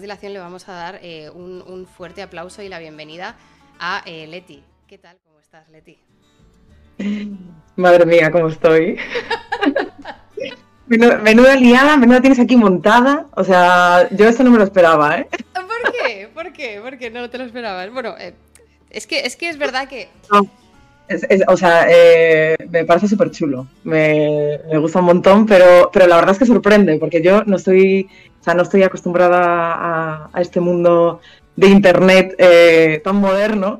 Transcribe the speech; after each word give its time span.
dilación 0.00 0.32
le 0.32 0.38
vamos 0.38 0.68
a 0.68 0.72
dar 0.72 1.00
eh, 1.02 1.30
un, 1.30 1.86
fuerte 1.86 2.22
aplauso 2.22 2.62
y 2.62 2.68
la 2.68 2.78
bienvenida 2.78 3.34
a 3.78 4.02
eh, 4.04 4.26
Leti. 4.26 4.62
¿Qué 4.86 4.98
tal? 4.98 5.16
¿Cómo 5.24 5.40
estás, 5.40 5.68
Leti? 5.70 5.98
Madre 7.76 8.04
mía, 8.04 8.30
¿cómo 8.30 8.48
estoy? 8.48 8.98
menuda, 10.86 11.56
liada, 11.56 11.96
menuda 11.96 12.20
tienes 12.20 12.38
aquí 12.38 12.56
montada. 12.56 13.26
O 13.36 13.44
sea, 13.44 14.08
yo 14.10 14.28
esto 14.28 14.44
no 14.44 14.50
me 14.50 14.58
lo 14.58 14.64
esperaba, 14.64 15.18
¿eh? 15.18 15.28
¿Por 15.54 15.92
qué? 15.92 16.28
¿Por 16.32 16.52
qué? 16.52 16.80
¿Por 16.82 16.98
qué 16.98 17.10
no 17.10 17.30
te 17.30 17.38
lo 17.38 17.44
esperabas? 17.44 17.90
Bueno, 17.90 18.14
eh, 18.18 18.34
es, 18.90 19.06
que, 19.06 19.20
es 19.20 19.36
que 19.36 19.48
es 19.48 19.56
verdad 19.56 19.88
que... 19.88 20.08
o 21.48 21.56
sea, 21.56 21.86
me 22.70 22.84
parece 22.84 23.08
súper 23.08 23.30
chulo. 23.30 23.66
Me, 23.84 24.58
gusta 24.78 25.00
un 25.00 25.06
montón, 25.06 25.46
pero, 25.46 25.90
pero 25.90 26.06
la 26.06 26.16
verdad 26.16 26.32
es 26.32 26.38
que 26.38 26.46
sorprende, 26.46 26.98
porque 26.98 27.22
yo 27.22 27.44
no 27.44 27.56
estoy 27.56 28.08
sea, 28.46 28.54
no 28.54 28.62
estoy 28.62 28.82
acostumbrada 28.84 30.30
a, 30.32 30.40
este 30.40 30.60
mundo 30.60 31.20
de 31.56 31.68
internet 31.68 32.34
eh, 32.38 33.00
tan 33.02 33.16
moderno. 33.16 33.78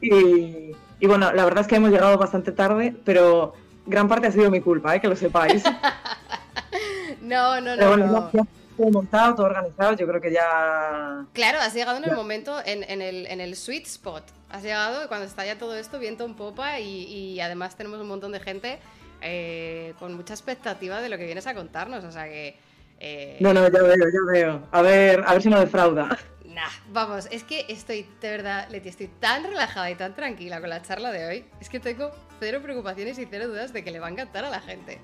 y, 0.00 1.06
bueno, 1.06 1.32
la 1.32 1.44
verdad 1.44 1.60
es 1.60 1.66
que 1.68 1.76
hemos 1.76 1.90
llegado 1.90 2.16
bastante 2.16 2.52
tarde, 2.52 2.96
pero 3.04 3.54
gran 3.84 4.08
parte 4.08 4.28
ha 4.28 4.32
sido 4.32 4.50
mi 4.50 4.60
culpa, 4.60 4.96
¿eh? 4.96 5.00
que 5.00 5.08
lo 5.08 5.16
sepáis. 5.16 5.62
no, 7.20 7.60
no, 7.60 7.76
no. 7.76 7.96
no. 7.96 8.30
todo 8.30 8.90
montado, 8.90 9.34
todo 9.34 9.46
organizado, 9.46 9.94
yo 9.94 10.06
creo 10.06 10.20
que 10.20 10.32
ya... 10.32 11.24
Claro, 11.34 11.58
has 11.60 11.74
llegado 11.74 11.98
en 11.98 12.04
el 12.04 12.16
momento, 12.16 12.56
en, 12.64 12.82
el, 13.02 13.26
en, 13.26 13.40
el, 13.40 13.56
sweet 13.56 13.86
spot. 13.86 14.24
Has 14.48 14.62
llegado 14.62 15.06
cuando 15.08 15.26
está 15.26 15.44
ya 15.44 15.58
todo 15.58 15.76
esto 15.76 15.98
viento 15.98 16.24
en 16.24 16.34
popa 16.34 16.80
y, 16.80 17.04
y 17.04 17.40
además 17.40 17.76
tenemos 17.76 18.00
un 18.00 18.08
montón 18.08 18.32
de 18.32 18.40
gente 18.40 18.78
eh, 19.20 19.94
con 19.98 20.14
mucha 20.14 20.34
expectativa 20.34 21.00
de 21.00 21.08
lo 21.08 21.18
que 21.18 21.26
vienes 21.26 21.46
a 21.46 21.54
contarnos. 21.54 22.04
O 22.04 22.12
sea 22.12 22.24
que 22.24 22.56
eh, 22.98 23.36
no, 23.40 23.52
no, 23.52 23.68
ya 23.68 23.82
veo, 23.82 23.96
ya 23.96 24.32
veo. 24.32 24.62
A 24.70 24.82
ver, 24.82 25.22
a 25.26 25.32
ver 25.32 25.42
si 25.42 25.48
no 25.48 25.60
defrauda. 25.60 26.18
Nah, 26.56 26.70
vamos, 26.90 27.28
es 27.30 27.44
que 27.44 27.66
estoy, 27.68 28.06
de 28.18 28.30
verdad, 28.30 28.66
Leti, 28.70 28.88
estoy 28.88 29.08
tan 29.20 29.44
relajada 29.44 29.90
y 29.90 29.94
tan 29.94 30.14
tranquila 30.14 30.58
con 30.58 30.70
la 30.70 30.80
charla 30.80 31.12
de 31.12 31.26
hoy. 31.26 31.44
Es 31.60 31.68
que 31.68 31.80
tengo 31.80 32.12
cero 32.40 32.60
preocupaciones 32.62 33.18
y 33.18 33.26
cero 33.26 33.48
dudas 33.48 33.74
de 33.74 33.84
que 33.84 33.90
le 33.90 34.00
va 34.00 34.06
a 34.06 34.10
encantar 34.10 34.46
a 34.46 34.48
la 34.48 34.60
gente. 34.60 34.98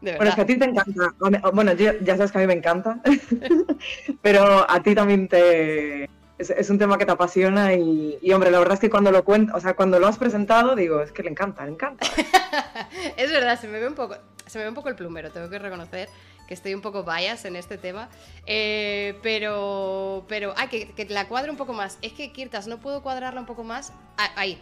De. 0.00 0.16
Bueno, 0.16 0.30
es 0.30 0.34
que 0.36 0.40
a 0.40 0.46
ti 0.46 0.56
te 0.56 0.64
encanta. 0.64 1.14
Bueno, 1.52 1.72
ya 1.74 2.16
sabes 2.16 2.32
que 2.32 2.38
a 2.38 2.40
mí 2.40 2.46
me 2.46 2.54
encanta. 2.54 2.98
pero 4.22 4.64
a 4.70 4.82
ti 4.82 4.94
también 4.94 5.28
te. 5.28 6.08
Es, 6.38 6.70
un 6.70 6.78
tema 6.78 6.96
que 6.96 7.04
te 7.04 7.12
apasiona 7.12 7.74
y, 7.74 8.32
hombre, 8.32 8.50
la 8.50 8.58
verdad 8.58 8.72
es 8.72 8.80
que 8.80 8.88
cuando 8.88 9.12
lo 9.12 9.22
cuento, 9.22 9.54
o 9.54 9.60
sea, 9.60 9.74
cuando 9.74 10.00
lo 10.00 10.06
has 10.06 10.16
presentado, 10.16 10.74
digo, 10.76 11.02
es 11.02 11.12
que 11.12 11.22
le 11.22 11.28
encanta, 11.28 11.66
le 11.66 11.72
encanta. 11.72 12.06
es 13.18 13.30
verdad, 13.30 13.60
se 13.60 13.68
me 13.68 13.78
ve 13.78 13.86
un 13.86 13.94
poco, 13.94 14.16
se 14.46 14.56
me 14.56 14.64
ve 14.64 14.70
un 14.70 14.74
poco 14.74 14.88
el 14.88 14.94
plumero, 14.94 15.30
tengo 15.30 15.50
que 15.50 15.58
reconocer 15.58 16.08
que 16.50 16.54
estoy 16.54 16.74
un 16.74 16.80
poco 16.80 17.04
bias 17.04 17.44
en 17.44 17.54
este 17.54 17.78
tema. 17.78 18.08
Eh, 18.44 19.16
pero, 19.22 20.24
pero, 20.26 20.52
ah, 20.56 20.68
que, 20.68 21.06
la 21.08 21.28
cuadre 21.28 21.48
un 21.48 21.56
poco 21.56 21.72
más. 21.72 21.96
Es 22.02 22.12
que, 22.12 22.32
Kirtas, 22.32 22.66
no 22.66 22.80
puedo 22.80 23.04
cuadrarla 23.04 23.38
un 23.38 23.46
poco 23.46 23.62
más. 23.62 23.92
Ah, 24.18 24.32
ahí. 24.34 24.60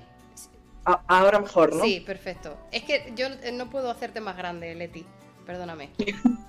ahora 0.85 1.41
mejor, 1.41 1.75
¿no? 1.75 1.83
Sí, 1.83 2.01
perfecto. 2.01 2.59
Es 2.73 2.83
que 2.83 3.15
yo 3.17 3.29
no 3.55 3.71
puedo 3.71 3.91
hacerte 3.91 4.21
más 4.21 4.37
grande, 4.37 4.75
Leti. 4.75 5.07
Perdóname. 5.47 5.91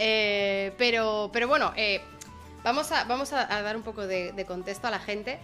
Eh, 0.00 0.74
pero, 0.78 1.28
pero 1.32 1.48
bueno, 1.48 1.72
eh, 1.74 2.00
vamos, 2.62 2.92
a, 2.92 3.02
vamos 3.02 3.32
a, 3.32 3.46
dar 3.46 3.76
un 3.76 3.82
poco 3.82 4.06
de, 4.06 4.44
contexto 4.46 4.86
a 4.86 4.92
la 4.92 5.00
gente. 5.00 5.40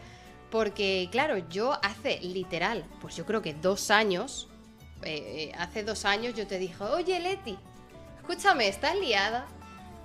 Porque, 0.49 1.09
claro, 1.11 1.39
yo 1.49 1.73
hace 1.83 2.21
literal, 2.21 2.85
pues 3.01 3.17
yo 3.17 3.27
creo 3.27 3.43
que 3.43 3.53
dos 3.53 3.91
años, 3.91 4.47
hace 5.59 5.83
dos 5.83 6.05
años 6.05 6.35
yo 6.37 6.47
te 6.47 6.61
dije, 6.61 6.85
oye 6.85 7.19
Leti, 7.19 7.59
escúchame, 8.27 8.69
¿estás 8.69 8.97
liada? 8.97 9.47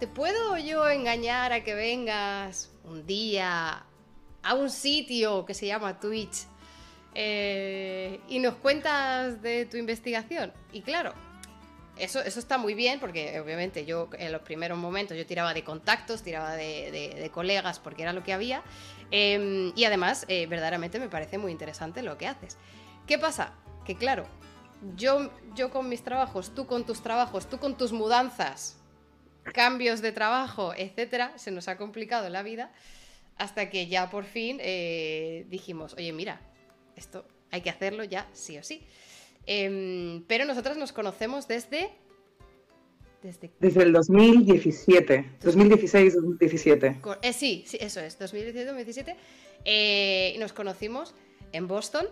¿Te 0.01 0.05
puedo 0.05 0.57
yo 0.57 0.89
engañar 0.89 1.53
a 1.53 1.63
que 1.63 1.73
vengas 1.73 2.69
un 2.83 3.07
día 3.07 3.85
a 4.43 4.53
un 4.55 4.69
sitio 4.69 5.45
que 5.45 5.53
se 5.53 5.67
llama 5.67 6.01
Twitch 6.01 6.39
eh, 7.15 8.19
y 8.27 8.39
nos 8.39 8.55
cuentas 8.55 9.41
de 9.41 9.65
tu 9.67 9.77
investigación? 9.77 10.51
Y 10.73 10.81
claro, 10.81 11.13
eso, 11.97 12.19
eso 12.19 12.41
está 12.41 12.57
muy 12.57 12.73
bien 12.73 12.99
porque 12.99 13.39
obviamente 13.39 13.85
yo 13.85 14.09
en 14.17 14.33
los 14.33 14.41
primeros 14.41 14.77
momentos 14.77 15.15
yo 15.15 15.25
tiraba 15.25 15.53
de 15.53 15.63
contactos, 15.63 16.21
tiraba 16.21 16.57
de, 16.57 17.31
colegas 17.33 17.79
porque 17.79 18.01
era 18.01 18.11
lo 18.11 18.21
que 18.21 18.33
había 18.33 18.63
em, 19.11 19.71
y 19.77 19.85
además 19.85 20.25
eh, 20.27 20.45
verdaderamente 20.45 20.99
me 20.99 21.07
parece 21.07 21.37
muy 21.37 21.53
interesante 21.53 22.03
lo 22.03 22.17
que 22.17 22.27
haces. 22.27 22.57
¿Qué 23.07 23.17
pasa? 23.17 23.53
Que 23.85 23.95
claro, 23.95 24.25
yo, 24.95 25.31
yo 25.55 25.69
con 25.71 25.89
mis 25.89 26.03
trabajos, 26.03 26.53
tú 26.55 26.65
con 26.65 26.85
tus 26.85 27.01
trabajos, 27.01 27.49
tú 27.49 27.57
con 27.57 27.77
tus 27.77 27.91
mudanzas, 27.91 28.77
cambios 29.53 30.01
de 30.01 30.11
trabajo, 30.11 30.73
etcétera, 30.75 31.37
se 31.37 31.51
nos 31.51 31.67
ha 31.67 31.77
complicado 31.77 32.29
la 32.29 32.43
vida 32.43 32.71
hasta 33.37 33.69
que 33.69 33.87
ya 33.87 34.09
por 34.09 34.25
fin 34.25 34.57
eh, 34.61 35.45
dijimos, 35.49 35.95
oye, 35.95 36.11
mira, 36.13 36.41
esto 36.95 37.25
hay 37.51 37.61
que 37.61 37.69
hacerlo 37.69 38.03
ya 38.03 38.27
sí 38.33 38.57
o 38.57 38.63
sí. 38.63 38.85
Em, 39.45 40.23
pero 40.27 40.45
nosotras 40.45 40.77
nos 40.77 40.91
conocemos 40.91 41.47
desde... 41.47 41.89
Desde, 43.23 43.51
desde 43.59 43.83
el 43.83 43.91
2017, 43.91 45.39
2016-2017. 45.41 47.17
Eh, 47.21 47.33
sí, 47.33 47.65
sí, 47.67 47.77
eso 47.81 47.99
es, 47.99 48.17
2017-2017. 48.17 49.15
Eh, 49.65 50.35
nos 50.39 50.53
conocimos 50.53 51.13
en 51.51 51.67
Boston, 51.67 52.07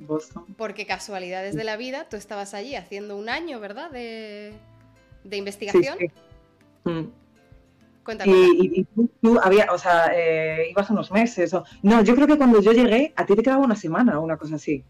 Boston. 0.00 0.44
Porque 0.56 0.86
casualidades 0.86 1.54
de 1.54 1.64
la 1.64 1.76
vida, 1.76 2.08
tú 2.08 2.16
estabas 2.16 2.54
allí 2.54 2.74
haciendo 2.74 3.16
un 3.16 3.28
año, 3.28 3.60
¿verdad? 3.60 3.90
De, 3.90 4.52
investigación. 5.30 5.96
Sí, 5.98 6.10
mm. 6.84 7.04
Cuéntame. 8.04 8.32
Y, 8.32 8.86
tú, 9.20 9.38
había, 9.42 9.68
o 9.72 9.78
sea, 9.78 10.10
eh, 10.14 10.68
ibas 10.70 10.90
unos 10.90 11.12
meses. 11.12 11.52
O... 11.54 11.64
No, 11.82 12.02
yo 12.02 12.14
creo 12.14 12.26
que 12.26 12.38
cuando 12.38 12.60
yo 12.60 12.72
llegué, 12.72 13.12
a 13.16 13.26
ti 13.26 13.36
te 13.36 13.42
quedaba 13.42 13.62
una 13.62 13.76
semana 13.76 14.18
o 14.18 14.22
una 14.22 14.36
cosa 14.36 14.56
así. 14.56 14.82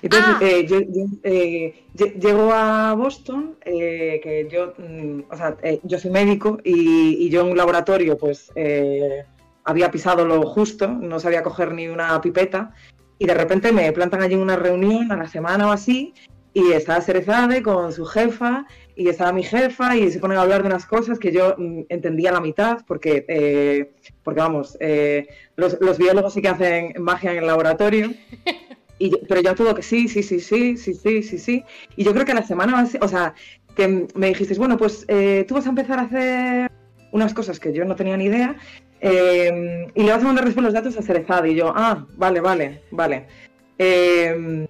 Entonces, 0.00 0.34
ah. 0.34 0.38
eh, 0.42 0.66
yo, 0.66 0.78
eh, 1.24 1.84
llego 2.20 2.52
a 2.52 2.94
Boston, 2.94 3.56
que 3.64 4.48
yo, 4.50 4.74
mm, 4.78 5.32
o 5.32 5.36
sea, 5.36 5.56
yo 5.82 5.98
soy 5.98 6.10
médico 6.10 6.58
y, 6.62 7.26
y, 7.26 7.30
yo 7.30 7.40
en 7.40 7.48
un 7.48 7.56
laboratorio, 7.56 8.16
pues, 8.16 8.52
había 9.64 9.90
pisado 9.90 10.24
lo 10.24 10.42
justo, 10.46 10.86
no 10.88 11.18
sabía 11.18 11.42
coger 11.42 11.72
ni 11.72 11.88
una 11.88 12.20
pipeta 12.20 12.72
y 13.18 13.26
de 13.26 13.34
repente 13.34 13.72
me 13.72 13.92
plantan 13.92 14.22
allí 14.22 14.34
una 14.34 14.56
reunión 14.56 15.10
a 15.12 15.16
la 15.16 15.28
semana 15.28 15.68
o 15.68 15.72
así 15.72 16.14
y 16.52 16.72
estaba 16.72 17.00
Cerezade 17.00 17.62
con 17.62 17.92
su 17.92 18.04
jefa 18.04 18.66
y 18.96 19.08
estaba 19.08 19.32
mi 19.32 19.42
jefa 19.42 19.96
y 19.96 20.10
se 20.10 20.18
ponen 20.18 20.38
a 20.38 20.42
hablar 20.42 20.62
de 20.62 20.68
unas 20.68 20.86
cosas 20.86 21.18
que 21.18 21.30
yo 21.30 21.54
mm, 21.56 21.82
entendía 21.88 22.32
la 22.32 22.40
mitad 22.40 22.78
porque, 22.86 23.24
eh, 23.28 23.92
porque 24.22 24.40
vamos, 24.40 24.76
eh, 24.80 25.28
los, 25.56 25.78
biólogos 25.98 26.34
sí 26.34 26.42
que 26.42 26.48
hacen 26.48 26.94
magia 26.98 27.32
en 27.32 27.38
el 27.38 27.46
laboratorio. 27.46 28.12
Y, 29.00 29.16
pero 29.28 29.40
yo 29.40 29.54
todo 29.54 29.76
que 29.76 29.82
sí, 29.84 30.08
sí, 30.08 30.24
sí, 30.24 30.40
sí, 30.40 30.76
sí, 30.76 30.92
sí, 30.92 31.22
sí, 31.22 31.38
sí. 31.38 31.64
Y 31.94 32.02
yo 32.02 32.12
creo 32.12 32.24
que 32.24 32.32
a 32.32 32.34
la 32.34 32.42
semana, 32.42 32.84
o 33.00 33.06
sea, 33.06 33.32
que 33.76 34.08
me 34.16 34.26
dijisteis, 34.26 34.58
bueno, 34.58 34.76
pues 34.76 35.04
eh, 35.06 35.44
tú 35.46 35.54
vas 35.54 35.66
a 35.66 35.68
empezar 35.68 36.00
a 36.00 36.02
hacer 36.02 36.72
unas 37.12 37.32
cosas 37.32 37.60
que 37.60 37.72
yo 37.72 37.84
no 37.84 37.94
tenía 37.94 38.16
ni 38.16 38.24
idea 38.24 38.56
eh, 39.00 39.90
y 39.94 40.02
le 40.02 40.10
vas 40.10 40.22
a 40.22 40.26
mandar 40.26 40.44
después 40.44 40.64
los 40.64 40.74
datos 40.74 40.96
a 40.96 41.02
Cerezade. 41.02 41.50
Y 41.50 41.54
yo, 41.54 41.72
ah, 41.74 42.06
vale, 42.16 42.40
vale, 42.40 42.82
vale. 42.90 43.26
Eh, 43.78 44.66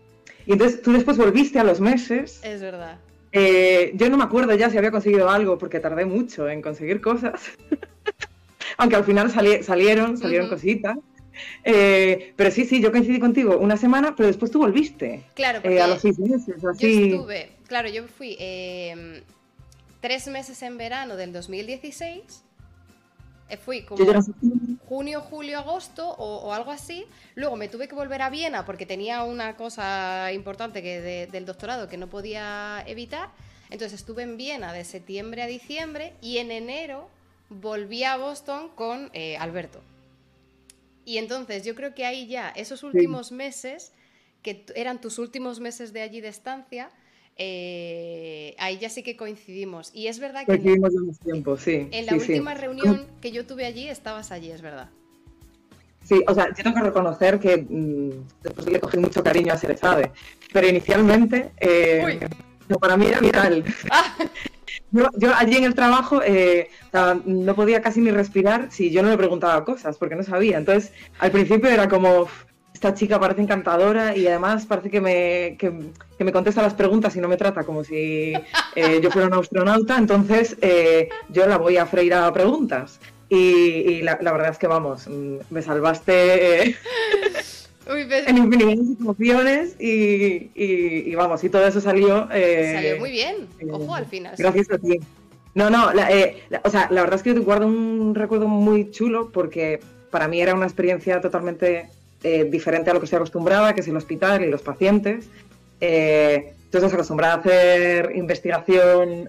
y 0.46 0.52
entonces 0.52 0.82
tú 0.82 0.92
después 0.92 1.16
volviste 1.16 1.58
a 1.58 1.64
los 1.64 1.80
meses. 1.80 2.40
Es 2.42 2.60
verdad. 2.60 2.98
Eh, 3.32 3.92
yo 3.94 4.08
no 4.08 4.16
me 4.16 4.24
acuerdo 4.24 4.54
ya 4.54 4.70
si 4.70 4.78
había 4.78 4.90
conseguido 4.90 5.28
algo 5.28 5.58
porque 5.58 5.80
tardé 5.80 6.04
mucho 6.04 6.48
en 6.48 6.62
conseguir 6.62 7.00
cosas. 7.00 7.40
Aunque 8.78 8.96
al 8.96 9.04
final 9.04 9.30
salieron, 9.30 10.16
salieron 10.16 10.48
cositas. 10.48 10.96
pero 11.64 12.50
sí, 12.50 12.64
sí, 12.64 12.80
yo 12.80 12.92
coincidí 12.92 13.18
contigo 13.18 13.58
una 13.58 13.76
semana, 13.76 14.14
pero 14.16 14.28
después 14.28 14.50
tú 14.50 14.60
volviste. 14.60 15.24
Claro, 15.34 15.60
porque 15.62 15.80
a 15.80 15.88
los 15.88 16.00
seis 16.00 16.18
meses, 16.18 16.64
así. 16.64 17.10
Yo 17.10 17.16
estuve, 17.16 17.50
claro, 17.66 17.88
yo 17.88 18.06
fui 18.06 18.36
tres 20.00 20.28
meses 20.28 20.62
en 20.62 20.78
verano 20.78 21.16
del 21.16 21.32
2016 21.32 22.22
eh, 22.22 22.47
fui 23.56 23.82
como 23.82 24.04
junio, 24.88 25.20
julio, 25.20 25.58
agosto 25.58 26.08
o, 26.08 26.52
algo 26.52 26.70
así. 26.70 27.06
Luego 27.34 27.56
me 27.56 27.68
tuve 27.68 27.88
que 27.88 27.94
volver 27.94 28.22
a 28.22 28.30
Viena 28.30 28.64
porque 28.64 28.86
tenía 28.86 29.22
una 29.24 29.56
cosa 29.56 30.32
importante 30.32 30.82
que 30.82 31.28
del 31.30 31.46
doctorado 31.46 31.88
que 31.88 31.96
no 31.96 32.08
podía 32.08 32.82
evitar. 32.86 33.30
Entonces 33.70 34.00
estuve 34.00 34.22
en 34.22 34.36
Viena 34.36 34.72
de 34.72 34.84
septiembre 34.84 35.42
a 35.42 35.46
diciembre 35.46 36.14
y 36.20 36.38
en 36.38 36.50
enero 36.50 37.08
volví 37.50 38.04
a 38.04 38.16
Boston 38.16 38.70
con 38.74 39.10
eh, 39.12 39.36
Alberto. 39.36 39.80
Y 41.04 41.18
entonces 41.18 41.64
yo 41.64 41.74
creo 41.74 41.94
que 41.94 42.04
ahí 42.04 42.26
ya, 42.26 42.50
esos 42.50 42.82
últimos 42.82 43.32
meses, 43.32 43.92
que 44.42 44.66
eran 44.74 45.00
tus 45.00 45.18
últimos 45.18 45.58
meses 45.58 45.92
de 45.92 46.02
allí 46.02 46.20
de 46.20 46.28
estancia, 46.28 46.90
eh, 47.38 48.54
ahí 48.58 48.78
ya 48.78 48.90
sí 48.90 49.02
que 49.02 49.16
coincidimos. 49.16 49.90
Y 49.94 50.08
es 50.08 50.18
verdad 50.18 50.40
que 50.40 50.46
coincidimos 50.46 50.92
en, 50.94 51.14
tiempo, 51.14 51.56
sí, 51.56 51.88
en 51.90 52.06
la 52.06 52.14
última 52.14 52.54
reunión 52.54 53.06
que 53.20 53.30
yo 53.30 53.46
tuve 53.46 53.64
allí 53.64 53.88
estabas 53.88 54.32
allí, 54.32 54.50
es 54.50 54.60
verdad. 54.60 54.90
Sí, 56.02 56.22
o 56.26 56.34
sea, 56.34 56.48
yo 56.48 56.64
tengo 56.64 56.74
que 56.74 56.82
reconocer 56.82 57.38
que 57.38 57.58
mm, 57.58 58.42
después 58.42 58.66
le 58.66 58.80
cogí 58.80 58.98
mucho 58.98 59.22
cariño 59.22 59.52
a 59.52 59.58
Cerezade, 59.58 60.10
pero 60.52 60.66
inicialmente 60.66 61.52
eh, 61.60 62.18
para 62.80 62.96
mí 62.96 63.06
era 63.06 63.20
vital. 63.20 63.64
Ah. 63.90 64.16
yo, 64.90 65.34
allí 65.34 65.56
en 65.56 65.64
el 65.64 65.74
trabajo 65.74 66.22
eh, 66.24 66.70
no 67.24 67.54
podía 67.54 67.82
casi 67.82 68.00
ni 68.00 68.10
respirar 68.10 68.68
si 68.70 68.90
yo 68.90 69.02
no 69.02 69.10
le 69.10 69.18
preguntaba 69.18 69.64
cosas, 69.64 69.96
porque 69.98 70.16
no 70.16 70.22
sabía. 70.22 70.58
Entonces, 70.58 70.92
al 71.18 71.30
principio 71.30 71.68
era 71.68 71.88
como, 71.88 72.26
esta 72.78 72.94
chica 72.94 73.18
parece 73.18 73.42
encantadora 73.42 74.16
y 74.16 74.28
además 74.28 74.64
parece 74.64 74.88
que 74.88 75.00
me, 75.00 75.56
que, 75.58 76.24
me 76.24 76.32
contesta 76.32 76.62
las 76.62 76.74
preguntas 76.74 77.16
y 77.16 77.20
no 77.20 77.26
me 77.26 77.36
trata 77.36 77.64
como 77.64 77.82
si 77.82 78.34
eh, 78.76 79.00
yo 79.02 79.10
fuera 79.10 79.26
un 79.26 79.34
astronauta, 79.34 79.98
entonces 79.98 80.56
eh, 80.60 81.08
yo 81.28 81.46
la 81.46 81.58
voy 81.58 81.76
a 81.76 81.86
freír 81.86 82.14
a 82.14 82.32
preguntas. 82.32 83.00
Y, 83.28 84.00
la, 84.02 84.14
verdad 84.14 84.50
es 84.50 84.58
que, 84.58 84.68
vamos, 84.68 85.08
mm, 85.08 85.38
me 85.50 85.60
salvaste 85.60 86.76
en 87.88 88.38
infinidad 88.38 88.76
de 88.76 88.84
situaciones 88.84 89.76
y, 89.80 91.14
vamos, 91.16 91.42
y 91.42 91.48
todo 91.48 91.66
eso 91.66 91.80
salió... 91.80 92.28
Eh, 92.32 92.72
salió 92.74 92.98
muy 93.00 93.10
bien, 93.10 93.48
eh, 93.58 93.66
ojo 93.72 93.92
al 93.92 94.06
final. 94.06 94.34
Gracias 94.38 94.70
a 94.70 94.78
ti. 94.78 95.00
No, 95.54 95.68
no, 95.68 95.90
eh, 96.08 96.44
o 96.62 96.70
sea, 96.70 96.86
la 96.92 97.00
verdad 97.00 97.16
es 97.16 97.24
que 97.24 97.34
te 97.34 97.40
guardo 97.40 97.66
un 97.66 98.14
recuerdo 98.14 98.46
muy 98.46 98.92
chulo 98.92 99.30
porque 99.32 99.80
para 100.10 100.28
mí 100.28 100.40
era 100.40 100.54
una 100.54 100.66
experiencia 100.66 101.20
totalmente 101.20 101.90
diferente 102.22 102.90
a 102.90 102.94
lo 102.94 103.00
que 103.00 103.04
estoy 103.04 103.18
acostumbrada, 103.18 103.74
que 103.74 103.80
es 103.80 103.88
el 103.88 103.96
hospital 103.96 104.42
y 104.42 104.50
los 104.50 104.62
pacientes. 104.62 105.28
entonces, 105.80 106.92
acostumbrada 106.92 107.34
a 107.34 107.38
hacer 107.38 108.12
investigación 108.16 109.28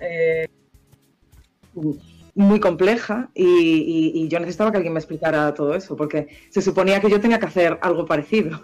muy 2.39 2.59
compleja 2.61 3.29
y, 3.35 4.27
yo 4.29 4.39
necesitaba 4.39 4.71
que 4.71 4.77
alguien 4.77 4.93
me 4.93 4.99
explicara 4.99 5.53
todo 5.53 5.75
eso, 5.75 5.95
porque 5.97 6.27
se 6.49 6.61
suponía 6.61 7.01
que 7.01 7.09
yo 7.09 7.19
tenía 7.19 7.39
que 7.39 7.47
hacer 7.47 7.77
algo 7.81 8.05
parecido. 8.05 8.61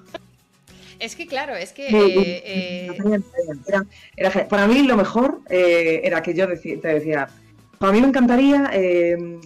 Es 0.97 1.17
que 1.17 1.27
claro, 1.27 1.55
es 1.55 1.73
que... 1.73 1.87
Eh, 1.89 2.93
eh, 2.95 4.45
para 4.49 4.67
mí 4.67 4.83
lo 4.83 4.95
mejor 4.95 5.41
eh, 5.49 5.99
era 6.05 6.23
que 6.23 6.33
yo 6.33 6.47
te 6.47 6.87
decía, 6.87 7.27
para 7.79 7.91
mí 7.91 8.01
me 8.01 8.07
encantaría 8.07 8.71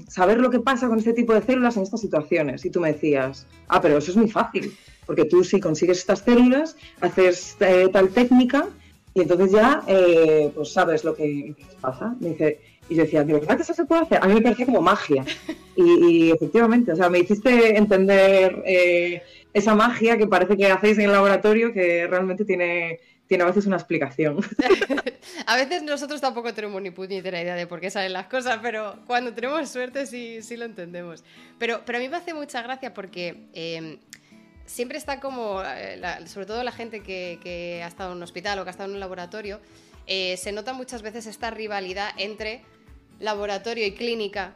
saber 0.08 0.40
lo 0.40 0.50
que 0.50 0.60
pasa 0.60 0.88
con 0.88 1.00
este 1.00 1.14
tipo 1.14 1.34
de 1.34 1.42
células 1.42 1.78
en 1.78 1.84
estas 1.84 2.02
situaciones. 2.02 2.66
Y 2.66 2.70
tú 2.70 2.80
me 2.80 2.94
decías, 2.94 3.46
ah, 3.68 3.82
pero 3.82 3.98
eso 3.98 4.12
es 4.12 4.18
muy 4.18 4.30
fácil, 4.30 4.76
porque 5.06 5.26
tú 5.26 5.44
si 5.44 5.60
consigues 5.60 6.00
estas 6.00 6.20
células, 6.20 6.76
haces 7.02 7.58
tal 7.92 8.10
técnica 8.10 8.68
y 9.14 9.22
entonces 9.22 9.52
ya 9.52 9.84
pues 10.56 10.74
sabes 10.74 11.04
lo 11.04 11.16
que 11.16 11.56
pasa. 11.82 12.16
Me 12.20 12.30
dice, 12.30 12.60
y 12.90 12.96
yo 12.96 13.04
decía, 13.04 13.24
¿de 13.24 13.34
verdad 13.34 13.56
que 13.56 13.62
eso 13.62 13.74
se 13.74 13.86
puede 13.86 14.02
hacer? 14.02 14.20
A 14.22 14.28
mí 14.28 14.34
me 14.34 14.42
parecía 14.42 14.66
como 14.66 14.82
magia. 14.82 15.24
Y, 15.76 16.32
efectivamente, 16.32 16.92
o 16.92 16.96
sea, 16.96 17.10
me 17.10 17.20
hiciste 17.20 17.78
entender 17.78 18.64
eh, 18.66 19.22
esa 19.54 19.76
magia 19.76 20.18
que 20.18 20.28
parece 20.28 20.58
que 20.58 20.72
hacéis 20.72 20.98
en 20.98 21.06
el 21.06 21.12
laboratorio 21.12 21.72
que 21.72 22.08
realmente 22.08 22.46
tiene, 22.46 23.00
tiene 23.30 23.44
a 23.44 23.48
veces 23.48 23.68
una 23.68 23.78
explicación. 23.78 24.40
a 25.46 25.56
veces 25.56 25.84
nosotros 25.84 26.20
tampoco 26.20 26.52
tenemos 26.52 26.82
ni 26.82 26.90
puñetera 26.90 27.40
idea 27.40 27.54
de 27.54 27.68
por 27.68 27.80
qué 27.80 27.92
salen 27.92 28.12
las 28.12 28.26
cosas, 28.26 28.58
pero 28.60 29.00
cuando 29.06 29.34
tenemos 29.34 29.70
suerte 29.70 30.08
sí, 30.08 30.42
sí 30.42 30.58
lo 30.58 30.66
entendemos. 30.66 31.24
Pero, 31.60 31.84
pero 31.86 32.00
a 32.00 32.02
mí 32.02 32.10
me 32.10 32.18
hace 32.18 32.34
mucha 32.34 32.62
gracia 32.62 32.94
porque... 32.94 33.48
Em, 33.54 34.00
siempre 34.66 35.00
está 35.00 35.20
como, 35.20 35.64
eh, 35.66 36.00
sobre 36.28 36.46
todo 36.46 36.64
la 36.64 36.72
gente 36.72 37.02
que, 37.02 37.40
que, 37.42 37.82
ha 37.84 37.88
estado 37.88 38.12
en 38.12 38.18
un 38.18 38.24
hospital 38.24 38.60
o 38.60 38.64
que 38.64 38.70
ha 38.70 38.72
estado 38.72 38.88
en 38.88 38.94
un 38.94 39.00
laboratorio, 39.00 39.60
eh, 40.06 40.38
se 40.38 40.52
nota 40.52 40.74
muchas 40.74 41.02
veces 41.02 41.26
esta 41.26 41.50
rivalidad 41.50 42.12
entre 42.18 42.62
laboratorio 43.20 43.84
y 43.88 43.94
clínica, 43.94 44.54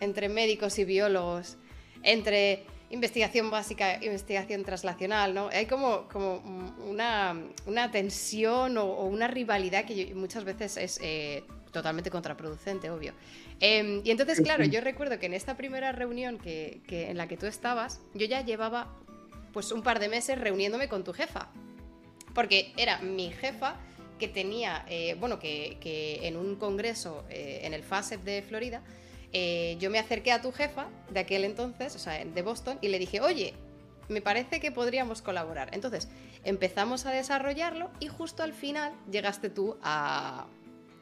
entre 0.00 0.30
médicos 0.30 0.78
y 0.78 0.86
biólogos, 0.86 1.58
entre 2.02 2.64
investigación 2.90 3.50
básica 3.50 4.02
investigación 4.02 4.64
translacional, 4.64 5.34
¿no? 5.34 5.48
Hay 5.48 5.66
como, 5.66 6.08
como 6.08 6.36
una, 6.86 7.36
una 7.66 7.90
tensión 7.90 8.76
o, 8.78 9.04
una 9.04 9.28
rivalidad 9.28 9.84
que 9.84 10.14
muchas 10.14 10.44
veces 10.44 10.76
es 10.76 10.98
eh, 11.02 11.44
totalmente 11.72 12.10
contraproducente, 12.10 12.90
obvio. 12.90 13.14
Em, 13.60 14.00
y 14.04 14.10
entonces, 14.10 14.40
claro, 14.40 14.64
yo 14.64 14.80
recuerdo 14.80 15.18
que 15.18 15.26
en 15.26 15.34
esta 15.34 15.56
primera 15.56 15.92
reunión 15.92 16.38
que, 16.38 16.80
que, 16.86 17.10
en 17.10 17.16
la 17.16 17.28
que 17.28 17.36
tú 17.36 17.46
estabas, 17.46 18.00
yo 18.14 18.26
ya 18.26 18.44
llevaba 18.44 18.96
pues 19.52 19.72
un 19.72 19.82
par 19.82 20.00
de 20.00 20.08
meses 20.08 20.38
reuniéndome 20.38 20.88
con 20.88 21.04
tu 21.04 21.12
jefa, 21.12 21.48
porque 22.34 22.72
era 22.76 22.98
mi 22.98 23.30
jefa 23.30 23.76
que 24.20 24.28
tenía, 24.28 24.84
eh, 24.88 25.16
bueno, 25.18 25.40
que, 25.40 25.78
en 26.22 26.36
un 26.36 26.56
congreso 26.56 27.24
eh, 27.30 27.62
en 27.64 27.74
el 27.74 27.82
FASEP 27.82 28.22
de 28.22 28.42
Florida, 28.42 28.82
eh, 29.32 29.76
yo 29.78 29.90
me 29.90 29.98
acerqué 29.98 30.32
a 30.32 30.40
tu 30.40 30.52
jefa 30.52 30.88
de 31.10 31.20
aquel 31.20 31.44
entonces, 31.44 31.94
o 31.96 31.98
sea, 31.98 32.24
de 32.24 32.42
Boston, 32.42 32.78
y 32.80 32.88
le 32.88 32.98
dije, 32.98 33.20
oye, 33.20 33.54
me 34.08 34.20
parece 34.20 34.60
que 34.60 34.72
podríamos 34.72 35.22
colaborar. 35.22 35.70
Entonces, 35.72 36.08
empezamos 36.44 37.06
a 37.06 37.12
desarrollarlo 37.12 37.90
y 38.00 38.08
justo 38.08 38.42
al 38.42 38.52
final 38.52 38.92
llegaste 39.10 39.50
tú 39.50 39.76
a, 39.82 40.46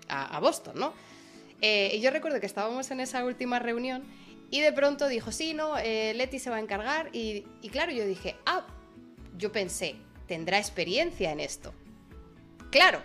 a, 0.09 0.41
Boston, 0.41 0.75
¿no? 0.79 0.93
y 1.61 2.01
yo 2.01 2.11
recuerdo 2.13 2.39
que 2.39 2.47
estábamos 2.47 2.91
en 2.93 3.01
esa 3.01 3.25
última 3.25 3.59
reunión 3.59 4.05
y 4.51 4.61
de 4.61 4.73
pronto 4.73 5.09
dijo, 5.09 5.33
sí, 5.33 5.55
no, 5.55 5.77
Leti 5.77 6.39
se 6.39 6.51
va 6.51 6.57
a 6.57 6.61
encargar. 6.61 7.11
Y 7.13 7.43
claro, 7.71 7.91
yo 7.93 8.07
dije, 8.07 8.37
ah, 8.47 8.65
yo 9.37 9.51
pensé, 9.51 9.97
tendrá 10.29 10.59
experiencia 10.59 11.33
en 11.33 11.41
esto. 11.41 11.73
Claro, 12.71 13.03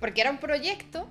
porque 0.00 0.20
era 0.20 0.30
un 0.30 0.38
proyecto 0.38 1.08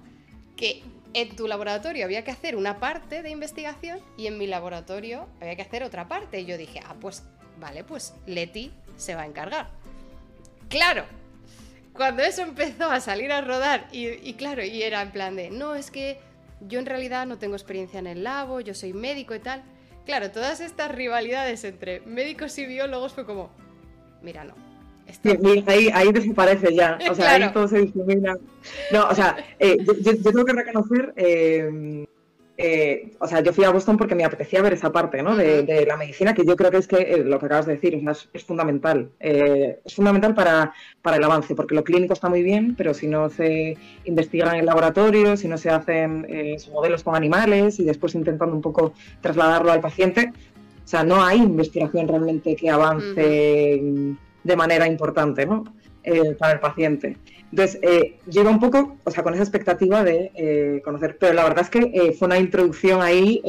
que 0.55 0.83
en 1.15 1.33
tu 1.33 1.47
laboratorio 1.47 2.03
había 2.03 2.25
que 2.25 2.31
hacer 2.31 2.57
una 2.57 2.77
parte 2.81 3.23
de 3.23 3.29
investigación 3.29 4.01
y 4.17 4.27
en 4.27 4.37
mi 4.37 4.47
laboratorio 4.47 5.27
había 5.39 5.55
que 5.55 5.61
hacer 5.61 5.81
otra 5.81 6.09
parte. 6.09 6.41
Y 6.41 6.45
yo 6.45 6.57
dije, 6.57 6.81
ah, 6.85 6.95
pues 6.99 7.23
vale, 7.57 7.85
pues 7.85 8.13
Leti 8.27 8.73
se 8.97 9.15
va 9.15 9.21
a 9.21 9.25
encargar. 9.25 9.69
Claro, 10.67 11.05
cuando 11.93 12.21
eso 12.21 12.41
empezó 12.41 12.91
a 12.91 12.99
salir 12.99 13.31
a 13.31 13.39
rodar 13.39 13.87
y, 13.93 14.33
claro, 14.33 14.61
y 14.61 14.83
era 14.83 15.01
en 15.01 15.11
plan 15.11 15.37
de, 15.37 15.49
no, 15.51 15.75
es 15.75 15.89
que 15.89 16.19
yo 16.59 16.79
en 16.79 16.85
realidad 16.85 17.25
no 17.25 17.37
tengo 17.37 17.55
experiencia 17.55 17.99
en 17.99 18.07
el 18.07 18.23
labo, 18.25 18.59
yo 18.59 18.73
soy 18.73 18.91
médico 18.91 19.33
y 19.33 19.39
tal. 19.39 19.63
Claro, 20.05 20.31
todas 20.31 20.59
estas 20.59 20.91
rivalidades 20.91 21.63
entre 21.63 22.01
médicos 22.01 22.57
y 22.57 22.65
biólogos 22.65 23.13
fue 23.13 23.25
como, 23.25 23.51
mira, 24.21 24.43
no, 24.43 24.53
ahí, 25.67 25.89
ahí 25.93 26.11
desaparece 26.11 26.73
ya, 26.73 26.97
o 27.09 27.15
sea, 27.15 27.33
ahí 27.33 27.51
todo 27.51 27.67
se 27.67 27.79
difumina. 27.79 28.35
No, 28.91 29.07
o 29.09 29.15
sea, 29.15 29.37
eh, 29.59 29.77
yo, 30.01 30.17
tengo 30.17 30.45
que 30.45 30.53
reconocer, 30.53 31.13
eh, 31.15 32.05
eh, 32.57 33.11
o 33.19 33.27
sea, 33.27 33.41
yo 33.41 33.51
fui 33.51 33.65
a 33.65 33.69
Boston 33.69 33.97
porque 33.97 34.15
me 34.15 34.23
apetecía 34.23 34.61
ver 34.61 34.73
esa 34.73 34.91
parte, 34.91 35.21
¿no? 35.21 35.35
De, 35.35 35.85
la 35.87 35.97
medicina, 35.97 36.33
que 36.33 36.45
yo 36.45 36.55
creo 36.55 36.71
que 36.71 36.77
es 36.77 36.87
que 36.87 37.17
lo 37.17 37.39
que 37.39 37.45
acabas 37.45 37.65
de 37.65 37.73
decir 37.73 37.95
es, 37.95 38.29
es 38.33 38.43
fundamental. 38.43 39.09
es 39.19 39.93
fundamental 39.93 40.33
para, 40.33 40.73
para, 41.01 41.17
el 41.17 41.23
avance, 41.23 41.55
porque 41.55 41.75
lo 41.75 41.83
clínico 41.83 42.13
está 42.13 42.29
muy 42.29 42.43
bien, 42.43 42.75
pero 42.75 42.93
si 42.93 43.07
no 43.07 43.29
se 43.29 43.77
investiga 44.05 44.53
en 44.53 44.61
el 44.61 44.65
laboratorio, 44.65 45.37
si 45.37 45.47
no 45.47 45.57
se 45.57 45.69
hacen 45.69 46.25
modelos 46.71 47.03
con 47.03 47.15
animales 47.15 47.79
y 47.79 47.83
después 47.83 48.15
intentando 48.15 48.55
un 48.55 48.61
poco 48.61 48.93
trasladarlo 49.21 49.71
al 49.71 49.81
paciente, 49.81 50.31
o 50.83 50.87
sea, 50.87 51.03
no 51.03 51.23
hay 51.23 51.39
investigación 51.39 52.07
realmente 52.07 52.55
que 52.55 52.69
avance 52.69 54.15
de 54.45 54.55
manera 54.55 54.87
importante 54.87 55.45
¿no? 55.45 55.65
Eh, 56.03 56.35
para 56.39 56.53
el 56.53 56.59
paciente. 56.61 57.17
Entonces, 57.51 57.79
eh, 57.83 58.19
un 58.41 58.59
poco, 58.59 58.97
o 59.03 59.11
sea, 59.11 59.23
con 59.23 59.33
esa 59.33 59.43
expectativa 59.43 60.03
de 60.03 60.31
eh, 60.35 60.81
conocer, 60.83 61.17
pero 61.17 61.33
la 61.33 61.43
verdad 61.43 61.61
es 61.61 61.69
que 61.69 61.91
eh, 61.93 62.11
fue 62.11 62.27
una 62.27 62.37
introducción 62.37 63.01
ahí 63.01 63.41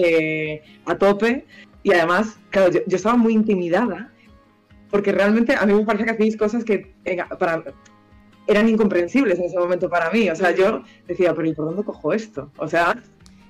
a 0.84 0.96
tope 0.96 1.44
y 1.82 1.92
además, 1.92 2.38
claro, 2.50 2.70
yo, 2.72 2.80
estaba 2.86 3.16
muy 3.16 3.32
intimidada 3.32 4.12
porque 4.90 5.12
realmente 5.12 5.54
a 5.54 5.66
mí 5.66 5.74
me 5.74 5.84
parece 5.84 6.04
que 6.04 6.10
hacéis 6.12 6.36
cosas 6.36 6.64
que 6.64 6.94
para, 7.38 7.64
eran 8.46 8.68
incomprensibles 8.68 9.38
en 9.38 9.46
ese 9.46 9.58
momento 9.58 9.90
para 9.90 10.10
mí. 10.10 10.30
O 10.30 10.36
sea, 10.36 10.52
yo 10.52 10.84
decía, 11.08 11.34
pero 11.34 11.48
¿y 11.48 11.54
por 11.54 11.64
dónde 11.64 11.82
cojo 11.82 12.12
esto? 12.12 12.52
O 12.58 12.68
sea... 12.68 13.02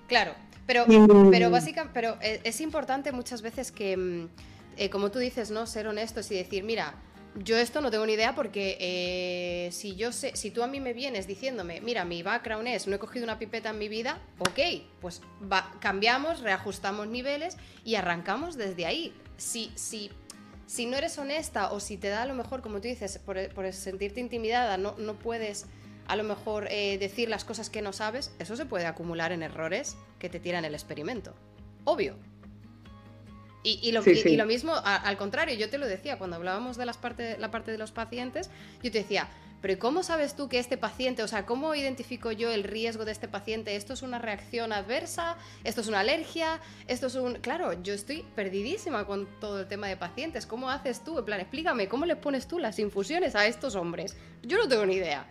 Claro, 0.09 0.33
pero, 0.67 0.85
pero, 1.31 1.51
básicamente, 1.51 1.93
pero 1.93 2.17
es 2.21 2.61
importante 2.61 3.13
muchas 3.13 3.43
veces 3.43 3.71
que, 3.71 3.97
mm, 3.97 4.89
como 4.91 5.11
tú 5.11 5.19
dices, 5.19 5.51
¿no? 5.51 5.67
Ser 5.67 5.87
honestos 5.87 6.31
y 6.31 6.37
decir, 6.37 6.65
mira, 6.65 6.95
yo 7.37 7.57
esto 7.59 7.81
no 7.81 7.91
tengo 7.91 8.07
ni 8.07 8.15
idea 8.15 8.35
porque 8.35 8.77
eh, 8.81 9.73
si 9.73 9.95
yo 9.95 10.13
sé, 10.13 10.35
si 10.37 10.51
tú 10.51 10.63
a 10.63 10.67
mí 10.67 10.81
me 10.81 10.93
vienes 10.93 11.27
diciéndome, 11.27 11.81
mira, 11.81 12.05
mi 12.05 12.23
background 12.23 12.67
es, 12.69 12.87
no 12.87 12.97
he 12.97 12.99
cogido 12.99 13.25
una 13.25 13.39
pipeta 13.39 13.71
en 13.71 13.79
mi 13.79 13.89
vida, 13.89 14.19
ok, 14.39 14.59
pues 15.01 15.21
cambiamos, 15.81 16.41
reajustamos 16.41 17.09
niveles 17.09 17.57
y 17.85 17.97
arrancamos 17.97 18.57
desde 18.57 18.87
ahí. 18.87 19.15
Si, 19.37 19.71
si, 19.75 20.11
si 20.67 20.87
no 20.87 20.97
eres 20.97 21.19
honesta 21.19 21.73
o 21.73 21.81
si 21.81 21.99
te 21.99 22.09
da 22.09 22.23
a 22.23 22.27
lo 22.27 22.35
mejor, 22.35 22.63
como 22.63 22.81
tú 22.81 22.89
dices, 22.89 23.19
por, 23.19 23.73
sentirte 23.73 24.21
intimidada, 24.21 24.79
no, 24.79 24.95
no 24.99 25.15
puedes 25.15 25.67
a 26.09 26.17
lo 26.17 26.25
mejor 26.25 26.69
eh, 26.71 26.99
decir 26.99 27.29
las 27.29 27.45
cosas 27.45 27.69
que 27.69 27.83
no 27.83 27.93
sabes, 27.93 28.33
eso 28.39 28.57
se 28.57 28.65
puede 28.65 28.87
acumular 28.87 29.33
en 29.33 29.43
errores 29.43 29.97
que 30.19 30.29
te 30.29 30.41
tiran 30.41 30.65
el 30.65 30.75
experimento. 30.75 31.35
Obvio. 31.85 32.17
Y, 33.69 33.91
lo, 33.91 34.47
mismo, 34.47 34.75
al 34.85 35.17
contrario, 35.17 35.57
yo 35.57 35.69
te 35.69 35.77
lo 35.77 35.89
decía, 35.89 36.19
cuando 36.19 36.37
hablábamos 36.37 36.77
de 36.77 36.87
las 36.87 36.99
parte, 36.99 37.37
la 37.37 37.51
parte 37.51 37.73
de 37.73 37.79
los 37.79 37.91
pacientes, 37.91 38.49
yo 38.81 38.93
te 38.93 38.99
decía, 38.99 39.29
pero 39.61 39.77
¿cómo 39.81 40.05
sabes 40.05 40.37
tú 40.37 40.49
que 40.49 40.61
este 40.61 40.77
paciente, 40.77 41.25
o 41.25 41.27
sea, 41.27 41.47
cómo 41.47 41.75
identifico 41.75 42.31
yo 42.31 42.53
el 42.53 42.63
riesgo 42.63 43.05
de 43.05 43.11
este 43.11 43.27
paciente? 43.27 43.75
¿Esto 43.75 43.95
es 43.95 44.03
una 44.03 44.21
reacción 44.21 44.73
adversa? 44.73 45.37
¿Esto 45.65 45.81
es 45.81 45.89
una 45.89 45.99
alergia? 45.99 46.61
¿Esto 46.87 47.09
es 47.09 47.17
un...? 47.17 47.41
Claro, 47.41 47.83
yo 47.83 47.93
estoy 47.93 48.25
perdidísima 48.37 49.05
con 49.05 49.27
todo 49.41 49.59
el 49.59 49.67
tema 49.67 49.89
de 49.89 49.97
pacientes. 49.97 50.47
¿Cómo 50.47 50.71
haces 50.71 51.03
tú? 51.03 51.19
En 51.19 51.25
plan, 51.25 51.41
explícame, 51.41 51.89
¿cómo 51.89 52.07
le 52.07 52.15
pones 52.15 52.47
tú 52.47 52.61
las 52.61 52.79
infusiones 52.79 53.35
a 53.35 53.49
estos 53.49 53.75
hombres? 53.75 54.17
Yo 54.45 54.59
no 54.59 54.69
tengo 54.69 54.87
ni 54.87 54.95
idea. 54.95 55.27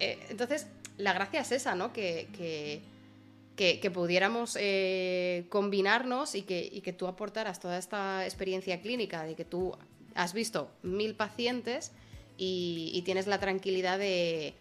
Eh, 0.00 0.18
entonces, 0.30 0.66
la 0.96 1.12
gracia 1.12 1.42
es 1.42 1.52
esa, 1.52 1.76
¿no? 1.76 1.92
Que, 1.92 2.28
que, 2.36 2.82
pudiéramos 3.92 4.56
eh, 4.60 5.46
combinarnos 5.48 6.34
y 6.34 6.42
que, 6.42 6.68
y 6.70 6.80
que 6.80 6.92
tú 6.92 7.06
aportaras 7.06 7.60
toda 7.60 7.78
esta 7.78 8.24
experiencia 8.24 8.80
clínica 8.80 9.24
de 9.24 9.34
que 9.34 9.44
tú 9.44 9.76
has 10.14 10.32
visto 10.32 10.70
mil 10.82 11.14
pacientes 11.14 11.92
y, 12.36 13.02
tienes 13.04 13.26
la 13.26 13.38
tranquilidad 13.38 13.98
de, 13.98 14.54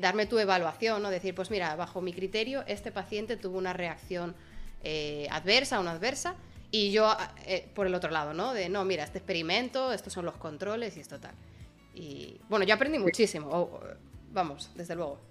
darme 0.00 0.26
tu 0.26 0.38
evaluación, 0.38 1.02
¿no? 1.02 1.10
Decir, 1.10 1.34
pues 1.34 1.50
mira, 1.50 1.74
bajo 1.76 2.00
mi 2.00 2.12
criterio, 2.12 2.64
este 2.66 2.92
paciente 2.92 3.36
tuvo 3.36 3.58
una 3.58 3.72
reacción 3.72 4.34
eh, 4.84 5.26
adversa 5.30 5.80
o 5.80 5.82
no 5.82 5.90
adversa, 5.90 6.36
y 6.70 6.92
yo 6.92 7.16
eh, 7.46 7.68
por 7.74 7.86
el 7.86 7.94
otro 7.94 8.10
lado, 8.10 8.34
¿no? 8.34 8.54
De, 8.54 8.68
no, 8.68 8.84
mira, 8.84 9.02
este 9.02 9.18
experimento, 9.18 9.92
estos 9.92 10.12
son 10.12 10.24
los 10.24 10.36
controles 10.36 10.96
y 10.96 11.00
esto 11.00 11.18
tal. 11.18 11.34
Y 11.94 12.40
bueno, 12.48 12.64
yo 12.64 12.74
aprendí 12.74 12.98
muchísimo, 12.98 13.80
vamos, 14.32 14.70
desde 14.76 14.94
luego. 14.94 15.29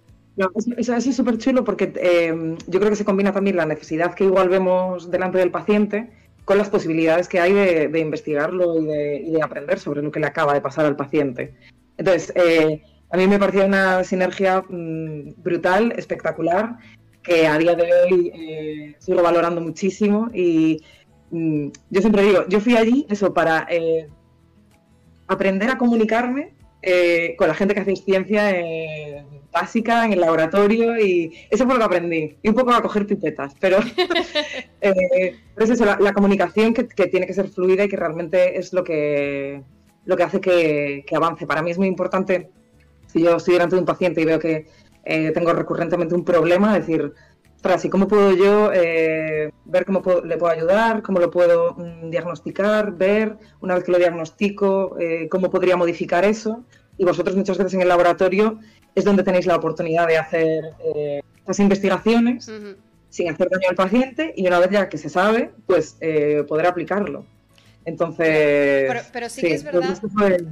Es, 0.77 0.89
es 0.89 1.15
súper 1.15 1.37
chulo 1.37 1.63
porque 1.63 1.91
eh, 1.95 2.55
yo 2.67 2.79
creo 2.79 2.89
que 2.89 2.95
se 2.95 3.05
combina 3.05 3.33
también 3.33 3.57
la 3.57 3.65
necesidad 3.65 4.13
que 4.13 4.23
igual 4.23 4.47
vemos 4.47 5.11
delante 5.11 5.37
del 5.37 5.51
paciente 5.51 6.09
con 6.45 6.57
las 6.57 6.69
posibilidades 6.69 7.27
que 7.27 7.39
hay 7.39 7.53
de, 7.53 7.99
investigarlo 7.99 8.81
y 8.81 8.85
de, 9.31 9.39
aprender 9.43 9.77
sobre 9.77 10.01
lo 10.01 10.11
que 10.11 10.19
le 10.19 10.25
acaba 10.25 10.53
de 10.53 10.61
pasar 10.61 10.85
al 10.85 10.95
paciente. 10.95 11.53
Entonces, 11.97 12.33
eh, 12.35 12.81
a 13.11 13.17
mí 13.17 13.27
me 13.27 13.37
parecía 13.37 13.65
una 13.65 14.03
sinergia 14.03 14.63
mm, 14.67 15.33
brutal, 15.43 15.93
espectacular, 15.95 16.77
que 17.21 17.45
a 17.45 17.57
día 17.57 17.75
de 17.75 17.83
hoy 17.83 18.31
eh, 18.33 18.95
sigo 18.97 19.21
valorando 19.21 19.61
muchísimo 19.61 20.29
y 20.33 20.81
mm, 21.29 21.67
yo 21.89 22.01
siempre 22.01 22.23
digo, 22.23 22.47
yo 22.47 22.59
fui 22.59 22.77
allí 22.77 23.05
eso 23.09 23.33
para 23.33 23.67
eh, 23.69 24.07
aprender 25.27 25.69
a 25.69 25.77
comunicarme 25.77 26.53
con 27.37 27.47
la 27.47 27.53
gente 27.53 27.73
que 27.73 27.81
hace 27.81 27.95
ciencia 27.95 28.53
básica 29.51 30.05
en 30.05 30.13
el 30.13 30.21
laboratorio 30.21 30.97
y 30.99 31.33
eso 31.49 31.65
fue 31.65 31.73
lo 31.73 31.79
que 31.79 31.85
aprendí. 31.85 32.37
Y 32.41 32.49
un 32.49 32.55
poco 32.55 32.71
a 32.71 32.81
coger 32.81 33.05
pipetas, 33.05 33.53
pero, 33.59 33.79
eh, 34.81 35.35
es 35.57 35.69
eso, 35.69 35.85
la, 35.85 36.13
comunicación 36.13 36.73
que, 36.73 36.83
tiene 36.83 37.27
que 37.27 37.33
ser 37.33 37.49
fluida 37.49 37.83
y 37.83 37.89
que 37.89 37.97
realmente 37.97 38.57
es 38.57 38.73
lo 38.73 38.83
que, 38.83 39.61
lo 40.05 40.17
que 40.17 40.23
hace 40.23 40.39
que, 40.39 41.05
avance. 41.15 41.47
Para 41.47 41.61
mí 41.61 41.71
es 41.71 41.77
muy 41.77 41.87
importante, 41.87 42.49
si 43.07 43.21
yo 43.21 43.37
estoy 43.37 43.55
delante 43.55 43.75
de 43.75 43.81
un 43.81 43.85
paciente 43.85 44.21
y 44.21 44.25
veo 44.25 44.39
que 44.39 44.67
eh, 45.05 45.31
tengo 45.31 45.53
recurrentemente 45.53 46.13
un 46.13 46.23
problema, 46.23 46.77
decir, 46.77 47.13
¿y 47.83 47.89
cómo 47.89 48.07
puedo 48.07 48.31
yo 48.31 48.71
eh, 48.73 49.51
ver 49.65 49.85
cómo 49.85 50.01
le 50.23 50.37
puedo 50.37 50.51
ayudar, 50.51 51.01
cómo 51.01 51.19
lo 51.19 51.29
puedo 51.29 51.75
mm, 51.75 52.09
diagnosticar, 52.09 52.93
ver, 52.93 53.37
una 53.61 53.75
vez 53.75 53.83
que 53.83 53.91
lo 53.91 53.97
diagnostico, 53.97 54.95
cómo 55.29 55.49
podría 55.49 55.75
modificar 55.75 56.25
eso? 56.25 56.63
Y 56.97 57.05
vosotros 57.05 57.35
muchas 57.35 57.57
veces 57.57 57.73
en 57.73 57.81
el 57.81 57.87
laboratorio 57.87 58.59
es 58.95 59.05
donde 59.05 59.23
tenéis 59.23 59.45
la 59.45 59.55
oportunidad 59.55 60.07
de 60.07 60.17
hacer 60.17 60.63
eh, 60.83 61.21
estas 61.37 61.59
investigaciones 61.59 62.51
sin 63.09 63.29
hacer 63.29 63.49
daño 63.49 63.69
al 63.69 63.75
paciente 63.75 64.33
y 64.35 64.45
una 64.45 64.59
vez 64.59 64.69
ya 64.69 64.89
que 64.89 64.97
se 64.97 65.09
sabe, 65.09 65.51
pues 65.65 65.97
eh, 66.01 66.43
poder 66.47 66.67
aplicarlo. 66.67 67.25
Entonces. 67.89 68.89
Pero, 69.11 69.29
sí, 69.29 69.41
que 69.41 69.53
es 69.53 69.63
verdad, 69.63 69.99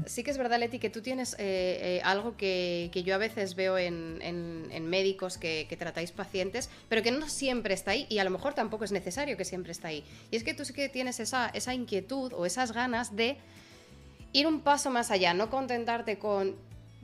sí 0.06 0.24
que 0.24 0.32
es 0.32 0.38
verdad, 0.38 0.60
Leti, 0.60 0.80
que 0.80 0.90
tú 0.90 1.02
tienes 1.02 1.36
eh, 1.40 2.02
algo 2.04 2.36
que, 2.36 2.90
yo 3.06 3.16
a 3.16 3.18
veces 3.18 3.56
veo 3.56 3.78
en, 3.78 4.88
médicos 4.88 5.38
que, 5.38 5.76
tratáis 5.78 6.12
pacientes, 6.12 6.70
pero 6.90 7.04
que 7.04 7.12
no 7.12 7.30
siempre 7.30 7.74
está 7.74 7.92
ahí 7.92 8.08
y 8.10 8.18
a 8.18 8.24
lo 8.24 8.32
mejor 8.32 8.54
tampoco 8.54 8.84
es 8.84 8.92
necesario 8.92 9.38
que 9.38 9.46
siempre 9.46 9.72
está 9.72 9.90
ahí. 9.90 10.04
Y 10.32 10.36
es 10.36 10.44
que 10.44 10.54
tú 10.54 10.66
sí 10.66 10.74
que 10.74 10.90
tienes 10.90 11.20
esa, 11.20 11.50
esa 11.50 11.74
inquietud 11.74 12.34
o 12.34 12.46
esas 12.46 12.72
ganas 12.72 13.16
de 13.16 13.38
ir 14.34 14.48
un 14.48 14.62
paso 14.62 14.90
más 14.90 15.12
allá, 15.12 15.34
no 15.34 15.50
contentarte 15.50 16.18
con 16.18 16.56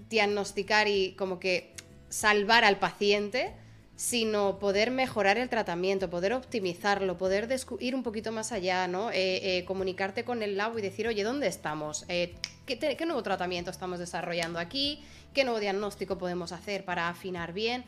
diagnosticar 0.09 0.87
y 0.87 1.13
como 1.13 1.39
que 1.39 1.71
salvar 2.09 2.63
al 2.63 2.77
paciente, 2.79 3.53
sino 3.95 4.57
poder 4.59 4.91
mejorar 4.91 5.37
el 5.37 5.49
tratamiento, 5.49 6.09
poder 6.09 6.33
optimizarlo, 6.33 7.17
poder 7.17 7.47
ir 7.79 7.95
un 7.95 8.03
poquito 8.03 8.31
más 8.31 8.51
allá, 8.51 8.87
¿no? 8.87 9.11
Eh, 9.11 9.57
eh, 9.57 9.65
comunicarte 9.65 10.23
con 10.23 10.41
el 10.41 10.57
labo 10.57 10.79
y 10.79 10.81
decir, 10.81 11.07
oye, 11.07 11.23
¿dónde 11.23 11.47
estamos? 11.47 12.05
Eh, 12.07 12.35
¿qué, 12.65 12.79
¿qué, 12.79 13.05
nuevo 13.05 13.21
tratamiento 13.21 13.69
estamos 13.69 13.99
desarrollando 13.99 14.59
aquí? 14.59 15.03
¿Qué 15.33 15.43
nuevo 15.43 15.59
diagnóstico 15.59 16.17
podemos 16.17 16.51
hacer 16.51 16.85
para 16.85 17.09
afinar 17.09 17.53
bien? 17.53 17.83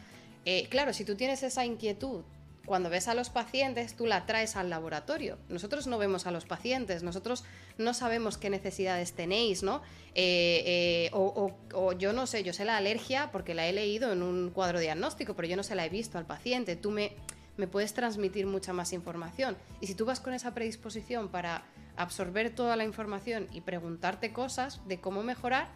claro, 0.69 0.93
si 0.93 1.03
tú 1.05 1.15
tienes 1.15 1.41
esa 1.41 1.65
inquietud 1.65 2.21
cuando 2.65 2.89
ves 2.89 3.07
a 3.07 3.13
los 3.13 3.29
pacientes, 3.29 3.95
tú 3.95 4.05
la 4.05 4.25
traes 4.25 4.55
al 4.55 4.69
laboratorio. 4.69 5.37
Nosotros 5.49 5.87
no 5.87 5.97
vemos 5.97 6.25
a 6.25 6.31
los 6.31 6.45
pacientes, 6.45 7.03
nosotros 7.03 7.43
no 7.77 7.93
sabemos 7.93 8.37
qué 8.37 8.49
necesidades 8.49 9.13
tenéis, 9.13 9.63
¿no? 9.63 9.81
Eh, 10.15 10.63
eh, 10.65 11.09
o, 11.13 11.93
yo 11.93 12.13
no 12.13 12.27
sé, 12.27 12.43
yo 12.43 12.53
sé 12.53 12.65
la 12.65 12.77
alergia 12.77 13.29
porque 13.31 13.53
la 13.53 13.67
he 13.67 13.73
leído 13.73 14.11
en 14.11 14.23
un 14.23 14.49
cuadro 14.49 14.79
diagnóstico, 14.79 15.35
pero 15.35 15.47
yo 15.47 15.57
no 15.57 15.63
se 15.63 15.75
la 15.75 15.85
he 15.85 15.89
visto 15.89 16.17
al 16.17 16.25
paciente. 16.25 16.75
Tú 16.75 16.91
me, 16.91 17.13
me 17.57 17.67
puedes 17.67 17.93
transmitir 17.93 18.47
mucha 18.47 18.73
más 18.73 18.93
información. 18.93 19.57
Y 19.81 19.87
si 19.87 19.95
tú 19.95 20.05
vas 20.05 20.19
con 20.19 20.33
esa 20.33 20.53
predisposición 20.53 21.29
para 21.29 21.63
absorber 21.97 22.49
toda 22.49 22.75
la 22.75 22.83
información 22.83 23.47
y 23.51 23.61
preguntarte 23.61 24.33
cosas 24.33 24.81
de 24.87 24.99
cómo 24.99 25.23
mejorar, 25.23 25.69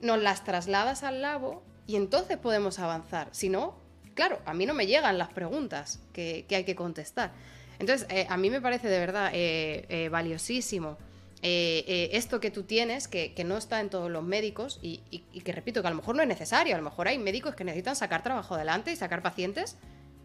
nos 0.00 0.20
las 0.20 0.44
trasladas 0.44 1.02
al 1.02 1.22
labo 1.22 1.62
y 1.86 1.96
entonces 1.96 2.36
podemos 2.36 2.78
avanzar. 2.78 3.28
Si 3.32 3.48
no, 3.48 3.85
claro, 4.16 4.40
a 4.44 4.54
mí 4.54 4.66
no 4.66 4.74
me 4.74 4.88
llegan 4.88 5.18
las 5.18 5.28
preguntas 5.28 6.00
que, 6.12 6.44
hay 6.50 6.64
que 6.64 6.74
contestar. 6.74 7.30
Entonces, 7.78 8.08
eh, 8.10 8.26
a 8.28 8.36
mí 8.36 8.50
me 8.50 8.60
parece 8.60 8.88
de 8.88 8.98
verdad 8.98 9.30
eh, 9.32 9.84
eh, 9.88 10.08
valiosísimo 10.08 10.96
esto 11.42 12.40
que 12.40 12.50
tú 12.50 12.64
tienes, 12.64 13.06
que, 13.06 13.32
no 13.46 13.56
está 13.56 13.78
en 13.80 13.88
todos 13.88 14.10
los 14.10 14.24
médicos 14.24 14.80
y, 14.82 14.98
que 15.44 15.52
repito, 15.52 15.80
que 15.80 15.86
a 15.86 15.90
lo 15.90 15.96
mejor 15.96 16.16
no 16.16 16.22
es 16.22 16.28
necesario, 16.28 16.74
a 16.74 16.78
lo 16.78 16.82
mejor 16.82 17.06
hay 17.06 17.18
médicos 17.18 17.54
que 17.54 17.62
necesitan 17.62 17.94
sacar 17.94 18.24
trabajo 18.24 18.56
adelante 18.56 18.90
y 18.90 18.96
sacar 18.96 19.22
pacientes 19.22 19.76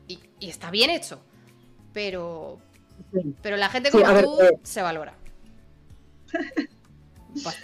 y, 0.07 0.19
está 0.39 0.71
bien 0.71 0.89
hecho, 0.89 1.21
pero, 1.93 2.59
pero 3.43 3.55
la 3.55 3.69
gente 3.69 3.91
como 3.91 4.03
tú 4.19 4.39
se 4.63 4.81
valora. 4.81 5.13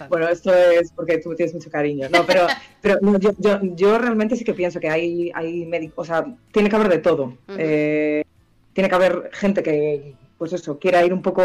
Bueno, 0.08 0.28
esto 0.28 0.52
es 0.52 0.92
porque 0.92 1.18
tú 1.18 1.34
tienes 1.34 1.54
mucho 1.54 1.70
cariño, 1.70 2.08
¿no? 2.10 2.24
Pero, 2.26 2.46
pero 2.80 2.98
yo, 3.18 3.60
yo, 3.62 3.98
realmente 3.98 4.36
sí 4.36 4.44
que 4.44 4.54
pienso 4.54 4.80
que 4.80 4.88
hay, 4.88 5.30
hay 5.34 5.66
médicos, 5.66 6.08
o 6.08 6.12
sea, 6.12 6.26
tiene 6.52 6.68
que 6.68 6.76
haber 6.76 6.88
de 6.88 6.98
todo. 6.98 7.36
Eh, 7.56 8.24
tiene 8.72 8.88
que 8.88 8.94
haber 8.94 9.30
gente 9.32 9.62
que, 9.62 10.14
pues 10.36 10.52
eso, 10.52 10.78
quiera 10.78 11.04
ir 11.04 11.12
un 11.12 11.22
poco 11.22 11.42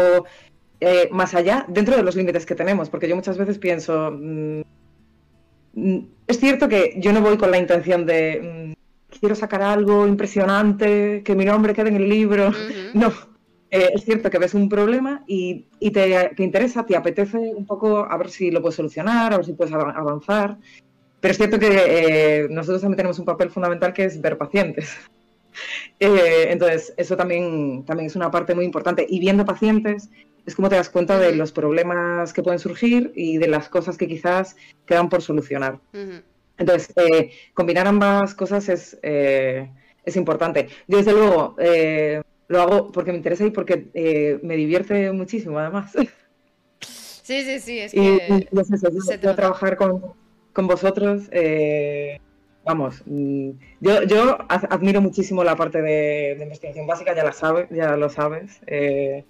eh, 0.80 1.08
más 1.10 1.34
allá 1.34 1.64
dentro 1.68 1.96
de 1.96 2.02
los 2.02 2.16
límites 2.16 2.46
que 2.46 2.54
tenemos, 2.54 2.88
porque 2.88 3.08
yo 3.08 3.16
muchas 3.16 3.38
veces 3.38 3.58
pienso, 3.58 4.10
mm, 4.12 4.62
mm, 5.74 5.98
es 6.26 6.40
cierto 6.40 6.68
que 6.68 6.94
yo 6.98 7.12
no 7.12 7.20
voy 7.20 7.36
con 7.36 7.50
la 7.50 7.58
intención 7.58 8.06
de, 8.06 8.74
mm, 8.74 9.18
quiero 9.18 9.34
sacar 9.34 9.62
algo 9.62 10.06
impresionante, 10.06 11.22
que 11.24 11.34
mi 11.34 11.44
nombre 11.44 11.74
quede 11.74 11.88
en 11.88 11.96
el 11.96 12.08
libro, 12.08 12.52
no 12.94 13.33
eh, 13.76 13.90
es 13.92 14.04
cierto 14.04 14.30
que 14.30 14.38
ves 14.38 14.54
un 14.54 14.68
problema 14.68 15.24
y, 15.26 15.66
te, 15.92 16.30
interesa, 16.38 16.86
te 16.86 16.94
apetece 16.96 17.38
un 17.38 17.66
poco 17.66 18.06
a 18.08 18.16
ver 18.16 18.30
si 18.30 18.52
lo 18.52 18.62
puedes 18.62 18.76
solucionar, 18.76 19.34
a 19.34 19.38
ver 19.38 19.46
si 19.46 19.54
puedes 19.54 19.74
avanzar. 19.74 20.58
Pero 21.18 21.32
es 21.32 21.36
cierto 21.36 21.58
que 21.58 21.70
eh, 21.72 22.46
nosotros 22.50 22.82
también 22.82 22.98
tenemos 22.98 23.18
un 23.18 23.24
papel 23.24 23.50
fundamental 23.50 23.92
que 23.92 24.04
es 24.04 24.20
ver 24.20 24.38
pacientes. 24.38 24.96
Eh, 26.00 26.48
entonces, 26.50 26.92
eso 26.96 27.16
también, 27.16 27.84
también 27.84 28.08
es 28.08 28.16
una 28.16 28.28
parte 28.28 28.56
muy 28.56 28.64
importante. 28.64 29.06
Y 29.08 29.20
viendo 29.20 29.44
pacientes 29.44 30.10
es 30.44 30.56
como 30.56 30.68
te 30.68 30.74
das 30.74 30.90
cuenta 30.90 31.16
de 31.16 31.32
los 31.36 31.52
problemas 31.52 32.32
que 32.32 32.42
pueden 32.42 32.58
surgir 32.58 33.12
y 33.14 33.38
de 33.38 33.46
las 33.46 33.68
cosas 33.68 33.96
que 33.96 34.08
quizás 34.08 34.56
quedan 34.84 35.08
por 35.08 35.22
solucionar. 35.22 35.78
Entonces, 36.58 36.92
combinar 37.54 37.86
ambas 37.86 38.34
cosas 38.34 38.68
es, 38.68 38.98
es 39.00 40.16
importante. 40.16 40.66
Yo, 40.88 40.98
desde 40.98 41.12
luego, 41.12 41.54
lo 42.48 42.60
hago 42.60 42.92
porque 42.92 43.12
me 43.12 43.18
interesa 43.18 43.44
y 43.44 43.50
porque 43.50 43.88
eh, 43.94 44.38
me 44.42 44.56
divierte 44.56 45.10
muchísimo, 45.12 45.58
además. 45.58 45.92
Sí, 46.80 47.42
sí, 47.42 47.58
sí, 47.58 47.78
es 47.78 47.92
que... 47.92 48.00
Y, 48.00 48.58
es 48.58 48.70
eso, 48.70 49.34
trabajar 49.34 49.76
con, 49.76 50.12
con 50.52 50.66
vosotros, 50.66 51.22
eh, 51.30 52.20
vamos, 52.64 53.02
mm, 53.06 53.50
yo, 53.80 54.02
yo 54.02 54.38
admiro 54.48 55.00
muchísimo 55.00 55.42
la 55.42 55.56
parte 55.56 55.80
de, 55.80 56.38
investigación 56.40 56.86
básica, 56.86 57.14
ya 57.14 57.24
la 57.24 57.32
sabes, 57.32 57.68
ya 57.70 57.96
lo 57.96 58.10
sabes. 58.10 58.60
Eh, 58.66 59.24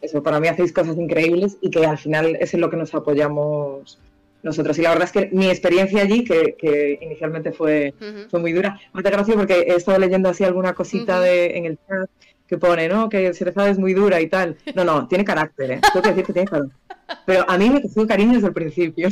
eso, 0.00 0.22
para 0.22 0.40
mí 0.40 0.48
hacéis 0.48 0.72
cosas 0.72 0.96
increíbles 0.96 1.58
y 1.60 1.70
que 1.70 1.84
al 1.84 1.98
final 1.98 2.36
es 2.40 2.54
en 2.54 2.60
lo 2.60 2.70
que 2.70 2.76
nos 2.76 2.94
apoyamos 2.94 3.98
nosotros. 4.42 4.78
Y 4.78 4.82
la 4.82 4.90
verdad 4.90 5.06
es 5.06 5.12
que 5.12 5.30
mi 5.34 5.48
experiencia 5.48 6.02
allí, 6.02 6.24
que, 6.24 6.98
inicialmente 7.00 7.52
fue, 7.52 7.94
fue 8.30 8.40
muy 8.40 8.52
dura, 8.52 8.80
muchas 8.92 9.12
gracias 9.12 9.36
porque 9.36 9.60
he 9.60 9.74
estado 9.74 9.98
leyendo 9.98 10.28
así 10.28 10.44
alguna 10.44 10.74
cosita 10.74 11.20
de, 11.20 11.56
en 11.56 11.66
el 11.66 11.78
chat 11.86 12.10
que 12.50 12.58
pone, 12.58 12.88
¿no? 12.88 13.08
Que 13.08 13.32
Cerezada 13.32 13.70
es 13.70 13.78
muy 13.78 13.94
dura 13.94 14.20
y 14.20 14.26
tal. 14.26 14.56
No, 14.74 14.84
no, 14.84 15.06
tiene 15.06 15.24
carácter, 15.24 15.70
¿eh? 15.70 15.80
Tengo 15.92 16.02
que 16.02 16.08
decir 16.08 16.24
que 16.24 16.32
tiene 16.32 16.48
carácter. 16.48 16.76
Pero 17.24 17.48
a 17.48 17.56
mí 17.56 17.70
me 17.70 17.80
cogió 17.80 18.06
cariño 18.08 18.34
desde 18.34 18.48
el 18.48 18.52
principio. 18.52 19.08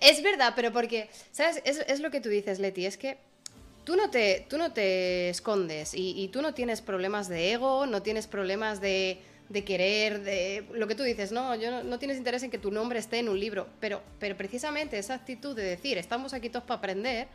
Es 0.00 0.22
verdad, 0.22 0.52
pero 0.54 0.72
porque, 0.72 1.08
¿sabes? 1.32 1.62
Es, 1.64 2.00
lo 2.00 2.10
que 2.10 2.20
tú 2.20 2.28
dices, 2.28 2.58
Leti, 2.58 2.86
es 2.86 2.96
que 2.96 3.18
tú 3.84 3.96
no 3.96 4.10
te, 4.10 4.46
tú 4.48 4.58
no 4.58 4.72
te 4.72 5.28
escondes 5.28 5.92
y, 5.94 6.28
tú 6.32 6.42
no 6.42 6.54
tienes 6.54 6.80
problemas 6.80 7.28
de 7.28 7.52
ego, 7.52 7.86
no 7.86 8.02
tienes 8.02 8.26
problemas 8.26 8.80
de, 8.80 9.18
de 9.48 9.64
querer, 9.64 10.22
de 10.22 10.66
lo 10.72 10.86
que 10.86 10.94
tú 10.94 11.02
dices, 11.02 11.32
no, 11.32 11.54
yo 11.54 11.82
no, 11.82 11.98
tienes 11.98 12.18
interés 12.18 12.42
en 12.42 12.50
que 12.50 12.58
tu 12.58 12.70
nombre 12.70 12.98
esté 12.98 13.18
en 13.18 13.28
un 13.28 13.40
libro, 13.40 13.66
pero, 13.80 14.02
pero 14.18 14.36
precisamente 14.36 14.98
esa 14.98 15.14
actitud 15.14 15.56
de 15.56 15.62
decir, 15.62 15.96
estamos 15.96 16.34
aquí 16.34 16.50
todos 16.50 16.64
para 16.64 16.78
aprender, 16.78 17.28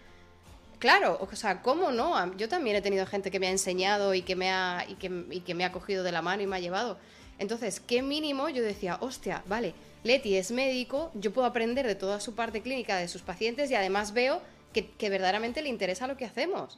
claro, 0.79 1.17
o 1.20 1.36
sea, 1.36 1.62
¿cómo 1.62 1.91
no? 1.91 2.36
Yo 2.38 2.48
también 2.48 2.75
he 2.75 2.82
tenido 2.82 3.05
gente 3.05 3.32
que 3.32 3.39
me 3.39 3.48
ha 3.48 3.51
enseñado 3.51 4.13
y 4.13 4.22
que 4.22 4.36
me 4.36 4.51
ha, 4.51 4.86
y 4.88 4.96
que, 4.96 5.25
y 5.32 5.41
que 5.41 5.55
me 5.55 5.65
ha 5.65 5.72
cogido 5.72 6.03
de 6.03 6.12
la 6.12 6.22
mano 6.22 6.43
y 6.43 6.48
me 6.48 6.58
ha 6.58 6.60
llevado. 6.60 6.98
Entonces, 7.39 7.79
¿qué 7.79 8.01
mínimo? 8.01 8.50
Yo 8.50 8.62
decía, 8.62 8.98
hostia, 9.01 9.43
vale, 9.48 9.74
Leti 10.03 10.36
es 10.36 10.51
médico, 10.51 11.12
yo 11.15 11.32
puedo 11.32 11.48
aprender 11.48 11.88
de 11.88 11.96
toda 11.96 12.20
su 12.20 12.36
parte 12.36 12.62
clínica 12.62 12.98
de 12.98 13.08
sus 13.08 13.22
pacientes 13.22 13.72
y 13.72 13.75
además 13.75 14.13
veo 14.13 14.41
que, 14.74 15.10
verdaderamente 15.10 15.62
le 15.62 15.70
interesa 15.70 16.08
lo 16.08 16.17
que 16.17 16.25
hacemos. 16.25 16.77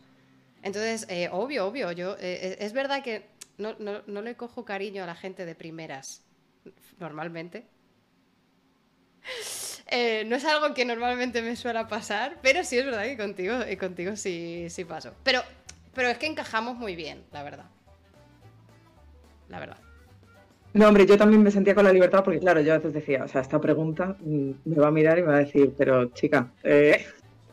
Entonces, 0.63 1.05
eh, 1.09 1.29
obvio, 1.31 1.67
obvio, 1.67 1.91
yo 1.91 2.13
eh, 2.13 2.17
eh, 2.21 2.57
es 2.59 2.73
verdad 2.73 3.03
que 3.03 3.25
no, 3.57 3.75
no, 3.79 4.21
le 4.21 4.35
cojo 4.35 4.65
cariño 4.65 5.03
a 5.03 5.07
la 5.07 5.15
gente 5.15 5.45
de 5.45 5.55
primeras, 5.55 6.23
normalmente. 6.99 7.67
no 10.25 10.35
es 10.35 10.45
algo 10.45 10.73
que 10.73 10.85
normalmente 10.85 11.41
me 11.41 11.55
suele 11.55 11.85
pasar, 11.85 12.39
pero 12.41 12.63
sí 12.63 12.77
es 12.77 12.85
verdad 12.85 13.03
que 13.03 13.17
contigo, 13.17 13.55
y 13.69 13.77
contigo 13.77 14.15
sí, 14.15 14.67
sí 14.69 14.85
paso. 14.85 15.13
Pero, 15.23 15.41
pero 15.93 16.09
es 16.09 16.17
que 16.17 16.27
encajamos 16.27 16.77
muy 16.77 16.95
bien, 16.95 17.23
la 17.31 17.43
verdad. 17.43 17.65
La 19.49 19.59
verdad. 19.59 19.77
No, 20.75 20.89
hombre, 20.89 21.05
yo 21.05 21.17
también 21.17 21.41
me 21.41 21.51
sentía 21.51 21.73
con 21.73 21.85
la 21.85 21.93
libertad 21.93 22.21
porque, 22.21 22.41
claro, 22.41 22.59
yo 22.59 22.73
a 22.73 22.77
veces 22.77 22.93
decía, 22.93 23.23
o 23.23 23.27
sea, 23.29 23.39
esta 23.39 23.61
pregunta 23.61 24.17
mm, 24.19 24.51
me 24.65 24.75
va 24.75 24.87
a 24.87 24.91
mirar 24.91 25.17
y 25.17 25.21
me 25.21 25.29
va 25.29 25.35
a 25.35 25.39
decir, 25.39 25.73
pero 25.77 26.07
chica, 26.07 26.51
eh, 26.63 27.05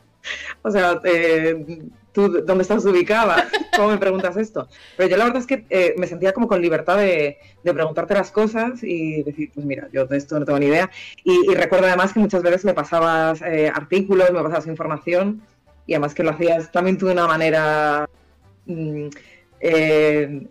o 0.61 0.69
sea, 0.69 0.99
eh, 1.05 1.79
¿tú 2.13 2.29
dónde 2.45 2.61
estás 2.61 2.85
ubicada? 2.85 3.49
¿Cómo 3.75 3.89
me 3.89 3.97
preguntas 3.97 4.37
esto? 4.37 4.69
Pero 4.95 5.09
yo 5.09 5.17
la 5.17 5.25
verdad 5.25 5.41
es 5.41 5.47
que 5.47 5.65
eh, 5.69 5.93
me 5.97 6.07
sentía 6.07 6.31
como 6.31 6.47
con 6.47 6.61
libertad 6.61 6.97
de, 6.97 7.37
preguntarte 7.63 8.13
las 8.13 8.31
cosas 8.31 8.83
y 8.83 9.23
decir, 9.23 9.51
pues 9.53 9.65
mira, 9.65 9.89
yo 9.91 10.05
de 10.05 10.17
esto 10.17 10.39
no 10.39 10.45
tengo 10.45 10.59
ni 10.59 10.67
idea. 10.67 10.89
Y, 11.23 11.53
recuerdo 11.53 11.87
además 11.87 12.13
que 12.13 12.19
muchas 12.19 12.41
veces 12.41 12.63
me 12.63 12.73
pasabas 12.73 13.41
artículos, 13.41 14.31
me 14.31 14.41
pasabas 14.41 14.67
información 14.67 15.41
y 15.85 15.93
además 15.93 16.13
que 16.13 16.23
lo 16.23 16.31
hacías 16.31 16.71
también 16.71 16.97
tú 16.97 17.07
de 17.07 17.13
una 17.13 17.27
manera 17.27 18.09
mm, 18.65 19.07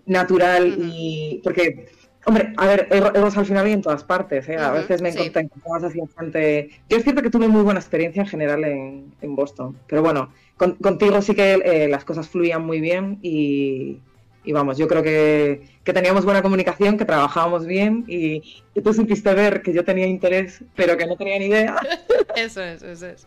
natural 0.06 0.74
y 0.78 1.40
porque 1.42 1.86
Hombre, 2.24 2.52
a 2.56 2.66
ver, 2.66 2.88
egos 2.90 3.36
al 3.36 3.46
final 3.46 3.66
y 3.66 3.72
en 3.72 3.82
todas 3.82 4.04
partes. 4.04 4.48
¿eh? 4.48 4.56
A 4.56 4.70
veces 4.70 5.02
me 5.02 5.08
encontré 5.08 5.48
más 5.68 5.82
así 5.82 5.98
bastante. 5.98 6.70
Yo 6.88 6.96
es 6.96 7.02
cierto 7.02 7.20
que 7.20 7.30
tuve 7.30 7.48
muy 7.48 7.62
buena 7.62 7.80
experiencia 7.80 8.22
en 8.22 8.28
general 8.28 8.64
en, 8.64 9.12
Boston, 9.34 9.76
pero 9.88 10.02
bueno, 10.02 10.32
contigo 10.80 11.22
sí 11.22 11.34
que 11.34 11.54
eh, 11.54 11.88
las 11.88 12.04
cosas 12.04 12.28
fluían 12.28 12.64
muy 12.64 12.80
bien 12.80 13.18
y, 13.22 14.00
vamos, 14.52 14.78
yo 14.78 14.88
creo 14.88 15.02
que, 15.02 15.62
teníamos 15.84 16.24
buena 16.24 16.42
comunicación, 16.42 16.98
que 16.98 17.04
trabajábamos 17.04 17.66
bien 17.66 18.04
y, 18.08 18.42
tú 18.82 18.92
supiste 18.92 19.32
ver 19.34 19.62
que 19.62 19.72
yo 19.72 19.84
tenía 19.84 20.06
interés, 20.06 20.64
pero 20.74 20.96
que 20.96 21.06
no 21.06 21.16
tenía 21.16 21.38
ni 21.38 21.46
idea. 21.46 21.76
eso 22.36 22.62
es, 22.62 22.82
eso 22.82 23.06
es. 23.06 23.26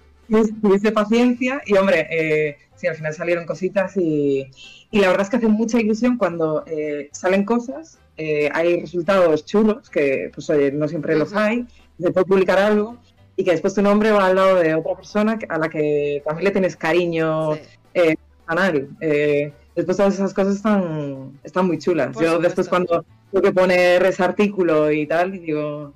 Tuviste 0.62 0.92
paciencia 0.92 1.62
y, 1.66 1.76
hombre, 1.76 2.08
eh, 2.10 2.58
sí, 2.76 2.88
al 2.88 2.96
final 2.96 3.14
salieron 3.14 3.46
cositas 3.46 3.96
y, 3.96 4.48
y 4.90 5.00
la 5.00 5.10
verdad 5.10 5.24
es 5.24 5.30
que 5.30 5.38
hace 5.38 5.48
mucha 5.48 5.80
ilusión 5.80 6.18
cuando 6.18 6.64
eh, 6.66 7.10
salen 7.12 7.46
cosas 7.46 8.00
eh, 8.18 8.50
hay 8.54 8.80
resultados 8.80 9.46
chulos, 9.46 9.90
que 9.90 10.32
pues 10.34 10.50
no 10.74 10.88
siempre 10.88 11.18
los 11.18 11.34
hay, 11.34 11.66
se 12.00 12.12
puede 12.12 12.26
publicar 12.26 12.60
algo, 12.60 12.98
y 13.36 13.44
que 13.44 13.52
después 13.52 13.74
tu 13.74 13.82
nombre 13.82 14.12
va 14.12 14.28
al 14.28 14.36
lado 14.36 14.56
de 14.56 14.74
otra 14.76 14.96
persona 14.96 15.38
a 15.50 15.58
la 15.58 15.70
que 15.70 16.22
también 16.26 16.46
le 16.46 16.52
tienes 16.52 16.76
cariño 16.76 17.56
eh, 17.94 18.16
canal. 18.46 18.90
Eh, 19.02 19.52
después 19.76 19.98
todas 19.98 20.14
esas 20.14 20.34
cosas 20.34 20.56
están, 20.56 21.40
están 21.44 21.68
muy 21.68 21.78
chulas. 21.78 22.16
Yo 22.20 22.40
después 22.40 22.70
cuando 22.70 23.06
tengo 23.32 23.44
que 23.44 23.52
poner 23.52 24.06
ese 24.06 24.24
artículo 24.24 24.92
y 24.92 25.06
tal, 25.06 25.32
digo, 25.34 25.94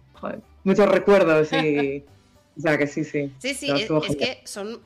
muchos 0.63 0.89
recuerdos 0.89 1.51
y... 1.53 2.03
o 2.57 2.61
sea 2.61 2.77
que 2.77 2.87
sí, 2.87 3.05
sí. 3.05 3.31
Sí, 3.39 3.53
sí, 3.53 3.71
es, 3.71 4.15
que 4.17 4.41
son, 4.43 4.79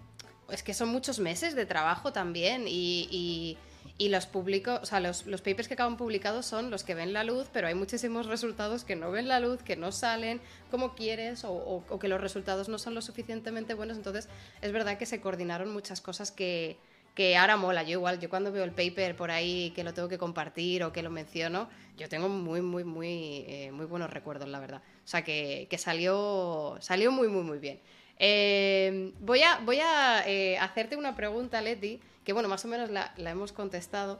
es 0.52 0.62
que 0.62 0.76
son 0.76 0.90
muchos 0.90 1.20
meses 1.20 1.56
de 1.56 1.66
trabajo 1.66 2.14
también 2.14 2.66
y 2.68 3.08
y 3.10 3.58
los 4.00 4.26
públicos, 4.26 4.80
o 4.82 4.86
sea, 4.86 5.00
los, 5.00 5.26
los, 5.28 5.42
papers 5.42 5.68
que 5.68 5.76
acaban 5.76 5.98
publicados 5.98 6.46
son 6.46 6.70
los 6.70 6.84
que 6.84 6.96
ven 6.96 7.14
la 7.14 7.24
luz, 7.24 7.48
pero 7.54 7.68
hay 7.68 7.76
muchísimos 7.76 8.26
resultados 8.26 8.84
que 8.84 8.96
no 8.96 9.12
ven 9.12 9.28
la 9.28 9.40
luz, 9.40 9.64
que 9.64 9.76
no 9.76 9.92
salen 9.92 10.42
como 10.72 10.96
quieres, 10.96 11.44
o, 11.46 11.84
o, 11.88 12.00
que 12.00 12.08
los 12.08 12.20
resultados 12.20 12.70
no 12.70 12.80
son 12.80 12.96
lo 12.96 13.02
suficientemente 13.02 13.74
buenos. 13.74 13.98
Entonces, 13.98 14.28
es 14.62 14.72
verdad 14.72 14.98
que 14.98 15.06
se 15.06 15.22
coordinaron 15.22 15.72
muchas 15.72 16.02
cosas 16.02 16.32
que, 16.32 16.78
que 17.16 17.38
ahora 17.38 17.56
mola. 17.56 17.84
Yo 17.84 17.92
igual, 17.92 18.20
yo 18.20 18.30
cuando 18.30 18.52
veo 18.52 18.64
el 18.64 18.72
paper 18.72 19.16
por 19.16 19.32
ahí 19.32 19.72
que 19.76 19.84
lo 19.84 19.94
tengo 19.94 20.10
que 20.10 20.18
compartir 20.18 20.84
o 20.84 20.92
que 20.92 21.04
lo 21.04 21.10
menciono, 21.10 21.70
yo 21.98 22.10
tengo 22.10 22.30
muy, 22.30 22.62
muy, 22.62 22.84
muy, 22.84 23.46
eh, 23.48 23.72
muy 23.72 23.86
buenos 23.86 24.10
recuerdos, 24.10 24.50
la 24.50 24.60
verdad. 24.60 24.82
O 25.06 25.08
sea, 25.08 25.24
que, 25.24 25.68
que 25.70 25.78
salió, 25.78 26.78
salió 26.82 27.12
muy, 27.12 27.28
muy, 27.28 27.44
muy 27.44 27.60
bien. 27.60 27.80
Eh, 28.18 29.12
voy 29.20 29.42
a, 29.42 29.60
voy 29.60 29.80
a 29.80 30.24
eh, 30.28 30.58
hacerte 30.58 30.96
una 30.96 31.16
pregunta, 31.16 31.62
Leti 31.62 32.00
que 32.24 32.34
bueno, 32.34 32.50
más 32.50 32.64
o 32.66 32.68
menos 32.68 32.90
la, 32.90 33.14
hemos 33.18 33.52
contestado. 33.52 34.20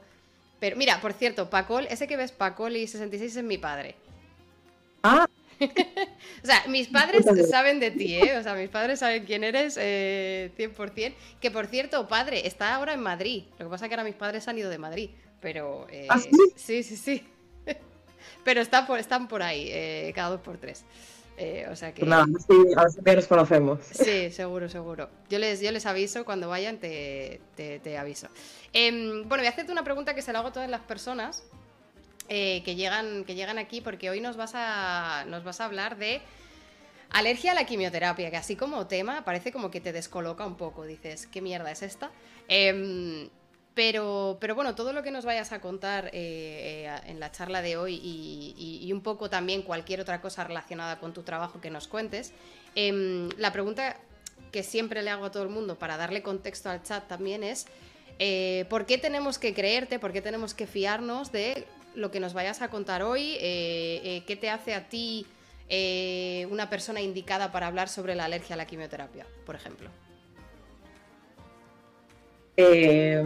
Pero 0.60 0.76
mira, 0.76 1.00
por 1.00 1.12
cierto, 1.12 1.50
Pacol, 1.50 1.86
ese 1.90 2.06
que 2.06 2.16
ves 2.16 2.32
Pacoli 2.32 2.86
66 2.86 3.36
es 3.36 3.44
mi 3.44 3.58
padre. 3.58 3.96
Ah. 5.02 5.28
o 5.60 6.46
sea, 6.46 6.64
mis 6.68 6.88
padres 6.88 7.24
saben 7.48 7.78
de 7.80 7.90
ti, 7.90 8.16
¿eh? 8.16 8.36
O 8.38 8.42
sea, 8.42 8.54
mis 8.54 8.68
padres 8.68 8.98
saben 8.98 9.24
quién 9.24 9.44
eres 9.44 9.78
eh, 9.80 10.52
100%. 10.58 11.14
Que 11.40 11.50
por 11.50 11.66
cierto, 11.66 12.08
padre, 12.08 12.46
está 12.46 12.74
ahora 12.74 12.94
en 12.94 13.00
Madrid. 13.00 13.44
Lo 13.58 13.66
que 13.66 13.70
pasa 13.70 13.84
es 13.84 13.88
que 13.88 13.94
ahora 13.94 14.04
mis 14.04 14.16
padres 14.16 14.46
han 14.48 14.58
ido 14.58 14.70
de 14.70 14.78
Madrid. 14.78 15.10
Pero. 15.40 15.86
Eh, 15.90 16.06
¿Ah, 16.08 16.18
sí? 16.18 16.82
Sí, 16.82 16.96
sí, 16.96 17.22
pero 18.44 18.60
están 18.60 18.86
por, 18.86 18.98
están 18.98 19.28
por 19.28 19.42
ahí, 19.42 19.68
eh, 19.70 20.12
cada 20.14 20.30
dos 20.30 20.40
por 20.40 20.56
tres. 20.58 20.84
Eh, 21.36 21.66
o 21.70 21.74
sea 21.74 21.92
que... 21.92 22.04
Nada, 22.04 22.26
sí, 22.26 22.54
a 22.76 22.84
ver 22.84 22.92
si 22.92 23.16
nos 23.16 23.26
conocemos. 23.26 23.80
Sí, 23.90 24.30
seguro, 24.30 24.68
seguro. 24.68 25.08
Yo 25.28 25.38
les, 25.38 25.60
yo 25.60 25.72
les 25.72 25.84
aviso, 25.86 26.24
cuando 26.24 26.48
vayan 26.48 26.78
te, 26.78 27.40
te, 27.56 27.98
aviso. 27.98 28.28
Em, 28.72 29.28
bueno, 29.28 29.42
voy 29.42 29.46
a 29.46 29.50
hacerte 29.50 29.72
una 29.72 29.84
pregunta 29.84 30.14
que 30.14 30.22
se 30.22 30.32
la 30.32 30.38
hago 30.38 30.48
a 30.48 30.52
todas 30.52 30.70
las 30.70 30.82
personas 30.82 31.42
eh, 32.28 32.62
que, 32.64 32.76
llegan, 32.76 33.24
que 33.24 33.34
llegan 33.34 33.58
aquí, 33.58 33.80
porque 33.80 34.10
hoy 34.10 34.20
nos 34.20 34.36
vas 34.36 34.52
a, 34.54 35.24
nos 35.28 35.42
vas 35.42 35.60
a 35.60 35.64
hablar 35.64 35.96
de 35.96 36.22
alergia 37.10 37.52
a 37.52 37.54
la 37.54 37.66
quimioterapia, 37.66 38.30
que 38.30 38.36
así 38.36 38.54
como 38.54 38.86
tema 38.86 39.24
parece 39.24 39.50
como 39.50 39.70
que 39.70 39.80
te 39.80 39.92
descoloca 39.92 40.46
un 40.46 40.56
poco. 40.56 40.84
Dices, 40.84 41.26
¿qué 41.26 41.42
mierda 41.42 41.70
es 41.72 41.82
esta? 41.82 42.12
Pero, 43.74 44.38
pero 44.40 44.54
bueno, 44.54 44.76
todo 44.76 44.92
lo 44.92 45.02
que 45.02 45.10
nos 45.10 45.24
vayas 45.24 45.50
a 45.52 45.60
contar 45.60 46.06
eh, 46.06 46.86
eh, 46.86 47.00
en 47.06 47.18
la 47.18 47.32
charla 47.32 47.60
de 47.60 47.76
hoy 47.76 48.00
y, 48.02 48.90
un 48.92 49.00
poco 49.00 49.28
también 49.28 49.62
cualquier 49.62 50.00
otra 50.00 50.20
cosa 50.20 50.44
relacionada 50.44 51.00
con 51.00 51.12
tu 51.12 51.22
trabajo 51.22 51.60
que 51.60 51.70
nos 51.70 51.88
cuentes, 51.88 52.32
em, 52.76 53.28
la 53.36 53.52
pregunta 53.52 53.96
que 54.52 54.62
siempre 54.62 55.02
le 55.02 55.10
hago 55.10 55.24
a 55.24 55.32
todo 55.32 55.42
el 55.42 55.48
mundo 55.48 55.76
para 55.76 55.96
darle 55.96 56.22
contexto 56.22 56.70
al 56.70 56.84
chat 56.84 57.08
también 57.08 57.42
es, 57.42 57.66
eh, 58.20 58.64
¿por 58.70 58.86
qué 58.86 58.98
tenemos 58.98 59.38
que 59.38 59.52
creerte, 59.52 59.98
por 59.98 60.12
qué 60.12 60.22
tenemos 60.22 60.54
que 60.54 60.68
fiarnos 60.68 61.32
de 61.32 61.66
lo 61.96 62.12
que 62.12 62.20
nos 62.20 62.32
vayas 62.32 62.62
a 62.62 62.68
contar 62.68 63.02
hoy? 63.02 63.36
¿Qué 63.40 64.38
te 64.40 64.50
hace 64.50 64.74
a 64.74 64.88
ti 64.88 65.26
una 66.48 66.70
persona 66.70 67.00
indicada 67.00 67.50
para 67.50 67.66
hablar 67.66 67.88
sobre 67.88 68.14
la 68.14 68.26
alergia 68.26 68.54
a 68.54 68.56
la 68.56 68.66
quimioterapia, 68.66 69.26
por 69.44 69.56
ejemplo? 69.56 69.90
Eh, 72.56 73.22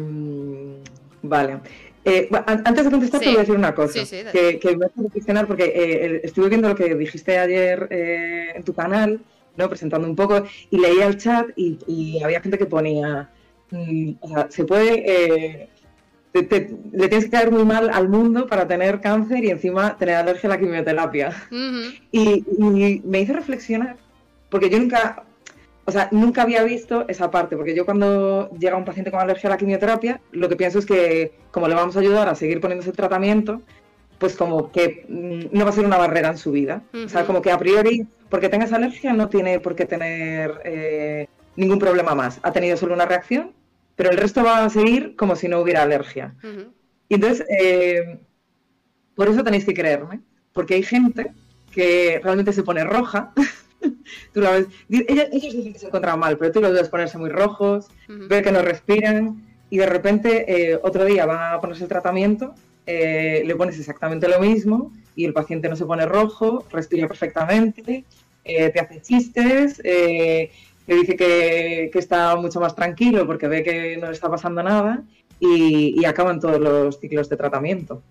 vale. 1.22 1.60
Eh, 2.04 2.28
antes 2.46 2.84
de 2.84 2.90
contestar, 2.90 3.20
te 3.20 3.26
voy 3.26 3.36
a 3.36 3.40
decir 3.40 3.56
una 3.56 3.74
cosa 3.74 4.00
que, 4.32 4.76
me 4.76 4.86
hace 4.86 5.02
reflexionar 5.02 5.46
porque 5.46 5.64
eh, 5.64 6.20
estuve 6.24 6.48
viendo 6.48 6.68
lo 6.68 6.74
que 6.74 6.94
dijiste 6.94 7.38
ayer 7.38 7.86
en 7.90 8.62
tu 8.62 8.72
canal, 8.72 9.20
¿no? 9.56 9.68
presentando 9.68 10.08
un 10.08 10.16
poco, 10.16 10.44
y 10.70 10.78
leía 10.78 11.06
el 11.06 11.18
chat 11.18 11.48
y, 11.56 12.20
había 12.22 12.40
gente 12.40 12.56
que 12.56 12.66
ponía, 12.66 13.28
mm, 13.70 14.12
o 14.20 14.28
sea, 14.28 14.46
se 14.50 14.64
puede, 14.64 15.68
le 16.32 17.08
tienes 17.08 17.24
que 17.24 17.30
caer 17.30 17.50
muy 17.50 17.64
mal 17.64 17.90
al 17.92 18.08
mundo 18.08 18.46
para 18.46 18.66
tener 18.66 19.00
cáncer 19.00 19.44
y 19.44 19.50
encima 19.50 19.98
tener 19.98 20.14
alergia 20.14 20.48
a 20.48 20.50
la 20.54 20.58
quimioterapia. 20.58 21.36
y, 22.10 22.44
y 22.58 23.02
me 23.04 23.20
hizo 23.20 23.34
reflexionar, 23.34 23.96
porque 24.48 24.70
yo 24.70 24.78
nunca, 24.78 25.24
o 25.88 25.90
sea, 25.90 26.10
nunca 26.12 26.42
había 26.42 26.62
visto 26.64 27.06
esa 27.08 27.30
parte, 27.30 27.56
porque 27.56 27.74
yo 27.74 27.86
cuando 27.86 28.50
llega 28.50 28.76
un 28.76 28.84
paciente 28.84 29.10
con 29.10 29.20
alergia 29.20 29.48
a 29.48 29.52
la 29.52 29.56
quimioterapia, 29.56 30.20
lo 30.32 30.46
que 30.50 30.54
pienso 30.54 30.78
es 30.80 30.84
que 30.84 31.32
como 31.50 31.66
le 31.66 31.74
vamos 31.74 31.96
a 31.96 32.00
ayudar 32.00 32.28
a 32.28 32.34
seguir 32.34 32.60
poniéndose 32.60 32.90
el 32.90 32.96
tratamiento, 32.96 33.62
pues 34.18 34.36
como 34.36 34.70
que 34.70 35.06
mm, 35.08 35.56
no 35.56 35.64
va 35.64 35.70
a 35.70 35.72
ser 35.72 35.86
una 35.86 35.96
barrera 35.96 36.28
en 36.28 36.36
su 36.36 36.50
vida. 36.52 36.82
O 36.92 37.08
sea, 37.08 37.24
como 37.24 37.40
que 37.40 37.50
a 37.50 37.56
priori, 37.56 38.06
porque 38.28 38.50
tengas 38.50 38.74
alergia, 38.74 39.14
no 39.14 39.30
tiene 39.30 39.60
por 39.60 39.74
qué 39.74 39.86
tener 39.86 40.60
eh, 40.62 41.26
ningún 41.56 41.78
problema 41.78 42.14
más. 42.14 42.38
Ha 42.42 42.52
tenido 42.52 42.76
solo 42.76 42.92
una 42.92 43.06
reacción, 43.06 43.54
pero 43.96 44.10
el 44.10 44.18
resto 44.18 44.44
va 44.44 44.66
a 44.66 44.68
seguir 44.68 45.16
como 45.16 45.36
si 45.36 45.48
no 45.48 45.58
hubiera 45.58 45.84
alergia. 45.84 46.34
Y 47.08 47.14
entonces, 47.14 47.46
eh, 47.48 48.20
por 49.14 49.26
eso 49.28 49.42
tenéis 49.42 49.64
que 49.64 49.72
creerme, 49.72 50.20
porque 50.52 50.74
hay 50.74 50.82
gente 50.82 51.32
que 51.72 52.20
realmente 52.22 52.52
se 52.52 52.62
pone 52.62 52.84
roja 52.84 53.32
tú 54.32 54.40
la 54.40 54.52
ves. 54.52 54.66
Ellos, 54.88 55.30
dicen 55.30 55.72
que 55.72 55.78
se 55.78 55.86
encuentran 55.86 56.18
mal, 56.18 56.36
pero 56.38 56.52
tú 56.52 56.60
los 56.60 56.72
ves 56.72 56.88
ponerse 56.88 57.18
muy 57.18 57.30
rojos, 57.30 57.88
ver 58.08 58.42
que 58.42 58.52
no 58.52 58.62
respiran 58.62 59.44
y 59.70 59.78
de 59.78 59.86
repente 59.86 60.72
eh, 60.72 60.78
otro 60.82 61.04
día 61.04 61.26
van 61.26 61.54
a 61.54 61.60
ponerse 61.60 61.84
el 61.84 61.88
tratamiento, 61.88 62.54
eh, 62.86 63.42
le 63.44 63.56
pones 63.56 63.78
exactamente 63.78 64.28
lo 64.28 64.40
mismo 64.40 64.92
y 65.14 65.24
el 65.24 65.32
paciente 65.32 65.68
no 65.68 65.76
se 65.76 65.84
pone 65.84 66.06
rojo, 66.06 66.64
respira 66.70 67.06
perfectamente, 67.06 68.04
eh, 68.44 68.70
te 68.70 68.80
hace 68.80 69.02
chistes, 69.02 69.78
que 69.82 70.94
dice 70.94 71.16
que, 71.16 71.90
está 71.92 72.34
mucho 72.36 72.60
más 72.60 72.74
tranquilo 72.74 73.26
porque 73.26 73.46
ve 73.46 73.62
que 73.62 73.98
no 73.98 74.06
le 74.06 74.12
está 74.12 74.30
pasando 74.30 74.62
nada 74.62 75.02
y, 75.38 76.02
acaban 76.06 76.40
todos 76.40 76.58
los 76.58 76.98
ciclos 76.98 77.28
de 77.28 77.36
tratamiento. 77.36 78.02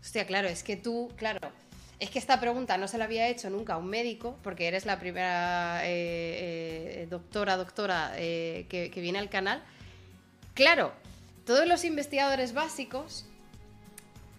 Hostia, 0.00 0.26
claro, 0.26 0.48
es 0.48 0.62
que 0.62 0.76
tú, 0.76 1.10
claro, 1.16 1.40
es 2.02 2.10
que 2.10 2.18
esta 2.18 2.40
pregunta 2.40 2.76
no 2.78 2.88
se 2.88 2.98
la 2.98 3.04
había 3.04 3.28
hecho 3.28 3.48
nunca 3.48 3.74
a 3.74 3.76
un 3.76 3.86
médico, 3.86 4.36
porque 4.42 4.66
eres 4.66 4.86
la 4.86 4.98
primera 4.98 5.82
eh, 5.84 7.04
eh, 7.04 7.06
doctora, 7.08 7.56
doctora 7.56 8.12
eh, 8.16 8.66
que, 8.68 8.90
viene 9.00 9.20
al 9.20 9.30
canal. 9.30 9.62
Claro, 10.54 10.92
todos 11.46 11.64
los 11.64 11.84
investigadores 11.84 12.54
básicos 12.54 13.24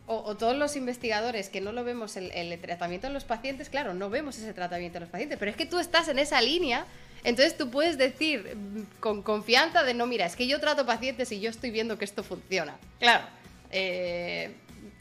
o, 0.08 0.36
todos 0.36 0.58
los 0.58 0.76
investigadores 0.76 1.48
que 1.48 1.62
no 1.62 1.72
lo 1.72 1.86
vemos 1.86 2.18
el, 2.18 2.32
el, 2.32 2.60
tratamiento 2.60 3.08
en 3.08 3.14
los 3.14 3.24
pacientes, 3.24 3.70
claro, 3.70 3.94
no 3.94 4.10
vemos 4.10 4.38
ese 4.38 4.54
tratamiento 4.54 4.98
en 4.98 5.04
los 5.04 5.10
pacientes, 5.10 5.40
pero 5.40 5.50
es 5.50 5.56
que 5.56 5.66
tú 5.66 5.80
estás 5.80 6.10
en 6.10 6.20
esa 6.20 6.42
línea 6.42 6.86
entonces 7.24 7.56
tú 7.58 7.70
puedes 7.70 7.98
decir 7.98 8.58
mm, 8.58 9.00
con 9.00 9.22
confianza 9.22 9.84
de 9.84 9.94
no, 9.94 10.06
mira, 10.06 10.26
es 10.26 10.36
que 10.36 10.48
yo 10.48 10.60
trato 10.60 10.86
pacientes 10.86 11.32
y 11.32 11.40
yo 11.40 11.50
estoy 11.50 11.72
viendo 11.72 11.98
que 11.98 12.04
esto 12.04 12.24
funciona. 12.24 12.76
Claro, 13.00 13.24
eh, 13.72 14.54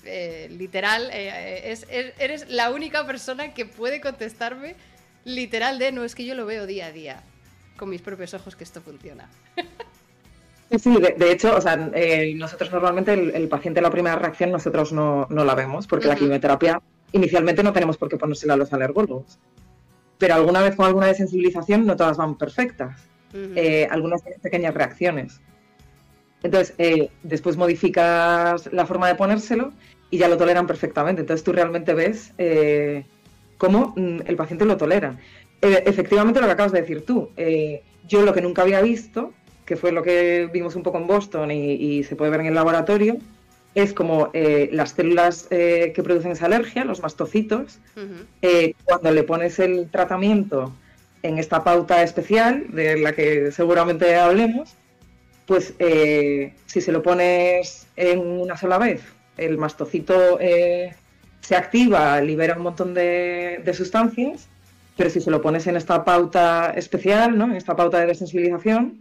eh, 0.05 0.49
literal, 0.51 1.09
eh, 1.12 1.77
eres 2.19 2.49
la 2.49 2.71
única 2.71 3.07
persona 3.07 3.55
que 3.55 3.67
puede 3.67 4.01
contestarme 4.01 4.75
literal 5.25 5.79
de, 5.79 5.93
no, 5.93 6.05
es 6.05 6.15
que 6.15 6.25
yo 6.25 6.35
lo 6.35 6.47
veo 6.47 6.67
día 6.67 6.87
a 6.87 6.93
día 6.93 7.23
con 7.77 7.88
mis 7.88 8.03
propios 8.03 8.35
ojos 8.35 8.57
que 8.57 8.65
esto 8.65 8.81
funciona. 8.81 9.29
Sí, 10.79 10.97
de, 10.97 11.31
hecho, 11.31 11.55
o 11.55 11.61
sea, 11.61 11.77
nosotros 11.77 12.73
normalmente 12.73 13.12
el, 13.12 13.47
paciente 13.47 13.83
la 13.83 13.91
primera 13.91 14.17
reacción 14.17 14.51
nosotros 14.51 14.91
no, 14.91 15.27
la 15.29 15.55
vemos 15.55 15.87
porque 15.87 16.09
la 16.09 16.17
quimioterapia 16.17 16.81
inicialmente 17.12 17.62
no 17.62 17.75
tenemos 17.75 17.99
por 17.99 18.09
qué 18.09 18.17
ponérsela 18.17 18.55
a 18.55 18.57
los 18.57 18.73
alergólogos 18.73 19.38
pero 20.23 20.37
alguna 20.37 20.61
vez 20.61 20.77
con 20.77 20.87
alguna 20.87 21.09
desensibilización 21.09 21.85
no 21.85 21.97
todas 21.97 22.17
van 22.17 22.38
perfectas. 22.38 22.97
Eh, 23.35 23.88
algunas 23.91 24.23
tienen 24.23 24.41
pequeñas 24.41 24.73
reacciones. 24.73 25.41
Entonces, 26.42 26.74
eh, 26.78 27.11
después 27.22 27.57
modificas 27.57 28.72
la 28.72 28.87
forma 28.87 29.09
de 29.09 29.14
ponérselo 29.14 29.72
y 30.11 30.18
ya 30.18 30.28
lo 30.28 30.37
toleran 30.37 30.66
perfectamente. 30.66 31.20
Entonces, 31.20 31.44
tú 31.44 31.52
realmente 31.52 31.94
ves 31.94 32.33
eh, 32.38 33.05
cómo 33.59 33.94
mm, 33.96 34.20
el 34.26 34.37
paciente 34.37 34.64
lo 34.64 34.76
tolera. 34.76 35.16
efectivamente, 35.61 36.40
lo 36.40 36.46
que 36.46 36.52
acabas 36.52 36.72
de 36.72 36.81
decir 36.81 37.05
tú. 37.05 37.31
yo 38.09 38.22
lo 38.22 38.33
que 38.35 38.42
nunca 38.42 38.62
había 38.62 38.83
visto, 38.83 39.33
que 39.64 39.76
fue 39.76 39.92
lo 39.92 40.02
que 40.02 40.48
vimos 40.52 40.74
un 40.74 40.83
poco 40.83 40.98
en 40.98 41.07
Boston 41.07 41.50
y 41.52 42.02
se 42.02 42.16
puede 42.16 42.33
ver 42.33 42.40
en 42.40 42.46
el 42.46 42.55
laboratorio, 42.55 43.18
es 43.74 43.92
como 43.92 44.31
eh, 44.33 44.68
las 44.72 44.90
células 44.90 45.46
eh, 45.50 45.92
que 45.94 46.02
producen 46.02 46.33
esa 46.33 46.46
alergia, 46.46 46.85
los 46.85 47.00
mastocitos, 47.00 47.78
eh, 48.42 48.74
cuando 48.85 49.11
le 49.11 49.22
pones 49.22 49.59
el 49.59 49.88
tratamiento 49.90 50.74
en 51.22 51.38
esta 51.38 51.64
pauta 51.64 52.02
especial, 52.02 52.66
de 52.68 52.98
la 52.98 53.12
que 53.12 53.50
seguramente 53.52 54.16
hablemos, 54.16 54.74
pues 55.46 55.74
si 56.66 56.81
se 56.81 56.92
lo 56.92 57.02
pones 57.02 57.87
en 57.96 58.20
una 58.20 58.57
sola 58.57 58.78
vez, 58.78 59.02
el 59.37 59.59
mastocito 59.59 60.38
se 60.38 61.57
activa, 61.57 62.20
libera 62.20 62.57
un 62.57 62.62
montón 62.62 62.94
de, 62.94 63.61
de, 63.64 63.74
sustancias, 63.74 64.48
pero 64.96 65.11
si 65.11 65.20
se 65.20 65.31
lo 65.31 65.42
pones 65.42 65.66
en 65.66 65.76
esta 65.76 66.05
pauta 66.05 66.72
especial, 66.76 67.37
¿no? 67.37 67.46
en 67.46 67.57
esta 67.57 67.74
pauta 67.74 67.98
de 67.98 68.07
desensibilización, 68.07 69.00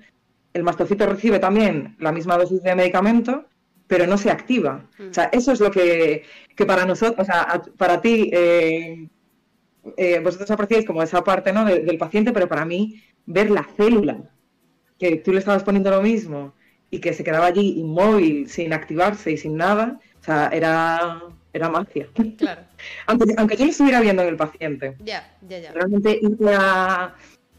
el 0.53 0.63
mastocito 0.63 1.05
recibe 1.05 1.39
también 1.39 1.95
la 1.99 2.11
misma 2.11 2.37
dosis 2.37 2.61
de 2.63 2.75
medicamento, 2.75 3.45
pero 3.87 4.07
no 4.07 4.17
se 4.17 4.31
activa. 4.31 4.85
O 5.09 5.13
sea, 5.13 5.29
eso 5.31 5.51
es 5.51 5.59
lo 5.59 5.71
que, 5.71 6.23
para 6.65 6.85
nosotros, 6.85 7.19
o 7.19 7.25
sea, 7.25 7.61
para 7.77 8.01
ti, 8.01 8.29
eh, 8.33 9.07
eh, 9.97 10.19
vosotros 10.23 10.49
apreciáis 10.51 10.85
como 10.85 11.03
esa 11.03 11.23
parte 11.23 11.51
¿no? 11.51 11.65
del 11.65 11.97
paciente, 11.97 12.31
pero 12.31 12.47
para 12.47 12.65
mí, 12.65 13.01
ver 13.25 13.49
la 13.51 13.63
célula, 13.75 14.17
que 15.01 15.15
tú 15.15 15.33
le 15.33 15.39
estabas 15.39 15.63
poniendo 15.63 15.89
lo 15.89 16.03
mismo 16.03 16.53
y 16.91 16.99
que 16.99 17.11
se 17.13 17.23
quedaba 17.23 17.47
allí 17.47 17.79
inmóvil, 17.79 18.47
sin 18.47 18.71
activarse 18.71 19.31
y 19.31 19.37
sin 19.37 19.57
nada, 19.57 19.99
o 20.19 20.23
sea, 20.23 20.49
era, 20.53 21.23
era 21.53 21.69
magia. 21.69 22.07
Claro. 22.37 22.61
aunque, 23.07 23.33
aunque 23.35 23.57
yo 23.57 23.65
lo 23.65 23.71
estuviera 23.71 23.99
viendo 23.99 24.21
en 24.21 24.27
el 24.27 24.37
paciente. 24.37 24.95
Ya, 25.03 25.35
ya, 25.49 25.57
ya. 25.57 25.71
Realmente 25.71 26.19
irte 26.21 26.53
a, 26.53 27.15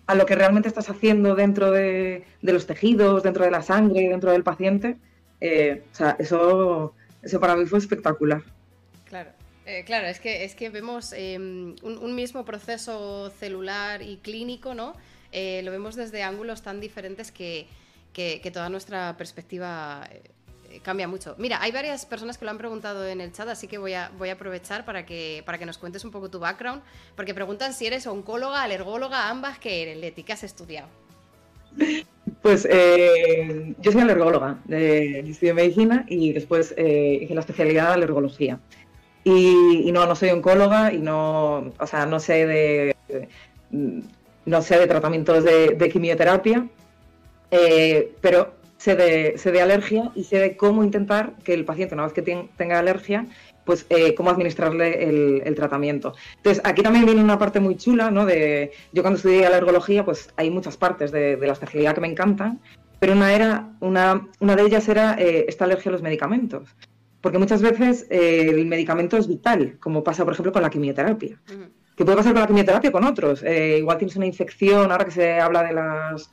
a, 0.07 0.15
lo 0.15 0.25
que 0.25 0.37
realmente 0.37 0.69
estás 0.69 0.89
haciendo 0.89 1.35
dentro 1.35 1.73
de, 1.73 2.25
de 2.43 2.53
los 2.53 2.69
tejidos, 2.69 3.25
dentro 3.25 3.45
de 3.45 3.51
la 3.51 3.63
sangre, 3.63 4.09
dentro 4.09 4.31
del 4.31 4.45
paciente, 4.45 4.99
eh, 5.41 5.83
o 5.91 5.95
sea, 5.97 6.15
eso, 6.21 6.95
eso 7.23 7.41
para 7.41 7.57
mí 7.57 7.67
fue 7.67 7.81
espectacular. 7.81 8.43
Claro. 9.07 9.31
Eh, 9.67 9.83
claro, 9.85 10.07
es 10.07 10.19
que, 10.19 10.45
es 10.45 10.55
que 10.55 10.71
vemos 10.71 11.13
em, 11.13 11.77
un, 11.83 12.15
mismo 12.15 12.45
proceso 12.45 13.31
celular 13.31 14.03
y 14.03 14.17
clínico, 14.17 14.75
¿no? 14.75 14.95
Eh, 15.33 15.63
lo 15.65 15.71
vemos 15.71 15.97
desde 15.97 16.23
ángulos 16.23 16.63
tan 16.63 16.81
diferentes 16.81 17.33
que, 17.33 17.67
toda 18.53 18.69
nuestra 18.69 19.17
perspectiva 19.17 20.09
cambia 20.83 21.09
mucho. 21.09 21.35
Mira, 21.39 21.61
hay 21.61 21.73
varias 21.73 22.07
personas 22.07 22.39
que 22.39 22.45
lo 22.45 22.51
han 22.51 22.59
preguntado 22.59 23.07
en 23.07 23.21
el 23.21 23.33
chat, 23.33 23.49
así 23.49 23.67
que 23.69 23.79
voy 23.79 23.95
a, 23.95 24.11
voy 24.19 24.31
a 24.31 24.35
aprovechar 24.35 24.85
para 24.85 25.05
que, 25.05 25.43
para 25.45 25.59
que 25.59 25.67
nos 25.67 25.79
cuentes 25.79 26.05
un 26.05 26.11
poco 26.11 26.31
tu 26.31 26.39
background, 26.39 26.83
porque 27.17 27.35
preguntan 27.35 27.75
si 27.75 27.87
eres 27.87 28.07
oncóloga, 28.07 28.63
alergóloga, 28.63 29.29
ambas, 29.29 29.59
¿qué 29.59 29.83
eres, 29.83 29.99
Leti? 29.99 30.23
¿Qué 30.23 30.33
has 30.33 30.45
estudiado? 30.45 30.89
Pues 32.43 32.67
eh, 32.71 33.75
yo 33.79 33.93
soy 33.93 34.01
alergóloga, 34.01 34.61
de, 34.65 35.21
estudio 35.21 35.55
medicina 35.55 36.05
y 36.09 36.33
después 36.33 36.75
eh, 36.77 37.21
hice 37.23 37.35
la 37.35 37.41
especialidad 37.41 37.89
de 37.89 37.95
alergología. 37.95 38.61
Y, 39.25 39.91
no, 39.93 40.07
no 40.07 40.17
soy 40.17 40.31
oncóloga 40.31 40.93
y 40.93 40.99
no, 40.99 41.73
o 41.79 41.87
sea, 41.87 42.07
no 42.07 42.19
sé 42.19 42.47
de, 42.47 42.97
no 44.45 44.63
sé 44.63 44.79
de 44.79 44.87
tratamientos 44.87 45.45
de, 45.45 45.91
quimioterapia, 45.93 46.69
eh, 47.51 48.13
pero 48.21 48.55
sé 48.77 48.97
de, 48.97 49.39
sé 49.39 49.53
de 49.53 49.63
alergia 49.63 50.11
y 50.15 50.25
sé 50.25 50.39
de 50.39 50.57
cómo 50.57 50.83
intentar 50.83 51.35
que 51.45 51.55
el 51.55 51.65
paciente, 51.65 51.95
una 51.95 52.05
vez 52.05 52.13
que 52.13 52.23
tenga 52.23 52.79
alergia, 52.79 53.27
pues 53.65 53.87
eh, 53.91 54.15
cómo 54.15 54.31
administrarle 54.31 55.05
el, 55.47 55.55
tratamiento. 55.55 56.15
Entonces, 56.37 56.63
aquí 56.65 56.83
también 56.83 57.07
viene 57.07 57.23
una 57.23 57.39
parte 57.39 57.61
muy 57.61 57.77
chula, 57.77 58.11
¿no? 58.11 58.27
De, 58.27 58.73
yo 58.93 59.03
cuando 59.03 59.19
estudié 59.19 59.47
alergología, 59.47 60.05
pues 60.05 60.31
hay 60.37 60.51
muchas 60.51 60.77
partes 60.77 61.13
de, 61.13 61.37
la 61.37 61.53
especialidad 61.53 61.95
que 61.95 62.01
me 62.01 62.09
encantan, 62.09 62.61
pero 62.99 63.13
una, 63.13 63.33
era, 63.33 63.71
una, 63.81 64.29
una 64.41 64.57
de 64.57 64.63
ellas 64.63 64.89
era 64.89 65.15
eh, 65.19 65.47
esta 65.49 65.65
alergia 65.65 65.91
a 65.91 65.93
los 65.93 66.03
medicamentos. 66.03 66.75
Porque 67.21 67.39
muchas 67.39 67.63
veces 67.63 68.07
eh, 68.11 68.49
el 68.49 68.67
medicamento 68.67 69.17
es 69.17 69.29
vital, 69.29 69.77
como 69.79 70.03
pasa, 70.03 70.25
por 70.25 70.33
ejemplo, 70.33 70.53
con 70.53 70.63
la 70.63 70.71
quimioterapia. 70.71 71.41
Que 71.97 72.05
puede 72.05 72.17
pasar 72.17 72.33
con 72.33 72.41
la 72.41 72.47
quimioterapia 72.47 72.93
con 72.93 73.05
otros. 73.05 73.43
igual 73.43 73.99
tienes 73.99 74.17
una 74.17 74.27
infección, 74.27 74.91
ahora 74.91 75.05
que 75.05 75.11
se 75.11 75.41
habla 75.41 75.63
de 75.63 75.73
las 75.73 76.31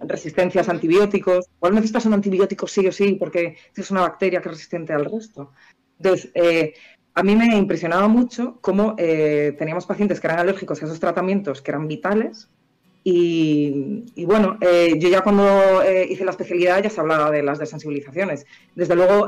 resistencias 0.00 0.68
a 0.68 0.72
antibióticos. 0.72 1.48
Igual 1.56 1.74
necesitas 1.74 2.06
un 2.06 2.14
antibiótico 2.14 2.66
sí 2.66 2.86
o 2.86 2.92
sí 2.92 3.14
porque 3.14 3.56
es 3.74 3.90
una 3.90 4.02
bacteria 4.02 4.40
que 4.40 4.48
es 4.48 4.54
resistente 4.54 4.92
al 4.92 5.04
resto. 5.04 5.52
Entonces, 5.98 6.30
eh, 6.34 6.74
a 7.14 7.22
mí 7.22 7.36
me 7.36 7.56
impresionaba 7.56 8.08
mucho 8.08 8.58
cómo 8.60 8.94
eh, 8.98 9.54
teníamos 9.58 9.86
pacientes 9.86 10.20
que 10.20 10.26
eran 10.26 10.40
alérgicos 10.40 10.82
a 10.82 10.86
esos 10.86 10.98
tratamientos 10.98 11.62
que 11.62 11.70
eran 11.70 11.86
vitales. 11.86 12.48
Y, 13.04 14.24
bueno, 14.26 14.58
eh, 14.60 14.94
yo 14.96 15.08
ya 15.08 15.22
cuando 15.22 15.82
hice 16.08 16.24
la 16.24 16.30
especialidad 16.30 16.82
ya 16.82 16.90
se 16.90 17.00
hablaba 17.00 17.32
de 17.32 17.42
las 17.42 17.58
desensibilizaciones. 17.58 18.46
Desde 18.76 18.94
luego 18.94 19.26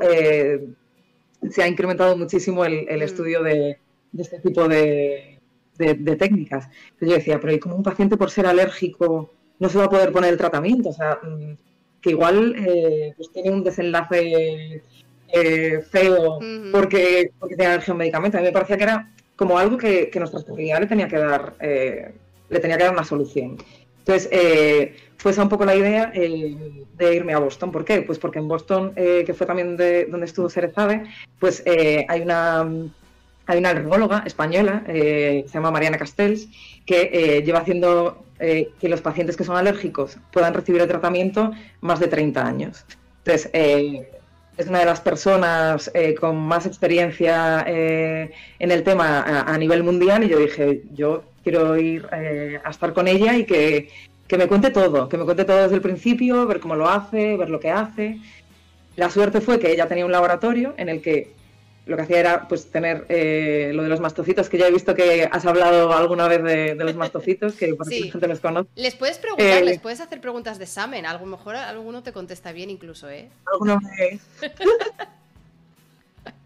se 1.50 1.62
ha 1.62 1.68
incrementado 1.68 2.16
muchísimo 2.16 2.64
el, 2.64 2.86
mm. 2.86 3.02
estudio 3.02 3.42
de, 3.42 3.78
este 4.22 4.40
tipo 4.40 4.68
de, 4.68 5.40
técnicas. 5.76 6.68
Entonces 6.84 7.08
yo 7.08 7.14
decía, 7.14 7.40
pero 7.40 7.52
¿y 7.52 7.58
cómo 7.58 7.76
un 7.76 7.82
paciente 7.82 8.16
por 8.16 8.30
ser 8.30 8.46
alérgico 8.46 9.32
no 9.58 9.68
se 9.68 9.78
va 9.78 9.84
a 9.84 9.90
poder 9.90 10.12
poner 10.12 10.30
el 10.30 10.38
tratamiento? 10.38 10.90
O 10.90 10.92
sea, 10.92 11.18
mm, 11.22 11.56
que 12.00 12.10
igual 12.10 12.54
pues 13.16 13.32
tiene 13.32 13.50
un 13.50 13.64
desenlace 13.64 14.82
eh, 15.36 15.80
feo 15.90 16.38
porque, 16.70 17.32
porque 17.40 17.56
tenía 17.56 17.72
alergia 17.72 17.90
a 17.90 17.94
un 17.94 17.98
medicamento. 17.98 18.36
A 18.36 18.40
mí 18.40 18.46
me 18.46 18.52
parecía 18.52 18.76
que 18.76 18.84
era 18.84 19.10
como 19.34 19.58
algo 19.58 19.76
que, 19.76 20.08
nuestra 20.14 20.38
especialidad 20.38 20.80
le 20.80 20.86
tenía 20.86 21.08
que 21.08 21.18
dar, 21.18 21.54
eh, 21.60 22.12
le 22.50 22.60
tenía 22.60 22.76
que 22.76 22.84
dar 22.84 22.92
una 22.92 23.02
solución. 23.02 23.56
Entonces, 23.98 24.28
eh, 24.30 24.94
fue 25.16 25.32
esa 25.32 25.42
un 25.42 25.48
poco 25.48 25.64
la 25.64 25.74
idea 25.74 26.12
de 26.12 27.14
irme 27.14 27.32
a 27.32 27.38
Boston. 27.38 27.72
¿Por 27.72 27.84
qué? 27.84 28.02
Pues 28.02 28.20
porque 28.20 28.38
en 28.38 28.46
Boston, 28.46 28.94
que 28.94 29.34
fue 29.34 29.46
también 29.46 29.76
de, 29.76 30.04
donde 30.04 30.26
estuvo 30.26 30.48
Cerezade, 30.48 31.04
pues 31.40 31.64
hay 31.66 32.20
una 32.20 32.68
hay 33.46 33.58
una 33.58 33.70
alergóloga 33.70 34.22
española, 34.26 34.82
se 34.86 35.44
llama 35.52 35.70
Mariana 35.70 35.98
Castells, 35.98 36.48
que 36.86 37.42
lleva 37.44 37.60
haciendo 37.60 38.24
que 38.38 38.88
los 38.88 39.00
pacientes 39.00 39.36
que 39.36 39.44
son 39.44 39.56
alérgicos 39.56 40.18
puedan 40.32 40.54
recibir 40.54 40.80
el 40.80 40.88
tratamiento 40.88 41.52
más 41.80 42.00
de 42.00 42.08
30 42.08 42.46
años. 42.46 42.84
Entonces, 43.24 43.50
es 44.56 44.68
una 44.68 44.80
de 44.80 44.84
las 44.84 45.00
personas 45.00 45.90
eh, 45.94 46.14
con 46.14 46.36
más 46.36 46.66
experiencia 46.66 47.64
eh, 47.66 48.30
en 48.58 48.70
el 48.70 48.82
tema 48.82 49.22
a, 49.22 49.58
nivel 49.58 49.82
mundial 49.82 50.24
y 50.24 50.28
yo 50.28 50.38
dije, 50.38 50.82
yo 50.94 51.24
quiero 51.42 51.76
ir 51.76 52.06
eh, 52.12 52.60
a 52.62 52.70
estar 52.70 52.92
con 52.92 53.08
ella 53.08 53.36
y 53.36 53.44
que, 53.44 53.88
me 54.36 54.46
cuente 54.46 54.70
todo, 54.70 55.08
que 55.08 55.16
me 55.16 55.24
cuente 55.24 55.44
todo 55.44 55.62
desde 55.62 55.76
el 55.76 55.80
principio, 55.80 56.46
ver 56.46 56.60
cómo 56.60 56.74
lo 56.74 56.88
hace, 56.88 57.36
ver 57.36 57.50
lo 57.50 57.60
que 57.60 57.70
hace. 57.70 58.18
La 58.96 59.10
suerte 59.10 59.40
fue 59.40 59.58
que 59.58 59.72
ella 59.72 59.88
tenía 59.88 60.06
un 60.06 60.12
laboratorio 60.12 60.74
en 60.76 60.88
el 60.88 61.02
que 61.02 61.32
lo 61.86 61.96
que 61.96 62.02
hacía 62.02 62.20
era 62.20 62.48
pues 62.48 62.66
tener 62.66 63.04
eh, 63.08 63.72
lo 63.74 63.82
de 63.82 63.88
los 63.88 64.00
mastocitos, 64.00 64.48
que 64.48 64.58
ya 64.58 64.68
he 64.68 64.72
visto 64.72 64.94
que 64.94 65.28
has 65.30 65.44
hablado 65.44 65.92
alguna 65.92 66.28
vez 66.28 66.42
de, 66.42 66.74
los 66.76 66.96
mastocitos, 66.96 67.54
que 67.54 67.74
por 67.74 67.86
sí. 67.86 68.04
la 68.04 68.12
gente 68.12 68.28
los 68.28 68.40
conoce. 68.40 68.70
Les 68.76 68.94
puedes 68.94 69.18
preguntar, 69.18 69.62
les 69.62 69.80
puedes 69.80 70.00
hacer 70.00 70.20
preguntas 70.20 70.58
de 70.58 70.64
examen, 70.64 71.04
a 71.04 71.18
lo 71.18 71.26
mejor 71.26 71.56
alguno 71.56 72.02
te 72.02 72.12
contesta 72.12 72.52
bien 72.52 72.70
incluso, 72.70 73.10
¿eh? 73.10 73.28
Alguno 73.52 73.80
me... 73.80 74.18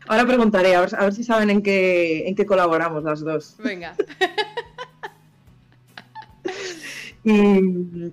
Ahora 0.08 0.26
preguntaré, 0.26 0.74
a 0.74 0.80
ver, 0.80 1.12
si 1.12 1.22
saben 1.22 1.50
en 1.50 1.62
qué, 1.62 2.26
en 2.26 2.34
qué 2.34 2.46
colaboramos 2.46 3.04
las 3.04 3.20
dos. 3.20 3.56
Venga. 3.58 3.94
y, 7.24 8.12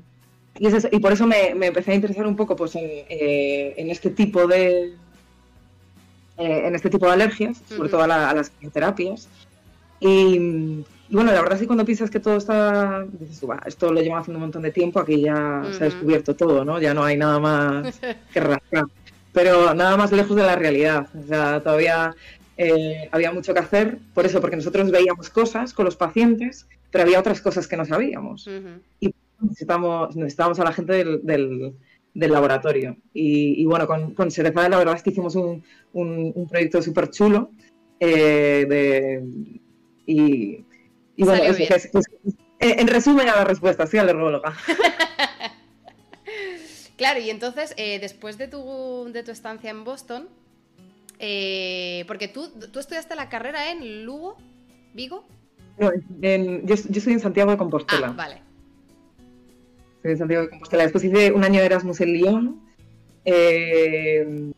y, 0.60 1.00
por 1.00 1.14
eso 1.14 1.26
me, 1.26 1.52
empecé 1.52 1.94
a 1.94 1.96
interesar 1.96 2.28
un 2.28 2.36
poco 2.36 2.58
pues, 2.58 2.76
en, 2.76 2.84
eh, 2.84 3.76
este 3.78 4.10
tipo 4.10 4.46
de, 4.46 4.94
eh, 6.38 6.64
en 6.66 6.76
este 6.76 6.90
tipo 6.90 7.06
de 7.06 7.14
alergias, 7.14 7.62
sobre 7.68 7.90
todo 7.90 8.04
a, 8.04 8.08
las 8.08 8.50
quimioterapias. 8.50 9.28
Y, 10.00 10.84
bueno, 11.10 11.32
la 11.32 11.42
verdad 11.42 11.54
es 11.54 11.62
que 11.62 11.68
cuando 11.68 11.86
piensas 11.86 12.10
que 12.10 12.20
todo 12.20 12.38
está, 12.38 13.06
dices, 13.20 13.42
esto 13.66 13.94
lo 13.94 14.02
llevan 14.02 14.22
haciendo 14.22 14.38
un 14.38 14.44
montón 14.44 14.64
de 14.64 14.72
tiempo, 14.72 15.00
aquí 15.00 15.22
ya 15.22 15.64
se 15.72 15.84
ha 15.84 15.86
descubierto 15.86 16.36
todo, 16.36 16.66
¿no? 16.66 16.80
Ya 16.80 16.94
no 16.94 17.04
hay 17.04 17.18
nada 17.18 17.40
más 17.40 18.00
que 18.34 18.40
rascar 18.40 18.86
pero 19.36 19.74
nada 19.76 19.98
más 19.98 20.14
lejos 20.14 20.36
de 20.36 20.44
la 20.44 20.56
realidad. 20.56 21.08
O 21.14 21.28
sea, 21.28 21.62
todavía 21.62 22.16
eh, 22.58 23.10
había 23.12 23.34
mucho 23.34 23.54
que 23.54 23.60
hacer, 23.60 24.00
por 24.14 24.26
eso, 24.26 24.40
porque 24.40 24.56
nosotros 24.56 24.90
veíamos 24.90 25.30
cosas 25.30 25.74
con 25.74 25.86
los 25.86 25.98
pacientes, 25.98 26.66
pero 26.90 27.04
había 27.04 27.20
otras 27.20 27.42
cosas 27.42 27.68
que 27.68 27.76
no 27.76 27.86
sabíamos. 27.86 28.50
Y 29.02 29.14
necesitamos, 29.42 30.16
necesitábamos 30.16 30.60
a 30.62 30.64
la 30.64 30.72
gente 30.72 30.94
del, 31.22 31.74
laboratorio. 32.16 32.98
Y, 33.14 33.66
bueno, 33.66 33.88
con, 33.88 34.14
con 34.14 34.30
la 34.30 34.78
verdad 34.78 34.96
es 34.96 35.04
que 35.04 35.10
hicimos 35.12 35.36
un, 35.36 35.64
un, 35.94 36.48
proyecto 36.48 36.82
súper 36.82 37.10
chulo. 37.10 37.52
Eh, 38.00 39.22
y, 40.06 40.64
bueno, 41.18 41.44
en 42.60 42.88
resumen 42.88 43.30
a 43.30 43.36
la 43.36 43.44
respuesta, 43.44 43.86
sí, 43.88 43.98
al 43.98 44.08
neurologa. 44.08 44.54
Claro, 46.98 47.20
y 47.20 47.30
entonces, 47.30 47.74
eh, 47.78 48.00
después 48.00 48.38
de 48.38 48.48
tu, 48.48 49.10
de 49.12 49.24
tu 49.24 49.32
estancia 49.32 49.70
en 49.70 49.84
Boston, 49.84 50.30
eh, 51.20 52.06
porque 52.08 52.28
tú, 52.28 52.50
tú 52.72 52.80
estudiaste 52.80 53.16
la 53.16 53.30
carrera 53.30 53.72
en 53.72 54.06
Lugo, 54.06 54.38
Vigo. 54.94 55.26
No, 55.78 55.92
yo, 55.92 56.74
estoy 56.74 57.14
en 57.14 57.20
Santiago 57.20 57.52
de 57.52 57.58
Compostela. 57.58 58.08
Ah, 58.08 58.14
vale. 58.16 58.42
En 60.12 60.18
Santiago 60.18 60.44
de 60.44 60.50
Compostela. 60.50 60.84
Después 60.84 61.04
hice 61.04 61.32
un 61.32 61.44
año 61.44 61.60
de 61.60 61.66
Erasmus 61.66 62.02
en 62.02 62.14
Lyon. 62.14 62.62
Eh, 63.26 64.52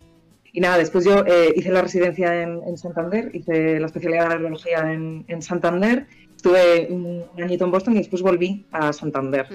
y 0.53 0.59
nada, 0.59 0.77
después 0.77 1.05
yo 1.05 1.23
hice 1.55 1.71
la 1.71 1.83
residencia 1.83 2.41
en, 2.41 2.77
Santander, 2.77 3.29
hice 3.33 3.79
la 3.79 3.85
especialidad 3.85 4.21
de 4.21 4.33
alergología 4.33 4.91
en, 4.91 5.23
en 5.27 5.41
Santander 5.41 6.07
Estuve 6.37 6.87
un 6.91 7.25
añito 7.43 7.65
en 7.65 7.71
Boston 7.71 7.95
y 7.95 7.97
después 7.97 8.21
volví 8.21 8.63
a 8.71 8.93
Santander. 8.93 9.47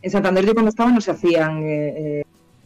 En 0.00 0.10
Santander 0.10 0.46
yo 0.46 0.54
cuando 0.54 0.70
estaba 0.70 0.90
no 0.90 1.02
se 1.02 1.10
hacían 1.10 1.62
eh, 1.62 2.20
eh, 2.20 2.24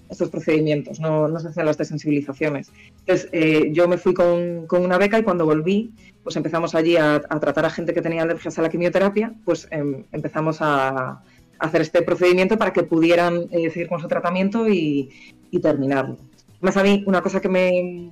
estos 0.09 0.31
procedimientos, 0.31 1.01
no, 1.01 1.27
no, 1.27 1.41
se 1.41 1.49
hacían 1.49 1.67
las 1.67 1.77
desensibilizaciones. 1.77 2.71
Entonces 3.01 3.29
eh, 3.33 3.71
yo 3.73 3.89
me 3.89 3.99
fui 3.99 4.15
con, 4.15 4.69
con, 4.69 4.85
una 4.85 4.97
beca 4.97 5.19
y 5.19 5.25
cuando 5.25 5.45
volví, 5.45 5.93
pues 6.23 6.37
empezamos 6.37 6.77
allí 6.77 6.97
a, 6.97 7.21
tratar 7.21 7.67
a 7.67 7.71
gente 7.71 7.93
que 7.93 8.01
tenía 8.01 8.23
alergias 8.23 8.57
a 8.61 8.63
la 8.63 8.69
quimioterapia, 8.69 9.35
pues 9.45 9.67
em, 9.73 10.05
empezamos 10.13 10.59
a, 10.61 11.21
hacer 11.65 11.83
este 11.83 12.03
procedimiento 12.03 12.57
para 12.57 12.73
que 12.73 12.83
pudieran 12.83 13.49
seguir 13.51 13.89
con 13.89 14.01
su 14.01 14.09
tratamiento 14.09 14.69
y, 14.69 15.11
y 15.51 15.61
terminarlo. 15.61 16.17
Más 16.61 16.77
a 16.77 16.83
mí, 16.83 17.03
una 17.07 17.21
cosa 17.21 17.41
que 17.41 17.49
me, 17.49 18.11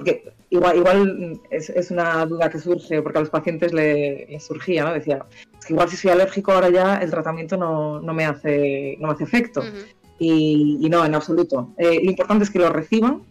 porque 0.00 0.32
igual, 0.48 0.76
igual 0.78 1.40
es, 1.50 1.90
una 1.90 2.24
duda 2.24 2.48
que 2.48 2.58
surge, 2.58 3.02
porque 3.02 3.18
a 3.18 3.20
los 3.20 3.30
pacientes 3.30 3.72
les 3.72 4.42
surgía, 4.42 4.84
¿no? 4.84 4.94
Decía, 4.94 5.26
es 5.58 5.66
que 5.66 5.74
igual 5.74 5.90
si 5.90 5.96
soy 5.96 6.10
alérgico 6.10 6.52
ahora 6.52 6.70
ya 6.70 6.96
el 6.96 7.10
tratamiento 7.10 7.56
no, 7.56 8.00
me, 8.00 8.24
hace, 8.24 8.96
no 8.98 9.10
hace 9.10 9.24
efecto. 9.24 9.62
y, 10.18 10.88
no, 10.90 11.04
en 11.04 11.14
absoluto. 11.14 11.74
Eh, 11.76 12.00
lo 12.02 12.10
importante 12.10 12.44
es 12.44 12.50
que 12.50 12.58
lo 12.58 12.70
reciban, 12.70 13.22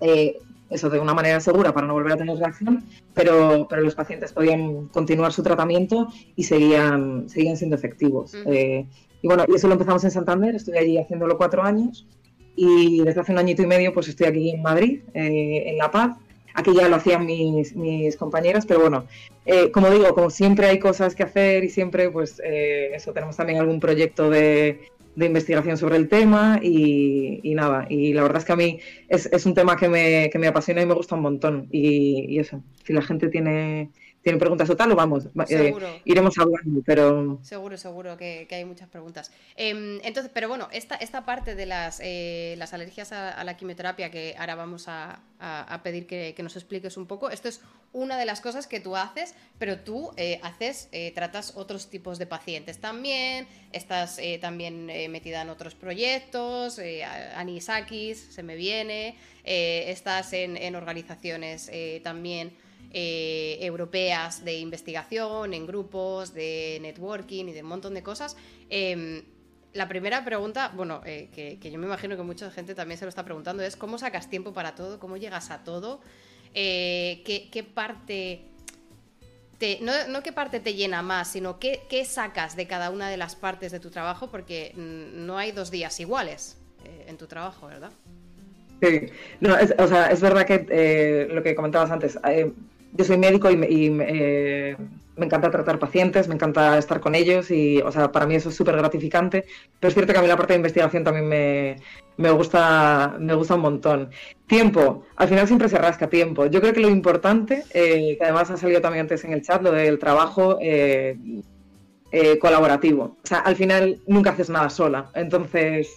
eh, 0.00 0.38
eso 0.70 0.90
de 0.90 0.98
una 0.98 1.14
manera 1.14 1.40
segura 1.40 1.72
para 1.72 1.86
no 1.86 1.94
volver 1.94 2.12
a 2.12 2.16
tener 2.16 2.36
reacción, 2.36 2.84
pero, 3.14 3.66
pero 3.68 3.82
los 3.82 3.94
pacientes 3.94 4.32
podían 4.32 4.86
continuar 4.88 5.32
su 5.32 5.42
tratamiento 5.42 6.08
y 6.34 6.44
seguían, 6.44 7.28
seguían 7.28 7.56
siendo 7.56 7.76
efectivos. 7.76 8.34
Eh, 8.46 8.86
y 9.22 9.28
bueno, 9.28 9.44
y 9.48 9.54
eso 9.54 9.66
lo 9.68 9.74
empezamos 9.74 10.04
en 10.04 10.10
Santander, 10.10 10.54
estuve 10.54 10.78
allí 10.78 10.98
haciéndolo 10.98 11.36
cuatro 11.36 11.62
años 11.62 12.06
y 12.56 13.02
desde 13.04 13.20
hace 13.20 13.32
un 13.32 13.38
añito 13.38 13.62
y 13.62 13.66
medio 13.66 13.92
pues 13.92 14.08
estoy 14.08 14.26
aquí 14.26 14.50
en 14.50 14.62
Madrid, 14.62 15.02
eh, 15.14 15.64
en 15.66 15.78
La 15.78 15.90
Paz. 15.90 16.16
Aquí 16.54 16.74
ya 16.74 16.88
lo 16.88 16.96
hacían 16.96 17.26
mis, 17.26 17.76
mis 17.76 18.16
compañeras, 18.16 18.64
pero 18.64 18.80
bueno, 18.80 19.04
eh, 19.44 19.70
como 19.70 19.90
digo, 19.90 20.14
como 20.14 20.30
siempre 20.30 20.66
hay 20.66 20.78
cosas 20.78 21.14
que 21.14 21.22
hacer 21.22 21.64
y 21.64 21.68
siempre 21.68 22.10
pues 22.10 22.40
eh, 22.42 22.92
eso, 22.94 23.12
tenemos 23.12 23.36
también 23.36 23.60
algún 23.60 23.78
proyecto 23.78 24.30
de, 24.30 24.88
de 25.16 25.26
investigación 25.26 25.76
sobre 25.78 25.96
el 25.96 26.08
tema 26.08 26.60
y, 26.62 27.40
nada, 27.54 27.86
y 27.88 28.12
la 28.12 28.22
verdad 28.22 28.38
es 28.38 28.44
que 28.44 28.52
a 28.52 28.56
mí 28.56 28.78
es, 29.08 29.26
es 29.26 29.46
un 29.46 29.54
tema 29.54 29.76
que 29.76 29.88
me, 29.88 30.28
que 30.30 30.38
me, 30.38 30.46
apasiona 30.46 30.82
y 30.82 30.86
me 30.86 30.94
gusta 30.94 31.14
un 31.14 31.22
montón. 31.22 31.68
Y, 31.72 32.26
y 32.28 32.38
eso, 32.38 32.62
si 32.84 32.92
la 32.92 33.02
gente 33.02 33.28
tiene 33.28 33.90
tienen 34.26 34.40
preguntas 34.40 34.68
o 34.68 34.76
tal, 34.76 34.90
o 34.90 34.96
vamos, 34.96 35.28
eh, 35.48 36.02
iremos 36.04 36.36
hablando, 36.36 36.82
pero... 36.84 37.38
Seguro, 37.42 37.76
seguro 37.76 38.16
que, 38.16 38.48
hay 38.50 38.64
muchas 38.64 38.88
preguntas. 38.88 39.30
Em, 39.54 40.00
entonces, 40.02 40.32
pero 40.34 40.48
bueno, 40.48 40.68
esta, 40.72 40.96
esta 40.96 41.24
parte 41.24 41.54
de 41.54 41.64
las, 41.64 42.00
eh, 42.02 42.56
las 42.58 42.74
alergias 42.74 43.12
a, 43.12 43.44
la 43.44 43.56
quimioterapia 43.56 44.10
que 44.10 44.34
ahora 44.36 44.56
vamos 44.56 44.86
a, 44.88 45.20
pedir 45.84 46.08
que, 46.08 46.34
nos 46.42 46.56
expliques 46.56 46.96
un 46.96 47.06
poco, 47.06 47.30
esto 47.30 47.48
es 47.48 47.60
una 47.92 48.18
de 48.18 48.26
las 48.26 48.40
cosas 48.40 48.66
que 48.66 48.80
tú 48.80 48.96
haces, 48.96 49.36
pero 49.60 49.78
tú 49.78 50.10
eh, 50.16 50.40
haces, 50.42 50.88
tratas 51.14 51.52
otros 51.54 51.88
tipos 51.88 52.18
de 52.18 52.26
pacientes 52.26 52.78
también, 52.80 53.46
estás 53.70 54.18
también 54.40 54.86
metida 54.86 55.42
en 55.42 55.50
otros 55.50 55.76
proyectos, 55.76 56.80
Anisakis, 57.36 58.18
se 58.34 58.42
me 58.42 58.56
viene, 58.56 59.16
estás 59.44 60.32
en, 60.32 60.56
en 60.56 60.74
organizaciones 60.74 61.70
también 62.02 62.65
eh, 62.98 63.58
europeas 63.60 64.42
de 64.42 64.56
investigación, 64.56 65.52
en 65.52 65.66
grupos, 65.66 66.32
de 66.32 66.78
networking 66.80 67.44
y 67.44 67.52
de 67.52 67.60
un 67.60 67.68
montón 67.68 67.92
de 67.92 68.02
cosas. 68.02 68.38
Em, 68.70 69.22
la 69.74 69.86
primera 69.86 70.24
pregunta, 70.24 70.72
bueno, 70.74 71.02
eh, 71.04 71.28
que, 71.30 71.58
yo 71.70 71.78
me 71.78 71.84
imagino 71.84 72.16
que 72.16 72.22
mucha 72.22 72.50
gente 72.50 72.74
también 72.74 72.96
se 72.96 73.04
lo 73.04 73.10
está 73.10 73.22
preguntando, 73.22 73.62
es 73.62 73.76
cómo 73.76 73.98
sacas 73.98 74.30
tiempo 74.30 74.54
para 74.54 74.74
todo, 74.74 74.98
cómo 74.98 75.18
llegas 75.18 75.50
a 75.50 75.62
todo, 75.62 76.00
eh, 76.54 77.20
qué, 77.26 77.62
parte... 77.62 78.46
Te, 79.58 79.78
no, 79.82 80.22
qué 80.22 80.32
parte 80.32 80.58
te 80.60 80.72
llena 80.72 81.02
más, 81.02 81.30
sino 81.30 81.58
qué, 81.58 82.02
sacas 82.06 82.56
de 82.56 82.66
cada 82.66 82.88
una 82.88 83.10
de 83.10 83.18
las 83.18 83.36
partes 83.36 83.72
de 83.72 83.78
tu 83.78 83.90
trabajo, 83.90 84.30
porque 84.30 84.72
no 84.74 85.36
hay 85.36 85.52
dos 85.52 85.70
días 85.70 86.00
iguales 86.00 86.56
en 87.06 87.18
tu 87.18 87.26
trabajo, 87.26 87.66
¿verdad? 87.66 87.90
Sí, 88.80 89.02
no, 89.40 89.54
o 89.54 89.86
sea, 89.86 90.06
es 90.06 90.22
verdad 90.22 90.46
que 90.46 91.28
lo 91.30 91.42
que 91.42 91.54
comentabas 91.54 91.90
antes, 91.90 92.18
yo 92.92 93.04
soy 93.04 93.18
médico 93.18 93.50
y, 93.50 93.56
eh, 94.00 94.76
me 95.16 95.26
encanta 95.26 95.50
tratar 95.50 95.78
pacientes, 95.78 96.28
me 96.28 96.34
encanta 96.34 96.76
estar 96.76 97.00
con 97.00 97.14
ellos 97.14 97.50
y, 97.50 97.80
o 97.80 97.90
sea, 97.90 98.12
para 98.12 98.26
mí 98.26 98.34
eso 98.34 98.50
es 98.50 98.54
súper 98.54 98.76
gratificante. 98.76 99.44
Pero 99.80 99.88
es 99.88 99.94
cierto 99.94 100.12
que 100.12 100.18
a 100.18 100.22
mí 100.22 100.28
la 100.28 100.36
parte 100.36 100.52
de 100.52 100.58
investigación 100.58 101.04
también 101.04 101.28
me, 102.16 102.30
gusta, 102.30 103.16
me 103.18 103.34
gusta 103.34 103.54
un 103.54 103.62
montón. 103.62 104.10
Tiempo, 104.46 105.04
al 105.16 105.28
final 105.28 105.46
siempre 105.46 105.68
se 105.68 105.78
rasca 105.78 106.08
tiempo. 106.08 106.46
Yo 106.46 106.60
creo 106.60 106.74
que 106.74 106.80
lo 106.80 106.90
importante, 106.90 107.64
eh, 107.72 108.16
que 108.18 108.24
además 108.24 108.50
ha 108.50 108.56
salido 108.58 108.80
también 108.82 109.02
antes 109.02 109.24
en 109.24 109.32
el 109.32 109.42
chat, 109.42 109.62
lo 109.62 109.72
del 109.72 109.98
trabajo 109.98 110.58
eh, 110.60 111.16
colaborativo. 112.40 113.16
O 113.22 113.26
sea, 113.26 113.38
al 113.38 113.56
final 113.56 114.00
nunca 114.06 114.30
haces 114.30 114.50
nada 114.50 114.68
sola. 114.68 115.10
Entonces, 115.14 115.88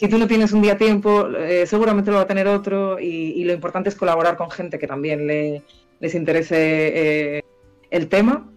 si 0.00 0.08
tú 0.08 0.16
no 0.16 0.26
tienes 0.26 0.52
un 0.52 0.62
día 0.62 0.78
tiempo, 0.78 1.28
seguramente 1.66 2.10
lo 2.10 2.16
va 2.16 2.22
a 2.22 2.26
tener 2.26 2.48
otro 2.48 2.98
y, 2.98 3.44
lo 3.44 3.52
importante 3.52 3.90
es 3.90 3.94
colaborar 3.94 4.38
con 4.38 4.50
gente 4.50 4.78
que 4.78 4.86
también 4.86 5.26
le, 5.26 5.62
les 6.00 6.14
interese 6.14 7.36
eh, 7.36 7.44
el 7.90 8.08
tema 8.08 8.50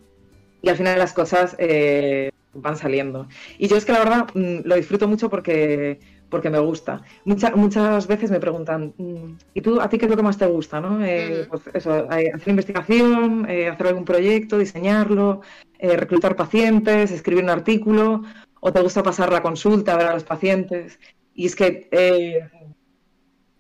y 0.62 0.70
al 0.70 0.78
final 0.78 0.98
las 0.98 1.14
cosas 1.14 1.56
eh, 1.60 2.32
van 2.54 2.78
saliendo. 2.78 3.28
Y 3.58 3.68
yo 3.68 3.76
es 3.76 3.86
que 3.86 3.92
la 3.92 4.00
verdad 4.00 4.28
mm, 4.34 4.60
lo 4.66 4.76
disfruto 4.76 5.08
mucho 5.08 5.30
porque, 5.30 6.00
porque 6.30 6.50
me 6.50 6.60
gusta. 6.60 7.04
muchas 7.26 8.08
veces 8.08 8.32
me 8.32 8.40
preguntan, 8.40 8.94
mm, 8.98 9.34
¿y 9.54 9.62
tú 9.62 9.82
a 9.82 9.90
ti 9.90 9.98
qué 9.98 10.06
es 10.06 10.12
lo 10.12 10.18
que 10.18 10.24
más 10.24 10.38
te 10.38 10.48
gusta? 10.48 10.80
¿no? 10.80 11.06
Eh, 11.06 11.46
pues 11.50 11.62
eso, 11.74 12.08
hacer 12.10 12.48
investigación, 12.48 13.46
hacer 13.46 13.88
algún 13.88 14.06
proyecto, 14.06 14.58
diseñarlo, 14.58 15.42
reclutar 15.80 16.38
pacientes, 16.38 17.12
escribir 17.12 17.44
un 17.44 17.50
artículo, 17.50 18.24
o 18.62 18.72
te 18.72 18.82
gusta 18.82 19.04
pasar 19.04 19.34
la 19.34 19.42
consulta, 19.42 19.98
ver 19.98 20.08
a 20.08 20.14
los 20.14 20.24
pacientes. 20.24 20.98
Y 21.34 21.46
es 21.46 21.56
que 21.56 21.90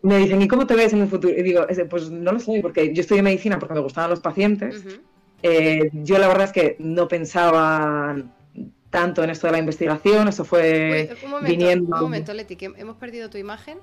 me 0.01 0.17
dicen, 0.17 0.41
¿y 0.41 0.47
cómo 0.47 0.67
te 0.67 0.75
ves 0.75 0.93
en 0.93 1.01
el 1.01 1.07
futuro? 1.07 1.33
Y 1.33 1.41
digo, 1.43 1.65
pues 1.89 2.09
no 2.09 2.31
lo 2.31 2.39
sé, 2.39 2.59
porque 2.61 2.93
yo 2.93 3.01
estudié 3.01 3.21
medicina 3.21 3.57
porque 3.59 3.73
me 3.73 3.79
gustaban 3.79 4.09
los 4.09 4.19
pacientes. 4.19 4.83
Eh, 5.41 5.89
yo 5.93 6.17
la 6.19 6.27
verdad 6.27 6.45
es 6.45 6.51
que 6.51 6.75
no 6.79 7.07
pensaba 7.07 8.15
tanto 8.89 9.23
en 9.23 9.31
esto 9.31 9.47
de 9.47 9.53
la 9.53 9.59
investigación, 9.59 10.27
eso 10.27 10.45
fue 10.45 11.17
un 11.23 11.31
momento, 11.31 11.51
viniendo... 11.51 11.95
Un 11.95 12.01
momento, 12.03 12.33
Leti, 12.33 12.55
que 12.55 12.71
hemos 12.77 12.95
perdido 12.97 13.29
tu 13.29 13.39
imagen. 13.39 13.79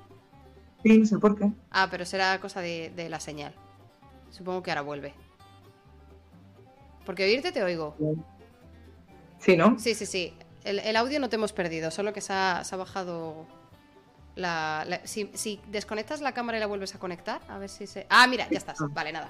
Sí, 0.83 0.97
no 0.97 1.05
sé 1.05 1.19
por 1.19 1.37
qué. 1.37 1.51
Ah, 1.69 1.89
pero 1.91 2.05
será 2.05 2.39
cosa 2.39 2.61
de, 2.61 3.07
la 3.09 3.19
señal. 3.19 3.53
Supongo 4.29 4.63
que 4.63 4.71
ahora 4.71 4.81
vuelve. 4.81 5.13
Porque 7.05 7.25
oírte 7.25 7.51
te 7.51 7.61
oigo. 7.61 7.95
Sí, 9.39 9.57
¿no? 9.57 9.77
Sí, 9.77 9.95
sí, 9.95 10.05
sí. 10.05 10.33
El, 10.63 10.95
audio 10.95 11.19
no 11.19 11.29
te 11.29 11.35
hemos 11.35 11.51
perdido, 11.53 11.91
solo 11.91 12.13
que 12.13 12.21
se 12.21 12.31
ha, 12.33 12.63
bajado 12.77 13.47
la... 14.41 15.01
si, 15.03 15.59
desconectas 15.67 16.21
la 16.21 16.33
cámara 16.33 16.57
y 16.57 16.61
la 16.61 16.67
vuelves 16.67 16.95
a 16.95 16.99
conectar, 16.99 17.41
a 17.47 17.57
ver 17.57 17.69
si 17.69 17.87
se... 17.87 18.05
Ah, 18.09 18.27
mira, 18.27 18.47
ya 18.49 18.57
estás. 18.57 18.77
Vale, 18.89 19.11
nada. 19.11 19.29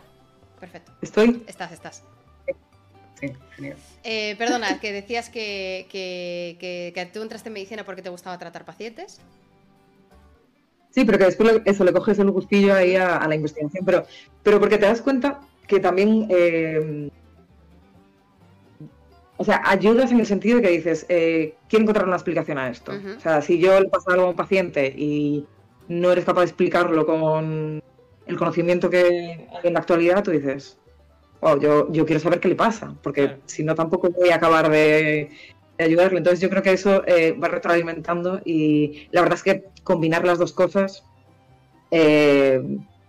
Perfecto. 0.60 0.91
¿Estoy? 1.02 1.43
Estás, 1.47 1.71
estás. 1.71 2.04
Sí, 3.19 3.32
genial. 3.56 3.78
Eh, 4.04 4.36
perdona, 4.38 4.80
que 4.80 4.91
decías 4.91 5.30
que, 5.30 5.88
que, 5.91 7.10
tú 7.13 7.21
entraste 7.21 7.50
en 7.50 7.54
medicina 7.54 7.84
porque 7.84 8.02
te 8.02 8.10
gustaba 8.10 8.38
tratar 8.38 8.65
pacientes. 8.65 9.19
Sí, 10.89 11.06
pero 11.06 11.17
que 11.17 11.26
después 11.26 11.62
eso 11.65 11.84
le 11.84 11.93
coges 11.93 12.19
el 12.19 12.32
gustillo 12.32 12.74
ahí 12.74 12.95
a, 12.95 13.26
la 13.28 13.36
investigación, 13.36 13.86
pero, 13.86 14.06
pero 14.43 14.60
porque 14.60 14.78
te 14.78 14.86
das 14.86 15.02
cuenta 15.02 15.39
que 15.67 15.80
también 15.80 16.28
eh, 16.30 17.10
o 19.41 19.43
sea, 19.43 19.60
ayudas 19.65 20.12
en 20.12 20.19
el 20.19 20.27
sentido 20.27 20.58
de 20.58 20.62
que 20.62 20.69
dices, 20.69 21.04
eh, 21.10 21.56
quiero 21.67 21.82
encontrar 21.82 22.06
una 22.06 22.15
explicación 22.15 22.60
a 22.60 22.69
esto. 22.69 22.91
O 23.17 23.19
sea, 23.19 23.41
si 23.41 23.58
yo 23.58 23.80
le 23.80 23.89
paso 23.89 24.12
algo 24.12 24.25
a 24.25 24.30
un 24.30 24.36
paciente 24.36 24.93
y 24.95 25.47
no 25.88 26.12
eres 26.12 26.25
capaz 26.25 26.41
de 26.41 26.45
explicarlo 26.45 27.08
con 27.08 27.82
el 28.27 28.38
conocimiento 28.38 28.88
que 28.91 29.47
hay 29.51 29.60
en 29.63 29.73
la 29.73 29.80
actualidad, 29.80 30.23
tú 30.23 30.30
dices, 30.30 30.77
wow, 31.41 31.60
yo, 31.60 31.91
yo 31.91 32.06
quiero 32.06 32.19
saber 32.19 32.39
qué 32.39 32.49
le 32.49 32.56
pasa, 32.56 32.95
porque 33.01 33.38
si 33.47 33.63
no 33.63 33.73
tampoco 33.73 34.12
voy 34.12 34.30
a 34.30 34.36
acabar 34.36 34.69
de, 34.69 35.32
ayudarle. 35.80 36.19
Entonces 36.19 36.39
yo 36.39 36.51
creo 36.51 36.62
que 36.62 36.73
eso 36.73 37.04
eh, 37.08 37.32
va 37.32 37.47
retroalimentando 37.47 38.41
y 38.45 39.08
la 39.10 39.21
verdad 39.21 39.39
es 39.39 39.43
que 39.43 39.63
combinar 39.84 40.23
las 40.23 40.38
dos 40.38 40.54
cosas 40.54 41.04
eh, 41.89 42.62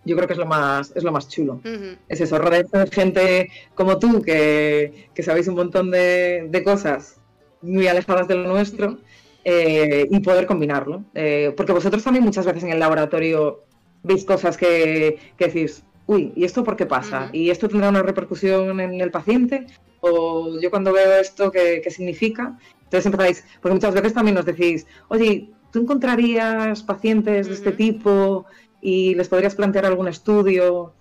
yo 0.04 0.16
creo 0.16 0.26
que 0.26 0.34
es 0.34 0.38
lo 0.38 0.46
más, 0.46 0.92
es 0.94 1.04
lo 1.04 1.12
más 1.12 1.28
chulo. 1.28 1.60
Es 2.08 2.20
eso, 2.20 2.38
rodearse 2.38 2.78
de 2.78 2.86
gente 2.88 3.50
como 3.74 3.98
tú, 3.98 4.22
que, 4.22 5.08
sabéis 5.22 5.48
un 5.48 5.54
montón 5.54 5.90
de, 5.90 6.62
cosas 6.64 7.20
muy 7.60 7.86
alejadas 7.86 8.26
de 8.28 8.34
lo 8.34 8.48
nuestro, 8.48 8.98
eh, 9.44 10.06
y 10.10 10.20
poder 10.20 10.46
combinarlo. 10.46 11.04
Eh, 11.14 11.52
porque 11.56 11.72
vosotros 11.72 12.02
también 12.02 12.24
muchas 12.24 12.46
veces 12.46 12.64
en 12.64 12.70
el 12.70 12.80
laboratorio 12.80 13.64
veis 14.02 14.24
cosas 14.24 14.56
que, 14.56 15.18
decís, 15.38 15.84
uy, 16.06 16.32
¿y 16.34 16.44
esto 16.44 16.64
por 16.64 16.76
qué 16.76 16.86
pasa? 16.86 17.30
¿Y 17.32 17.50
esto 17.50 17.68
tendrá 17.68 17.88
una 17.88 18.02
repercusión 18.02 18.80
en 18.80 19.00
el 19.00 19.10
paciente? 19.10 19.66
¿O 20.00 20.58
yo 20.60 20.70
cuando 20.70 20.92
veo 20.92 21.20
esto, 21.20 21.52
qué, 21.52 21.80
qué 21.82 21.90
significa? 21.90 22.58
Entonces 22.84 23.06
empezáis, 23.06 23.44
porque 23.60 23.74
muchas 23.74 23.94
veces 23.94 24.12
también 24.12 24.34
nos 24.34 24.44
decís, 24.44 24.86
oye, 25.08 25.48
¿tú 25.70 25.80
encontrarías 25.80 26.82
pacientes 26.82 27.48
de 27.48 27.54
este 27.54 27.72
tipo 27.72 28.44
y 28.84 29.14
les 29.14 29.28
podrías 29.28 29.54
plantear 29.54 29.86
algún 29.86 30.08
estudio 30.08 30.92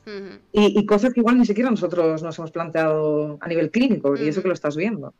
y, 0.51 0.85
cosas 0.85 1.13
que 1.13 1.19
igual 1.19 1.39
ni 1.39 1.47
siquiera 1.47 1.71
nosotros 1.71 2.21
nos 2.21 2.37
hemos 2.37 2.51
planteado 2.51 3.39
a 3.41 3.47
nivel 3.47 3.71
clínico 3.71 4.15
y 4.15 4.27
eso 4.27 4.43
que 4.43 4.49
lo 4.49 4.53
estás 4.53 4.75
viendo. 4.75 5.15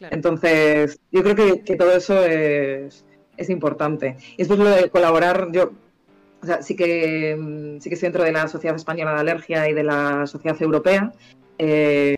Entonces, 0.00 0.98
yo 1.12 1.22
creo 1.22 1.62
que, 1.62 1.76
todo 1.76 1.92
eso 1.92 2.24
es, 2.24 3.04
importante. 3.48 4.16
Y 4.32 4.38
después 4.38 4.58
lo 4.58 4.64
de 4.64 4.88
colaborar, 4.88 5.48
yo 5.52 5.72
o 6.42 6.46
sea, 6.46 6.62
sí 6.62 6.74
que 6.74 7.36
mm, 7.38 7.80
sí 7.80 7.90
que 7.90 7.94
estoy 7.94 8.06
dentro 8.06 8.24
de 8.24 8.32
la 8.32 8.48
Sociedad 8.48 8.76
Española 8.76 9.12
de 9.12 9.20
Alergia 9.20 9.68
y 9.68 9.74
de 9.74 9.84
la 9.84 10.26
Sociedad 10.26 10.60
Europea, 10.60 11.12
eh, 11.58 12.16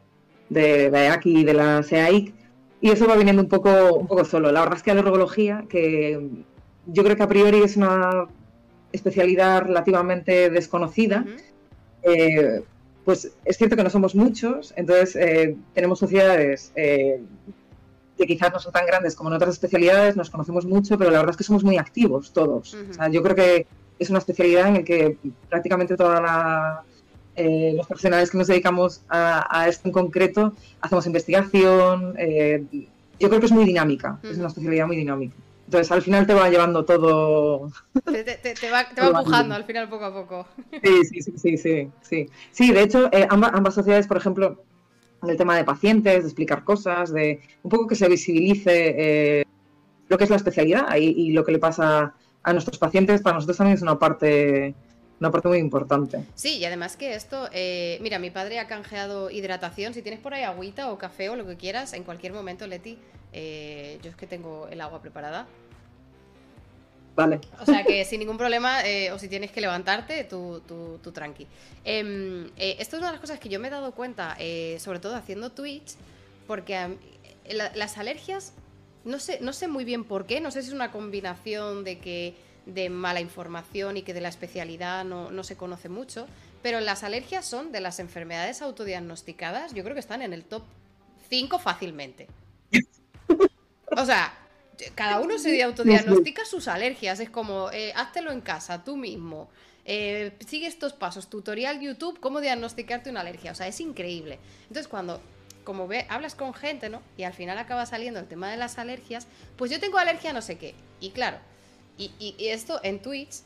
de 0.48 0.90
la 0.90 1.06
EAC 1.06 1.26
y 1.26 1.44
de 1.44 1.54
la 1.54 1.82
SEAIC, 1.82 2.34
y 2.80 2.90
eso 2.90 3.08
va 3.08 3.16
viniendo 3.16 3.42
un 3.42 3.48
poco, 3.48 3.94
un 3.94 4.06
poco 4.06 4.24
solo. 4.24 4.52
La 4.52 4.60
verdad 4.60 4.76
es 4.76 4.82
que 4.84 4.94
la 4.94 5.00
alergología, 5.00 5.64
que 5.68 6.44
yo 6.86 7.02
creo 7.02 7.16
que 7.16 7.22
a 7.22 7.28
priori 7.28 7.62
es 7.62 7.76
una 7.76 8.28
especialidad 8.92 9.62
relativamente 9.62 10.50
desconocida, 10.50 11.24
eh, 12.02 12.62
pues 13.04 13.32
es 13.44 13.56
cierto 13.56 13.76
que 13.76 13.84
no 13.84 13.90
somos 13.90 14.14
muchos, 14.14 14.72
entonces 14.76 15.16
eh, 15.16 15.56
tenemos 15.74 15.98
sociedades 15.98 16.72
eh, 16.76 17.20
que 18.16 18.26
quizás 18.26 18.52
no 18.52 18.58
son 18.58 18.72
tan 18.72 18.86
grandes 18.86 19.14
como 19.14 19.30
en 19.30 19.36
otras 19.36 19.54
especialidades, 19.54 20.16
nos 20.16 20.30
conocemos 20.30 20.66
mucho, 20.66 20.98
pero 20.98 21.10
la 21.10 21.18
verdad 21.18 21.30
es 21.30 21.36
que 21.36 21.44
somos 21.44 21.64
muy 21.64 21.78
activos 21.78 22.32
todos. 22.32 22.76
yo 23.10 23.22
creo 23.22 23.36
que 23.36 23.66
es 23.98 24.10
una 24.10 24.18
especialidad 24.18 24.68
en 24.68 24.74
la 24.74 24.82
que 24.82 25.16
prácticamente 25.48 25.96
todos 25.96 26.20
los 27.36 27.86
profesionales 27.86 28.30
que 28.30 28.38
nos 28.38 28.48
dedicamos 28.48 29.02
a, 29.08 29.66
esto 29.68 29.88
en 29.88 29.92
concreto 29.92 30.52
hacemos 30.80 31.06
investigación. 31.06 32.14
yo 33.20 33.28
creo 33.28 33.40
que 33.40 33.46
es 33.46 33.52
muy 33.52 33.64
dinámica, 33.64 34.18
es 34.22 34.36
una 34.36 34.48
especialidad 34.48 34.86
muy 34.86 34.96
dinámica. 34.96 35.34
Entonces 35.68 35.92
al 35.92 36.00
final 36.00 36.26
te 36.26 36.32
va 36.32 36.48
llevando 36.48 36.82
todo. 36.86 37.70
Te, 38.02 38.70
va, 38.70 38.86
empujando 38.96 39.54
al 39.54 39.64
final 39.64 39.86
poco 39.90 40.04
a 40.06 40.14
poco. 40.14 40.46
Sí, 40.82 41.04
sí, 41.04 41.32
sí, 41.36 41.58
sí, 41.58 41.90
sí. 42.00 42.30
Sí, 42.52 42.72
de 42.72 42.82
hecho, 42.84 43.10
eh, 43.12 43.26
ambas, 43.28 43.74
sociedades, 43.74 44.06
por 44.06 44.16
ejemplo, 44.16 44.64
en 45.22 45.28
el 45.28 45.36
tema 45.36 45.58
de 45.58 45.64
pacientes, 45.64 46.22
de 46.22 46.28
explicar 46.28 46.64
cosas, 46.64 47.12
de 47.12 47.42
un 47.62 47.70
poco 47.70 47.86
que 47.86 47.96
se 47.96 48.08
visibilice 48.08 48.94
eh, 48.96 49.44
lo 50.08 50.16
que 50.16 50.24
es 50.24 50.30
la 50.30 50.36
especialidad 50.36 50.96
y, 50.96 51.32
lo 51.32 51.44
que 51.44 51.52
le 51.52 51.58
pasa 51.58 52.14
a 52.44 52.52
nuestros 52.54 52.78
pacientes, 52.78 53.20
para 53.20 53.34
nosotros 53.34 53.58
también 53.58 53.76
es 53.76 53.82
una 53.82 53.98
parte 53.98 54.74
una 55.20 55.30
parte 55.30 55.48
muy 55.48 55.58
importante. 55.58 56.24
Sí, 56.34 56.58
y 56.58 56.64
además 56.64 56.96
que 56.96 57.14
esto, 57.14 57.48
eh, 57.52 57.98
mira, 58.00 58.18
mi 58.18 58.30
padre 58.30 58.60
ha 58.60 58.68
canjeado 58.68 59.30
hidratación, 59.30 59.94
si 59.94 60.02
tienes 60.02 60.20
por 60.20 60.34
ahí 60.34 60.44
agüita 60.44 60.92
o 60.92 60.98
café 60.98 61.28
o 61.28 61.36
lo 61.36 61.46
que 61.46 61.56
quieras, 61.56 61.92
en 61.92 62.04
cualquier 62.04 62.32
momento, 62.32 62.66
Leti, 62.66 62.98
eh, 63.32 63.98
yo 64.02 64.10
es 64.10 64.16
que 64.16 64.26
tengo 64.26 64.68
el 64.68 64.80
agua 64.80 65.02
preparada. 65.02 65.46
Vale. 67.16 67.40
O 67.60 67.66
sea 67.66 67.82
que 67.82 68.04
sin 68.04 68.20
ningún 68.20 68.38
problema, 68.38 68.86
eh, 68.86 69.10
o 69.10 69.18
si 69.18 69.26
tienes 69.26 69.50
que 69.50 69.60
levantarte, 69.60 70.22
tú, 70.22 70.62
tú, 70.68 71.10
tranqui. 71.10 71.48
Em, 71.84 72.48
esto 72.56 72.94
es 72.96 73.00
una 73.00 73.08
de 73.08 73.14
las 73.14 73.20
cosas 73.20 73.40
que 73.40 73.48
yo 73.48 73.58
me 73.58 73.66
he 73.66 73.70
dado 73.72 73.90
cuenta, 73.90 74.36
sobre 74.78 75.00
todo 75.00 75.16
haciendo 75.16 75.50
Twitch, 75.50 75.96
porque 76.46 76.96
las 77.48 77.98
alergias, 77.98 78.52
no 79.04 79.18
sé, 79.18 79.40
no 79.40 79.52
sé 79.52 79.66
muy 79.66 79.84
bien 79.84 80.04
por 80.04 80.26
qué, 80.26 80.40
no 80.40 80.52
sé 80.52 80.62
si 80.62 80.68
es 80.68 80.74
una 80.74 80.92
combinación 80.92 81.82
de 81.82 81.98
que 81.98 82.34
de 82.68 82.90
mala 82.90 83.20
información 83.20 83.96
y 83.96 84.02
que 84.02 84.14
de 84.14 84.20
la 84.20 84.28
especialidad 84.28 85.04
no, 85.04 85.30
no 85.30 85.42
se 85.44 85.56
conoce 85.56 85.88
mucho, 85.88 86.26
pero 86.62 86.80
las 86.80 87.02
alergias 87.02 87.44
son 87.46 87.72
de 87.72 87.80
las 87.80 87.98
enfermedades 87.98 88.62
autodiagnosticadas, 88.62 89.74
yo 89.74 89.82
creo 89.82 89.94
que 89.94 90.00
están 90.00 90.22
en 90.22 90.32
el 90.32 90.44
top 90.44 90.62
5 91.28 91.58
fácilmente. 91.58 92.28
O 93.96 94.04
sea, 94.04 94.32
cada 94.94 95.20
uno 95.20 95.38
se 95.38 95.62
autodiagnostica 95.62 96.44
sus 96.44 96.68
alergias. 96.68 97.20
Es 97.20 97.30
como, 97.30 97.70
eh, 97.72 97.92
háztelo 97.96 98.30
en 98.30 98.40
casa, 98.40 98.84
tú 98.84 98.96
mismo. 98.96 99.48
Eh, 99.84 100.36
sigue 100.46 100.66
estos 100.66 100.92
pasos. 100.92 101.28
Tutorial 101.28 101.80
YouTube, 101.80 102.20
cómo 102.20 102.40
diagnosticarte 102.40 103.10
una 103.10 103.20
alergia. 103.20 103.52
O 103.52 103.54
sea, 103.54 103.66
es 103.66 103.80
increíble. 103.80 104.38
Entonces, 104.62 104.88
cuando 104.88 105.20
como 105.64 105.86
ve, 105.86 106.06
hablas 106.08 106.34
con 106.34 106.54
gente, 106.54 106.88
¿no? 106.88 107.02
Y 107.18 107.24
al 107.24 107.34
final 107.34 107.58
acaba 107.58 107.84
saliendo 107.84 108.18
el 108.20 108.26
tema 108.26 108.50
de 108.50 108.56
las 108.56 108.78
alergias, 108.78 109.26
pues 109.56 109.70
yo 109.70 109.78
tengo 109.78 109.98
alergia 109.98 110.30
a 110.30 110.32
no 110.32 110.40
sé 110.40 110.56
qué. 110.56 110.74
Y 110.98 111.10
claro, 111.10 111.36
y, 111.98 112.34
esto 112.38 112.80
en 112.82 113.00
Twitch 113.00 113.40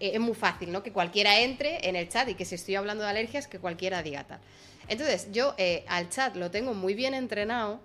eh, 0.00 0.12
es 0.14 0.20
muy 0.20 0.34
fácil, 0.34 0.70
¿no? 0.70 0.82
Que 0.82 0.92
cualquiera 0.92 1.40
entre 1.40 1.88
en 1.88 1.96
el 1.96 2.08
chat 2.08 2.28
y 2.28 2.34
que 2.34 2.44
si 2.44 2.54
estoy 2.54 2.74
hablando 2.74 3.02
de 3.04 3.10
alergias, 3.10 3.48
que 3.48 3.58
cualquiera 3.58 4.02
diga 4.02 4.24
tal. 4.24 4.40
Entonces, 4.88 5.28
yo 5.32 5.54
al 5.88 6.08
chat 6.10 6.36
lo 6.36 6.50
tengo 6.50 6.72
muy 6.72 6.94
bien 6.94 7.14
entrenado 7.14 7.80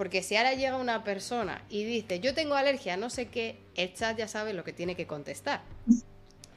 porque 0.00 0.22
si 0.22 0.34
ahora 0.34 0.54
llega 0.54 0.76
una 0.76 1.04
persona 1.04 1.62
y 1.68 1.84
dice, 1.84 2.20
yo 2.20 2.32
tengo 2.32 2.54
alergia, 2.54 2.96
no 2.96 3.10
sé 3.10 3.28
qué, 3.28 3.58
el 3.74 3.92
chat 3.92 4.16
ya 4.16 4.28
sabe 4.28 4.54
lo 4.54 4.64
que 4.64 4.72
tiene 4.72 4.94
que 4.94 5.06
contestar. 5.06 5.60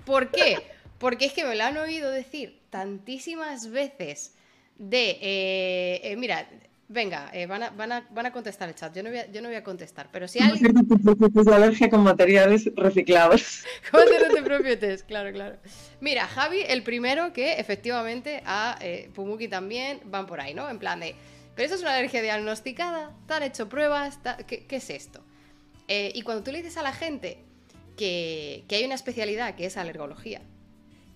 ¿Por 0.06 0.32
qué? 0.32 0.60
Porque 0.98 1.26
es 1.26 1.34
que 1.34 1.44
me 1.44 1.56
lo 1.56 1.66
han 1.66 1.76
oído 1.76 2.10
decir 2.10 2.62
tantísimas 2.70 3.70
veces 3.70 4.34
de, 4.78 5.20
eh, 5.22 6.02
eh, 6.04 6.16
mira, 6.16 6.48
venga, 6.88 7.30
eh, 7.34 7.46
van, 7.46 7.64
a, 7.64 7.70
van, 7.72 7.92
a, 7.92 8.08
van, 8.12 8.26
a, 8.26 8.32
contestar 8.32 8.70
el 8.70 8.76
chat, 8.76 8.96
yo 8.96 9.04
no 9.04 9.10
voy 9.10 9.20
a, 9.20 9.32
yo 9.32 9.42
no 9.42 9.48
voy 9.48 9.58
a 9.58 9.64
contestar, 9.64 10.10
pero 10.12 10.28
si 10.28 10.40
alguien... 10.40 10.76
alergia 11.52 11.90
con 11.90 12.04
materiales 12.04 12.70
reciclados. 12.76 13.64
¿Cómo 13.92 14.04
hacer 14.04 14.30
tu 14.30 14.44
propio 14.44 14.78
test? 14.78 15.06
Claro, 15.08 15.32
claro. 15.32 15.58
Mira, 16.02 16.28
Javi, 16.28 16.60
el 16.68 16.84
primero 16.84 17.34
que 17.34 17.54
efectivamente 17.54 18.42
a 18.46 18.78
Pumuki 19.14 19.48
también 19.48 20.02
van 20.06 20.26
por 20.26 20.40
ahí, 20.40 20.54
¿no? 20.54 20.70
En 20.70 20.80
plan 20.80 21.00
de 21.00 21.16
pero 21.56 21.68
eso 21.68 21.76
es 21.76 21.82
una 21.82 21.96
alergia 21.96 22.22
diagnosticada, 22.22 23.16
te 23.28 23.34
han 23.34 23.44
hecho 23.44 23.70
pruebas, 23.70 24.20
¿qué, 24.48 24.66
es 24.70 24.90
esto? 24.90 25.24
Eh, 25.88 26.12
y 26.16 26.24
cuando 26.24 26.44
tú 26.44 26.52
le 26.52 26.60
dices 26.60 26.78
a 26.78 26.82
la 26.84 26.94
gente 26.94 27.38
que, 27.96 28.66
hay 28.70 28.84
una 28.86 28.96
especialidad 28.96 29.56
que 29.56 29.66
es 29.66 29.78
alergología, 29.78 30.42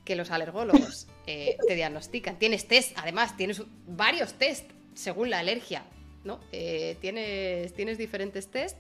que 0.06 0.16
los 0.16 0.30
alergólogos 0.30 1.08
eh, 1.26 1.58
te 1.68 1.76
diagnostican, 1.76 2.38
tienes 2.38 2.68
test, 2.68 2.98
además 2.98 3.36
tienes 3.36 3.64
varios 3.88 4.34
test 4.34 4.72
según 4.98 5.30
la 5.30 5.40
alergia, 5.40 5.84
¿no? 6.24 6.40
Eh, 6.52 6.98
tienes, 7.00 7.74
tienes 7.74 7.98
diferentes 7.98 8.48
test. 8.48 8.78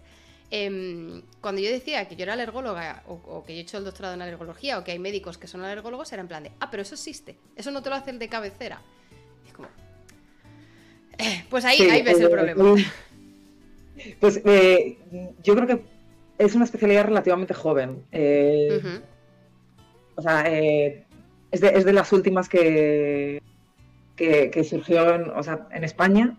Em, 0.50 1.24
cuando 1.42 1.62
yo 1.62 1.70
decía 1.70 2.08
que 2.08 2.16
yo 2.16 2.24
era 2.24 2.34
alergóloga 2.34 3.04
o, 3.08 3.14
o, 3.14 3.44
que 3.44 3.54
yo 3.54 3.60
he 3.60 3.62
hecho 3.64 3.78
el 3.78 3.84
doctorado 3.84 4.16
en 4.16 4.22
alergología 4.22 4.80
o 4.80 4.84
que 4.84 4.92
hay 4.92 5.00
médicos 5.00 5.38
que 5.38 5.48
son 5.48 5.62
alergólogos, 5.62 6.12
era 6.14 6.22
en 6.22 6.28
plan 6.30 6.44
de, 6.44 6.52
ah, 6.60 6.72
pero 6.72 6.84
eso 6.84 6.96
existe, 6.96 7.36
eso 7.56 7.70
no 7.72 7.84
te 7.84 7.90
lo 7.90 7.96
hace 7.96 8.12
el 8.12 8.20
de 8.20 8.30
cabecera. 8.30 8.82
es 9.46 9.54
como, 9.54 9.68
pues 11.50 11.66
ahí, 11.66 12.02
ves 12.02 12.20
el 12.20 12.30
problema. 12.30 12.76
Pues 14.20 14.42
eh, 14.46 14.98
yo 15.44 15.56
creo 15.56 15.68
que 15.68 15.82
es 16.38 16.56
una 16.56 16.66
especialidad 16.66 17.06
relativamente 17.06 17.54
joven. 17.54 18.04
Eh, 18.12 19.02
o 20.16 20.22
sea, 20.22 20.44
eh, 20.48 21.06
es, 21.52 21.62
de, 21.62 21.94
las 21.94 22.12
últimas 22.14 22.50
que, 22.50 23.42
que, 24.18 24.64
surgió 24.64 25.14
en, 25.14 25.30
o 25.30 25.44
sea, 25.44 25.68
en 25.72 25.86
España. 25.86 26.38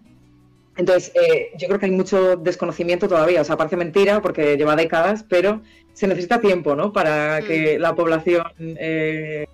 Entonces, 0.76 1.12
eh, 1.14 1.50
yo 1.56 1.66
creo 1.68 1.80
que 1.80 1.86
hay 1.86 1.92
mucho 1.92 2.36
desconocimiento 2.36 3.08
todavía. 3.08 3.40
O 3.40 3.44
sea, 3.44 3.56
parece 3.56 3.76
mentira 3.76 4.20
porque 4.20 4.56
lleva 4.56 4.76
décadas, 4.76 5.24
pero 5.28 5.62
se 5.94 6.06
necesita 6.06 6.40
tiempo, 6.40 6.76
¿no? 6.76 6.92
Para 6.92 7.40
que 7.40 7.78
mm. 7.78 7.80
la 7.80 7.94
población 7.94 8.44
eh, 8.58 9.46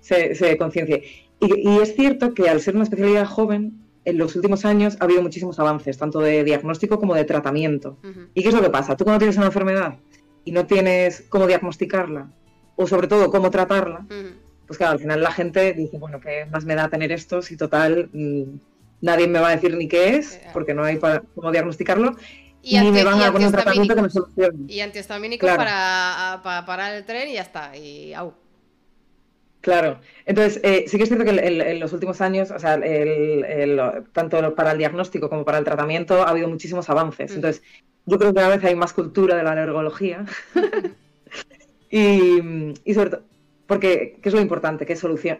se, 0.00 0.34
se 0.34 0.56
conciencie. 0.56 1.04
Y, 1.40 1.78
es 1.78 1.94
cierto 1.94 2.34
que 2.34 2.48
al 2.48 2.60
ser 2.60 2.74
una 2.74 2.84
especialidad 2.84 3.26
joven, 3.26 3.80
en 4.04 4.18
los 4.18 4.36
últimos 4.36 4.64
años 4.64 4.96
ha 5.00 5.04
habido 5.04 5.22
muchísimos 5.22 5.58
avances, 5.58 5.98
tanto 5.98 6.20
de 6.20 6.44
diagnóstico 6.44 6.98
como 6.98 7.14
de 7.14 7.24
tratamiento. 7.24 7.98
¿Y 8.34 8.42
qué 8.42 8.48
es 8.48 8.54
lo 8.54 8.62
que 8.62 8.70
pasa? 8.70 8.96
Tú 8.96 9.04
cuando 9.04 9.18
tienes 9.18 9.36
una 9.36 9.46
enfermedad 9.46 9.98
y 10.44 10.52
no 10.52 10.66
tienes 10.66 11.24
cómo 11.28 11.46
diagnosticarla, 11.46 12.32
o 12.76 12.86
sobre 12.86 13.08
todo 13.08 13.30
cómo 13.30 13.50
tratarla, 13.50 14.06
pues 14.72 14.78
claro, 14.78 14.94
al 14.94 15.00
final 15.00 15.20
la 15.20 15.32
gente 15.32 15.74
dice, 15.74 15.98
bueno, 15.98 16.18
¿qué 16.18 16.46
más 16.46 16.64
me 16.64 16.74
da 16.74 16.88
tener 16.88 17.12
esto 17.12 17.42
si 17.42 17.58
total 17.58 18.08
mm, 18.10 18.42
nadie 19.02 19.28
me 19.28 19.38
va 19.38 19.48
a 19.48 19.56
decir 19.56 19.76
ni 19.76 19.86
qué 19.86 20.16
es, 20.16 20.40
porque 20.54 20.72
no 20.72 20.82
hay 20.82 20.98
cómo 20.98 21.52
diagnosticarlo? 21.52 22.16
Y 22.62 22.78
ni 22.78 22.90
me 22.90 23.04
van 23.04 23.20
a 23.20 23.30
poner 23.30 23.48
un 23.48 23.52
tratamiento 23.52 23.94
que 23.94 24.00
me 24.00 24.08
solucione. 24.08 24.72
Y 24.72 24.80
antihistamínico 24.80 25.46
para, 25.46 26.40
para, 26.42 26.64
parar 26.64 26.94
el 26.94 27.04
tren 27.04 27.28
y 27.28 27.34
ya 27.34 27.42
está. 27.42 27.76
Y 27.76 28.14
au. 28.14 28.32
Claro, 29.60 30.00
entonces 30.24 30.58
eh, 30.64 30.86
sí 30.88 30.96
que 30.96 31.02
es 31.02 31.10
cierto 31.10 31.26
que 31.26 31.38
en 31.38 31.78
los 31.78 31.92
últimos 31.92 32.22
años, 32.22 32.50
o 32.50 32.58
sea, 32.58 32.80
tanto 34.14 34.54
para 34.54 34.72
el 34.72 34.78
diagnóstico 34.78 35.28
como 35.28 35.44
para 35.44 35.58
el 35.58 35.64
tratamiento 35.64 36.22
ha 36.22 36.30
habido 36.30 36.48
muchísimos 36.48 36.88
avances. 36.88 37.32
Mm. 37.32 37.34
Entonces, 37.34 37.62
yo 38.06 38.16
creo 38.16 38.32
que 38.32 38.40
cada 38.40 38.56
vez 38.56 38.64
hay 38.64 38.74
más 38.74 38.94
cultura 38.94 39.36
de 39.36 39.42
la 39.42 39.52
alergología. 39.52 40.24
y, 41.90 42.94
sobre 42.94 43.10
todo, 43.10 43.22
porque, 43.72 44.18
¿qué 44.20 44.28
es 44.28 44.34
lo 44.34 44.40
importante? 44.42 44.84
Que, 44.84 44.92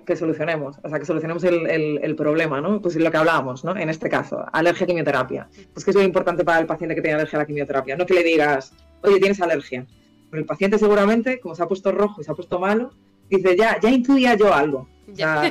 que 0.07 0.17
solucionemos, 0.17 0.77
o 0.83 0.89
sea, 0.89 0.99
que 0.99 1.05
solucionemos 1.05 1.45
el, 1.45 2.15
problema, 2.17 2.63
¿no? 2.63 2.81
Pues 2.81 2.97
lo 2.97 3.11
que 3.11 3.19
hablábamos, 3.19 3.63
¿no? 3.63 3.77
En 3.77 3.91
este 3.91 4.09
caso, 4.09 4.43
alergia 4.55 4.85
a 4.85 4.87
quimioterapia. 4.87 5.51
Pues, 5.75 5.85
¿qué 5.85 5.91
es 5.91 5.95
lo 5.95 6.03
importante 6.03 6.43
para 6.43 6.59
el 6.59 6.65
paciente 6.65 6.95
que 6.95 7.03
tiene 7.03 7.17
alergia 7.17 7.39
a 7.39 7.43
la 7.43 7.47
quimioterapia? 7.47 7.95
No 7.95 8.07
que 8.07 8.15
le 8.15 8.23
digas, 8.23 8.73
oye, 9.03 9.21
tienes 9.21 9.39
alergia. 9.43 9.87
Pero 10.31 10.41
el 10.41 10.47
paciente 10.47 10.79
seguramente, 10.79 11.41
como 11.41 11.55
se 11.55 11.63
ha 11.63 11.69
puesto 11.69 11.93
rojo 11.93 12.23
y 12.23 12.25
se 12.25 12.33
ha 12.33 12.35
puesto 12.35 12.59
malo, 12.59 12.95
dice, 13.29 13.55
ya, 13.55 13.79
ya 13.79 13.91
intuía 13.91 14.35
yo 14.35 14.55
algo. 14.55 14.89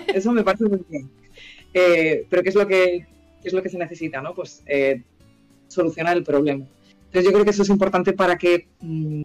eso 0.07 0.31
me 0.31 0.43
parece 0.43 0.63
muy 0.63 0.83
bien. 0.89 1.07
Eh, 1.75 2.25
pero 2.31 2.41
¿qué 2.41 2.49
es 2.49 2.55
lo 2.55 2.65
que, 2.65 3.05
es 3.43 3.53
lo 3.53 3.61
que 3.61 3.69
se 3.69 3.77
necesita? 3.77 4.23
¿no? 4.23 4.33
Pues 4.33 4.63
eh, 4.65 5.03
solucionar 5.67 6.17
el 6.17 6.23
problema. 6.23 6.65
Entonces 7.05 7.25
yo 7.25 7.31
creo 7.31 7.43
que 7.43 7.51
eso 7.51 7.61
es 7.61 7.69
importante 7.69 8.13
para 8.13 8.39
que 8.39 8.69
mm, 8.79 9.21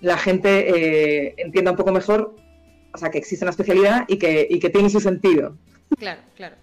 la 0.00 0.16
gente 0.16 1.26
eh, 1.26 1.34
entienda 1.38 1.72
un 1.72 1.76
poco 1.76 1.90
mejor, 1.90 2.36
o 2.98 3.00
sea, 3.00 3.10
que 3.10 3.18
existe 3.18 3.44
una 3.44 3.50
especialidad 3.50 4.04
y 4.08 4.18
que, 4.18 4.46
y 4.50 4.58
que 4.58 4.70
tiene 4.70 4.90
su 4.90 5.00
sentido. 5.00 5.56
Claro, 5.96 6.20
claro. 6.36 6.56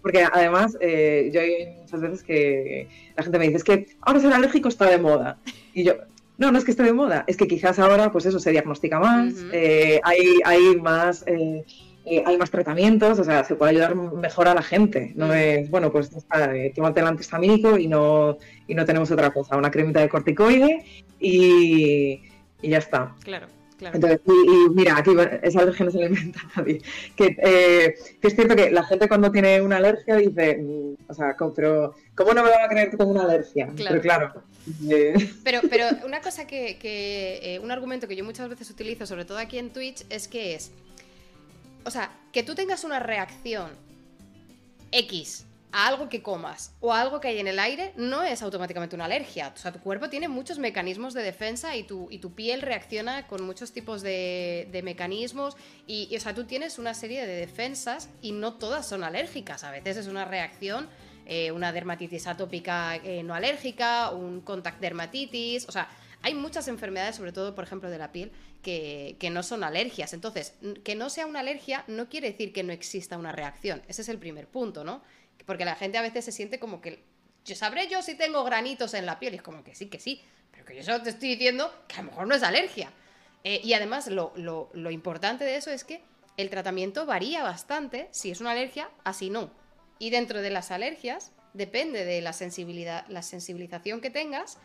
Porque, 0.00 0.26
además, 0.32 0.72
yo 0.72 1.40
hay 1.40 1.76
muchas 1.82 2.00
veces 2.00 2.22
que 2.22 2.88
la 3.14 3.22
gente 3.22 3.38
me 3.38 3.44
dice, 3.44 3.58
es 3.58 3.64
que 3.64 3.86
ahora 4.00 4.20
ser 4.20 4.32
alérgico 4.32 4.68
está 4.68 4.88
de 4.88 4.96
moda. 4.96 5.38
Y 5.74 5.84
yo, 5.84 5.96
no, 6.38 6.50
no 6.50 6.58
es 6.58 6.64
que 6.64 6.70
esté 6.70 6.84
de 6.84 6.94
moda, 6.94 7.24
es 7.26 7.36
que 7.36 7.46
quizás 7.46 7.78
ahora, 7.78 8.10
pues 8.10 8.24
eso, 8.24 8.40
se 8.40 8.50
diagnostica 8.50 8.98
más, 8.98 9.34
eh, 9.52 10.00
hay, 10.02 10.40
hay, 10.44 10.76
más... 10.76 11.22
Eh, 11.26 11.62
eh, 12.06 12.24
hay 12.24 12.38
más 12.38 12.50
tratamientos, 12.50 13.18
o 13.18 13.24
sea, 13.24 13.44
se 13.44 13.54
puede 13.54 13.72
ayudar 13.72 13.94
mejor 13.94 14.48
a 14.48 14.54
la 14.54 14.62
gente. 14.62 15.12
No 15.16 15.34
es, 15.34 15.68
bueno, 15.68 15.92
pues 15.92 16.10
está, 16.10 16.50
tómate 16.74 17.00
el 17.00 17.06
antihistamínico 17.06 17.76
y 17.76 17.88
no, 17.88 18.38
y 18.66 18.74
no 18.74 18.86
tenemos 18.86 19.10
otra 19.10 19.30
cosa, 19.30 19.58
una 19.58 19.70
cremita 19.70 20.00
de 20.00 20.08
corticoide 20.08 20.82
y, 21.20 22.22
y 22.62 22.68
ya 22.68 22.78
está. 22.78 23.14
Claro. 23.22 23.48
Entonces, 23.80 24.20
y, 24.26 24.70
mira, 24.70 24.96
aquí 24.98 25.10
esa 25.42 25.60
alergia 25.60 25.84
no 25.86 25.90
se 25.90 25.98
le 25.98 26.06
inventa 26.06 26.40
a 26.40 26.60
nadie. 26.60 26.82
Que, 27.16 27.36
eh, 27.38 27.94
que, 28.20 28.28
es 28.28 28.34
cierto 28.34 28.56
que 28.56 28.70
la 28.70 28.84
gente 28.84 29.08
cuando 29.08 29.30
tiene 29.30 29.60
una 29.60 29.78
alergia 29.78 30.16
dice, 30.16 30.58
mm, 30.58 30.94
o 31.08 31.14
sea, 31.14 31.36
pero 31.54 31.94
¿cómo 32.14 32.34
no 32.34 32.42
me 32.42 32.50
van 32.50 32.64
a 32.64 32.68
creer 32.68 32.90
que 32.90 32.96
tengo 32.96 33.10
una 33.10 33.24
alergia? 33.24 33.70
Pero 33.76 34.00
claro. 34.00 34.42
Eh, 34.88 35.14
pero, 35.42 35.60
pero 35.68 35.86
una 36.04 36.20
cosa 36.20 36.46
que, 36.46 36.78
que 36.78 37.40
eh, 37.42 37.58
un 37.60 37.70
argumento 37.70 38.06
que 38.06 38.16
yo 38.16 38.24
muchas 38.24 38.48
veces 38.48 38.70
utilizo, 38.70 39.06
sobre 39.06 39.24
todo 39.24 39.38
aquí 39.38 39.58
en 39.58 39.70
Twitch, 39.70 40.04
es 40.10 40.28
que 40.28 40.54
es, 40.54 40.70
o 41.84 41.90
sea, 41.90 42.10
que 42.32 42.42
tú 42.42 42.54
tengas 42.54 42.84
una 42.84 43.00
reacción 43.00 43.70
X 44.92 45.46
a 45.72 45.86
algo 45.86 46.08
que 46.08 46.22
comas 46.22 46.74
o 46.80 46.92
a 46.92 47.00
algo 47.00 47.20
que 47.20 47.28
hay 47.28 47.38
en 47.38 47.46
el 47.46 47.58
aire 47.58 47.92
no 47.96 48.22
es 48.22 48.42
automáticamente 48.42 48.96
una 48.96 49.04
alergia. 49.04 49.52
O 49.54 49.58
sea, 49.58 49.72
tu 49.72 49.80
cuerpo 49.80 50.08
tiene 50.08 50.28
muchos 50.28 50.58
mecanismos 50.58 51.14
de 51.14 51.22
defensa 51.22 51.76
y 51.76 51.84
tu, 51.84 52.08
y 52.10 52.18
tu 52.18 52.34
piel 52.34 52.62
reacciona 52.62 53.26
con 53.26 53.44
muchos 53.44 53.72
tipos 53.72 54.02
de, 54.02 54.80
mecanismos. 54.84 55.56
Y, 55.86 56.14
o 56.16 56.20
sea, 56.20 56.34
tú 56.34 56.44
tienes 56.44 56.78
una 56.78 56.94
serie 56.94 57.26
de 57.26 57.34
defensas 57.34 58.08
y 58.22 58.32
no 58.32 58.54
todas 58.54 58.88
son 58.88 59.04
alérgicas. 59.04 59.64
A 59.64 59.70
veces 59.70 59.96
es 59.96 60.06
una 60.06 60.24
reacción, 60.24 60.88
eh, 61.26 61.52
una 61.52 61.72
dermatitis 61.72 62.26
atópica 62.26 62.96
eh, 62.96 63.22
no 63.22 63.34
alérgica, 63.34 64.10
un 64.10 64.40
contact 64.40 64.80
dermatitis. 64.80 65.68
O 65.68 65.72
sea, 65.72 65.88
hay 66.22 66.34
muchas 66.34 66.68
enfermedades, 66.68 67.16
sobre 67.16 67.32
todo, 67.32 67.54
por 67.54 67.64
ejemplo, 67.64 67.88
de 67.88 67.98
la 67.98 68.12
piel, 68.12 68.32
que, 68.62 69.16
que, 69.18 69.30
no 69.30 69.42
son 69.42 69.64
alergias. 69.64 70.12
Entonces, 70.12 70.54
que 70.84 70.94
no 70.94 71.08
sea 71.08 71.26
una 71.26 71.40
alergia 71.40 71.84
no 71.86 72.08
quiere 72.08 72.30
decir 72.30 72.52
que 72.52 72.62
no 72.62 72.72
exista 72.72 73.16
una 73.16 73.32
reacción. 73.32 73.82
Ese 73.88 74.02
es 74.02 74.08
el 74.10 74.18
primer 74.18 74.46
punto, 74.46 74.84
¿no? 74.84 75.02
Porque 75.46 75.64
la 75.64 75.74
gente 75.74 75.98
a 75.98 76.02
veces 76.02 76.24
se 76.24 76.32
siente 76.32 76.58
como 76.58 76.80
que. 76.80 77.04
Yo 77.44 77.54
sabré 77.56 77.88
yo 77.88 78.02
si 78.02 78.14
tengo 78.14 78.44
granitos 78.44 78.94
en 78.94 79.06
la 79.06 79.18
piel. 79.18 79.34
Y 79.34 79.36
es 79.36 79.42
como 79.42 79.64
que 79.64 79.74
sí, 79.74 79.86
que 79.86 79.98
sí. 79.98 80.22
Pero 80.50 80.64
que 80.64 80.76
yo 80.76 80.82
solo 80.82 81.02
te 81.02 81.10
estoy 81.10 81.30
diciendo 81.30 81.72
que 81.88 81.96
a 81.96 82.02
lo 82.02 82.10
mejor 82.10 82.26
no 82.26 82.34
es 82.34 82.42
alergia. 82.42 82.92
Eh, 83.44 83.60
y 83.64 83.72
además, 83.72 84.08
lo, 84.08 84.32
importante 84.90 85.44
de 85.44 85.56
eso 85.56 85.70
es 85.70 85.84
que 85.84 86.02
el 86.36 86.50
tratamiento 86.50 87.06
varía 87.06 87.42
bastante 87.42 88.08
si 88.10 88.30
es 88.30 88.40
una 88.40 88.52
alergia, 88.52 88.90
así 89.04 89.30
no. 89.30 89.50
Y 89.98 90.10
dentro 90.10 90.42
de 90.42 90.50
las 90.50 90.70
alergias, 90.70 91.32
depende 91.54 92.04
de 92.04 92.20
la 92.20 92.32
sensibilidad, 92.32 93.06
la 93.08 93.22
sensibilización 93.22 94.00
que 94.00 94.10
tengas, 94.10 94.58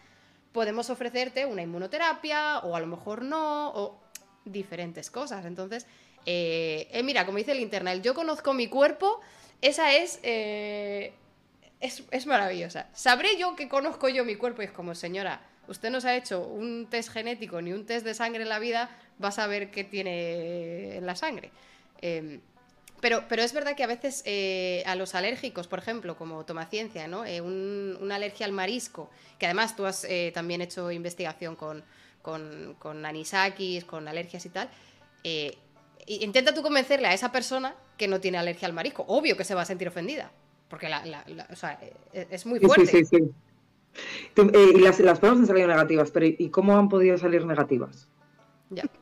podemos 0.51 0.89
ofrecerte 0.89 1.45
una 1.45 1.61
inmunoterapia, 1.61 2.59
o 2.59 2.75
a 2.75 2.79
lo 2.79 2.87
mejor 2.87 3.21
no, 3.21 3.69
o 3.69 4.01
diferentes 4.45 5.09
cosas. 5.09 5.45
Entonces, 5.45 5.85
eh, 6.25 6.87
eh, 6.91 7.03
mira, 7.03 7.25
como 7.25 7.37
dice 7.37 7.51
el 7.51 7.59
internal, 7.59 8.01
yo 8.01 8.13
conozco 8.13 8.53
mi 8.53 8.67
cuerpo 8.67 9.19
esa 9.61 9.93
eh, 9.93 11.13
es, 11.79 12.03
es, 12.11 12.25
maravillosa. 12.25 12.87
Sabré 12.93 13.37
yo 13.37 13.55
que 13.55 13.67
conozco 13.67 14.09
yo 14.09 14.25
mi 14.25 14.35
cuerpo 14.35 14.61
y 14.61 14.65
es 14.65 14.71
como, 14.71 14.95
señora, 14.95 15.41
usted 15.67 15.89
no 15.89 16.01
se 16.01 16.09
ha 16.09 16.15
hecho 16.15 16.45
un 16.45 16.87
test 16.89 17.11
genético 17.11 17.61
ni 17.61 17.73
un 17.73 17.85
test 17.85 18.05
de 18.05 18.13
sangre 18.13 18.43
en 18.43 18.49
la 18.49 18.59
vida, 18.59 18.89
va 19.23 19.29
a 19.29 19.31
saber 19.31 19.71
qué 19.71 19.83
tiene 19.83 20.97
en 20.97 21.05
la 21.05 21.15
sangre. 21.15 21.51
Em, 22.01 22.41
pero, 23.01 23.25
pero, 23.27 23.43
es 23.43 23.53
verdad 23.53 23.75
que 23.75 23.83
a 23.83 23.87
veces 23.87 24.23
eh, 24.25 24.83
a 24.85 24.95
los 24.95 25.15
alérgicos, 25.15 25.67
por 25.67 25.79
ejemplo, 25.79 26.17
como 26.17 26.43
toma 26.45 26.65
ciencia, 26.65 27.07
¿no? 27.07 27.25
Eh, 27.25 27.41
una 27.41 28.15
alergia 28.15 28.45
al 28.45 28.51
marisco, 28.51 29.09
que 29.37 29.45
además 29.45 29.75
tú 29.75 29.85
has 29.85 30.07
también 30.33 30.61
hecho 30.61 30.91
investigación 30.91 31.55
con, 31.55 31.83
con, 32.21 32.75
con, 32.79 33.05
anisakis, 33.05 33.85
con 33.85 34.07
alergias 34.07 34.45
y 34.45 34.49
tal, 34.49 34.69
intenta 36.07 36.53
tú 36.53 36.61
convencerle 36.61 37.07
a 37.07 37.13
esa 37.13 37.31
persona 37.31 37.75
que 37.97 38.07
no 38.07 38.19
tiene 38.19 38.37
alergia 38.37 38.67
al 38.67 38.73
marisco. 38.73 39.03
Obvio 39.07 39.37
que 39.37 39.43
se 39.43 39.55
va 39.55 39.61
a 39.63 39.65
sentir 39.65 39.87
ofendida, 39.87 40.31
porque 40.69 40.89
la, 40.89 41.03
o 41.51 41.55
sea, 41.55 41.79
e, 42.13 42.27
es 42.29 42.45
muy 42.45 42.59
fuerte. 42.59 42.85
Sí, 42.85 43.05
sí, 43.05 43.17
sí. 43.17 43.31
Eh, 44.37 44.73
y 44.75 44.79
las, 44.79 44.99
las, 44.99 45.19
pruebas 45.19 45.39
han 45.39 45.47
salido 45.47 45.67
negativas, 45.67 46.11
pero 46.11 46.25
¿y 46.25 46.49
cómo 46.49 46.77
han 46.77 46.89
podido 46.89 47.17
salir 47.17 47.45
negativas? 47.45 48.07
Ya. 48.69 48.83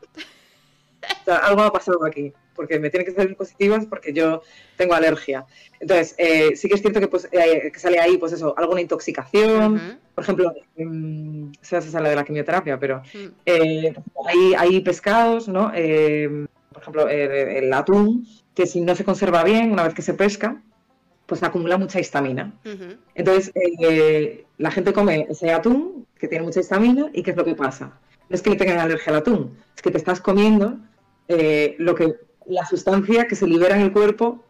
O 1.22 1.26
sea, 1.26 1.38
algo 1.38 1.62
ha 1.62 1.72
pasado 1.72 2.04
aquí, 2.06 2.34
porque 2.54 2.80
me 2.80 2.89
tienen 2.89 3.06
que 3.06 3.14
salir 3.14 3.36
positivas 3.36 3.86
porque 3.86 4.14
yo 4.14 4.41
tengo 4.78 4.93
alergia. 4.93 5.45
Entonces, 5.80 6.16
eh, 6.18 6.56
sí 6.56 6.70
que 6.70 6.76
es 6.76 6.82
cierto 6.82 7.01
que, 7.01 7.10
pues, 7.10 7.28
eh, 7.32 7.72
que 7.74 7.80
sale 7.80 7.99
ahí, 7.99 8.18
pues 8.18 8.32
eso, 8.32 8.54
alguna 8.58 8.82
intoxicación. 8.82 9.99
Por 10.16 10.24
ejemplo, 10.24 10.54
se 11.62 11.82
sale 11.82 12.10
de 12.10 12.16
la 12.16 12.24
quimioterapia, 12.24 12.80
pero 12.80 13.01
hay, 13.45 14.54
hay, 14.58 14.80
pescados, 14.82 15.49
¿no? 15.49 15.72
Por 16.74 16.82
ejemplo, 16.82 17.07
el 17.07 17.71
atún, 17.71 18.28
que 18.53 18.65
si 18.67 18.82
no 18.82 18.95
se 18.95 19.05
conserva 19.05 19.43
bien, 19.43 19.71
una 19.71 19.84
vez 19.84 19.93
que 19.93 20.01
se 20.01 20.13
pesca, 20.13 20.61
pues 21.26 21.43
acumula 21.43 21.78
mucha 21.78 21.99
histamina. 21.99 22.53
Entonces, 23.15 23.51
eh, 23.55 24.45
la 24.57 24.71
gente 24.71 24.93
come 24.93 25.28
ese 25.30 25.51
atún 25.51 26.05
que 26.19 26.28
tiene 26.28 26.43
mucha 26.43 26.59
histamina 26.59 27.09
y 27.13 27.24
¿qué 27.24 27.32
es 27.32 27.38
lo 27.38 27.45
que 27.45 27.55
pasa? 27.55 27.97
No 28.30 28.36
es 28.36 28.41
que 28.41 28.51
le 28.51 28.55
tengan 28.55 28.80
alergia 28.80 29.11
al 29.11 29.19
atún, 29.19 29.57
es 29.76 29.82
que 29.82 29.91
te 29.91 29.97
estás 29.97 30.21
comiendo 30.21 30.78
eh, 31.28 31.76
lo 31.80 31.95
que, 31.95 32.15
la 32.45 32.65
sustancia 32.65 33.28
que 33.28 33.36
se 33.36 33.47
libera 33.47 33.76
en 33.76 33.82
el 33.82 33.93
cuerpo 33.93 34.43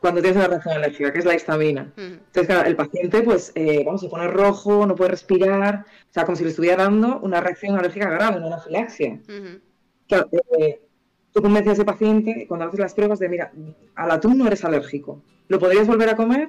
cuando 0.00 0.20
tienes 0.20 0.36
una 0.36 0.48
reacción 0.48 0.74
alérgica, 0.74 1.12
que 1.12 1.18
es 1.18 1.24
la 1.24 1.34
histamina. 1.34 1.92
Entonces, 1.96 2.46
claro, 2.46 2.68
el 2.68 2.76
paciente, 2.76 3.22
pues, 3.22 3.50
eh, 3.56 3.82
vamos, 3.84 4.00
se 4.00 4.08
pone 4.08 4.28
rojo, 4.28 4.86
no 4.86 4.94
puede 4.94 5.10
respirar, 5.10 5.86
o 6.08 6.12
sea, 6.12 6.24
como 6.24 6.36
si 6.36 6.44
le 6.44 6.50
estuviera 6.50 6.84
dando 6.84 7.18
una 7.20 7.40
reacción 7.40 7.76
alérgica 7.76 8.08
grave, 8.08 8.36
una 8.36 8.46
anafilaxia. 8.46 9.20
Claro, 10.06 10.28
tú 11.38 11.42
convences 11.42 11.70
a 11.70 11.72
ese 11.74 11.84
paciente 11.84 12.46
cuando 12.48 12.66
haces 12.66 12.80
las 12.80 12.94
pruebas 12.94 13.20
de, 13.20 13.28
mira, 13.28 13.52
al 13.94 14.10
atún 14.10 14.38
no 14.38 14.48
eres 14.48 14.64
alérgico. 14.64 15.22
¿Lo 15.46 15.60
podrías 15.60 15.86
volver 15.86 16.08
a 16.08 16.16
comer? 16.16 16.48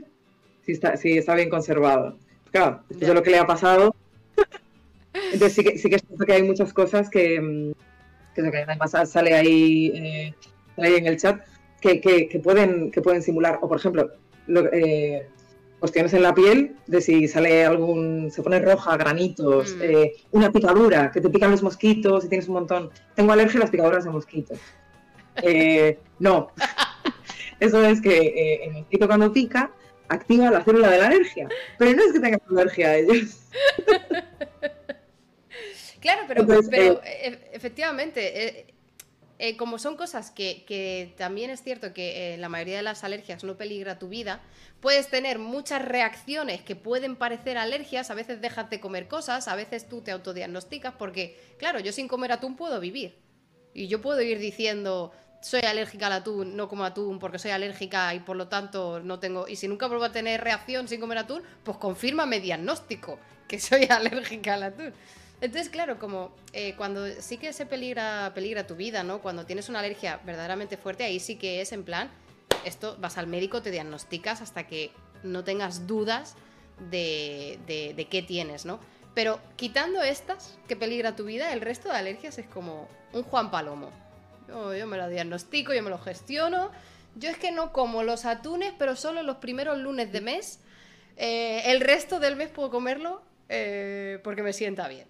Si 0.66 0.72
está, 0.72 0.98
si 0.98 1.16
está 1.16 1.36
bien 1.36 1.48
conservado. 1.48 2.18
Claro, 2.52 2.82
eso 2.90 3.06
es 3.06 3.14
lo 3.14 3.22
que 3.22 3.30
le 3.30 3.38
ha 3.38 3.46
pasado. 3.46 3.96
Entonces 5.14 5.54
sí 5.54 5.64
que, 5.64 5.78
sí 5.78 5.90
que 5.90 5.98
es 5.98 6.02
cierto 6.02 6.26
que 6.26 6.34
hay 6.34 6.42
muchas 6.42 6.74
cosas 6.74 7.08
que, 7.08 7.40
mm, 7.40 7.72
que, 8.34 8.58
además 8.68 8.92
sale 9.08 9.36
ahí, 9.36 9.92
eh, 9.94 10.34
ahí 10.78 10.96
en 10.96 11.06
el 11.06 11.18
chat, 11.18 11.40
que, 11.80 12.42
pueden, 12.44 12.90
que 12.90 13.02
pueden 13.02 13.22
simular. 13.22 13.60
O, 13.62 13.68
por 13.68 13.78
ejemplo, 13.78 14.10
eh, 14.74 15.28
cuestiones 15.80 16.14
en 16.14 16.24
la 16.24 16.34
piel 16.34 16.76
de 16.88 17.02
si 17.02 17.28
sale 17.28 17.66
algún, 17.66 18.30
se 18.32 18.44
pone 18.44 18.60
roja, 18.60 18.98
granitos, 18.98 19.76
mm. 19.76 19.82
eh, 19.82 20.14
una 20.32 20.52
picadura, 20.52 21.12
que 21.12 21.22
te 21.22 21.30
pican 21.30 21.52
los 21.52 21.64
mosquitos 21.64 22.26
y 22.26 22.30
tienes 22.30 22.48
un 22.48 22.56
montón. 22.56 22.90
Tengo 23.16 23.32
alergia 23.32 23.60
a 23.60 23.62
las 23.62 23.72
picaduras 23.72 24.04
de 24.04 24.10
mosquitos. 24.10 24.60
Eh, 25.42 25.98
no. 26.20 26.52
Eso 27.60 27.84
es 27.84 28.02
que 28.02 28.64
el 28.64 28.74
mosquito 28.74 29.08
cuando 29.08 29.34
pica 29.34 29.72
activa 30.10 30.50
la 30.50 30.64
célula 30.64 30.90
de 30.90 30.98
la 30.98 31.08
alergia. 31.08 31.48
Pero 31.78 31.96
no 31.96 32.04
es 32.04 32.14
que 32.14 32.20
tengas 32.20 32.42
alergia 32.50 32.90
a 32.90 32.96
ellos. 32.98 33.40
Claro, 36.00 36.22
pero, 36.30 36.48
pero 36.48 37.02
e, 37.04 37.50
efectivamente, 37.52 38.74
eh, 39.42 39.56
como 39.56 39.80
son 39.80 39.96
cosas 39.96 40.32
que, 40.32 41.14
también 41.18 41.50
es 41.50 41.64
cierto 41.64 41.94
que 41.94 42.34
en 42.34 42.42
la 42.42 42.50
mayoría 42.50 42.78
de 42.78 42.84
las 42.84 43.06
alergias 43.06 43.44
no 43.46 43.56
peligra 43.56 43.98
tu 43.98 44.10
vida, 44.10 44.42
puedes 44.82 45.08
tener 45.08 45.40
muchas 45.40 45.84
reacciones 45.84 46.62
que 46.62 46.76
pueden 46.76 47.16
parecer 47.16 47.58
alergias, 47.58 48.12
a 48.12 48.16
veces 48.16 48.42
dejas 48.42 48.70
de 48.70 48.82
comer 48.82 49.08
cosas, 49.08 49.48
a 49.48 49.56
veces 49.56 49.88
tú 49.88 50.02
te 50.02 50.12
autodiagnosticas, 50.12 50.94
porque, 50.94 51.40
claro, 51.58 51.80
yo 51.80 51.94
sin 51.94 52.10
comer 52.10 52.34
atún 52.34 52.58
puedo 52.58 52.82
vivir. 52.82 53.18
Y 53.74 53.88
yo 53.88 54.02
puedo 54.02 54.22
ir 54.22 54.40
diciendo, 54.40 55.14
soy 55.42 55.62
alérgica 55.62 56.08
al 56.08 56.14
atún, 56.14 56.58
no 56.58 56.68
como 56.68 56.84
atún 56.84 57.18
porque 57.18 57.40
soy 57.40 57.52
alérgica 57.52 58.14
y 58.14 58.20
por 58.20 58.36
lo 58.36 58.50
tanto 58.50 59.00
no 59.00 59.20
tengo. 59.20 59.48
Y 59.48 59.56
si 59.56 59.70
nunca 59.70 59.88
vuelvo 59.88 60.04
a 60.04 60.12
tener 60.12 60.42
reacción 60.42 60.90
sin 60.90 61.00
comer 61.00 61.20
atún, 61.20 61.44
pues 61.64 61.78
confirma 61.78 62.26
mi 62.26 62.40
diagnóstico 62.40 63.20
que 63.48 63.58
soy 63.58 63.86
alérgica 63.90 64.56
al 64.56 64.64
atún. 64.64 64.94
Entonces, 65.42 65.70
claro, 65.70 66.00
como 66.00 66.32
eh, 66.52 66.76
cuando 66.76 67.08
sí 67.22 67.38
que 67.38 67.54
se 67.54 67.66
peligra, 67.66 68.34
peligra 68.36 68.68
tu 68.68 68.76
vida, 68.76 69.04
¿no? 69.04 69.22
Cuando 69.22 69.46
tienes 69.46 69.70
una 69.70 69.80
alergia 69.80 70.20
verdaderamente 70.26 70.76
fuerte, 70.76 71.06
ahí 71.06 71.20
sí 71.20 71.38
que 71.38 71.62
es 71.62 71.72
en 71.72 71.84
plan, 71.84 72.10
esto 72.66 72.98
vas 73.00 73.18
al 73.18 73.28
médico, 73.28 73.62
te 73.62 73.72
diagnosticas 73.72 74.42
hasta 74.42 74.68
que 74.68 74.92
no 75.24 75.44
tengas 75.44 75.88
dudas 75.88 76.36
de, 76.90 77.60
de, 77.68 78.08
qué 78.08 78.22
tienes, 78.22 78.66
¿no? 78.66 78.80
Pero 79.14 79.40
quitando 79.56 80.02
estas 80.02 80.58
que 80.68 80.76
peligra 80.76 81.16
tu 81.16 81.26
vida, 81.26 81.54
el 81.54 81.62
resto 81.62 81.90
de 81.90 81.96
alergias 81.96 82.38
es 82.38 82.48
como 82.48 82.88
un 83.14 83.24
Juan 83.24 83.52
Palomo. 83.52 83.92
Yo, 84.48 84.88
me 84.88 84.98
lo 84.98 85.08
diagnostico, 85.10 85.74
yo 85.74 85.84
me 85.84 85.90
lo 85.90 86.00
gestiono. 86.00 86.72
Yo 87.16 87.30
es 87.30 87.38
que 87.38 87.52
no 87.52 87.74
como 87.74 88.04
los 88.04 88.26
atunes, 88.26 88.74
pero 88.78 88.96
solo 88.96 89.24
los 89.24 89.38
primeros 89.38 89.78
lunes 89.78 90.12
de 90.12 90.22
mes. 90.22 90.60
Eh, 91.18 91.64
el 91.66 91.82
resto 91.82 92.20
del 92.20 92.36
mes 92.36 92.50
puedo 92.50 92.70
comerlo 92.70 93.22
eh, 93.50 94.20
porque 94.24 94.42
me 94.42 94.54
sienta 94.54 94.88
bien. 94.88 95.08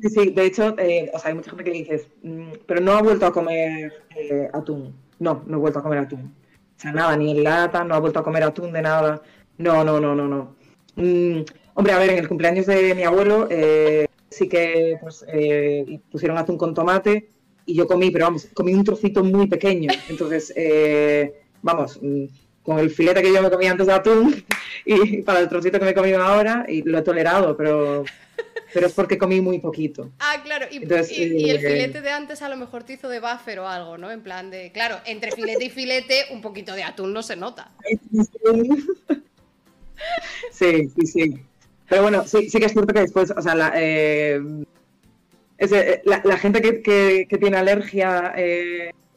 Sí, 0.00 0.08
sí, 0.10 0.30
de 0.32 0.44
hecho, 0.46 0.74
eh, 0.78 1.10
o 1.14 1.18
sea, 1.18 1.28
hay 1.30 1.34
mucha 1.36 1.50
gente 1.50 1.64
que 1.64 1.70
le 1.70 1.78
dices, 1.78 2.08
mm, 2.22 2.52
pero 2.66 2.80
no 2.80 2.92
ha 2.92 3.02
vuelto 3.02 3.26
a 3.26 3.32
comer 3.32 3.92
eh, 4.16 4.48
atún. 4.52 4.94
No, 5.20 5.42
no 5.46 5.56
he 5.56 5.60
vuelto 5.60 5.78
a 5.78 5.82
comer 5.82 6.00
atún. 6.00 6.34
O 6.76 6.80
sea, 6.80 6.92
nada, 6.92 7.16
ni 7.16 7.30
en 7.30 7.44
lata, 7.44 7.84
no 7.84 7.94
ha 7.94 8.00
vuelto 8.00 8.18
a 8.18 8.24
comer 8.24 8.42
atún 8.42 8.72
de 8.72 8.82
nada. 8.82 9.22
No, 9.58 9.84
no, 9.84 10.00
no, 10.00 10.14
no, 10.14 10.26
no. 10.28 10.56
Mm, 10.96 11.42
hombre, 11.74 11.92
a 11.92 11.98
ver, 11.98 12.10
en 12.10 12.18
el 12.18 12.28
cumpleaños 12.28 12.66
de 12.66 12.94
mi 12.94 13.04
abuelo 13.04 13.46
eh, 13.50 14.06
sí 14.30 14.48
que 14.48 14.98
pues, 15.00 15.24
pusieron 16.10 16.38
atún 16.38 16.58
con 16.58 16.74
tomate 16.74 17.30
y 17.66 17.74
yo 17.74 17.86
comí, 17.86 18.10
pero 18.10 18.26
vamos, 18.26 18.48
comí 18.54 18.74
un 18.74 18.84
trocito 18.84 19.22
muy 19.24 19.46
pequeño. 19.46 19.90
Entonces, 20.08 20.52
vamos, 21.62 21.98
mm, 22.02 22.24
con 22.62 22.78
el 22.78 22.90
filete 22.90 23.22
que 23.22 23.32
yo 23.32 23.42
me 23.42 23.50
comí 23.50 23.66
antes 23.66 23.86
de 23.86 23.92
atún 23.92 24.34
y 24.84 25.22
para 25.22 25.40
el 25.40 25.48
trocito 25.48 25.78
que 25.78 25.84
me 25.84 25.90
he 25.92 25.94
comido 25.94 26.22
ahora, 26.22 26.64
y 26.68 26.82
lo 26.82 26.98
he 26.98 27.02
tolerado, 27.02 27.56
pero 27.56 28.04
pero 28.74 28.88
es 28.88 28.92
porque 28.92 29.16
comí 29.16 29.40
muy 29.40 29.60
poquito. 29.60 30.10
Ah, 30.18 30.40
claro, 30.42 30.66
y, 30.68 30.78
el 30.78 30.92
eh, 30.92 31.58
filete 31.58 32.00
de 32.00 32.10
antes 32.10 32.42
a 32.42 32.48
lo 32.48 32.56
mejor 32.56 32.82
te 32.82 32.94
hizo 32.94 33.08
de 33.08 33.20
buffer 33.20 33.60
o 33.60 33.68
algo, 33.68 33.96
¿no? 33.96 34.10
En 34.10 34.20
plan 34.20 34.50
de, 34.50 34.72
claro, 34.72 34.96
entre 35.06 35.30
filete 35.30 35.64
y 35.66 35.70
filete 35.70 36.24
un 36.32 36.40
poquito 36.40 36.74
de 36.74 36.82
atún 36.82 37.12
no 37.12 37.22
se 37.22 37.36
nota. 37.36 37.70
Sí, 40.50 40.88
sí, 40.88 41.06
sí. 41.06 41.34
Pero 41.88 42.02
bueno, 42.02 42.26
sí, 42.26 42.50
sí 42.50 42.58
que 42.58 42.66
es 42.66 42.72
cierto 42.72 42.92
que 42.92 43.00
después, 43.00 43.30
o 43.30 43.40
sea, 43.40 43.54
la, 43.54 43.72
eh, 43.76 44.40
eh, 45.58 46.02
la, 46.04 46.36
gente 46.36 46.60
que, 46.60 46.82
que, 46.82 47.38
tiene 47.38 47.56
alergia 47.56 48.34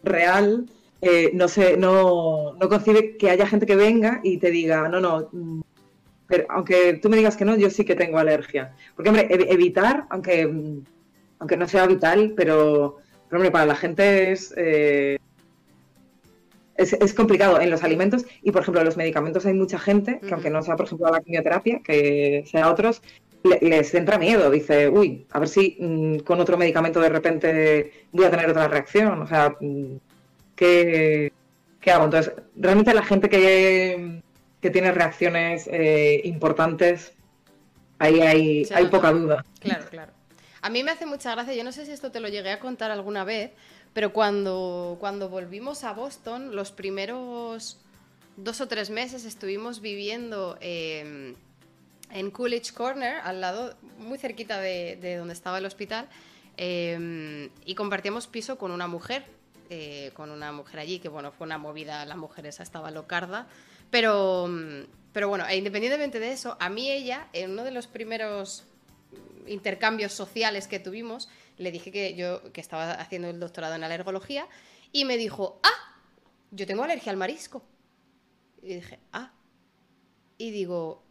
real 0.04 0.70
no, 1.34 1.48
se, 1.48 1.76
no, 1.78 2.54
no 2.54 2.70
concibe 2.70 3.18
que 3.18 3.32
haya 3.32 3.48
gente 3.48 3.66
que 3.66 3.76
venga 3.76 4.22
y 4.24 4.38
te 4.38 4.52
diga, 4.52 4.88
no, 4.88 5.02
no, 5.02 5.30
pero 6.28 6.46
aunque 6.50 6.94
tú 6.96 7.10
me 7.10 7.18
digas 7.18 7.38
que 7.38 7.46
no, 7.46 7.56
yo 7.56 7.70
sí 7.70 7.86
que 7.86 7.96
tengo 7.96 8.20
alergia. 8.20 8.76
Porque, 8.96 9.10
hombre, 9.10 9.28
evitar, 9.30 10.06
aunque, 10.10 10.44
aunque 11.40 11.58
no 11.58 11.68
sea 11.68 11.88
vital, 11.88 12.34
pero, 12.36 12.98
hombre, 13.32 13.52
para 13.52 13.66
la 13.66 13.76
gente 13.76 14.34
eh, 14.58 15.18
es, 16.76 16.94
es, 16.94 17.14
complicado 17.14 17.60
en 17.62 17.70
los 17.70 17.84
alimentos 17.84 18.26
y, 18.42 18.52
por 18.52 18.62
ejemplo, 18.62 18.82
en 18.82 18.86
los 18.86 18.98
medicamentos 18.98 19.46
hay 19.46 19.54
mucha 19.54 19.80
gente 19.80 20.20
que, 20.20 20.34
aunque 20.34 20.50
no 20.50 20.62
sea, 20.62 20.76
por 20.76 20.86
ejemplo, 20.86 21.10
la 21.10 21.22
quimioterapia, 21.22 21.82
que 21.84 22.44
sea 22.46 22.70
otros, 22.70 23.02
les 23.62 23.94
entra 23.94 24.18
miedo. 24.18 24.52
Dice, 24.52 24.90
uy, 24.90 25.26
a 25.32 25.40
ver 25.40 25.48
si 25.48 25.78
mm, 25.80 26.18
con 26.20 26.42
otro 26.42 26.58
medicamento 26.58 27.00
de 27.00 27.10
repente 27.10 27.92
voy 28.12 28.26
a 28.26 28.32
tener 28.32 28.50
otra 28.50 28.68
reacción. 28.68 29.22
O 29.22 29.28
sea, 29.28 29.56
mm, 29.62 29.96
¿qué, 30.56 31.32
qué 31.80 31.92
hago? 31.92 32.06
Entonces, 32.06 32.34
realmente 32.56 32.94
la 32.94 33.04
gente 33.04 33.30
que 33.30 34.22
que 34.62 34.70
tiene 34.70 34.92
reacciones 34.92 35.68
eh, 35.68 36.22
importantes, 36.24 37.14
ahí 38.00 38.22
hay, 38.22 38.68
hay 38.74 38.86
poca 38.88 39.12
duda. 39.12 39.46
Claro, 39.60 39.86
claro. 39.90 40.12
A 40.62 40.70
mí 40.70 40.84
me 40.84 40.92
hace 40.92 41.06
mucha 41.06 41.32
gracia, 41.34 41.54
yo 41.54 41.64
no 41.64 41.72
sé 41.72 41.86
si 41.86 41.92
esto 41.92 42.12
te 42.12 42.20
lo 42.20 42.28
llegué 42.28 42.52
a 42.52 42.60
contar 42.60 42.92
alguna 42.92 43.24
vez, 43.24 43.52
pero 43.94 44.12
cuando, 44.12 44.98
cuando 45.00 45.30
volvimos 45.30 45.84
a 45.84 45.94
Boston, 45.94 46.56
los 46.56 46.72
primeros 46.72 47.80
dos 48.36 48.62
o 48.62 48.68
tres 48.68 48.90
meses 48.90 49.26
estuvimos 49.26 49.82
viviendo 49.82 50.58
em, 50.62 51.36
en 52.12 52.32
Coolidge 52.32 52.74
Corner, 52.74 53.20
al 53.24 53.42
lado, 53.42 53.76
muy 54.00 54.18
cerquita 54.18 54.60
de, 54.60 55.18
donde 55.18 55.34
estaba 55.34 55.58
el 55.58 55.66
hospital, 55.66 56.08
em, 56.58 57.50
y 57.66 57.76
compartíamos 57.76 58.28
piso 58.28 58.58
con 58.58 58.72
una 58.72 58.88
mujer, 58.88 59.26
eh, 59.70 60.12
con 60.14 60.32
una 60.32 60.52
mujer 60.52 60.80
allí, 60.80 61.00
que 61.00 61.10
bueno, 61.10 61.32
fue 61.32 61.46
una 61.46 61.58
movida, 61.58 62.06
la 62.06 62.16
mujer 62.16 62.46
esa 62.46 62.64
estaba 62.64 62.92
locarda, 62.92 63.48
pero, 63.90 64.50
pero 65.14 65.30
bueno, 65.30 65.46
e 65.48 65.58
independientemente 65.58 66.20
de 66.20 66.32
eso, 66.32 66.58
a 66.60 66.70
mí 66.70 66.92
ella, 66.92 67.28
en 67.34 67.52
uno 67.52 67.64
de 67.64 67.72
los 67.72 67.88
primeros 67.88 68.66
intercambios 69.48 70.14
sociales 70.14 70.68
que 70.68 70.80
tuvimos, 70.80 71.30
le 71.58 71.72
dije 71.72 71.92
que 71.92 72.16
yo 72.16 72.52
que 72.52 72.62
estaba 72.62 72.92
haciendo 72.94 73.30
el 73.30 73.40
doctorado 73.40 73.76
en 73.76 73.84
alergología 73.84 74.48
y 74.92 75.06
me 75.06 75.18
dijo, 75.18 75.60
ah, 75.64 76.00
yo 76.52 76.66
tengo 76.66 76.84
alergia 76.84 77.12
al 77.12 77.18
marisco. 77.18 77.64
Y 78.62 78.76
dije, 78.76 79.00
ah. 79.12 79.32
Y 80.38 80.52
digo, 80.52 81.04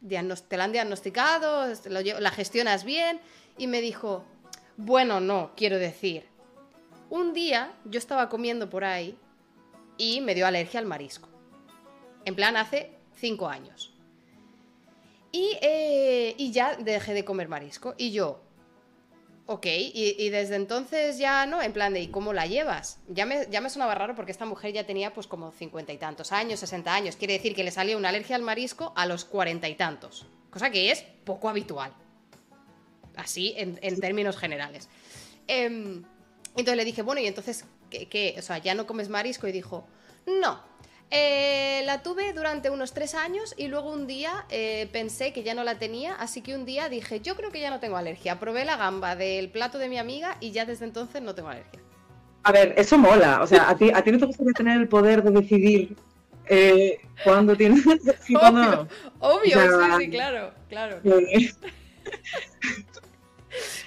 ¿te 0.00 0.56
la 0.56 0.64
han 0.64 0.72
diagnosticado? 0.72 1.72
¿La 1.88 2.30
gestionas 2.30 2.84
bien? 2.84 3.20
Y 3.58 3.66
me 3.66 3.80
dijo, 3.80 4.24
bueno, 4.76 5.20
no, 5.20 5.52
quiero 5.56 5.78
decir. 5.78 6.26
Un 7.10 7.32
día 7.32 7.74
yo 7.84 7.98
estaba 7.98 8.28
comiendo 8.28 8.68
por 8.70 8.84
ahí 8.84 9.16
y 9.98 10.20
me 10.20 10.34
dio 10.34 10.46
alergia 10.46 10.80
al 10.80 10.86
marisco. 10.86 11.28
En 12.24 12.34
plan, 12.34 12.56
hace 12.56 12.90
cinco 13.14 13.48
años. 13.48 13.92
Eh, 15.32 16.34
y, 16.36 16.52
ya 16.52 16.76
dejé 16.76 17.14
de 17.14 17.24
comer 17.24 17.48
marisco. 17.48 17.94
Y 17.96 18.12
yo, 18.12 18.42
ok, 19.46 19.66
y, 19.66 20.28
desde 20.28 20.56
entonces 20.56 21.18
ya 21.18 21.46
no, 21.46 21.62
en 21.62 21.72
plan 21.72 21.94
de, 21.94 22.02
¿y 22.02 22.08
cómo 22.08 22.32
la 22.32 22.46
llevas? 22.46 23.00
Ya 23.08 23.24
me, 23.24 23.46
ya 23.50 23.60
me 23.60 23.70
sonaba 23.70 23.94
raro 23.94 24.14
porque 24.14 24.32
esta 24.32 24.44
mujer 24.44 24.72
ya 24.72 24.84
tenía 24.84 25.14
pues 25.14 25.26
como 25.26 25.50
cincuenta 25.52 25.92
y 25.92 25.98
tantos 25.98 26.32
años, 26.32 26.60
sesenta 26.60 26.94
años. 26.94 27.16
Quiere 27.16 27.34
decir 27.34 27.54
que 27.54 27.64
le 27.64 27.70
salió 27.70 27.96
una 27.96 28.10
alergia 28.10 28.36
al 28.36 28.42
marisco 28.42 28.92
a 28.94 29.06
los 29.06 29.24
cuarenta 29.24 29.68
y 29.68 29.74
tantos. 29.74 30.26
Cosa 30.50 30.70
que 30.70 30.90
es 30.90 31.02
poco 31.24 31.48
habitual. 31.48 31.94
Así, 33.16 33.54
en, 33.56 34.00
términos 34.00 34.36
generales. 34.36 34.88
Em, 35.46 36.02
entonces 36.56 36.76
le 36.76 36.84
dije, 36.84 37.02
bueno, 37.02 37.20
y 37.20 37.26
entonces, 37.26 37.64
¿qué, 37.90 38.08
¿qué? 38.08 38.34
O 38.38 38.42
sea, 38.42 38.58
¿ya 38.58 38.74
no 38.74 38.86
comes 38.86 39.08
marisco? 39.08 39.48
Y 39.48 39.52
dijo, 39.52 39.86
no, 40.26 40.62
eh, 41.14 41.82
la 41.84 42.02
tuve 42.02 42.32
durante 42.32 42.70
unos 42.70 42.94
tres 42.94 43.14
años 43.14 43.54
y 43.58 43.68
luego 43.68 43.92
un 43.92 44.06
día 44.06 44.46
eh, 44.48 44.88
pensé 44.92 45.34
que 45.34 45.42
ya 45.42 45.52
no 45.52 45.62
la 45.62 45.78
tenía, 45.78 46.14
así 46.14 46.40
que 46.40 46.54
un 46.54 46.64
día 46.64 46.88
dije, 46.88 47.20
yo 47.20 47.36
creo 47.36 47.52
que 47.52 47.60
ya 47.60 47.68
no 47.68 47.80
tengo 47.80 47.98
alergia. 47.98 48.40
Probé 48.40 48.64
la 48.64 48.78
gamba 48.78 49.14
del 49.14 49.50
plato 49.50 49.76
de 49.76 49.90
mi 49.90 49.98
amiga 49.98 50.38
y 50.40 50.52
ya 50.52 50.64
desde 50.64 50.86
entonces 50.86 51.20
no 51.20 51.34
tengo 51.34 51.50
alergia. 51.50 51.80
A 52.44 52.52
ver, 52.52 52.74
eso 52.78 52.96
mola. 52.96 53.42
O 53.42 53.46
sea, 53.46 53.68
¿a 53.68 53.76
ti, 53.76 53.90
a 53.92 54.02
ti 54.02 54.10
no 54.10 54.18
te 54.18 54.24
gustaría 54.24 54.54
tener 54.54 54.80
el 54.80 54.88
poder 54.88 55.22
de 55.22 55.30
decidir 55.32 55.96
eh, 56.46 56.98
cuándo 57.22 57.54
tienes 57.54 57.84
y 58.28 58.34
Obvio, 58.34 58.88
obvio 59.20 59.98
sí, 59.98 60.08
claro, 60.08 60.54
claro. 60.68 61.00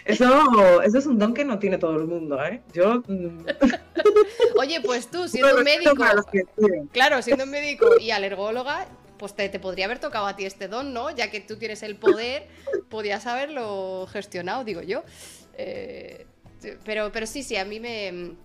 Eso, 0.06 0.84
eso 0.84 0.98
es 1.00 1.06
un 1.08 1.18
don 1.18 1.34
que 1.34 1.44
no 1.44 1.58
tiene 1.58 1.80
todo 1.80 1.96
el 1.98 2.06
mundo, 2.06 2.42
¿eh? 2.44 2.62
Yo. 2.74 3.02
Mm. 3.08 3.46
Oye, 4.60 4.80
pues 4.82 5.10
tú, 5.10 5.28
siendo 5.28 5.58
un 5.58 5.64
médico. 5.64 5.96
Claro, 6.92 7.22
siendo 7.24 7.44
un 7.44 7.50
médico 7.50 7.88
y 8.00 8.12
alergóloga, 8.12 8.88
pues 9.18 9.34
te, 9.34 9.50
podría 9.60 9.86
haber 9.86 9.98
tocado 9.98 10.28
a 10.28 10.36
ti 10.36 10.46
este 10.46 10.68
don, 10.68 10.94
¿no? 10.94 11.10
Ya 11.10 11.32
que 11.32 11.42
tú 11.42 11.58
tienes 11.58 11.82
el 11.82 11.96
poder, 11.96 12.48
podías 12.90 13.26
haberlo 13.26 14.08
gestionado, 14.12 14.64
digo 14.64 14.84
yo. 14.84 15.04
Eh, 15.58 16.28
pero, 16.84 17.12
pero 17.12 17.26
sí, 17.26 17.42
sí, 17.42 17.58
a 17.58 17.66
mí 17.66 17.80
me. 17.80 18.36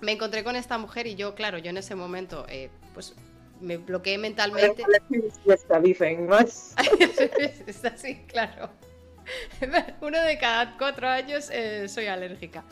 me 0.00 0.12
encontré 0.12 0.42
con 0.42 0.56
esta 0.56 0.78
mujer 0.78 1.06
y 1.06 1.14
yo, 1.14 1.34
claro, 1.34 1.58
yo 1.58 1.68
en 1.68 1.76
ese 1.76 1.94
momento, 1.94 2.46
eh, 2.48 2.70
pues 2.94 3.14
me 3.60 3.76
bloqueé 3.76 4.16
mentalmente. 4.16 4.82
es 7.66 7.84
así, 7.84 8.16
claro. 8.26 8.70
Uno 10.00 10.20
de 10.22 10.38
cada 10.38 10.76
cuatro 10.76 11.08
años 11.08 11.48
eh, 11.50 11.88
soy 11.88 12.06
alérgica. 12.06 12.64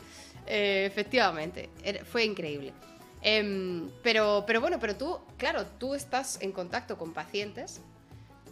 Eh, 0.47 0.85
efectivamente, 0.85 1.69
fue 2.05 2.25
increíble. 2.25 2.73
Em, 3.21 3.89
pero, 4.01 4.43
pero 4.47 4.61
bueno, 4.61 4.79
pero 4.79 4.95
tú, 4.95 5.19
claro, 5.37 5.65
tú 5.65 5.93
estás 5.93 6.41
en 6.41 6.51
contacto 6.51 6.97
con 6.97 7.13
pacientes, 7.13 7.81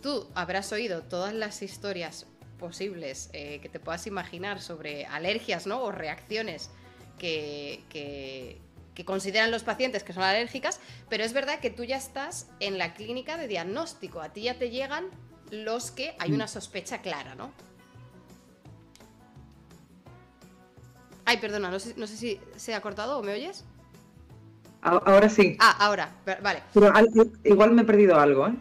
tú 0.02 0.28
habrás 0.36 0.72
oído 0.72 1.02
todas 1.02 1.34
las 1.34 1.62
historias 1.62 2.28
posibles 2.60 3.30
eh, 3.34 3.60
que 3.62 3.70
te 3.70 3.80
puedas 3.80 4.06
imaginar 4.06 4.62
sobre 4.62 5.06
alergias, 5.06 5.66
¿no? 5.66 5.82
O 5.82 5.92
reacciones 5.92 6.70
que, 7.18 7.84
que, 7.90 8.62
consideran 9.06 9.50
los 9.50 9.64
pacientes 9.64 10.04
que 10.04 10.12
son 10.12 10.24
alérgicas, 10.24 10.82
pero 11.08 11.24
es 11.24 11.32
verdad 11.32 11.62
que 11.62 11.70
tú 11.70 11.86
ya 11.86 11.96
estás 11.96 12.48
en 12.60 12.78
la 12.78 12.94
clínica 12.96 13.38
de 13.38 13.48
diagnóstico, 13.48 14.20
a 14.20 14.34
ti 14.34 14.42
ya 14.42 14.56
te 14.56 14.72
llegan 14.72 15.06
los 15.52 15.90
que 15.90 16.16
hay 16.20 16.34
una 16.34 16.50
sospecha 16.50 17.02
clara, 17.02 17.34
¿no? 17.34 17.54
Ay, 21.30 21.38
perdona, 21.38 21.70
no 21.70 21.78
sé, 21.78 21.94
no 21.96 22.08
sé 22.08 22.18
si 22.18 22.42
se 22.56 22.74
ha 22.74 22.82
cortado 22.82 23.20
o 23.20 23.22
me 23.22 23.34
oyes. 23.34 23.64
Ahora 24.82 25.30
sí. 25.30 25.56
Ah, 25.60 25.76
ahora, 25.80 26.12
vale. 26.42 26.64
Pero 26.74 26.92
igual 27.44 27.72
me 27.74 27.84
he 27.84 27.86
perdido 27.86 28.20
algo, 28.20 28.48
¿eh? 28.48 28.56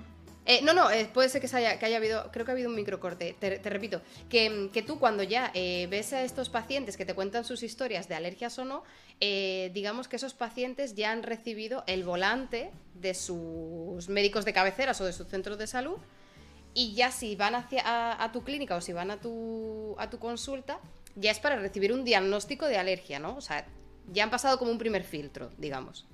eh 0.45 0.61
no, 0.63 0.75
no, 0.75 0.91
eh, 0.91 1.09
puede 1.11 1.31
ser 1.31 1.41
que, 1.41 1.57
haya, 1.57 1.79
que 1.79 1.87
haya 1.87 1.97
habido, 1.97 2.31
creo 2.31 2.45
que 2.45 2.51
ha 2.51 2.53
habido 2.53 2.69
un 2.69 2.75
microcorte. 2.75 3.35
Te, 3.41 3.59
te 3.59 3.71
repito, 3.71 4.03
que, 4.29 4.85
tú 4.87 4.99
cuando 4.99 5.23
ya 5.23 5.51
eh, 5.55 5.87
ves 5.91 6.13
a 6.13 6.23
estos 6.23 6.51
pacientes 6.51 6.99
que 6.99 7.07
te 7.07 7.15
cuentan 7.15 7.43
sus 7.45 7.63
historias 7.63 8.07
de 8.07 8.17
alergias 8.17 8.59
o 8.59 8.67
no, 8.67 8.83
digamos 9.19 10.07
que 10.07 10.17
esos 10.17 10.35
pacientes 10.35 10.95
ya 10.95 11.11
han 11.11 11.23
recibido 11.23 11.85
el 11.87 12.05
volante 12.05 12.71
de 12.93 13.15
sus 13.15 14.11
médicos 14.11 14.45
de 14.45 14.53
cabeceras 14.53 15.01
o 15.01 15.07
de 15.07 15.15
sus 15.15 15.27
centros 15.29 15.57
de 15.57 15.67
salud 15.67 15.97
y 16.75 16.93
ya 16.93 17.11
si 17.11 17.35
van 17.35 17.55
hacia, 17.55 17.83
a, 17.85 18.23
a 18.23 18.31
tu 18.31 18.45
clínica 18.45 18.77
o 18.77 18.83
si 18.83 18.93
van 18.93 19.11
a 19.11 19.17
tu, 19.17 19.97
a 19.99 20.11
tu 20.11 20.19
consulta, 20.19 20.79
ya 21.21 21.31
es 21.31 21.41
para 21.41 21.57
recibir 21.57 21.93
un 21.93 22.05
diagnóstico 22.05 22.67
de 22.67 22.79
alergia, 22.79 23.19
¿no? 23.19 23.37
O 23.37 23.41
sea, 23.41 23.67
ya 24.13 24.25
han 24.25 24.31
pasado 24.31 24.59
como 24.59 24.71
un 24.71 24.79
primer 24.79 25.03
filtro, 25.03 25.51
digamos. 25.59 26.07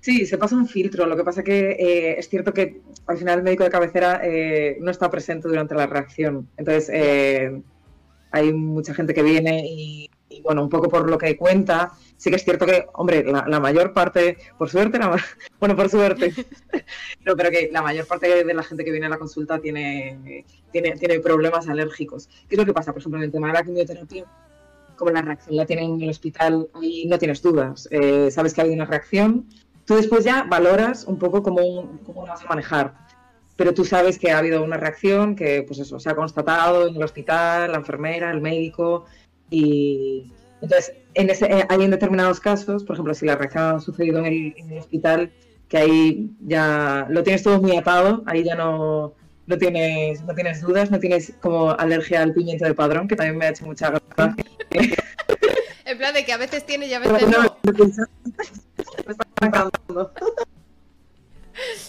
Sí, 0.00 0.26
se 0.26 0.36
pasa 0.36 0.56
un 0.56 0.66
filtro. 0.66 1.06
Lo 1.06 1.16
que 1.16 1.24
pasa 1.24 1.44
que 1.44 1.70
eh, 1.78 2.18
es 2.18 2.28
cierto 2.28 2.52
que 2.52 2.80
al 3.06 3.18
final 3.18 3.38
el 3.38 3.44
médico 3.44 3.62
de 3.62 3.70
cabecera 3.70 4.20
eh, 4.24 4.76
no 4.80 4.90
está 4.90 5.08
presente 5.10 5.46
durante 5.48 5.76
la 5.76 5.86
reacción. 5.86 6.48
Entonces, 6.56 6.90
eh, 6.92 7.62
hay 8.32 8.52
mucha 8.52 8.94
gente 8.94 9.14
que 9.14 9.22
viene 9.22 9.64
y, 9.64 10.10
bueno, 10.42 10.62
un 10.62 10.68
poco 10.68 10.88
por 10.88 11.08
lo 11.08 11.18
que 11.18 11.36
cuenta, 11.36 11.92
sí 12.22 12.30
que 12.30 12.36
es 12.36 12.44
cierto 12.44 12.66
que, 12.66 12.86
hombre, 12.92 13.24
la, 13.24 13.58
mayor 13.58 13.92
parte, 13.92 14.38
por 14.56 14.70
suerte, 14.70 15.00
bueno, 15.58 15.74
por 15.74 15.88
suerte, 15.88 16.32
no, 17.26 17.34
pero 17.34 17.50
que 17.50 17.68
la 17.72 17.82
mayor 17.82 18.06
parte 18.06 18.44
de 18.44 18.54
la 18.54 18.62
gente 18.62 18.84
que 18.84 18.92
viene 18.92 19.06
a 19.06 19.08
la 19.08 19.18
consulta 19.18 19.58
tiene, 19.58 20.44
tiene, 20.70 20.92
tiene 20.92 21.18
problemas 21.18 21.68
alérgicos. 21.68 22.28
¿Qué 22.48 22.54
es 22.54 22.58
lo 22.58 22.64
que 22.64 22.72
pasa, 22.72 22.92
por 22.92 23.00
ejemplo, 23.00 23.18
en 23.18 23.24
el 23.24 23.32
tema 23.32 23.48
de 23.48 23.54
la 23.54 23.64
quimioterapia? 23.64 24.24
como 24.94 25.10
la 25.10 25.22
reacción 25.22 25.56
la 25.56 25.66
tienen 25.66 25.94
en 25.94 26.02
el 26.02 26.10
hospital, 26.10 26.68
y 26.80 27.08
no 27.08 27.18
tienes 27.18 27.42
dudas. 27.42 27.88
Eh, 27.90 28.30
sabes 28.30 28.54
que 28.54 28.60
ha 28.60 28.64
habido 28.64 28.76
una 28.76 28.84
reacción, 28.84 29.48
tú 29.84 29.96
después 29.96 30.24
ya 30.24 30.44
valoras 30.44 31.06
un 31.06 31.18
poco 31.18 31.42
cómo, 31.42 31.98
cómo 32.06 32.22
vas 32.22 32.44
a 32.44 32.46
manejar. 32.46 32.94
Pero 33.56 33.74
tú 33.74 33.84
sabes 33.84 34.16
que 34.16 34.30
ha 34.30 34.38
habido 34.38 34.62
una 34.62 34.76
reacción, 34.76 35.34
que 35.34 35.64
pues 35.66 35.80
eso, 35.80 35.98
se 35.98 36.08
ha 36.08 36.14
constatado 36.14 36.86
en 36.86 36.94
el 36.94 37.02
hospital, 37.02 37.72
la 37.72 37.78
enfermera, 37.78 38.30
el 38.30 38.40
médico, 38.40 39.06
y 39.50 40.32
entonces 40.60 40.94
en 41.14 41.30
ese, 41.30 41.46
eh, 41.46 41.66
hay 41.68 41.82
en 41.82 41.90
determinados 41.90 42.40
casos, 42.40 42.84
por 42.84 42.94
ejemplo, 42.94 43.14
si 43.14 43.26
la 43.26 43.36
reacción 43.36 43.76
ha 43.76 43.80
sucedido 43.80 44.18
en 44.18 44.26
el, 44.26 44.54
en 44.56 44.72
el 44.72 44.78
hospital, 44.78 45.32
que 45.68 45.78
ahí 45.78 46.30
ya 46.40 47.06
lo 47.08 47.22
tienes 47.22 47.42
todo 47.42 47.60
muy 47.60 47.76
atado, 47.76 48.22
ahí 48.26 48.44
ya 48.44 48.54
no, 48.54 49.14
no 49.46 49.58
tienes, 49.58 50.22
no 50.22 50.34
tienes 50.34 50.60
dudas, 50.60 50.90
no 50.90 50.98
tienes 50.98 51.32
como 51.40 51.72
alergia 51.72 52.22
al 52.22 52.32
pimiento 52.32 52.64
de 52.64 52.74
padrón, 52.74 53.08
que 53.08 53.16
también 53.16 53.38
me 53.38 53.46
ha 53.46 53.50
hecho 53.50 53.66
mucha 53.66 53.90
gracia. 53.90 54.36
en 55.84 55.98
plan 55.98 56.14
de 56.14 56.24
que 56.24 56.32
a 56.32 56.36
veces 56.36 56.64
tiene 56.66 56.86
y 56.86 56.94
a 56.94 56.98
veces 56.98 57.28
no. 57.28 57.58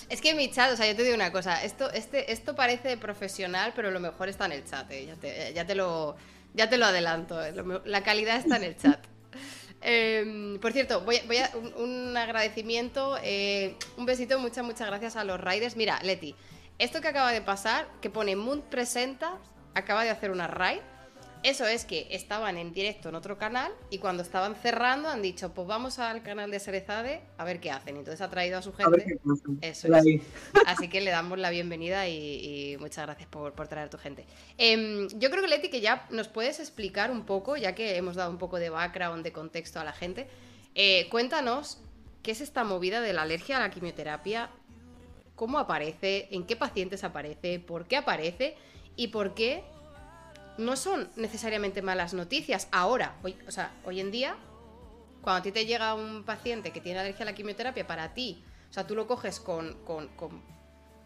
Es 0.10 0.22
que 0.22 0.36
mi 0.36 0.52
chat, 0.52 0.72
o 0.72 0.78
sea, 0.78 0.88
yo 0.88 0.96
te 0.96 1.04
digo 1.04 1.16
una 1.16 1.32
cosa, 1.32 1.64
esto, 1.64 1.92
este, 1.92 2.32
esto 2.32 2.56
parece 2.56 2.98
profesional, 2.98 3.74
pero 3.76 3.92
lo 3.92 4.00
mejor 4.00 4.30
está 4.30 4.46
en 4.46 4.52
el 4.52 4.66
chat, 4.66 4.92
eh, 4.92 5.16
ya, 5.56 5.66
te, 5.66 5.74
lo, 5.74 6.16
ya 6.54 6.70
te 6.70 6.78
lo 6.78 6.86
adelanto, 6.86 7.44
eh, 7.44 7.54
la 7.86 8.04
calidad 8.04 8.38
está 8.38 8.58
en 8.58 8.64
el 8.64 8.78
chat. 8.78 9.00
Em, 9.82 10.60
por 10.60 10.72
cierto, 10.72 11.02
voy, 11.02 11.18
a 11.18 11.52
un, 11.78 12.16
agradecimiento, 12.16 13.18
eh, 13.22 13.76
un 13.98 14.06
besito, 14.06 14.40
muchas, 14.40 14.64
muchas 14.64 14.88
gracias 14.88 15.16
a 15.18 15.24
los 15.26 15.40
riders. 15.42 15.76
Mira, 15.76 16.00
Leti, 16.04 16.36
esto 16.80 17.02
que 17.02 17.10
acaba 17.10 17.32
de 17.32 17.42
pasar, 17.42 17.88
que 18.02 18.10
pone 18.10 18.36
Moon 18.36 18.62
Presenta, 18.62 19.38
acaba 19.74 20.04
de 20.04 20.10
hacer 20.10 20.32
una 20.32 20.48
raid. 20.48 20.80
Eso 21.44 21.66
es 21.66 21.86
que 21.86 22.08
estaban 22.12 22.58
en 22.58 22.74
directo 22.74 23.10
en 23.10 23.16
otro 23.16 23.38
canal 23.38 23.72
y 23.90 23.98
cuando 23.98 24.24
estaban 24.24 24.56
cerrando 24.56 25.10
han 25.10 25.22
dicho, 25.22 25.54
pues 25.54 25.68
vamos 25.68 26.00
al 26.00 26.24
canal 26.24 26.50
de 26.50 26.60
Serezade 26.60 27.22
a 27.38 27.44
ver 27.44 27.60
qué 27.60 27.70
hacen. 27.70 27.98
Entonces 27.98 28.22
ha 28.22 28.30
traído 28.30 28.58
a 28.58 28.62
su 28.62 28.74
gente. 28.74 29.20
Eso 29.62 29.94
es. 29.94 30.22
Así 30.66 30.88
que 30.88 31.02
le 31.02 31.12
damos 31.12 31.38
la 31.38 31.50
bienvenida 31.50 32.08
y, 32.08 32.78
muchas 32.80 33.06
gracias 33.06 33.28
por, 33.30 33.54
traer 33.68 33.88
a 33.88 33.90
tu 33.90 33.98
gente. 33.98 34.26
Em, 34.58 35.08
yo 35.20 35.30
creo 35.30 35.42
que 35.42 35.50
Leti, 35.50 35.70
que 35.70 35.82
ya 35.82 36.08
nos 36.10 36.30
puedes 36.30 36.60
explicar 36.60 37.12
un 37.12 37.26
poco, 37.26 37.58
ya 37.58 37.76
que 37.76 37.98
hemos 37.98 38.16
dado 38.16 38.32
un 38.32 38.38
poco 38.38 38.58
de 38.58 38.70
background, 38.70 39.24
de 39.24 39.32
contexto 39.34 39.80
a 39.80 39.84
la 39.84 39.94
gente, 39.94 40.28
eh, 40.76 41.08
cuéntanos 41.10 41.80
qué 42.24 42.32
es 42.32 42.42
esta 42.42 42.64
movida 42.64 43.02
de 43.02 43.14
la 43.14 43.24
alergia 43.24 43.58
a 43.58 43.60
la 43.60 43.70
quimioterapia 43.70 44.50
cómo 45.36 45.60
aparece, 45.60 46.28
en 46.32 46.46
qué 46.46 46.56
pacientes 46.56 47.04
aparece, 47.04 47.60
por 47.60 47.86
qué 47.86 47.98
aparece 47.98 48.56
y 48.96 49.08
por 49.08 49.34
qué 49.34 49.64
no 50.58 50.76
son 50.76 51.10
necesariamente 51.16 51.82
malas 51.82 52.14
noticias. 52.14 52.68
Ahora, 52.72 53.16
hoy, 53.24 53.38
o 53.48 53.52
sea, 53.52 53.72
hoy 53.86 54.00
en 54.00 54.12
día, 54.12 54.36
cuando 55.22 55.40
a 55.40 55.44
ti 55.44 55.52
te 55.52 55.66
llega 55.66 55.94
un 55.96 56.24
paciente 56.24 56.72
que 56.72 56.82
tiene 56.82 57.00
alergia 57.00 57.24
a 57.24 57.26
la 57.26 57.36
quimioterapia, 57.36 57.88
para 57.88 58.14
ti, 58.14 58.44
o 58.70 58.74
sea, 58.74 58.86
tú 58.86 58.96
lo 58.96 59.08
coges 59.08 59.40
con, 59.40 59.78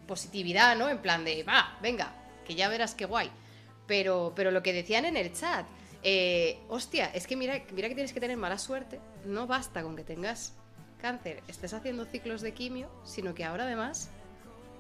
positividad, 0.08 0.78
¿no? 0.78 0.89
En 0.89 1.00
plan 1.00 1.26
de, 1.26 1.43
va, 1.43 1.78
venga, 1.82 2.14
que 2.45 2.56
ya 2.56 2.70
verás 2.70 2.95
qué 2.95 3.06
guay. 3.06 3.30
Pero, 3.88 4.34
pero 4.36 4.52
lo 4.52 4.64
que 4.64 4.74
decían 4.74 5.06
en 5.06 5.18
el 5.18 5.34
chat, 5.34 5.66
eh, 6.04 6.60
hostia, 6.70 7.08
es 7.08 7.28
que 7.28 7.36
mira, 7.36 7.62
mira 7.74 7.89
que 7.89 7.95
tienes 7.95 8.14
que 8.14 8.20
tener 8.20 8.38
mala 8.38 8.58
suerte. 8.58 9.00
No 9.26 9.48
basta 9.48 9.84
con 9.84 9.95
que 9.95 10.04
tengas 10.04 10.54
cáncer, 11.02 11.43
estés 11.48 11.74
haciendo 11.74 12.06
ciclos 12.06 12.41
de 12.41 12.54
quimio, 12.54 12.89
sino 13.04 13.34
que 13.34 13.43
ahora 13.43 13.66
además 13.66 14.10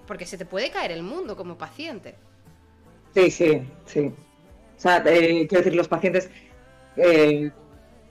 porque 0.07 0.25
se 0.25 0.37
te 0.37 0.45
puede 0.45 0.71
caer 0.71 0.91
el 0.91 1.03
mundo 1.03 1.35
como 1.35 1.57
paciente. 1.57 2.15
Sí, 3.13 3.29
sí, 3.29 3.61
sí. 3.85 4.11
O 4.77 4.79
sea, 4.79 5.03
eh, 5.05 5.47
quiero 5.47 5.63
decir, 5.63 5.75
los 5.75 5.87
pacientes, 5.87 6.29
eh, 6.95 7.51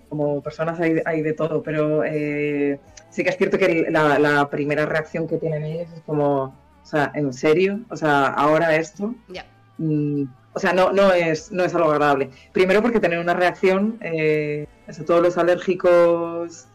como 0.09 0.43
personas 0.43 0.81
hay, 0.81 1.23
de 1.23 1.33
todo, 1.33 1.63
pero 1.63 2.05
eh, 2.05 2.81
sí 3.11 3.23
que 3.23 3.31
es 3.31 3.37
cierto 3.37 3.59
que 3.59 3.87
la, 3.91 4.49
primera 4.51 4.87
reacción 4.87 5.27
que 5.27 5.39
tienen 5.39 5.65
ellos 5.65 5.89
es 5.95 6.03
como, 6.03 6.43
o 6.43 6.87
sea, 6.87 7.13
¿en 7.15 7.33
serio? 7.33 7.81
O 7.91 7.97
sea, 7.97 8.27
ahora 8.27 8.77
esto. 8.77 9.15
Ya. 9.29 9.47
Mm, 9.79 10.25
o 10.55 10.59
sea, 10.59 10.73
no, 10.73 10.93
no, 10.93 11.13
es, 11.13 11.53
no 11.53 11.65
es 11.65 11.75
algo 11.75 11.91
agradable. 11.91 12.31
Primero 12.53 12.83
porque 12.83 12.99
tener 12.99 13.19
una 13.19 13.35
reacción, 13.35 13.99
eso, 14.01 15.05
todos 15.05 15.23
los 15.23 15.37
alérgicos 15.37 16.67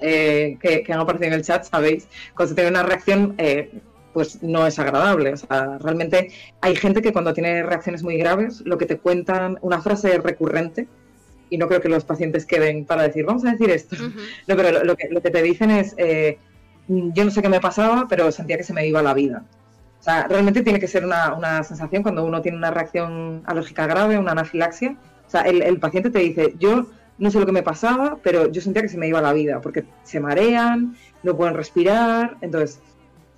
eh, 0.00 0.56
que, 0.60 0.84
han 0.92 1.00
aparecido 1.00 1.28
en 1.28 1.34
el 1.34 1.44
chat, 1.44 1.64
sabéis, 1.64 2.08
cuando 2.34 2.50
se 2.50 2.54
tiene 2.54 2.70
una 2.70 2.82
reacción, 2.82 3.34
eh, 3.38 3.70
pues 4.12 4.42
no 4.42 4.66
es 4.66 4.78
agradable. 4.78 5.32
O 5.32 5.36
sea, 5.36 5.78
realmente 5.78 6.32
hay 6.60 6.76
gente 6.76 7.02
que 7.02 7.12
cuando 7.12 7.32
tiene 7.32 7.62
reacciones 7.62 8.02
muy 8.02 8.16
graves, 8.16 8.62
lo 8.64 8.78
que 8.78 8.86
te 8.86 8.98
cuentan, 8.98 9.58
una 9.62 9.80
frase 9.80 10.18
recurrente, 10.18 10.88
y 11.48 11.58
no 11.58 11.66
creo 11.66 11.80
que 11.80 11.88
los 11.88 12.04
pacientes 12.04 12.46
queden 12.46 12.84
para 12.84 13.02
decir, 13.02 13.24
vamos 13.24 13.44
a 13.44 13.52
decir 13.52 13.70
esto. 13.70 13.96
No, 14.46 14.56
pero 14.56 14.84
lo, 14.84 14.96
que, 14.96 15.08
lo 15.10 15.20
que 15.20 15.30
te 15.30 15.42
dicen 15.42 15.70
es, 15.70 15.94
eh, 15.96 16.38
yo 16.88 17.24
no 17.24 17.30
sé 17.30 17.42
qué 17.42 17.48
me 17.48 17.60
pasaba, 17.60 18.06
pero 18.08 18.30
sentía 18.32 18.56
que 18.56 18.64
se 18.64 18.72
me 18.72 18.86
iba 18.86 19.02
la 19.02 19.14
vida. 19.14 19.44
O 20.00 20.02
sea, 20.02 20.26
realmente 20.28 20.62
tiene 20.62 20.80
que 20.80 20.88
ser 20.88 21.04
una, 21.04 21.34
una 21.34 21.62
sensación 21.62 22.02
cuando 22.02 22.24
uno 22.24 22.40
tiene 22.40 22.56
una 22.56 22.70
reacción 22.70 23.42
alérgica 23.44 23.86
grave, 23.86 24.18
una 24.18 24.32
anafilaxia. 24.32 24.96
O 25.26 25.30
sea, 25.30 25.42
el, 25.42 25.62
el 25.62 25.78
paciente 25.78 26.10
te 26.10 26.20
dice, 26.20 26.54
yo 26.58 26.86
no 27.20 27.30
sé 27.30 27.38
lo 27.38 27.46
que 27.46 27.52
me 27.52 27.62
pasaba, 27.62 28.18
pero 28.22 28.50
yo 28.50 28.60
sentía 28.62 28.82
que 28.82 28.88
se 28.88 28.96
me 28.96 29.06
iba 29.06 29.20
la 29.20 29.34
vida, 29.34 29.60
porque 29.60 29.84
se 30.02 30.20
marean, 30.20 30.96
no 31.22 31.36
pueden 31.36 31.54
respirar, 31.54 32.38
entonces, 32.40 32.80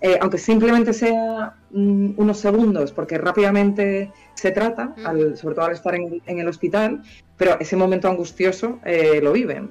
eh, 0.05 0.19
aunque 0.21 0.37
simplemente 0.37 0.93
sea 0.93 1.55
mm, 1.71 2.15
unos 2.17 2.39
segundos, 2.39 2.91
porque 2.91 3.19
rápidamente 3.19 4.11
se 4.35 4.51
trata, 4.51 4.95
sobre 5.37 5.55
todo 5.55 5.67
al 5.67 5.73
estar 5.73 5.95
en, 5.95 6.21
el 6.27 6.49
hospital, 6.49 7.03
pero 7.37 7.57
ese 7.61 7.77
momento 7.77 8.09
angustioso 8.09 8.81
eh, 8.85 9.21
lo 9.23 9.33
viven. 9.33 9.71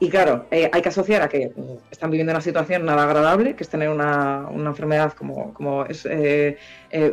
Y 0.00 0.10
claro, 0.10 0.46
eh, 0.50 0.68
hay 0.70 0.82
que 0.82 0.90
asociar 0.90 1.22
a 1.22 1.30
que 1.30 1.50
están 1.90 2.10
viviendo 2.10 2.32
una 2.32 2.42
situación 2.42 2.84
nada 2.84 3.04
agradable, 3.04 3.56
que 3.56 3.62
es 3.62 3.70
tener 3.70 3.88
una, 3.88 4.46
enfermedad 4.54 5.14
como, 5.14 5.54
como 5.54 5.86
es 5.86 6.04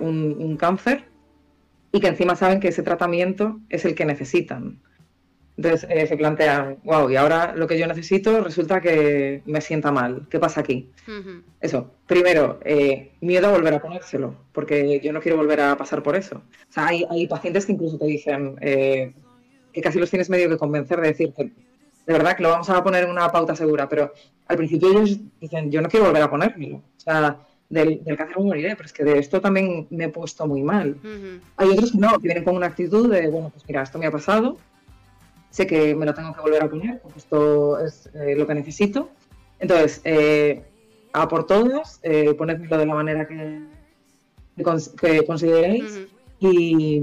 un 0.01 0.57
cáncer, 0.59 1.05
y 1.93 2.01
que 2.01 2.07
encima 2.07 2.35
saben 2.35 2.59
que 2.59 2.67
ese 2.67 2.83
tratamiento 2.83 3.61
es 3.69 3.85
el 3.85 3.95
que 3.95 4.03
necesitan. 4.03 4.81
Entonces 5.61 5.87
eh, 5.91 6.07
se 6.07 6.17
plantean, 6.17 6.77
wow, 6.83 7.07
y 7.11 7.15
ahora 7.15 7.53
lo 7.55 7.67
que 7.67 7.77
yo 7.77 7.85
necesito 7.85 8.43
resulta 8.43 8.81
que 8.81 9.43
me 9.45 9.61
sienta 9.61 9.91
mal. 9.91 10.25
¿Qué 10.27 10.39
pasa 10.39 10.61
aquí? 10.61 10.89
Eso, 11.59 11.91
primero, 12.07 12.59
eh, 12.65 13.11
miedo 13.21 13.47
a 13.47 13.51
volver 13.51 13.75
a 13.75 13.79
ponérselo, 13.79 14.33
porque 14.53 14.99
yo 15.01 15.13
no 15.13 15.21
quiero 15.21 15.37
volver 15.37 15.61
a 15.61 15.77
pasar 15.77 16.01
por 16.01 16.15
eso. 16.15 16.37
O 16.37 16.73
sea, 16.73 16.87
hay, 16.87 17.05
hay 17.11 17.27
pacientes 17.27 17.67
que 17.67 17.73
incluso 17.73 17.99
te 17.99 18.05
dicen 18.05 18.55
eh, 18.59 19.13
que 19.71 19.81
casi 19.81 19.99
los 19.99 20.09
tienes 20.09 20.31
medio 20.31 20.49
que 20.49 20.57
convencer 20.57 20.99
de 20.99 21.09
decir 21.09 21.31
que 21.37 21.43
de 21.43 22.13
verdad 22.13 22.35
que 22.35 22.41
lo 22.41 22.49
vamos 22.49 22.69
a 22.71 22.83
poner 22.83 23.03
en 23.03 23.11
una 23.11 23.31
pauta 23.31 23.55
segura, 23.55 23.87
pero 23.87 24.11
al 24.47 24.57
principio 24.57 24.89
ellos 24.89 25.19
dicen, 25.39 25.69
yo 25.69 25.79
no 25.79 25.89
quiero 25.89 26.07
volver 26.07 26.23
a 26.23 26.29
ponérmelo. 26.31 26.77
O 26.77 26.99
sea, 26.99 27.37
del, 27.69 28.03
del 28.03 28.17
cáncer 28.17 28.37
me 28.39 28.45
moriré, 28.45 28.75
pero 28.75 28.87
es 28.87 28.93
que 28.93 29.03
de 29.03 29.19
esto 29.19 29.39
también 29.39 29.85
me 29.91 30.05
he 30.05 30.09
puesto 30.09 30.47
muy 30.47 30.63
mal. 30.63 30.97
Hay 31.57 31.69
otros 31.69 31.91
que 31.91 31.99
no, 31.99 32.17
que 32.17 32.29
vienen 32.29 32.43
con 32.43 32.55
una 32.55 32.65
actitud 32.65 33.11
de, 33.11 33.27
bueno, 33.27 33.51
pues 33.51 33.63
mira, 33.67 33.83
esto 33.83 33.99
me 33.99 34.07
ha 34.07 34.11
pasado, 34.11 34.57
sé 35.51 35.67
que 35.67 35.93
me 35.93 36.05
lo 36.05 36.13
tengo 36.13 36.33
que 36.33 36.41
volver 36.41 36.63
a 36.63 36.69
poner, 36.69 36.99
porque 37.01 37.19
esto 37.19 37.79
es 37.79 38.09
eh, 38.15 38.35
lo 38.35 38.47
que 38.47 38.55
necesito. 38.55 39.09
Entonces, 39.59 40.01
eh, 40.05 40.63
a 41.13 41.27
por 41.27 41.45
todos, 41.45 41.99
eh, 42.01 42.33
ponedlo 42.33 42.77
de 42.77 42.85
la 42.85 42.95
manera 42.95 43.27
que, 43.27 43.61
que 44.99 45.25
consideréis 45.25 46.07
y, 46.39 47.01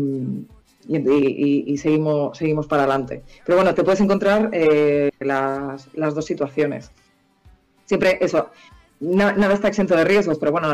y, 0.88 1.76
seguimos, 1.76 2.36
seguimos 2.36 2.66
para 2.66 2.82
adelante. 2.82 3.22
Pero 3.44 3.58
bueno, 3.58 3.74
te 3.74 3.84
puedes 3.84 4.00
encontrar 4.00 4.50
eh, 4.52 5.10
las, 5.20 5.88
las, 5.94 6.14
dos 6.14 6.24
situaciones. 6.24 6.90
Siempre 7.84 8.18
eso, 8.20 8.50
nada 8.98 9.52
está 9.52 9.68
exento 9.68 9.94
de 9.94 10.04
riesgos, 10.04 10.38
pero 10.38 10.50
bueno, 10.50 10.68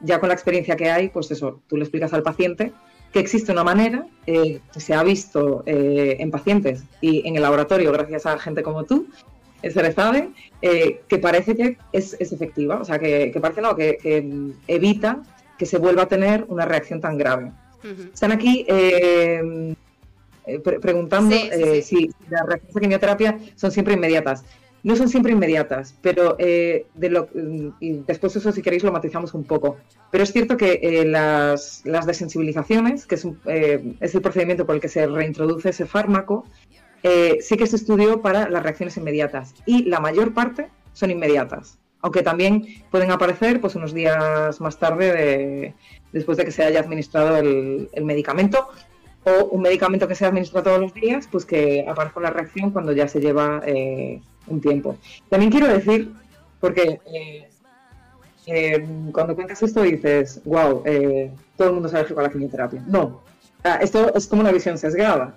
ya 0.00 0.18
con 0.18 0.28
la 0.28 0.34
experiencia 0.34 0.74
que 0.74 0.90
hay, 0.90 1.10
pues 1.10 1.30
eso, 1.30 1.62
tú 1.68 1.76
le 1.76 1.84
explicas 1.84 2.12
al 2.12 2.22
paciente 2.22 2.72
que 3.14 3.20
existe 3.20 3.52
una 3.52 3.62
manera 3.62 4.06
eh, 4.26 4.60
que 4.72 4.80
se 4.80 4.92
ha 4.92 5.04
visto 5.04 5.62
eh, 5.66 6.16
en 6.18 6.32
pacientes 6.32 6.82
y 7.00 7.26
en 7.28 7.36
el 7.36 7.42
laboratorio 7.42 7.92
gracias 7.92 8.26
a 8.26 8.36
gente 8.40 8.64
como 8.64 8.82
tú, 8.82 9.06
se 9.62 9.82
le 9.82 9.92
sabe, 9.92 10.30
eh, 10.60 11.00
que 11.06 11.18
parece 11.18 11.54
que 11.54 11.78
es, 11.92 12.16
efectiva, 12.20 12.80
o 12.80 12.84
sea, 12.84 12.98
que, 12.98 13.32
parece 13.40 13.62
no, 13.62 13.76
que, 13.76 13.98
evita 14.66 15.22
que 15.56 15.64
se 15.64 15.78
vuelva 15.78 16.02
a 16.02 16.08
tener 16.08 16.44
una 16.48 16.66
reacción 16.66 17.00
tan 17.00 17.16
grave. 17.16 17.52
Están 18.12 18.32
aquí 18.32 18.66
preguntando 20.80 21.36
si 21.82 22.10
las 22.28 22.46
reacciones 22.46 22.74
de 22.74 22.80
quimioterapia 22.80 23.38
son 23.54 23.70
siempre 23.70 23.94
inmediatas 23.94 24.44
no 24.84 24.94
son 24.96 25.08
siempre 25.08 25.32
inmediatas, 25.32 25.96
pero 26.02 26.36
eh, 26.38 26.86
de 26.94 27.08
lo, 27.08 27.28
después 27.80 28.36
eso 28.36 28.52
si 28.52 28.60
queréis 28.60 28.84
lo 28.84 28.92
matizamos 28.92 29.32
un 29.32 29.44
poco. 29.44 29.78
Pero 30.10 30.22
es 30.22 30.32
cierto 30.32 30.58
que 30.58 30.78
eh, 30.82 31.06
las, 31.06 31.82
desensibilizaciones, 31.84 33.06
que 33.06 33.14
es, 33.14 33.26
eh, 33.46 33.94
es, 33.98 34.14
el 34.14 34.20
procedimiento 34.20 34.66
por 34.66 34.74
el 34.74 34.82
que 34.82 34.88
se 34.88 35.06
reintroduce 35.06 35.70
ese 35.70 35.86
fármaco, 35.86 36.46
sí 37.40 37.56
que 37.58 37.66
se 37.66 37.76
estudió 37.76 38.22
para 38.22 38.48
las 38.48 38.62
reacciones 38.62 38.96
inmediatas 38.96 39.54
y 39.66 39.84
la 39.84 40.00
mayor 40.00 40.32
parte 40.32 40.70
son 40.94 41.10
inmediatas, 41.10 41.78
aunque 42.00 42.22
también 42.22 42.66
pueden 42.90 43.10
aparecer 43.10 43.60
pues 43.60 43.74
unos 43.74 43.92
días 43.92 44.58
más 44.58 44.78
tarde 44.78 45.74
después 46.12 46.38
de 46.38 46.46
que 46.46 46.50
se 46.50 46.64
haya 46.64 46.80
administrado 46.80 47.36
el 47.36 48.04
medicamento 48.04 48.68
o 49.24 49.46
un 49.46 49.62
medicamento 49.62 50.06
que 50.06 50.14
se 50.14 50.26
administra 50.26 50.62
todos 50.62 50.80
los 50.80 50.94
días, 50.94 51.28
pues 51.30 51.44
que 51.44 51.84
aparezca 51.88 52.20
la 52.20 52.30
reacción 52.30 52.70
cuando 52.70 52.92
ya 52.92 53.08
se 53.08 53.20
lleva 53.20 53.62
un 54.46 54.60
tiempo. 54.60 54.96
También 55.28 55.50
quiero 55.50 55.68
decir, 55.68 56.12
porque 56.60 57.00
eh, 57.12 57.48
eh, 58.46 58.86
cuando 59.12 59.34
cuentas 59.34 59.62
esto 59.62 59.82
dices, 59.82 60.40
wow, 60.44 60.82
eh, 60.84 61.30
todo 61.56 61.68
el 61.68 61.74
mundo 61.74 61.88
es 61.88 61.94
alérgico 61.94 62.20
a 62.20 62.24
la 62.24 62.30
quimioterapia. 62.30 62.82
No, 62.86 63.22
esto 63.80 64.14
es 64.14 64.26
como 64.26 64.42
una 64.42 64.52
visión 64.52 64.78
sesgada. 64.78 65.36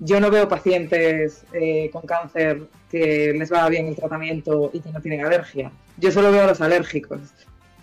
yo 0.00 0.20
no 0.20 0.30
veo 0.30 0.48
pacientes 0.48 1.44
con 1.92 2.02
cáncer 2.02 2.62
que 2.90 3.32
les 3.32 3.52
va 3.52 3.68
bien 3.68 3.86
el 3.86 3.96
tratamiento 3.96 4.70
y 4.72 4.80
que 4.80 4.90
no 4.90 5.00
tienen 5.00 5.24
alergia. 5.24 5.70
Yo 5.98 6.10
solo 6.10 6.32
veo 6.32 6.42
a 6.42 6.48
los 6.48 6.60
alérgicos. 6.60 7.20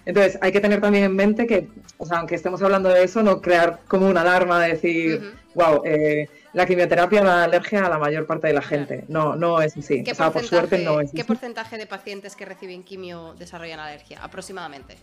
Entonces, 0.09 0.39
hay 0.41 0.51
que 0.51 0.59
tener 0.59 0.81
también 0.81 1.03
en 1.03 1.15
mente 1.15 1.45
que, 1.45 1.67
o 1.99 2.05
sea, 2.07 2.17
aunque 2.17 2.33
estemos 2.33 2.59
hablando 2.63 2.89
de 2.89 3.03
eso, 3.03 3.21
no 3.21 3.41
crear 3.41 3.81
como 3.87 4.07
una 4.07 4.21
alarma 4.21 4.59
de 4.59 4.69
decir, 4.69 5.33
wow, 5.53 5.83
eh, 5.85 6.27
la 6.53 6.65
quimioterapia 6.65 7.23
da 7.23 7.43
alergia 7.43 7.85
a 7.85 7.89
la 7.89 7.99
mayor 7.99 8.25
parte 8.25 8.47
de 8.47 8.53
la 8.53 8.63
gente. 8.63 9.05
No, 9.07 9.35
no 9.35 9.61
es 9.61 9.77
así. 9.77 10.03
¿Qué, 10.03 10.15
por 10.15 10.43
suerte 10.43 10.79
no 10.79 10.99
es 10.99 11.11
¿qué 11.11 11.23
porcentaje 11.23 11.77
de 11.77 11.85
pacientes 11.85 12.35
que 12.35 12.45
reciben 12.45 12.81
quimio 12.81 13.35
desarrollan 13.37 13.79
alergia, 13.79 14.17
aproximadamente? 14.23 14.97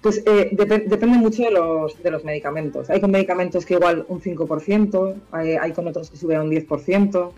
Pues 0.00 0.22
eh, 0.24 0.48
depende 0.54 1.18
mucho 1.18 1.42
de 1.42 1.50
los, 1.50 2.02
de 2.02 2.10
los 2.10 2.24
medicamentos. 2.24 2.88
Hay 2.88 3.02
con 3.02 3.10
medicamentos 3.10 3.66
que 3.66 3.74
igual 3.74 4.06
un 4.08 4.22
5%, 4.22 5.14
hay, 5.32 5.72
con 5.72 5.86
otros 5.86 6.10
que 6.10 6.16
sube 6.16 6.34
a 6.34 6.40
un 6.40 6.50
10%. 6.50 7.32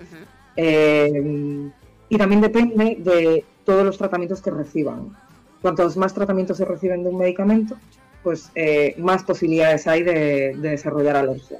Eh, 0.55 1.71
y 2.11 2.17
también 2.17 2.41
depende 2.41 2.97
de 3.01 3.45
todos 3.65 3.85
los 3.85 3.99
tratamientos 3.99 4.41
que 4.41 4.53
reciban. 4.53 5.17
Cuantos 5.63 5.97
más 5.97 6.15
tratamientos 6.15 6.57
se 6.57 6.65
reciben 6.65 7.03
de 7.03 7.11
un 7.11 7.19
medicamento, 7.19 7.77
pues 8.23 8.51
eh, 8.55 8.95
más 8.99 9.23
posibilidades 9.25 9.87
hay 9.87 10.03
de, 10.03 10.55
desarrollar 10.57 11.17
alergia 11.17 11.59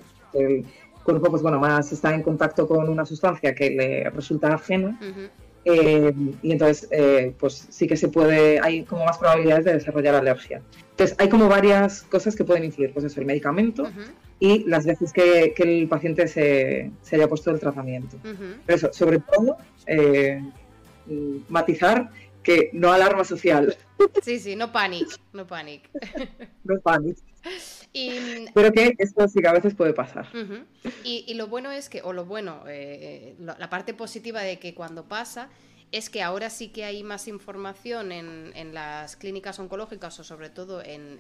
cuerpo, 1.09 1.31
pues 1.31 1.43
bueno, 1.43 1.59
más 1.59 1.91
está 1.91 2.15
en 2.15 2.23
contacto 2.23 2.69
con 2.69 2.87
una 2.87 3.07
sustancia 3.07 3.55
que 3.55 3.71
le 3.71 4.11
resulta 4.11 4.53
ajena. 4.53 4.99
Eh, 5.65 6.13
y 6.43 6.53
entonces, 6.53 6.87
eh, 6.91 7.35
pues 7.39 7.67
sí 7.71 7.87
que 7.87 7.97
se 7.97 8.09
puede, 8.09 8.61
hay 8.61 8.85
como 8.85 9.07
más 9.07 9.17
probabilidades 9.17 9.65
de 9.65 9.73
desarrollar 9.75 10.15
alergia. 10.15 10.61
Entonces, 10.91 11.17
hay 11.19 11.31
como 11.31 11.49
varias 11.49 12.03
cosas 12.03 12.37
que 12.37 12.45
pueden 12.45 12.65
incidir, 12.65 12.93
pues 12.93 13.07
eso, 13.07 13.21
el 13.21 13.27
medicamento 13.27 13.89
y 14.39 14.65
las 14.65 14.85
veces 14.85 15.13
que, 15.15 15.55
el 15.57 15.89
paciente 15.89 16.29
se, 16.29 16.91
se, 17.01 17.17
haya 17.17 17.27
puesto 17.27 17.51
el 17.51 17.59
tratamiento. 17.59 18.19
Pero 18.23 18.77
eso, 18.77 18.91
sobre 18.93 19.19
todo, 19.21 19.57
eh, 19.87 20.43
matizar 21.49 22.11
que 22.49 22.71
no 22.73 22.91
alarma 22.91 23.25
social. 23.25 23.77
Sí, 24.23 24.39
sí, 24.39 24.57
no 24.57 24.73
panic, 24.73 25.21
no 25.35 25.47
panic. 25.47 25.91
no 26.65 26.81
panic. 26.81 27.19
Y, 27.93 28.47
Pero 28.55 28.73
que 28.73 28.95
esto 28.97 29.29
sí 29.29 29.41
que 29.43 29.49
a 29.49 29.53
veces 29.53 29.75
puede 29.75 29.93
pasar. 29.93 30.27
y, 31.05 31.35
lo 31.35 31.49
bueno 31.49 31.71
es 31.71 31.91
que, 31.91 32.01
o 32.01 32.15
lo 32.15 32.25
bueno, 32.25 32.63
eh, 32.67 33.37
la 33.39 33.69
parte 33.69 33.93
positiva 33.93 34.41
de 34.41 34.59
que 34.59 34.73
cuando 34.75 35.05
pasa 35.05 35.51
es 35.93 36.09
que 36.09 36.23
ahora 36.23 36.49
sí 36.49 36.69
que 36.69 36.85
hay 36.85 37.03
más 37.03 37.29
información 37.29 38.13
en, 38.13 38.73
las 38.73 39.17
clínicas 39.17 39.59
oncológicas 39.59 40.19
o 40.19 40.25
sobre 40.25 40.49
todo 40.49 40.83
en, 40.83 41.19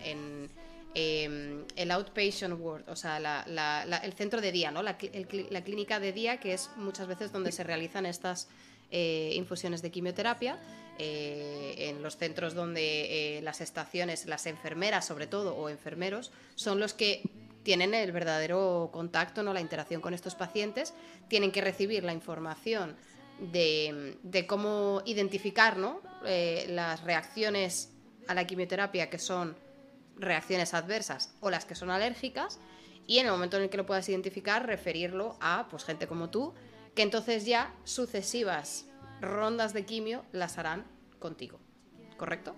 em, 0.95 1.65
el 1.77 1.91
outpatient 1.91 2.59
ward, 2.59 2.89
o 2.89 2.97
sea, 2.97 3.45
el 4.03 4.13
centro 4.15 4.41
de 4.41 4.51
día, 4.51 4.71
¿no? 4.71 4.83
La, 4.83 4.97
la, 5.51 5.63
clínica 5.63 6.01
de 6.01 6.13
día, 6.13 6.41
que 6.41 6.55
es 6.55 6.71
muchas 6.77 7.07
veces 7.07 7.33
donde 7.33 7.53
se 7.53 7.65
realizan 7.65 8.07
estas 8.07 8.49
eh, 8.91 9.33
infusiones 9.35 9.83
de 9.83 9.91
quimioterapia. 9.91 10.59
Eh, 11.01 11.75
en 11.79 12.03
los 12.03 12.17
centros 12.17 12.55
donde 12.55 13.37
eh, 13.39 13.43
las 13.43 13.61
estaciones, 13.61 14.27
las 14.27 14.47
enfermeras 14.47 15.07
sobre 15.07 15.29
todo, 15.29 15.55
o 15.55 15.69
enfermeros, 15.69 16.33
son 16.57 16.81
los 16.81 16.93
que 16.93 17.23
tienen 17.63 17.95
el 17.95 18.11
verdadero 18.11 18.91
contacto, 18.93 19.45
¿no? 19.45 19.53
la 19.53 19.61
interacción 19.61 20.01
con 20.01 20.13
estos 20.13 20.35
pacientes, 20.35 20.95
tienen 21.29 21.53
que 21.53 21.61
recibir 21.61 22.03
la 22.03 22.13
información 22.13 22.97
de, 23.39 24.45
cómo 24.49 25.03
identificar 25.07 25.77
las 25.77 27.05
reacciones 27.05 27.91
a 28.27 28.35
la 28.35 28.45
quimioterapia 28.45 29.09
que 29.09 29.21
son 29.21 29.57
reacciones 30.17 30.75
adversas 30.75 31.33
o 31.41 31.51
las 31.51 31.65
que 31.65 31.77
son 31.77 31.91
alérgicas 31.91 32.59
y 33.07 33.19
en 33.19 33.27
el 33.27 33.33
momento 33.33 33.57
en 33.57 33.65
el 33.65 33.71
que 33.71 33.77
lo 33.77 33.87
puedas 33.87 34.09
identificar 34.09 34.67
referirlo 34.67 35.37
a 35.41 35.69
pues 35.71 35.85
gente 35.85 36.09
como 36.09 36.31
tú 36.31 36.55
que 36.97 37.03
entonces 37.03 37.47
ya 37.47 37.73
sucesivas 37.85 38.88
rondas 39.21 39.73
de 39.73 39.85
quimio 39.85 40.23
las 40.33 40.59
harán 40.59 40.85
contigo, 41.19 41.59
¿correcto? 42.17 42.55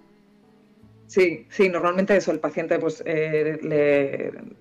Sí, 1.10 1.44
sí, 1.50 1.68
normalmente 1.68 2.16
eso, 2.16 2.30
el 2.30 2.38
paciente 2.38 2.78
pues 2.78 3.02
eh, 3.04 3.58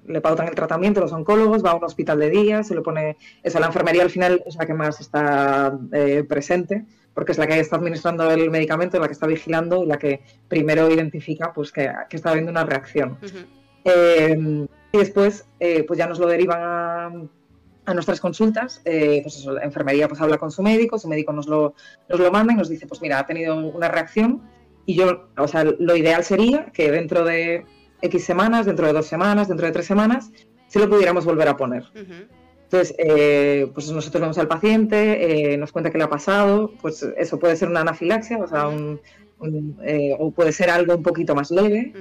le, 0.08 0.20
pautan 0.20 0.48
el 0.48 0.56
tratamiento, 0.56 1.00
los 1.00 1.14
oncólogos, 1.14 1.64
va 1.64 1.70
a 1.72 1.76
un 1.76 1.84
hospital 1.84 2.18
de 2.18 2.32
día, 2.32 2.64
se 2.64 2.74
le 2.74 2.82
pone, 2.82 3.18
eso, 3.44 3.60
la 3.60 3.68
enfermería 3.68 4.02
al 4.02 4.10
final 4.10 4.42
es 4.48 4.56
la 4.56 4.66
que 4.66 4.74
más 4.74 5.00
está 5.00 5.78
eh, 5.94 6.24
presente, 6.28 6.88
porque 7.14 7.34
es 7.34 7.38
la 7.38 7.46
que 7.46 7.60
está 7.60 7.76
administrando 7.76 8.32
el 8.32 8.50
medicamento, 8.50 9.00
la 9.00 9.06
que 9.06 9.14
está 9.14 9.28
vigilando 9.28 9.84
y 9.84 9.86
la 9.86 10.00
que 10.00 10.22
primero 10.48 10.90
identifica 10.90 11.54
pues 11.54 11.72
que, 11.72 11.92
está 12.10 12.32
habiendo 12.32 12.50
una 12.50 12.66
reacción. 12.66 13.20
Eh, 13.84 14.66
y 14.92 14.98
después 14.98 15.46
pues 15.86 16.00
ya 16.00 16.08
nos 16.08 16.18
lo 16.18 16.26
derivan 16.26 16.62
a 16.64 17.12
a 17.90 17.94
nuestras 17.94 18.20
consultas, 18.20 18.82
eh, 18.86 19.20
pues 19.24 19.38
eso, 19.38 19.54
la 19.54 19.64
enfermería 19.64 20.08
pues 20.08 20.22
habla 20.22 20.38
con 20.38 20.52
su 20.52 20.62
médico, 20.62 20.98
su 20.98 21.08
médico 21.08 21.34
nos 21.34 21.48
lo, 21.48 21.74
nos 22.08 22.20
lo 22.20 22.32
manda 22.32 22.54
y 22.54 22.56
nos 22.56 22.70
dice, 22.70 22.88
pues 22.88 23.02
mira, 23.02 23.20
ha 23.20 23.26
tenido 23.26 23.56
una 23.58 23.88
reacción 23.88 24.42
y 24.86 24.96
yo, 24.96 25.30
o 25.38 25.48
sea, 25.48 25.64
lo 25.64 25.96
ideal 25.96 26.24
sería 26.24 26.66
que 26.74 26.92
dentro 26.92 27.24
de 27.24 27.66
X 28.02 28.24
semanas, 28.24 28.66
dentro 28.66 28.88
de 28.88 28.94
dos 28.94 29.06
semanas, 29.06 29.48
dentro 29.48 29.68
de 29.68 29.74
tres 29.74 29.86
semanas, 29.86 30.32
se 30.68 30.80
lo 30.80 30.90
pudiéramos 30.90 31.26
volver 31.26 31.48
a 31.48 31.58
poner. 31.58 31.84
Entonces, 31.96 32.96
eh, 33.00 33.70
pues 33.74 33.92
nosotros 33.92 34.22
vemos 34.22 34.38
al 34.38 34.48
paciente, 34.48 35.54
eh, 35.54 35.58
nos 35.58 35.72
cuenta 35.72 35.90
qué 35.90 35.98
le 35.98 36.04
ha 36.04 36.10
pasado, 36.10 36.72
pues 36.82 37.04
eso 37.18 37.40
puede 37.40 37.56
ser 37.56 37.68
una 37.68 37.82
anafilaxia, 37.82 38.38
o 38.38 38.48
sea, 38.48 38.68
un, 38.68 39.02
eh, 39.84 40.16
o 40.20 40.32
puede 40.32 40.52
ser 40.52 40.70
algo 40.70 40.96
un 40.96 41.04
poquito 41.04 41.36
más 41.36 41.52
leve, 41.52 41.94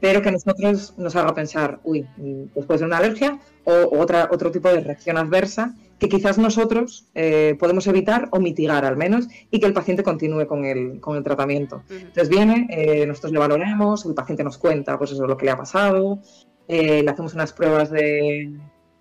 pero 0.00 0.20
que 0.20 0.28
a 0.28 0.32
nosotros 0.32 0.94
nos 0.98 1.14
haga 1.16 1.34
pensar, 1.34 1.80
uy, 1.84 2.06
pues 2.52 2.66
puede 2.66 2.78
ser 2.78 2.86
una 2.86 2.98
alergia 2.98 3.38
o, 3.64 4.00
otra, 4.00 4.28
otro 4.30 4.50
tipo 4.50 4.68
de 4.68 4.80
reacción 4.80 5.16
adversa 5.16 5.74
que 5.98 6.08
quizás 6.08 6.36
nosotros 6.36 7.06
eh, 7.14 7.56
podemos 7.60 7.86
evitar 7.86 8.28
o 8.32 8.40
mitigar 8.40 8.84
al 8.84 8.96
menos 8.96 9.28
y 9.50 9.60
que 9.60 9.66
el 9.66 9.72
paciente 9.72 10.02
continúe 10.02 10.46
con 10.48 10.64
el, 10.64 11.00
con 11.00 11.16
el 11.16 11.22
tratamiento. 11.22 11.84
Entonces 11.88 12.28
viene, 12.28 12.66
eh, 12.70 13.06
nosotros 13.06 13.32
le 13.32 13.38
valoramos, 13.38 14.04
el 14.04 14.14
paciente 14.14 14.42
nos 14.42 14.58
cuenta 14.58 14.98
pues 14.98 15.12
eso, 15.12 15.26
lo 15.26 15.36
que 15.36 15.46
le 15.46 15.52
ha 15.52 15.56
pasado, 15.56 16.18
le 16.66 17.08
hacemos 17.08 17.34
unas 17.34 17.52
pruebas 17.52 17.90
de, 17.90 18.50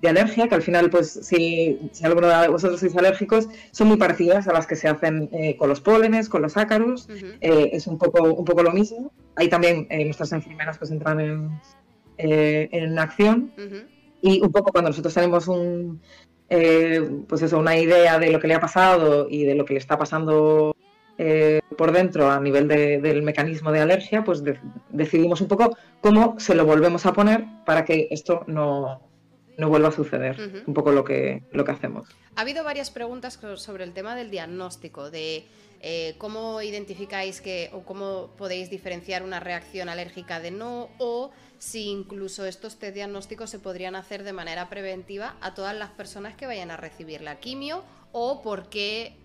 de 0.01 0.09
alergia, 0.09 0.47
que 0.47 0.55
al 0.55 0.63
final, 0.63 0.89
pues 0.89 1.11
si, 1.11 1.79
si, 1.91 2.05
alguno 2.05 2.27
de 2.27 2.47
vosotros 2.47 2.79
sois 2.79 2.95
alérgicos, 2.95 3.47
son 3.71 3.87
muy 3.87 3.97
parecidas 3.97 4.47
a 4.47 4.53
las 4.53 4.65
que 4.65 4.75
se 4.75 4.87
hacen 4.87 5.29
eh, 5.31 5.55
con 5.57 5.69
los 5.69 5.79
pólenes, 5.79 6.27
con 6.27 6.41
los 6.41 6.57
ácaros, 6.57 7.07
eh, 7.39 7.69
es 7.71 7.85
un 7.85 7.99
poco, 7.99 8.23
un 8.23 8.43
poco 8.43 8.63
lo 8.63 8.71
mismo. 8.71 9.11
Ahí 9.35 9.47
también 9.47 9.87
eh, 9.89 10.03
nuestras 10.03 10.31
enfermeras 10.31 10.77
pues 10.79 10.89
entran 10.91 11.19
en, 11.19 11.49
en 12.17 12.99
acción. 12.99 13.51
Y 14.21 14.41
un 14.41 14.51
poco 14.51 14.71
cuando 14.71 14.89
nosotros 14.89 15.13
tenemos 15.13 15.47
un, 15.47 16.01
pues 17.27 17.41
eso, 17.43 17.59
una 17.59 17.77
idea 17.77 18.17
de 18.17 18.31
lo 18.31 18.39
que 18.39 18.47
le 18.47 18.55
ha 18.55 18.59
pasado 18.59 19.27
y 19.29 19.43
de 19.45 19.55
lo 19.55 19.65
que 19.65 19.73
le 19.73 19.79
está 19.79 19.97
pasando 19.97 20.75
por 21.77 21.91
dentro 21.91 22.31
a 22.31 22.39
nivel 22.39 22.67
del 22.67 23.21
mecanismo 23.21 23.71
de 23.71 23.81
alergia, 23.81 24.23
pues 24.23 24.43
decidimos 24.89 25.41
un 25.41 25.47
poco 25.47 25.77
cómo 26.01 26.39
se 26.39 26.55
lo 26.55 26.65
volvemos 26.65 27.05
a 27.05 27.13
poner 27.13 27.45
para 27.65 27.85
que 27.85 28.07
esto 28.09 28.43
no, 28.47 29.10
no 29.61 29.69
vuelva 29.69 29.89
a 29.89 29.91
suceder. 29.91 30.63
Un 30.65 30.73
poco 30.73 30.91
lo 30.91 31.03
que, 31.05 31.43
lo 31.51 31.63
que 31.63 31.71
hacemos. 31.71 32.09
Ha 32.35 32.41
habido 32.41 32.63
varias 32.63 32.89
preguntas 32.89 33.39
sobre 33.57 33.83
el 33.83 33.93
tema 33.93 34.15
del 34.15 34.31
diagnóstico, 34.31 35.11
de 35.11 35.45
eh, 35.81 36.15
cómo 36.17 36.63
identificáis 36.63 37.41
que 37.41 37.69
o 37.71 37.83
cómo 37.83 38.31
podéis 38.39 38.71
diferenciar 38.71 39.21
una 39.21 39.39
reacción 39.39 39.87
alérgica 39.87 40.39
de 40.39 40.49
no 40.49 40.89
o 40.97 41.29
si 41.59 41.89
incluso 41.89 42.47
estos 42.47 42.79
test 42.79 42.95
diagnósticos 42.95 43.51
se 43.51 43.59
podrían 43.59 43.95
hacer 43.95 44.23
de 44.23 44.33
manera 44.33 44.67
preventiva 44.67 45.35
a 45.41 45.53
todas 45.53 45.77
las 45.77 45.91
personas 45.91 46.35
que 46.35 46.47
vayan 46.47 46.71
a 46.71 46.77
recibir 46.77 47.21
la 47.21 47.39
quimio 47.39 47.83
o 48.11 48.41
por 48.41 48.67
qué 48.69 49.15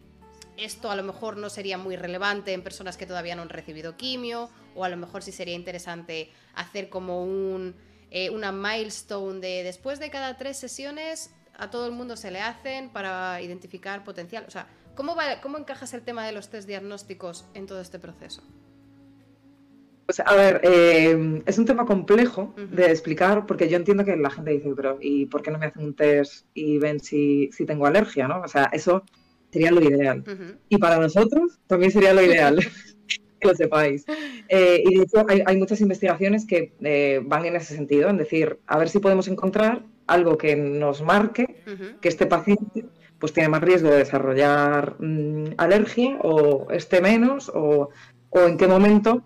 esto 0.58 0.90
a 0.90 0.96
lo 0.96 1.02
mejor 1.02 1.38
no 1.38 1.48
sería 1.48 1.78
muy 1.78 1.96
relevante 1.96 2.52
en 2.52 2.62
personas 2.62 2.98
que 2.98 3.06
todavía 3.06 3.36
no 3.36 3.42
han 3.42 3.48
recibido 3.48 3.96
quimio 3.96 4.50
o 4.74 4.84
a 4.84 4.90
lo 4.90 4.98
mejor 4.98 5.22
sí 5.22 5.32
sería 5.32 5.54
interesante 5.54 6.30
hacer 6.54 6.90
como 6.90 7.22
un 7.22 7.74
eh, 8.10 8.30
una 8.30 8.52
milestone 8.52 9.40
de 9.40 9.62
después 9.62 9.98
de 9.98 10.10
cada 10.10 10.36
tres 10.36 10.56
sesiones 10.56 11.30
a 11.58 11.70
todo 11.70 11.86
el 11.86 11.92
mundo 11.92 12.16
se 12.16 12.30
le 12.30 12.40
hacen 12.40 12.90
para 12.90 13.40
identificar 13.42 14.04
potencial. 14.04 14.44
O 14.46 14.50
sea, 14.50 14.68
¿cómo, 14.94 15.16
va, 15.16 15.40
cómo 15.40 15.58
encajas 15.58 15.94
el 15.94 16.02
tema 16.02 16.26
de 16.26 16.32
los 16.32 16.48
test 16.48 16.68
diagnósticos 16.68 17.46
en 17.54 17.66
todo 17.66 17.80
este 17.80 17.98
proceso? 17.98 18.42
Pues 20.06 20.20
a 20.20 20.34
ver, 20.36 20.60
eh, 20.62 21.42
es 21.46 21.58
un 21.58 21.64
tema 21.64 21.84
complejo 21.84 22.54
de 22.56 22.86
explicar 22.86 23.44
porque 23.44 23.68
yo 23.68 23.76
entiendo 23.76 24.04
que 24.04 24.16
la 24.16 24.30
gente 24.30 24.52
dice, 24.52 24.72
pero 24.76 24.98
¿y 25.00 25.26
por 25.26 25.42
qué 25.42 25.50
no 25.50 25.58
me 25.58 25.66
hacen 25.66 25.82
un 25.82 25.94
test 25.94 26.46
y 26.54 26.78
ven 26.78 27.00
si, 27.00 27.50
si 27.50 27.66
tengo 27.66 27.86
alergia? 27.86 28.28
¿no? 28.28 28.40
O 28.40 28.46
sea, 28.46 28.70
eso 28.72 29.02
sería 29.50 29.72
lo 29.72 29.82
ideal. 29.82 30.22
Y 30.68 30.78
para 30.78 30.98
nosotros 30.98 31.58
también 31.66 31.90
sería 31.90 32.14
lo 32.14 32.22
ideal. 32.22 32.60
que 33.40 33.48
lo 33.48 33.54
sepáis. 33.54 34.04
Eh, 34.48 34.82
y 34.84 34.96
de 34.96 35.02
hecho 35.02 35.24
hay, 35.28 35.56
muchas 35.56 35.80
investigaciones 35.80 36.46
que 36.46 36.72
eh, 36.80 37.20
van 37.24 37.44
en 37.46 37.56
ese 37.56 37.74
sentido, 37.74 38.08
en 38.08 38.16
decir, 38.16 38.58
a 38.66 38.78
ver 38.78 38.88
si 38.88 38.98
podemos 38.98 39.28
encontrar 39.28 39.82
algo 40.06 40.38
que 40.38 40.56
nos 40.56 41.02
marque 41.02 41.62
que 42.00 42.08
este 42.08 42.26
paciente 42.26 42.86
pues 43.18 43.32
tiene 43.32 43.48
más 43.48 43.62
riesgo 43.62 43.90
de 43.90 43.98
desarrollar 43.98 44.96
mm, 45.00 45.54
alergia 45.56 46.18
o 46.22 46.70
esté 46.70 47.00
menos 47.00 47.50
o, 47.52 47.90
o, 48.30 48.40
en 48.40 48.56
qué 48.56 48.68
momento 48.68 49.24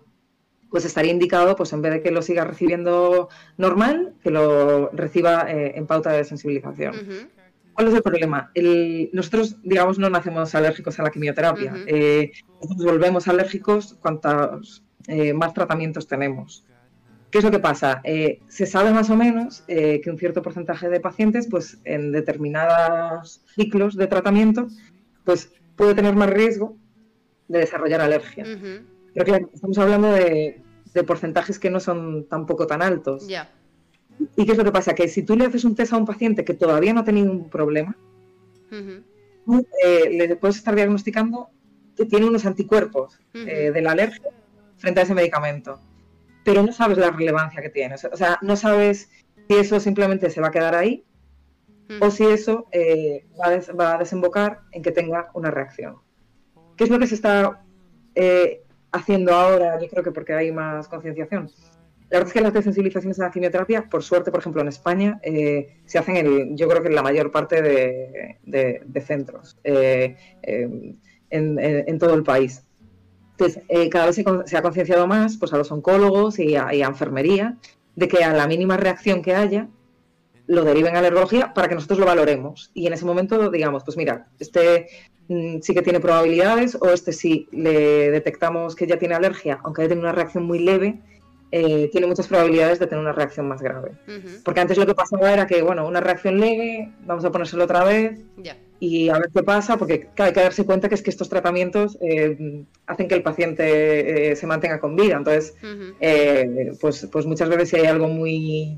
pues 0.69 0.85
estaría 0.85 1.11
indicado 1.11 1.55
pues 1.55 1.73
en 1.73 1.81
vez 1.81 1.93
de 1.93 2.01
que 2.01 2.11
lo 2.11 2.21
siga 2.21 2.45
recibiendo 2.45 3.29
normal 3.57 4.15
que 4.23 4.31
lo 4.31 4.89
reciba 4.91 5.45
eh, 5.51 5.73
en 5.75 5.85
pauta 5.85 6.13
de 6.13 6.23
sensibilización. 6.23 7.29
¿Cuál 7.73 7.87
es 7.87 7.93
el 7.93 8.01
problema? 8.01 8.51
nosotros, 9.13 9.57
digamos, 9.63 9.97
no 9.97 10.09
nacemos 10.09 10.53
alérgicos 10.55 10.99
a 10.99 11.03
la 11.03 11.11
quimioterapia. 11.11 11.73
Eh, 11.87 12.31
nosotros 12.61 12.85
volvemos 12.85 13.27
alérgicos 13.27 13.97
cuantos 14.01 14.83
eh, 15.07 15.33
más 15.33 15.53
tratamientos 15.53 16.07
tenemos. 16.07 16.65
¿Qué 17.29 17.37
es 17.37 17.43
lo 17.43 17.51
que 17.51 17.59
pasa? 17.59 18.01
Eh, 18.03 18.41
se 18.49 18.65
sabe 18.65 18.91
más 18.91 19.09
o 19.09 19.15
menos 19.15 19.63
que 19.67 20.03
un 20.07 20.17
cierto 20.17 20.41
porcentaje 20.41 20.89
de 20.89 20.99
pacientes, 20.99 21.47
pues 21.49 21.79
en 21.85 22.11
determinados 22.11 23.41
ciclos 23.55 23.95
de 23.95 24.07
tratamiento, 24.07 24.67
pues 25.23 25.51
puede 25.77 25.95
tener 25.95 26.15
más 26.15 26.29
riesgo 26.29 26.77
de 27.47 27.59
desarrollar 27.59 28.01
alergia. 28.01 28.43
Pero 29.13 29.25
claro, 29.25 29.49
estamos 29.53 29.77
hablando 29.77 30.11
de, 30.11 30.61
porcentajes 31.07 31.57
que 31.57 31.69
no 31.69 31.79
son 31.79 32.27
tampoco 32.27 32.67
tan 32.67 32.81
altos. 32.81 33.27
Ya. 33.27 33.49
¿Y 34.35 34.45
qué 34.45 34.51
es 34.51 34.57
lo 34.57 34.63
que 34.63 34.71
pasa? 34.71 34.93
Que 34.93 35.07
si 35.07 35.23
tú 35.23 35.35
le 35.35 35.45
haces 35.45 35.63
un 35.65 35.75
test 35.75 35.93
a 35.93 35.97
un 35.97 36.05
paciente 36.05 36.45
que 36.45 36.53
todavía 36.53 36.93
no 36.93 37.01
ha 37.01 37.05
tenido 37.05 37.31
un 37.31 37.49
problema, 37.49 37.95
eh, 38.71 40.09
le 40.11 40.35
puedes 40.35 40.57
estar 40.57 40.75
diagnosticando 40.75 41.49
que 41.95 42.05
tiene 42.05 42.25
unos 42.25 42.45
anticuerpos 42.45 43.19
eh, 43.33 43.71
de 43.71 43.81
la 43.81 43.91
alergia 43.91 44.29
frente 44.77 44.99
a 44.99 45.03
ese 45.03 45.13
medicamento. 45.13 45.79
Pero 46.43 46.63
no 46.63 46.71
sabes 46.71 46.97
la 46.97 47.11
relevancia 47.11 47.61
que 47.61 47.69
tiene. 47.69 47.95
O 47.95 48.17
sea, 48.17 48.39
no 48.41 48.55
sabes 48.55 49.09
si 49.47 49.55
eso 49.55 49.79
simplemente 49.79 50.29
se 50.29 50.41
va 50.41 50.47
a 50.47 50.51
quedar 50.51 50.75
ahí 50.75 51.03
o 51.99 52.09
si 52.09 52.25
eso 52.25 52.67
eh, 52.71 53.25
va, 53.39 53.95
a 53.95 53.97
desembocar 53.97 54.61
en 54.71 54.81
que 54.81 54.91
tenga 54.91 55.29
una 55.33 55.51
reacción. 55.51 55.97
¿Qué 56.77 56.85
es 56.85 56.89
lo 56.89 56.99
que 56.99 57.07
se 57.07 57.15
está 57.15 57.61
haciendo 58.91 59.33
ahora? 59.33 59.79
Yo 59.79 59.89
creo 59.89 60.03
que 60.03 60.11
porque 60.11 60.33
hay 60.33 60.51
más 60.51 60.87
concienciación 60.87 61.51
la 62.11 62.17
verdad 62.17 62.27
es 62.27 62.33
que 62.33 62.41
las 62.41 62.53
desensibilizaciones 62.53 63.19
a 63.21 63.23
la 63.23 63.31
quimioterapia, 63.31 63.87
por 63.89 64.03
suerte, 64.03 64.31
por 64.31 64.41
ejemplo, 64.41 64.61
en 64.61 64.67
España, 64.67 65.17
eh, 65.23 65.77
se 65.85 65.97
hacen, 65.97 66.17
en, 66.17 66.57
yo 66.57 66.67
creo 66.67 66.81
que 66.81 66.89
en 66.89 66.95
la 66.95 67.03
mayor 67.03 67.31
parte 67.31 67.61
de, 67.61 69.01
centros, 69.05 69.57
eh, 69.63 70.17
em, 70.41 70.97
en, 71.29 71.99
todo 71.99 72.13
el 72.13 72.23
país. 72.23 72.65
Entonces, 73.31 73.63
eh, 73.69 73.89
cada 73.89 74.07
vez 74.07 74.21
se, 74.45 74.57
ha 74.57 74.61
concienciado 74.61 75.07
más 75.07 75.37
pues, 75.37 75.53
a 75.53 75.57
los 75.57 75.71
oncólogos 75.71 76.37
y 76.37 76.57
a, 76.57 76.73
enfermería 76.73 77.57
de 77.95 78.09
que 78.09 78.25
a 78.25 78.33
la 78.33 78.45
mínima 78.45 78.75
reacción 78.75 79.21
que 79.21 79.33
haya, 79.33 79.69
lo 80.47 80.65
deriven 80.65 80.97
a 80.97 81.01
la 81.01 81.53
para 81.53 81.69
que 81.69 81.75
nosotros 81.75 81.97
lo 81.97 82.05
valoremos. 82.05 82.71
Y 82.73 82.87
en 82.87 82.93
ese 82.93 83.05
momento 83.05 83.49
digamos, 83.49 83.85
pues 83.85 83.95
mira, 83.95 84.27
este 84.37 84.87
mm, 85.29 85.59
sí 85.61 85.73
que 85.73 85.81
tiene 85.81 86.01
probabilidades 86.01 86.75
o 86.75 86.89
este 86.89 87.13
sí 87.13 87.47
le 87.53 88.11
detectamos 88.11 88.75
que 88.75 88.85
ya 88.85 88.99
tiene 88.99 89.15
alergia, 89.15 89.61
aunque 89.63 89.83
haya 89.83 89.89
tenido 89.89 90.09
una 90.09 90.15
reacción 90.15 90.43
muy 90.43 90.59
leve, 90.59 90.99
eh, 91.51 91.89
tiene 91.91 92.07
muchas 92.07 92.27
probabilidades 92.27 92.79
de 92.79 92.87
tener 92.87 93.01
una 93.01 93.11
reacción 93.11 93.47
más 93.47 93.61
grave. 93.61 93.91
Porque 94.43 94.61
antes 94.61 94.77
lo 94.77 94.85
que 94.85 94.95
pasaba 94.95 95.33
era 95.33 95.45
que, 95.47 95.61
bueno, 95.61 95.85
una 95.85 95.99
reacción 95.99 96.39
leve, 96.39 96.91
vamos 97.05 97.25
a 97.25 97.31
ponérselo 97.31 97.65
otra 97.65 97.83
vez 97.83 98.19
y 98.79 99.09
a 99.09 99.19
ver 99.19 99.29
qué 99.33 99.43
pasa, 99.43 99.77
porque 99.77 100.09
hay 100.17 100.33
que 100.33 100.39
darse 100.39 100.65
cuenta 100.65 100.87
que 100.87 100.95
es 100.95 101.01
que 101.01 101.09
estos 101.09 101.29
tratamientos 101.29 101.97
eh, 102.01 102.63
hacen 102.87 103.07
que 103.07 103.15
el 103.15 103.21
paciente 103.21 104.31
eh, 104.31 104.35
se 104.35 104.47
mantenga 104.47 104.79
con 104.79 104.95
vida. 104.95 105.17
Entonces, 105.17 105.55
pues, 106.79 107.07
pues 107.11 107.25
muchas 107.25 107.49
veces 107.49 107.69
si 107.69 107.75
hay 107.75 107.85
algo 107.85 108.07
muy 108.07 108.77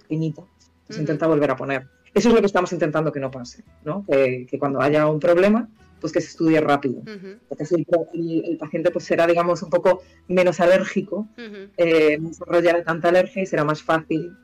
pequeñito, 0.00 0.48
se 0.88 1.00
intenta 1.00 1.26
volver 1.26 1.50
a 1.50 1.56
poner. 1.56 1.86
Eso 2.14 2.28
es 2.28 2.34
lo 2.34 2.40
que 2.40 2.46
estamos 2.46 2.72
intentando 2.72 3.12
que 3.12 3.20
no 3.20 3.30
pase, 3.30 3.64
¿no? 3.84 4.04
que 4.06 4.58
cuando 4.58 4.80
haya 4.80 5.06
un 5.06 5.20
problema, 5.20 5.68
pues 6.02 6.12
que 6.12 6.20
se 6.20 6.28
estudie 6.28 6.60
rápido. 6.60 7.02
Porque 7.48 7.62
así 7.62 7.76
el, 7.76 8.58
paciente 8.58 8.90
pues 8.90 9.04
será, 9.04 9.26
digamos, 9.26 9.62
un 9.62 9.70
poco 9.70 10.02
menos 10.28 10.60
alérgico, 10.60 11.28
eh, 11.76 12.18
no 12.20 12.28
desarrollará 12.28 12.82
tanta 12.82 13.08
alergia 13.08 13.42
y 13.42 13.46
será 13.46 13.64
más 13.64 13.82
fácil 13.82 14.36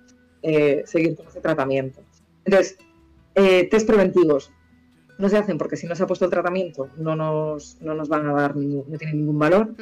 eh, 0.43 0.85
seguir 0.87 1.17
con 1.17 1.27
ese 1.27 1.41
tratamiento. 1.41 2.01
Entonces, 2.45 2.79
eh, 3.35 3.69
test 3.69 3.87
preventivos 3.87 4.53
no 5.19 5.29
se 5.29 5.37
hacen 5.37 5.59
porque 5.59 5.77
si 5.77 5.89
no 5.89 5.97
se 5.97 6.05
ha 6.05 6.07
puesto 6.07 6.25
el 6.25 6.31
tratamiento 6.31 6.91
no 6.97 7.17
nos, 7.17 7.83
no 7.83 7.93
nos 7.95 8.09
van 8.09 8.27
a 8.29 8.33
dar, 8.33 8.57
no 8.57 8.85
tienen 8.97 9.19
ningún 9.19 9.39
valor. 9.39 9.75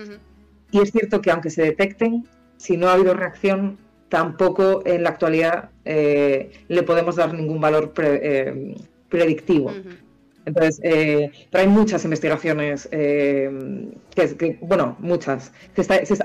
Y 0.70 0.80
es 0.80 0.90
cierto 0.90 1.20
que 1.20 1.30
aunque 1.30 1.50
se 1.50 1.62
detecten, 1.62 2.26
si 2.56 2.78
no 2.78 2.88
ha 2.88 2.94
habido 2.94 3.12
reacción, 3.12 3.76
tampoco 4.08 4.82
en 4.86 5.02
la 5.02 5.10
actualidad 5.10 5.68
le 5.84 6.82
podemos 6.86 7.16
dar 7.16 7.34
ningún 7.34 7.60
valor 7.60 7.92
predictivo. 9.10 9.72
Entonces, 10.46 10.80
eh, 10.84 11.32
pero 11.50 11.62
hay 11.62 11.68
muchas 11.68 12.04
investigaciones, 12.04 12.88
eh, 12.92 13.50
que, 14.14 14.58
bueno, 14.62 14.96
muchas. 15.00 15.52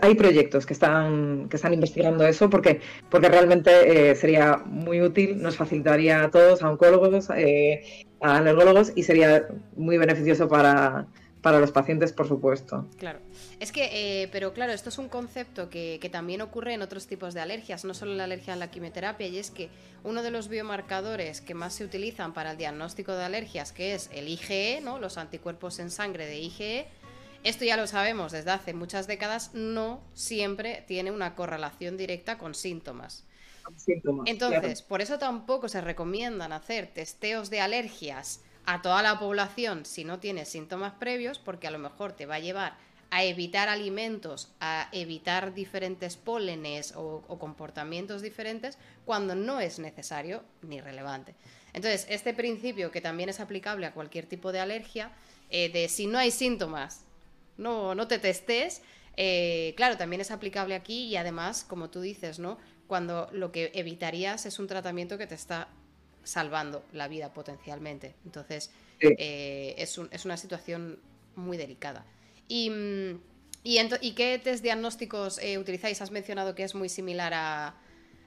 hay 0.01 0.15
proyectos 0.15 0.65
que 0.67 0.73
están, 0.73 1.49
que 1.49 1.55
están 1.55 1.73
investigando 1.73 2.25
eso 2.25 2.49
porque, 2.49 2.81
porque 3.09 3.29
realmente 3.29 4.11
eh, 4.11 4.15
sería 4.15 4.57
muy 4.65 5.01
útil, 5.01 5.41
nos 5.41 5.57
facilitaría 5.57 6.23
a 6.23 6.29
todos, 6.29 6.61
a 6.61 6.69
oncólogos, 6.69 7.31
a 7.31 7.35
alergólogos 8.21 8.93
y 8.95 9.03
sería 9.03 9.47
muy 9.75 9.97
beneficioso 9.97 10.47
para, 10.47 11.07
para 11.41 11.59
los 11.59 11.71
pacientes, 11.71 12.13
por 12.13 12.27
supuesto. 12.27 12.87
Claro. 12.97 13.19
Es 13.61 13.71
que, 13.71 14.23
eh, 14.23 14.27
pero 14.31 14.55
claro, 14.55 14.73
esto 14.73 14.89
es 14.89 14.97
un 14.97 15.07
concepto 15.07 15.69
que, 15.69 16.09
también 16.11 16.41
ocurre 16.41 16.73
en 16.73 16.81
otros 16.81 17.05
tipos 17.05 17.35
de 17.35 17.41
alergias, 17.41 17.85
no 17.85 17.93
solo 17.93 18.13
en 18.13 18.17
la 18.17 18.23
alergia 18.23 18.53
a 18.53 18.55
la 18.55 18.71
quimioterapia, 18.71 19.27
y 19.27 19.37
es 19.37 19.51
que 19.51 19.69
uno 20.03 20.23
de 20.23 20.31
los 20.31 20.47
biomarcadores 20.47 21.41
que 21.41 21.53
más 21.53 21.75
se 21.75 21.83
utilizan 21.83 22.33
para 22.33 22.51
el 22.53 22.57
diagnóstico 22.57 23.13
de 23.13 23.23
alergias, 23.23 23.71
que 23.71 23.93
es 23.93 24.09
el 24.13 24.29
IgE, 24.29 24.81
¿no? 24.81 24.97
los 24.97 25.19
anticuerpos 25.19 25.77
en 25.77 25.91
sangre 25.91 26.25
de 26.25 26.39
IgE, 26.39 26.87
Esto 27.43 27.63
ya 27.63 27.77
lo 27.77 27.85
sabemos 27.85 28.31
desde 28.31 28.49
hace 28.49 28.73
muchas 28.73 29.05
décadas, 29.05 29.53
no 29.53 30.01
siempre 30.15 30.83
tiene 30.87 31.11
una 31.11 31.35
correlación 31.35 31.97
directa 31.97 32.39
con 32.39 32.55
síntomas. 32.55 33.25
Entonces, 34.25 34.81
por 34.81 35.01
eso 35.01 35.19
tampoco 35.19 35.69
se 35.69 35.81
recomiendan 35.81 36.51
hacer 36.51 36.87
testeos 36.87 37.51
de 37.51 37.61
alergias 37.61 38.41
a 38.65 38.81
toda 38.81 39.03
la 39.03 39.19
población 39.19 39.85
si 39.85 40.03
no 40.03 40.17
tienes 40.17 40.49
síntomas 40.49 40.93
previos, 40.93 41.37
porque 41.37 41.67
a 41.67 41.71
lo 41.71 41.77
mejor 41.77 42.13
te 42.13 42.25
va 42.25 42.35
a 42.35 42.39
llevar 42.39 42.90
a 43.11 43.25
evitar 43.25 43.67
alimentos, 43.67 44.51
a 44.61 44.87
evitar 44.93 45.53
diferentes 45.53 46.15
pólenes 46.15 46.93
o, 46.95 47.21
comportamientos 47.37 48.21
diferentes 48.21 48.77
cuando 49.05 49.35
no 49.35 49.59
es 49.59 49.79
necesario 49.79 50.43
ni 50.61 50.79
relevante. 50.79 51.35
Entonces, 51.73 52.07
este 52.09 52.33
principio 52.33 52.89
que 52.89 53.01
también 53.01 53.27
es 53.27 53.41
aplicable 53.41 53.85
a 53.85 53.93
cualquier 53.93 54.25
tipo 54.25 54.53
de 54.53 54.61
alergia, 54.61 55.11
eh, 55.49 55.69
de 55.69 55.89
si 55.89 56.07
no 56.07 56.19
hay 56.19 56.31
síntomas, 56.31 57.03
no, 57.57 57.95
no 57.95 58.07
te 58.07 58.17
testes, 58.17 58.81
eh, 59.17 59.73
claro, 59.75 59.97
también 59.97 60.21
es 60.21 60.31
aplicable 60.31 60.73
aquí 60.73 61.07
y 61.07 61.17
además, 61.17 61.65
como 61.67 61.89
tú 61.89 61.99
dices, 61.99 62.39
¿no? 62.39 62.57
Cuando 62.87 63.29
lo 63.33 63.51
que 63.51 63.71
evitarías 63.73 64.45
es 64.45 64.57
un 64.57 64.67
tratamiento 64.67 65.17
que 65.17 65.27
te 65.27 65.35
está 65.35 65.67
salvando 66.23 66.85
la 66.93 67.09
vida 67.09 67.33
potencialmente. 67.33 68.15
Entonces, 68.23 68.71
eh, 69.01 69.75
es, 69.77 69.99
es, 70.11 70.25
una 70.25 70.37
situación 70.37 70.99
muy 71.35 71.57
delicada. 71.57 72.05
¿Y, 72.51 72.69
mm, 72.69 73.19
y, 73.63 74.11
qué 74.11 74.37
test 74.43 74.61
diagnósticos 74.61 75.39
eh, 75.41 75.57
utilizáis? 75.57 76.01
Has 76.01 76.11
mencionado 76.11 76.53
que 76.53 76.63
es 76.63 76.75
muy 76.75 76.89
similar 76.89 77.33
a, 77.33 77.75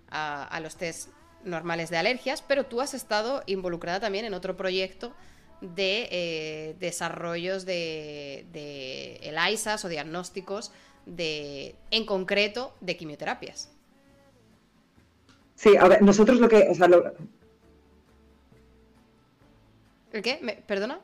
a, 0.09 0.61
los 0.61 0.77
test 0.77 1.11
normales 1.45 1.91
de 1.91 1.99
alergias, 1.99 2.41
pero 2.41 2.65
tú 2.65 2.81
has 2.81 2.95
estado 2.95 3.43
involucrada 3.45 4.01
también 4.01 4.25
en 4.25 4.33
otro 4.33 4.57
proyecto 4.57 5.13
de 5.61 6.09
eh, 6.11 6.77
desarrollos 6.81 7.67
de, 7.67 8.47
de 8.51 9.17
ELISAs 9.17 9.85
o 9.85 9.89
diagnósticos 9.89 10.73
de, 11.05 11.75
en 11.91 12.07
concreto 12.07 12.75
de 12.81 12.97
quimioterapias. 12.97 13.71
Sí, 15.55 15.77
a 15.77 15.87
ver, 15.87 16.01
nosotros 16.01 16.41
lo 16.41 16.49
que, 16.49 16.67
¿El 20.13 20.23
qué? 20.23 20.65
¿Perdona? 20.67 21.01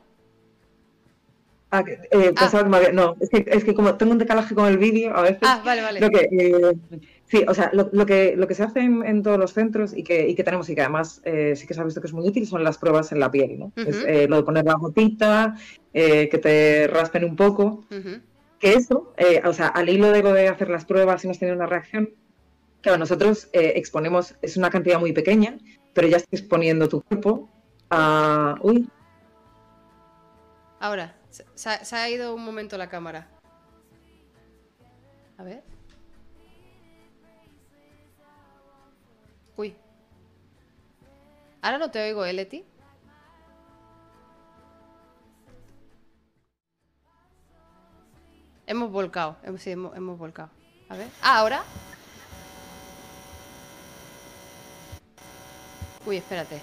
Ah, 1.73 1.85
eh, 1.87 2.33
ah. 2.35 2.91
no, 2.91 3.15
es 3.21 3.29
que, 3.29 3.45
es 3.47 3.63
que, 3.63 3.73
como 3.73 3.95
tengo 3.95 4.11
un 4.11 4.17
decalaje 4.17 4.53
con 4.53 4.67
el 4.67 4.77
vídeo, 4.77 5.15
a 5.15 5.21
veces. 5.21 5.39
Ah, 5.43 5.61
vale, 5.63 5.81
vale. 5.81 6.01
Lo 6.01 6.09
que, 6.09 6.27
eh, 6.29 6.77
sí, 7.25 7.45
o 7.47 7.53
sea, 7.53 7.71
lo, 7.73 8.05
que, 8.05 8.35
lo 8.35 8.45
que 8.45 8.55
se 8.55 8.63
hace 8.63 8.81
en, 8.81 9.23
todos 9.23 9.39
los 9.39 9.53
centros 9.53 9.95
y 9.95 10.03
que, 10.03 10.27
y 10.27 10.35
que, 10.35 10.43
tenemos 10.43 10.69
y 10.69 10.75
que 10.75 10.81
además 10.81 11.21
eh, 11.23 11.55
sí 11.55 11.65
que 11.65 11.73
se 11.73 11.79
ha 11.79 11.85
visto 11.85 12.01
que 12.01 12.07
es 12.07 12.13
muy 12.13 12.27
útil 12.27 12.45
son 12.45 12.65
las 12.65 12.77
pruebas 12.77 13.13
en 13.13 13.21
la 13.21 13.31
piel, 13.31 13.57
¿no? 13.57 13.71
Es 13.77 14.03
eh, 14.05 14.27
lo 14.27 14.35
de 14.35 14.43
poner 14.43 14.65
la 14.65 14.73
gotita, 14.73 15.55
que 15.93 16.39
te 16.41 16.87
raspen 16.87 17.23
un 17.23 17.37
poco. 17.37 17.85
Que 18.59 18.73
eso, 18.73 19.13
o 19.45 19.53
sea, 19.53 19.67
al 19.67 19.89
hilo 19.89 20.11
de 20.11 20.23
lo 20.23 20.33
de 20.33 20.49
hacer 20.49 20.69
las 20.69 20.83
pruebas 20.83 21.23
y 21.23 21.27
hemos 21.27 21.39
tenido 21.39 21.55
una 21.55 21.67
reacción, 21.67 22.09
claro, 22.81 22.97
nosotros 22.97 23.49
exponemos, 23.53 24.35
es 24.41 24.57
una 24.57 24.69
cantidad 24.69 24.99
muy 24.99 25.13
pequeña, 25.13 25.57
pero 25.93 26.09
ya 26.09 26.17
estás 26.17 26.41
exponiendo 26.41 26.89
tu 26.89 27.01
cuerpo 27.01 27.49
a. 27.89 28.55
Uy, 28.61 28.89
Ahora, 30.81 31.15
se, 31.31 31.95
ha 31.95 32.09
ido 32.09 32.35
un 32.35 32.43
momento 32.43 32.77
la 32.77 32.89
cámara. 32.89 33.27
A 35.37 35.43
ver. 35.43 35.63
Uy. 39.55 39.75
Ahora 41.61 41.77
no 41.77 41.89
te 41.89 42.03
oigo, 42.03 42.25
¿eh, 42.25 42.33
Leti? 42.33 42.65
Hemos 48.67 48.91
volcado, 48.91 49.35
sí, 49.57 49.71
hemos, 49.71 50.17
volcado. 50.17 50.49
A 50.87 50.95
ver. 50.95 51.07
Ah, 51.21 51.39
ahora. 51.39 51.63
Uy, 56.05 56.17
espérate. 56.17 56.61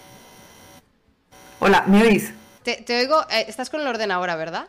Hola, 1.61 1.85
¿me? 1.87 2.48
Te, 2.77 2.99
oigo, 2.99 3.23
eh, 3.31 3.47
estás 3.49 3.71
con 3.71 3.81
el 3.81 3.87
ordenador, 3.87 4.29
¿verdad? 4.37 4.69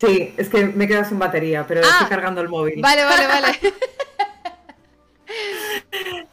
Sí, 0.00 0.34
es 0.36 0.48
que 0.48 0.66
me 0.66 0.86
he 0.86 0.88
quedado 0.88 1.08
sin 1.08 1.20
batería, 1.20 1.64
pero 1.64 1.80
estoy 1.80 2.06
ah, 2.06 2.08
cargando 2.08 2.40
el 2.40 2.48
móvil. 2.48 2.80
Vale, 2.80 3.04
vale, 3.04 3.26
vale. 3.28 3.60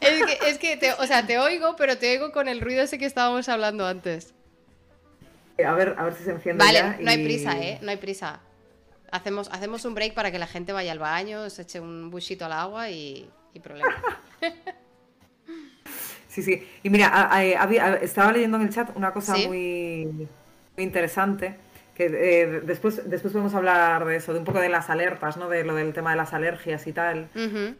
es 0.00 0.58
que, 0.58 0.76
te, 0.76 0.92
o 0.94 1.06
sea, 1.06 1.24
te 1.24 1.38
oigo, 1.38 1.76
pero 1.76 1.98
te 1.98 2.10
oigo 2.10 2.32
con 2.32 2.48
el 2.48 2.60
ruido 2.60 2.82
ese 2.82 2.98
que 2.98 3.06
estábamos 3.06 3.48
hablando 3.48 3.86
antes. 3.86 4.34
A 5.64 5.72
ver, 5.74 5.94
a 5.96 6.04
ver 6.04 6.14
si 6.14 6.24
se 6.24 6.32
enciende. 6.32 6.64
Vale, 6.64 6.96
no 6.98 7.10
hay 7.10 7.22
prisa, 7.22 7.56
¿eh? 7.58 7.78
No 7.80 7.90
hay 7.92 7.98
prisa. 7.98 8.40
Hacemos, 9.12 9.48
hacemos 9.52 9.84
un 9.84 9.94
break 9.94 10.14
para 10.14 10.32
que 10.32 10.40
la 10.40 10.48
gente 10.48 10.72
vaya 10.72 10.90
al 10.90 10.98
baño, 10.98 11.48
se 11.48 11.62
eche 11.62 11.78
un 11.78 12.10
buchito 12.10 12.44
al 12.46 12.52
agua 12.52 12.90
y, 12.90 13.30
y 13.54 13.60
problema. 13.60 13.94
sí, 16.28 16.42
sí. 16.42 16.66
Y 16.82 16.90
mira, 16.90 17.30
estaba 18.02 18.32
leyendo 18.32 18.56
en 18.56 18.64
el 18.64 18.70
chat 18.70 18.90
una 18.96 19.12
cosa 19.12 19.36
muy 19.36 20.28
interesante. 20.82 21.56
Que 21.94 22.06
eh, 22.06 22.60
después, 22.64 23.10
después 23.10 23.32
podemos 23.32 23.54
hablar 23.54 24.04
de 24.04 24.16
eso, 24.16 24.32
de 24.32 24.38
un 24.38 24.44
poco 24.44 24.60
de 24.60 24.68
las 24.68 24.88
alertas, 24.88 25.36
¿no? 25.36 25.48
De 25.48 25.64
lo 25.64 25.74
del 25.74 25.92
tema 25.92 26.10
de 26.10 26.16
las 26.16 26.32
alergias 26.32 26.86
y 26.86 26.92
tal. 26.92 27.28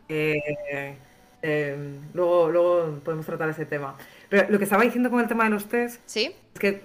Eh, 0.09 0.96
eh, 1.42 1.76
luego, 2.14 2.51
luego 2.51 3.01
podemos 3.05 3.24
tratar 3.24 3.49
ese 3.49 3.64
tema. 3.64 3.96
Pero 4.28 4.51
lo 4.51 4.59
que 4.59 4.64
estaba 4.64 4.82
diciendo 4.82 5.09
con 5.09 5.20
el 5.20 5.28
tema 5.28 5.44
de 5.44 5.51
los 5.51 5.68
test 5.68 6.01
¿Sí? 6.05 6.34
es 6.53 6.61
que 6.61 6.82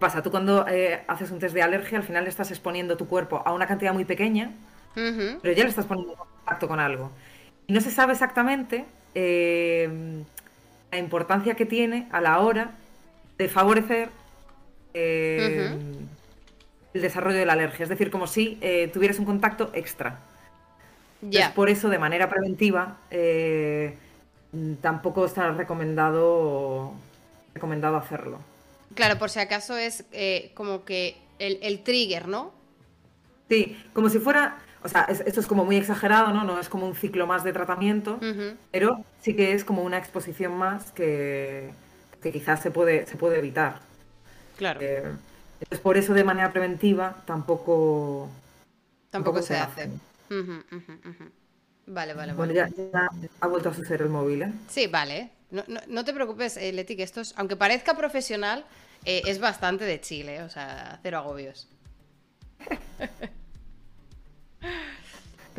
pasa, 0.00 0.20
tú 0.20 0.32
cuando 0.32 0.66
haces 1.06 1.30
un 1.30 1.38
test 1.38 1.54
de 1.54 1.62
alergia, 1.62 1.98
al 1.98 2.04
final 2.04 2.24
le 2.24 2.30
estás 2.30 2.50
exponiendo 2.50 2.96
tu 2.96 3.06
cuerpo 3.06 3.42
a 3.44 3.52
una 3.52 3.68
cantidad 3.68 3.94
muy 3.94 4.04
pequeña, 4.04 4.50
pero 4.94 5.54
ya 5.54 5.62
le 5.62 5.70
estás 5.70 5.86
poniendo 5.86 6.14
en 6.14 6.18
contacto 6.18 6.66
con 6.66 6.80
algo. 6.80 7.12
Y 7.68 7.72
no 7.72 7.80
se 7.80 7.92
sabe 7.92 8.14
exactamente 8.14 8.84
la 9.14 10.98
importancia 10.98 11.54
que 11.54 11.66
tiene 11.66 12.08
a 12.10 12.20
la 12.20 12.40
hora 12.40 12.72
de 13.38 13.48
favorecer 13.48 14.08
eh, 14.94 15.76
el 16.94 17.02
desarrollo 17.02 17.38
de 17.38 17.46
la 17.46 17.54
alergia. 17.54 17.84
Es 17.84 17.88
decir, 17.88 18.10
como 18.10 18.26
si 18.26 18.58
eh, 18.60 18.88
tuvieras 18.92 19.18
un 19.18 19.24
contacto 19.24 19.70
extra. 19.74 20.20
Ya. 21.22 21.52
por 21.52 21.68
eso, 21.68 21.90
de 21.90 21.98
manera 21.98 22.30
preventiva, 22.30 22.96
eh, 23.10 23.94
tampoco 24.80 25.26
está 25.26 25.52
recomendado, 25.52 26.94
recomendado 27.52 27.96
hacerlo. 27.98 28.38
Claro, 28.94 29.18
por 29.18 29.28
si 29.28 29.38
acaso 29.38 29.76
es 29.76 30.04
como 30.54 30.86
que 30.86 31.18
el, 31.38 31.80
trigger, 31.80 32.26
¿no? 32.26 32.52
Sí, 33.50 33.76
como 33.92 34.08
si 34.08 34.18
fuera, 34.18 34.60
o 34.82 34.88
sea, 34.88 35.02
esto 35.02 35.40
es 35.40 35.46
como 35.46 35.66
muy 35.66 35.76
exagerado, 35.76 36.32
¿no? 36.32 36.44
No 36.44 36.58
es 36.58 36.70
como 36.70 36.86
un 36.86 36.94
ciclo 36.94 37.26
más 37.26 37.44
de 37.44 37.52
tratamiento, 37.52 38.18
pero 38.70 39.04
sí 39.20 39.36
que 39.36 39.52
es 39.52 39.62
como 39.62 39.82
una 39.82 39.98
exposición 39.98 40.56
más 40.56 40.90
que, 40.92 41.70
que 42.22 42.32
quizás 42.32 42.62
se 42.62 42.70
puede, 42.70 43.06
se 43.06 43.16
puede 43.16 43.38
evitar. 43.38 43.89
Claro. 44.60 44.78
Eh, 44.82 45.14
por 45.82 45.96
eso 45.96 46.12
de 46.12 46.22
manera 46.22 46.52
preventiva 46.52 47.16
tampoco... 47.24 48.28
Tampoco, 49.08 49.40
se, 49.40 49.56
hace. 49.56 49.88
Vale, 51.86 52.12
vale, 52.12 52.34
bueno, 52.34 52.52
Ya, 52.52 52.68
ha 53.40 53.46
vuelto 53.46 53.70
a 53.70 53.74
suceder 53.74 54.02
el 54.02 54.10
móvil, 54.10 54.42
¿eh? 54.42 54.52
Sí, 54.68 54.86
vale. 54.86 55.30
No, 55.50 56.04
te 56.04 56.12
preocupes, 56.12 56.58
eh, 56.58 56.72
Leti, 56.74 56.94
que 56.94 57.04
esto 57.04 57.22
es, 57.22 57.32
aunque 57.38 57.56
parezca 57.56 57.96
profesional, 57.96 58.66
eh, 59.06 59.22
es 59.24 59.40
bastante 59.40 59.86
de 59.86 59.98
Chile, 59.98 60.42
o 60.42 60.50
sea, 60.50 61.00
cero 61.02 61.16
agobios. 61.16 61.66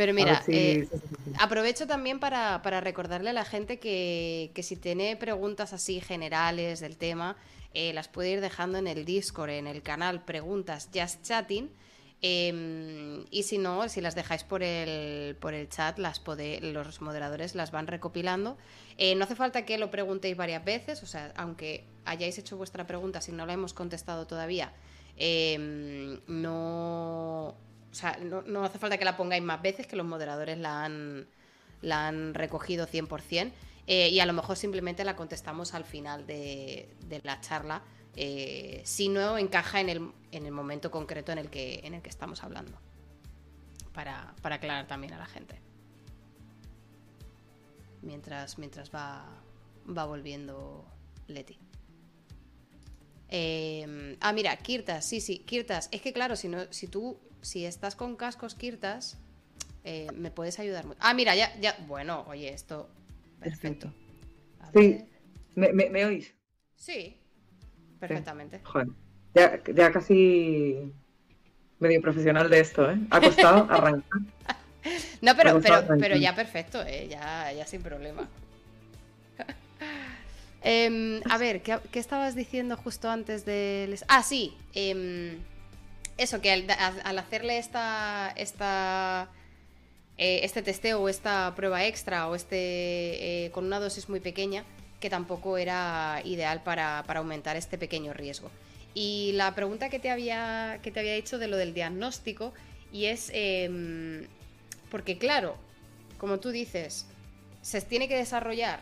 Pero 0.02 0.16
mira, 0.16 0.44
aprovecho 1.38 1.86
también 1.86 2.20
para, 2.20 2.58
recordarle 2.82 3.30
a 3.30 3.34
la 3.34 3.46
gente 3.46 3.78
que, 3.78 4.50
que, 4.56 4.64
si 4.64 4.76
tiene 4.76 5.16
preguntas 5.16 5.74
así 5.74 6.02
generales 6.02 6.80
del 6.80 6.98
tema, 6.98 7.38
eh, 7.76 7.94
las 7.94 8.08
puede 8.08 8.32
ir 8.32 8.42
dejando 8.42 8.80
en 8.80 8.88
el 8.88 9.06
Discord, 9.06 9.52
en 9.52 9.68
el 9.68 9.84
canal 9.84 10.26
Preguntas 10.26 10.90
Just 10.92 11.22
Chatting. 11.22 11.70
Em, 12.24 13.28
y 13.30 13.44
si 13.44 13.60
no, 13.60 13.88
si 13.90 14.02
las 14.02 14.16
dejáis 14.16 14.44
por 14.44 14.64
el, 14.64 15.36
por 15.36 15.54
el 15.54 15.70
chat, 15.70 16.00
las 16.00 16.20
los 16.26 17.02
moderadores 17.02 17.54
las 17.54 17.70
van 17.70 17.86
recopilando. 17.86 18.58
Eh, 18.98 19.14
no 19.14 19.26
hace 19.26 19.36
falta 19.36 19.66
que 19.66 19.78
lo 19.78 19.92
preguntéis 19.92 20.36
varias 20.36 20.66
veces, 20.66 21.04
o 21.04 21.06
sea, 21.06 21.32
aunque 21.36 21.86
hayáis 22.06 22.40
hecho 22.40 22.58
vuestra 22.58 22.88
pregunta, 22.88 23.22
si 23.22 23.32
no 23.34 23.46
la 23.46 23.54
hemos 23.54 23.76
contestado 23.76 24.26
todavía, 24.26 24.74
em, 25.16 26.20
no, 26.26 27.56
no, 28.46 28.64
hace 28.64 28.80
falta 28.80 28.98
que 28.98 29.06
la 29.06 29.18
pongáis 29.18 29.44
más 29.44 29.62
veces, 29.62 29.88
que 29.88 29.96
los 29.96 30.06
moderadores 30.06 30.58
la 30.58 30.86
han, 30.86 31.28
la 31.82 32.08
han 32.08 32.34
recogido 32.34 32.88
100%. 32.88 33.52
Eh, 33.88 34.10
y 34.10 34.20
a 34.20 34.26
lo 34.26 34.34
mejor 34.34 34.58
simplemente 34.58 35.04
la 35.04 35.16
contestamos 35.16 35.74
al 35.74 35.84
final 35.86 36.26
de, 36.26 36.88
la 37.24 37.42
charla, 37.42 37.82
eh, 38.16 38.82
si 38.86 39.10
no 39.10 39.38
encaja 39.38 39.82
en 39.82 39.90
el, 39.90 40.52
momento 40.52 40.92
concreto 40.92 41.32
en 41.32 41.40
el 41.40 41.50
que, 41.50 41.82
en 41.84 41.96
el 41.96 42.02
que 42.02 42.10
estamos 42.10 42.44
hablando, 42.44 42.78
para, 43.94 44.34
aclarar 44.44 44.88
también 44.88 45.14
a 45.14 45.18
la 45.18 45.26
gente. 45.26 45.60
Mientras, 48.02 48.58
mientras 48.58 48.94
va, 48.94 49.26
va 49.86 50.06
volviendo 50.06 50.86
Leti. 51.28 51.58
Eh, 53.30 54.18
ah, 54.20 54.34
mira, 54.34 54.56
Kirtas, 54.58 55.06
sí, 55.06 55.22
sí, 55.22 55.40
Kirtas. 55.40 55.90
Es 55.92 56.02
que 56.02 56.14
claro, 56.14 56.36
si, 56.36 56.48
no, 56.48 56.72
si 56.72 56.88
tú 56.88 57.18
si 57.42 57.66
estás 57.66 57.96
con 57.96 58.16
cascos 58.16 58.56
Kirtas, 58.56 59.18
eh, 59.84 60.08
me 60.16 60.32
puedes 60.32 60.60
ayudar 60.60 60.86
mucho. 60.86 61.00
Ah, 61.02 61.14
mira, 61.14 61.36
ya, 61.36 61.54
ya. 61.60 61.76
Bueno, 61.88 62.26
oye, 62.28 62.54
esto. 62.54 62.90
Perfecto. 63.40 63.92
Sí. 64.74 65.06
¿Me, 65.56 66.06
oís? 66.06 66.34
Sí, 66.76 67.18
perfectamente. 68.00 68.62
Joder. 68.64 68.88
Ya, 69.34 69.62
ya 69.74 69.92
casi 69.92 70.94
medio 71.80 72.02
profesional 72.02 72.50
de 72.50 72.60
esto, 72.60 72.90
¿eh? 72.90 72.98
Ha 73.10 73.20
costado 73.20 73.68
arrancar. 73.70 74.22
no, 75.22 75.36
pero, 75.36 75.60
pero, 75.62 75.84
pero, 76.00 76.16
ya 76.16 76.36
perfecto, 76.36 76.82
¿eh? 76.84 77.08
ya, 77.10 77.52
ya 77.52 77.66
sin 77.66 77.82
problema. 77.82 78.30
Em, 80.64 81.22
a 81.28 81.40
ver, 81.40 81.64
¿qué, 81.64 81.80
estabas 81.94 82.36
diciendo 82.36 82.78
justo 82.78 83.10
antes 83.10 83.46
de... 83.46 83.98
Ah, 84.08 84.22
sí. 84.22 84.56
Em, 84.76 85.40
eso, 86.22 86.42
que 86.42 86.52
al, 86.52 87.18
hacerle 87.18 87.58
esta, 87.58 88.34
eh, 90.18 90.40
este 90.44 90.62
testeo 90.62 91.02
o 91.02 91.10
esta 91.10 91.54
prueba 91.56 91.86
extra 91.86 92.28
o 92.28 92.36
este 92.36 93.46
eh, 93.46 93.52
con 93.52 93.66
una 93.66 93.80
dosis 93.80 94.10
muy 94.10 94.20
pequeña, 94.20 94.64
que 95.00 95.10
tampoco 95.10 95.58
era 95.58 96.22
ideal 96.24 96.62
para, 96.64 97.00
aumentar 97.00 97.58
este 97.58 97.78
pequeño 97.78 98.14
riesgo. 98.14 98.52
Y 98.94 99.32
la 99.34 99.56
pregunta 99.56 99.90
que 99.90 100.00
te 100.00 100.10
había, 100.10 100.80
que 100.84 100.92
te 100.92 101.00
había 101.00 101.16
hecho 101.16 101.40
de 101.40 101.48
lo 101.48 101.58
del 101.58 101.74
diagnóstico, 101.74 102.54
y 102.92 103.06
es, 103.06 103.32
em, 103.34 104.28
porque 104.90 105.18
claro, 105.18 105.56
como 106.18 106.40
tú 106.40 106.52
dices, 106.52 107.08
se 107.62 107.82
tiene 107.82 108.08
que 108.08 108.18
desarrollar 108.18 108.80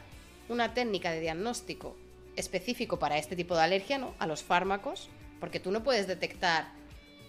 una 0.49 0.73
técnica 0.73 1.11
de 1.11 1.21
diagnóstico 1.21 1.95
específico 2.35 2.97
para 2.99 3.17
este 3.17 3.35
tipo 3.35 3.55
de 3.55 3.63
alergia, 3.63 3.97
¿no? 3.97 4.15
A 4.19 4.25
los 4.25 4.43
fármacos, 4.43 5.09
porque 5.39 5.59
tú 5.59 5.71
no 5.71 5.83
puedes 5.83 6.07
detectar 6.07 6.78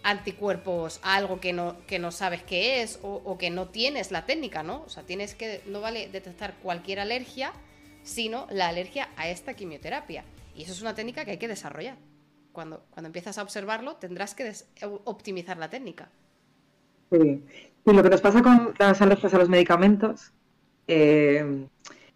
anticuerpos 0.03 1.01
a 1.03 1.17
algo 1.17 1.41
que 1.41 1.53
no, 1.53 1.77
que 1.87 1.99
no 1.99 2.11
sabes 2.11 2.43
qué 2.43 2.83
es 2.83 2.99
o, 3.03 3.37
que 3.39 3.51
no 3.51 3.69
tienes 3.69 4.11
la 4.11 4.27
técnica, 4.27 4.63
¿no? 4.63 4.83
O 4.83 4.89
sea, 4.89 5.03
tienes 5.03 5.35
que, 5.35 5.61
no 5.67 5.81
vale 5.81 6.09
detectar 6.09 6.55
cualquier 6.63 7.01
alergia, 7.01 7.53
sino 8.03 8.47
la 8.51 8.69
alergia 8.69 9.11
a 9.17 9.29
esta 9.29 9.55
quimioterapia. 9.55 10.25
Y 10.55 10.63
eso 10.63 10.73
es 10.73 10.81
una 10.81 10.95
técnica 10.95 11.25
que 11.25 11.33
hay 11.33 11.39
que 11.39 11.49
desarrollar. 11.49 11.97
Cuando, 12.53 12.83
cuando 12.91 13.07
empiezas 13.09 13.39
a 13.39 13.43
observarlo, 13.43 13.97
tendrás 13.97 14.35
que 14.35 14.53
optimizar 15.05 15.57
la 15.59 15.71
técnica. 15.71 16.09
Sí. 17.11 17.43
Y 17.87 17.93
lo 17.93 18.03
que 18.03 18.11
nos 18.11 18.21
pasa 18.21 18.43
con 18.43 18.75
las 18.79 19.01
alergias 19.01 19.35
a 19.35 19.39
los 19.39 19.49
medicamentos, 19.49 20.33
eh, 20.87 21.67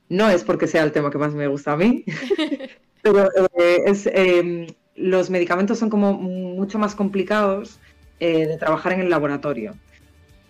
no 0.09 0.29
es 0.29 0.45
porque 0.45 0.67
sea 0.67 0.83
el 0.83 0.93
tema 0.93 1.11
que 1.11 1.19
más 1.19 1.35
me 1.35 1.47
gusta 1.47 1.73
a 1.73 1.77
mí, 1.77 2.05
pero 3.03 3.29
eh, 3.59 3.83
es, 3.87 4.07
em, 4.07 4.67
los 4.97 5.31
medicamentos 5.31 5.79
son 5.79 5.91
como 5.91 6.13
mucho 6.13 6.79
más 6.79 6.95
complicados 6.95 7.79
eh, 8.21 8.47
de 8.47 8.57
trabajar 8.57 8.93
en 8.93 9.01
el 9.01 9.11
laboratorio. 9.11 9.75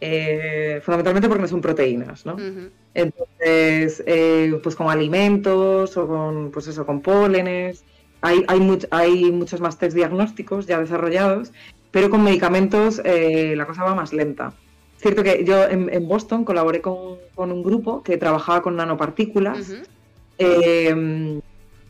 Eh, 0.01 0.81
fundamentalmente 0.85 1.29
porque 1.29 1.43
no 1.43 1.49
son 1.49 1.63
proteínas, 1.63 2.27
¿no? 2.27 2.37
Entonces, 2.93 4.05
pues 4.63 4.77
con 4.77 4.91
alimentos 4.91 5.97
o 5.97 6.07
con, 6.07 6.51
pues 6.51 6.67
eso, 6.67 6.85
con 6.85 7.01
pólenes, 7.01 7.85
hay, 8.21 8.45
hay, 8.49 8.79
hay 8.91 9.33
muchos 9.33 9.61
más 9.61 9.79
test 9.79 9.97
diagnósticos 9.97 10.67
ya 10.67 10.79
desarrollados, 10.79 11.53
pero 11.91 12.11
con 12.11 12.23
medicamentos 12.23 13.01
la 13.05 13.67
cosa 13.67 13.85
va 13.85 13.95
más 13.95 14.13
lenta. 14.13 14.53
Cierto 14.99 15.23
que 15.23 15.45
yo 15.45 15.65
en, 15.65 16.07
Boston 16.07 16.45
colaboré 16.45 16.81
con, 16.81 17.19
un 17.37 17.63
grupo 17.63 18.03
que 18.03 18.19
trabajaba 18.19 18.63
con 18.63 18.77
nanopartículas 18.77 19.73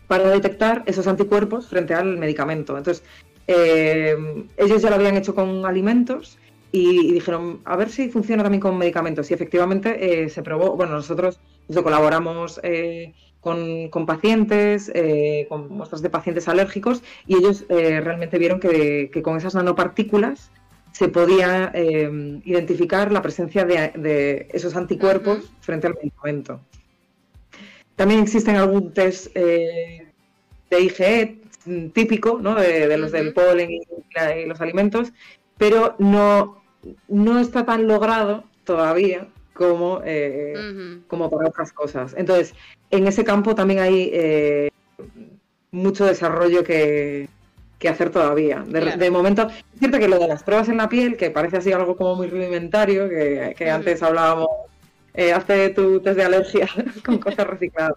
para 0.07 0.29
detectar 0.31 0.83
esos 0.87 1.07
anticuerpos 1.07 1.69
frente 1.69 1.95
al 1.95 2.17
medicamento. 2.17 2.77
Entonces, 2.77 3.05
em, 3.47 4.49
ellos 4.57 4.83
ya 4.83 4.91
lo 4.91 4.97
habían 4.97 5.17
hecho 5.17 5.35
con 5.35 5.65
alimentos 5.67 6.39
y, 6.73 7.13
dijeron, 7.13 7.61
a 7.65 7.77
ver 7.77 7.91
si 7.91 8.09
funciona 8.09 8.43
también 8.43 8.61
con 8.61 8.77
medicamentos. 8.77 9.31
Y 9.31 9.35
efectivamente 9.35 10.25
eh, 10.25 10.29
se 10.29 10.43
probó, 10.43 10.77
bueno, 10.77 10.93
nosotros 10.93 11.41
colaboramos 11.83 12.61
eh, 12.63 13.15
con, 13.41 14.07
pacientes, 14.07 14.91
eh, 14.95 15.47
con 15.49 15.69
muestras 15.69 16.03
de 16.03 16.11
pacientes 16.11 16.49
alérgicos, 16.49 17.03
y 17.27 17.37
ellos 17.37 17.65
realmente 17.69 18.39
vieron 18.39 18.59
que, 18.59 19.11
que 19.13 19.23
con 19.23 19.37
esas 19.37 19.55
nanopartículas 19.55 20.51
se 20.95 21.09
podía 21.09 21.73
eh, 21.75 22.41
identificar 22.45 23.11
la 23.11 23.21
presencia 23.21 23.65
de, 23.65 24.49
esos 24.53 24.77
anticuerpos 24.77 25.51
frente 25.61 25.89
al 25.89 25.95
medicamento. 25.95 26.61
También 27.97 28.21
existen 28.21 28.57
algún 28.57 28.93
test 28.93 29.29
eh, 29.35 30.09
de 30.71 30.81
IgE 30.81 31.41
típico, 31.93 32.39
¿no? 32.41 32.55
de, 32.55 32.97
los 32.99 33.13
del 33.13 33.33
polen 33.33 33.71
y, 33.71 33.81
los 34.47 34.61
alimentos, 34.61 35.13
pero 35.57 35.97
no, 35.99 36.63
no 37.09 37.39
está 37.39 37.65
tan 37.65 37.87
logrado 37.87 38.45
todavía 38.65 39.29
como, 39.55 40.01
eh, 40.05 41.01
como 41.07 41.31
para 41.31 41.49
otras 41.49 41.73
cosas. 41.73 42.15
Entonces, 42.17 42.55
en 42.91 43.07
ese 43.07 43.25
campo 43.25 43.55
también 43.55 43.81
hay 43.81 44.71
mucho 45.71 46.05
desarrollo 46.05 46.65
que, 46.65 47.29
que 47.85 47.91
hacer 47.91 48.09
todavía. 48.09 48.65
De, 48.67 49.11
momento, 49.11 49.47
es 49.49 49.79
cierto 49.79 49.99
que 49.99 50.09
lo 50.09 50.19
de 50.19 50.27
las 50.27 50.43
pruebas 50.43 50.71
en 50.71 50.79
la 50.79 50.89
piel, 50.89 51.19
que 51.19 51.31
parece 51.31 51.59
así 51.59 51.71
algo 51.71 51.97
como 51.97 52.15
muy 52.15 52.29
rudimentario, 52.29 53.09
que, 53.11 53.71
antes 53.71 54.03
hablábamos, 54.03 54.49
eh, 55.15 55.33
hace 55.33 55.71
tu 55.71 56.01
test 56.01 56.17
de 56.17 56.25
alergia 56.25 56.69
con 57.05 57.19
cosas 57.19 57.47
recicladas. 57.47 57.95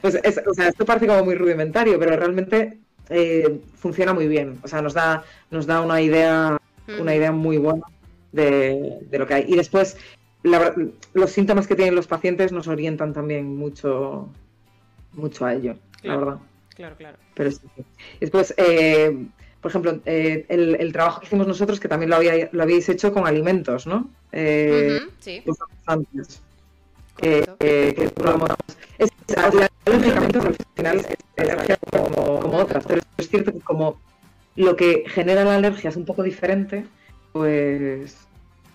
Pues 0.00 0.18
o 0.46 0.54
sea, 0.54 0.68
esto 0.68 0.84
parece 0.84 1.06
como 1.06 1.24
muy 1.24 1.34
rudimentario, 1.34 1.98
pero 1.98 2.16
realmente 2.16 2.78
eh, 3.08 3.60
funciona 3.76 4.12
muy 4.12 4.28
bien. 4.28 4.58
O 4.62 4.68
sea, 4.68 4.82
nos 4.82 4.94
da, 4.94 5.24
nos 5.50 5.66
da 5.66 5.80
una 5.80 6.00
idea, 6.00 6.58
una 7.00 7.14
idea 7.14 7.32
muy 7.32 7.58
buena 7.58 7.86
de, 8.32 8.98
lo 9.10 9.26
que 9.26 9.34
hay. 9.34 9.44
Y 9.48 9.56
después, 9.56 9.96
los 10.42 11.30
síntomas 11.30 11.66
que 11.66 11.76
tienen 11.76 11.94
los 11.94 12.06
pacientes 12.06 12.52
nos 12.52 12.68
orientan 12.68 13.12
también 13.12 13.56
mucho, 13.56 14.28
mucho 15.12 15.46
a 15.46 15.54
ello, 15.54 15.76
la 16.02 16.16
verdad. 16.16 16.38
Claro, 16.74 16.96
claro. 16.96 17.16
Pero 17.34 17.50
sí. 17.50 17.60
Después, 18.20 18.54
eh, 18.58 19.26
por 19.62 19.70
ejemplo, 19.70 20.00
eh, 20.04 20.44
el, 20.48 20.92
trabajo 20.92 21.20
que 21.20 21.26
hicimos 21.26 21.46
nosotros, 21.46 21.80
que 21.80 21.88
también 21.88 22.10
lo, 22.10 22.16
había, 22.16 22.50
lo 22.52 22.62
habéis 22.62 22.88
hecho 22.88 23.12
con 23.12 23.26
alimentos, 23.26 23.86
¿no? 23.86 24.10
Eh, 24.30 25.00
sí. 25.18 25.42
Antes. 25.86 26.42
Que, 27.16 27.44
que 27.58 28.10
probamos. 28.14 28.50
Es, 28.98 29.10
los 29.86 30.00
medicamentos 30.00 30.44
al 30.44 30.56
final 30.76 30.98
es 30.98 31.16
alergia 31.36 31.78
como, 31.90 32.40
como 32.40 32.58
otras, 32.58 32.84
pero 32.86 33.02
es 33.16 33.28
cierto 33.28 33.52
que 33.52 33.60
como 33.60 33.98
lo 34.56 34.76
que 34.76 35.04
genera 35.08 35.44
la 35.44 35.56
alergia 35.56 35.90
es 35.90 35.96
un 35.96 36.04
poco 36.04 36.22
diferente, 36.22 36.86
pues 37.32 38.26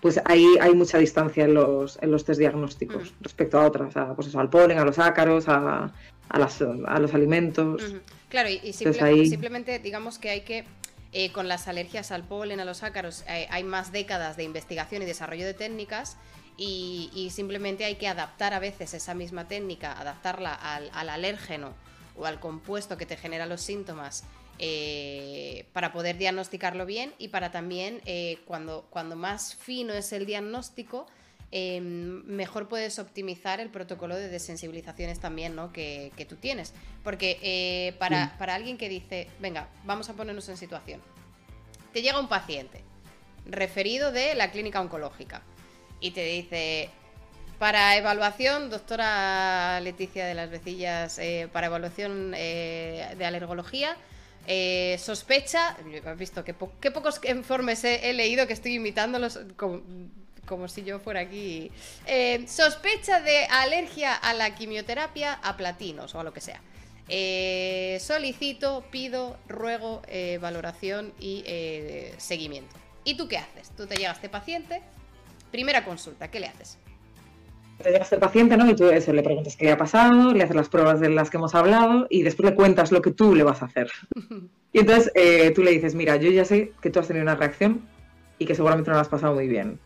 pues 0.02 0.20
ahí 0.24 0.56
hay 0.60 0.74
mucha 0.74 0.98
distancia 0.98 1.44
en 1.44 1.54
los, 1.54 1.96
en 2.02 2.10
los 2.10 2.24
test 2.24 2.40
diagnósticos 2.40 3.14
respecto 3.20 3.60
a 3.60 3.66
otras, 3.66 3.96
a, 3.96 4.16
pues 4.16 4.26
eso, 4.26 4.40
al 4.40 4.50
polen, 4.50 4.78
a 4.78 4.84
los 4.84 4.98
ácaros, 4.98 5.48
a, 5.48 5.92
a, 6.28 6.98
los 6.98 7.14
alimentos. 7.14 7.94
Claro, 8.28 8.48
y, 8.48 8.72
simplemente 8.72 9.78
digamos 9.78 10.18
que 10.18 10.30
hay 10.30 10.40
que, 10.40 10.64
eh, 11.12 11.30
con 11.30 11.46
las 11.46 11.68
alergias 11.68 12.10
al 12.10 12.24
polen, 12.24 12.58
a 12.58 12.64
los 12.64 12.82
ácaros, 12.82 13.22
eh, 13.28 13.46
hay 13.48 13.62
más 13.62 13.92
décadas 13.92 14.36
de 14.36 14.42
investigación 14.42 15.02
y 15.02 15.06
desarrollo 15.06 15.46
de 15.46 15.54
técnicas 15.54 16.16
y, 16.56 17.28
simplemente 17.32 17.84
hay 17.84 17.96
que 17.96 18.08
adaptar 18.08 18.54
a 18.54 18.58
veces 18.58 18.94
esa 18.94 19.14
misma 19.14 19.48
técnica, 19.48 19.92
adaptarla 19.92 20.54
al, 20.54 21.08
alérgeno 21.08 21.74
o 22.16 22.26
al 22.26 22.40
compuesto 22.40 22.96
que 22.96 23.06
te 23.06 23.16
genera 23.16 23.46
los 23.46 23.60
síntomas 23.62 24.24
eh, 24.58 25.66
para 25.72 25.92
poder 25.92 26.18
diagnosticarlo 26.18 26.86
bien 26.86 27.14
y 27.18 27.28
para 27.28 27.50
también, 27.50 28.00
cuando, 28.44 28.86
cuando 28.90 29.16
más 29.16 29.54
fino 29.54 29.92
es 29.92 30.12
el 30.12 30.26
diagnóstico, 30.26 31.06
Em, 31.54 32.24
mejor 32.24 32.66
puedes 32.66 32.98
optimizar 32.98 33.60
el 33.60 33.68
protocolo 33.68 34.16
de 34.16 34.28
desensibilizaciones 34.28 35.20
también 35.20 35.54
¿no? 35.54 35.70
que, 35.70 36.10
tú 36.26 36.36
tienes. 36.36 36.72
Porque 37.04 37.38
eh, 37.42 37.92
para, 37.98 38.32
alguien 38.54 38.78
que 38.78 38.88
dice, 38.88 39.28
venga, 39.38 39.68
vamos 39.84 40.08
a 40.08 40.14
ponernos 40.14 40.48
en 40.48 40.56
situación. 40.56 41.02
Te 41.92 42.00
llega 42.00 42.18
un 42.18 42.28
paciente 42.28 42.82
referido 43.44 44.12
de 44.12 44.34
la 44.34 44.50
clínica 44.50 44.80
oncológica 44.80 45.42
y 46.02 46.10
te 46.10 46.22
dice, 46.24 46.90
para 47.58 47.96
evaluación, 47.96 48.68
doctora 48.68 49.80
Leticia 49.80 50.26
de 50.26 50.34
las 50.34 50.50
Vecillas, 50.50 51.18
eh, 51.18 51.48
para 51.50 51.68
evaluación 51.68 52.34
eh, 52.36 53.14
de 53.16 53.24
alergología, 53.24 53.96
sospecha, 54.98 55.78
has 56.04 56.18
visto 56.18 56.44
que, 56.44 56.52
pocos 56.52 57.20
informes 57.26 57.84
he, 57.84 58.12
leído 58.12 58.46
que 58.46 58.52
estoy 58.52 58.74
imitándolos 58.74 59.38
como 60.46 60.68
si 60.68 60.84
yo 60.84 60.98
fuera 60.98 61.20
aquí. 61.20 61.70
Eh, 62.06 62.44
sospecha 62.48 63.20
de 63.20 63.46
alergia 63.46 64.14
a 64.14 64.34
la 64.34 64.54
quimioterapia, 64.54 65.34
a 65.34 65.56
platinos 65.56 66.14
o 66.14 66.20
a 66.20 66.24
lo 66.24 66.32
que 66.32 66.40
sea. 66.40 66.60
Eh, 67.08 67.98
solicito, 68.00 68.84
pido, 68.90 69.38
ruego, 69.48 70.02
eh, 70.08 70.38
valoración 70.40 71.12
y 71.18 71.44
seguimiento. 72.18 72.76
¿Y 73.04 73.16
tú 73.16 73.28
qué 73.28 73.38
haces? 73.38 73.70
Tú 73.76 73.86
te 73.86 73.96
llegas 73.96 74.12
a 74.12 74.16
este 74.16 74.28
paciente, 74.28 74.82
primera 75.52 75.84
consulta, 75.84 76.28
¿qué 76.28 76.40
le 76.40 76.46
haces? 76.48 76.78
Te 77.78 77.90
llegas 77.90 78.12
al 78.12 78.18
paciente, 78.18 78.56
¿no? 78.56 78.68
Y 78.68 78.74
tú 78.74 78.88
eso, 78.88 79.12
le 79.12 79.22
preguntas 79.22 79.56
qué 79.56 79.66
le 79.66 79.72
ha 79.72 79.76
pasado, 79.76 80.32
le 80.32 80.42
haces 80.42 80.56
las 80.56 80.68
pruebas 80.68 80.98
de 81.00 81.10
las 81.10 81.30
que 81.30 81.36
hemos 81.36 81.54
hablado 81.54 82.06
y 82.10 82.22
después 82.22 82.50
le 82.50 82.56
cuentas 82.56 82.90
lo 82.90 83.02
que 83.02 83.12
tú 83.12 83.34
le 83.34 83.44
vas 83.44 83.62
a 83.62 83.66
hacer. 83.66 83.90
y 84.72 84.78
entonces 84.80 85.12
tú 85.54 85.62
le 85.62 85.70
dices, 85.70 85.94
mira, 85.94 86.16
yo 86.16 86.30
ya 86.30 86.44
sé 86.44 86.72
que 86.80 86.90
tú 86.90 86.98
has 86.98 87.06
tenido 87.06 87.22
una 87.22 87.36
reacción 87.36 87.82
y 88.38 88.46
que 88.46 88.54
seguramente 88.54 88.90
no 88.90 88.96
lo 88.96 89.00
has 89.00 89.08
pasado 89.08 89.34
muy 89.34 89.46
bien. 89.46 89.78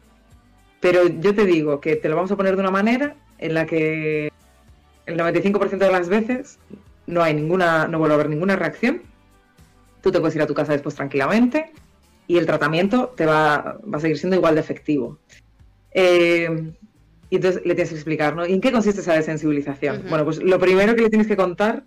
Pero 0.80 1.08
yo 1.08 1.34
te 1.34 1.44
digo 1.44 1.80
que 1.80 1.96
te 1.96 2.08
lo 2.08 2.16
vamos 2.16 2.30
a 2.30 2.36
poner 2.36 2.54
de 2.54 2.60
una 2.60 2.70
manera 2.70 3.16
en 3.38 3.54
la 3.54 3.66
que 3.66 4.30
el 5.06 5.16
95% 5.16 5.78
de 5.78 5.90
las 5.90 6.08
veces 6.08 6.58
no 7.06 7.22
hay 7.22 7.34
ninguna, 7.34 7.86
no 7.86 7.98
vuelve 7.98 8.14
a 8.14 8.16
haber 8.16 8.30
ninguna 8.30 8.56
reacción. 8.56 9.02
Tú 10.02 10.12
te 10.12 10.20
puedes 10.20 10.36
ir 10.36 10.42
a 10.42 10.46
tu 10.46 10.54
casa 10.54 10.72
después 10.72 10.94
tranquilamente 10.94 11.72
y 12.26 12.38
el 12.38 12.46
tratamiento 12.46 13.14
te 13.16 13.26
va, 13.26 13.78
va 13.82 13.98
a 13.98 14.00
seguir 14.00 14.18
siendo 14.18 14.36
igual 14.36 14.54
de 14.54 14.60
efectivo. 14.60 15.18
Eh, 15.92 16.72
y 17.28 17.36
entonces 17.36 17.62
le 17.64 17.74
tienes 17.74 17.90
que 17.90 17.96
explicar, 17.96 18.36
¿no? 18.36 18.46
¿Y 18.46 18.52
en 18.52 18.60
qué 18.60 18.70
consiste 18.70 19.00
esa 19.00 19.14
desensibilización? 19.14 20.04
Bueno, 20.08 20.24
pues 20.24 20.42
lo 20.42 20.58
primero 20.58 20.94
que 20.94 21.02
le 21.02 21.10
tienes 21.10 21.26
que 21.26 21.36
contar 21.36 21.82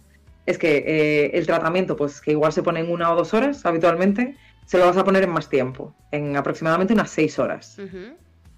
es 0.46 0.58
que 0.58 0.84
eh, 0.86 1.32
el 1.34 1.46
tratamiento, 1.46 1.96
pues 1.96 2.22
que 2.22 2.32
igual 2.32 2.52
se 2.52 2.64
pone 2.64 2.82
en 2.82 2.92
una 2.92 3.12
o 3.14 3.16
dos 3.16 3.34
horas 3.34 3.66
habitualmente, 3.66 4.36
se 4.66 4.78
lo 4.78 4.86
vas 4.86 4.98
a 4.98 5.04
poner 5.04 5.24
en 5.24 5.30
más 5.30 5.50
tiempo, 5.50 5.96
en 6.12 6.36
aproximadamente 6.36 6.94
unas 6.94 7.10
seis 7.10 7.40
horas. 7.40 7.78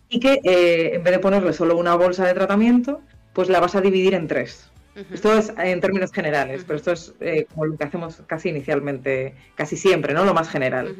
Y 0.09 0.19
que 0.19 0.41
eh, 0.43 0.95
en 0.95 1.03
vez 1.03 1.13
de 1.13 1.19
ponerle 1.19 1.53
solo 1.53 1.77
una 1.77 1.95
bolsa 1.95 2.25
de 2.25 2.33
tratamiento, 2.33 3.01
pues 3.33 3.47
la 3.47 3.59
vas 3.59 3.75
a 3.75 3.81
dividir 3.81 4.13
en 4.13 4.27
tres. 4.27 4.69
Esto 5.13 5.37
es 5.37 5.53
en 5.57 5.79
términos 5.79 6.11
generales, 6.11 6.63
pero 6.67 6.77
esto 6.77 6.91
es 6.91 7.13
eh, 7.21 7.45
como 7.49 7.65
lo 7.65 7.77
que 7.77 7.85
hacemos 7.85 8.21
casi 8.27 8.49
inicialmente, 8.49 9.35
casi 9.55 9.77
siempre, 9.77 10.13
¿no? 10.13 10.25
Lo 10.25 10.33
más 10.33 10.49
general. 10.49 10.95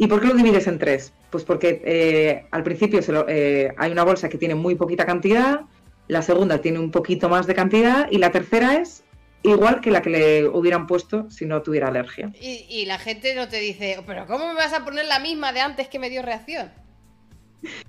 ¿Y 0.00 0.06
por 0.06 0.22
qué 0.22 0.28
lo 0.28 0.34
divides 0.34 0.66
en 0.66 0.78
tres? 0.78 1.12
Pues 1.28 1.44
porque 1.44 1.82
eh, 1.84 2.46
al 2.52 2.62
principio 2.62 3.00
eh, 3.28 3.70
hay 3.76 3.92
una 3.92 4.02
bolsa 4.02 4.30
que 4.30 4.38
tiene 4.38 4.54
muy 4.54 4.74
poquita 4.74 5.04
cantidad, 5.04 5.60
la 6.08 6.22
segunda 6.22 6.62
tiene 6.62 6.78
un 6.78 6.90
poquito 6.90 7.28
más 7.28 7.46
de 7.46 7.54
cantidad 7.54 8.08
y 8.10 8.16
la 8.16 8.32
tercera 8.32 8.76
es 8.76 9.04
igual 9.42 9.82
que 9.82 9.90
la 9.90 10.00
que 10.00 10.08
le 10.08 10.48
hubieran 10.48 10.86
puesto 10.86 11.30
si 11.30 11.44
no 11.44 11.60
tuviera 11.60 11.88
alergia. 11.88 12.32
Y, 12.40 12.86
la 12.86 12.98
gente 12.98 13.34
no 13.34 13.50
te 13.50 13.60
dice, 13.60 14.02
pero 14.06 14.26
¿cómo 14.26 14.48
me 14.48 14.54
vas 14.54 14.72
a 14.72 14.86
poner 14.86 15.04
la 15.04 15.18
misma 15.18 15.52
de 15.52 15.60
antes 15.60 15.88
que 15.88 15.98
me 15.98 16.08
dio 16.08 16.22
reacción? 16.22 16.70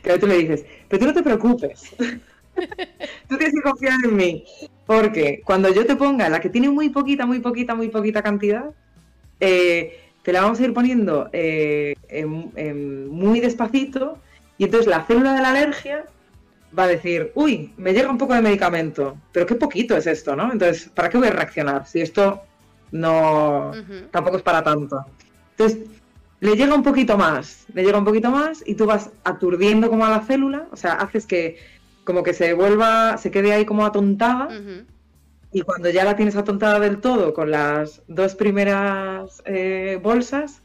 Claro, 0.01 0.19
tú 0.19 0.27
le 0.27 0.38
dices, 0.38 0.65
pero 0.89 0.99
tú 0.99 1.05
no 1.05 1.13
te 1.13 1.23
preocupes. 1.23 1.95
tú 1.97 3.38
tienes 3.38 3.53
que 3.53 3.61
confiar 3.61 3.95
en 4.03 4.17
mí. 4.17 4.43
Porque 4.85 5.41
cuando 5.45 5.73
yo 5.73 5.85
te 5.85 5.95
ponga 5.95 6.27
la 6.27 6.41
que 6.41 6.49
tiene 6.49 6.69
muy 6.69 6.89
poquita, 6.89 7.25
muy 7.25 7.39
poquita, 7.39 7.73
muy 7.73 7.88
poquita 7.88 8.21
cantidad, 8.21 8.65
eh, 9.39 10.00
te 10.23 10.34
la 10.34 10.41
vamos 10.41 10.60
a 10.60 10.64
ir 10.64 10.73
poniendo 10.73 11.30
eh, 11.34 11.95
muy 13.10 13.39
despacito 13.39 14.18
y 14.57 14.65
entonces 14.65 14.88
la 14.88 15.03
célula 15.06 15.34
de 15.34 15.41
la 15.41 15.49
alergia 15.49 16.06
va 16.77 16.84
a 16.84 16.88
decir, 16.88 17.31
uy, 17.35 17.73
me 17.77 17.93
llega 17.93 18.10
un 18.10 18.18
poco 18.18 18.34
de 18.34 18.41
medicamento, 18.41 19.18
pero 19.31 19.45
qué 19.45 19.56
poquito 19.56 19.98
es 19.98 20.07
esto, 20.07 20.35
¿no? 20.35 20.52
Entonces, 20.52 20.89
¿para 20.93 21.10
qué 21.10 21.18
voy 21.18 21.27
a 21.27 21.31
reaccionar 21.31 21.85
si 21.85 22.02
esto 22.02 22.41
no 22.91 23.72
tampoco 24.11 24.38
es 24.38 24.43
para 24.43 24.64
tanto? 24.64 25.06
Entonces, 25.52 25.89
le 26.39 26.56
llega 26.56 26.73
un 26.73 26.84
poquito 26.84 27.18
más, 27.18 27.65
le 27.73 27.84
llega 27.84 27.98
un 27.98 28.06
poquito 28.06 28.31
más 28.31 28.64
y 28.65 28.76
tú 28.76 28.85
vas 28.85 29.11
aturdiendo 29.23 29.89
como 29.89 30.06
a 30.06 30.10
la 30.10 30.22
célula, 30.22 30.68
o 30.72 30.76
sea, 30.76 30.93
haces 30.93 31.26
que 31.26 31.57
como 32.03 32.23
que 32.23 32.34
se 32.34 32.53
vuelva, 32.53 33.18
se 33.18 33.31
quede 33.31 33.53
ahí 33.53 33.65
como 33.65 33.85
atontada 33.85 34.49
y 35.53 35.61
cuando 35.61 35.89
ya 35.89 36.05
la 36.05 36.15
tienes 36.15 36.35
atontada 36.35 36.79
del 36.79 36.99
todo 36.99 37.33
con 37.33 37.51
las 37.51 38.01
dos 38.07 38.35
primeras 38.35 39.43
eh, 39.45 39.99
bolsas, 40.01 40.61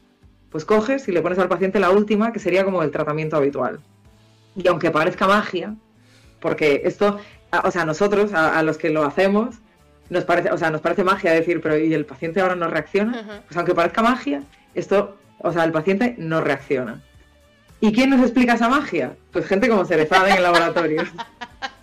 pues 0.49 0.63
coges 0.63 1.07
y 1.07 1.11
le 1.11 1.21
pones 1.21 1.39
al 1.39 1.49
paciente 1.49 1.79
la 1.79 1.89
última, 1.89 2.31
que 2.31 2.39
sería 2.39 2.63
como 2.63 2.81
el 2.83 2.91
tratamiento 2.91 3.35
habitual. 3.35 3.79
Y 4.55 4.67
aunque 4.67 4.89
parezca 4.89 5.27
magia, 5.27 5.75
porque 6.39 6.81
esto, 6.85 7.19
o 7.63 7.71
sea, 7.71 7.85
nosotros, 7.85 8.33
a, 8.33 8.61
los 8.63 8.77
que 8.77 8.89
lo 8.89 9.03
hacemos, 9.03 9.55
nos 10.09 10.23
parece, 10.23 10.51
o 10.51 10.57
sea, 10.57 10.71
nos 10.71 10.81
parece 10.81 11.03
magia 11.03 11.33
decir, 11.33 11.59
pero 11.61 11.77
¿y 11.77 11.93
el 11.93 12.05
paciente 12.05 12.39
ahora 12.39 12.55
no 12.55 12.67
reacciona? 12.67 13.43
Pues 13.45 13.57
aunque 13.57 13.75
parezca 13.75 14.01
magia, 14.01 14.41
esto, 14.73 15.17
o 15.39 15.51
sea, 15.51 15.65
el 15.65 15.73
paciente 15.73 16.15
no 16.17 16.39
reacciona. 16.39 17.01
¿Y 17.81 17.91
quién 17.91 18.09
nos 18.09 18.21
explica 18.21 18.53
esa 18.53 18.69
magia? 18.69 19.15
Pues 19.31 19.45
gente 19.45 19.67
como 19.67 19.85
Cerezada 19.85 20.29
en 20.29 20.37
el 20.37 20.43
laboratorio. 20.43 21.03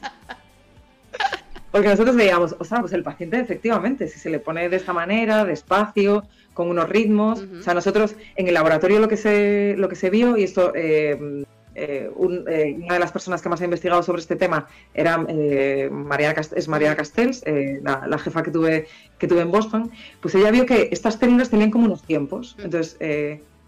Porque 1.75 1.89
nosotros 1.89 2.15
veíamos, 2.15 2.55
o 2.57 2.65
sea, 2.65 2.79
pues 2.79 2.93
el 2.93 3.03
paciente 3.03 3.41
efectivamente, 3.41 4.07
si 4.07 4.21
se 4.21 4.31
le 4.31 4.39
pone 4.39 4.69
de 4.69 4.77
esta 4.77 4.93
manera, 4.93 5.45
despacio, 5.45 6.23
con 6.53 6.71
unos 6.71 6.89
ritmos, 6.89 7.45
o 7.59 7.63
sea, 7.65 7.75
nosotros 7.75 8.15
en 8.37 8.47
el 8.47 8.55
laboratorio 8.55 9.01
lo 9.01 9.09
que 9.09 9.17
se, 9.17 9.75
lo 9.77 9.89
que 9.89 9.97
se 9.97 10.09
vio, 10.09 10.37
y 10.37 10.45
esto, 10.45 10.73
eh, 10.73 11.45
eh, 11.75 12.09
eh, 12.15 12.77
una 12.79 12.95
de 12.95 13.01
las 13.01 13.11
personas 13.11 13.43
que 13.43 13.49
más 13.49 13.61
ha 13.61 13.65
investigado 13.65 14.05
sobre 14.05 14.21
este 14.21 14.37
tema 14.37 14.69
era 14.95 15.19
Mariana 15.19 16.41
es 16.55 16.69
Mariana 16.69 16.95
Castells, 16.95 17.43
la, 17.83 18.19
jefa 18.19 18.45
que 18.45 18.53
tuve, 18.53 18.87
que 19.19 19.27
tuve 19.27 19.41
en 19.41 19.51
Boston, 19.51 19.91
pues 20.21 20.37
ella 20.37 20.53
vio 20.53 20.67
que 20.67 20.91
estas 20.93 21.15
células 21.15 21.51
tenían 21.51 21.73
como 21.73 21.87
unos 21.87 22.05
tiempos. 22.05 22.55
Entonces, 22.63 22.97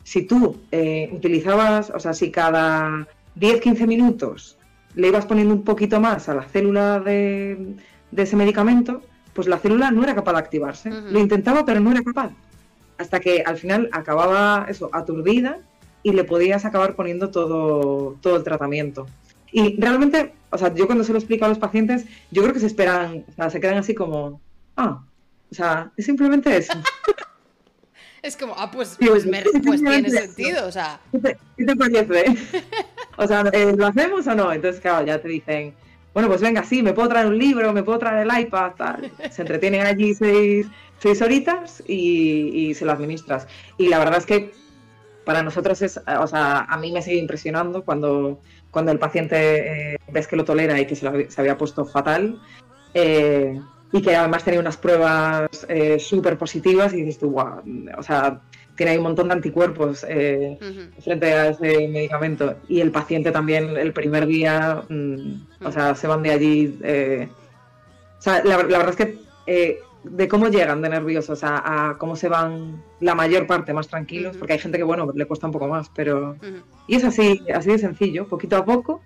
si 0.05 0.23
tú 0.23 0.61
utilizabas, 1.11 1.91
o 1.91 1.99
sea, 1.99 2.15
si 2.15 2.31
cada 2.31 3.09
10-15 3.37 3.85
minutos 3.85 4.57
le 4.95 5.09
ibas 5.09 5.27
poniendo 5.27 5.53
un 5.53 5.65
poquito 5.65 6.01
más 6.01 6.29
a 6.29 6.35
la 6.35 6.45
célula 6.45 7.01
de, 7.01 7.77
de 8.11 8.23
ese 8.23 8.37
medicamento, 8.37 9.03
pues 9.33 9.49
la 9.49 9.59
célula 9.59 9.91
no 9.91 10.03
era 10.03 10.15
capaz 10.15 10.33
de 10.33 10.39
activarse. 10.39 10.91
Lo 10.91 11.19
intentaba, 11.19 11.65
pero 11.65 11.81
no 11.81 11.91
era 11.91 12.03
capaz. 12.03 12.31
Hasta 12.99 13.21
que 13.21 13.43
al 13.45 13.59
final 13.59 13.89
acababa 13.93 14.67
eso, 14.69 14.89
aturdida 14.93 15.59
y 16.03 16.13
le 16.13 16.25
podías 16.25 16.65
acabar 16.65 16.95
poniendo 16.95 17.31
todo, 17.31 18.17
todo 18.21 18.37
el 18.37 18.45
tratamiento. 18.45 19.07
Y 19.53 19.81
realmente, 19.81 20.35
o 20.51 20.59
sea, 20.59 20.73
yo 20.75 20.87
cuando 20.87 21.05
se 21.05 21.13
lo 21.13 21.19
explico 21.19 21.45
a 21.45 21.49
los 21.49 21.59
pacientes, 21.59 22.07
yo 22.31 22.43
creo 22.43 22.55
que 22.55 22.61
se 22.61 22.67
esperan, 22.67 23.25
o 23.29 23.33
sea, 23.33 23.51
se 23.51 23.61
quedan 23.61 23.79
así 23.79 23.95
como, 23.95 24.41
ah, 24.77 25.03
o 25.51 25.55
sea, 25.55 25.93
es 25.97 26.07
simplemente 26.07 26.57
eso. 26.57 26.73
Es 28.23 28.37
como, 28.37 28.55
ah, 28.57 28.69
pues, 28.73 28.97
pues, 28.99 29.25
pues 29.65 29.81
tiene 29.81 30.11
sentido, 30.11 30.67
o 30.67 30.73
sea. 30.73 30.99
¿Qué 31.13 31.65
te, 31.65 31.77
parece? 31.77 32.25
o 33.19 33.25
sea, 33.25 33.45
eh, 33.53 33.73
¿lo 33.77 33.87
hacemos 33.87 34.27
o 34.27 34.35
no? 34.35 34.53
Entonces, 34.53 34.81
claro, 34.81 35.07
ya 35.07 35.23
te 35.23 35.29
dicen, 35.29 35.75
bueno, 36.17 36.31
pues 36.31 36.41
venga, 36.41 36.65
sí, 36.65 36.83
me 36.83 36.95
puedo 36.95 37.11
traer 37.11 37.27
un 37.27 37.37
libro, 37.37 37.75
me 37.75 37.83
puedo 37.83 37.99
traer 37.99 38.27
el 38.27 38.41
iPad, 38.41 38.73
tal. 38.79 39.13
Se 39.31 39.43
entretienen 39.43 39.83
allí 39.83 40.15
seis, 40.15 40.67
seis 40.99 41.21
horitas 41.21 41.83
y, 41.87 42.73
se 42.73 42.87
lo 42.87 42.93
administras. 42.93 43.47
Y 43.77 43.89
la 43.91 43.99
verdad 43.99 44.17
es 44.17 44.25
que 44.25 44.55
para 45.27 45.43
nosotros 45.43 45.83
es, 45.83 46.01
o 46.19 46.27
sea, 46.27 46.61
a 46.61 46.79
mí 46.79 46.91
me 46.91 47.03
sigue 47.03 47.19
impresionando 47.19 47.85
cuando, 47.85 48.41
cuando 48.71 48.93
el 48.93 48.99
paciente 48.99 49.93
eh, 49.93 49.99
ves 50.11 50.27
que 50.27 50.37
lo 50.37 50.47
tolera 50.47 50.81
y 50.81 50.87
que 50.87 50.97
se, 50.97 51.31
se 51.31 51.39
había 51.43 51.59
puesto 51.59 51.85
fatal. 51.85 52.41
Eh, 52.95 53.61
y 53.93 54.01
que 54.01 54.17
además 54.17 54.43
tenía 54.43 54.61
unas 54.61 54.79
pruebas 54.79 55.67
eh, 55.69 55.99
súper 55.99 56.39
positivas 56.39 56.95
y 56.95 57.03
dices 57.03 57.19
tú, 57.19 57.29
wow, 57.29 57.63
o 57.99 58.03
sea, 58.03 58.41
tiene 58.77 58.93
ahí 58.93 58.99
un 58.99 59.05
montón 59.05 59.29
de 59.29 59.35
anticuerpos 59.35 60.05
eh, 60.09 60.59
frente 61.03 61.33
a 61.33 61.49
ese 61.49 61.89
medicamento. 61.89 62.57
Y 62.69 62.81
el 62.81 62.93
paciente 62.93 63.33
también 63.33 63.77
el 63.77 63.93
primer 63.93 64.27
día, 64.27 64.83
mm, 64.89 65.65
o 65.65 65.73
sea, 65.73 65.95
se 65.95 66.07
van 66.07 66.23
de 66.23 66.31
allí. 66.31 66.79
Eh, 66.83 67.29
o 68.19 68.23
sea, 68.23 68.45
la, 68.45 68.57
verdad 68.59 68.91
es 68.91 68.97
que 68.97 69.19
eh, 69.47 69.79
de 70.05 70.29
cómo 70.29 70.49
llegan 70.49 70.83
de 70.83 70.91
nerviosos 70.91 71.43
a, 71.43 71.91
a, 71.91 71.99
cómo 71.99 72.17
se 72.17 72.29
van 72.29 72.83
la 73.01 73.15
mayor 73.15 73.47
parte 73.47 73.73
más 73.73 73.89
tranquilos, 73.89 74.37
porque 74.37 74.53
hay 74.53 74.59
gente 74.59 74.79
que, 74.79 74.85
bueno, 74.85 75.11
le 75.15 75.27
cuesta 75.27 75.47
un 75.47 75.53
poco 75.53 75.69
más, 75.69 75.91
pero... 75.95 76.37
Y 76.87 76.97
es 76.97 77.05
así, 77.05 77.43
así 77.53 77.71
de 77.71 77.79
sencillo, 77.79 78.29
poquito 78.29 78.57
a 78.57 78.65
poco, 78.65 79.03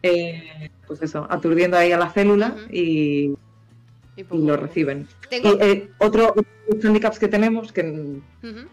pues 0.00 1.02
eso, 1.02 1.26
aturdiendo 1.28 1.76
ahí 1.76 1.92
a 1.92 1.98
la 1.98 2.10
célula 2.10 2.54
y, 2.70 3.34
y, 4.16 4.24
lo 4.30 4.56
reciben. 4.56 5.08
Y 5.30 5.46
eh, 5.60 5.88
otro, 5.98 6.34
handicap 6.82 7.16
que 7.16 7.28
tenemos 7.28 7.72
que, 7.72 8.20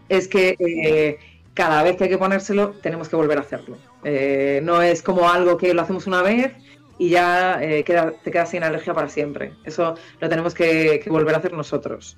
es 0.08 0.28
que 0.28 0.56
eh, 0.58 1.18
cada 1.54 1.82
vez 1.82 1.96
que 1.96 2.04
hay 2.04 2.10
que 2.10 2.18
ponérselo 2.18 2.70
tenemos 2.82 3.08
que 3.08 3.16
volver 3.16 3.38
a 3.38 3.42
hacerlo. 3.42 3.76
Eh, 4.04 4.60
no 4.62 4.82
es 4.82 5.02
como 5.02 5.28
algo 5.28 5.56
que 5.56 5.74
lo 5.74 5.82
hacemos 5.82 6.06
una 6.06 6.22
vez 6.22 6.52
y 6.98 7.08
ya 7.08 7.60
queda, 7.84 8.12
te 8.22 8.30
quedas 8.30 8.50
sin 8.50 8.62
alergia 8.62 8.94
para 8.94 9.08
siempre. 9.08 9.54
Eso 9.64 9.96
lo 10.20 10.28
tenemos 10.28 10.54
que, 10.54 11.02
volver 11.08 11.34
a 11.34 11.38
hacer 11.38 11.52
nosotros, 11.52 12.16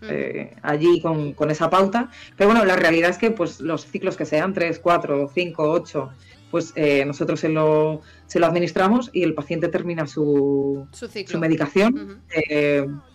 allí 0.63 1.01
con, 1.01 1.33
con, 1.33 1.51
esa 1.51 1.71
pauta. 1.71 2.11
Pero 2.37 2.51
bueno, 2.51 2.65
la 2.67 2.77
realidad 2.77 3.11
es 3.11 3.17
que 3.17 3.31
pues 3.31 3.61
los 3.61 3.87
ciclos 3.87 4.17
que 4.17 4.27
sean, 4.27 4.53
3, 4.53 4.79
4, 4.81 5.31
5, 5.33 5.71
8, 5.71 6.11
pues 6.51 6.75
nosotros 7.07 7.41
se 7.41 7.49
lo, 7.49 8.03
se 8.27 8.39
lo 8.41 8.47
administramos 8.47 9.09
y 9.15 9.23
el 9.23 9.33
paciente 9.33 9.69
termina 9.69 10.07
su, 10.07 10.87
su, 10.93 11.39
medicación 11.39 12.21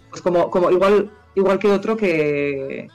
pues 0.10 0.22
como, 0.22 0.50
como 0.50 0.72
igual, 0.72 1.12
igual 1.36 1.60
que 1.60 1.68
otro 1.68 1.96
que, 1.98 2.88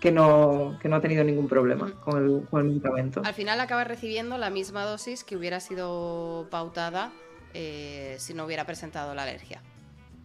que 0.00 0.12
no, 0.12 0.78
que 0.80 0.88
no 0.88 0.96
ha 0.96 1.00
tenido 1.00 1.24
ningún 1.24 1.48
problema 1.48 1.92
con, 2.04 2.22
el, 2.22 2.46
con, 2.48 2.60
el, 2.60 2.68
medicamento. 2.68 3.22
Al 3.24 3.34
final 3.34 3.60
acaba 3.60 3.84
recibiendo 3.84 4.38
la 4.38 4.50
misma 4.50 4.84
dosis 4.84 5.24
que 5.24 5.36
hubiera 5.36 5.60
sido 5.60 6.46
pautada 6.50 7.10
eh, 7.54 8.16
si 8.18 8.34
no 8.34 8.44
hubiera 8.44 8.64
presentado 8.64 9.14
la 9.14 9.22
alergia. 9.22 9.62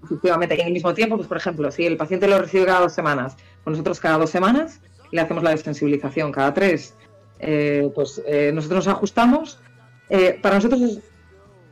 Efectivamente, 0.03 0.55
y 0.57 0.61
en 0.61 0.67
el 0.67 0.73
mismo 0.73 0.93
tiempo, 0.93 1.15
pues 1.15 1.27
por 1.27 1.37
ejemplo, 1.37 1.71
si 1.71 1.85
el 1.85 1.95
paciente 1.95 2.27
lo 2.27 2.37
recibe 2.37 2.65
cada 2.65 2.81
dos 2.81 2.93
semanas, 2.93 3.37
pues 3.63 3.71
nosotros 3.71 3.99
cada 3.99 4.17
dos 4.17 4.29
semanas 4.29 4.81
le 5.11 5.21
hacemos 5.21 5.43
la 5.43 5.51
desensibilización, 5.51 6.31
cada 6.31 6.53
tres, 6.53 6.95
eh, 7.39 7.89
pues 7.95 8.21
eh, 8.27 8.51
nosotros 8.53 8.85
nos 8.85 8.95
ajustamos. 8.95 9.59
para 10.41 10.55
nosotros 10.55 10.81
es 10.81 10.99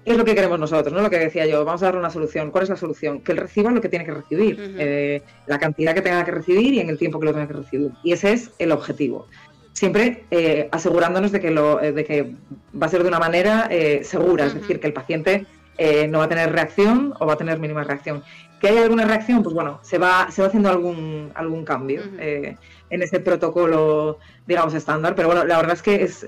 es 0.04 0.18
lo 0.18 0.26
que 0.26 0.34
queremos 0.34 0.60
nosotros, 0.60 0.94
¿no? 0.94 1.02
Lo 1.02 1.10
que 1.10 1.20
decía 1.20 1.46
yo, 1.46 1.64
vamos 1.64 1.84
a 1.84 1.86
dar 1.86 1.98
una 1.98 2.10
solución. 2.10 2.50
¿Cuál 2.50 2.64
es 2.64 2.70
la 2.70 2.76
solución? 2.76 3.22
Que 3.22 3.34
él 3.34 3.38
reciba 3.38 3.70
lo 3.72 3.82
que 3.82 3.90
tiene 3.90 4.04
que 4.04 4.14
recibir, 4.14 4.76
eh, 4.80 5.22
la 5.46 5.60
cantidad 5.60 5.94
que 5.94 6.02
tenga 6.02 6.26
que 6.26 6.32
recibir 6.32 6.74
y 6.74 6.80
en 6.80 6.90
el 6.90 6.98
tiempo 6.98 7.20
que 7.20 7.28
lo 7.28 7.34
tenga 7.34 7.48
que 7.48 7.54
recibir. 7.54 7.92
Y 8.04 8.14
ese 8.14 8.34
es 8.34 8.52
el 8.58 8.72
objetivo. 8.72 9.28
siempre 9.74 10.26
eh, 10.32 10.68
asegurándonos 10.72 11.32
de 11.32 11.40
que, 11.40 11.52
lo, 11.52 11.78
de 11.78 12.04
que 12.04 12.36
va 12.80 12.88
a 12.88 12.90
ser 12.90 13.04
de 13.04 13.10
una 13.10 13.20
manera 13.20 13.70
segura, 14.04 14.46
es 14.46 14.56
decir, 14.56 14.80
que 14.80 14.88
el 14.88 14.94
paciente 14.94 15.46
no 16.10 16.20
va 16.20 16.26
a 16.26 16.30
tener 16.30 16.52
reacción 16.52 17.14
o 17.20 17.26
va 17.26 17.34
a 17.34 17.38
tener 17.38 17.60
mínima 17.60 17.84
reacción. 17.84 18.24
¿Que 18.60 18.70
hay 18.70 18.78
alguna 18.78 19.06
reacción? 19.06 19.42
Pues 19.42 19.56
bueno, 19.56 19.80
se 19.82 19.98
va, 19.98 20.30
se 20.30 20.42
va 20.42 20.48
haciendo 20.48 20.70
algún, 20.70 21.32
algún 21.36 21.64
cambio 21.64 22.02
en 22.20 23.02
ese 23.02 23.20
protocolo, 23.20 24.18
digamos, 24.48 24.74
estándar, 24.74 25.16
pero 25.16 25.28
bueno, 25.30 25.46
la 25.46 25.58
verdad 25.58 25.74
es 25.74 25.82
que 25.82 26.04
es, 26.04 26.26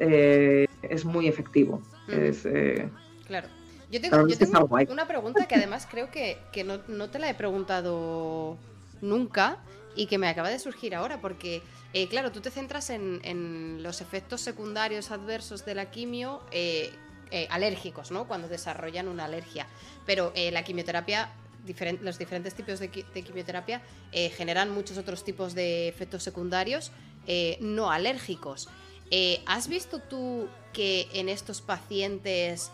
es 0.81 1.05
muy 1.05 1.27
efectivo. 1.27 1.81
es, 2.07 2.47
claro. 3.27 3.47
Yo 3.93 4.01
tengo, 4.01 4.67
una 4.89 5.07
pregunta 5.07 5.47
que 5.47 5.53
además 5.53 5.87
creo 5.87 6.09
que, 6.09 6.39
no, 6.87 7.09
te 7.09 7.19
la 7.19 7.29
he 7.29 7.35
preguntado 7.35 8.57
nunca 9.01 9.59
y 9.95 10.07
que 10.07 10.17
me 10.17 10.27
acaba 10.27 10.49
de 10.49 10.57
surgir 10.57 10.95
ahora, 10.95 11.21
porque, 11.21 11.61
eh, 11.93 12.07
claro, 12.07 12.31
tú 12.31 12.41
te 12.41 12.49
centras 12.49 12.89
en, 12.89 13.83
los 13.83 14.01
efectos 14.01 14.41
secundarios 14.41 15.11
adversos 15.11 15.63
de 15.63 15.75
la 15.75 15.91
quimio 15.91 16.41
eh, 16.49 16.89
eh, 17.29 17.47
alérgicos, 17.51 18.09
¿no? 18.09 18.27
Cuando 18.27 18.47
desarrollan 18.47 19.07
una 19.07 19.25
alergia. 19.25 19.67
Pero 20.07 20.33
la 20.51 20.63
quimioterapia, 20.63 21.29
los 22.01 22.17
diferentes 22.17 22.55
tipos 22.55 22.79
de, 22.79 22.87
de 22.87 23.21
quimioterapia 23.21 23.83
generan 24.11 24.71
muchos 24.71 24.97
otros 24.97 25.23
tipos 25.23 25.53
de 25.53 25.87
efectos 25.87 26.23
secundarios 26.23 26.91
no 27.59 27.91
alérgicos. 27.91 28.69
¿Has 29.45 29.67
visto 29.67 29.99
tú 29.99 30.47
que 30.73 31.07
en 31.13 31.29
estos 31.29 31.61
pacientes 31.61 32.71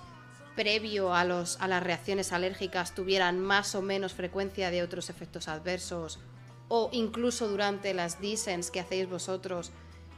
previo 0.60 1.14
a, 1.14 1.24
los, 1.24 1.58
a 1.62 1.70
las 1.70 1.82
reacciones 1.82 2.34
alérgicas 2.34 2.94
tuvieran 2.94 3.40
más 3.40 3.76
o 3.76 3.82
menos 3.82 4.14
frecuencia 4.14 4.72
de 4.72 4.84
otros 4.84 5.10
efectos 5.10 5.48
adversos 5.48 6.20
o 6.68 6.90
incluso 6.92 7.48
durante 7.48 7.94
las 7.94 8.20
DISENS 8.20 8.70
que 8.70 8.82
hacéis 8.82 9.08
vosotros, 9.08 9.72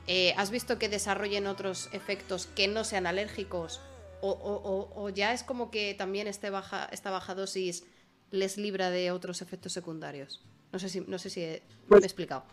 eh, 0.07 0.33
¿has 0.37 0.49
visto 0.49 0.79
que 0.79 0.89
desarrollen 0.89 1.45
otros 1.45 1.89
efectos 1.93 2.47
que 2.47 2.67
no 2.67 2.83
sean 2.83 3.05
alérgicos? 3.05 3.81
O, 4.23 5.09
ya 5.13 5.31
es 5.31 5.43
como 5.43 5.69
que 5.69 5.93
también 5.93 6.25
este 6.25 6.49
baja, 6.49 6.89
esta 6.91 7.11
baja 7.11 7.35
dosis 7.35 7.83
les 8.31 8.57
libra 8.57 8.89
de 8.89 9.11
otros 9.11 9.43
efectos 9.43 9.73
secundarios? 9.73 10.43
No 10.71 10.79
sé 10.79 10.89
si, 10.89 11.01
no 11.01 11.19
sé 11.19 11.29
si 11.29 11.41
me 11.41 11.61
pues 11.87 12.01
he 12.01 12.07
explicado. 12.07 12.45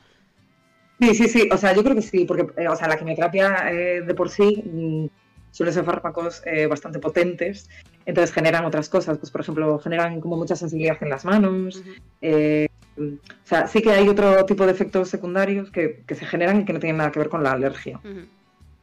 Sí, 1.00 1.14
sí, 1.14 1.28
sí. 1.28 1.48
O 1.50 1.56
sea, 1.56 1.74
yo 1.74 1.82
creo 1.82 1.94
que 1.94 2.02
sí, 2.02 2.26
porque 2.26 2.48
eh, 2.60 2.68
o 2.68 2.76
sea, 2.76 2.86
la 2.86 2.98
quimioterapia 2.98 3.70
eh, 3.72 4.02
de 4.02 4.14
por 4.14 4.28
sí 4.28 4.62
mm, 4.62 5.06
suelen 5.50 5.74
ser 5.74 5.84
fármacos 5.84 6.42
eh, 6.46 6.66
bastante 6.66 6.98
potentes, 6.98 7.68
entonces 8.06 8.34
generan 8.34 8.64
otras 8.64 8.88
cosas, 8.88 9.18
pues 9.18 9.30
por 9.30 9.40
ejemplo, 9.40 9.78
generan 9.78 10.20
como 10.20 10.36
mucha 10.36 10.56
sensibilidad 10.56 10.96
en 11.00 11.10
las 11.10 11.24
manos, 11.24 11.82
eh, 12.20 12.68
o 12.98 13.18
sea, 13.44 13.66
sí 13.68 13.80
que 13.80 13.90
hay 13.90 14.08
otro 14.08 14.44
tipo 14.44 14.66
de 14.66 14.72
efectos 14.72 15.08
secundarios 15.08 15.70
que, 15.70 16.04
se 16.08 16.26
generan 16.26 16.60
y 16.60 16.64
que 16.64 16.72
no 16.72 16.80
tienen 16.80 16.98
nada 16.98 17.12
que 17.12 17.20
ver 17.20 17.28
con 17.28 17.42
la 17.42 17.52
alergia. 17.52 18.00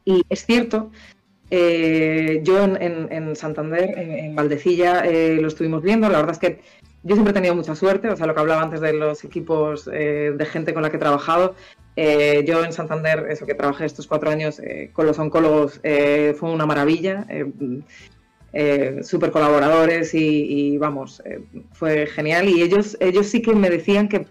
Y 0.04 0.22
es 0.28 0.46
cierto, 0.46 0.90
eh, 1.50 2.40
yo 2.42 2.64
en, 2.64 3.36
Santander, 3.36 3.98
en, 3.98 4.34
Valdecilla, 4.34 5.04
lo 5.04 5.48
estuvimos 5.48 5.82
viendo, 5.82 6.08
la 6.08 6.18
verdad 6.18 6.32
es 6.32 6.38
que 6.38 6.60
yo 7.02 7.14
siempre 7.14 7.32
he 7.32 7.34
tenido 7.34 7.54
mucha 7.54 7.74
suerte, 7.74 8.08
o 8.08 8.16
sea, 8.16 8.26
lo 8.26 8.34
que 8.34 8.40
hablaba 8.40 8.62
antes 8.62 8.80
de 8.80 8.94
los 8.94 9.22
equipos 9.22 9.84
de 9.84 10.48
gente 10.50 10.72
con 10.72 10.82
la 10.82 10.90
que 10.90 10.96
he 10.96 11.00
trabajado, 11.00 11.54
eh, 11.96 12.44
yo 12.46 12.62
en 12.62 12.74
Santander, 12.74 13.26
eso 13.30 13.46
que 13.46 13.54
trabajé 13.54 13.86
estos 13.86 14.06
cuatro 14.06 14.30
años 14.30 14.58
eh, 14.58 14.90
con 14.92 15.06
los 15.06 15.18
oncólogos, 15.18 15.80
eh, 15.82 16.34
fue 16.38 16.50
una 16.50 16.66
maravilla. 16.66 17.26
súper 19.02 19.30
colaboradores 19.32 20.14
y, 20.14 20.78
vamos, 20.78 21.22
fue 21.72 22.06
genial. 22.06 22.48
Y 22.48 22.62
ellos, 22.62 22.96
ellos 23.00 23.26
sí 23.26 23.42
que 23.42 23.54
me 23.54 23.70
decían 23.70 24.08
que, 24.08 24.26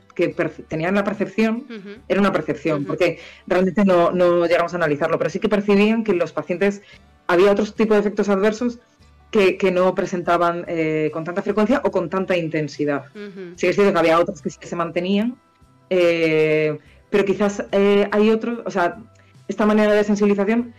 tenían 0.68 0.96
la 0.96 1.04
percepción, 1.04 1.66
era 2.08 2.22
una 2.22 2.32
percepción, 2.32 2.86
porque 2.86 3.20
realmente 3.46 3.84
no, 3.84 4.12
no, 4.12 4.46
llegamos 4.48 4.74
a 4.74 4.78
analizarlo, 4.78 5.18
pero 5.18 5.30
sí 5.30 5.40
que 5.40 5.50
percibían 5.50 6.04
que 6.04 6.14
los 6.14 6.32
pacientes 6.32 6.82
había 7.28 7.52
otros 7.52 7.76
tipos 7.76 7.98
de 7.98 8.02
efectos 8.02 8.30
adversos 8.30 8.80
que, 9.30 9.72
no 9.72 9.94
presentaban 9.94 10.66
con 11.12 11.24
tanta 11.24 11.42
frecuencia 11.42 11.82
o 11.84 11.92
con 11.92 12.10
tanta 12.10 12.36
intensidad. 12.38 13.06
Sí 13.58 13.68
es 13.68 13.76
cierto 13.76 13.94
que 13.94 14.00
había 14.00 14.20
otros 14.20 14.42
que 14.42 14.50
sí 14.50 14.58
que 14.60 14.68
se 14.68 14.76
mantenían 14.76 15.38
pero 17.16 17.24
quizás 17.24 17.64
eh, 17.72 18.10
hay 18.12 18.30
otros, 18.30 18.60
o 18.66 18.70
sea, 18.70 18.98
esta 19.48 19.66
manera 19.66 19.94
de 19.94 20.04
sensibilización 20.04 20.74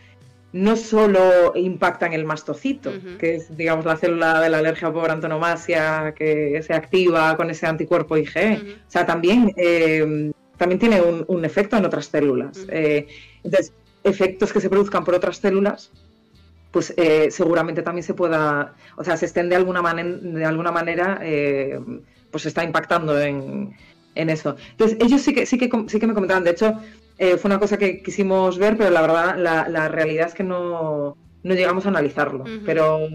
no 0.53 0.77
solo 0.77 1.55
impacta 1.55 2.05
en 2.05 2.13
el 2.13 2.27
mastocito, 2.27 2.93
que 3.19 3.37
es, 3.37 3.57
digamos, 3.57 3.87
la 3.87 3.97
célula 3.97 4.43
de 4.43 4.51
la 4.51 4.59
alergia 4.59 4.93
por 4.93 5.11
antonomasia 5.11 6.13
que 6.15 6.63
se 6.63 6.75
activa 6.75 7.35
con 7.39 7.49
ese 7.49 7.67
anticuerpo 7.67 8.19
IgE. 8.19 8.77
O 8.87 8.91
sea, 8.91 9.07
también, 9.07 9.55
eh, 9.57 10.31
también 10.59 10.79
tiene 10.79 11.01
un, 11.01 11.45
efecto 11.47 11.79
en 11.79 11.87
otras 11.87 12.05
células. 12.05 12.67
Eh, 12.69 13.07
entonces, 13.43 13.73
efectos 14.05 14.53
que 14.53 14.61
se 14.61 14.69
produzcan 14.69 15.07
por 15.07 15.15
otras 15.15 15.39
células, 15.39 15.91
pues 16.71 16.95
seguramente 17.31 17.81
también 17.81 18.05
se 18.05 18.13
pueda, 18.13 18.75
o 18.99 19.05
sea, 19.05 19.17
se 19.17 19.25
estén 19.25 19.49
de 19.49 19.57
alguna, 19.57 19.81
de 19.95 20.45
alguna 20.45 20.71
manera, 20.71 21.19
pues 22.31 22.45
está 22.45 22.63
impactando 22.63 23.19
en, 23.19 23.75
en 24.16 24.30
eso. 24.30 24.56
Entonces, 24.72 24.98
ellos 25.01 25.22
sí 25.22 25.32
que, 25.32 25.47
sí 25.47 25.59
que, 25.59 25.70
sí 25.86 26.01
que 26.01 26.06
me 26.06 26.14
comentaban, 26.14 26.43
de 26.43 26.51
hecho, 26.51 26.74
eh, 27.18 27.36
fue 27.36 27.48
una 27.48 27.60
cosa 27.60 27.78
que 27.78 28.02
quisimos 28.02 28.59
ver, 28.59 28.76
pero 28.76 28.90
la 28.90 29.01
verdad, 29.01 29.36
la, 29.38 29.88
realidad 29.88 30.28
es 30.28 30.34
que 30.34 30.43
no, 30.43 31.16
llegamos 31.43 31.86
a 31.86 31.90
analizarlo. 31.90 32.44
pero, 32.64 33.09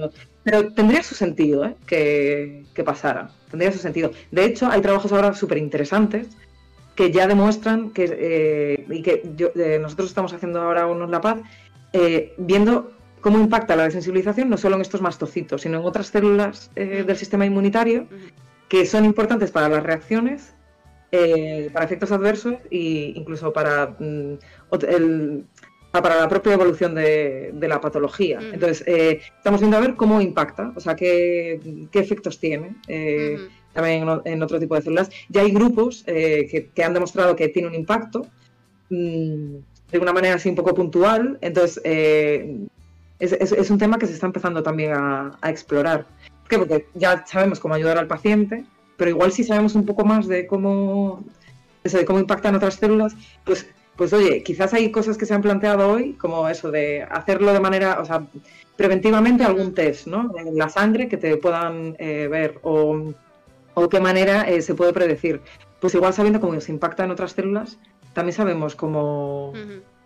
pero 0.43 0.73
tendría 0.73 1.03
su 1.03 1.15
sentido 1.15 1.65
¿eh? 1.65 1.75
que, 1.85 2.83
pasara, 2.83 3.29
tendría 3.49 3.71
su 3.71 3.79
sentido. 3.79 4.11
De 4.31 4.45
hecho, 4.45 4.69
hay 4.69 4.81
trabajos 4.81 5.11
ahora 5.11 5.33
súper 5.33 5.57
interesantes 5.57 6.29
que 6.95 7.11
ya 7.11 7.27
demuestran 7.27 7.91
que, 7.91 8.05
eh, 8.09 8.85
y 8.89 9.01
que 9.01 9.79
nosotros 9.81 10.09
estamos 10.09 10.33
haciendo 10.33 10.61
ahora 10.61 10.87
unos 10.87 11.09
La 11.09 11.21
Paz, 11.21 11.39
viendo 12.37 12.91
cómo 13.21 13.39
impacta 13.39 13.75
la 13.75 13.83
desensibilización 13.83 14.49
no 14.49 14.57
solo 14.57 14.75
en 14.77 14.81
estos 14.81 15.01
mastocitos, 15.01 15.61
sino 15.61 15.79
en 15.79 15.85
otras 15.85 16.07
células 16.07 16.71
del 16.75 17.15
sistema 17.17 17.45
inmunitario 17.45 18.07
que 18.67 18.85
son 18.85 19.05
importantes 19.05 19.51
para 19.51 19.69
las 19.69 19.83
reacciones 19.83 20.53
eh, 21.13 21.69
para 21.73 21.83
efectos 21.83 22.09
adversos 22.13 22.55
e 22.71 23.11
incluso 23.17 23.51
para, 23.51 23.97
mm, 23.99 24.37
el, 24.87 25.43
para 25.91 26.15
la 26.15 26.29
propia 26.29 26.53
evolución 26.53 26.95
de, 26.95 27.53
la 27.59 27.81
patología. 27.81 28.39
Entonces, 28.53 28.81
eh, 28.87 29.19
estamos 29.35 29.59
viendo 29.59 29.75
a 29.75 29.81
ver 29.81 29.95
cómo 29.95 30.21
impacta, 30.21 30.71
o 30.73 30.79
sea, 30.79 30.95
qué, 30.95 31.59
efectos 31.91 32.39
tiene. 32.39 32.77
Eh, 32.87 33.37
también 33.73 34.07
en, 34.23 34.43
otro 34.43 34.57
tipo 34.57 34.75
de 34.75 34.83
células. 34.83 35.09
Ya 35.27 35.41
hay 35.41 35.51
grupos 35.51 36.03
que, 36.05 36.83
han 36.83 36.93
demostrado 36.93 37.35
que 37.35 37.49
tiene 37.49 37.67
un 37.67 37.75
impacto 37.75 38.25
mm, 38.89 39.55
de 39.91 39.99
una 39.99 40.13
manera 40.13 40.35
así 40.35 40.47
un 40.47 40.55
poco 40.55 40.73
puntual. 40.73 41.37
Entonces, 41.41 41.81
es, 43.19 43.69
un 43.69 43.77
tema 43.77 43.99
que 43.99 44.07
se 44.07 44.13
está 44.13 44.27
empezando 44.27 44.63
también 44.63 44.93
a, 44.93 45.37
a 45.41 45.49
explorar. 45.49 46.05
¿Por 46.39 46.47
qué? 46.47 46.57
Porque 46.57 46.87
ya 46.93 47.25
sabemos 47.25 47.59
cómo 47.59 47.73
ayudar 47.73 47.97
al 47.97 48.07
paciente, 48.07 48.63
pero 49.01 49.09
igual 49.09 49.31
si 49.31 49.43
sabemos 49.43 49.73
un 49.73 49.83
poco 49.83 50.05
más 50.05 50.27
de 50.27 50.45
cómo, 50.45 51.23
de 51.83 52.05
cómo 52.05 52.19
impactan 52.19 52.53
otras 52.53 52.75
células, 52.75 53.15
pues, 53.43 53.65
pues 53.95 54.13
oye, 54.13 54.43
quizás 54.43 54.75
hay 54.75 54.91
cosas 54.91 55.17
que 55.17 55.25
se 55.25 55.33
han 55.33 55.41
planteado 55.41 55.89
hoy, 55.89 56.13
como 56.13 56.47
eso 56.47 56.69
de 56.69 57.01
hacerlo 57.01 57.51
de 57.51 57.59
manera, 57.59 57.99
o 57.99 58.05
sea, 58.05 58.27
preventivamente 58.75 59.43
algún 59.43 59.73
test, 59.73 60.05
¿no? 60.05 60.31
En 60.37 60.55
la 60.55 60.69
sangre 60.69 61.09
que 61.09 61.17
te 61.17 61.35
puedan 61.37 61.95
eh, 61.97 62.27
ver 62.29 62.59
o, 62.61 63.11
o, 63.73 63.89
qué 63.89 63.99
manera 63.99 64.47
eh, 64.47 64.61
se 64.61 64.75
puede 64.75 64.93
predecir. 64.93 65.41
Pues 65.79 65.95
igual 65.95 66.13
sabiendo 66.13 66.39
cómo 66.39 66.61
se 66.61 66.71
impacta 66.71 67.03
en 67.03 67.09
otras 67.09 67.31
células, 67.31 67.79
también 68.13 68.35
sabemos 68.35 68.75
cómo, 68.75 69.51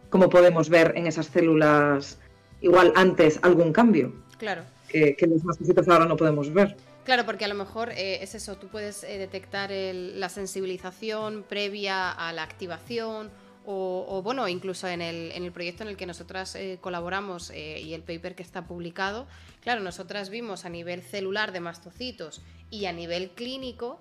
cómo 0.10 0.30
podemos 0.30 0.70
ver 0.70 0.94
en 0.96 1.08
esas 1.08 1.26
células 1.26 2.18
igual 2.62 2.94
antes 2.96 3.42
algún 3.42 3.74
cambio. 3.74 4.14
Claro. 4.38 4.62
Que, 4.88 5.18
que 5.18 5.28
los 5.28 5.44
mastocitos 5.44 5.86
ahora 5.90 6.06
no 6.06 6.16
podemos 6.16 6.54
ver. 6.54 6.78
Claro, 7.06 7.24
porque 7.24 7.46
a 7.46 7.48
lo 7.48 7.54
mejor 7.54 7.92
eh, 7.92 8.24
es 8.24 8.34
eso, 8.34 8.58
tú 8.58 8.68
puedes 8.68 9.04
eh, 9.04 9.20
detectar 9.20 9.70
la 9.72 10.28
sensibilización 10.28 11.44
previa 11.44 12.12
a 12.12 12.34
la 12.34 12.42
activación 12.42 13.30
o, 13.68 14.22
bueno, 14.24 14.48
incluso 14.48 14.88
en 14.88 15.02
el, 15.02 15.32
en 15.32 15.44
el, 15.44 15.52
proyecto 15.52 15.82
en 15.82 15.90
el 15.90 15.98
que 15.98 16.06
nosotras 16.06 16.54
eh, 16.54 16.78
colaboramos 16.82 17.52
y 17.52 17.96
el 17.96 18.04
paper 18.04 18.36
que 18.36 18.44
está 18.44 18.68
publicado, 18.68 19.26
claro, 19.62 19.82
nosotras 19.82 20.30
vimos 20.30 20.66
a 20.66 20.70
nivel 20.70 21.02
celular 21.02 21.52
de 21.52 21.62
mastocitos 21.62 22.42
y 22.70 22.86
a 22.86 22.94
nivel 22.94 23.32
clínico 23.32 24.00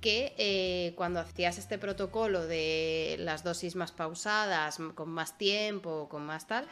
que 0.00 0.94
cuando 0.96 1.20
hacías 1.20 1.58
este 1.58 1.76
protocolo 1.76 2.46
de 2.46 3.16
las 3.18 3.44
dosis 3.44 3.76
más 3.76 3.92
pausadas, 3.92 4.78
con 4.94 5.10
más 5.10 5.36
tiempo, 5.36 6.08
con 6.08 6.24
más 6.24 6.46
tal, 6.46 6.66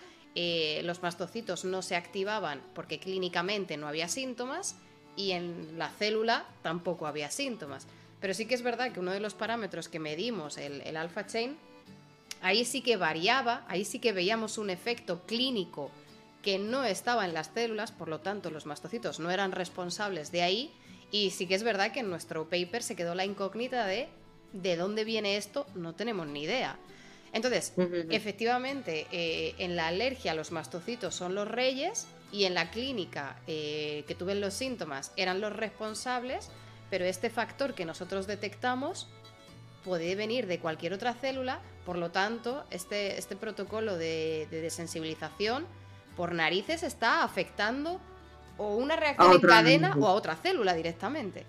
los 0.84 1.02
mastocitos 1.02 1.66
no 1.66 1.82
se 1.82 1.96
activaban 1.96 2.62
porque 2.74 2.98
clínicamente 2.98 3.76
no 3.76 3.88
había 3.88 4.08
síntomas 4.08 4.76
y 5.16 5.32
en 5.32 5.78
la 5.78 5.90
célula 5.90 6.44
tampoco 6.62 7.06
había 7.06 7.30
síntomas. 7.30 7.86
Pero 8.20 8.34
sí 8.34 8.46
que 8.46 8.54
es 8.54 8.62
verdad 8.62 8.92
que 8.92 9.00
uno 9.00 9.12
de 9.12 9.20
los 9.20 9.34
parámetros 9.34 9.88
que 9.88 9.98
medimos, 9.98 10.56
el, 10.58 10.80
el 10.82 10.96
alpha 10.96 11.26
chain, 11.26 11.56
ahí 12.40 12.64
sí 12.64 12.80
que 12.80 12.96
variaba, 12.96 13.64
ahí 13.68 13.84
sí 13.84 13.98
que 13.98 14.12
veíamos 14.12 14.58
un 14.58 14.70
efecto 14.70 15.22
clínico 15.26 15.90
que 16.42 16.58
no 16.58 16.84
estaba 16.84 17.24
en 17.24 17.34
las 17.34 17.50
células, 17.54 17.92
por 17.92 18.08
lo 18.08 18.20
tanto 18.20 18.50
los 18.50 18.66
mastocitos 18.66 19.20
no 19.20 19.30
eran 19.30 19.52
responsables 19.52 20.32
de 20.32 20.42
ahí, 20.42 20.72
y 21.10 21.30
sí 21.30 21.46
que 21.46 21.54
es 21.54 21.62
verdad 21.62 21.92
que 21.92 22.00
en 22.00 22.10
nuestro 22.10 22.48
paper 22.48 22.82
se 22.82 22.96
quedó 22.96 23.14
la 23.14 23.24
incógnita 23.24 23.86
de 23.86 24.08
de 24.52 24.76
dónde 24.76 25.04
viene 25.04 25.36
esto, 25.36 25.66
no 25.74 25.94
tenemos 25.94 26.26
ni 26.26 26.42
idea. 26.42 26.76
Entonces, 27.32 27.72
efectivamente, 28.10 29.06
eh, 29.10 29.54
en 29.58 29.74
la 29.74 29.88
alergia 29.88 30.34
los 30.34 30.52
mastocitos 30.52 31.14
son 31.14 31.34
los 31.34 31.48
reyes 31.48 32.06
y 32.32 32.46
en 32.46 32.54
la 32.54 32.70
clínica 32.70 33.36
eh, 33.46 34.04
que 34.08 34.14
tuve 34.14 34.34
los 34.34 34.54
síntomas 34.54 35.12
eran 35.16 35.40
los 35.40 35.54
responsables, 35.54 36.48
pero 36.90 37.04
este 37.04 37.30
factor 37.30 37.74
que 37.74 37.84
nosotros 37.84 38.26
detectamos 38.26 39.08
puede 39.84 40.14
venir 40.14 40.46
de 40.46 40.58
cualquier 40.58 40.94
otra 40.94 41.12
célula, 41.12 41.60
por 41.84 41.98
lo 41.98 42.10
tanto, 42.10 42.64
este, 42.70 43.18
este 43.18 43.36
protocolo 43.36 43.96
de, 43.98 44.48
desensibilización 44.50 45.66
por 46.16 46.32
narices 46.32 46.82
está 46.82 47.22
afectando 47.22 48.00
o 48.56 48.76
una 48.76 48.96
reacción 48.96 49.32
en 49.32 49.40
cadena 49.40 49.96
o 49.98 50.06
a 50.06 50.12
otra 50.12 50.36
célula 50.36 50.74
directamente. 50.74 51.44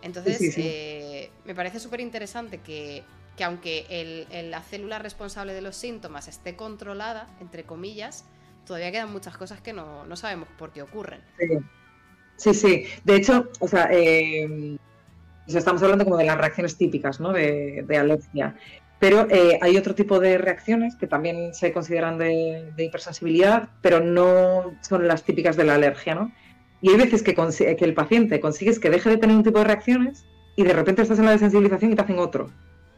Entonces, 0.00 0.54
eh, 0.56 1.30
me 1.44 1.54
parece 1.54 1.78
súper 1.78 2.00
interesante 2.00 2.58
que, 2.58 3.04
aunque 3.44 4.26
la 4.50 4.62
célula 4.62 4.98
responsable 4.98 5.52
de 5.52 5.62
los 5.62 5.76
síntomas 5.76 6.28
esté 6.28 6.54
controlada, 6.56 7.28
entre 7.40 7.64
comillas, 7.64 8.24
todavía 8.66 8.92
quedan 8.92 9.12
muchas 9.12 9.36
cosas 9.36 9.60
que 9.60 9.72
no, 9.72 10.16
sabemos 10.16 10.48
por 10.58 10.70
qué 10.70 10.82
ocurren. 10.82 11.20
Sí, 12.36 12.54
sí. 12.54 12.86
De 13.04 13.16
hecho, 13.16 13.50
o 13.60 13.68
sea, 13.68 13.88
eh, 13.92 14.76
estamos 15.46 15.82
hablando 15.82 16.04
como 16.04 16.16
de 16.16 16.24
las 16.24 16.38
reacciones 16.38 16.76
típicas 16.76 17.20
¿no? 17.20 17.32
de, 17.32 17.84
alergia. 17.98 18.56
Pero 18.98 19.26
eh, 19.30 19.58
hay 19.60 19.76
otro 19.76 19.94
tipo 19.94 20.20
de 20.20 20.38
reacciones 20.38 20.94
que 20.96 21.06
también 21.06 21.54
se 21.54 21.72
consideran 21.72 22.18
de, 22.18 22.72
hipersensibilidad, 22.78 23.68
pero 23.80 24.00
no 24.00 24.76
son 24.80 25.08
las 25.08 25.24
típicas 25.24 25.56
de 25.56 25.64
la 25.64 25.74
alergia, 25.74 26.14
¿no? 26.14 26.32
Y 26.80 26.90
hay 26.90 26.96
veces 26.96 27.22
que, 27.22 27.34
que 27.34 27.84
el 27.84 27.94
paciente 27.94 28.40
consigues 28.40 28.78
que 28.78 28.90
deje 28.90 29.10
de 29.10 29.16
tener 29.16 29.36
un 29.36 29.44
tipo 29.44 29.58
de 29.58 29.64
reacciones 29.64 30.24
y 30.56 30.64
de 30.64 30.72
repente 30.72 31.02
estás 31.02 31.18
en 31.18 31.26
la 31.26 31.32
desensibilización 31.32 31.92
y 31.92 31.94
te 31.94 32.02
hacen 32.02 32.18
otro. 32.18 32.50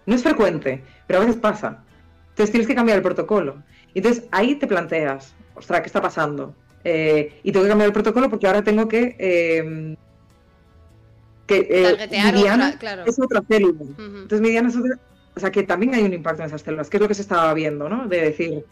No 0.06 0.14
es 0.14 0.22
frecuente, 0.22 0.82
pero 1.06 1.20
a 1.20 1.24
veces 1.24 1.40
pasa. 1.40 1.82
Entonces 2.30 2.50
tienes 2.50 2.66
que 2.66 2.74
cambiar 2.74 2.98
el 2.98 3.02
protocolo. 3.02 3.62
Entonces 3.94 4.24
ahí 4.32 4.56
te 4.56 4.66
planteas, 4.66 5.34
ostras, 5.54 5.80
¿qué 5.80 5.86
está 5.86 6.00
pasando? 6.00 6.54
Eh, 6.84 7.40
y 7.42 7.52
tengo 7.52 7.64
que 7.64 7.70
cambiar 7.70 7.88
el 7.88 7.92
protocolo 7.92 8.28
porque 8.28 8.46
ahora 8.46 8.62
tengo 8.62 8.88
que... 8.88 9.16
Eh, 9.18 9.96
que 11.46 11.68
eh, 11.70 12.76
claro. 12.78 13.04
es 13.06 13.20
otra 13.20 13.42
célula. 13.46 13.84
Entonces 13.98 14.40
mi 14.40 14.56
es 14.56 14.76
otra... 14.76 14.98
O 15.36 15.40
sea, 15.40 15.50
que 15.50 15.64
también 15.64 15.94
hay 15.94 16.02
un 16.02 16.12
impacto 16.12 16.42
en 16.42 16.46
esas 16.46 16.62
células, 16.62 16.88
que 16.88 16.96
es 16.96 17.00
lo 17.00 17.08
que 17.08 17.14
se 17.14 17.22
estaba 17.22 17.52
viendo, 17.54 17.88
¿no? 17.88 18.06
De 18.06 18.20
decir... 18.20 18.64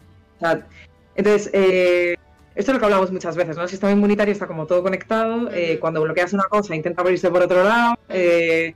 entonces, 1.15 1.49
eh, 1.53 2.15
esto 2.55 2.71
es 2.71 2.75
lo 2.75 2.79
que 2.79 2.85
hablamos 2.85 3.11
muchas 3.11 3.35
veces, 3.35 3.57
¿no? 3.57 3.63
El 3.63 3.69
sistema 3.69 3.91
inmunitario 3.91 4.31
está 4.31 4.47
como 4.47 4.67
todo 4.67 4.83
conectado. 4.83 5.49
Eh, 5.51 5.79
cuando 5.79 6.01
bloqueas 6.01 6.33
una 6.33 6.43
cosa, 6.43 6.75
intenta 6.75 7.01
abrirse 7.01 7.29
por 7.29 7.41
otro 7.41 7.63
lado. 7.63 7.97
Eh, 8.09 8.75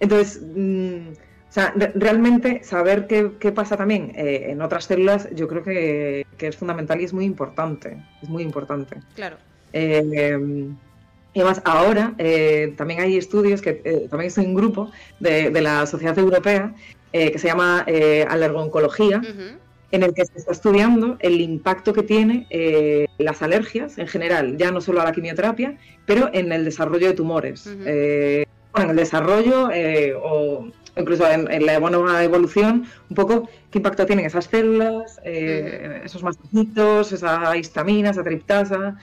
entonces, 0.00 0.40
mm, 0.42 1.08
o 1.54 1.60
sea, 1.60 1.72
realmente 1.94 2.64
saber 2.64 3.06
qué, 3.06 3.52
pasa 3.52 3.76
también 3.76 4.10
eh, 4.16 4.46
en 4.48 4.60
otras 4.60 4.86
células, 4.86 5.28
yo 5.34 5.46
creo 5.46 5.62
que, 5.62 6.26
es 6.36 6.56
fundamental 6.56 7.00
y 7.00 7.04
es 7.04 7.12
muy 7.12 7.24
importante. 7.24 7.96
Es 8.20 8.28
muy 8.28 8.42
importante. 8.42 8.96
Claro. 9.14 9.36
y 9.72 11.38
además, 11.40 11.62
ahora 11.64 12.14
también 12.76 13.00
hay 13.00 13.16
estudios 13.16 13.62
que 13.62 13.74
también 14.10 14.28
estoy 14.28 14.44
en 14.44 14.50
un 14.50 14.56
grupo 14.56 14.90
de, 15.20 15.50
la 15.60 15.86
Sociedad 15.86 16.18
Europea 16.18 16.74
que 17.12 17.38
se 17.38 17.46
llama 17.46 17.86
Alergoncología 18.28 19.22
en 19.94 20.02
el 20.02 20.12
que 20.12 20.26
se 20.26 20.38
está 20.38 20.50
estudiando 20.50 21.16
el 21.20 21.40
impacto 21.40 21.92
que 21.92 22.02
tiene 22.02 22.48
eh, 22.50 23.06
las 23.18 23.42
alergias 23.42 23.96
en 23.96 24.08
general, 24.08 24.56
ya 24.56 24.72
no 24.72 24.80
solo 24.80 25.00
a 25.00 25.04
la 25.04 25.12
quimioterapia, 25.12 25.78
pero 26.04 26.30
en 26.32 26.50
el 26.50 26.64
desarrollo 26.64 27.06
de 27.06 27.12
tumores. 27.12 27.70
Eh, 27.86 28.44
en 28.74 28.90
el 28.90 28.96
desarrollo 28.96 29.70
eh, 29.70 30.12
o 30.20 30.66
incluso 30.96 31.28
en, 31.30 31.66
la 31.66 31.78
buena 31.78 32.22
evolución, 32.22 32.86
un 33.10 33.16
poco 33.16 33.48
qué 33.70 33.78
impacto 33.78 34.06
tienen 34.06 34.26
esas 34.26 34.46
células, 34.46 35.20
esos 35.24 36.22
mastocitos, 36.22 37.12
esa 37.12 37.56
histamina, 37.56 38.10
esa 38.10 38.22
triptasa, 38.22 38.96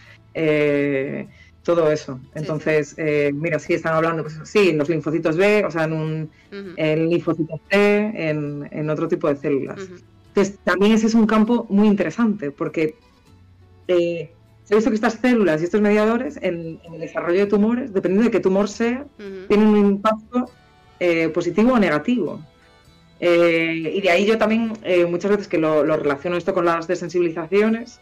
todo 1.63 1.91
eso. 1.91 2.19
Entonces, 2.35 2.95
mira, 3.33 3.59
sí 3.59 3.73
están 3.73 3.95
hablando, 3.95 4.23
pues 4.23 4.39
sí, 4.43 4.69
en 4.69 4.77
los 4.77 4.89
linfocitos 4.89 5.37
B, 5.37 5.65
o 5.65 5.71
sea, 5.71 5.83
en, 5.83 5.93
un, 5.93 6.29
linfocitos 7.09 7.59
T, 7.69 8.29
en, 8.29 8.89
otro 8.89 9.07
tipo 9.07 9.27
de 9.27 9.35
células. 9.35 9.79
Entonces, 10.33 10.59
también 10.63 10.93
ese 10.93 11.07
es 11.07 11.13
un 11.13 11.27
campo 11.27 11.65
muy 11.69 11.87
interesante, 11.87 12.51
porque 12.51 12.95
eh, 13.89 14.31
se 14.63 14.73
ha 14.73 14.77
visto 14.77 14.89
que 14.89 14.95
estas 14.95 15.15
células 15.15 15.61
y 15.61 15.65
estos 15.65 15.81
mediadores 15.81 16.37
en, 16.41 16.79
el 16.83 16.99
desarrollo 17.01 17.41
de 17.41 17.47
tumores, 17.47 17.93
dependiendo 17.93 18.25
de 18.25 18.31
qué 18.31 18.39
tumor 18.39 18.69
sea, 18.69 19.05
tienen 19.49 19.67
un 19.67 19.77
impacto 19.77 20.49
eh, 21.03 21.29
positivo 21.29 21.73
o 21.73 21.79
negativo. 21.79 22.39
Eh, 23.19 23.93
y 23.95 24.01
de 24.01 24.09
ahí 24.09 24.25
yo 24.25 24.37
también, 24.37 24.73
muchas 25.09 25.31
veces 25.31 25.47
que 25.47 25.57
lo, 25.57 25.83
relaciono 25.83 26.37
esto 26.37 26.53
con 26.53 26.65
las 26.65 26.87
desensibilizaciones, 26.87 27.99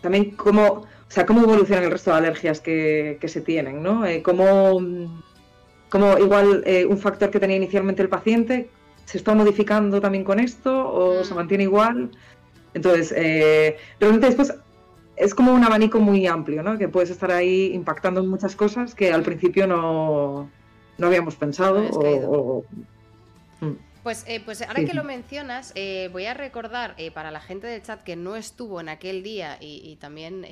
también 0.00 0.30
cómo, 0.32 0.66
o 0.66 0.86
sea, 1.08 1.26
cómo 1.26 1.42
evolucionan 1.42 1.84
el 1.84 1.90
resto 1.90 2.10
de 2.10 2.16
alergias 2.18 2.60
que, 2.60 3.18
se 3.24 3.40
tienen, 3.40 3.82
¿no? 3.82 4.04
cómo, 4.22 4.80
cómo 5.88 6.18
igual 6.18 6.64
un 6.88 6.98
factor 6.98 7.30
que 7.30 7.40
tenía 7.40 7.56
inicialmente 7.56 8.02
el 8.02 8.08
paciente, 8.08 8.68
¿se 9.04 9.18
está 9.18 9.34
modificando 9.34 10.00
también 10.00 10.22
con 10.22 10.38
esto 10.38 10.88
o 10.92 11.24
se 11.24 11.34
mm. 11.34 11.36
mantiene 11.36 11.64
igual? 11.64 12.10
Entonces, 12.74 13.12
eh, 13.16 13.76
realmente 13.98 14.26
después 14.26 14.54
es 15.16 15.34
como 15.34 15.52
un 15.52 15.64
abanico 15.64 15.98
muy 16.00 16.26
amplio, 16.26 16.62
¿no? 16.62 16.78
Que 16.78 16.88
puedes 16.88 17.10
estar 17.10 17.30
ahí 17.30 17.72
impactando 17.74 18.20
en 18.20 18.28
muchas 18.28 18.54
cosas 18.56 18.94
que 18.94 19.12
al 19.12 19.22
principio 19.22 19.66
no, 19.66 20.50
no 21.00 21.06
habíamos 21.06 21.34
pensado 21.34 21.82
o, 21.92 22.64
mm. 23.60 23.90
Pues, 24.02 24.24
eh, 24.26 24.40
pues 24.42 24.62
ahora 24.62 24.82
que 24.82 24.94
lo 24.94 25.04
mencionas, 25.04 25.72
eh, 25.74 26.08
voy 26.10 26.24
a 26.24 26.32
recordar 26.32 26.94
eh, 26.96 27.10
para 27.10 27.30
la 27.30 27.40
gente 27.40 27.66
del 27.66 27.82
chat 27.82 28.02
que 28.02 28.16
no 28.16 28.34
estuvo 28.34 28.80
en 28.80 28.88
aquel 28.88 29.22
día 29.22 29.58
y, 29.60 29.96
también 29.96 30.46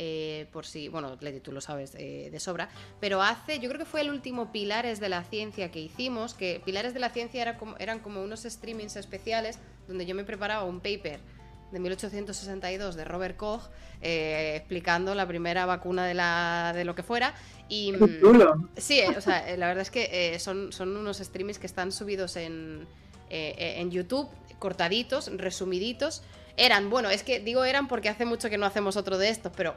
por 0.53 0.67
si, 0.67 0.89
bueno, 0.89 1.17
Leti, 1.21 1.41
tú 1.41 1.53
lo 1.53 1.63
sabes 1.63 1.93
de 1.93 2.41
sobra, 2.41 2.69
pero 3.01 3.23
hace, 3.23 3.59
yo 3.59 3.71
creo 3.71 3.79
que 3.79 3.87
fue 3.87 4.03
el 4.03 4.11
último 4.11 4.53
Pilares 4.53 5.01
de 5.01 5.09
la 5.09 5.25
Ciencia 5.25 5.71
que 5.71 5.81
hicimos, 5.81 6.35
que 6.35 6.61
Pilares 6.63 6.93
de 6.93 7.01
la 7.01 7.09
Ciencia 7.09 7.41
era 7.41 7.57
como, 7.57 7.75
eran 7.79 8.01
como 8.01 8.23
unos 8.23 8.43
streamings 8.43 8.97
especiales 8.97 9.59
donde 9.87 10.05
yo 10.05 10.15
me 10.15 10.25
preparaba 10.25 10.65
un 10.65 10.81
paper 10.81 11.21
de 11.73 11.79
1862 11.81 12.97
de 12.97 13.05
Robert 13.05 13.37
Koch 13.37 13.63
explicando 14.01 15.15
la 15.15 15.27
primera 15.27 15.67
vacuna 15.67 16.07
de, 16.07 16.15
la, 16.15 16.73
de 16.75 16.85
lo 16.85 16.95
que 16.95 17.03
fuera 17.03 17.35
y 17.69 17.93
mm, 17.93 18.69
sí, 18.77 19.03
o 19.17 19.21
sea, 19.21 19.57
la 19.57 19.67
verdad 19.67 19.83
es 19.83 19.91
que 19.91 20.37
son, 20.39 20.73
son 20.73 20.97
unos 20.97 21.19
streamings 21.19 21.59
que 21.59 21.67
están 21.67 21.91
subidos 21.91 22.37
en 22.37 22.87
eh, 23.31 23.55
eh, 23.59 23.75
en 23.81 23.91
YouTube, 23.91 24.27
cortaditos, 24.59 25.31
resumiditos. 25.37 26.23
Eran, 26.57 26.89
bueno, 26.89 27.11
es 27.11 27.23
que 27.23 27.41
digo 27.41 27.65
eran 27.65 27.87
porque 27.87 28.09
hace 28.09 28.25
mucho 28.25 28.49
que 28.49 28.57
no 28.57 28.65
hacemos 28.65 28.97
otro 28.97 29.19
de 29.19 29.29
estos, 29.29 29.53
pero 29.55 29.75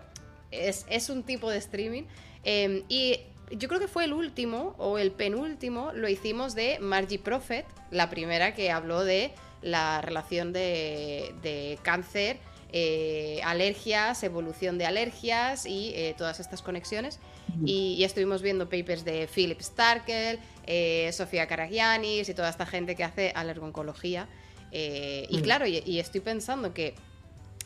es, 0.52 1.10
un 1.10 1.24
tipo 1.24 1.50
de 1.50 1.58
streaming. 1.58 2.04
Em, 2.46 2.84
y 2.88 3.20
yo 3.52 3.68
creo 3.68 3.82
que 3.82 3.90
fue 3.90 4.06
el 4.06 4.14
último 4.14 4.74
o 4.78 4.98
el 4.98 5.12
penúltimo, 5.12 5.92
lo 5.94 6.08
hicimos 6.08 6.56
de 6.56 6.80
Margie 6.80 7.20
Prophet, 7.20 7.66
la 7.92 8.10
primera 8.10 8.56
que 8.56 8.72
habló 8.72 9.04
de 9.04 9.34
la 9.62 10.02
relación 10.02 10.54
de, 10.54 11.80
cáncer, 11.82 12.38
eh, 12.74 13.42
alergias, 13.44 14.24
evolución 14.24 14.78
de 14.78 14.86
alergias 14.86 15.66
y 15.66 15.94
todas 16.18 16.40
estas 16.40 16.62
conexiones. 16.62 17.20
Y, 17.66 18.04
estuvimos 18.04 18.42
viendo 18.42 18.70
papers 18.70 19.04
de 19.06 19.28
Philip 19.34 19.62
Starkel, 19.62 20.40
eh, 20.66 21.10
Sofía 21.14 21.48
Karagianis 21.48 22.30
y 22.30 22.34
toda 22.34 22.50
esta 22.50 22.66
gente 22.66 22.96
que 22.96 23.04
hace 23.04 23.32
alergoncología. 23.36 24.28
Eh, 24.72 25.28
y 25.30 25.42
claro, 25.42 25.68
y, 25.68 26.00
estoy 26.00 26.22
pensando 26.22 26.74
que 26.74 26.96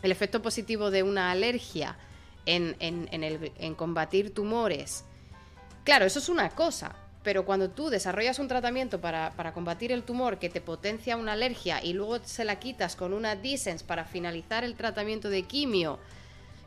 el 0.02 0.12
efecto 0.12 0.42
positivo 0.42 0.92
de 0.92 1.04
una 1.04 1.32
alergia 1.32 1.98
en, 2.46 3.76
combatir 3.76 4.34
tumores, 4.34 5.06
claro, 5.84 6.06
eso 6.06 6.20
es 6.20 6.30
una 6.30 6.50
cosa, 6.50 6.96
pero 7.26 7.44
cuando 7.44 7.70
tú 7.70 7.90
desarrollas 7.90 8.40
un 8.40 8.48
tratamiento 8.48 9.02
para, 9.02 9.32
para, 9.32 9.52
combatir 9.52 9.92
el 9.92 10.04
tumor 10.04 10.40
que 10.40 10.50
te 10.50 10.62
potencia 10.62 11.18
una 11.18 11.34
alergia 11.34 11.84
y 11.84 11.92
luego 11.92 12.20
se 12.24 12.46
la 12.46 12.58
quitas 12.58 12.96
con 12.96 13.12
una 13.12 13.36
Dissens 13.36 13.84
para 13.84 14.06
finalizar 14.06 14.64
el 14.64 14.76
tratamiento 14.76 15.30
de 15.30 15.44
quimio, 15.44 16.00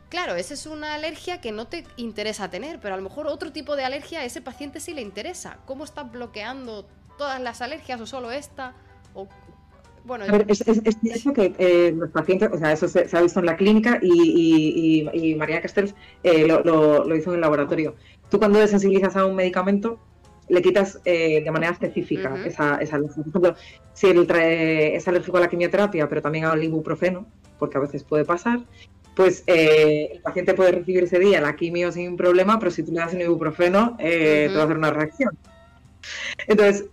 Claro, 0.09 0.35
esa 0.35 0.55
es 0.55 0.65
una 0.65 0.95
alergia 0.95 1.39
que 1.39 1.51
no 1.51 1.67
te 1.67 1.83
interesa 1.95 2.49
tener, 2.49 2.79
pero 2.79 2.95
a 2.95 2.97
lo 2.97 3.03
mejor 3.03 3.27
otro 3.27 3.51
tipo 3.51 3.75
de 3.75 3.85
alergia 3.85 4.21
a 4.21 4.25
ese 4.25 4.41
paciente 4.41 4.79
sí 4.79 4.95
le 4.95 5.01
interesa. 5.01 5.59
¿Cómo 5.65 5.83
estás 5.83 6.11
bloqueando 6.11 6.87
todas 7.19 7.39
las 7.39 7.61
alergias 7.61 8.01
o 8.01 8.07
solo 8.07 8.31
esta? 8.31 8.73
Bueno, 10.03 10.25
es, 10.47 10.61
eso 10.67 11.33
que 11.33 11.53
eh, 11.59 11.93
los 11.95 12.09
pacientes, 12.09 12.49
o 12.51 12.57
sea, 12.57 12.71
eso 12.71 12.87
se, 12.87 13.07
ha 13.15 13.21
visto 13.21 13.39
en 13.39 13.45
la 13.45 13.55
clínica 13.55 13.99
y, 14.01 15.35
María 15.37 15.61
Castells 15.61 15.93
eh, 16.23 16.47
lo, 16.47 17.15
hizo 17.15 17.29
en 17.29 17.35
el 17.35 17.41
laboratorio. 17.41 17.95
Tú 18.31 18.39
cuando 18.39 18.57
desensibilizas 18.57 19.15
a 19.15 19.25
un 19.25 19.35
medicamento, 19.35 19.99
le 20.49 20.61
quitas 20.61 20.99
eh, 21.05 21.41
de 21.43 21.51
manera 21.51 21.71
específica 21.71 22.35
esa, 22.45 22.77
esa 22.77 22.95
alergia. 22.95 23.23
Por 23.23 23.29
ejemplo, 23.29 23.55
si 23.93 24.07
él 24.07 24.27
es 24.29 25.07
alérgico 25.07 25.37
a 25.37 25.41
la 25.41 25.49
quimioterapia, 25.49 26.09
pero 26.09 26.21
también 26.21 26.45
al 26.45 26.63
ibuprofeno, 26.63 27.27
porque 27.57 27.77
a 27.77 27.81
veces 27.81 28.03
puede 28.03 28.25
pasar, 28.25 28.61
pues 29.15 29.43
eh, 29.47 30.09
el 30.13 30.21
paciente 30.21 30.53
puede 30.53 30.71
recibir 30.71 31.03
ese 31.03 31.19
día 31.19 31.41
la 31.41 31.55
quimio 31.55 31.91
sin 31.91 32.15
problema, 32.15 32.57
pero 32.57 32.71
si 32.71 32.83
tú 32.83 32.91
le 32.91 32.99
das 32.99 33.13
un 33.13 33.21
ibuprofeno, 33.21 33.95
eh, 33.99 34.47
te 34.49 34.55
va 34.55 34.61
a 34.61 34.65
hacer 34.65 34.77
una 34.77 34.91
reacción. 34.91 35.37
Entonces, 36.47 36.85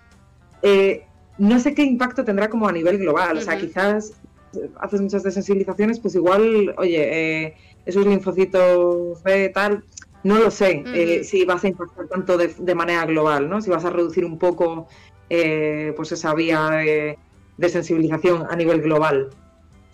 eh, 0.63 1.05
no 1.39 1.59
sé 1.61 1.75
qué 1.75 1.83
impacto 1.83 2.25
tendrá 2.25 2.51
como 2.51 2.69
a 2.69 2.73
nivel 2.73 2.99
global. 2.99 3.39
O 3.39 3.41
sea, 3.41 3.57
quizás 3.59 4.15
haces 4.81 5.01
muchas 5.01 5.23
desensibilizaciones, 5.23 6.01
pues 6.01 6.15
igual, 6.15 6.75
oye, 6.79 7.45
eh, 7.45 7.55
esos 7.85 8.07
linfocitos 8.07 9.23
B, 9.23 9.51
tal, 9.51 9.85
no 10.27 10.39
lo 10.39 10.51
sé 10.51 10.83
eh, 10.93 11.23
si 11.23 11.45
vas 11.45 11.63
a 11.63 11.69
impactar 11.69 12.09
tanto 12.09 12.37
de, 12.37 12.75
manera 12.75 13.07
global, 13.07 13.49
¿no? 13.49 13.63
Si 13.63 13.71
vas 13.71 13.85
a 13.85 13.91
reducir 13.91 14.25
un 14.25 14.39
poco 14.39 14.89
eh, 15.31 15.93
pues 15.97 16.11
esa 16.11 16.35
vía 16.35 16.69
de, 17.57 17.69
sensibilización 17.69 18.45
a 18.51 18.57
nivel 18.57 18.83
global. 18.83 19.31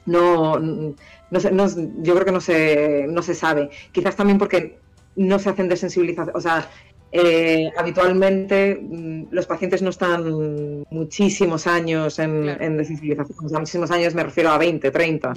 No, 0.07 0.59
no, 0.59 1.41
sé, 1.41 1.51
yo 1.99 2.15
creo 2.15 2.25
que 2.25 2.33
no 2.33 2.41
se, 2.41 3.07
no 3.11 3.21
se 3.21 3.35
sabe. 3.35 3.69
Quizás 3.93 4.17
también 4.17 4.39
porque 4.39 4.79
no 5.17 5.39
se 5.39 5.51
hacen 5.51 5.69
desensibilización, 5.69 6.35
o 6.35 6.41
sea, 6.41 6.67
eh, 7.13 7.71
habitualmente 7.77 8.81
mm, 8.81 9.25
los 9.33 9.47
pacientes 9.47 9.83
no 9.83 9.91
están 9.91 10.87
muchísimos 10.91 11.67
años 11.67 12.19
en, 12.19 12.77
desensibilización, 12.79 13.37
o 13.45 13.49
sea, 13.51 13.59
muchísimos 13.59 13.91
años 13.91 14.15
me 14.15 14.25
refiero 14.25 14.49
a 14.49 14.57
20, 14.57 14.91
30. 14.91 15.35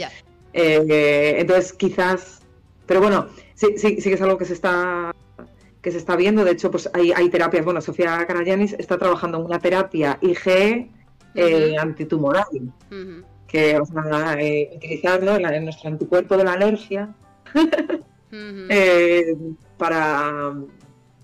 Eh, 0.53 1.35
entonces, 1.37 1.73
quizás, 1.73 2.39
pero 2.85 3.01
bueno, 3.01 3.27
sí, 3.55 3.77
sí, 3.77 4.01
sí 4.01 4.09
que 4.09 4.13
es 4.13 4.21
algo 4.21 4.37
que 4.37 4.45
se 4.45 4.53
está 4.53 5.13
que 5.81 5.91
se 5.91 5.97
está 5.97 6.15
viendo. 6.15 6.43
De 6.43 6.51
hecho, 6.51 6.71
pues 6.71 6.89
hay, 6.93 7.11
hay 7.11 7.29
terapias. 7.29 7.65
Bueno, 7.65 7.81
Sofía 7.81 8.25
Karayanis 8.25 8.73
está 8.73 8.97
trabajando 8.97 9.37
en 9.37 9.45
una 9.45 9.59
terapia 9.59 10.17
IgE 10.21 10.89
eh, 11.35 11.75
antitumoral, 11.79 12.45
que 13.47 13.77
o 13.77 13.85
sea, 13.85 14.37
utilizarlo 14.75 15.35
en, 15.35 15.63
nuestro 15.63 15.89
anticuerpo 15.89 16.37
de 16.37 16.43
la 16.43 16.53
alergia. 16.53 17.13
Para 19.77 20.53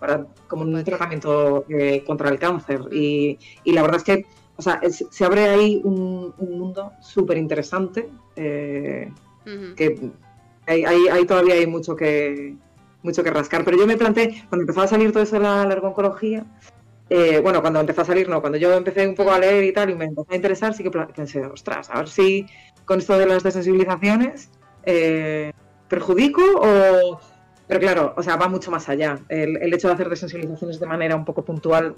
para, 0.02 0.26
como 0.48 0.64
un 0.64 0.84
tratamiento 0.84 1.64
eh, 1.70 2.04
contra 2.06 2.30
el 2.30 2.40
cáncer. 2.40 2.82
Y, 2.92 3.38
la 3.66 3.84
verdad 3.84 3.98
es 3.98 4.04
que 4.04 4.26
o 4.58 4.62
sea, 4.62 4.82
se 4.90 5.26
abre 5.26 5.48
ahí 5.48 5.82
un, 5.84 6.34
mundo 6.38 6.92
súper 7.02 7.38
interesante, 7.38 8.10
eh, 8.36 9.12
que 9.76 10.12
ahí, 10.68 11.26
todavía 11.26 11.56
hay 11.56 11.68
mucho 11.68 11.96
que, 11.96 12.56
mucho 13.04 13.24
que 13.24 13.32
rascar. 13.32 13.64
Pero 13.64 13.78
yo 13.78 13.88
me 13.88 13.98
planteé, 13.98 14.46
cuando 14.50 14.64
empezó 14.64 14.82
a 14.82 14.88
salir 14.88 15.12
todo 15.12 15.24
eso 15.24 15.36
de 15.36 15.42
la 15.42 15.64
alergoncología, 15.64 16.46
eh, 17.10 17.40
bueno, 17.42 17.62
cuando 17.62 17.80
empezó 17.80 18.02
a 18.02 18.06
salir, 18.06 18.30
no, 18.30 18.40
cuando 18.40 18.58
yo 18.58 18.74
empecé 18.74 19.08
un 19.08 19.16
poco 19.16 19.32
a 19.32 19.40
leer 19.40 19.64
y 19.64 19.74
tal 19.74 19.90
y 19.90 19.96
me 19.96 20.06
empezó 20.06 20.32
a 20.32 20.36
interesar, 20.36 20.74
sí 20.74 20.84
que 20.84 20.92
pensé, 20.92 21.46
ostras, 21.46 21.90
a 21.90 21.98
ver 21.98 22.08
si 22.08 22.46
con 22.86 23.00
esto 23.00 23.18
de 23.18 23.26
las 23.26 23.44
desensibilizaciones 23.44 24.50
perjudico 25.88 26.42
o, 26.56 27.20
pero 27.72 27.80
claro, 27.80 28.14
o 28.18 28.22
sea, 28.22 28.36
va 28.36 28.50
mucho 28.50 28.70
más 28.70 28.90
allá. 28.90 29.20
El, 29.30 29.74
hecho 29.74 29.88
de 29.88 29.94
hacer 29.94 30.10
desensibilizaciones 30.10 30.78
de 30.78 30.86
manera 30.86 31.16
un 31.16 31.24
poco 31.24 31.46
puntual 31.46 31.96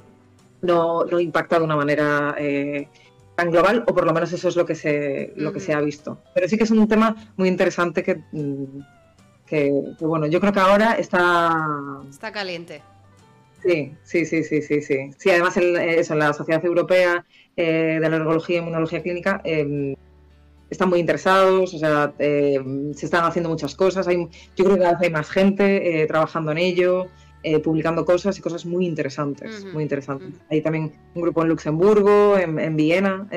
no, 0.62 1.04
no 1.06 1.20
impacta 1.20 1.58
de 1.58 1.66
una 1.66 1.76
manera 1.76 2.36
eh, 2.38 2.90
tan 3.36 3.52
global, 3.52 3.84
o 3.88 3.94
por 3.94 4.06
lo 4.06 4.14
menos 4.14 4.32
eso 4.32 4.48
es 4.48 4.56
lo 4.56 4.66
que 4.66 4.76
se, 4.76 5.34
lo 5.36 5.52
que 5.52 5.60
se 5.60 5.74
ha 5.74 5.82
visto. 5.82 6.22
Pero 6.34 6.48
sí 6.48 6.58
que 6.58 6.64
es 6.64 6.72
un 6.72 6.88
tema 6.88 7.16
muy 7.36 7.48
interesante 7.48 8.04
que, 8.04 8.22
mm, 8.32 8.80
que, 9.46 9.72
bueno, 10.00 10.28
yo 10.28 10.40
creo 10.40 10.54
que 10.54 10.60
ahora 10.60 10.94
está... 10.94 11.54
Está 12.10 12.32
caliente. 12.32 12.82
Sí, 13.64 13.96
sí, 14.04 14.26
sí, 14.26 14.44
sí, 14.44 14.62
sí, 14.62 14.82
sí. 14.82 15.12
Sí, 15.18 15.30
además 15.30 15.56
en, 15.58 15.78
eso, 15.78 16.14
en 16.14 16.20
la 16.20 16.34
Sociedad 16.34 16.64
Europea 16.66 17.26
eh, 17.56 17.98
de 18.00 18.06
Alergología 18.06 18.58
y 18.58 18.60
Inmunología 18.60 19.02
Clínica 19.02 19.42
em, 19.44 19.96
están 20.70 20.90
muy 20.90 21.00
interesados, 21.00 21.74
o 21.74 21.78
sea, 21.78 22.14
eh, 22.20 22.60
se 22.94 23.06
están 23.06 23.24
haciendo 23.24 23.50
muchas 23.50 23.76
cosas. 23.76 24.08
Hay, 24.08 24.28
yo 24.56 24.66
creo 24.66 24.76
que 24.76 24.82
cada 24.82 24.94
vez 24.94 25.02
hay 25.04 25.12
más 25.12 25.30
gente 25.30 26.02
eh, 26.02 26.08
trabajando 26.08 26.52
en 26.52 26.58
ello, 26.58 27.08
eh, 27.44 27.60
publicando 27.60 28.06
cosas 28.06 28.38
y 28.40 28.42
cosas 28.42 28.66
muy 28.66 28.86
interesantes, 28.86 29.66
muy 29.74 29.84
interesantes. 29.84 30.30
Hay 30.50 30.62
también 30.62 30.94
un 31.14 31.22
grupo 31.22 31.44
en 31.44 31.50
Luxemburgo, 31.50 32.38
en, 32.38 32.76
Viena, 32.76 33.28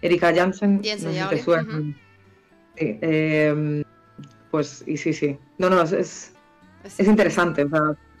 Erika 0.00 0.34
Janssen, 0.34 0.80
pues, 4.50 4.84
y 4.86 4.96
sí, 4.96 5.12
sí. 5.12 5.36
No, 5.58 5.68
no, 5.70 5.82
es, 5.82 5.92
es, 5.92 6.32
es 6.98 7.06
interesante, 7.06 7.66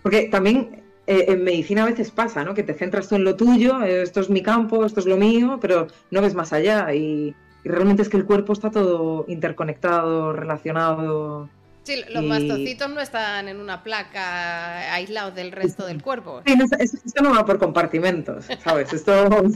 porque 0.02 0.28
también 0.28 0.82
eh, 1.06 1.24
en 1.28 1.42
medicina 1.42 1.84
a 1.84 1.86
veces 1.86 2.10
pasa, 2.10 2.44
¿no? 2.44 2.52
Que 2.52 2.62
te 2.62 2.74
centras 2.74 3.08
tú 3.08 3.14
en 3.14 3.24
lo 3.24 3.34
tuyo, 3.34 3.82
esto 3.82 4.20
es 4.20 4.28
mi 4.28 4.42
campo, 4.42 4.84
esto 4.84 5.00
es 5.00 5.06
lo 5.06 5.16
mío, 5.16 5.58
pero 5.58 5.86
no 6.10 6.20
ves 6.20 6.34
más 6.34 6.52
allá 6.52 6.92
y, 6.92 7.34
realmente 7.64 8.02
es 8.02 8.08
que 8.08 8.18
el 8.18 8.26
cuerpo 8.26 8.52
está 8.52 8.70
todo 8.70 9.24
interconectado, 9.28 10.32
relacionado. 10.32 11.48
Sí, 11.88 12.04
los 12.10 12.22
mastocitos 12.22 12.90
no 12.90 13.00
están 13.00 13.48
en 13.48 13.58
una 13.58 13.82
placa 13.82 14.92
aislados 14.92 15.34
del 15.34 15.52
resto 15.52 15.86
del 15.86 16.02
cuerpo. 16.02 16.42
Sí, 16.44 16.54
esto 16.80 17.22
no 17.22 17.34
va 17.34 17.46
por 17.46 17.58
compartimentos, 17.58 18.44
¿sabes? 18.62 18.92
Esto... 18.92 19.26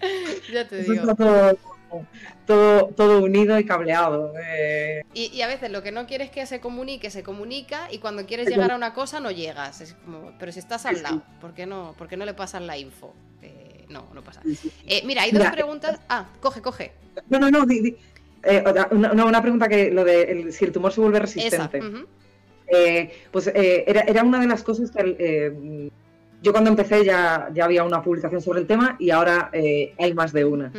ya 0.52 0.68
te 0.68 0.82
digo 0.82 1.16
todo, 2.46 2.88
todo 2.88 3.22
unido 3.22 3.58
y 3.58 3.64
cableado. 3.64 4.34
Eh. 4.38 5.02
Y, 5.14 5.40
a 5.40 5.46
veces 5.46 5.70
lo 5.70 5.82
que 5.82 5.92
no 5.92 6.06
quieres 6.06 6.30
que 6.30 6.44
se 6.44 6.60
comunique, 6.60 7.08
se 7.08 7.22
comunica 7.22 7.90
y 7.90 7.98
cuando 7.98 8.26
quieres 8.26 8.46
llegar 8.46 8.72
a 8.72 8.76
una 8.76 8.92
cosa 8.92 9.18
no 9.18 9.30
llegas. 9.30 9.96
pero 10.38 10.52
si 10.52 10.58
estás 10.58 10.84
al 10.84 11.02
lado, 11.02 11.22
¿por 11.40 11.54
qué 11.54 11.64
no, 11.64 11.94
por 11.96 12.14
no 12.18 12.26
le 12.26 12.34
pasas 12.34 12.60
la 12.60 12.76
info? 12.76 13.14
Eh, 13.40 13.86
no, 13.88 14.08
no 14.12 14.22
pasa. 14.22 14.42
Eh, 14.86 15.02
mira, 15.06 15.22
hay 15.22 15.30
dos 15.30 15.46
preguntas. 15.48 16.00
Ah, 16.06 16.26
coge, 16.40 16.60
coge. 16.60 16.92
No, 17.30 17.38
no, 17.38 17.50
no. 17.50 17.64
Una, 18.90 19.42
pregunta 19.42 19.68
que 19.68 19.90
lo 19.90 20.04
de 20.04 20.50
si 20.52 20.64
el 20.64 20.72
tumor 20.72 20.92
se 20.92 21.00
vuelve 21.00 21.20
resistente. 21.20 21.80
pues 23.30 23.46
era, 23.48 24.00
era, 24.02 24.22
una 24.22 24.40
de 24.40 24.46
las 24.46 24.62
cosas 24.62 24.90
que 24.90 25.90
yo 26.42 26.52
cuando 26.52 26.70
empecé 26.70 27.04
ya, 27.04 27.50
ya 27.52 27.64
había 27.64 27.84
una 27.84 28.02
publicación 28.02 28.40
sobre 28.40 28.60
el 28.60 28.66
tema 28.66 28.96
y 28.98 29.10
ahora 29.10 29.50
hay 29.52 30.14
más 30.14 30.32
de 30.32 30.44
una 30.44 30.72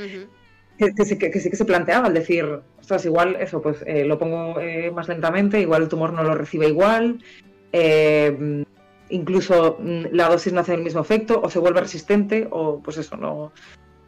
que, 0.90 1.06
sí 1.06 1.18
que, 1.18 1.40
se 1.40 1.66
planteaba, 1.66 2.08
al 2.08 2.14
decir, 2.14 2.46
ostras, 2.80 3.06
igual 3.06 3.38
eso, 3.40 3.62
pues 3.62 3.84
eh, 3.86 4.06
lo 4.06 4.18
pongo 4.18 4.60
eh, 4.60 4.92
más 4.92 5.08
lentamente, 5.08 5.62
igual 5.62 5.84
el 5.84 5.90
tumor 5.90 6.14
no 6.14 6.24
lo 6.24 6.34
recibe 6.34 6.68
igual, 6.68 7.24
eh, 7.72 8.64
incluso 9.10 9.78
mm, 9.80 10.06
la 10.12 10.30
dosis 10.30 10.54
no 10.54 10.62
hace 10.62 10.74
el 10.74 10.84
mismo 10.84 11.02
efecto, 11.02 11.40
o 11.44 11.50
se 11.50 11.60
vuelve 11.60 11.82
resistente, 11.82 12.48
o 12.50 12.82
pues 12.82 12.98
eso, 12.98 13.18
no. 13.18 13.52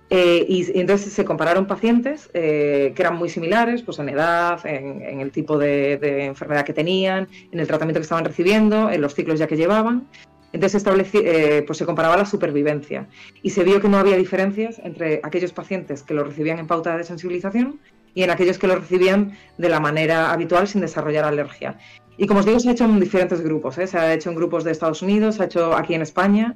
Y, 0.09 0.79
entonces 0.79 1.11
se 1.11 1.25
compararon 1.25 1.65
pacientes 1.65 2.29
que 2.33 2.93
eran 2.95 3.15
muy 3.15 3.29
similares, 3.29 3.81
pues 3.81 3.97
en 3.97 4.09
edad, 4.09 4.63
en, 4.65 5.19
el 5.19 5.31
tipo 5.31 5.57
de, 5.57 6.25
enfermedad 6.25 6.65
que 6.65 6.73
tenían, 6.73 7.27
en 7.51 7.59
el 7.59 7.67
tratamiento 7.67 7.99
que 7.99 8.03
estaban 8.03 8.25
recibiendo, 8.25 8.91
en 8.91 9.01
los 9.01 9.15
ciclos 9.15 9.39
ya 9.39 9.47
que 9.47 9.57
llevaban, 9.57 10.07
entonces 10.53 10.85
eh, 11.15 11.63
pues 11.65 11.79
se 11.79 11.85
comparaba 11.85 12.15
la 12.15 12.25
supervivencia 12.25 13.07
y 13.41 13.49
se 13.49 13.63
vio 13.63 13.81
que 13.81 13.89
no 13.89 13.97
había 13.97 14.15
diferencias 14.15 14.79
entre 14.83 15.19
aquellos 15.23 15.51
pacientes 15.51 16.03
que 16.03 16.13
lo 16.13 16.23
recibían 16.23 16.59
en 16.59 16.67
pauta 16.67 16.95
de 16.95 17.03
sensibilización 17.03 17.79
y 18.13 18.21
en 18.21 18.29
aquellos 18.29 18.59
que 18.59 18.67
lo 18.67 18.75
recibían 18.75 19.35
de 19.57 19.69
la 19.69 19.79
manera 19.79 20.31
habitual 20.31 20.67
sin 20.67 20.81
desarrollar 20.81 21.25
alergia. 21.25 21.79
Y 22.17 22.27
como 22.27 22.41
os 22.41 22.45
digo, 22.45 22.59
se 22.59 22.69
ha 22.69 22.73
hecho 22.73 22.85
en 22.85 22.99
diferentes 22.99 23.41
grupos. 23.41 23.79
¿eh? 23.79 23.87
Se 23.87 23.97
ha 23.97 24.13
hecho 24.13 24.29
en 24.29 24.35
grupos 24.35 24.63
de 24.63 24.71
Estados 24.71 25.01
Unidos, 25.01 25.35
se 25.35 25.41
ha 25.41 25.45
hecho 25.47 25.75
aquí 25.75 25.95
en 25.95 26.03
España, 26.03 26.55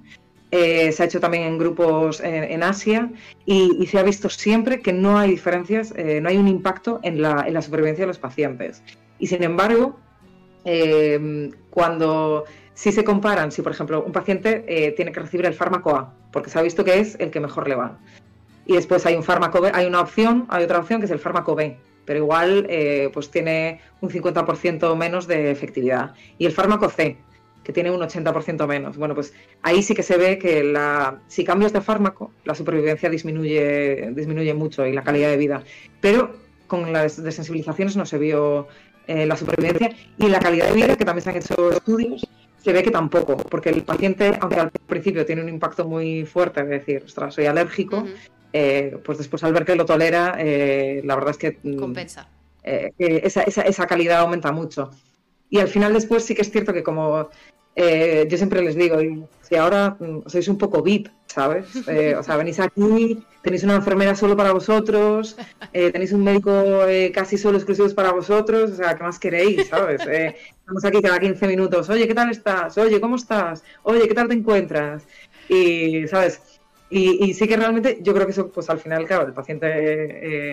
eh, 0.52 0.92
se 0.92 1.04
ha 1.04 1.06
hecho 1.06 1.20
también 1.20 1.44
en 1.44 1.58
grupos 1.58 2.22
en, 2.22 2.64
Asia 2.64 3.10
y, 3.46 3.86
se 3.88 4.00
ha 4.00 4.04
visto 4.04 4.30
siempre 4.30 4.82
que 4.82 4.94
no 4.94 5.18
hay 5.18 5.32
diferencias, 5.32 5.94
no 6.22 6.30
hay 6.30 6.38
un 6.38 6.48
impacto 6.48 7.00
en 7.04 7.22
la, 7.22 7.44
en 7.48 7.54
la, 7.54 7.62
supervivencia 7.62 8.04
de 8.04 8.08
los 8.08 8.20
pacientes. 8.20 8.82
Y 9.20 9.28
sin 9.28 9.44
embargo, 9.44 10.00
cuando 11.70 12.46
si 12.78 12.92
se 12.92 13.04
comparan, 13.04 13.52
si 13.52 13.64
por 13.64 13.72
ejemplo 13.72 14.04
un 14.04 14.12
paciente 14.12 14.64
eh, 14.68 14.92
tiene 14.92 15.12
que 15.12 15.20
recibir 15.20 15.48
el 15.48 15.56
fármaco 15.56 15.96
A, 15.96 16.14
porque 16.32 16.52
se 16.52 16.60
ha 16.60 16.62
visto 16.62 16.84
que 16.84 17.00
es 17.00 17.18
el 17.20 17.32
que 17.32 17.40
mejor 17.40 17.68
le 17.68 17.74
va, 17.74 17.98
y 18.68 18.74
después 18.74 19.04
hay 19.08 19.16
un 19.16 19.24
fármaco 19.24 19.60
B, 19.62 19.72
hay 19.74 19.88
una 19.88 20.00
opción, 20.00 20.46
hay 20.48 20.64
otra 20.64 20.78
opción 20.78 21.00
que 21.00 21.08
es 21.08 21.12
el 21.12 21.18
fármaco 21.18 21.56
B, 21.56 21.76
pero 22.06 22.20
igual 22.20 22.68
eh, 22.70 23.10
pues 23.12 23.32
tiene 23.32 23.82
un 24.00 24.12
50% 24.12 24.96
menos 24.96 25.26
de 25.26 25.50
efectividad, 25.50 26.14
y 26.38 26.46
el 26.46 26.52
fármaco 26.52 26.88
C, 26.88 27.18
que 27.68 27.74
tiene 27.74 27.92
un 27.92 28.00
80% 28.00 28.66
menos. 28.66 28.96
Bueno, 28.96 29.14
pues 29.14 29.34
ahí 29.62 29.84
sí 29.84 29.94
que 29.94 30.02
se 30.02 30.16
ve 30.16 30.40
que 30.40 30.64
la, 30.64 31.20
si 31.28 31.44
cambias 31.44 31.74
de 31.74 31.82
fármaco, 31.82 32.32
la 32.46 32.56
supervivencia 32.56 33.10
disminuye, 33.10 34.12
disminuye 34.14 34.54
mucho 34.54 34.86
y 34.86 34.94
la 34.94 35.04
calidad 35.04 35.30
de 35.30 35.36
vida, 35.36 35.64
pero 36.00 36.34
con 36.66 36.94
las 36.94 37.22
desensibilizaciones 37.22 37.98
no 37.98 38.06
se 38.06 38.20
vio 38.20 38.70
eh, 39.06 39.26
la 39.26 39.36
supervivencia 39.36 39.94
y 40.18 40.30
la 40.30 40.40
calidad 40.40 40.70
de 40.70 40.76
vida, 40.76 40.96
que 40.96 41.04
también 41.04 41.24
se 41.24 41.30
han 41.30 41.36
hecho 41.36 41.72
estudios, 41.72 42.26
se 42.64 42.72
ve 42.72 42.84
que 42.84 42.92
tampoco, 42.92 43.36
porque 43.36 43.70
el 43.70 43.84
paciente, 43.84 44.38
aunque 44.40 44.62
al 44.62 44.72
principio 44.72 45.26
tiene 45.26 45.42
un 45.42 45.50
impacto 45.50 45.86
muy 45.86 46.24
fuerte, 46.24 46.62
es 46.62 46.70
decir, 46.70 47.04
ostras, 47.06 47.36
soy 47.36 47.48
alérgico, 47.48 48.06
eh, 48.54 48.98
pues 49.04 49.18
después 49.18 49.44
al 49.44 49.52
ver 49.52 49.66
que 49.66 49.76
lo 49.76 49.84
tolera, 49.84 50.38
eh, 50.40 51.02
la 51.04 51.16
verdad 51.16 51.32
es 51.32 51.38
que... 51.38 51.60
Mm, 51.64 51.80
Compensa. 51.80 52.30
Eh, 52.64 52.94
esa, 52.98 53.42
esa, 53.42 53.64
esa, 53.64 53.88
calidad 53.88 54.20
aumenta 54.20 54.54
mucho. 54.54 54.92
Y 55.50 55.60
al 55.60 55.68
final 55.68 55.94
después 55.94 56.24
sí 56.24 56.36
que 56.36 56.42
es 56.42 56.52
cierto 56.52 56.74
que 56.74 56.84
como 56.84 57.30
yo 57.76 58.38
siempre 58.38 58.64
les 58.64 58.76
digo, 58.76 58.98
si 59.42 59.56
ahora 59.56 59.96
mm, 60.00 60.28
sois 60.28 60.48
un 60.48 60.58
poco 60.58 60.82
VIP, 60.82 61.10
¿sabes? 61.28 61.68
o 62.20 62.24
sea, 62.24 62.36
venís 62.36 62.60
aquí, 62.60 63.24
tenéis 63.44 63.64
una 63.64 63.76
enfermera 63.76 64.16
solo 64.16 64.36
para 64.36 64.52
vosotros, 64.52 65.38
tenéis 65.72 66.12
un 66.12 66.24
médico 66.24 66.52
casi 67.14 67.38
solo 67.38 67.58
exclusivos 67.58 67.94
para 67.94 68.12
vosotros, 68.12 68.72
o 68.72 68.76
sea, 68.76 68.96
¿qué 68.96 69.04
más 69.04 69.20
queréis, 69.20 69.68
¿sabes? 69.68 70.02
Estamos 70.02 70.86
aquí 70.86 71.02
cada 71.02 71.20
15 71.20 71.48
minutos. 71.48 71.88
Oye, 71.90 72.08
¿qué 72.08 72.16
tal 72.16 72.32
estás? 72.32 72.76
Oye, 72.80 73.00
¿cómo 73.00 73.16
estás? 73.16 73.64
Oye, 73.84 74.08
¿qué 74.08 74.16
tal 74.16 74.28
te 74.28 74.34
encuentras? 74.34 75.06
y, 75.50 76.08
¿sabes? 76.08 76.42
Y, 76.90 77.34
sí 77.34 77.48
que 77.48 77.58
realmente 77.58 77.98
yo 78.02 78.14
creo 78.14 78.26
que 78.26 78.32
eso, 78.32 78.50
pues 78.50 78.70
al 78.70 78.80
final, 78.80 79.06
claro, 79.06 79.28
el 79.28 79.34
paciente 79.34 79.68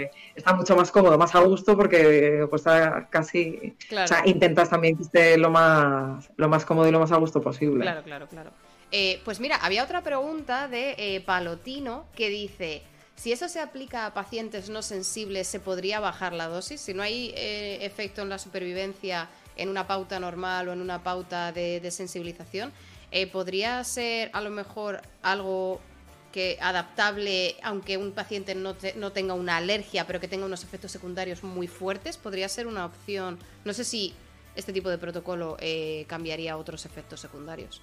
eh, 0.02 0.10
está 0.34 0.52
mucho 0.52 0.74
más 0.74 0.90
cómodo, 0.90 1.16
más 1.16 1.34
a 1.34 1.40
gusto, 1.40 1.76
porque 1.76 2.44
pues 2.50 2.62
está 2.62 3.06
casi, 3.08 3.76
o 3.92 4.06
sea, 4.06 4.22
intentas 4.26 4.68
también 4.68 4.96
que 4.96 5.04
esté 5.04 5.38
lo 5.38 5.50
más, 5.50 6.28
lo 6.36 6.48
más 6.48 6.64
cómodo 6.64 6.88
y 6.88 6.90
lo 6.90 6.98
más 6.98 7.12
a 7.12 7.18
gusto 7.18 7.40
posible. 7.40 7.82
Claro, 7.82 8.02
claro, 8.02 8.26
claro. 8.26 8.50
Eh, 8.90 9.20
pues 9.24 9.38
mira, 9.38 9.56
había 9.56 9.84
otra 9.84 10.02
pregunta 10.02 10.66
de 10.66 10.94
eh, 10.98 11.20
Palotino 11.20 12.06
que 12.16 12.28
dice, 12.30 12.82
si 13.14 13.30
eso 13.30 13.48
se 13.48 13.60
aplica 13.60 14.06
a 14.06 14.14
pacientes 14.14 14.68
no 14.68 14.82
sensibles, 14.82 15.46
¿se 15.46 15.60
podría 15.60 16.00
bajar 16.00 16.32
la 16.32 16.48
dosis? 16.48 16.80
Si 16.80 16.94
no 16.94 17.04
hay 17.04 17.32
efecto 17.36 18.22
en 18.22 18.28
la 18.28 18.38
supervivencia 18.38 19.28
en 19.56 19.68
una 19.68 19.86
pauta 19.86 20.18
normal 20.18 20.68
o 20.68 20.72
en 20.72 20.80
una 20.80 21.04
pauta 21.04 21.52
de, 21.52 21.78
de 21.78 21.90
sensibilización, 21.92 22.72
¿podría 23.30 23.82
ser 23.84 24.30
a 24.32 24.40
lo 24.40 24.50
mejor 24.50 25.00
algo 25.22 25.80
que 26.34 26.58
adaptable, 26.60 27.54
aunque 27.62 27.96
un 27.96 28.10
paciente 28.10 28.56
no, 28.56 28.74
no, 28.96 29.12
tenga 29.12 29.34
una 29.34 29.56
alergia, 29.58 30.04
pero 30.04 30.18
que 30.18 30.26
tenga 30.26 30.44
unos 30.44 30.64
efectos 30.64 30.90
secundarios 30.90 31.44
muy 31.44 31.68
fuertes, 31.68 32.16
podría 32.16 32.48
ser 32.48 32.66
una 32.66 32.86
opción. 32.86 33.38
No 33.64 33.72
sé 33.72 33.84
si 33.84 34.14
este 34.56 34.72
tipo 34.72 34.90
de 34.90 34.98
protocolo 34.98 35.56
eh, 35.60 36.04
cambiaría 36.08 36.56
otros 36.56 36.86
efectos 36.86 37.20
secundarios. 37.20 37.82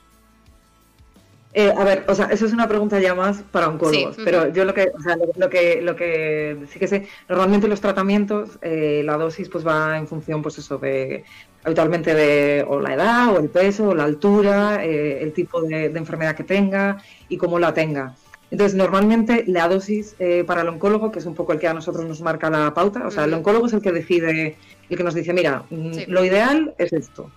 Eh, 1.54 1.72
a 1.74 1.84
ver, 1.86 2.04
o 2.10 2.14
sea, 2.14 2.26
eso 2.26 2.46
es 2.46 2.52
una 2.52 2.68
pregunta 2.68 3.00
ya 3.00 3.16
más 3.16 3.42
para 3.42 3.70
oncólogos, 3.70 4.18
pero 4.24 4.52
yo 4.52 4.66
lo 4.66 4.74
que, 4.74 4.92
o 4.94 5.02
sea, 5.02 5.16
lo, 5.16 5.50
que, 5.50 5.82
lo 5.82 5.96
que 5.96 6.66
sí 6.70 6.78
que 6.78 6.90
sé, 6.90 7.08
normalmente 7.30 7.70
los 7.70 7.80
tratamientos, 7.80 8.60
eh, 8.62 9.02
la 9.06 9.16
dosis 9.16 9.48
pues 9.48 9.66
va 9.66 9.98
en 9.98 10.10
función, 10.10 10.42
pues 10.42 10.58
eso, 10.58 10.78
de 10.78 11.24
habitualmente 11.64 12.14
de 12.14 12.66
o 12.68 12.82
la 12.82 12.96
edad, 12.96 13.34
o 13.34 13.40
el 13.40 13.48
peso, 13.48 13.90
o 13.90 13.96
la 13.96 14.04
altura, 14.04 14.84
el 14.84 15.32
tipo 15.32 15.62
de, 15.62 15.86
enfermedad 15.86 16.36
que 16.36 16.44
tenga 16.44 17.02
y 17.30 17.38
cómo 17.38 17.58
la 17.58 17.74
tenga. 17.74 18.14
Entonces, 18.52 18.78
normalmente 18.78 19.46
la 19.48 19.70
dosis 19.70 20.16
eh, 20.20 20.44
para 20.46 20.62
el 20.62 20.68
oncólogo, 20.68 21.10
que 21.10 21.20
es 21.20 21.26
un 21.26 21.36
poco 21.36 21.54
el 21.54 21.60
que 21.60 21.70
a 21.70 21.74
nosotros 21.74 22.06
nos 22.06 22.20
marca 22.22 22.50
la 22.50 22.74
pauta, 22.74 23.08
o 23.08 23.12
sea, 23.12 23.24
el 23.24 23.34
oncólogo 23.34 23.68
es 23.68 23.74
el 23.74 23.82
que 23.82 23.94
decide, 23.94 24.58
el 24.90 24.98
que 24.98 25.04
nos 25.04 25.14
dice, 25.14 25.32
mira, 25.32 25.64
mm, 25.70 25.92
lo 26.08 26.26
ideal 26.26 26.76
es 26.78 26.92
esto. 26.92 27.32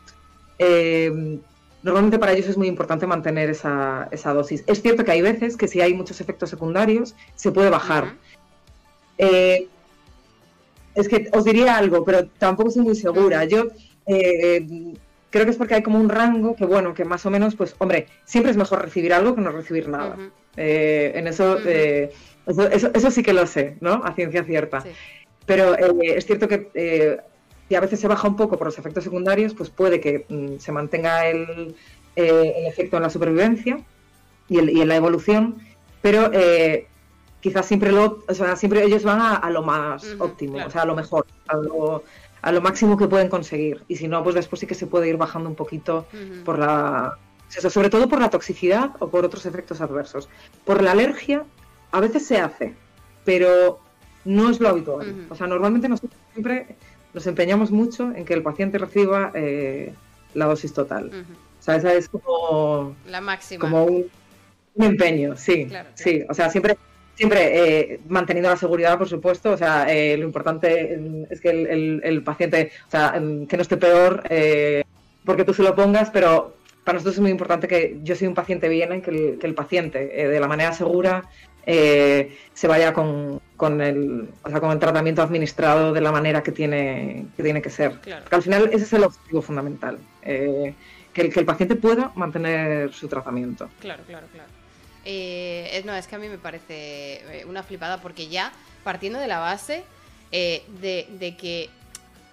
Eh, 0.59 1.39
normalmente 1.85 2.19
para 2.19 2.33
ellos 2.33 2.49
es 2.49 2.59
muy 2.59 2.67
importante 2.67 3.07
mantener 3.07 3.49
esa, 3.49 4.09
dosis. 4.35 4.65
Es 4.67 4.83
cierto 4.83 5.05
que 5.05 5.13
hay 5.13 5.23
veces 5.23 5.57
que 5.57 5.69
si 5.69 5.81
hay 5.81 5.95
muchos 5.95 6.21
efectos 6.21 6.51
secundarios, 6.51 7.15
se 7.37 7.53
puede 7.53 7.71
bajar. 7.71 8.15
Eh, 9.17 9.69
es 10.97 11.09
que 11.09 11.29
os 11.33 11.45
diría 11.45 11.77
algo, 11.77 12.05
pero 12.05 12.27
tampoco 12.27 12.71
estoy 12.71 12.83
muy 12.83 12.97
segura. 12.97 13.45
Yo 13.45 13.69
creo 14.05 15.45
que 15.45 15.51
es 15.51 15.57
porque 15.57 15.75
hay 15.75 15.83
como 15.85 16.01
un 16.01 16.09
rango 16.09 16.57
que, 16.57 16.67
bueno, 16.67 16.93
que 16.93 17.05
más 17.05 17.25
o 17.25 17.31
menos, 17.31 17.55
pues, 17.55 17.77
hombre, 17.79 18.09
siempre 18.25 18.51
es 18.51 18.57
mejor 18.57 18.83
recibir 18.83 19.13
algo 19.13 19.37
que 19.37 19.41
no 19.41 19.51
recibir 19.51 19.89
nada. 19.89 20.17
Eh, 20.57 21.13
en 21.15 21.27
eh, 21.27 21.31
eso, 22.47 22.71
eso, 22.71 23.11
sí 23.11 23.23
que 23.23 23.33
lo 23.33 23.47
sé, 23.47 23.77
¿no? 23.81 24.03
A 24.05 24.15
ciencia 24.15 24.45
cierta. 24.45 24.85
Pero 25.47 25.77
eh, 25.77 26.17
es 26.17 26.27
cierto 26.27 26.49
que 26.49 27.21
si 27.69 27.75
a 27.75 27.81
veces 27.81 28.01
se 28.01 28.09
baja 28.09 28.29
un 28.29 28.37
poco 28.37 28.59
por 28.59 28.67
los 28.67 28.79
efectos 28.79 29.05
secundarios, 29.05 29.55
pues 29.55 29.71
puede 29.71 30.01
que 30.01 30.27
mm, 30.29 30.59
se 30.59 30.73
mantenga 30.73 31.27
el, 31.27 31.75
efecto 32.17 32.97
en 32.97 33.03
la 33.03 33.11
supervivencia 33.11 33.79
y, 34.49 34.59
en 34.59 34.89
la 34.89 34.97
evolución, 34.97 35.59
pero 36.01 36.31
quizás 37.41 37.67
siempre 37.67 37.91
lo, 37.91 38.23
o 38.29 38.35
sea, 38.35 38.57
siempre 38.57 38.85
ellos 38.85 39.03
van 39.03 39.21
a, 39.21 39.51
lo 39.51 39.63
más 39.63 40.15
óptimo, 40.19 40.59
o 40.65 40.71
sea, 40.71 40.83
a 40.83 40.87
lo 40.87 40.95
mejor, 40.95 41.27
a 41.49 41.57
lo, 41.57 42.05
a 42.41 42.53
lo, 42.53 42.61
máximo 42.61 42.97
que 42.97 43.09
pueden 43.09 43.29
conseguir. 43.29 43.83
Y 43.89 43.97
si 43.97 44.07
no, 44.07 44.23
pues 44.23 44.37
después 44.37 44.61
sí 44.61 44.67
que 44.67 44.75
se 44.75 44.87
puede 44.87 45.09
ir 45.09 45.17
bajando 45.17 45.49
un 45.49 45.57
poquito 45.57 46.07
por 46.45 46.59
la 46.59 47.19
sobre 47.61 47.91
todo 47.91 48.09
por 48.09 48.21
la 48.21 48.31
toxicidad 48.31 48.91
o 48.99 49.09
por 49.09 49.25
otros 49.25 49.47
efectos 49.47 49.81
adversos. 49.81 50.29
Por 50.65 50.83
la 50.83 50.93
alergia, 50.93 51.45
a 51.93 52.01
veces 52.01 52.27
se 52.27 52.39
hace, 52.39 52.75
pero 53.25 53.79
no 54.25 54.51
es 54.51 54.61
lo 54.61 54.69
habitual. 54.69 55.27
O 55.29 55.35
sea, 55.35 55.47
normalmente 55.47 55.89
nosotros 55.89 56.21
siempre 56.33 56.77
nos 57.13 57.27
empeñamos 57.27 57.71
mucho 57.71 58.13
en 58.15 58.25
que 58.25 58.35
el 58.35 58.43
paciente 58.43 58.79
reciba 58.79 59.31
eh, 59.35 59.95
la 60.35 60.47
dosis 60.47 60.73
total. 60.73 61.25
O 61.61 61.63
sea, 61.63 61.77
esa 61.77 61.95
es 61.95 62.09
como... 62.09 62.97
La 63.07 63.21
máxima. 63.21 63.61
Como 63.61 63.85
un, 63.85 64.11
empeño, 64.77 65.37
sí. 65.37 65.69
Sí, 65.95 66.25
o 66.29 66.35
sea, 66.35 66.51
siempre 66.51 66.77
siempre 67.15 67.93
eh, 67.93 68.01
manteniendo 68.09 68.51
la 68.51 68.57
seguridad, 68.57 68.99
por 68.99 69.09
supuesto. 69.09 69.53
O 69.53 69.57
sea, 69.57 69.87
eh, 69.89 70.17
lo 70.17 70.25
importante 70.25 70.99
es 71.31 71.41
que 71.41 71.51
el, 71.51 72.23
paciente, 72.25 72.73
o 72.89 72.91
sea, 72.91 73.13
que 73.13 73.57
no 73.57 73.63
esté 73.63 73.77
peor 73.77 74.25
porque 75.25 75.45
tú 75.45 75.55
se 75.55 75.63
lo 75.63 75.75
pongas, 75.75 76.11
pero 76.11 76.55
para 76.85 76.97
nosotros 76.97 77.17
es 77.17 77.21
muy 77.21 77.31
importante 77.31 77.67
que 77.67 77.99
yo 78.03 78.15
soy 78.15 78.29
un 78.29 78.35
paciente 78.35 78.69
bien, 78.69 79.01
que 79.01 79.11
el, 79.11 79.39
que 79.39 79.47
el 79.47 79.55
paciente 79.55 80.23
eh, 80.23 80.29
de 80.29 80.39
la 80.39 80.47
manera 80.47 80.73
segura 80.75 81.25
eh, 81.67 82.37
se 82.53 82.69
vaya 82.69 82.93
con, 82.93 83.41
con, 83.57 83.81
el, 83.81 84.29
o 84.43 84.51
sea, 84.51 84.61
con 84.61 84.71
el 84.71 84.79
tratamiento 84.79 85.23
administrado 85.23 85.95
de 85.95 86.03
la 86.03 86.13
manera 86.13 86.43
que 86.43 86.53
tiene 86.53 87.27
que, 87.37 87.43
tiene 87.43 87.63
que 87.63 87.71
ser. 87.71 87.93
Porque 87.93 88.35
al 88.35 88.43
final 88.43 88.69
ese 88.71 88.85
es 88.85 88.93
el 88.93 89.05
objetivo 89.05 89.41
fundamental, 89.41 89.99
eh, 90.23 90.75
que, 91.15 91.23
el, 91.23 91.33
que 91.33 91.41
el 91.41 91.47
paciente 91.47 91.75
pueda 91.75 92.13
mantener 92.17 92.93
su 92.93 93.09
tratamiento. 93.09 93.71
Claro, 93.81 94.03
claro, 94.07 94.27
claro. 94.31 94.51
no, 95.87 95.95
es 95.95 96.07
que 96.07 96.17
a 96.17 96.19
mí 96.19 96.29
me 96.29 96.39
parece 96.39 97.45
una 97.49 97.63
flipada 97.63 98.03
porque 98.03 98.29
ya 98.29 98.53
partiendo 98.85 99.19
de 99.19 99.27
la 99.27 99.39
base 99.39 99.85
de, 100.31 101.09
de 101.19 101.37
que 101.39 101.71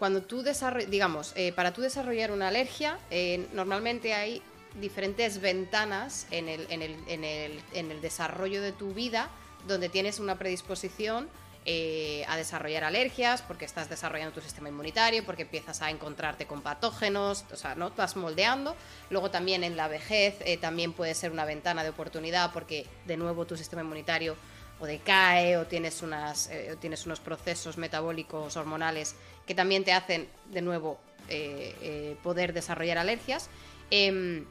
cuando 0.02 0.24
tú 0.24 0.44
digamos, 0.88 1.32
eh, 1.36 1.52
para 1.52 1.74
tú 1.74 1.82
desarrollar 1.82 2.32
una 2.32 2.48
alergia, 2.48 2.98
eh, 3.12 3.46
normalmente 3.54 4.16
hay 4.16 4.42
diferentes 4.80 5.40
ventanas 5.40 6.26
en 6.32 6.50
el, 6.50 8.02
desarrollo 8.02 8.64
de 8.64 8.72
tu 8.72 8.96
vida 8.96 9.30
donde 9.68 9.90
tienes 9.90 10.18
una 10.18 10.40
predisposición 10.40 11.30
eh, 11.68 12.26
a 12.28 12.36
desarrollar 12.36 12.84
alergias, 12.84 13.44
porque 13.44 13.66
estás 13.66 13.92
desarrollando 13.92 14.34
tu 14.34 14.42
sistema 14.42 14.70
inmunitario, 14.70 15.24
porque 15.24 15.44
empiezas 15.44 15.84
a 15.84 15.92
encontrarte 15.92 16.48
con 16.48 16.64
patógenos, 16.64 17.46
o 17.54 17.56
sea, 17.56 17.76
¿no? 17.76 17.92
Vas 17.92 18.16
moldeando. 18.16 18.76
Luego 19.12 19.30
también 19.30 19.64
en 19.64 19.78
la 19.78 19.88
vejez 19.88 20.40
también 20.62 20.94
puede 20.94 21.14
ser 21.14 21.32
una 21.32 21.46
ventana 21.46 21.84
de 21.84 21.90
oportunidad, 21.90 22.52
porque 22.54 22.88
de 23.06 23.18
nuevo 23.18 23.46
tu 23.46 23.56
sistema 23.56 23.84
inmunitario 23.84 24.36
o 24.82 24.86
decae 24.86 25.58
o 25.58 25.68
tienes, 25.68 26.02
unas, 26.02 26.50
o 26.74 26.78
tienes 26.78 27.06
unos 27.06 27.20
procesos 27.20 27.78
metabólicos 27.78 28.58
hormonales 28.58 29.16
que 29.46 29.56
también 29.56 29.84
te 29.84 29.94
hacen, 29.94 30.28
de 30.50 30.62
nuevo, 30.62 31.00
eh, 31.30 31.76
eh, 31.82 32.18
poder 32.24 32.52
desarrollar 32.52 32.98
alergias. 32.98 33.50
Em, 33.90 34.46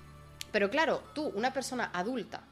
pero 0.52 0.70
claro, 0.70 1.02
tú, 1.15 1.27
una 1.35 1.52
persona 1.52 1.90
adulta, 1.93 2.43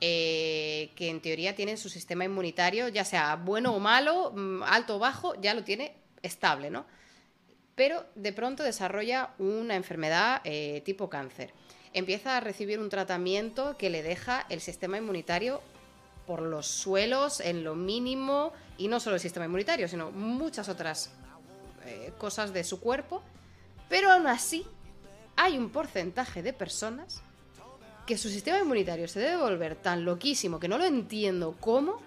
eh, 0.00 0.90
que 0.94 1.08
en 1.08 1.20
teoría 1.20 1.54
tiene 1.54 1.76
su 1.76 1.88
sistema 1.88 2.24
inmunitario, 2.24 2.88
ya 2.88 3.04
sea 3.04 3.36
bueno 3.36 3.74
o 3.74 3.80
malo, 3.80 4.32
mm, 4.34 4.62
alto 4.62 4.96
o 4.96 4.98
bajo, 4.98 5.34
ya 5.40 5.54
lo 5.54 5.64
tiene 5.64 5.92
estable, 6.22 6.70
¿no? 6.70 6.86
Pero 7.74 8.06
de 8.14 8.32
pronto 8.32 8.62
desarrolla 8.62 9.30
una 9.38 9.76
enfermedad 9.76 10.42
tipo 10.84 11.08
cáncer. 11.08 11.52
Empieza 11.92 12.36
a 12.36 12.40
recibir 12.40 12.80
un 12.80 12.88
tratamiento 12.88 13.76
que 13.76 13.88
le 13.88 14.02
deja 14.02 14.46
el 14.48 14.60
sistema 14.60 14.98
inmunitario 14.98 15.62
por 16.28 16.42
los 16.42 16.66
suelos, 16.66 17.40
en 17.40 17.64
lo 17.64 17.74
mínimo, 17.74 18.52
y 18.76 18.86
no 18.86 19.00
solo 19.00 19.16
el 19.16 19.20
sistema 19.20 19.46
inmunitario, 19.46 19.88
sino 19.88 20.10
muchas 20.10 20.68
otras 20.68 21.10
eh, 21.86 22.12
cosas 22.18 22.52
de 22.52 22.64
su 22.64 22.80
cuerpo, 22.80 23.22
pero 23.88 24.12
aún 24.12 24.26
así 24.26 24.66
hay 25.36 25.56
un 25.56 25.70
porcentaje 25.70 26.42
de 26.42 26.52
personas 26.52 27.22
que 28.06 28.18
su 28.18 28.28
sistema 28.28 28.58
inmunitario 28.58 29.08
se 29.08 29.20
debe 29.20 29.38
volver 29.38 29.74
tan 29.74 30.04
loquísimo 30.04 30.60
que 30.60 30.68
no 30.68 30.76
lo 30.76 30.84
entiendo 30.84 31.56
cómo 31.60 32.02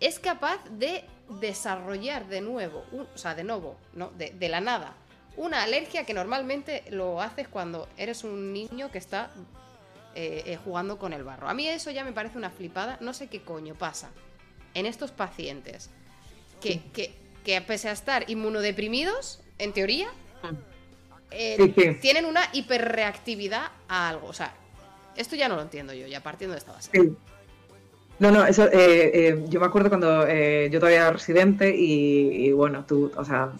es 0.00 0.18
capaz 0.18 0.64
de 0.70 1.04
desarrollar 1.28 2.26
de 2.28 2.40
nuevo, 2.40 2.84
o 2.92 3.18
sea, 3.18 3.34
de 3.34 3.44
nuevo, 3.44 3.76
¿no? 3.92 4.10
De, 4.16 4.48
la 4.48 4.62
nada, 4.62 4.94
una 5.36 5.62
alergia 5.62 6.06
que 6.06 6.14
normalmente 6.14 6.82
lo 6.88 7.20
haces 7.20 7.46
cuando 7.46 7.88
eres 7.98 8.24
un 8.24 8.54
niño 8.54 8.90
que 8.90 8.98
está 8.98 9.30
eh, 10.14 10.42
eh, 10.46 10.58
jugando 10.64 10.98
con 10.98 11.12
el 11.12 11.24
barro. 11.24 11.48
A 11.48 11.54
mí 11.54 11.68
eso 11.68 11.90
ya 11.90 12.04
me 12.04 12.12
parece 12.12 12.38
una 12.38 12.50
flipada, 12.50 12.98
no 13.00 13.12
sé 13.14 13.28
qué 13.28 13.42
coño 13.42 13.74
pasa 13.74 14.10
en 14.74 14.86
estos 14.86 15.10
pacientes 15.10 15.90
que, 16.60 16.80
que 16.92 17.24
que 17.44 17.60
pese 17.60 17.88
a 17.88 17.92
estar 17.92 18.28
inmunodeprimidos, 18.28 19.40
en 19.58 19.72
teoría, 19.72 20.08
eh, 21.30 21.98
tienen 22.00 22.24
una 22.24 22.40
hiperreactividad 22.52 23.66
a 23.86 24.08
algo. 24.08 24.28
O 24.28 24.32
sea, 24.32 24.54
esto 25.16 25.36
ya 25.36 25.48
no 25.48 25.56
lo 25.56 25.62
entiendo 25.62 25.92
yo, 25.92 26.06
ya 26.06 26.22
partiendo 26.22 26.54
de 26.54 26.58
esta 26.58 26.72
base. 26.72 26.90
No, 28.18 28.30
no, 28.30 28.46
eso, 28.46 28.68
yo 29.48 29.60
me 29.60 29.66
acuerdo 29.66 29.88
cuando 29.90 30.26
yo 30.26 30.80
todavía 30.80 31.00
era 31.00 31.12
residente 31.12 31.74
y, 31.76 32.50
bueno, 32.52 32.84
tú, 32.86 33.12
o 33.16 33.24
sea, 33.24 33.52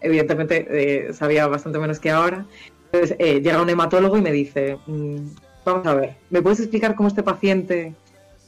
evidentemente 0.00 1.12
sabía 1.12 1.46
bastante 1.46 1.78
menos 1.78 2.00
que 2.00 2.10
ahora. 2.10 2.44
Entonces 2.92 3.18
llega 3.18 3.62
un 3.62 3.70
hematólogo 3.70 4.16
y 4.16 4.22
me 4.22 4.32
dice, 4.32 4.78
mm, 4.86 5.26
vamos 5.72 5.86
a 5.86 5.94
ver, 5.94 6.14
¿me 6.30 6.42
puedes 6.42 6.60
explicar 6.60 6.94
cómo 6.94 7.08
este 7.08 7.22
paciente 7.22 7.94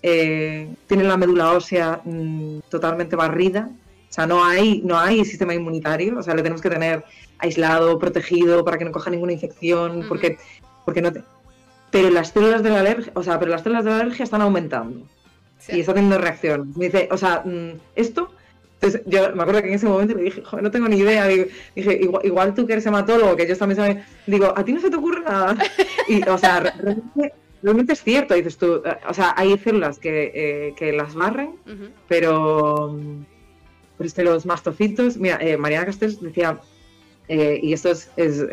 tiene 0.01 1.05
la 1.05 1.17
médula 1.17 1.53
ósea 1.53 2.01
mm, 2.05 2.61
totalmente 2.71 3.17
barrida 3.17 3.69
o 4.09 4.13
sea, 4.13 4.27
no 4.27 4.45
hay, 4.45 4.81
no 4.85 4.99
hay 4.99 5.25
sistema 5.25 5.55
inmunitario, 5.55 6.19
o 6.19 6.23
sea, 6.23 6.35
lo 6.35 6.43
tenemos 6.43 6.63
que 6.63 6.71
tener 6.71 7.05
aislado, 7.39 7.99
protegido, 7.99 8.65
para 8.65 8.79
que 8.79 8.85
no 8.85 8.93
coja 8.93 9.11
ninguna 9.11 9.33
infección, 9.33 10.07
porque, 10.09 10.39
porque 10.85 11.03
no 11.03 11.13
te... 11.13 11.23
pero 11.91 12.09
las 12.09 12.31
células 12.31 12.63
de 12.63 12.71
la 12.71 12.81
alergia, 12.81 13.13
o 13.15 13.23
sea, 13.23 13.39
pero 13.39 13.51
las 13.51 13.63
células 13.63 13.85
de 13.85 13.91
la 13.91 14.01
alergia 14.01 14.25
están 14.25 14.41
aumentando. 14.41 15.07
Y 15.69 15.81
está 15.81 15.93
teniendo 15.93 16.19
reacción. 16.19 16.73
Me 16.77 16.87
dice, 16.87 17.09
o 17.11 17.19
sea, 17.19 17.43
mm, 17.45 17.73
esto 17.97 18.31
entonces, 18.81 19.03
yo 19.07 19.35
me 19.35 19.43
acuerdo 19.43 19.61
que 19.63 19.69
en 19.69 19.75
ese 19.75 19.87
momento 19.87 20.15
le 20.15 20.23
dije, 20.23 20.43
joder, 20.45 20.63
no 20.63 20.71
tengo 20.71 20.89
ni 20.89 20.99
idea. 20.99 21.27
dije, 21.27 22.01
igual, 22.23 22.55
tú 22.55 22.65
que 22.65 22.75
eres 22.75 22.87
hematólogo, 22.87 23.35
que 23.35 23.43
ellos 23.43 23.59
también 23.59 23.77
saben. 23.77 24.05
Digo, 24.27 24.55
¿a 24.57 24.65
ti 24.65 24.73
no 24.73 24.81
se 24.81 24.89
te 24.89 24.97
ocurre 24.97 25.23
nada? 25.23 25.57
Y, 26.07 26.27
o 26.29 26.39
sea, 26.39 26.61
realmente, 27.61 27.93
es 27.93 28.03
cierto, 28.03 28.35
dices 28.35 28.57
tú. 28.57 28.83
O 29.09 29.15
sea, 29.15 29.35
hay 29.37 29.59
células 29.59 29.99
que, 29.99 30.31
eh, 30.33 30.75
que 30.77 30.93
las 30.93 31.15
barren, 31.15 31.57
pero. 32.09 32.99
Pero 33.97 34.07
es 34.07 34.15
que 34.15 34.23
los 34.23 34.47
mastocitos. 34.47 35.17
Mira, 35.17 35.39
eh, 35.41 35.57
Mariana 35.57 35.87
Castells 35.87 36.23
decía. 36.23 36.61
Eh, 37.27 37.61
y 37.63 37.75
esto 37.75 37.91
es, 37.91 38.11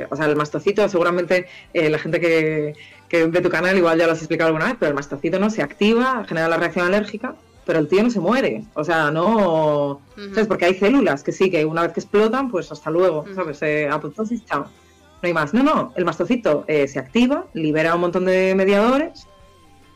O 0.09 0.15
sea, 0.17 0.25
el 0.25 0.35
mastocito, 0.35 0.89
seguramente 0.89 1.47
la 1.73 1.97
gente 1.97 2.19
que, 2.19 2.73
que 3.07 3.25
ve 3.27 3.39
tu 3.39 3.49
canal 3.49 3.77
igual 3.77 3.97
ya 3.97 4.05
lo 4.05 4.11
has 4.11 4.19
explicado 4.19 4.49
alguna 4.49 4.65
vez, 4.65 4.75
pero 4.77 4.89
el 4.89 4.95
mastocito 4.95 5.39
no 5.39 5.49
se 5.49 5.61
activa, 5.61 6.25
genera 6.27 6.49
la 6.49 6.57
reacción 6.57 6.85
alérgica 6.85 7.35
pero 7.65 7.79
el 7.79 7.87
tío 7.87 8.03
no 8.03 8.09
se 8.09 8.19
muere. 8.19 8.63
O 8.73 8.83
sea, 8.83 9.11
no. 9.11 10.01
¿Sabes? 10.33 10.47
Porque 10.47 10.65
hay 10.65 10.75
células 10.75 11.23
que 11.23 11.31
sí, 11.31 11.49
que 11.49 11.65
una 11.65 11.81
vez 11.81 11.93
que 11.93 11.99
explotan, 11.99 12.49
pues 12.49 12.71
hasta 12.71 12.89
luego, 12.91 13.25
¿sabes? 13.33 13.61
Eh, 13.61 13.89
apoptosis, 13.89 14.45
chao. 14.45 14.63
No 14.63 15.27
hay 15.27 15.33
más. 15.33 15.53
No, 15.53 15.63
no, 15.63 15.93
el 15.95 16.05
mastocito 16.05 16.65
eh, 16.67 16.87
se 16.87 16.99
activa, 16.99 17.45
libera 17.53 17.95
un 17.95 18.01
montón 18.01 18.25
de 18.25 18.53
mediadores, 18.55 19.27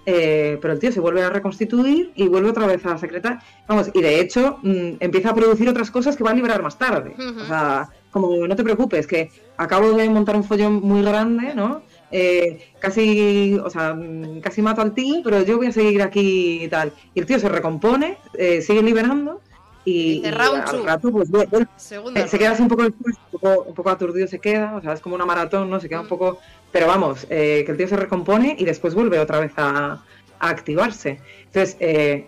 eh, 0.06 0.58
pero 0.62 0.74
el 0.74 0.80
tío 0.80 0.92
se 0.92 1.00
vuelve 1.00 1.22
a 1.22 1.30
reconstituir 1.30 2.12
y 2.16 2.28
vuelve 2.28 2.50
otra 2.50 2.66
vez 2.66 2.86
a 2.86 2.98
secretar. 2.98 3.40
Vamos, 3.68 3.92
y 3.94 4.02
de 4.02 4.20
hecho 4.20 4.58
mm, 4.64 4.94
empieza 5.00 5.30
a 5.30 5.36
producir 5.36 5.70
otras 5.70 5.92
cosas 5.92 6.18
que 6.18 6.24
va 6.24 6.32
a 6.32 6.34
liberar 6.34 6.64
más 6.64 6.78
tarde. 6.78 7.14
O 7.18 7.46
sea, 7.46 7.90
como 8.10 8.48
no 8.48 8.56
te 8.56 8.64
preocupes, 8.64 9.06
que 9.06 9.30
acabo 9.58 9.92
de 9.94 10.10
montar 10.10 10.36
un 10.36 10.44
follón 10.44 10.82
muy 10.82 11.04
grande, 11.04 11.54
¿no? 11.54 11.84
Eh, 12.12 12.72
casi, 12.80 13.60
o 13.64 13.70
sea, 13.70 13.98
casi 14.42 14.62
mato 14.62 14.82
al 14.82 14.94
tío, 14.94 15.22
pero 15.24 15.44
yo 15.44 15.58
voy 15.58 15.68
a 15.68 15.72
seguir 15.72 16.02
aquí 16.02 16.64
y 16.64 16.68
tal. 16.68 16.92
Y 17.14 17.20
el 17.20 17.26
tío 17.26 17.40
se 17.40 17.50
recompone, 17.50 18.18
eh, 18.34 18.62
sigue 18.62 18.82
liberando 18.82 19.42
y, 19.86 20.26
al 20.26 20.36
rato 20.84 21.12
pues 21.12 21.30
eh, 21.34 22.28
se 22.28 22.38
queda 22.38 22.52
así 22.52 22.62
un 22.62 22.68
poco, 22.68 22.84
un 22.84 23.74
poco, 23.74 23.90
aturdido 23.90 24.28
se 24.28 24.40
queda, 24.40 24.76
o 24.76 24.82
sea, 24.82 24.94
es 24.94 25.02
como 25.02 25.16
una 25.16 25.26
maratón, 25.26 25.70
¿no? 25.70 25.80
Se 25.80 25.88
queda 25.88 26.02
un 26.02 26.08
mm. 26.08 26.10
poco, 26.10 26.40
pero 26.72 26.88
vamos, 26.88 27.26
que 27.26 27.66
el 27.68 27.78
tío 27.78 27.88
se 27.88 27.96
recompone 27.96 28.56
y 28.58 28.66
después 28.66 28.94
vuelve 28.96 29.20
otra 29.20 29.40
vez 29.40 29.54
a, 29.58 30.04
a 30.40 30.50
activarse. 30.50 31.20
Entonces, 31.46 31.78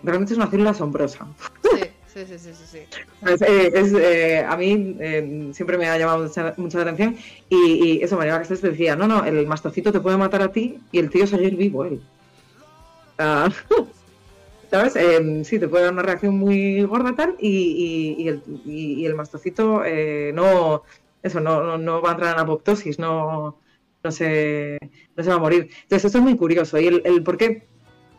realmente 0.02 0.32
es 0.32 0.38
una 0.38 0.48
célula 0.48 0.70
asombrosa. 0.70 1.26
Sí. 1.62 1.80
Sí, 2.12 2.26
sí, 2.26 2.38
sí, 2.38 2.52
sí. 2.52 2.78
Pues, 3.20 3.40
eh, 3.40 3.72
eh, 3.74 4.44
a 4.46 4.54
mí 4.56 4.96
eh, 5.00 5.50
siempre 5.54 5.78
me 5.78 5.88
ha 5.88 5.96
llamado 5.96 6.30
mucha, 6.58 6.82
atención 6.82 7.16
y, 7.48 8.02
eso, 8.02 8.18
María 8.18 8.36
Castells 8.36 8.60
decía, 8.60 8.96
no, 8.96 9.08
no, 9.08 9.24
el 9.24 9.46
mastocito 9.46 9.92
te 9.92 10.00
puede 10.00 10.18
matar 10.18 10.42
a 10.42 10.52
ti 10.52 10.78
y 10.92 10.98
el 10.98 11.08
tío 11.08 11.26
seguir 11.26 11.56
vivo 11.56 11.86
él. 11.86 12.02
¿Sabes? 14.70 14.94
sí, 15.46 15.58
te 15.58 15.68
puede 15.68 15.84
dar 15.84 15.92
una 15.92 16.02
reacción 16.02 16.36
muy 16.36 16.82
gorda 16.82 17.14
tal 17.14 17.36
y, 17.38 18.28
el, 18.28 19.14
mastocito 19.14 19.82
no, 20.34 20.82
eso, 21.22 21.40
no, 21.40 21.78
no, 21.78 22.02
va 22.02 22.10
a 22.10 22.12
entrar 22.12 22.34
en 22.34 22.40
apoptosis, 22.40 22.98
no, 22.98 23.56
no, 24.04 24.10
se, 24.10 24.78
no 25.16 25.24
se 25.24 25.30
va 25.30 25.36
a 25.36 25.40
morir. 25.40 25.70
Entonces, 25.84 26.06
esto 26.06 26.18
es 26.18 26.24
muy 26.24 26.36
curioso 26.36 26.78
y 26.78 26.88
el, 26.88 27.22
por 27.22 27.38
qué... 27.38 27.66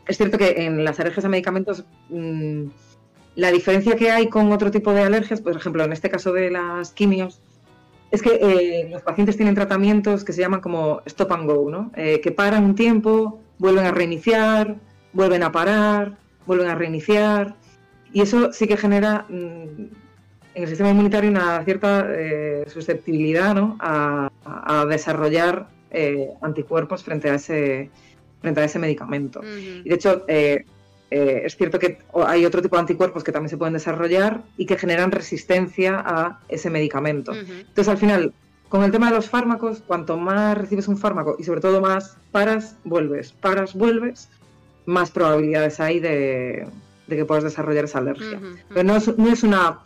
Es 0.06 0.18
cierto 0.18 0.38
que 0.38 0.66
en 0.66 0.84
las 0.84 1.00
alergias 1.00 1.26
a 1.26 1.30
medicamentos... 1.30 1.86
Mm, 2.10 2.70
la 3.36 3.52
diferencia 3.52 3.96
que 3.96 4.12
hay 4.12 4.30
con 4.30 4.52
otro 4.52 4.72
tipo 4.72 4.94
de 4.94 5.02
alergias, 5.02 5.42
por 5.42 5.56
ejemplo, 5.56 5.84
en 5.84 5.92
este 5.92 6.10
caso 6.10 6.32
de 6.34 6.52
las 6.52 6.92
quimios, 6.92 7.42
es 8.12 8.22
que 8.22 8.38
eh, 8.40 8.90
los 8.92 9.02
pacientes 9.02 9.38
tienen 9.38 9.56
tratamientos 9.56 10.24
que 10.24 10.34
se 10.34 10.42
llaman 10.42 10.62
como 10.62 11.02
stop 11.06 11.32
and 11.32 11.50
go, 11.50 11.72
¿no? 11.72 11.92
Eh, 11.96 12.22
que 12.22 12.32
paran 12.32 12.64
un 12.64 12.76
tiempo, 12.76 13.42
vuelven 13.58 13.86
a 13.86 13.92
reiniciar, 13.92 14.76
vuelven 15.14 15.42
a 15.42 15.52
parar, 15.52 16.16
vuelven 16.46 16.68
a 16.68 16.76
reiniciar. 16.76 17.56
Y 18.12 18.22
eso 18.22 18.54
sí 18.54 18.68
que 18.68 18.78
genera 18.78 19.26
mm, 19.30 19.34
en 20.54 20.64
el 20.64 20.68
sistema 20.68 20.92
inmunitario 20.92 21.32
una 21.32 21.64
cierta 21.64 22.06
eh, 22.10 22.66
susceptibilidad 22.68 23.56
¿no? 23.56 23.78
a, 23.80 24.30
desarrollar 24.88 25.70
anticuerpos 26.42 27.04
frente 27.04 27.30
a 27.32 27.36
ese, 27.36 27.90
frente 28.42 28.62
a 28.62 28.66
ese 28.66 28.78
medicamento. 28.78 29.42
Y 29.84 29.90
de 29.90 29.96
hecho, 29.96 30.26
eh, 31.14 31.46
es 31.46 31.56
cierto 31.56 31.78
que 31.78 32.00
hay 32.26 32.44
otro 32.44 32.60
tipo 32.60 32.76
de 32.76 32.80
anticuerpos 32.80 33.24
que 33.24 33.32
también 33.32 33.50
se 33.52 33.58
pueden 33.58 33.76
desarrollar 33.76 34.42
y 34.58 34.66
que 34.66 34.80
generan 34.80 35.12
resistencia 35.12 36.02
a 36.04 36.40
ese 36.50 36.72
medicamento. 36.72 37.34
Entonces, 37.36 37.88
al 37.88 38.00
final, 38.00 38.34
con 38.68 38.84
el 38.84 38.92
tema 38.92 39.10
de 39.10 39.18
los 39.18 39.30
fármacos, 39.30 39.84
cuanto 39.86 40.18
más 40.18 40.58
recibes 40.58 40.88
un 40.88 40.98
fármaco 40.98 41.36
y 41.38 41.44
sobre 41.44 41.62
todo 41.62 41.82
más 41.82 42.18
paras, 42.32 42.78
vuelves, 42.84 43.32
paras, 43.32 43.76
vuelves, 43.76 44.28
más 44.88 45.12
probabilidades 45.12 45.80
hay 45.80 46.00
de, 46.00 46.66
que 47.08 47.26
puedas 47.26 47.44
desarrollar 47.44 47.86
esa 47.86 48.00
alergia. 48.00 48.40
Pero 48.70 48.84
no 48.84 48.96
es, 48.96 49.16
no 49.16 49.32
es 49.32 49.44
una 49.44 49.82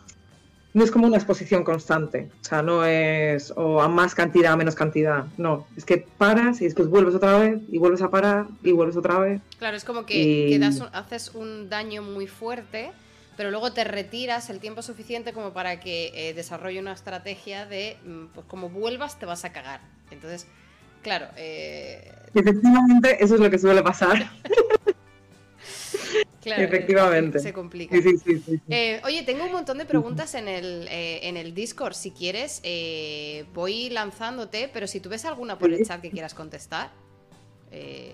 no 0.74 0.84
es 0.84 0.90
como 0.90 1.06
una 1.06 1.16
exposición 1.16 1.64
constante, 1.64 2.28
o 2.40 2.44
sea, 2.44 2.62
no 2.62 2.84
es 2.84 3.52
o 3.56 3.80
a 3.80 3.88
más 3.88 4.14
cantidad, 4.14 4.52
a 4.52 4.56
menos 4.56 4.74
cantidad, 4.74 5.26
no, 5.36 5.66
es 5.76 5.84
que 5.84 6.06
paras 6.18 6.60
y 6.60 6.64
después 6.64 6.88
vuelves 6.88 7.14
otra 7.14 7.38
vez 7.38 7.60
y 7.70 7.78
vuelves 7.78 8.02
a 8.02 8.10
parar 8.10 8.46
y 8.62 8.72
vuelves 8.72 8.96
otra 8.96 9.18
vez. 9.18 9.40
Claro, 9.58 9.76
es 9.76 9.84
como 9.84 10.04
que, 10.04 10.60
haces 10.92 11.34
un 11.34 11.68
daño 11.68 12.02
muy 12.02 12.26
fuerte, 12.26 12.90
pero 13.36 13.50
luego 13.50 13.72
te 13.72 13.84
retiras 13.84 14.50
el 14.50 14.60
tiempo 14.60 14.82
suficiente 14.82 15.32
como 15.32 15.52
para 15.52 15.80
que 15.80 16.12
eh, 16.14 16.34
desarrolle 16.34 16.80
una 16.80 16.92
estrategia 16.92 17.66
de, 17.66 17.96
mm, 18.04 18.26
pues 18.34 18.46
como 18.46 18.68
vuelvas 18.68 19.18
te 19.18 19.26
vas 19.26 19.44
a 19.44 19.52
cagar. 19.52 19.80
Entonces, 20.10 20.46
claro... 21.02 21.26
Eh... 21.36 22.12
Efectivamente, 22.34 23.22
eso 23.24 23.36
es 23.36 23.40
lo 23.40 23.50
que 23.50 23.58
suele 23.58 23.82
pasar. 23.82 24.30
Efectivamente. 26.44 27.38
Se 27.38 27.52
complica. 27.52 27.96
Eh, 28.68 29.00
oye, 29.04 29.22
tengo 29.24 29.44
un 29.44 29.52
montón 29.52 29.78
de 29.78 29.84
preguntas 29.84 30.34
en 30.34 30.48
el, 30.48 30.88
eh, 30.88 31.28
en 31.28 31.36
el 31.36 31.54
Discord. 31.54 31.94
Si 31.94 32.10
quieres, 32.10 32.60
eh, 32.62 33.44
voy 33.54 33.90
lanzándote, 33.90 34.70
pero 34.72 34.86
si 34.86 35.00
tú 35.00 35.08
ves 35.08 35.24
alguna 35.24 35.58
por 35.58 35.72
el 35.72 35.86
chat 35.86 36.00
que 36.00 36.10
quieras 36.10 36.34
contestar, 36.34 36.90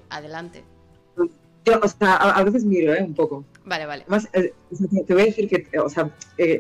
adelante. 0.09 0.65
Yo, 1.65 1.81
o 1.83 1.89
sea, 1.89 2.17
a, 2.17 2.45
veces 2.45 2.65
miro, 2.65 2.93
¿eh? 2.93 3.03
Un 3.03 3.15
poco. 3.15 3.45
Vale, 3.65 3.87
vale. 3.87 4.05
Te 5.07 5.15
voy 5.15 5.23
a 5.23 5.27
decir 5.27 5.49
que, 5.49 5.79
o 5.79 5.89
sea, 5.89 6.11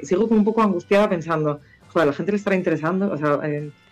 sigo 0.02 0.28
como 0.28 0.40
un 0.40 0.44
poco 0.44 0.62
angustiada 0.62 1.08
pensando, 1.08 1.60
joder, 1.88 2.08
a 2.08 2.10
la 2.10 2.12
gente 2.12 2.32
le 2.32 2.38
estará 2.38 2.56
interesando, 2.56 3.10
o 3.10 3.16
sea, 3.18 3.40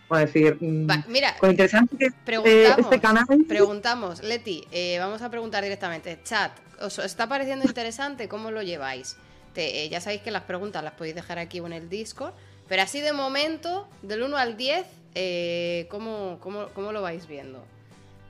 a 0.09 0.19
decir, 0.19 0.57
mm, 0.59 0.87
mira, 1.07 1.35
con 1.39 1.49
interesante 1.49 1.97
que 1.97 2.11
preguntamos, 2.25 2.77
este 2.79 2.99
canal. 2.99 3.25
Preguntamos, 3.47 4.23
Leti, 4.23 4.67
vamos 4.99 5.21
a 5.21 5.29
preguntar 5.29 5.63
directamente. 5.63 6.19
Chat, 6.23 6.51
¿Os 6.83 6.99
está 6.99 7.27
pareciendo 7.27 7.65
interesante? 7.65 8.27
¿Cómo 8.27 8.51
lo 8.51 8.61
lleváis? 8.61 9.15
Eh, 9.55 9.87
ya 9.89 10.01
sabéis 10.01 10.21
que 10.21 10.31
las 10.31 10.43
preguntas 10.43 10.83
las 10.83 10.93
podéis 10.93 11.15
dejar 11.15 11.39
aquí 11.39 11.59
o 11.59 11.67
en 11.67 11.73
el 11.73 11.89
Discord. 11.89 12.33
Pero 12.67 12.81
así 12.81 12.99
de 12.99 13.13
momento, 13.13 13.87
del 14.01 14.23
1 14.23 14.37
al 14.37 14.57
10, 14.57 14.85
eh, 15.15 15.87
¿cómo, 15.89 16.39
lo 16.75 17.01
vais 17.01 17.27
viendo? 17.27 17.63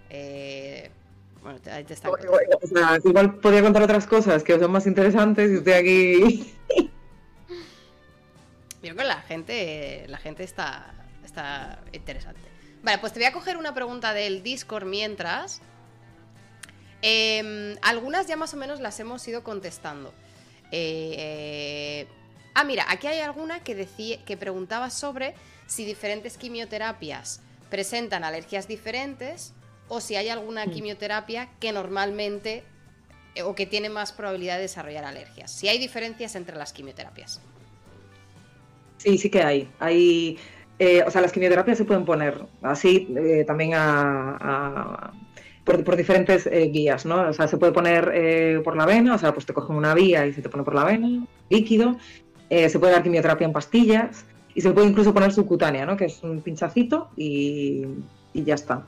Eh, 0.09 0.91
bueno, 1.41 1.59
ahí 1.71 1.83
te 1.83 1.93
está. 1.93 2.09
Igual, 3.03 3.35
podría 3.39 3.63
contar 3.63 3.83
otras 3.83 4.05
cosas 4.05 4.43
que 4.43 4.59
son 4.59 4.71
más 4.71 4.85
interesantes 4.85 5.51
y 5.51 5.55
estoy 5.55 5.73
aquí. 5.73 6.53
Yo 8.83 8.89
creo 8.89 8.95
que 8.97 9.03
la 9.03 9.21
gente, 9.21 10.05
la 10.09 10.17
gente 10.17 10.43
está, 10.43 10.93
está 11.33 11.79
interesante. 11.91 12.41
Vale, 12.83 12.99
pues 12.99 13.11
te 13.11 13.19
voy 13.19 13.27
a 13.27 13.33
coger 13.33 13.57
una 13.57 13.73
pregunta 13.73 14.13
del 14.13 14.43
Discord 14.43 14.85
mientras. 14.85 15.61
Em, 17.01 17.75
algunas 17.81 18.27
ya 18.27 18.37
más 18.37 18.53
o 18.53 18.57
menos 18.57 18.79
las 18.79 18.99
hemos 18.99 19.27
ido 19.27 19.43
contestando. 19.43 20.13
Eh, 20.71 22.07
ah, 22.53 22.63
mira, 22.63 22.85
aquí 22.87 23.07
hay 23.07 23.19
alguna 23.19 23.63
que, 23.63 23.73
decía, 23.73 24.23
que 24.23 24.37
preguntaba 24.37 24.89
sobre 24.89 25.33
si 25.65 25.85
diferentes 25.85 26.37
quimioterapias 26.37 27.41
presentan 27.69 28.23
alergias 28.23 28.67
diferentes 28.67 29.53
o 29.87 29.99
si 30.01 30.15
hay 30.15 30.29
alguna 30.29 30.65
hmm. 30.65 30.71
quimioterapia 30.71 31.49
que 31.59 31.71
normalmente 31.71 32.63
eh, 33.33 33.41
o 33.41 33.55
que 33.55 33.65
tiene 33.65 33.89
más 33.89 34.11
probabilidad 34.11 34.57
de 34.57 34.63
desarrollar 34.63 35.05
alergias. 35.05 35.51
Si 35.51 35.67
hay 35.67 35.79
diferencias 35.79 36.35
entre 36.35 36.55
las 36.55 36.73
quimioterapias. 36.73 37.41
Sí, 38.97 39.17
sí 39.17 39.29
que 39.29 39.43
hay. 39.43 39.69
Hay, 39.79 40.37
eh, 40.83 41.03
o 41.05 41.11
sea, 41.11 41.21
las 41.21 41.31
quimioterapias 41.31 41.77
se 41.77 41.85
pueden 41.85 42.05
poner 42.05 42.45
así 42.61 43.07
también 43.45 43.71
a, 43.75 45.11
por, 45.63 45.95
diferentes 45.95 46.47
eh, 46.47 46.69
vías, 46.71 47.05
¿no? 47.05 47.29
O 47.29 47.33
sea, 47.33 47.47
se 47.47 47.57
puede 47.57 47.71
poner 47.71 48.11
eh, 48.13 48.61
por 48.63 48.75
la 48.75 48.85
vena, 48.85 49.15
o 49.15 49.17
sea, 49.17 49.33
pues 49.33 49.45
te 49.45 49.53
cogen 49.53 49.75
una 49.75 49.93
vía 49.93 50.25
y 50.25 50.33
se 50.33 50.41
te 50.41 50.49
pone 50.49 50.63
por 50.63 50.75
la 50.75 50.83
vena, 50.83 51.25
líquido, 51.49 51.97
eh, 52.49 52.69
se 52.69 52.79
puede 52.79 52.93
dar 52.93 53.03
quimioterapia 53.03 53.45
en 53.45 53.53
pastillas 53.53 54.25
y 54.53 54.61
se 54.61 54.71
puede 54.71 54.87
incluso 54.87 55.13
poner 55.13 55.31
subcutánea, 55.31 55.85
¿no? 55.85 55.95
Que 55.95 56.05
es 56.05 56.21
un 56.23 56.41
pinchacito 56.41 57.09
y, 57.15 57.85
ya 58.33 58.55
está. 58.55 58.85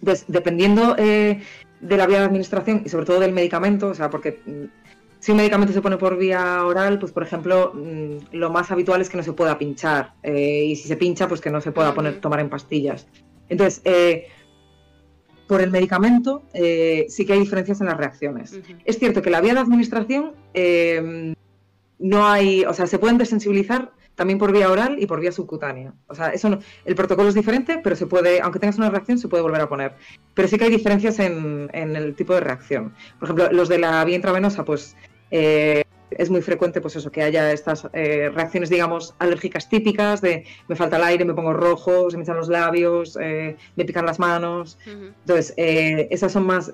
Entonces, 0.00 0.24
dependiendo 0.28 0.94
de 0.94 1.40
la 1.80 2.06
vía 2.06 2.18
de 2.18 2.24
administración 2.24 2.82
y 2.84 2.88
sobre 2.88 3.06
todo 3.06 3.20
del 3.20 3.32
medicamento, 3.32 3.88
o 3.88 3.94
sea, 3.94 4.10
porque 4.10 4.40
mm, 4.44 4.64
si 5.22 5.30
un 5.30 5.38
medicamento 5.38 5.72
se 5.72 5.80
pone 5.80 5.96
por 5.96 6.18
vía 6.18 6.66
oral, 6.66 6.98
pues 6.98 7.12
por 7.12 7.22
ejemplo, 7.22 7.72
mm, 7.74 8.34
lo 8.34 8.50
más 8.50 8.70
habitual 8.70 9.00
es 9.00 9.08
que 9.08 9.16
no 9.16 9.22
se 9.22 9.32
pueda 9.32 9.56
pinchar 9.56 10.14
y 10.22 10.76
si 10.76 10.88
se 10.88 10.96
pincha, 10.96 11.28
pues 11.28 11.40
que 11.40 11.50
no 11.50 11.60
se 11.60 11.72
pueda 11.72 11.94
poner, 11.94 12.20
tomar 12.20 12.40
en 12.40 12.50
pastillas. 12.50 13.06
Entonces, 13.48 13.82
por 15.46 15.60
el 15.60 15.70
medicamento 15.70 16.44
eh, 16.54 17.04
sí 17.10 17.26
que 17.26 17.34
hay 17.34 17.40
diferencias 17.40 17.80
en 17.82 17.86
las 17.86 17.98
reacciones. 17.98 18.58
Es 18.86 18.98
cierto 18.98 19.20
que 19.20 19.28
la 19.28 19.42
vía 19.42 19.52
de 19.52 19.60
administración 19.60 20.32
eh, 20.54 21.34
no 21.98 22.26
hay, 22.26 22.64
o 22.64 22.72
sea, 22.72 22.86
se 22.86 22.98
pueden 22.98 23.18
desensibilizar 23.18 23.92
también 24.14 24.38
por 24.38 24.50
vía 24.50 24.70
oral 24.70 24.96
y 24.98 25.06
por 25.06 25.20
vía 25.20 25.30
subcutánea. 25.30 25.92
O 26.06 26.14
sea, 26.14 26.28
eso 26.28 26.58
el 26.86 26.94
protocolo 26.94 27.28
es 27.28 27.34
diferente, 27.34 27.80
pero 27.82 27.96
se 27.96 28.06
puede, 28.06 28.40
aunque 28.40 28.58
tengas 28.58 28.78
una 28.78 28.88
reacción, 28.88 29.18
se 29.18 29.28
puede 29.28 29.42
volver 29.42 29.60
a 29.60 29.68
poner. 29.68 29.92
Pero 30.34 30.48
sí 30.48 30.56
que 30.56 30.64
hay 30.64 30.70
diferencias 30.70 31.18
en, 31.18 31.70
el 31.72 32.14
tipo 32.14 32.34
de 32.34 32.40
reacción. 32.40 32.94
Por 33.18 33.26
ejemplo, 33.26 33.52
los 33.52 33.68
de 33.68 33.78
la 33.78 34.04
vía 34.04 34.16
intravenosa, 34.16 34.64
pues 34.64 34.96
eh, 35.32 35.82
es 36.10 36.28
muy 36.28 36.42
frecuente 36.42 36.82
pues 36.82 36.94
eso, 36.94 37.10
que 37.10 37.22
haya 37.22 37.50
estas 37.52 37.88
eh, 37.94 38.30
reacciones, 38.32 38.68
digamos, 38.68 39.14
alérgicas 39.18 39.68
típicas 39.70 40.20
de 40.20 40.44
me 40.68 40.76
falta 40.76 40.98
el 40.98 41.04
aire, 41.04 41.24
me 41.24 41.32
pongo 41.32 41.54
rojo, 41.54 42.10
se 42.10 42.18
me 42.18 42.22
echan 42.22 42.36
los 42.36 42.48
labios, 42.48 43.18
eh, 43.20 43.56
me 43.76 43.84
pican 43.86 44.04
las 44.04 44.18
manos. 44.18 44.78
Entonces, 44.86 45.54
esas 45.56 46.30
son 46.32 46.46
más 46.46 46.70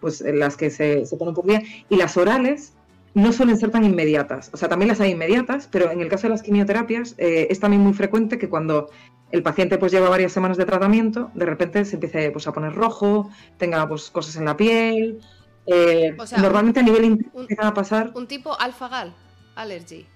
pues 0.00 0.22
las 0.22 0.56
que 0.56 0.70
se, 0.70 1.06
se 1.06 1.16
ponen 1.16 1.34
por 1.34 1.46
vía. 1.46 1.62
Y 1.88 1.94
las 1.94 2.16
orales 2.16 2.74
no 3.14 3.32
suelen 3.32 3.56
ser 3.56 3.70
tan 3.70 3.84
inmediatas. 3.84 4.50
O 4.52 4.56
sea, 4.56 4.68
también 4.68 4.88
las 4.88 5.00
hay 5.00 5.12
inmediatas, 5.12 5.68
pero 5.70 5.92
en 5.92 6.00
el 6.00 6.08
caso 6.08 6.24
de 6.24 6.30
las 6.30 6.42
quimioterapias 6.42 7.14
es 7.18 7.60
también 7.60 7.82
muy 7.82 7.92
frecuente 7.92 8.38
que 8.38 8.48
cuando 8.48 8.88
el 9.30 9.44
paciente 9.44 9.78
pues 9.78 9.92
lleva 9.92 10.08
varias 10.08 10.32
semanas 10.32 10.56
de 10.56 10.64
tratamiento, 10.64 11.30
de 11.34 11.46
repente 11.46 11.84
se 11.84 11.94
empiece 11.94 12.30
pues, 12.32 12.48
a 12.48 12.52
poner 12.52 12.74
rojo, 12.74 13.30
tenga 13.56 13.88
pues, 13.88 14.10
cosas 14.10 14.34
en 14.36 14.46
la 14.46 14.56
piel. 14.56 15.20
Eh, 15.66 16.16
normalmente 16.38 16.80
a 16.80 16.82
nivel 16.82 17.04
interno 17.04 17.62
va 17.62 17.68
a 17.68 17.74
pasar. 17.74 18.12
Un 18.14 18.26
tipo 18.26 18.58
alfa-gal 18.58 19.14
allergy. 19.54 20.06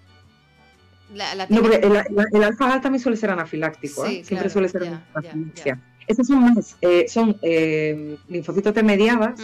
no, 1.48 1.62
porque 1.62 1.76
el, 1.76 2.42
alfa-gal 2.42 2.80
también 2.80 3.02
suele 3.02 3.16
ser 3.16 3.30
anafiláctico, 3.30 4.04
¿eh? 4.06 4.24
siempre 4.24 4.50
suele 4.50 4.68
ser. 4.68 5.00
Estas 6.08 6.26
son 6.28 6.54
más, 6.54 6.76
son 7.08 7.36
linfocitos 8.28 8.74
T 8.74 8.82
mediadas 8.82 9.40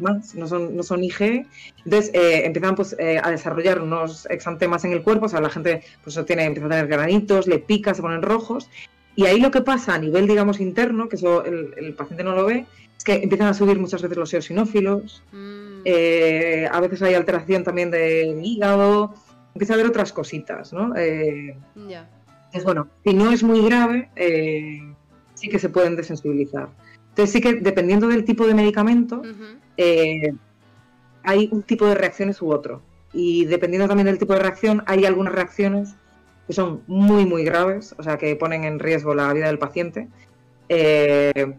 más, 0.00 0.34
no 0.34 0.46
son, 0.48 0.76
no 0.76 0.82
son 0.82 1.04
IG. 1.04 1.46
Entonces 1.84 2.10
eh, 2.14 2.46
empiezan 2.46 2.74
pues, 2.74 2.96
eh, 2.98 3.20
a 3.22 3.30
desarrollar 3.30 3.80
unos 3.80 4.26
exantemas 4.30 4.84
en 4.84 4.92
el 4.92 5.02
cuerpo, 5.02 5.26
o 5.26 5.28
sea, 5.28 5.40
la 5.40 5.50
gente 5.50 5.82
pues, 6.02 6.18
tiene, 6.26 6.44
empieza 6.44 6.66
a 6.66 6.70
tener 6.70 6.86
granitos, 6.88 7.46
le 7.46 7.58
pica, 7.58 7.94
se 7.94 8.02
ponen 8.02 8.22
rojos. 8.22 8.68
Y 9.16 9.26
ahí 9.26 9.40
lo 9.40 9.50
que 9.50 9.60
pasa 9.60 9.94
a 9.94 9.98
nivel, 9.98 10.26
digamos, 10.26 10.60
interno, 10.60 11.08
que 11.08 11.16
eso 11.16 11.44
el, 11.44 11.94
paciente 11.94 12.24
no 12.24 12.34
lo 12.34 12.46
ve, 12.46 12.66
es 13.00 13.04
que 13.04 13.14
empiezan 13.14 13.48
a 13.48 13.54
subir 13.54 13.78
muchas 13.78 14.02
veces 14.02 14.18
los 14.18 14.34
eosinófilos, 14.34 15.22
mm. 15.32 15.80
eh, 15.86 16.68
a 16.70 16.80
veces 16.80 17.00
hay 17.00 17.14
alteración 17.14 17.64
también 17.64 17.90
del 17.90 18.44
hígado, 18.44 19.14
empieza 19.54 19.72
a 19.72 19.76
haber 19.76 19.86
otras 19.86 20.12
cositas, 20.12 20.74
¿no? 20.74 20.94
Es 20.94 22.62
bueno, 22.62 22.88
si 23.02 23.14
no 23.14 23.32
es 23.32 23.42
muy 23.42 23.64
grave, 23.64 24.10
sí 25.32 25.48
que 25.48 25.58
se 25.58 25.70
pueden 25.70 25.96
desensibilizar. 25.96 26.68
Entonces 27.08 27.32
sí 27.32 27.40
que 27.40 27.54
dependiendo 27.54 28.06
del 28.06 28.26
tipo 28.26 28.46
de 28.46 28.52
medicamento, 28.52 29.22
eh, 29.78 30.34
hay 31.22 31.48
un 31.50 31.62
tipo 31.62 31.86
de 31.86 31.94
reacciones 31.94 32.42
u 32.42 32.52
otro. 32.52 32.82
Y 33.14 33.46
dependiendo 33.46 33.88
también 33.88 34.08
del 34.08 34.18
tipo 34.18 34.34
de 34.34 34.40
reacción, 34.40 34.82
hay 34.86 35.06
algunas 35.06 35.32
reacciones 35.32 35.94
que 36.46 36.52
son 36.52 36.82
muy, 36.86 37.24
muy 37.24 37.44
graves, 37.44 37.94
o 37.96 38.02
sea, 38.02 38.18
que 38.18 38.36
ponen 38.36 38.64
en 38.64 38.78
riesgo 38.78 39.14
la 39.14 39.32
vida 39.32 39.46
del 39.46 39.58
paciente. 39.58 40.08
Eh, 40.68 41.54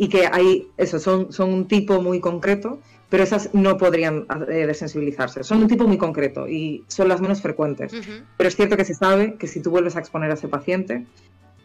y 0.00 0.08
que 0.08 0.28
hay, 0.32 0.66
eso, 0.76 0.98
son, 0.98 1.32
son 1.32 1.52
un 1.52 1.68
tipo 1.68 2.00
muy 2.00 2.20
concreto, 2.20 2.80
pero 3.08 3.22
esas 3.22 3.54
no 3.54 3.76
podrían 3.76 4.26
eh, 4.48 4.66
desensibilizarse. 4.66 5.44
Son 5.44 5.62
un 5.62 5.68
tipo 5.68 5.86
muy 5.86 5.98
concreto 5.98 6.48
y 6.48 6.84
son 6.88 7.08
las 7.08 7.20
menos 7.20 7.42
frecuentes. 7.42 7.92
Pero 8.36 8.48
es 8.48 8.56
cierto 8.56 8.76
que 8.76 8.84
se 8.84 8.94
sabe 8.94 9.34
que 9.34 9.46
si 9.46 9.60
tú 9.60 9.70
vuelves 9.70 9.96
a 9.96 10.00
exponer 10.00 10.30
a 10.30 10.34
ese 10.34 10.48
paciente, 10.48 11.06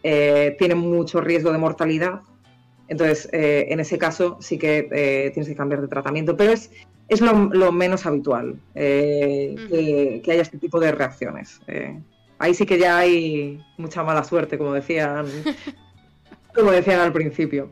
tiene 0.02 0.74
mucho 0.76 1.20
riesgo 1.20 1.50
de 1.50 1.58
mortalidad 1.58 2.20
entonces, 2.88 3.28
eh, 3.32 3.66
en 3.70 3.80
ese 3.80 3.98
caso 3.98 4.38
sí 4.40 4.58
que 4.58 4.88
eh, 4.92 5.30
tienes 5.32 5.48
que 5.48 5.56
cambiar 5.56 5.80
de 5.80 5.88
tratamiento, 5.88 6.36
pero 6.36 6.52
es, 6.52 6.70
es 7.08 7.20
lo, 7.20 7.72
menos 7.72 8.06
habitual 8.06 8.60
eh, 8.74 10.22
que, 10.24 10.32
haya 10.32 10.42
este 10.42 10.58
tipo 10.58 10.78
de 10.78 10.92
reacciones. 10.92 11.60
ahí 12.38 12.54
sí 12.54 12.66
que 12.66 12.78
ya 12.78 12.98
hay 12.98 13.60
mucha 13.76 14.02
mala 14.02 14.22
suerte, 14.24 14.58
como 14.58 14.72
decían, 14.72 15.26
como 16.54 16.70
decían 16.70 17.00
al 17.00 17.12
principio. 17.12 17.70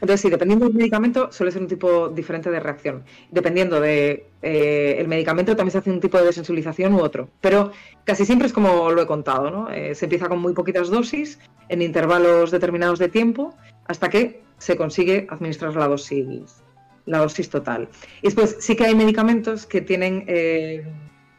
Entonces, 0.00 0.20
sí, 0.20 0.30
dependiendo 0.30 0.66
del 0.66 0.74
medicamento, 0.74 1.30
suele 1.30 1.52
ser 1.52 1.62
un 1.62 1.68
tipo 1.68 2.08
diferente 2.08 2.50
de 2.50 2.58
reacción. 2.58 3.04
Dependiendo 3.30 3.80
del 3.80 4.22
de, 4.40 4.98
el 4.98 5.08
medicamento, 5.08 5.54
también 5.54 5.72
se 5.72 5.78
hace 5.78 5.90
un 5.90 6.00
tipo 6.00 6.18
de 6.18 6.24
desensibilización 6.24 6.94
u 6.94 7.00
otro. 7.00 7.28
Pero 7.40 7.72
casi 8.04 8.24
siempre 8.24 8.46
es 8.46 8.52
como 8.52 8.90
lo 8.90 9.02
he 9.02 9.06
contado, 9.06 9.50
¿no? 9.50 9.68
se 9.68 10.04
empieza 10.06 10.28
con 10.28 10.40
muy 10.40 10.54
poquitas 10.54 10.88
dosis, 10.88 11.38
en 11.68 11.82
intervalos 11.82 12.50
determinados 12.50 12.98
de 12.98 13.08
tiempo, 13.08 13.54
hasta 13.86 14.08
que 14.08 14.42
se 14.58 14.76
consigue 14.76 15.26
administrar 15.30 15.74
la 15.74 15.88
dosis, 15.88 16.62
la 17.06 17.18
dosis 17.18 17.50
total. 17.50 17.88
Y 18.22 18.26
después 18.26 18.56
sí 18.60 18.76
que 18.76 18.84
hay 18.84 18.94
medicamentos 18.94 19.66
que 19.66 19.80
tienen 19.80 20.24
eh, 20.28 20.84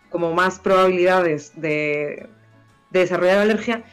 como 0.10 0.34
más 0.34 0.60
probabilidades 0.60 1.54
de, 1.56 2.28
desarrollar 2.92 3.40
alergia, 3.40 3.84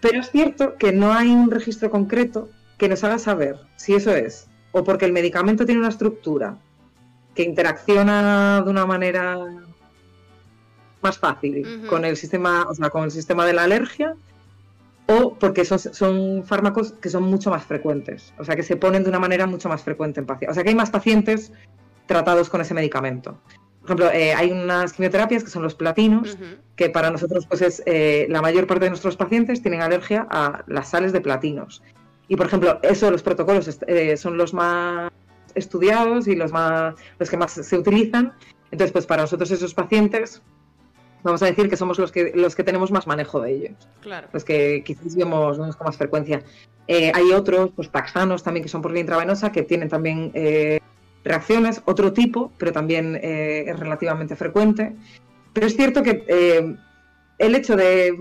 pero 0.00 0.20
es 0.20 0.30
cierto 0.30 0.76
que 0.76 0.92
no 0.92 1.12
hay 1.12 1.28
un 1.28 1.50
registro 1.50 1.90
concreto 1.90 2.48
que 2.78 2.88
nos 2.88 3.04
haga 3.04 3.18
saber 3.18 3.56
si 3.76 3.94
eso 3.94 4.14
es 4.14 4.48
o 4.72 4.84
porque 4.84 5.04
el 5.04 5.12
medicamento 5.12 5.66
tiene 5.66 5.80
una 5.80 5.88
estructura 5.88 6.56
que 7.34 7.42
interacciona 7.42 8.62
de 8.62 8.70
una 8.70 8.86
manera 8.86 9.38
más 11.00 11.18
fácil 11.18 11.86
con 11.88 12.04
el 12.04 12.16
sistema, 12.16 12.66
o 12.68 12.74
sea, 12.74 12.90
con 12.90 13.04
el 13.04 13.10
sistema 13.10 13.46
de 13.46 13.52
la 13.52 13.64
alergia 13.64 14.14
o 15.06 15.34
porque 15.34 15.64
son, 15.64 15.78
son, 15.78 16.44
fármacos 16.44 16.92
que 16.92 17.08
son 17.08 17.24
mucho 17.24 17.50
más 17.50 17.64
frecuentes, 17.64 18.34
o 18.38 18.44
sea, 18.44 18.56
que 18.56 18.62
se 18.62 18.76
ponen 18.76 19.04
de 19.04 19.08
una 19.08 19.18
manera 19.18 19.46
mucho 19.46 19.68
más 19.68 19.82
frecuente 19.82 20.20
en 20.20 20.26
pacientes. 20.26 20.50
O 20.50 20.54
sea, 20.54 20.64
que 20.64 20.70
hay 20.70 20.74
más 20.74 20.90
pacientes 20.90 21.52
tratados 22.06 22.50
con 22.50 22.60
ese 22.60 22.74
medicamento. 22.74 23.38
Por 23.80 23.96
ejemplo, 23.96 24.10
eh, 24.10 24.34
hay 24.34 24.50
unas 24.50 24.92
quimioterapias 24.92 25.44
que 25.44 25.50
son 25.50 25.62
los 25.62 25.74
platinos, 25.74 26.36
que 26.76 26.90
para 26.90 27.10
nosotros, 27.10 27.46
pues 27.46 27.62
es 27.62 27.82
eh, 27.86 28.26
la 28.28 28.42
mayor 28.42 28.66
parte 28.66 28.84
de 28.84 28.90
nuestros 28.90 29.16
pacientes 29.16 29.62
tienen 29.62 29.80
alergia 29.80 30.26
a 30.30 30.62
las 30.66 30.90
sales 30.90 31.12
de 31.12 31.22
platinos. 31.22 31.82
Y 32.28 32.36
por 32.36 32.46
ejemplo, 32.46 32.78
eso, 32.82 33.10
los 33.10 33.22
protocolos 33.22 33.80
eh, 33.86 34.16
son 34.16 34.36
los 34.36 34.52
más 34.54 35.10
estudiados 35.54 36.28
y 36.28 36.36
los 36.36 36.52
más 36.52 36.94
los 37.18 37.30
que 37.30 37.36
más 37.36 37.52
se 37.52 37.76
utilizan. 37.76 38.32
Entonces, 38.70 38.92
pues 38.92 39.06
para 39.06 39.22
nosotros 39.22 39.50
esos 39.50 39.74
pacientes 39.74 40.42
vamos 41.22 41.42
a 41.42 41.46
decir 41.46 41.68
que 41.68 41.76
somos 41.76 41.98
los 41.98 42.12
que, 42.12 42.32
los 42.34 42.54
que 42.54 42.64
tenemos 42.64 42.90
más 42.90 43.06
manejo 43.06 43.40
de 43.40 43.52
ellos. 43.52 43.88
Claro. 44.00 44.28
Los 44.32 44.44
que 44.44 44.82
quizás 44.84 45.16
vemos, 45.16 45.58
con 45.58 45.86
más 45.86 45.96
frecuencia. 45.96 46.42
Eh, 46.86 47.12
hay 47.14 47.32
otros, 47.32 47.70
pues 47.74 47.90
taxanos 47.90 48.42
también, 48.42 48.62
que 48.62 48.68
son 48.68 48.82
por 48.82 48.92
vía 48.92 49.00
intravenosa, 49.00 49.52
que 49.52 49.62
tienen 49.62 49.88
también 49.88 50.30
eh, 50.34 50.80
reacciones, 51.24 51.82
otro 51.84 52.12
tipo, 52.12 52.52
pero 52.58 52.72
también 52.72 53.18
eh, 53.22 53.64
es 53.68 53.78
relativamente 53.78 54.36
frecuente. 54.36 54.94
Pero 55.52 55.66
es 55.66 55.76
cierto 55.76 56.02
que 56.02 56.24
el 57.38 57.54
hecho 57.54 57.76
de, 57.76 58.14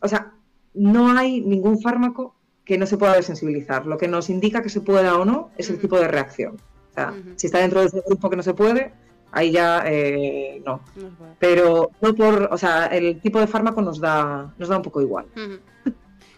o 0.00 0.08
sea, 0.08 0.32
no 0.74 1.16
hay 1.16 1.40
ningún 1.40 1.80
fármaco 1.80 2.33
que 2.64 2.78
no 2.78 2.86
se 2.86 2.96
pueda 2.96 3.14
desensibilizar. 3.14 3.86
Lo 3.86 3.98
que 3.98 4.08
nos 4.08 4.30
indica 4.30 4.62
que 4.62 4.68
se 4.68 4.80
pueda 4.80 5.18
o 5.18 5.24
no 5.24 5.50
es 5.56 5.70
el 5.70 5.78
tipo 5.78 5.98
de 5.98 6.08
reacción. 6.08 6.56
O 6.90 6.94
sea, 6.94 7.14
si 7.36 7.46
está 7.46 7.58
dentro 7.58 7.80
de 7.80 7.86
ese 7.86 8.02
grupo 8.06 8.30
que 8.30 8.36
no 8.36 8.42
se 8.42 8.54
puede, 8.54 8.92
ahí 9.32 9.50
ya 9.50 9.82
eh, 9.86 10.62
no. 10.64 10.80
Pero 11.38 11.90
no 12.00 12.14
por, 12.14 12.48
o 12.50 12.58
sea, 12.58 12.86
el 12.86 13.20
tipo 13.20 13.40
de 13.40 13.46
fármaco 13.46 13.82
nos 13.82 14.00
da, 14.00 14.54
nos 14.58 14.68
da 14.68 14.76
un 14.76 14.82
poco 14.82 15.02
igual. 15.02 15.26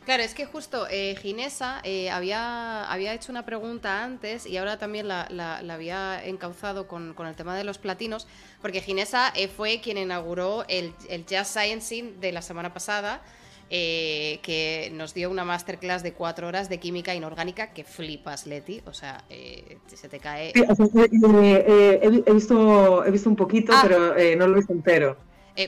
Claro, 0.06 0.22
es 0.22 0.34
que 0.34 0.46
justo 0.46 0.86
eh, 0.88 1.16
Ginesa 1.20 1.80
eh, 1.82 2.10
había, 2.10 2.84
había 2.84 3.12
hecho 3.12 3.32
una 3.32 3.44
pregunta 3.44 4.04
antes 4.04 4.46
y 4.46 4.56
ahora 4.56 4.78
también 4.78 5.08
la, 5.08 5.58
había 5.68 6.24
encauzado 6.24 6.86
con, 6.86 7.16
el 7.18 7.34
tema 7.34 7.56
de 7.56 7.64
los 7.64 7.78
platinos, 7.78 8.28
porque 8.62 8.80
Ginesa 8.80 9.32
eh, 9.34 9.48
fue 9.48 9.80
quien 9.80 9.98
inauguró 9.98 10.64
el, 10.68 10.94
el 11.08 11.26
Jazz 11.26 11.48
Sciencing 11.48 12.20
de 12.20 12.30
la 12.30 12.40
semana 12.40 12.72
pasada, 12.72 13.20
eh, 13.68 14.38
que 14.42 14.90
nos 14.92 15.12
dio 15.12 15.28
una 15.28 15.44
masterclass 15.44 16.04
de 16.04 16.12
cuatro 16.12 16.46
horas 16.46 16.68
de 16.68 16.78
química 16.78 17.16
inorgánica 17.16 17.72
que 17.72 17.82
flipas, 17.82 18.46
Leti. 18.46 18.80
O 18.86 18.94
sea, 18.94 19.24
eh, 19.28 19.78
se 19.92 20.08
te 20.08 20.20
cae. 20.20 20.52
Eh, 20.54 22.00
he, 22.02 22.32
visto, 22.32 23.04
he 23.04 23.10
visto 23.10 23.28
un 23.28 23.34
poquito, 23.34 23.72
ah. 23.74 23.80
pero 23.82 24.14
no 24.36 24.46
lo 24.46 24.54
he 24.54 24.56
visto 24.58 24.72
entero. 24.72 25.16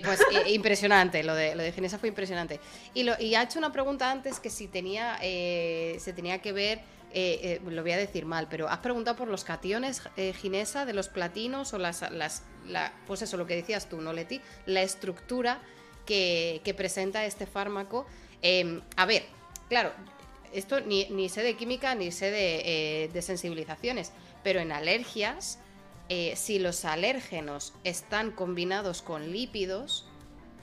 pues 0.05 0.21
impresionante, 0.47 1.25
lo 1.25 1.35
de, 1.35 1.57
lo 1.57 1.63
de 1.65 1.73
Ginesa 1.73 1.99
fue 1.99 2.09
impresionante. 2.09 2.61
Y, 2.95 3.03
lo, 3.03 3.15
y 3.19 3.35
ha 3.35 3.43
hecho 3.43 3.59
una 3.59 3.73
pregunta 3.73 4.11
antes 4.13 4.39
que 4.39 4.51
si 4.51 4.69
tenía, 4.69 5.19
se 5.19 6.13
tenía 6.15 6.39
que 6.41 6.53
ver, 6.53 6.81
lo 7.67 7.83
voy 7.83 7.93
a 7.93 7.97
decir 7.97 8.27
mal, 8.27 8.47
pero 8.49 8.69
has 8.69 8.79
preguntado 8.79 9.17
por 9.17 9.27
los 9.27 9.43
cationes 9.43 10.03
Ginesa 10.41 10.85
de 10.85 10.93
los 10.93 11.09
platinos 11.09 11.75
o 11.75 11.79
las, 11.79 12.09
las 12.13 12.45
la, 12.69 12.93
pues 13.09 13.23
eso, 13.23 13.37
lo 13.37 13.47
que 13.47 13.57
decías 13.57 13.89
tú, 13.89 14.01
¿no, 14.01 14.13
Leti? 14.13 14.41
La 14.67 14.83
estructura 14.83 15.61
que, 16.09 16.75
presenta 16.77 17.27
este 17.27 17.47
fármaco. 17.47 18.07
Em, 18.41 18.81
a 18.97 19.05
ver, 19.05 19.27
claro, 19.69 19.93
esto 20.53 20.81
ni, 20.81 21.29
sé 21.29 21.43
de 21.43 21.55
química 21.55 21.95
ni 21.95 22.11
sé 22.11 22.31
de, 22.31 23.05
eh, 23.15 23.23
sensibilizaciones, 23.23 24.13
pero 24.43 24.61
en 24.61 24.73
alergias, 24.73 25.59
eh, 26.09 26.35
si 26.37 26.59
los 26.59 26.87
alérgenos 26.87 27.75
están 27.85 28.31
combinados 28.31 29.03
con 29.03 29.31
lípidos, 29.31 30.07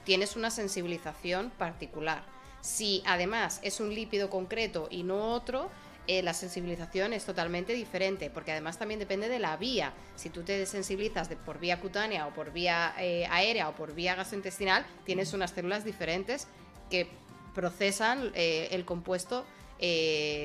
tienes 0.04 0.34
una 0.34 0.50
sensibilización 0.50 1.50
particular. 1.50 2.24
Si 2.60 3.02
además 3.06 3.60
es 3.62 3.78
un 3.78 3.94
lípido 3.94 4.28
concreto 4.28 4.88
y 4.90 5.04
no 5.04 5.32
otro, 5.32 5.70
eh, 6.08 6.22
la 6.22 6.34
sensibilización 6.34 7.12
es 7.12 7.24
totalmente 7.24 7.72
diferente, 7.72 8.30
porque 8.30 8.52
además 8.52 8.78
también 8.78 9.00
depende 9.00 9.28
de 9.28 9.40
la 9.40 9.56
vía. 9.56 9.92
Si 10.14 10.30
tú 10.30 10.44
te 10.44 10.56
desensibilizas 10.56 11.28
de, 11.28 11.34
por 11.34 11.58
vía 11.58 11.80
cutánea 11.80 12.28
o 12.28 12.34
por 12.34 12.52
vía 12.52 12.94
eh, 12.98 13.26
aérea 13.28 13.68
o 13.68 13.74
por 13.74 13.92
vía 13.92 14.14
gastrointestinal, 14.14 14.86
tienes 15.04 15.32
unas 15.32 15.50
células 15.50 15.84
diferentes 15.84 16.46
que 16.90 17.08
procesan 17.54 18.30
eh, 18.34 18.68
el 18.70 18.84
compuesto 18.84 19.44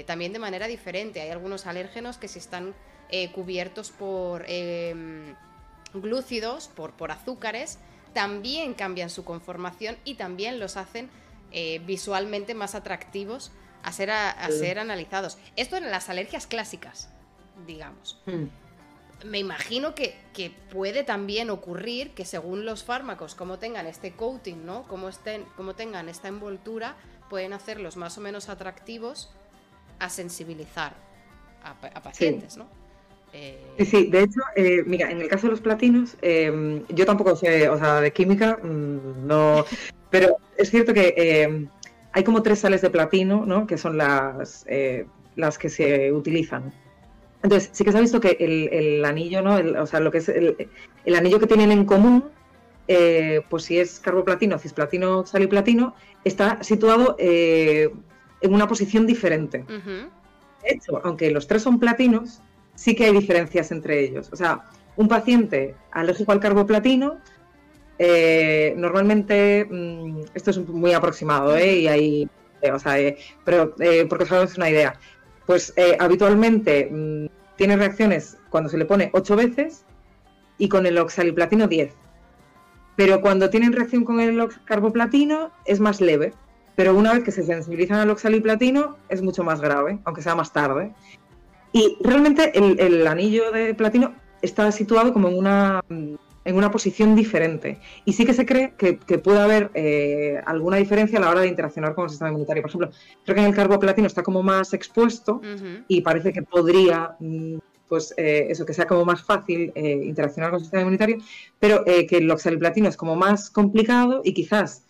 también 0.07 0.33
de 0.33 0.39
manera 0.39 0.67
diferente. 0.67 1.21
Hay 1.21 1.29
algunos 1.29 1.65
alérgenos 1.65 2.17
que 2.17 2.27
si 2.27 2.37
están 2.37 2.75
cubiertos 3.33 3.89
por 3.89 4.43
em, 4.45 5.35
glúcidos, 5.93 6.67
por, 6.67 6.91
por 6.91 7.11
azúcares, 7.11 7.77
también 8.13 8.73
cambian 8.73 9.09
su 9.09 9.23
conformación 9.23 9.95
y 10.03 10.15
también 10.15 10.59
los 10.59 10.75
hacen 10.75 11.09
visualmente 11.85 12.55
más 12.55 12.75
atractivos 12.75 13.53
a 13.83 13.91
ser, 13.91 14.11
a, 14.11 14.49
ser 14.49 14.79
analizados. 14.79 15.37
Esto 15.55 15.77
en 15.77 15.89
las 15.89 16.09
alergias 16.09 16.47
clásicas, 16.47 17.09
digamos. 17.65 18.21
Hmm. 18.25 18.45
Me 19.25 19.37
imagino 19.37 19.93
que, 19.93 20.15
puede 20.71 21.03
también 21.03 21.49
ocurrir 21.49 22.11
que 22.11 22.25
según 22.25 22.65
los 22.65 22.83
fármacos, 22.83 23.35
como 23.35 23.59
tengan 23.59 23.85
este 23.85 24.13
coating, 24.13 24.65
¿no? 24.65 24.83
Como, 24.87 25.09
estén, 25.09 25.43
como 25.55 25.75
tengan 25.75 26.09
esta 26.09 26.27
envoltura, 26.27 26.95
pueden 27.29 27.53
hacerlos 27.53 27.97
más 27.97 28.17
o 28.17 28.21
menos 28.21 28.49
atractivos 28.49 29.31
a 29.99 30.09
sensibilizar 30.09 30.95
a, 31.63 32.01
pacientes, 32.01 32.57
¿no? 32.57 32.67
Eh, 33.33 33.63
sí, 33.77 33.85
sí, 33.85 34.05
de 34.07 34.23
hecho, 34.23 34.41
eh, 34.55 34.83
mira, 34.85 35.09
en 35.09 35.21
el 35.21 35.27
caso 35.27 35.47
de 35.47 35.51
los 35.51 35.61
platinos, 35.61 36.17
em, 36.21 36.83
yo 36.89 37.05
tampoco 37.05 37.35
sé, 37.35 37.69
o 37.69 37.77
sea, 37.77 38.01
de 38.01 38.11
química, 38.11 38.57
mm, 38.61 39.25
no, 39.25 39.63
pero 40.09 40.37
es 40.57 40.69
cierto 40.69 40.93
que 40.93 41.13
em, 41.15 41.69
hay 42.13 42.23
como 42.23 42.43
tres 42.43 42.59
sales 42.59 42.81
de 42.81 42.89
platino, 42.89 43.45
¿no? 43.45 43.67
Que 43.67 43.77
son 43.77 43.97
las, 43.97 44.65
eh, 44.67 45.05
las 45.35 45.57
que 45.57 45.69
se 45.69 46.11
utilizan. 46.11 46.73
Entonces, 47.43 47.69
sí 47.71 47.83
que 47.83 47.91
se 47.91 47.97
ha 47.97 48.01
visto 48.01 48.19
que 48.19 48.37
el, 48.39 49.03
anillo, 49.03 49.41
¿no? 49.41 49.55
o 49.81 49.87
sea, 49.87 49.99
lo 49.99 50.11
que 50.11 50.19
es 50.19 50.29
el, 50.29 50.55
anillo 51.15 51.39
que 51.39 51.47
tienen 51.47 51.71
en 51.71 51.85
común, 51.85 52.25
eh, 52.87 53.41
pues 53.49 53.63
si 53.63 53.79
es 53.79 53.99
carboplatino, 53.99 54.59
cisplatino, 54.59 55.25
sal 55.25 55.43
y 55.43 55.47
platino, 55.47 55.95
está 56.23 56.61
situado 56.61 57.15
eh, 57.17 57.89
en 58.41 58.53
una 58.53 58.67
posición 58.67 59.07
diferente. 59.07 59.65
De 59.67 60.69
hecho, 60.69 61.01
aunque 61.03 61.31
los 61.31 61.47
tres 61.47 61.63
son 61.63 61.79
platinos, 61.79 62.41
sí 62.75 62.95
que 62.95 63.05
hay 63.05 63.13
diferencias 63.13 63.71
entre 63.71 64.01
ellos. 64.01 64.29
O 64.31 64.35
sea, 64.35 64.65
un 64.95 65.07
paciente 65.07 65.75
alérgico 65.91 66.31
al 66.31 66.39
carboplatino 66.39 67.17
eh, 68.03 68.73
normalmente, 68.77 69.67
mm, 69.69 70.21
esto 70.33 70.49
es 70.49 70.57
muy 70.67 70.91
aproximado, 70.91 71.55
¿eh? 71.55 71.81
Y 71.81 71.87
hay, 71.87 72.29
eh, 72.63 72.71
o 72.71 72.79
sea, 72.79 72.99
eh, 72.99 73.15
pero 73.45 73.75
porque 74.09 74.25
solo 74.25 74.41
es 74.41 74.57
una 74.57 74.71
idea. 74.71 74.99
Pues 75.45 75.71
habitualmente 75.99 76.89
mm, 76.91 77.27
tiene 77.57 77.77
reacciones 77.77 78.39
cuando 78.49 78.71
se 78.71 78.79
le 78.79 78.85
pone 78.85 79.11
8 79.13 79.35
veces 79.35 79.85
y 80.57 80.67
con 80.67 80.87
el 80.87 80.97
oxaliplatino 80.97 81.67
10. 81.67 81.93
Pero 82.95 83.21
cuando 83.21 83.51
tienen 83.51 83.71
reacción 83.71 84.03
con 84.03 84.19
el 84.19 84.49
carboplatino 84.65 85.51
es 85.65 85.79
más 85.79 86.01
leve. 86.01 86.33
Pero 86.75 86.95
una 86.95 87.13
vez 87.13 87.23
que 87.23 87.31
se 87.31 87.43
sensibilizan 87.43 87.99
al 87.99 88.09
oxaliplatino 88.09 88.97
es 89.09 89.21
mucho 89.21 89.43
más 89.43 89.61
grave, 89.61 89.99
aunque 90.05 90.23
sea 90.23 90.33
más 90.33 90.51
tarde. 90.51 90.91
Y 91.71 91.97
realmente 92.01 92.51
el 92.57 93.05
anillo 93.05 93.51
de 93.51 93.75
platino 93.75 94.15
está 94.41 94.71
situado 94.71 95.13
como 95.13 95.27
en 95.27 95.37
una 95.37 95.83
mm, 95.87 96.15
en 96.43 96.55
una 96.55 96.71
posición 96.71 97.15
diferente. 97.15 97.79
Y 98.05 98.13
sí 98.13 98.25
que 98.25 98.33
se 98.33 98.45
cree 98.45 98.73
que, 98.77 98.93
puede 99.19 99.39
haber 99.39 99.71
eh, 99.73 100.41
alguna 100.45 100.77
diferencia 100.77 101.19
a 101.19 101.21
la 101.21 101.29
hora 101.29 101.41
de 101.41 101.47
interaccionar 101.47 101.93
con 101.93 102.05
el 102.05 102.09
sistema 102.09 102.29
inmunitario. 102.29 102.63
Por 102.63 102.69
ejemplo, 102.69 102.91
creo 103.23 103.35
que 103.35 103.41
en 103.41 103.47
el 103.47 103.55
carboplatino 103.55 104.07
está 104.07 104.23
como 104.23 104.41
más 104.41 104.73
expuesto 104.73 105.41
y 105.87 106.01
parece 106.01 106.33
que 106.33 106.41
podría, 106.41 107.15
mm, 107.19 107.57
pues 107.87 108.13
eh, 108.17 108.47
eso, 108.49 108.65
que 108.65 108.73
sea 108.73 108.87
como 108.87 109.05
más 109.05 109.21
fácil 109.23 109.71
eh, 109.75 110.01
interaccionar 110.03 110.49
con 110.49 110.57
el 110.57 110.63
sistema 110.63 110.81
inmunitario, 110.81 111.17
pero 111.59 111.83
que 111.85 112.17
el 112.17 112.31
oxaliplatino 112.31 112.89
es 112.89 112.97
como 112.97 113.15
más 113.15 113.49
complicado 113.49 114.21
y 114.23 114.33
quizás 114.33 114.85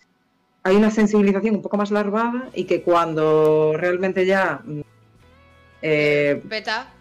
hay 0.62 0.76
una 0.76 0.90
sensibilización 0.90 1.56
un 1.56 1.62
poco 1.62 1.76
más 1.76 1.90
larvada 1.90 2.48
y 2.54 2.64
que 2.64 2.82
cuando 2.82 3.74
realmente 3.76 4.24
ya... 4.24 4.62
Mm, 4.64 4.80
Beta 6.44 6.92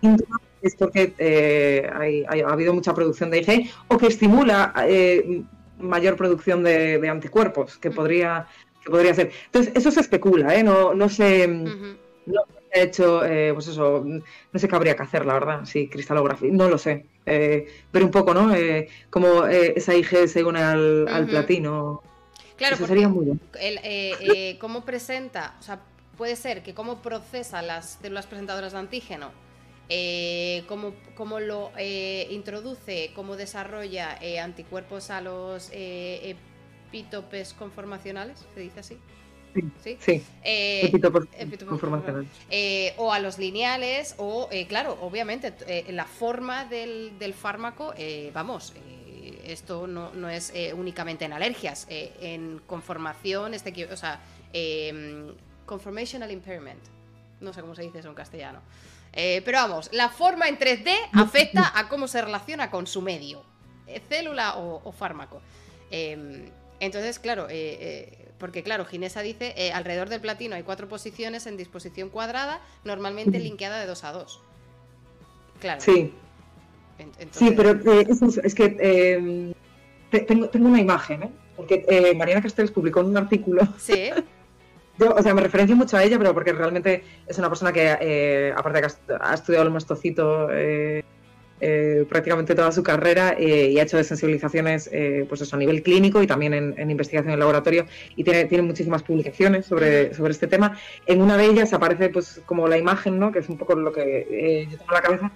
es 0.62 0.76
porque 0.76 1.14
eh, 1.18 2.26
ha 2.28 2.52
habido 2.52 2.74
mucha 2.74 2.94
producción 2.94 3.32
de 3.32 3.40
IgE 3.40 3.72
o 3.88 3.98
que 3.98 4.08
estimula 4.08 4.74
eh, 4.88 5.44
mayor 5.80 6.16
producción 6.16 6.64
de, 6.64 7.08
anticuerpos, 7.10 7.78
que 7.78 7.92
podría, 7.92 8.48
que 8.84 8.92
podría 8.92 9.14
ser. 9.14 9.32
Entonces, 9.46 9.74
eso 9.76 9.92
se 9.92 10.02
especula, 10.02 10.56
¿eh? 10.56 10.64
No, 10.64 10.94
no 10.94 11.10
se... 11.10 11.48
No 11.48 12.44
he 12.74 12.84
hecho, 12.84 13.26
eh, 13.26 13.52
pues 13.54 13.68
eso, 13.68 14.06
no 14.06 14.60
sé 14.60 14.68
qué 14.68 14.76
habría 14.76 14.96
que 14.96 15.04
hacer, 15.04 15.26
la 15.26 15.34
verdad, 15.34 15.66
sí, 15.66 15.90
cristalografía, 15.90 16.50
no 16.54 16.70
lo 16.70 16.78
sé. 16.78 17.06
pero 17.26 18.06
un 18.06 18.12
poco, 18.12 18.34
¿no? 18.34 18.54
como 19.10 19.46
esa 19.46 19.94
IG 19.94 20.30
se 20.30 20.44
une 20.44 20.62
al, 20.62 21.28
platino. 21.28 22.02
Claro, 22.56 22.76
eso 22.76 22.88
sería 22.88 23.10
muy 23.10 23.26
bien. 23.26 23.42
El, 23.60 24.58
¿Cómo 24.60 24.86
presenta? 24.86 25.56
O 25.60 25.64
sea, 25.64 25.82
puede 26.16 26.38
ser 26.38 26.64
que 26.64 26.74
cómo 26.74 27.02
procesa 27.02 27.62
las 27.62 27.98
células 28.02 28.28
presentadoras 28.28 28.72
de 28.72 28.80
antígeno 28.80 29.32
eh, 29.94 30.64
cómo, 30.68 31.40
lo 31.42 31.74
eh, 31.78 32.26
introduce, 32.32 33.12
cómo 33.14 33.36
desarrolla 33.36 34.18
eh, 34.22 34.40
anticuerpos 34.40 35.10
a 35.10 35.20
los 35.20 35.70
epítopes 35.74 37.54
conformacionales, 37.54 38.48
¿se 38.54 38.62
dice 38.62 38.80
así? 38.80 38.98
Sí, 39.84 39.98
sí. 40.00 40.24
epítopes, 40.44 41.26
conformacionales. 41.68 42.30
o 42.96 43.12
a 43.12 43.20
los 43.20 43.38
lineales, 43.38 44.16
o 44.18 44.48
claro, 44.70 44.98
obviamente, 45.02 45.54
la 45.92 46.06
forma 46.06 46.64
del, 46.64 47.34
fármaco, 47.34 47.94
vamos, 48.34 48.74
esto 49.44 49.88
no, 49.88 50.30
es 50.30 50.54
únicamente 50.74 51.26
en 51.26 51.34
alergias, 51.34 51.86
en 51.90 52.62
conformación, 52.66 53.54
este, 53.54 53.90
o 53.92 53.98
sea, 53.98 54.22
em, 54.54 55.34
conformational 55.66 56.32
impairment, 56.32 56.80
no 57.42 57.52
sé 57.52 57.60
cómo 57.60 57.76
se 57.76 57.82
dice 57.82 58.00
eso 58.00 58.08
en 58.08 58.16
castellano. 58.16 58.62
Eh, 59.14 59.42
pero 59.44 59.58
vamos, 59.58 59.90
la 59.92 60.10
forma 60.10 60.48
en 60.48 60.58
3D 60.58 60.92
afecta 61.14 61.78
a 61.78 61.90
cómo 61.90 62.08
se 62.08 62.22
relaciona 62.22 62.72
con 62.72 62.88
su 62.88 63.02
medio, 63.02 63.44
eh, 63.88 64.02
célula 64.08 64.56
o, 64.58 64.92
fármaco. 64.92 65.42
Em, 65.90 66.46
entonces, 66.80 67.20
claro, 67.20 67.48
eh, 67.50 68.30
porque 68.38 68.64
claro, 68.64 68.86
Ginesa 68.86 69.22
dice, 69.22 69.72
alrededor 69.74 70.10
del 70.10 70.22
platino 70.22 70.56
hay 70.56 70.64
cuatro 70.64 70.88
posiciones 70.88 71.46
en 71.46 71.58
disposición 71.58 72.10
cuadrada, 72.10 72.62
normalmente 72.84 73.40
linkeada 73.40 73.80
de 73.80 73.86
2 73.86 74.04
a 74.04 74.12
2. 74.14 74.42
Claro. 75.60 75.82
Sí. 75.82 76.14
Sí, 77.32 77.52
pero 77.58 77.72
es, 78.44 78.56
que 78.56 78.78
em, 78.80 79.54
tengo, 80.28 80.50
tengo, 80.50 80.68
una 80.68 80.80
imagen, 80.80 81.32
porque 81.56 82.14
Mariana 82.16 82.42
Castells 82.42 82.72
publicó 82.72 83.02
un 83.02 83.18
artículo. 83.18 83.68
Sí. 83.78 84.10
o 85.00 85.24
sea, 85.24 85.34
me 85.34 85.42
referencio 85.42 85.76
mucho 85.76 85.98
a 85.98 86.04
ella, 86.04 86.18
pero 86.18 86.34
porque 86.34 86.54
realmente 86.54 87.04
es 87.28 87.38
una 87.38 87.50
persona 87.50 87.72
que, 87.72 87.98
eh, 88.02 88.54
aparte 88.56 88.82
de 88.82 88.88
que 88.88 89.14
ha 89.20 89.34
estudiado 89.34 89.66
el 89.66 89.72
mastocito 89.72 90.50
eh, 90.52 91.04
eh, 91.60 92.06
prácticamente 92.10 92.56
toda 92.56 92.72
su 92.72 92.84
carrera 92.84 93.40
y 93.40 93.78
ha 93.78 93.84
hecho 93.84 93.98
de 93.98 94.04
sensibilizaciones 94.04 94.90
pues 95.30 95.42
eso, 95.42 95.56
a 95.56 95.60
nivel 95.60 95.84
clínico 95.84 96.22
y 96.22 96.28
también 96.28 96.54
en, 96.54 96.92
investigación 96.92 97.34
en 97.34 97.40
laboratorio 97.40 97.86
y 98.16 98.24
tiene, 98.24 98.46
tiene 98.46 98.64
muchísimas 98.64 99.04
publicaciones 99.04 99.66
sobre, 99.66 100.14
sobre 100.14 100.32
este 100.32 100.48
tema. 100.48 100.78
En 101.06 101.22
una 101.22 101.38
de 101.38 101.46
ellas 101.46 101.74
aparece 101.74 102.10
pues 102.10 102.42
como 102.46 102.68
la 102.68 102.78
imagen, 102.78 103.20
¿no? 103.20 103.32
que 103.32 103.40
es 103.40 103.50
un 103.50 103.58
poco 103.58 103.76
lo 103.76 103.92
que 103.92 104.68
yo 104.70 104.78
tengo 104.78 104.92
en 104.92 104.96
la 104.96 105.02
cabeza, 105.02 105.32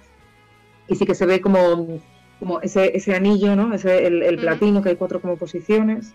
y 0.88 0.94
sí 0.94 1.06
que 1.06 1.14
se 1.14 1.26
ve 1.26 1.40
como, 1.40 2.00
como 2.38 2.60
ese, 2.60 2.96
ese 2.96 3.14
anillo, 3.14 3.56
¿no? 3.56 3.74
ese, 3.74 4.06
el, 4.06 4.38
platino, 4.38 4.82
que 4.82 4.90
hay 4.90 4.96
cuatro 4.96 5.20
como 5.20 5.36
posiciones. 5.36 6.12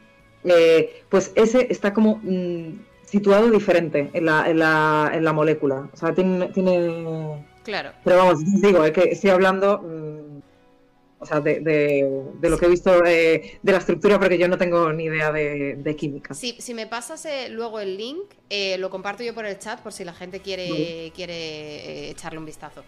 pues 1.09 1.31
ese 1.35 1.68
está 1.69 1.93
como... 1.93 2.19
Mm, 2.23 2.90
situado 3.11 3.51
diferente 3.51 4.09
en 4.13 4.25
la, 4.25 4.49
en 4.49 4.59
la, 4.59 5.11
en 5.13 5.23
la 5.23 5.33
molécula. 5.33 5.89
O 5.93 5.97
sea, 5.97 6.13
tiene, 6.13 6.47
tiene... 6.47 7.45
Claro. 7.63 7.91
Pero 8.03 8.17
vamos, 8.17 8.39
digo, 8.61 8.83
es 8.85 8.91
que 8.91 9.03
estoy 9.11 9.29
hablando 9.29 9.79
mm, 9.79 10.41
o 11.21 11.25
sea, 11.27 11.39
de, 11.39 11.59
de, 11.59 12.49
lo 12.49 12.57
que 12.57 12.65
he 12.65 12.69
visto 12.69 12.99
de, 12.99 13.59
la 13.61 13.77
estructura, 13.77 14.19
porque 14.19 14.39
yo 14.39 14.47
no 14.47 14.57
tengo 14.57 14.91
ni 14.91 15.03
idea 15.03 15.31
de, 15.31 15.95
química. 15.95 16.33
Si, 16.33 16.55
si 16.59 16.73
me 16.73 16.88
pasas 16.88 17.23
eh, 17.25 17.47
luego 17.49 17.79
el 17.79 17.95
link, 17.95 18.33
eh, 18.49 18.79
lo 18.79 18.89
comparto 18.89 19.21
yo 19.21 19.35
por 19.35 19.45
el 19.45 19.59
chat 19.59 19.81
por 19.81 19.93
si 19.93 20.03
la 20.03 20.13
gente 20.13 20.39
quiere, 20.39 21.11
quiere 21.13 21.35
eh, 21.35 22.09
echarle 22.09 22.39
un 22.39 22.45
vistazo. 22.45 22.83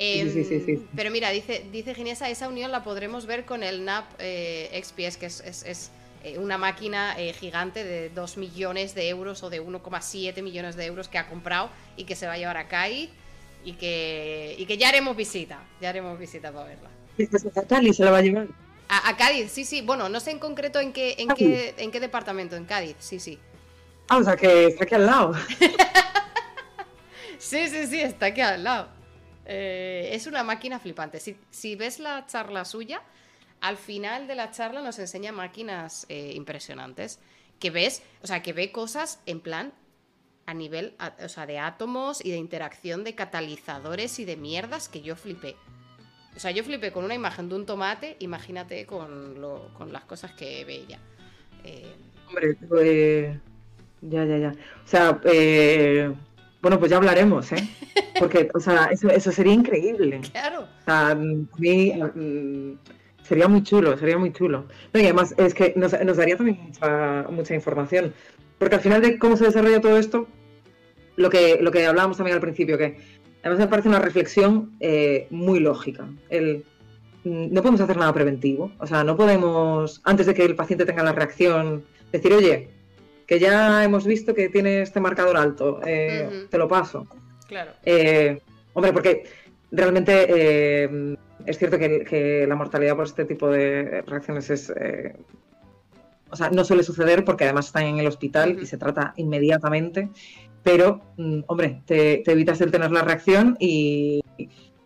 sí, 0.00 0.28
sí, 0.32 0.44
sí, 0.44 0.72
em, 0.72 0.86
pero 0.96 1.12
mira, 1.12 1.30
dice, 1.30 1.64
dice 1.70 1.94
Ginesa, 1.94 2.28
esa 2.28 2.48
unión 2.48 2.72
la 2.72 2.82
podremos 2.82 3.24
ver 3.24 3.44
con 3.44 3.62
el 3.62 3.84
NAP 3.84 4.10
XPS, 4.14 5.16
que 5.16 5.26
es, 5.26 5.40
es 5.64 5.92
eh, 6.26 6.38
una 6.38 6.58
máquina 6.58 7.14
eh, 7.18 7.32
gigante 7.32 7.84
de 7.84 8.10
2 8.10 8.36
millones 8.36 8.94
de 8.94 9.08
euros 9.08 9.42
o 9.42 9.50
de 9.50 9.62
1,7 9.62 10.42
millones 10.42 10.76
de 10.76 10.86
euros 10.86 11.08
que 11.08 11.18
ha 11.18 11.28
comprado 11.28 11.70
y 11.96 12.04
que 12.04 12.16
se 12.16 12.26
va 12.26 12.34
a 12.34 12.38
llevar 12.38 12.56
a 12.56 12.68
Cádiz 12.68 13.10
y 13.64 13.72
que, 13.74 14.54
y 14.58 14.66
que 14.66 14.76
ya 14.76 14.88
haremos 14.88 15.16
visita, 15.16 15.62
ya 15.80 15.88
haremos 15.88 16.18
visita 16.18 16.52
para 16.52 16.66
verla. 16.66 16.90
¿A 17.56 17.62
Cádiz 17.62 17.96
se 17.96 18.04
la 18.04 18.10
va 18.10 18.18
a 18.18 18.22
llevar? 18.22 18.48
A, 18.88 19.16
Cádiz, 19.16 19.50
sí, 19.50 19.64
sí. 19.64 19.82
Bueno, 19.82 20.08
no 20.08 20.20
sé 20.20 20.30
en 20.30 20.38
concreto 20.38 20.78
en 20.78 20.92
qué, 20.92 21.16
en 21.18 21.28
qué, 21.28 21.74
en 21.76 21.90
qué 21.90 21.98
departamento, 21.98 22.54
en 22.54 22.64
Cádiz, 22.66 22.96
sí, 23.00 23.18
sí. 23.18 23.38
Ah, 24.08 24.18
o 24.18 24.22
sea 24.24 24.36
que 24.36 24.66
está 24.66 24.84
aquí 24.84 24.94
al 24.94 25.06
lado. 25.06 25.34
Sí, 27.38 27.68
sí, 27.68 27.86
sí, 27.86 28.00
está 28.00 28.26
aquí 28.26 28.40
al 28.40 28.64
lado. 28.64 28.88
Eh, 29.44 30.10
es 30.12 30.26
una 30.26 30.42
máquina 30.42 30.80
flipante. 30.80 31.20
Si, 31.20 31.76
ves 31.76 31.98
la 32.00 32.26
charla 32.26 32.64
suya, 32.64 33.02
al 33.60 33.76
final 33.76 34.26
de 34.26 34.34
la 34.34 34.50
charla 34.50 34.82
nos 34.82 34.98
enseña 34.98 35.32
máquinas 35.32 36.06
eh, 36.08 36.32
impresionantes. 36.34 37.18
Que 37.58 37.70
ves, 37.70 38.02
o 38.22 38.26
sea, 38.26 38.42
que 38.42 38.52
ve 38.52 38.70
cosas 38.70 39.20
en 39.26 39.40
plan 39.40 39.72
a 40.44 40.54
nivel, 40.54 40.94
o 41.24 41.28
sea, 41.28 41.46
de 41.46 41.58
átomos 41.58 42.24
y 42.24 42.30
de 42.30 42.36
interacción 42.36 43.02
de 43.02 43.14
catalizadores 43.14 44.18
y 44.18 44.24
de 44.24 44.36
mierdas 44.36 44.88
que 44.88 45.00
yo 45.00 45.16
flipé. 45.16 45.56
O 46.36 46.38
sea, 46.38 46.50
yo 46.50 46.62
flipé 46.62 46.92
con 46.92 47.04
una 47.04 47.14
imagen 47.14 47.48
de 47.48 47.54
un 47.54 47.66
tomate, 47.66 48.16
imagínate 48.20 48.84
con, 48.84 49.40
con 49.72 49.92
las 49.92 50.04
cosas 50.04 50.32
que 50.32 50.64
ve 50.64 50.74
ella. 50.74 50.98
Eh, 51.64 51.94
Hombre, 52.28 52.54
pues... 52.68 53.36
Ya, 54.02 54.24
ya, 54.24 54.38
ya. 54.38 54.50
O 54.84 54.88
sea, 54.88 55.20
eh, 55.24 56.12
bueno, 56.60 56.78
pues 56.78 56.90
ya 56.90 56.98
hablaremos, 56.98 57.50
¿eh? 57.52 57.68
Porque, 58.18 58.48
o 58.54 58.60
sea, 58.60 58.86
eso, 58.86 59.32
sería 59.32 59.52
increíble. 59.52 60.20
Claro. 60.30 60.62
O 60.62 60.84
sea, 60.84 61.08
a 61.10 61.14
mí 61.14 61.92
mm, 61.92 62.72
sería 63.26 63.48
muy 63.48 63.62
chulo, 63.62 63.96
sería 63.96 64.18
muy 64.18 64.32
chulo. 64.32 64.66
y 64.94 65.00
además 65.00 65.34
es 65.36 65.54
que 65.54 65.72
nos, 65.76 65.92
daría 65.92 66.36
también 66.36 66.72
mucha, 67.30 67.54
información. 67.54 68.12
Porque 68.58 68.76
al 68.76 68.80
final 68.80 69.02
de 69.02 69.18
cómo 69.18 69.36
se 69.36 69.44
desarrolla 69.44 69.80
todo 69.80 69.98
esto, 69.98 70.26
lo 71.16 71.30
que, 71.30 71.58
lo 71.60 71.70
que 71.70 71.86
hablábamos 71.86 72.16
también 72.16 72.34
al 72.34 72.40
principio, 72.40 72.78
que 72.78 72.98
además 73.42 73.58
me 73.58 73.68
parece 73.68 73.88
una 73.88 73.98
reflexión 73.98 74.76
eh, 74.80 75.26
muy 75.30 75.60
lógica. 75.60 76.08
El, 76.30 76.64
mm, 77.24 77.52
no 77.52 77.62
podemos 77.62 77.80
hacer 77.80 77.96
nada 77.96 78.12
preventivo. 78.12 78.72
O 78.78 78.86
sea, 78.86 79.04
no 79.04 79.16
podemos, 79.16 80.00
antes 80.04 80.26
de 80.26 80.34
que 80.34 80.44
el 80.44 80.56
paciente 80.56 80.86
tenga 80.86 81.02
la 81.02 81.12
reacción, 81.12 81.84
decir, 82.12 82.32
oye, 82.32 82.70
que 83.26 83.38
ya 83.38 83.84
hemos 83.84 84.06
visto 84.06 84.34
que 84.34 84.48
tiene 84.48 84.82
este 84.82 85.00
marcador 85.00 85.36
alto, 85.36 85.80
eh, 85.84 86.46
te 86.48 86.58
lo 86.58 86.68
paso. 86.68 87.06
Claro. 87.48 87.72
Eh, 87.84 88.40
hombre, 88.72 88.92
porque 88.92 89.24
realmente 89.70 90.26
eh, 90.28 91.16
es 91.44 91.58
cierto 91.58 91.78
que, 91.78 92.44
la 92.48 92.56
mortalidad 92.56 92.96
por 92.96 93.06
este 93.06 93.24
tipo 93.24 93.48
de 93.48 94.02
reacciones 94.02 94.50
es... 94.50 94.72
o 96.30 96.36
sea, 96.36 96.50
no 96.50 96.64
suele 96.64 96.82
suceder 96.82 97.24
porque 97.24 97.44
además 97.44 97.66
están 97.66 97.84
en 97.84 97.98
el 97.98 98.06
hospital 98.06 98.58
y 98.60 98.66
se 98.66 98.78
trata 98.78 99.14
inmediatamente, 99.16 100.10
pero, 100.66 101.00
mm, 101.16 101.42
hombre, 101.46 101.82
te, 101.86 102.28
evitas 102.28 102.60
el 102.60 102.72
tener 102.72 102.90
la 102.90 103.02
reacción 103.02 103.56
y, 103.60 104.20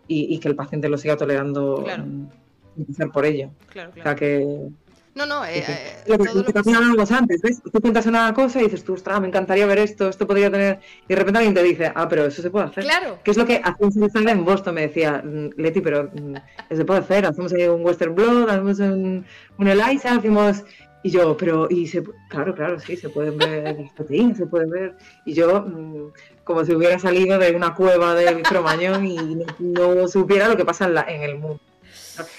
que 0.06 0.48
el 0.48 0.54
paciente 0.54 0.90
lo 0.90 0.98
siga 0.98 1.16
tolerando 1.16 1.82
claro. 1.82 2.04
Mm, 2.04 3.10
por 3.10 3.24
ello. 3.24 3.50
Claro, 3.70 3.90
claro. 3.92 4.00
O 4.00 4.02
sea 4.02 4.14
que 4.14 4.68
no, 5.14 5.26
no, 5.26 5.44
eh, 5.44 5.64
eh 5.66 5.96
lo 6.06 6.18
que, 6.18 6.24
todo 6.24 6.82
lo 6.94 7.06
que... 7.06 7.14
antes, 7.14 7.42
¿ves? 7.42 7.60
Tú 7.62 7.80
cuentas 7.80 8.06
una 8.06 8.32
cosa 8.32 8.60
y 8.60 8.64
dices, 8.64 8.84
tú, 8.84 8.94
ostras, 8.94 9.20
me 9.20 9.26
encantaría 9.26 9.66
ver 9.66 9.78
esto, 9.78 10.08
esto 10.08 10.26
podría 10.26 10.50
tener... 10.50 10.78
Y 11.04 11.08
de 11.08 11.16
repente 11.16 11.38
alguien 11.38 11.54
te 11.54 11.62
dice, 11.62 11.90
ah, 11.94 12.08
pero 12.08 12.26
eso 12.26 12.40
se 12.40 12.50
puede 12.50 12.66
hacer. 12.66 12.84
Claro. 12.84 13.18
Que 13.24 13.32
es 13.32 13.36
lo 13.36 13.44
que 13.44 13.60
hace 13.62 13.84
un 13.84 14.28
en 14.28 14.44
Boston, 14.44 14.74
me 14.74 14.82
decía, 14.82 15.20
mm, 15.24 15.50
Leti, 15.56 15.80
pero 15.80 16.10
mm, 16.12 16.36
se 16.70 16.84
puede 16.84 17.00
hacer, 17.00 17.26
hacemos 17.26 17.52
ahí 17.52 17.66
un 17.66 17.84
Western 17.84 18.14
Blood, 18.14 18.48
hacemos 18.50 18.78
un, 18.78 19.26
un 19.58 19.68
ELISA, 19.68 20.14
hacemos... 20.16 20.64
Y 21.02 21.10
yo, 21.10 21.34
pero, 21.34 21.66
y 21.70 21.86
se, 21.86 22.02
claro, 22.28 22.54
claro, 22.54 22.78
sí, 22.78 22.94
se 22.94 23.08
pueden 23.08 23.38
ver 23.38 23.74
proteínas, 23.96 24.36
se 24.36 24.44
pueden 24.44 24.68
ver. 24.68 24.96
Y 25.24 25.32
yo, 25.32 25.62
mm, 25.62 26.12
como 26.44 26.64
si 26.64 26.74
hubiera 26.74 26.98
salido 26.98 27.38
de 27.38 27.56
una 27.56 27.74
cueva 27.74 28.14
del 28.14 28.42
cromañón 28.42 29.06
y 29.06 29.44
no, 29.58 30.06
supiera 30.08 30.46
lo 30.46 30.56
que 30.56 30.64
pasa 30.64 30.84
en, 30.84 30.94
la, 30.94 31.02
en 31.08 31.22
el 31.22 31.38
mundo. 31.38 31.58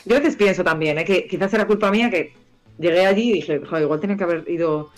Yo 0.06 0.16
a 0.16 0.20
veces 0.20 0.36
pienso 0.36 0.64
también, 0.64 1.00
¿eh? 1.00 1.06
que 1.06 1.28
quizás 1.28 1.54
era 1.54 1.66
culpa 1.66 1.90
mía 1.90 2.10
que 2.10 2.34
llegué 2.82 3.06
allí 3.06 3.30
y 3.30 3.34
dije, 3.34 3.60
joder, 3.60 3.84
igual 3.84 4.00
tenía 4.00 4.18
que 4.18 4.24
haber 4.24 4.50
ido. 4.50 4.92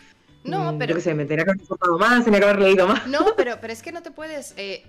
No, 0.44 0.74
mm, 0.74 0.78
pero. 0.78 0.90
Yo 0.92 0.96
qué 0.96 1.02
sé, 1.02 1.14
me 1.14 1.26
tenía 1.26 1.46
que 1.46 1.52
haber 1.52 1.62
informado 1.62 1.98
más, 1.98 2.24
tenía 2.24 2.40
que 2.40 2.46
haber 2.46 2.60
leído 2.60 2.88
más. 2.88 3.06
No, 3.08 3.36
pero, 3.36 3.58
pero 3.62 3.74
es 3.74 3.82
que 3.82 3.92
no 3.92 4.02
te 4.02 4.12
puedes. 4.12 4.54
Eh, 4.58 4.84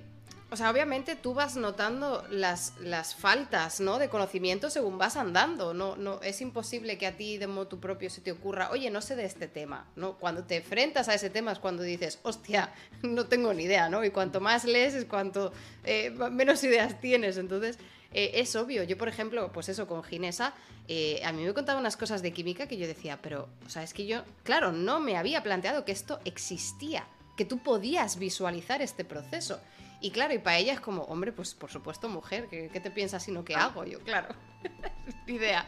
o 0.54 0.56
sea, 0.56 0.70
obviamente 0.70 1.16
tú 1.16 1.34
vas 1.34 1.56
notando 1.56 2.24
las, 2.30 2.74
las 2.78 3.16
faltas, 3.16 3.80
¿no? 3.80 3.98
De 3.98 4.08
conocimiento 4.08 4.70
según 4.70 4.98
vas 4.98 5.16
andando. 5.16 5.74
No, 5.74 5.96
no, 5.96 6.20
es 6.22 6.40
imposible 6.40 6.96
que 6.96 7.08
a 7.08 7.16
ti 7.16 7.38
de 7.38 7.48
modo 7.48 7.66
tu 7.66 7.80
propio 7.80 8.08
se 8.08 8.20
te 8.20 8.30
ocurra, 8.30 8.70
oye, 8.70 8.88
no 8.88 9.00
sé 9.00 9.16
de 9.16 9.24
este 9.24 9.48
tema, 9.48 9.86
¿no? 9.96 10.16
Cuando 10.16 10.44
te 10.44 10.56
enfrentas 10.56 11.08
a 11.08 11.14
ese 11.14 11.28
tema 11.28 11.50
es 11.50 11.58
cuando 11.58 11.82
dices, 11.82 12.20
hostia, 12.22 12.72
no 13.02 13.26
tengo 13.26 13.52
ni 13.52 13.64
idea, 13.64 13.88
¿no? 13.88 14.04
Y 14.04 14.10
cuanto 14.10 14.40
más 14.40 14.64
lees 14.64 14.94
es 14.94 15.06
cuanto 15.06 15.52
eh, 15.82 16.10
menos 16.30 16.62
ideas 16.62 17.00
tienes. 17.00 17.36
Entonces, 17.36 17.76
eh, 18.14 18.30
es 18.34 18.54
obvio. 18.54 18.84
Yo, 18.84 18.96
por 18.96 19.08
ejemplo, 19.08 19.50
pues 19.52 19.68
eso, 19.68 19.86
con 19.86 20.02
Ginesa, 20.04 20.54
eh, 20.86 21.20
a 21.24 21.32
mí 21.32 21.44
me 21.44 21.52
contaba 21.52 21.80
unas 21.80 21.96
cosas 21.96 22.22
de 22.22 22.32
química 22.32 22.68
que 22.68 22.76
yo 22.76 22.86
decía, 22.86 23.18
pero, 23.20 23.48
o 23.66 23.68
sea, 23.68 23.82
es 23.82 23.92
que 23.92 24.06
yo, 24.06 24.22
claro, 24.44 24.72
no 24.72 25.00
me 25.00 25.16
había 25.16 25.42
planteado 25.42 25.84
que 25.84 25.92
esto 25.92 26.20
existía, 26.24 27.04
que 27.36 27.44
tú 27.44 27.58
podías 27.58 28.18
visualizar 28.18 28.80
este 28.82 29.04
proceso. 29.04 29.60
Y 30.00 30.12
claro, 30.12 30.32
y 30.32 30.38
para 30.38 30.58
ella 30.58 30.74
es 30.74 30.80
como, 30.80 31.02
hombre, 31.02 31.32
pues 31.32 31.54
por 31.54 31.70
supuesto, 31.70 32.08
mujer, 32.08 32.46
¿qué, 32.48 32.68
te 32.68 32.90
piensas 32.90 33.22
sino 33.22 33.44
qué 33.44 33.56
hago? 33.56 33.84
Yo, 33.84 33.98
claro, 34.00 34.34
idea. 35.26 35.66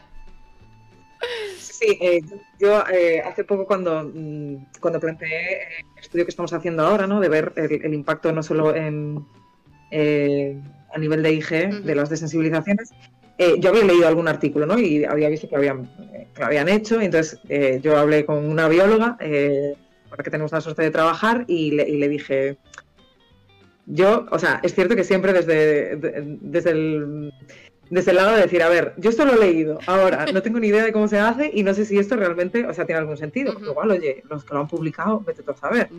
Sí, 1.57 1.97
eh, 1.99 2.21
yo 2.59 2.83
hace 3.25 3.43
poco 3.43 3.65
cuando, 3.65 4.03
mm, 4.03 4.67
cuando 4.79 4.99
planteé 4.99 5.79
el 5.79 5.99
estudio 5.99 6.25
que 6.25 6.29
estamos 6.29 6.53
haciendo 6.53 6.85
ahora, 6.85 7.07
¿no? 7.07 7.19
De 7.19 7.27
ver 7.27 7.53
el, 7.55 7.93
impacto 7.93 8.31
no 8.31 8.43
solo 8.43 8.75
en, 8.75 9.25
a 10.97 10.99
nivel 10.99 11.21
de 11.21 11.31
IG, 11.31 11.83
de 11.83 11.95
las 11.95 12.09
desensibilizaciones, 12.09 12.89
eh, 13.37 13.55
yo 13.59 13.69
había 13.69 13.83
leído 13.83 14.07
algún 14.07 14.27
artículo, 14.27 14.65
¿no? 14.65 14.79
Y 14.79 15.05
había 15.05 15.29
visto 15.29 15.47
que, 15.47 15.55
habían, 15.55 15.87
lo 16.37 16.45
habían 16.45 16.67
hecho, 16.67 16.99
y 16.99 17.05
entonces 17.05 17.39
eh, 17.49 17.79
yo 17.83 17.95
hablé 17.97 18.25
con 18.25 18.43
una 18.43 18.67
bióloga, 18.67 19.15
eh, 19.19 19.75
para 20.09 20.23
que 20.23 20.31
tenemos 20.31 20.51
la 20.51 20.61
suerte 20.61 20.81
de 20.81 20.91
trabajar, 20.91 21.45
y 21.47 21.71
le, 21.71 22.09
dije, 22.09 22.57
yo, 23.85 24.25
o 24.31 24.39
sea, 24.39 24.59
es 24.63 24.73
cierto 24.73 24.95
que 24.95 25.03
siempre 25.03 25.33
desde, 25.33 25.97
desde 26.41 26.71
el 26.71 27.31
desde 27.89 28.11
el 28.11 28.17
lado 28.17 28.35
de 28.35 28.41
decir, 28.41 28.61
a 28.63 28.69
ver, 28.69 28.93
yo 28.97 29.09
esto 29.09 29.25
lo 29.25 29.33
he 29.33 29.39
leído, 29.39 29.79
ahora 29.87 30.25
no 30.33 30.41
tengo 30.41 30.59
ni 30.59 30.67
idea 30.67 30.83
de 30.83 30.91
cómo 30.91 31.07
se 31.07 31.19
hace 31.19 31.51
y 31.53 31.63
no 31.63 31.73
sé 31.73 31.85
si 31.85 31.97
esto 31.97 32.15
realmente, 32.15 32.65
o 32.65 32.73
sea, 32.73 32.85
tiene 32.85 32.99
algún 32.99 33.17
sentido. 33.17 33.55
igual, 33.59 33.91
oye, 33.91 34.23
los 34.29 34.43
que 34.43 34.53
lo 34.53 34.61
han 34.61 34.67
publicado, 34.67 35.21
vete 35.21 35.43
tú 35.43 35.51
a 35.51 35.55
saber. 35.57 35.89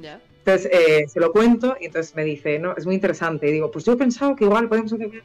Entonces, 0.49 0.71
eh, 0.73 1.07
se 1.09 1.21
lo 1.21 1.31
cuento 1.31 1.77
y 1.79 1.87
entonces 1.87 2.17
me 2.17 2.25
dice, 2.25 2.59
no, 2.59 2.75
es 2.75 2.87
muy 2.87 2.95
interesante. 2.95 3.51
Y 3.51 3.53
digo, 3.53 3.71
pues 3.71 3.85
yo 3.85 3.93
he 3.93 3.97
pensado 3.97 4.35
que 4.35 4.45
igual 4.45 4.67
podemos 4.67 4.91
hacer... 4.91 5.23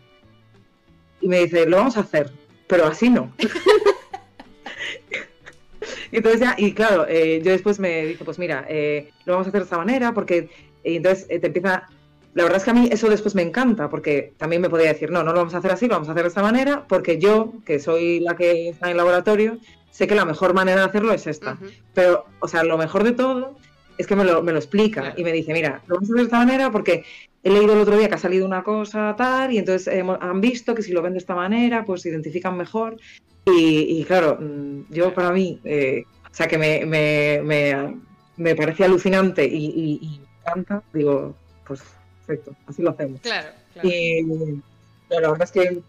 Y 1.22 1.28
me 1.30 1.40
dice, 1.40 1.66
lo 1.66 1.78
vamos 1.78 1.96
a 1.96 2.02
hacer, 2.02 2.30
pero 2.68 2.86
así 2.86 3.10
no. 3.10 3.32
y 6.12 6.18
entonces 6.18 6.42
ya, 6.42 6.56
y 6.58 6.74
claro, 6.74 7.06
eh, 7.08 7.42
yo 7.42 7.54
después 7.54 7.80
me 7.80 8.06
dije, 8.06 8.26
pues 8.26 8.38
mira, 8.38 8.66
eh, 8.68 9.12
lo 9.24 9.34
vamos 9.34 9.48
a 9.48 9.50
hacer 9.50 9.62
de 9.62 9.64
esta 9.64 9.78
manera 9.78 10.14
porque... 10.14 10.50
Y 10.84 10.98
entonces 10.98 11.26
te 11.26 11.48
empieza 11.48 11.88
la 12.34 12.44
verdad 12.44 12.58
es 12.58 12.66
que 12.66 12.72
a 12.72 12.74
mí 12.74 12.90
eso 12.92 13.08
después 13.08 13.36
me 13.36 13.44
encanta, 13.44 13.90
porque 13.90 14.34
también 14.38 14.62
me 14.62 14.70
podría 14.70 14.92
decir, 14.92 15.10
no, 15.10 15.24
no 15.24 15.32
lo 15.32 15.38
vamos 15.38 15.54
a 15.54 15.60
hacer 15.60 15.72
así, 15.72 15.88
lo 15.88 15.94
vamos 15.94 16.10
a 16.10 16.12
hacer 16.12 16.24
de 16.24 16.30
esta 16.30 16.42
manera, 16.42 16.84
porque 16.90 17.18
yo, 17.18 17.54
que 17.64 17.80
soy 17.80 18.20
la 18.20 18.36
que 18.36 18.70
está 18.70 18.88
en 18.88 18.92
el 18.92 18.98
laboratorio, 18.98 19.58
sé 19.92 20.08
que 20.08 20.16
la 20.16 20.26
mejor 20.26 20.54
manera 20.54 20.82
de 20.82 20.88
hacerlo 20.88 21.14
es 21.14 21.28
esta. 21.28 21.58
Pero, 21.94 22.26
o 22.40 22.48
sea, 22.48 22.64
lo 22.64 22.78
mejor 22.78 23.04
de 23.04 23.12
todo 23.12 23.56
es 23.98 24.08
que 24.08 24.16
me 24.16 24.24
lo, 24.24 24.42
me 24.44 24.52
lo 24.52 24.58
explica 24.58 25.14
y 25.16 25.24
me 25.24 25.32
dice, 25.32 25.54
mira, 25.54 25.82
lo 25.88 25.96
vamos 25.96 26.10
a 26.10 26.14
hacer 26.14 26.16
de 26.18 26.24
esta 26.24 26.38
manera 26.38 26.72
porque 26.72 27.06
he 27.44 27.50
leído 27.50 27.74
el 27.74 27.80
otro 27.80 27.98
día 27.98 28.08
que 28.08 28.16
ha 28.16 28.20
salido 28.20 28.46
una 28.46 28.64
cosa 28.64 29.16
tal 29.18 29.52
y 29.52 29.58
entonces 29.58 29.94
han 30.20 30.42
visto 30.42 30.74
que 30.74 30.82
si 30.82 30.92
lo 30.92 31.02
ven 31.02 31.14
de 31.14 31.20
esta 31.20 31.36
manera, 31.36 31.86
pues 31.86 32.02
se 32.02 32.10
identifican 32.10 32.58
mejor. 32.58 32.98
Y, 33.46 34.04
claro, 34.06 34.38
mm, 34.40 34.86
yo 34.90 35.14
para 35.14 35.32
mí, 35.32 35.60
eh, 35.66 36.06
o 36.32 36.34
sea, 36.34 36.48
que 36.48 36.58
me, 36.58 36.86
me, 36.86 37.42
me, 37.44 37.98
me 38.38 38.56
parece 38.56 38.86
alucinante 38.86 39.46
y, 39.46 39.66
y, 39.66 40.00
y 40.02 40.20
me 40.20 40.28
encanta, 40.40 40.84
digo, 40.94 41.36
pues 41.68 41.82
perfecto, 42.26 42.56
así 42.68 42.82
lo 42.82 42.92
hacemos. 42.92 43.20
Claro, 43.22 43.50
claro. 43.74 43.90
Y 43.90 44.62
la 45.10 45.30
verdad 45.30 45.42
es 45.44 45.52
que 45.52 45.82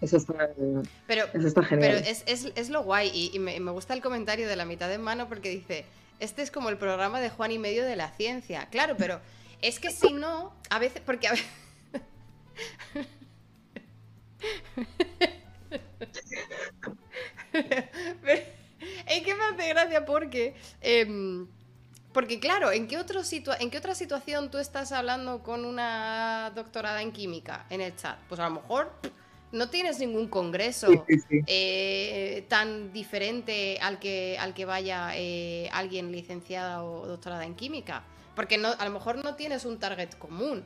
eso 0.00 0.16
está, 0.18 0.50
pero, 1.06 1.24
eso 1.32 1.48
está 1.48 1.62
genial. 1.62 1.94
Pero 1.96 2.06
es, 2.06 2.22
es, 2.26 2.52
es 2.54 2.70
lo 2.70 2.84
guay 2.84 3.10
y, 3.12 3.38
me, 3.38 3.58
me, 3.60 3.70
gusta 3.70 3.94
el 3.94 4.02
comentario 4.02 4.46
de 4.46 4.54
la 4.54 4.64
mitad 4.64 4.88
de 4.88 4.98
mano 4.98 5.28
porque 5.28 5.48
dice, 5.50 5.84
este 6.20 6.42
es 6.42 6.50
como 6.50 6.68
el 6.68 6.78
programa 6.78 7.20
de 7.20 7.30
Juan 7.30 7.52
y 7.52 7.58
medio 7.58 7.84
de 7.84 7.96
la 7.96 8.10
ciencia. 8.10 8.68
Claro, 8.70 8.96
pero 8.96 9.20
es 9.62 9.78
que 9.80 9.90
si 9.90 10.12
no, 10.12 10.54
a 10.70 10.78
veces, 10.78 11.02
porque 11.04 11.28
a 11.28 11.32
veces... 11.32 11.46
es 19.06 19.22
que 19.22 19.34
me 19.34 19.44
hace 19.44 19.68
gracia 19.68 20.04
porque... 20.04 20.54
Eh, 20.80 21.46
porque 22.16 22.40
claro, 22.40 22.72
¿en 22.72 22.88
qué, 22.88 22.96
otro 22.96 23.20
¿en 23.60 23.70
qué 23.70 23.76
otra 23.76 23.94
situación 23.94 24.50
tú 24.50 24.56
estás 24.56 24.90
hablando 24.90 25.42
con 25.42 25.66
una 25.66 26.50
doctorada 26.54 27.02
en 27.02 27.12
química 27.12 27.66
en 27.68 27.82
el 27.82 27.94
chat? 27.94 28.18
Pues 28.26 28.40
a 28.40 28.44
lo 28.48 28.54
mejor 28.54 28.90
no 29.56 29.70
tienes 29.70 29.98
ningún 29.98 30.28
congreso 30.28 31.04
eh, 31.46 32.44
tan 32.48 32.92
diferente 32.92 33.78
al 33.80 33.98
que, 33.98 34.36
al 34.38 34.54
que 34.54 34.64
vaya 34.64 35.10
eh, 35.14 35.68
alguien 35.72 36.12
licenciada 36.12 36.84
o 36.84 37.06
doctorada 37.06 37.44
en 37.44 37.54
química. 37.54 38.04
Porque 38.34 38.58
no, 38.58 38.68
a 38.68 38.84
lo 38.84 38.90
mejor 38.90 39.24
no 39.24 39.34
tienes 39.34 39.64
un 39.64 39.78
target 39.78 40.10
común. 40.14 40.62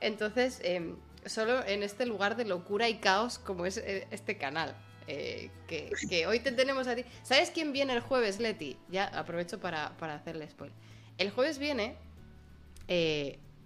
Entonces, 0.00 0.60
em, 0.64 0.96
solo 1.26 1.64
en 1.66 1.82
este 1.82 2.06
lugar 2.06 2.36
de 2.36 2.46
locura 2.46 2.88
y 2.88 2.94
caos 2.94 3.38
como 3.38 3.66
es 3.66 3.76
eh, 3.76 4.08
este 4.10 4.36
canal. 4.36 4.74
que, 5.06 5.90
que, 6.08 6.26
hoy 6.26 6.40
te 6.40 6.52
tenemos 6.52 6.86
a 6.86 6.94
ti. 6.94 7.04
¿Sabes 7.22 7.50
quién 7.50 7.72
viene 7.72 7.92
el 7.92 8.00
jueves, 8.00 8.38
Leti? 8.38 8.78
Ya 8.88 9.06
aprovecho 9.06 9.58
para, 9.58 9.96
para 9.98 10.14
hacerle 10.14 10.48
spoiler. 10.48 10.76
El 11.18 11.30
jueves 11.30 11.58
viene 11.58 11.96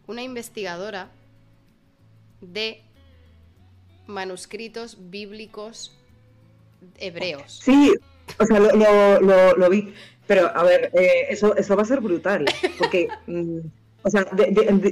una 0.06 0.22
investigadora 0.22 1.10
de 2.40 2.82
manuscritos 4.06 4.96
bíblicos 5.10 5.96
hebreos. 6.98 7.60
Sí, 7.62 7.94
o 8.38 8.46
sea, 8.46 8.58
lo, 8.60 9.70
vi. 9.70 9.92
Pero, 10.26 10.50
a 10.54 10.62
ver, 10.62 10.90
eh, 10.94 11.26
eso, 11.28 11.54
eso 11.56 11.76
va 11.76 11.82
a 11.82 11.86
ser 11.86 12.00
brutal. 12.00 12.44
Porque, 12.78 13.08
mm, 13.26 13.58
o 14.02 14.10
sea, 14.10 14.26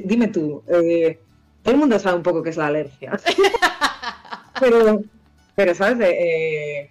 dime 0.04 0.28
tú, 0.28 0.62
eh, 0.68 1.18
todo 1.62 1.74
el 1.74 1.80
mundo 1.80 1.98
sabe 1.98 2.16
un 2.16 2.22
poco 2.22 2.42
qué 2.42 2.50
es 2.50 2.56
la 2.56 2.66
alergia. 2.66 3.18
pero, 4.60 5.02
pero 5.54 5.74
¿sabes? 5.74 6.08
Eh, 6.10 6.90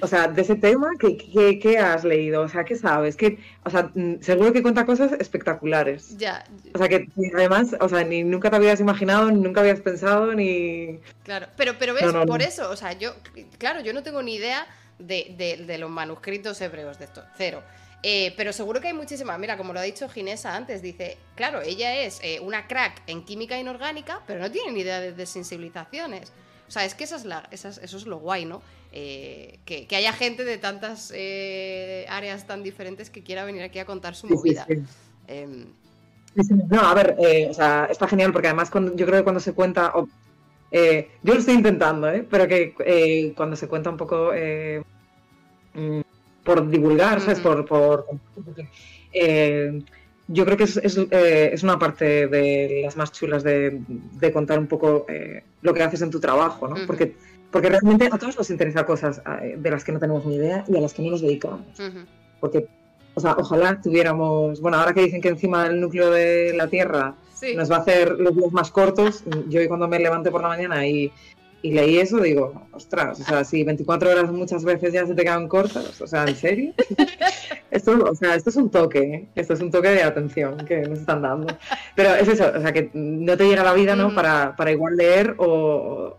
o 0.00 0.06
sea, 0.06 0.28
de 0.28 0.42
ese 0.42 0.54
tema, 0.54 0.90
¿qué, 0.98 1.16
qué, 1.60 1.78
has 1.78 2.04
leído? 2.04 2.42
O 2.42 2.48
sea, 2.48 2.64
¿qué 2.64 2.76
sabes? 2.76 3.16
que 3.16 3.38
o 3.64 3.70
sea, 3.70 3.90
mm, 3.94 4.20
seguro 4.20 4.52
que 4.52 4.62
cuenta 4.62 4.86
cosas 4.86 5.12
espectaculares. 5.12 6.16
Ya. 6.16 6.44
O 6.74 6.78
sea, 6.78 6.88
que 6.88 7.08
además, 7.34 7.76
o 7.80 7.88
sea, 7.88 8.04
ni 8.04 8.22
nunca 8.22 8.50
te 8.50 8.56
habías 8.56 8.80
imaginado, 8.80 9.30
ni 9.30 9.40
nunca 9.40 9.60
habías 9.60 9.80
pensado, 9.80 10.34
ni... 10.34 10.98
Claro, 11.24 11.46
pero, 11.56 11.74
pero 11.78 11.94
ves, 11.94 12.04
por 12.26 12.42
eso, 12.42 12.70
o 12.70 12.76
sea, 12.76 12.92
yo, 12.92 13.14
claro, 13.58 13.80
yo 13.80 13.92
no 13.92 14.02
tengo 14.02 14.22
ni 14.22 14.36
idea 14.36 14.66
de, 14.98 15.64
de, 15.66 15.78
los 15.78 15.90
manuscritos 15.90 16.60
hebreos 16.60 16.98
de 16.98 17.04
esto, 17.06 17.22
cero. 17.36 17.62
Eh, 18.02 18.32
pero 18.36 18.52
seguro 18.52 18.80
que 18.80 18.88
hay 18.88 18.94
muchísimas. 18.94 19.38
Mira, 19.38 19.56
como 19.56 19.72
lo 19.72 19.80
ha 19.80 19.82
dicho 19.82 20.08
Ginesa 20.08 20.54
antes, 20.54 20.82
dice, 20.82 21.18
claro, 21.34 21.62
ella 21.62 22.00
es 22.00 22.20
eh, 22.22 22.38
una 22.40 22.68
crack 22.68 23.02
en 23.08 23.24
química 23.24 23.58
inorgánica, 23.58 24.22
pero 24.26 24.38
no 24.38 24.50
tiene 24.50 24.72
ni 24.72 24.80
idea 24.80 25.00
de 25.00 25.12
desensibilizaciones. 25.12 26.32
O 26.68 26.70
sea, 26.70 26.84
es 26.84 26.94
que 26.94 27.04
esa 27.04 27.16
es 27.16 27.24
la, 27.24 27.48
eso 27.50 27.68
es 27.68 28.06
lo 28.06 28.18
guay, 28.18 28.44
¿no? 28.44 28.62
Eh, 28.90 29.58
que, 29.66 29.86
haya 29.96 30.12
gente 30.12 30.44
de 30.44 30.56
tantas 30.56 31.12
eh, 31.14 32.06
áreas 32.08 32.46
tan 32.46 32.62
diferentes 32.62 33.10
que 33.10 33.22
quiera 33.22 33.44
venir 33.44 33.62
aquí 33.62 33.78
a 33.78 33.84
contar 33.84 34.14
su 34.14 34.26
movida. 34.28 34.66
Em, 35.26 35.66
no, 36.70 36.80
a 36.80 36.94
ver, 36.94 37.16
eh, 37.18 37.48
o 37.50 37.54
sea, 37.54 37.86
está 37.90 38.08
genial 38.08 38.32
porque 38.32 38.48
además 38.48 38.70
cuando, 38.70 38.96
yo 38.96 39.04
creo 39.04 39.18
que 39.18 39.24
cuando 39.24 39.40
se 39.40 39.52
cuenta, 39.52 39.92
yo 39.92 41.04
lo 41.22 41.34
estoy 41.34 41.54
intentando, 41.54 42.08
pero 42.30 42.48
que 42.48 43.32
cuando 43.36 43.56
se 43.56 43.68
cuenta 43.68 43.90
un 43.90 43.96
poco 43.98 44.32
mm, 45.74 46.00
por 46.44 46.68
divulgar, 46.70 47.20
¿sabes? 47.20 47.40
Por, 47.40 47.66
por 47.66 48.06
yo 50.30 50.44
creo 50.44 50.56
que 50.56 50.64
es, 50.64 50.76
es, 50.76 51.62
una 51.62 51.78
parte 51.78 52.26
de 52.26 52.82
las 52.84 52.96
más 52.96 53.12
chulas 53.12 53.42
de, 53.42 53.82
contar 54.32 54.58
un 54.58 54.66
poco 54.66 55.06
lo 55.60 55.74
que 55.74 55.82
haces 55.82 56.00
en 56.00 56.10
tu 56.10 56.20
trabajo, 56.20 56.68
¿no? 56.68 56.76
Porque 56.86 57.14
porque 57.50 57.68
realmente 57.68 58.08
a 58.10 58.18
todos 58.18 58.36
nos 58.36 58.50
interesa 58.50 58.84
cosas 58.84 59.22
eh, 59.42 59.56
de 59.58 59.70
las 59.70 59.84
que 59.84 59.92
no 59.92 59.98
tenemos 59.98 60.24
ni 60.26 60.36
idea 60.36 60.64
y 60.68 60.76
a 60.76 60.80
las 60.80 60.92
que 60.92 61.02
no 61.02 61.10
nos 61.10 61.22
dedicamos. 61.22 61.66
Porque, 62.40 62.68
o 63.14 63.20
sea, 63.20 63.36
ojalá 63.38 63.80
tuviéramos, 63.80 64.60
bueno, 64.60 64.78
ahora 64.78 64.92
que 64.92 65.02
dicen 65.02 65.20
que 65.20 65.28
encima 65.28 65.66
el 65.66 65.80
núcleo 65.80 66.10
de 66.10 66.52
la 66.54 66.68
Tierra 66.68 67.14
nos 67.56 67.70
va 67.70 67.76
a 67.76 67.80
hacer 67.80 68.18
los 68.18 68.36
días 68.36 68.52
más 68.52 68.70
cortos, 68.70 69.24
yo 69.48 69.66
cuando 69.68 69.88
me 69.88 69.98
levanté 69.98 70.30
por 70.30 70.42
la 70.42 70.48
mañana 70.48 70.86
y, 70.86 71.10
y 71.62 71.72
leí 71.72 71.98
eso, 71.98 72.18
digo, 72.18 72.66
ostras, 72.72 73.20
o 73.20 73.24
sea, 73.24 73.44
si 73.44 73.64
24 73.64 74.10
horas 74.10 74.30
muchas 74.30 74.64
veces 74.64 74.92
ya 74.92 75.06
se 75.06 75.14
te 75.14 75.22
quedan 75.22 75.48
cortas, 75.48 76.00
o 76.00 76.06
sea, 76.06 76.24
¿en 76.24 76.36
serio? 76.36 76.74
esto, 77.70 78.04
o 78.04 78.14
sea, 78.14 78.34
esto 78.34 78.50
es 78.50 78.56
un 78.56 78.70
toque, 78.70 78.98
¿eh? 78.98 79.28
esto 79.34 79.54
es 79.54 79.60
un 79.60 79.70
toque 79.70 79.88
de 79.88 80.02
atención 80.02 80.56
que 80.66 80.82
nos 80.82 81.00
están 81.00 81.22
dando. 81.22 81.56
Pero 81.96 82.14
es 82.14 82.28
eso, 82.28 82.52
o 82.54 82.60
sea, 82.60 82.72
que 82.72 82.90
no 82.92 83.36
te 83.36 83.48
llega 83.48 83.64
la 83.64 83.72
vida, 83.72 83.96
¿no? 83.96 84.14
para, 84.14 84.54
para 84.56 84.70
igual 84.70 84.96
leer 84.96 85.34
o 85.38 86.16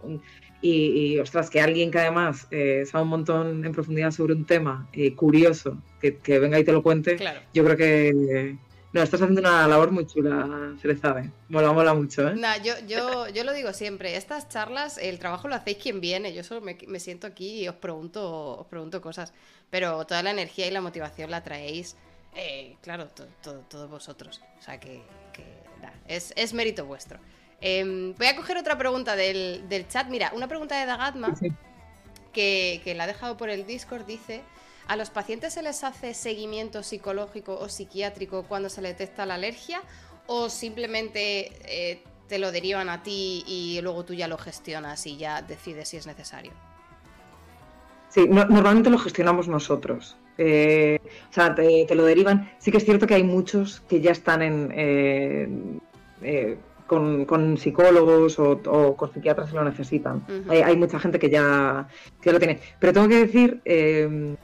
y, 0.61 1.17
ostras, 1.19 1.49
que 1.49 1.61
alguien 1.61 1.89
que 1.89 1.99
además 1.99 2.47
eh, 2.51 2.83
sabe 2.85 3.03
un 3.03 3.09
montón 3.09 3.65
en 3.65 3.71
profundidad 3.71 4.11
sobre 4.11 4.33
un 4.33 4.45
tema 4.45 4.87
eh, 4.93 5.15
curioso, 5.15 5.77
que, 6.01 6.39
venga 6.39 6.59
y 6.59 6.63
te 6.63 6.73
lo 6.73 6.83
cuente, 6.83 7.17
yo 7.53 7.63
creo 7.63 7.77
que 7.77 8.57
no, 8.91 9.03
estás 9.03 9.21
haciendo 9.21 9.41
una 9.41 9.67
labor 9.67 9.91
muy 9.91 10.05
chula, 10.07 10.75
se 10.81 10.87
le 10.87 10.97
sabe. 10.97 11.31
Mola, 11.47 11.71
mola 11.71 11.93
mucho, 11.93 12.27
¿eh? 12.27 12.35
yo, 12.63 12.73
yo, 12.87 13.29
yo 13.29 13.43
lo 13.43 13.53
digo 13.53 13.71
siempre, 13.71 14.15
estas 14.15 14.49
charlas, 14.49 14.97
el 14.97 15.19
trabajo 15.19 15.47
lo 15.47 15.55
hacéis 15.55 15.77
quien 15.77 16.01
viene, 16.01 16.33
yo 16.33 16.43
solo 16.43 16.61
me, 16.61 16.99
siento 16.99 17.27
aquí 17.27 17.63
y 17.63 17.67
os 17.67 17.75
pregunto, 17.75 18.59
os 18.59 18.67
pregunto 18.67 18.99
cosas, 18.99 19.33
pero 19.69 20.05
toda 20.05 20.23
la 20.23 20.31
energía 20.31 20.67
y 20.67 20.71
la 20.71 20.81
motivación 20.81 21.29
la 21.29 21.43
traéis, 21.43 21.95
eh, 22.35 22.75
claro, 22.81 23.07
todos 23.43 23.89
vosotros. 23.89 24.41
O 24.59 24.61
sea 24.61 24.79
que, 24.79 25.01
es, 26.07 26.33
es 26.35 26.53
mérito 26.53 26.85
vuestro. 26.85 27.19
Em, 27.61 28.13
voy 28.15 28.27
a 28.27 28.35
coger 28.35 28.57
otra 28.57 28.77
pregunta 28.77 29.15
del, 29.15 29.85
chat. 29.89 30.07
Mira, 30.07 30.31
una 30.33 30.47
pregunta 30.47 30.79
de 30.79 30.85
Dagatma, 30.85 31.35
que, 32.33 32.93
la 32.95 33.03
ha 33.03 33.07
dejado 33.07 33.37
por 33.37 33.49
el 33.49 33.65
Discord, 33.65 34.05
dice... 34.05 34.41
¿A 34.87 34.95
los 34.95 35.11
pacientes 35.11 35.53
se 35.53 35.61
les 35.61 35.83
hace 35.83 36.15
seguimiento 36.15 36.81
psicológico 36.81 37.55
o 37.59 37.69
psiquiátrico 37.69 38.41
cuando 38.41 38.69
se 38.69 38.81
le 38.81 38.87
detecta 38.87 39.23
la 39.27 39.35
alergia? 39.35 39.83
¿O 40.25 40.49
simplemente 40.49 41.51
eh, 41.65 42.01
te 42.27 42.39
lo 42.39 42.51
derivan 42.51 42.89
a 42.89 43.03
ti 43.03 43.43
y 43.45 43.79
luego 43.83 44.03
tú 44.03 44.15
ya 44.15 44.27
lo 44.27 44.39
gestionas 44.39 45.05
y 45.05 45.15
ya 45.15 45.43
decides 45.43 45.89
si 45.89 45.97
es 45.97 46.07
necesario? 46.07 46.53
Sí, 48.09 48.27
normalmente 48.27 48.89
lo 48.89 48.97
gestionamos 48.97 49.47
nosotros. 49.47 50.17
Eh, 50.39 50.99
o 51.29 51.33
sea, 51.33 51.53
te, 51.53 51.85
lo 51.93 52.03
derivan. 52.03 52.51
Sí 52.57 52.71
que 52.71 52.77
es 52.77 52.85
cierto 52.85 53.05
que 53.05 53.13
hay 53.13 53.23
muchos 53.23 53.81
que 53.81 54.01
ya 54.01 54.09
están 54.11 54.41
en, 54.41 54.71
eh, 56.21 56.57
con, 56.89 57.57
psicólogos 57.57 58.39
o, 58.39 58.95
con 58.97 59.13
psiquiatras 59.13 59.49
si 59.49 59.55
lo 59.55 59.63
necesitan. 59.63 60.25
hay, 60.49 60.75
mucha 60.75 60.99
gente 60.99 61.19
que 61.19 61.29
ya, 61.29 61.87
lo 62.25 62.39
tiene. 62.39 62.59
Pero 62.79 62.91
tengo 62.91 63.07
que 63.07 63.19
decir 63.19 63.61
em, 63.63 64.35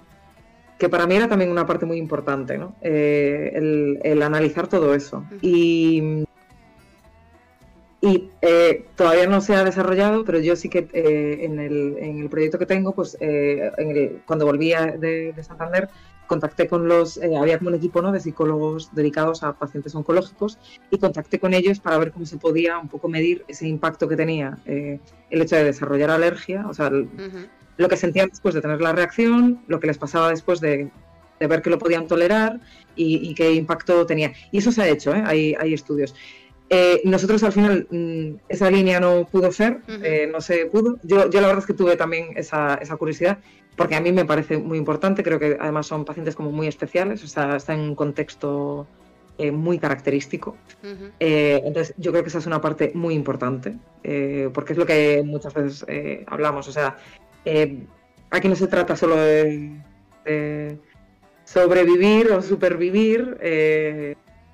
que 0.77 0.87
para 0.87 1.07
mí 1.07 1.15
era 1.15 1.27
también 1.27 1.51
una 1.51 1.65
parte 1.65 1.85
muy 1.85 1.97
importante, 1.97 2.57
¿no? 2.57 2.75
Eh, 2.81 3.99
el, 4.03 4.21
analizar 4.21 4.67
todo 4.67 4.93
eso. 4.93 5.25
Y, 5.41 6.23
y 8.01 8.29
eh, 8.41 8.85
todavía 8.95 9.25
no 9.25 9.41
se 9.41 9.55
ha 9.55 9.63
desarrollado, 9.63 10.23
pero 10.23 10.39
yo 10.39 10.55
sí 10.55 10.69
que 10.69 10.87
eh, 10.93 11.39
en, 11.41 11.59
el, 11.59 11.97
en, 11.99 12.19
el, 12.19 12.29
proyecto 12.29 12.59
que 12.59 12.67
tengo, 12.67 12.93
pues 12.93 13.17
cuando 14.25 14.45
volví 14.45 14.69
de, 14.69 15.33
de 15.33 15.43
Santander, 15.43 15.89
contacté 16.27 16.67
con 16.67 16.87
los, 16.87 17.17
eh, 17.17 17.35
había 17.37 17.57
como 17.57 17.69
un 17.69 17.75
equipo 17.75 18.01
¿no? 18.01 18.11
de 18.11 18.19
psicólogos 18.19 18.93
dedicados 18.93 19.43
a 19.43 19.53
pacientes 19.53 19.93
oncológicos 19.95 20.57
y 20.91 20.97
contacté 20.97 21.39
con 21.39 21.53
ellos 21.53 21.79
para 21.79 21.97
ver 21.97 22.11
cómo 22.11 22.25
se 22.25 22.37
podía 22.37 22.77
un 22.77 22.87
poco 22.87 23.07
medir 23.07 23.43
ese 23.47 23.67
impacto 23.67 24.07
que 24.07 24.15
tenía 24.15 24.57
eh, 24.65 24.99
el 25.29 25.41
hecho 25.41 25.55
de 25.55 25.65
desarrollar 25.65 26.09
alergia, 26.09 26.65
o 26.67 26.73
sea, 26.73 26.89
lo 27.77 27.89
que 27.89 27.97
sentían 27.97 28.29
después 28.29 28.55
de 28.55 28.61
tener 28.61 28.81
la 28.81 28.93
reacción, 28.93 29.63
lo 29.67 29.79
que 29.79 29.87
les 29.87 29.97
pasaba 29.97 30.29
después 30.29 30.59
de, 30.59 30.91
ver 31.39 31.61
que 31.61 31.69
lo 31.69 31.77
podían 31.77 32.07
tolerar 32.07 32.59
y, 32.95 33.33
qué 33.35 33.53
impacto 33.53 34.05
tenía. 34.05 34.33
Y 34.51 34.59
eso 34.59 34.71
se 34.71 34.81
ha 34.81 34.87
hecho, 34.87 35.13
¿eh? 35.13 35.23
hay, 35.25 35.55
hay 35.59 35.73
estudios. 35.73 36.15
nosotros 37.03 37.43
al 37.43 37.51
final 37.51 37.87
mm, 37.91 38.35
esa 38.47 38.71
línea 38.71 38.99
no 38.99 39.27
pudo 39.29 39.51
ser, 39.51 39.81
no 40.31 40.41
se 40.41 40.65
pudo. 40.67 40.97
Yo, 41.03 41.29
yo 41.29 41.41
la 41.41 41.47
verdad 41.47 41.59
es 41.59 41.67
que 41.67 41.73
tuve 41.73 41.97
también 41.97 42.29
esa, 42.35 42.75
esa 42.75 42.95
curiosidad 42.95 43.39
porque 43.75 43.95
a 43.95 44.01
mí 44.01 44.11
me 44.11 44.25
parece 44.25 44.57
muy 44.57 44.77
importante, 44.77 45.23
creo 45.23 45.39
que 45.39 45.57
además 45.59 45.87
son 45.87 46.05
pacientes 46.05 46.35
como 46.35 46.51
muy 46.51 46.67
especiales, 46.67 47.23
o 47.23 47.27
sea, 47.27 47.55
está 47.57 47.73
en 47.73 47.81
un 47.81 47.95
contexto 47.95 48.87
eh, 49.37 49.51
muy 49.51 49.79
característico. 49.79 50.55
Eh, 51.19 51.61
entonces, 51.65 51.93
yo 51.97 52.11
creo 52.11 52.23
que 52.23 52.29
esa 52.29 52.37
es 52.37 52.45
una 52.45 52.61
parte 52.61 52.91
muy 52.93 53.13
importante, 53.13 53.75
eh, 54.03 54.49
porque 54.53 54.73
es 54.73 54.79
lo 54.79 54.85
que 54.85 55.23
muchas 55.25 55.53
veces 55.53 55.85
hablamos, 56.27 56.67
o 56.69 56.71
sea, 56.71 56.95
aquí 58.31 58.47
no 58.47 58.55
se 58.55 58.67
trata 58.67 58.95
solo 58.95 59.17
de, 59.17 59.77
sobrevivir 61.43 62.31
o 62.31 62.41
supervivir, 62.41 63.37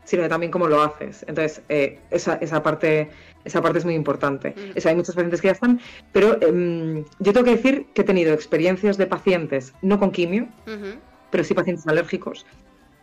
sino 0.03 0.23
de 0.23 0.29
también 0.29 0.51
cómo 0.51 0.67
lo 0.67 0.81
haces. 0.81 1.23
Entonces, 1.27 1.61
esa, 2.09 2.35
esa 2.35 2.63
parte 2.63 3.09
esa 3.45 3.61
parte 3.61 3.79
es 3.79 3.85
muy 3.85 3.95
importante. 3.95 4.53
hay 4.83 4.95
muchos 4.95 5.15
pacientes 5.15 5.41
que 5.41 5.47
ya 5.47 5.53
están, 5.53 5.79
pero 6.11 6.41
em, 6.41 7.03
yo 7.19 7.33
tengo 7.33 7.43
que 7.45 7.55
decir 7.55 7.87
que 7.93 8.01
he 8.01 8.05
tenido 8.05 8.33
experiencias 8.33 8.97
de 8.97 9.07
pacientes, 9.07 9.73
no 9.81 9.99
con 9.99 10.11
quimio, 10.11 10.47
pero 11.29 11.43
sí 11.43 11.53
pacientes 11.53 11.87
alérgicos, 11.87 12.45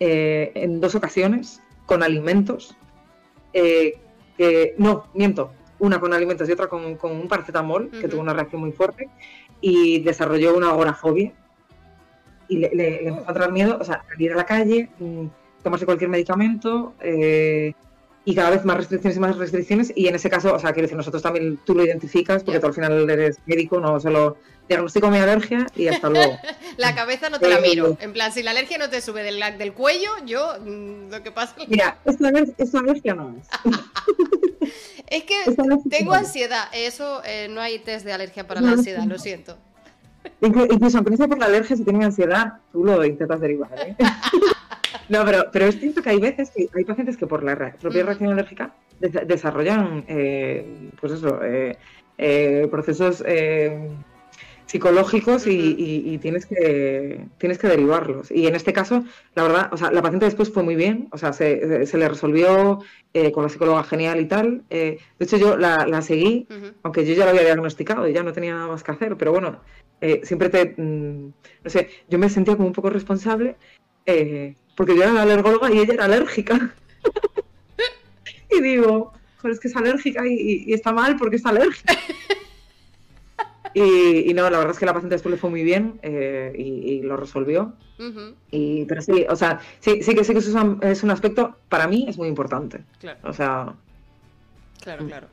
eh, 0.00 0.52
en 0.54 0.80
dos 0.80 0.94
ocasiones, 0.94 1.62
con 1.86 2.02
alimentos, 2.02 2.76
eh, 3.52 3.98
que, 4.36 4.74
no, 4.78 5.06
miento, 5.14 5.52
una 5.78 5.98
con 5.98 6.12
alimentos 6.12 6.48
y 6.48 6.52
otra 6.52 6.68
con, 6.68 6.98
un 7.02 7.28
paracetamol, 7.28 7.90
que 7.90 8.08
tuvo 8.08 8.20
una 8.20 8.34
reacción 8.34 8.60
muy 8.60 8.72
fuerte, 8.72 9.08
y 9.60 10.00
desarrolló 10.00 10.56
una 10.56 10.70
agorafobia. 10.70 11.32
Y 12.48 12.58
le, 12.58 13.08
empezó 13.08 13.30
a 13.30 13.34
traer 13.34 13.52
miedo, 13.52 13.78
o 13.80 13.84
sea, 13.84 14.04
salir 14.08 14.32
a 14.32 14.36
la 14.36 14.46
calle, 14.46 14.88
mm, 14.98 15.26
tomarse 15.62 15.84
cualquier 15.84 16.10
medicamento, 16.10 16.94
eh, 17.00 17.74
y 18.28 18.34
cada 18.34 18.50
vez 18.50 18.62
más 18.62 18.76
restricciones 18.76 19.16
y 19.16 19.20
más 19.20 19.38
restricciones. 19.38 19.90
Y 19.96 20.06
en 20.06 20.14
ese 20.14 20.28
caso, 20.28 20.54
o 20.54 20.58
sea, 20.58 20.74
quiero 20.74 20.82
decir, 20.82 20.98
nosotros 20.98 21.22
también 21.22 21.58
tú 21.64 21.74
lo 21.74 21.82
identificas 21.82 22.44
porque 22.44 22.60
tú 22.60 22.66
al 22.66 22.74
final 22.74 23.08
eres 23.08 23.38
médico, 23.46 23.80
no 23.80 23.98
solo 23.98 24.36
diagnostico 24.68 25.08
mi 25.08 25.16
alergia 25.16 25.66
y 25.74 25.88
hasta 25.88 26.10
luego. 26.10 26.38
la 26.76 26.94
cabeza 26.94 27.30
no 27.30 27.40
te 27.40 27.48
la 27.48 27.58
miro. 27.58 27.96
En 28.02 28.12
plan, 28.12 28.30
si 28.30 28.42
la 28.42 28.50
alergia 28.50 28.76
no 28.76 28.90
te 28.90 29.00
sube 29.00 29.22
del, 29.22 29.42
del 29.56 29.72
cuello, 29.72 30.10
yo 30.26 30.58
mm, 30.60 31.10
lo 31.10 31.22
que 31.22 31.30
pasa. 31.30 31.54
Mira, 31.68 31.96
esta, 32.04 32.78
alergia 32.80 33.14
no 33.14 33.34
es. 33.34 33.48
es 35.06 35.24
que 35.24 35.36
tengo 35.88 36.12
ansiedad. 36.12 36.68
Eso 36.74 37.22
eh, 37.24 37.48
no 37.48 37.62
hay 37.62 37.78
test 37.78 38.04
de 38.04 38.12
alergia 38.12 38.46
para 38.46 38.60
la 38.60 38.72
ansiedad, 38.72 39.04
lo 39.04 39.18
siento. 39.18 39.56
Incluso 40.42 40.98
aunque 40.98 41.12
no 41.12 41.16
sea 41.16 41.28
por 41.28 41.38
la 41.38 41.46
alergia, 41.46 41.74
si 41.76 41.82
tienes 41.82 42.04
ansiedad, 42.04 42.58
tú 42.72 42.84
lo 42.84 43.02
intentas 43.06 43.40
derivar. 43.40 43.70
¿eh? 43.74 43.96
No, 45.08 45.24
pero, 45.24 45.46
pero 45.52 45.66
es 45.66 45.78
cierto 45.78 46.02
que 46.02 46.10
hay 46.10 46.20
veces 46.20 46.50
que 46.50 46.68
hay 46.74 46.84
pacientes 46.84 47.16
que 47.16 47.26
por 47.26 47.42
la 47.42 47.56
propia 47.80 48.04
reacción 48.04 48.32
alérgica 48.32 48.74
desarrollan, 49.00 50.04
eh, 50.08 50.90
pues 51.00 51.12
eso, 51.12 51.40
eh, 51.42 51.76
eh, 52.16 52.66
procesos 52.70 53.24
psicológicos 54.66 55.46
y, 55.46 56.18
tienes 56.20 56.44
que 56.44 57.24
tienes 57.38 57.58
que 57.58 57.68
derivarlos. 57.68 58.30
Y 58.30 58.46
en 58.46 58.54
este 58.54 58.74
caso, 58.74 59.04
la 59.34 59.44
verdad, 59.44 59.68
o 59.72 59.78
sea, 59.78 59.90
la 59.90 60.02
paciente 60.02 60.26
después 60.26 60.52
fue 60.52 60.62
muy 60.62 60.74
bien, 60.74 61.08
o 61.10 61.16
sea, 61.16 61.32
se, 61.32 61.86
se 61.86 61.98
le 61.98 62.08
resolvió 62.08 62.80
con 63.32 63.42
la 63.42 63.48
psicóloga 63.48 63.82
genial 63.84 64.20
y 64.20 64.26
tal. 64.26 64.64
de 64.68 64.98
hecho, 65.18 65.38
yo 65.38 65.56
la, 65.56 66.02
seguí, 66.02 66.46
aunque 66.82 67.06
yo 67.06 67.14
ya 67.14 67.24
lo 67.24 67.30
había 67.30 67.44
diagnosticado 67.44 68.06
y 68.06 68.12
ya 68.12 68.22
no 68.22 68.32
tenía 68.32 68.54
nada 68.54 68.66
más 68.66 68.82
que 68.82 68.92
hacer, 68.92 69.16
pero 69.16 69.32
bueno, 69.32 69.60
siempre 70.22 70.50
te, 70.50 70.74
mm, 70.76 71.32
no 71.64 71.70
sé, 71.70 71.88
yo 72.08 72.18
me 72.18 72.28
sentía 72.28 72.56
como 72.56 72.68
un 72.68 72.74
poco 72.74 72.90
responsable 72.90 73.56
porque 74.76 74.96
yo 74.96 75.02
era 75.02 75.20
alergóloga 75.20 75.72
y 75.72 75.78
ella 75.78 75.94
era 75.94 76.04
alérgica. 76.04 76.74
y 78.50 78.60
digo, 78.62 79.12
joder, 79.38 79.54
es 79.54 79.60
que 79.60 79.68
es 79.68 79.76
alérgica 79.76 80.26
y, 80.26 80.72
está 80.72 80.92
mal 80.92 81.16
porque 81.16 81.36
está 81.36 81.50
alérgica. 81.50 81.94
y, 83.74 84.32
no, 84.34 84.48
la 84.48 84.58
verdad 84.58 84.72
es 84.72 84.78
que 84.78 84.86
la 84.86 84.94
paciente 84.94 85.14
después 85.14 85.32
le 85.32 85.38
fue 85.38 85.50
muy 85.50 85.62
bien 85.62 85.98
eh, 86.02 86.52
y, 86.56 87.02
lo 87.02 87.16
resolvió. 87.16 87.74
y, 88.50 88.84
pero 88.84 89.02
sí, 89.02 89.26
o 89.28 89.36
sea, 89.36 89.60
sí, 89.80 90.02
sí 90.02 90.14
que 90.14 90.24
sí 90.24 90.32
que 90.32 90.38
eso 90.38 90.78
es 90.82 91.02
un, 91.02 91.10
aspecto, 91.10 91.56
para 91.68 91.86
mí 91.86 92.06
es 92.08 92.16
muy 92.16 92.28
importante. 92.28 92.84
Claro. 93.00 93.18
O 93.24 93.32
sea. 93.32 93.74
Claro, 94.80 95.06
claro. 95.06 95.26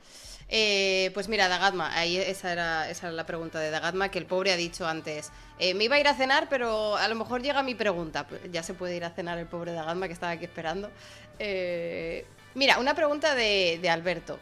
Eh, 0.48 1.10
pues 1.14 1.28
mira, 1.28 1.48
Dagadma, 1.48 1.98
ahí 1.98 2.18
esa 2.18 2.52
era, 2.52 2.90
esa 2.90 3.08
era 3.08 3.16
la 3.16 3.26
pregunta 3.26 3.60
de 3.60 3.72
Dagadma, 3.72 4.10
que 4.10 4.20
el 4.20 4.26
pobre 4.26 4.52
ha 4.52 4.58
dicho 4.58 4.88
antes, 4.88 5.32
eh, 5.58 5.74
me 5.74 5.86
iba 5.86 5.96
a 5.96 6.00
ir 6.00 6.08
a 6.08 6.14
cenar, 6.14 6.48
pero 6.50 6.96
a 6.98 7.08
lo 7.08 7.16
mejor 7.16 7.42
llega 7.42 7.64
mi 7.64 7.76
pregunta. 7.76 8.28
Pues 8.28 8.42
ya 8.52 8.62
se 8.62 8.74
puede 8.74 8.96
ir 8.96 9.06
a 9.06 9.10
cenar 9.10 9.38
el 9.38 9.48
pobre 9.48 9.74
Dagadma 9.74 10.08
que 10.08 10.14
estaba 10.14 10.34
aquí 10.34 10.46
esperando. 10.46 10.92
Eh, 11.40 12.26
mira, 12.54 12.80
una 12.80 12.94
pregunta 12.94 13.34
de, 13.36 13.90
Alberto. 13.90 14.40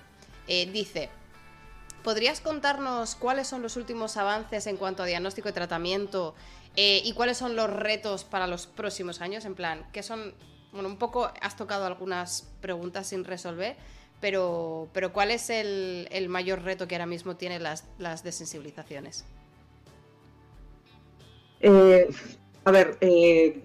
dice, 0.47 1.09
¿podrías 2.03 2.41
contarnos 2.41 3.15
cuáles 3.15 3.47
son 3.47 3.61
los 3.61 3.77
últimos 3.77 4.17
avances 4.17 4.67
en 4.67 4.77
cuanto 4.77 5.03
a 5.03 5.05
diagnóstico 5.05 5.49
y 5.49 5.53
tratamiento 5.53 6.35
y 6.75 7.13
cuáles 7.13 7.37
son 7.37 7.55
los 7.55 7.69
retos 7.69 8.25
para 8.25 8.47
los 8.47 8.67
próximos 8.67 9.21
años? 9.21 9.45
En 9.45 9.55
plan, 9.55 9.87
¿qué 9.93 10.03
son? 10.03 10.33
Bueno, 10.73 10.89
un 10.89 10.97
poco 10.97 11.31
has 11.39 11.55
tocado 11.55 11.85
algunas 11.85 12.49
preguntas 12.59 13.07
sin 13.07 13.23
resolver 13.23 13.77
pero, 14.23 14.87
pero 14.93 15.11
¿cuál 15.11 15.31
es 15.31 15.49
el, 15.49 16.07
mayor 16.29 16.61
reto 16.61 16.87
que 16.87 16.95
ahora 16.95 17.05
mismo 17.05 17.35
tienen 17.35 17.61
las, 17.61 18.23
desensibilizaciones? 18.23 19.25
Eh, 21.59 22.07
a 22.63 22.71
ver, 22.71 22.97
eh, 23.01 23.61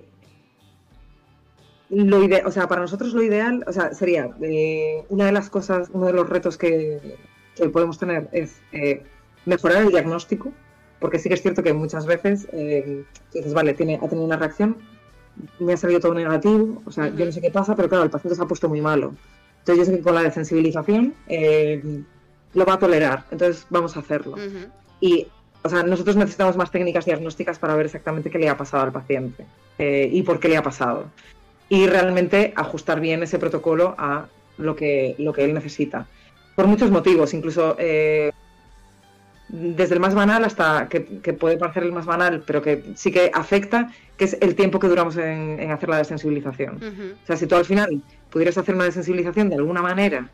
lo 1.90 2.18
o 2.44 2.50
sea, 2.50 2.66
para 2.66 2.80
nosotros 2.80 3.14
lo 3.14 3.22
ideal 3.22 3.62
o 3.68 3.72
sea, 3.72 3.94
sería 3.94 4.30
eh, 4.42 5.04
una 5.10 5.26
de 5.26 5.32
las 5.32 5.48
cosas, 5.48 5.90
uno 5.92 6.06
de 6.06 6.12
los 6.12 6.28
retos 6.28 6.58
que, 6.58 7.16
podemos 7.72 8.00
tener 8.00 8.28
es 8.32 8.60
mejorar 9.46 9.82
el 9.84 9.90
diagnóstico, 9.90 10.50
porque 10.98 11.20
sí 11.20 11.28
que 11.28 11.36
es 11.36 11.42
cierto 11.42 11.62
que 11.62 11.72
muchas 11.72 12.04
veces 12.04 12.48
dices, 13.32 13.54
vale, 13.54 13.74
tiene, 13.74 13.94
ha 14.02 14.08
tenido 14.08 14.24
una 14.24 14.36
reacción, 14.36 14.76
me 15.60 15.74
ha 15.74 15.76
salido 15.76 16.00
todo 16.00 16.14
negativo, 16.14 16.82
o 16.84 16.90
sea, 16.90 17.10
yo 17.10 17.26
no 17.26 17.30
sé 17.30 17.40
qué 17.40 17.52
pasa, 17.52 17.76
pero 17.76 17.88
claro, 17.88 18.02
el 18.02 18.10
paciente 18.10 18.34
se 18.34 18.42
ha 18.42 18.46
puesto 18.46 18.68
muy 18.68 18.80
malo. 18.80 19.14
Entonces 19.68 19.86
yo 19.86 19.92
sé 19.92 19.98
que 19.98 20.02
con 20.02 20.14
la 20.14 20.22
desensibilización 20.22 21.14
eh, 21.26 22.02
lo 22.54 22.64
va 22.64 22.74
a 22.74 22.78
tolerar, 22.78 23.24
entonces 23.30 23.66
vamos 23.68 23.96
a 23.96 24.00
hacerlo. 24.00 24.36
Y, 24.98 25.26
o 25.62 25.68
sea, 25.68 25.82
nosotros 25.82 26.16
necesitamos 26.16 26.56
más 26.56 26.70
técnicas 26.70 27.04
diagnósticas 27.04 27.58
para 27.58 27.76
ver 27.76 27.84
exactamente 27.84 28.30
qué 28.30 28.38
le 28.38 28.48
ha 28.48 28.56
pasado 28.56 28.84
al 28.84 28.92
paciente 28.92 29.44
eh, 29.78 30.08
y 30.10 30.22
por 30.22 30.40
qué 30.40 30.48
le 30.48 30.56
ha 30.56 30.62
pasado. 30.62 31.10
Y 31.68 31.86
realmente 31.86 32.54
ajustar 32.56 32.98
bien 32.98 33.22
ese 33.22 33.38
protocolo 33.38 33.94
a 33.98 34.28
lo 34.56 34.74
que, 34.74 35.14
lo 35.18 35.34
que 35.34 35.44
él 35.44 35.52
necesita. 35.52 36.06
Por 36.56 36.66
muchos 36.66 36.90
motivos, 36.90 37.34
incluso 37.34 37.76
eh, 37.78 38.32
desde 39.48 39.94
el 39.94 40.00
más 40.00 40.14
banal 40.14 40.44
hasta 40.44 40.88
que, 40.88 41.00
puede 41.32 41.56
parecer 41.56 41.82
el 41.82 41.92
más 41.92 42.06
banal, 42.06 42.42
pero 42.46 42.62
que 42.62 42.84
sí 42.94 43.10
que 43.10 43.30
afecta, 43.32 43.90
que 44.16 44.24
es 44.24 44.36
el 44.40 44.54
tiempo 44.54 44.78
que 44.78 44.88
duramos 44.88 45.16
en, 45.16 45.70
hacer 45.70 45.88
la 45.88 45.98
desensibilización. 45.98 46.76
O 47.22 47.26
sea, 47.26 47.36
si 47.36 47.46
tú 47.46 47.56
al 47.56 47.64
final 47.64 48.02
pudieras 48.30 48.58
hacer 48.58 48.74
una 48.74 48.84
desensibilización 48.84 49.48
de 49.48 49.56
alguna 49.56 49.82
manera 49.82 50.28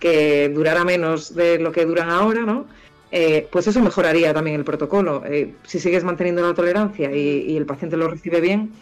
que 0.00 0.48
durara 0.48 0.84
menos 0.84 1.34
de 1.34 1.58
lo 1.58 1.72
que 1.72 1.84
duran 1.86 2.10
ahora, 2.10 2.42
¿no? 2.42 2.66
Eh, 3.12 3.46
pues 3.52 3.66
eso 3.68 3.80
mejoraría 3.80 4.34
también 4.34 4.56
el 4.56 4.64
protocolo. 4.64 5.22
Eh, 5.24 5.54
si 5.64 5.78
sigues 5.78 6.04
manteniendo 6.04 6.42
la 6.42 6.54
tolerancia 6.54 7.10
y, 7.14 7.56
el 7.56 7.66
paciente 7.66 7.96
lo 7.96 8.08
recibe 8.08 8.40
bien, 8.40 8.72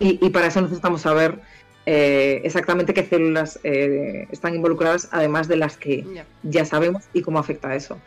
y, 0.00 0.30
para 0.30 0.46
eso 0.46 0.62
necesitamos 0.62 1.02
saber 1.02 1.40
eh, 1.84 2.40
exactamente 2.44 2.94
qué 2.94 3.04
células 3.04 3.58
están 3.64 4.54
involucradas, 4.54 5.08
además 5.10 5.48
de 5.48 5.56
las 5.56 5.76
que 5.76 6.04
ya 6.44 6.64
sabemos 6.64 7.04
y 7.12 7.22
cómo 7.22 7.38
afecta 7.38 7.74
eso. 7.74 7.98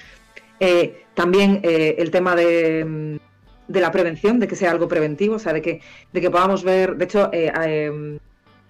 También 1.14 1.62
el 1.64 2.12
tema 2.12 2.36
de, 2.36 3.20
de, 3.68 3.82
la 3.82 3.92
prevención, 3.92 4.40
de 4.40 4.48
que 4.48 4.56
sea 4.56 4.72
algo 4.72 4.88
preventivo, 4.88 5.36
o 5.36 5.40
sea, 5.40 5.54
de 5.54 5.62
que, 5.62 5.82
de 6.14 6.22
que 6.22 6.30
podamos 6.30 6.64
ver, 6.64 6.96
de 6.98 7.06
hecho, 7.06 7.30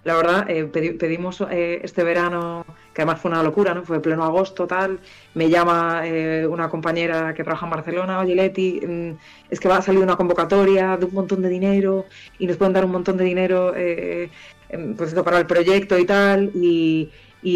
la 0.04 0.16
verdad, 0.16 0.50
eh, 0.50 0.64
pedimos 0.64 1.40
eh, 1.48 1.80
este 1.84 2.02
verano, 2.02 2.66
que 2.92 3.02
además 3.02 3.20
fue 3.20 3.30
una 3.30 3.42
locura, 3.42 3.72
¿no? 3.72 3.84
Fue 3.84 4.02
pleno 4.02 4.24
agosto, 4.24 4.66
tal. 4.66 4.98
Me 5.34 5.48
llama 5.48 6.02
eh, 6.04 6.44
una 6.46 6.68
compañera 6.68 7.32
que 7.34 7.44
trabaja 7.44 7.66
en 7.66 7.70
Barcelona, 7.70 8.18
oye 8.18 8.34
Leti, 8.34 8.80
mm, 8.84 9.10
es 9.48 9.60
que 9.60 9.68
va 9.68 9.76
a 9.76 9.82
salir 9.82 10.00
una 10.00 10.16
convocatoria 10.16 10.96
de 10.96 11.04
un 11.04 11.14
montón 11.14 11.40
de 11.42 11.48
dinero 11.48 12.06
y 12.38 12.48
nos 12.48 12.56
pueden 12.56 12.72
dar 12.72 12.84
un 12.84 12.90
montón 12.90 13.16
de 13.16 13.24
dinero 13.24 13.74
em, 13.76 14.96
pues 14.96 15.14
para 15.14 15.38
el 15.38 15.46
proyecto 15.46 15.96
y 15.96 16.04
tal. 16.04 16.50
Y, 16.54 17.10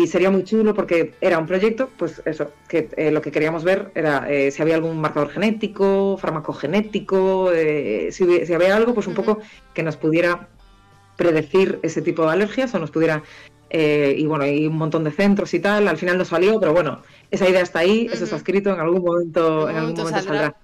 sería 0.07 0.31
muy 0.31 0.45
chulo 0.45 0.75
porque 0.75 1.15
era 1.21 1.39
un 1.39 1.47
proyecto, 1.47 1.91
pues 1.97 2.21
eso, 2.25 2.51
que 2.69 2.89
lo 3.13 3.23
que 3.23 3.31
queríamos 3.31 3.63
ver 3.65 3.91
era 3.95 4.27
si 4.51 4.63
había 4.63 4.75
algún 4.75 5.01
marcador 5.01 5.31
genético, 5.31 6.19
farmacogenético, 6.19 7.51
si, 8.11 8.47
si, 8.47 8.53
había 8.53 8.77
algo, 8.77 8.95
pues 8.95 9.07
un 9.07 9.15
poco 9.15 9.39
que 9.75 9.83
nos 9.83 9.97
pudiera 9.97 10.49
predecir 11.17 11.79
ese 11.83 12.03
tipo 12.03 12.23
de 12.25 12.33
alergias 12.33 12.75
o 12.75 12.79
nos 12.79 12.91
pudiera... 12.91 13.23
Eh, 13.69 14.15
y 14.17 14.27
bueno, 14.27 14.45
hay 14.45 14.67
un 14.67 14.77
montón 14.77 15.03
de 15.03 15.11
centros 15.11 15.53
y 15.53 15.59
tal, 15.59 15.89
al 15.89 15.97
final 15.97 16.17
no 16.17 16.25
salió, 16.25 16.61
pero 16.61 16.73
bueno, 16.73 17.03
esa 17.33 17.49
idea 17.49 17.63
está 17.63 17.81
ahí, 17.81 18.09
eso 18.13 18.23
está 18.23 18.37
escrito, 18.37 18.73
en 18.73 18.79
algún 18.79 19.03
momento, 19.03 19.69
en 19.69 19.77
algún 19.77 19.95
momento 19.97 20.23
saldrá. 20.23 20.57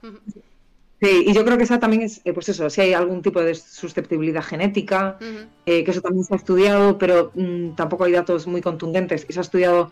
Sí, 1.02 1.24
y 1.26 1.32
yo 1.32 1.44
creo 1.44 1.58
que 1.58 1.64
esa 1.64 1.80
también 1.80 2.02
es, 2.02 2.20
eh, 2.24 2.32
pues 2.32 2.48
eso, 2.48 2.70
si 2.70 2.80
hay 2.80 2.92
algún 2.92 3.22
tipo 3.22 3.42
de 3.42 3.56
susceptibilidad 3.56 4.42
genética, 4.42 5.18
eh, 5.66 5.82
que 5.82 5.90
eso 5.90 6.00
también 6.00 6.24
se 6.24 6.34
ha 6.34 6.36
estudiado, 6.36 6.96
pero 6.96 7.32
mm, 7.34 7.74
tampoco 7.74 8.04
hay 8.04 8.12
datos 8.12 8.46
muy 8.46 8.60
contundentes, 8.60 9.26
y 9.28 9.32
se 9.32 9.40
ha 9.40 9.42
estudiado 9.42 9.90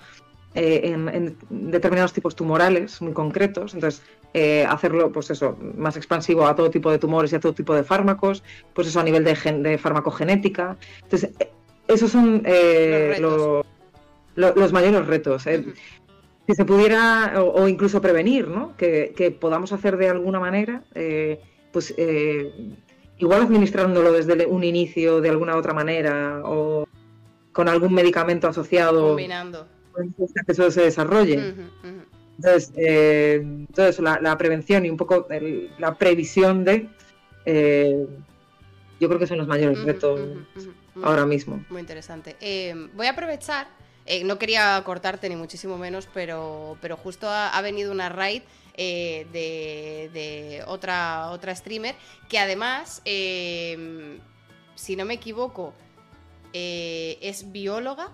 en, 0.54 1.36
determinados 1.48 2.12
tipos 2.12 2.36
tumorales 2.36 3.02
muy 3.02 3.12
concretos, 3.12 3.74
entonces 3.74 4.02
eh, 4.32 4.64
hacerlo, 4.68 5.10
pues 5.10 5.30
eso, 5.30 5.58
más 5.76 5.96
expansivo 5.96 6.46
a 6.46 6.54
todo 6.54 6.70
tipo 6.70 6.90
de 6.90 6.98
tumores 6.98 7.32
y 7.32 7.36
a 7.36 7.40
todo 7.40 7.52
tipo 7.52 7.74
de 7.74 7.82
fármacos, 7.82 8.44
pues 8.74 8.86
eso 8.86 9.00
a 9.00 9.02
nivel 9.02 9.24
de, 9.24 9.34
de 9.34 9.78
farmacogenética. 9.78 10.76
Entonces, 11.02 11.30
eh, 11.40 11.50
esos 11.88 12.12
son 12.12 12.42
eh, 12.44 13.16
los, 14.36 14.72
mayores 14.72 15.06
retos. 15.08 15.46
Si 16.50 16.56
se 16.56 16.64
pudiera, 16.64 17.34
o, 17.40 17.68
incluso 17.68 18.00
prevenir, 18.00 18.48
¿no? 18.48 18.76
Que, 18.76 19.36
podamos 19.40 19.72
hacer 19.72 19.96
de 19.96 20.08
alguna 20.08 20.40
manera, 20.40 20.82
pues 21.72 21.94
igual 23.18 23.42
administrándolo 23.42 24.12
desde 24.12 24.46
un 24.46 24.64
inicio 24.64 25.20
de 25.20 25.28
alguna 25.28 25.56
otra 25.56 25.72
manera, 25.72 26.40
o 26.44 26.88
con 27.52 27.68
algún 27.68 27.92
medicamento 27.92 28.48
asociado. 28.48 29.08
Combinando. 29.08 29.68
Que 30.46 30.52
eso 30.52 30.70
se 30.70 30.82
desarrolle. 30.82 31.54
Entonces, 32.36 32.72
eh, 32.76 33.66
la, 33.98 34.38
prevención 34.38 34.86
y 34.86 34.90
un 34.90 34.96
poco 34.96 35.28
la 35.78 35.94
previsión 35.96 36.64
de, 36.64 36.88
eh, 37.44 38.06
yo 38.98 39.08
creo 39.08 39.20
que 39.20 39.26
son 39.26 39.38
los 39.38 39.46
mayores 39.46 39.82
retos 39.84 40.20
ahora 41.02 41.26
mismo. 41.26 41.62
Muy 41.68 41.80
interesante. 41.80 42.36
Eh, 42.40 42.88
voy 42.94 43.06
a 43.06 43.10
aprovechar, 43.10 43.68
eh, 44.10 44.24
no 44.24 44.38
quería 44.38 44.82
cortarte 44.84 45.28
ni 45.28 45.36
muchísimo 45.36 45.78
menos, 45.78 46.08
pero, 46.12 46.76
pero 46.80 46.96
justo 46.96 47.28
ha, 47.28 47.60
venido 47.62 47.92
una 47.92 48.08
raid 48.08 48.42
de, 48.76 50.64
otra, 50.66 51.30
otra 51.30 51.54
streamer 51.54 51.94
que 52.28 52.38
además, 52.38 53.02
si 53.04 54.96
no 54.96 55.04
me 55.04 55.14
equivoco, 55.14 55.74
es 56.52 57.52
bióloga 57.52 58.10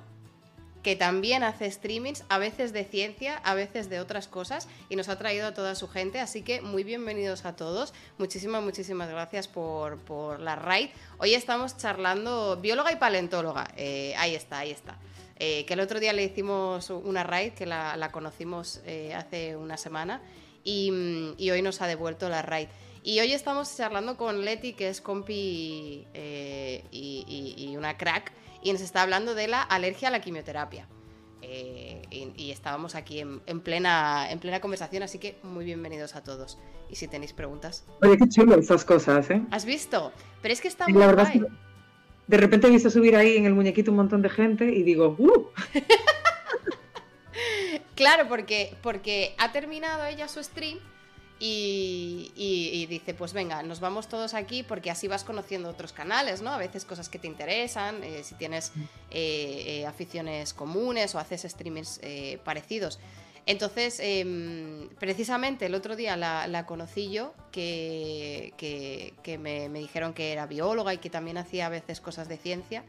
que 0.86 0.94
también 0.94 1.42
hace 1.42 1.68
streamings, 1.68 2.22
a 2.28 2.38
veces 2.38 2.72
de 2.72 2.84
ciencia, 2.84 3.38
a 3.38 3.54
veces 3.54 3.90
de 3.90 3.98
otras 3.98 4.28
cosas, 4.28 4.68
y 4.88 4.94
nos 4.94 5.08
ha 5.08 5.18
traído 5.18 5.48
a 5.48 5.52
toda 5.52 5.74
su 5.74 5.88
gente, 5.88 6.20
así 6.20 6.42
que 6.42 6.60
muy 6.60 6.84
bienvenidos 6.84 7.44
a 7.44 7.56
todos. 7.56 7.92
Muchísimas, 8.18 8.62
muchísimas 8.62 9.08
gracias 9.10 9.48
por, 9.48 10.38
la 10.38 10.54
raid. 10.54 10.90
Hoy 11.18 11.34
estamos 11.34 11.76
charlando 11.76 12.56
bióloga 12.58 12.92
y 12.92 12.96
paleontóloga. 12.96 13.66
Eh, 13.76 14.14
ahí 14.16 14.36
está, 14.36 14.58
ahí 14.58 14.70
está. 14.70 14.96
Eh, 15.38 15.64
que 15.66 15.74
el 15.74 15.80
otro 15.80 16.00
día 16.00 16.12
le 16.12 16.24
hicimos 16.24 16.90
una 16.90 17.22
raid, 17.22 17.52
que 17.52 17.66
la, 17.66 18.10
conocimos 18.12 18.80
eh, 18.86 19.14
hace 19.14 19.56
una 19.56 19.76
semana, 19.76 20.22
y, 20.64 21.34
y, 21.38 21.50
hoy 21.50 21.62
nos 21.62 21.80
ha 21.82 21.86
devuelto 21.86 22.28
la 22.28 22.42
raid. 22.42 22.68
Y 23.02 23.20
hoy 23.20 23.32
estamos 23.32 23.76
charlando 23.76 24.16
con 24.16 24.44
Leti, 24.44 24.72
que 24.72 24.88
es 24.88 25.00
compi 25.00 26.06
y, 26.90 27.54
y, 27.56 27.76
una 27.76 27.96
crack, 27.96 28.32
y 28.62 28.72
nos 28.72 28.80
está 28.80 29.02
hablando 29.02 29.34
de 29.34 29.46
la 29.46 29.62
alergia 29.62 30.08
a 30.08 30.10
la 30.10 30.20
quimioterapia. 30.20 30.88
Eh, 31.48 32.02
y, 32.10 32.50
estábamos 32.50 32.96
aquí 32.96 33.20
en, 33.20 33.60
plena, 33.60 34.30
en 34.30 34.40
plena 34.40 34.60
conversación, 34.60 35.04
así 35.04 35.18
que 35.18 35.38
muy 35.42 35.64
bienvenidos 35.64 36.16
a 36.16 36.24
todos. 36.24 36.58
Y 36.88 36.96
si 36.96 37.06
tenéis 37.08 37.32
preguntas. 37.32 37.84
Oye, 38.02 38.16
qué 38.16 38.28
chulo 38.28 38.56
esas 38.56 38.84
cosas, 38.84 39.30
¿eh? 39.30 39.42
¿Has 39.50 39.64
visto? 39.64 40.12
Pero 40.42 40.52
es 40.52 40.60
que 40.60 40.68
está 40.68 40.88
muy 40.88 41.02
de 42.26 42.36
repente 42.36 42.66
he 42.66 42.70
visto 42.70 42.90
subir 42.90 43.16
ahí 43.16 43.36
en 43.36 43.46
el 43.46 43.54
muñequito 43.54 43.90
un 43.90 43.98
montón 43.98 44.22
de 44.22 44.30
gente 44.30 44.66
y 44.66 44.82
digo, 44.82 45.14
¡uh! 45.18 45.50
claro, 47.94 48.28
porque, 48.28 48.74
porque 48.82 49.34
ha 49.38 49.52
terminado 49.52 50.04
ella 50.04 50.28
su 50.28 50.42
stream 50.42 50.78
y, 51.38 52.86
dice, 52.88 53.12
pues 53.12 53.32
venga, 53.32 53.62
nos 53.62 53.80
vamos 53.80 54.08
todos 54.08 54.34
aquí 54.34 54.62
porque 54.62 54.90
así 54.90 55.06
vas 55.06 55.22
conociendo 55.22 55.68
otros 55.68 55.92
canales, 55.92 56.40
¿no? 56.40 56.50
A 56.50 56.56
veces 56.56 56.84
cosas 56.84 57.08
que 57.08 57.18
te 57.18 57.26
interesan, 57.26 58.02
eh, 58.02 58.22
si 58.24 58.34
tienes 58.36 58.72
eh, 59.10 59.64
eh, 59.66 59.86
aficiones 59.86 60.54
comunes 60.54 61.14
o 61.14 61.18
haces 61.18 61.42
streamings 61.42 62.00
parecidos. 62.42 62.98
Entonces, 63.46 64.00
em, 64.02 64.88
precisamente 64.98 65.66
el 65.66 65.74
otro 65.76 65.94
día 65.94 66.16
la, 66.16 66.66
conocí 66.66 67.12
yo, 67.12 67.32
que, 67.52 68.52
me, 69.40 69.68
dijeron 69.68 70.12
que 70.14 70.32
era 70.32 70.46
bióloga 70.46 70.92
y 70.92 70.98
que 70.98 71.10
también 71.10 71.38
hacía 71.38 71.66
a 71.66 71.68
veces 71.68 72.00
cosas 72.00 72.28
de 72.28 72.38
ciencia. 72.38 72.84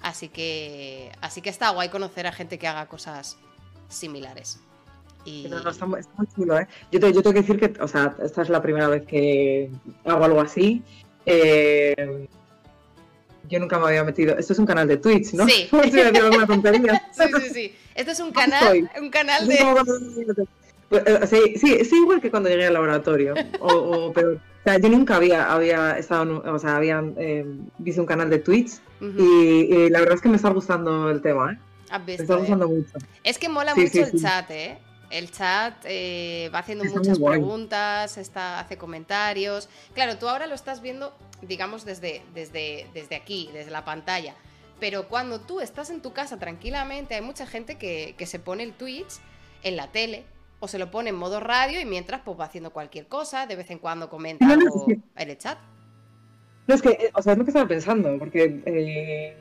Así 0.00 0.30
que, 0.30 1.12
así 1.20 1.42
que 1.42 1.50
está 1.50 1.70
guay 1.70 1.90
conocer 1.90 2.26
a 2.26 2.32
gente 2.32 2.58
que 2.58 2.66
haga 2.66 2.86
cosas 2.86 3.36
similares. 3.88 4.60
Y... 5.26 5.46
No, 5.48 5.68
está, 5.68 5.86
muy 5.86 6.00
chulo, 6.34 6.58
¿eh? 6.58 6.66
Yo, 6.90 6.98
te, 6.98 7.12
yo 7.12 7.22
tengo 7.22 7.34
que 7.34 7.42
decir 7.42 7.60
que, 7.60 7.80
o 7.80 7.86
sea, 7.86 8.16
esta 8.24 8.42
es 8.42 8.48
la 8.48 8.62
primera 8.62 8.88
vez 8.88 9.06
que 9.06 9.70
hago 10.06 10.24
algo 10.24 10.40
así. 10.40 10.82
Eh, 11.26 12.26
yo 13.48 13.58
nunca 13.60 13.78
me 13.78 13.86
había 13.86 14.04
metido. 14.04 14.36
Esto 14.36 14.52
es 14.52 14.58
un 14.58 14.66
canal 14.66 14.88
de 14.88 14.96
Twitch, 14.96 15.34
¿no? 15.34 15.46
Sí. 15.46 15.68
sí, 15.72 17.24
sí, 17.40 17.50
sí. 17.52 17.74
Esto 17.94 18.12
es 18.12 18.20
un 18.20 18.32
canal, 18.32 18.90
un 19.00 19.10
canal 19.10 19.46
de. 19.46 20.46
Pues, 20.88 21.04
eh, 21.06 21.26
sí, 21.26 21.58
sí, 21.58 21.72
es 21.80 21.90
igual 21.92 22.20
que 22.20 22.30
cuando 22.30 22.50
llegué 22.50 22.66
al 22.66 22.74
laboratorio. 22.74 23.34
o, 23.60 24.12
pero, 24.12 24.32
o 24.32 24.38
sea, 24.62 24.78
yo 24.78 24.88
nunca 24.90 25.16
había, 25.16 25.50
había 25.50 25.98
estado, 25.98 26.42
o 26.44 26.58
sea, 26.58 26.76
había 26.76 27.02
eh, 27.16 27.46
visto 27.78 28.02
un 28.02 28.06
canal 28.06 28.28
de 28.28 28.38
Twitch 28.38 28.72
y, 29.00 29.88
la 29.88 30.00
verdad 30.00 30.16
es 30.16 30.20
que 30.20 30.28
me 30.28 30.36
está 30.36 30.50
gustando 30.50 31.10
el 31.10 31.22
tema, 31.22 31.52
¿eh? 31.52 31.98
me 32.06 32.14
está 32.14 32.36
gustando 32.36 32.68
mucho. 32.68 32.92
Es 33.24 33.38
que 33.38 33.48
mola 33.48 33.74
mucho 33.74 34.04
el 34.04 34.20
chat, 34.20 34.50
¿eh? 34.50 34.78
El 35.12 35.30
chat 35.30 35.74
eh, 35.84 36.50
va 36.54 36.60
haciendo 36.60 36.84
muchas 36.84 37.18
preguntas, 37.18 38.16
está, 38.16 38.58
hace 38.60 38.78
comentarios. 38.78 39.68
Claro, 39.94 40.16
tú 40.18 40.28
ahora 40.28 40.46
lo 40.46 40.54
estás 40.54 40.80
viendo, 40.80 41.14
digamos, 41.42 41.84
desde, 41.84 42.22
desde, 42.34 42.88
desde 42.94 43.16
aquí, 43.16 43.50
desde 43.52 43.70
la 43.70 43.84
pantalla. 43.84 44.34
Pero 44.80 45.06
cuando 45.06 45.40
tú 45.40 45.60
estás 45.60 45.90
en 45.90 46.00
tu 46.00 46.12
casa 46.12 46.38
tranquilamente, 46.38 47.14
hay 47.14 47.20
mucha 47.20 47.46
gente 47.46 47.76
que, 47.76 48.16
se 48.26 48.38
pone 48.40 48.64
el 48.64 48.72
Twitch 48.72 49.20
en 49.62 49.76
la 49.76 49.92
tele 49.92 50.24
o 50.58 50.66
se 50.66 50.78
lo 50.78 50.90
pone 50.90 51.10
en 51.10 51.16
modo 51.16 51.38
radio 51.38 51.80
y 51.80 51.84
mientras 51.84 52.22
pues 52.22 52.40
va 52.40 52.46
haciendo 52.46 52.72
cualquier 52.72 53.06
cosa, 53.06 53.46
de 53.46 53.54
vez 53.54 53.70
en 53.70 53.78
cuando 53.78 54.08
comenta 54.08 54.44
algo 54.50 54.86
en 54.88 55.30
el 55.30 55.38
chat. 55.38 55.58
No, 56.66 56.74
es 56.74 56.82
que, 56.82 56.90
eh, 56.90 57.10
o 57.14 57.22
sea, 57.22 57.32
es 57.32 57.38
lo 57.38 57.44
que 57.44 57.50
estaba 57.50 57.68
pensando, 57.68 58.18
porque 58.18 58.62
eh, 58.66 59.36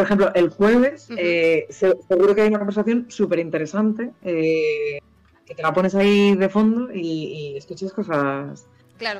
por 0.00 0.06
ejemplo, 0.06 0.32
el 0.34 0.48
jueves 0.48 1.08
eh, 1.14 1.66
seguro 1.68 2.34
que 2.34 2.40
hay 2.40 2.48
una 2.48 2.56
conversación 2.56 3.10
súper 3.10 3.38
interesante 3.38 4.12
eh, 4.22 4.98
que 5.44 5.54
te 5.54 5.62
la 5.62 5.74
pones 5.74 5.94
ahí 5.94 6.34
de 6.36 6.48
fondo 6.48 6.90
y, 6.90 7.54
escuchas 7.58 7.92
cosas, 7.92 8.66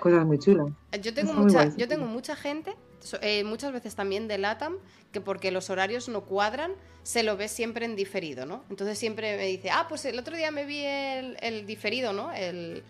cosas 0.00 0.24
muy 0.24 0.38
chulas. 0.38 0.72
Yo 1.02 1.12
tengo, 1.12 1.34
mucha, 1.34 1.76
yo 1.76 1.86
tengo 1.86 2.06
mucha 2.06 2.34
gente, 2.34 2.74
eh, 3.20 3.44
muchas 3.44 3.74
veces 3.74 3.94
también 3.94 4.26
de 4.26 4.38
LATAM, 4.38 4.78
que 5.12 5.20
porque 5.20 5.50
los 5.50 5.68
horarios 5.68 6.08
no 6.08 6.22
cuadran, 6.22 6.72
se 7.02 7.24
lo 7.24 7.36
ve 7.36 7.48
siempre 7.48 7.84
en 7.84 7.94
diferido, 7.94 8.46
¿no? 8.46 8.64
Entonces 8.70 8.98
siempre 8.98 9.36
me 9.36 9.48
dice, 9.48 9.68
ah, 9.70 9.84
pues 9.86 10.06
el 10.06 10.18
otro 10.18 10.34
día 10.34 10.50
me 10.50 10.64
vi 10.64 10.82
el, 10.82 11.66
diferido, 11.66 12.14
¿no? 12.14 12.32
El, 12.32 12.84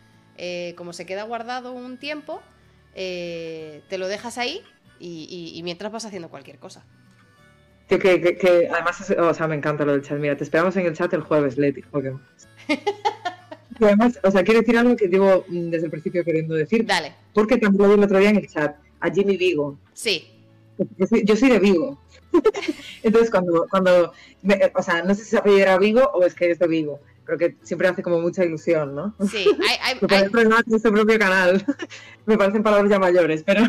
como 0.77 0.93
se 0.93 1.07
queda 1.07 1.25
guardado 1.25 1.73
un 1.73 1.99
tiempo, 1.99 2.41
te 2.95 3.99
lo 3.99 4.07
dejas 4.07 4.39
ahí 4.39 4.63
y 5.01 5.61
mientras 5.65 5.91
vas 5.91 6.05
haciendo 6.05 6.29
cualquier 6.29 6.61
cosa. 6.61 6.85
Que, 7.99 8.69
además, 8.73 9.11
o 9.11 9.35
sea, 9.35 9.49
me 9.49 9.57
encanta 9.57 9.85
lo 9.85 9.93
del 9.93 10.03
chat. 10.03 10.19
Mira, 10.19 10.37
te 10.37 10.45
esperamos 10.45 10.77
en 10.77 10.87
el 10.87 10.95
chat 10.95 11.13
el 11.13 11.23
jueves, 11.23 11.59
Leti. 11.59 11.83
y 12.69 13.85
además, 13.85 14.19
o 14.23 14.31
sea, 14.31 14.45
quiero 14.45 14.61
decir 14.61 14.79
algo 14.79 14.95
que 14.95 15.09
llevo 15.09 15.45
mm, 15.49 15.71
desde 15.71 15.87
el 15.87 15.91
principio 15.91 16.25
queriendo 16.25 16.55
decir. 16.55 16.87
Dale. 16.87 17.15
Porque 17.35 17.59
también 17.59 17.83
lo 17.83 17.89
vi 17.89 17.95
el 17.95 18.05
otro 18.05 18.19
día 18.19 18.31
en 18.31 18.37
el 18.37 18.49
chat, 18.49 18.77
a 19.01 19.11
Jimmy 19.11 19.37
Vigo. 19.37 19.79
Sí. 19.93 20.29
Yo 20.97 21.37
soy, 21.37 21.51
de 21.51 21.59
Vigo. 21.59 22.01
Entonces, 23.03 23.31
cuando, 23.31 23.67
cuando 23.69 24.13
o 24.75 24.83
sea, 24.83 25.03
no 25.03 25.15
sé 25.15 25.25
si 25.25 25.37
se 25.37 25.61
era 25.61 25.77
Vigo 25.79 26.11
o 26.15 26.25
es 26.25 26.35
que 26.35 26.51
es 26.51 26.59
de 26.59 26.69
Vigo, 26.69 27.01
pero 27.27 27.37
que 27.37 27.57
siempre 27.63 27.89
hace 27.89 28.03
como 28.03 28.21
mucha 28.21 28.45
ilusión, 28.45 28.95
¿no? 28.95 29.15
Sí, 29.29 29.47
hay... 29.81 29.99
su 30.81 30.93
propio 30.93 31.19
canal. 31.19 31.65
me 32.25 32.39
parecen 32.39 32.63
palabras 32.63 32.91
ya 32.91 32.99
mayores, 32.99 33.43
pero... 33.45 33.63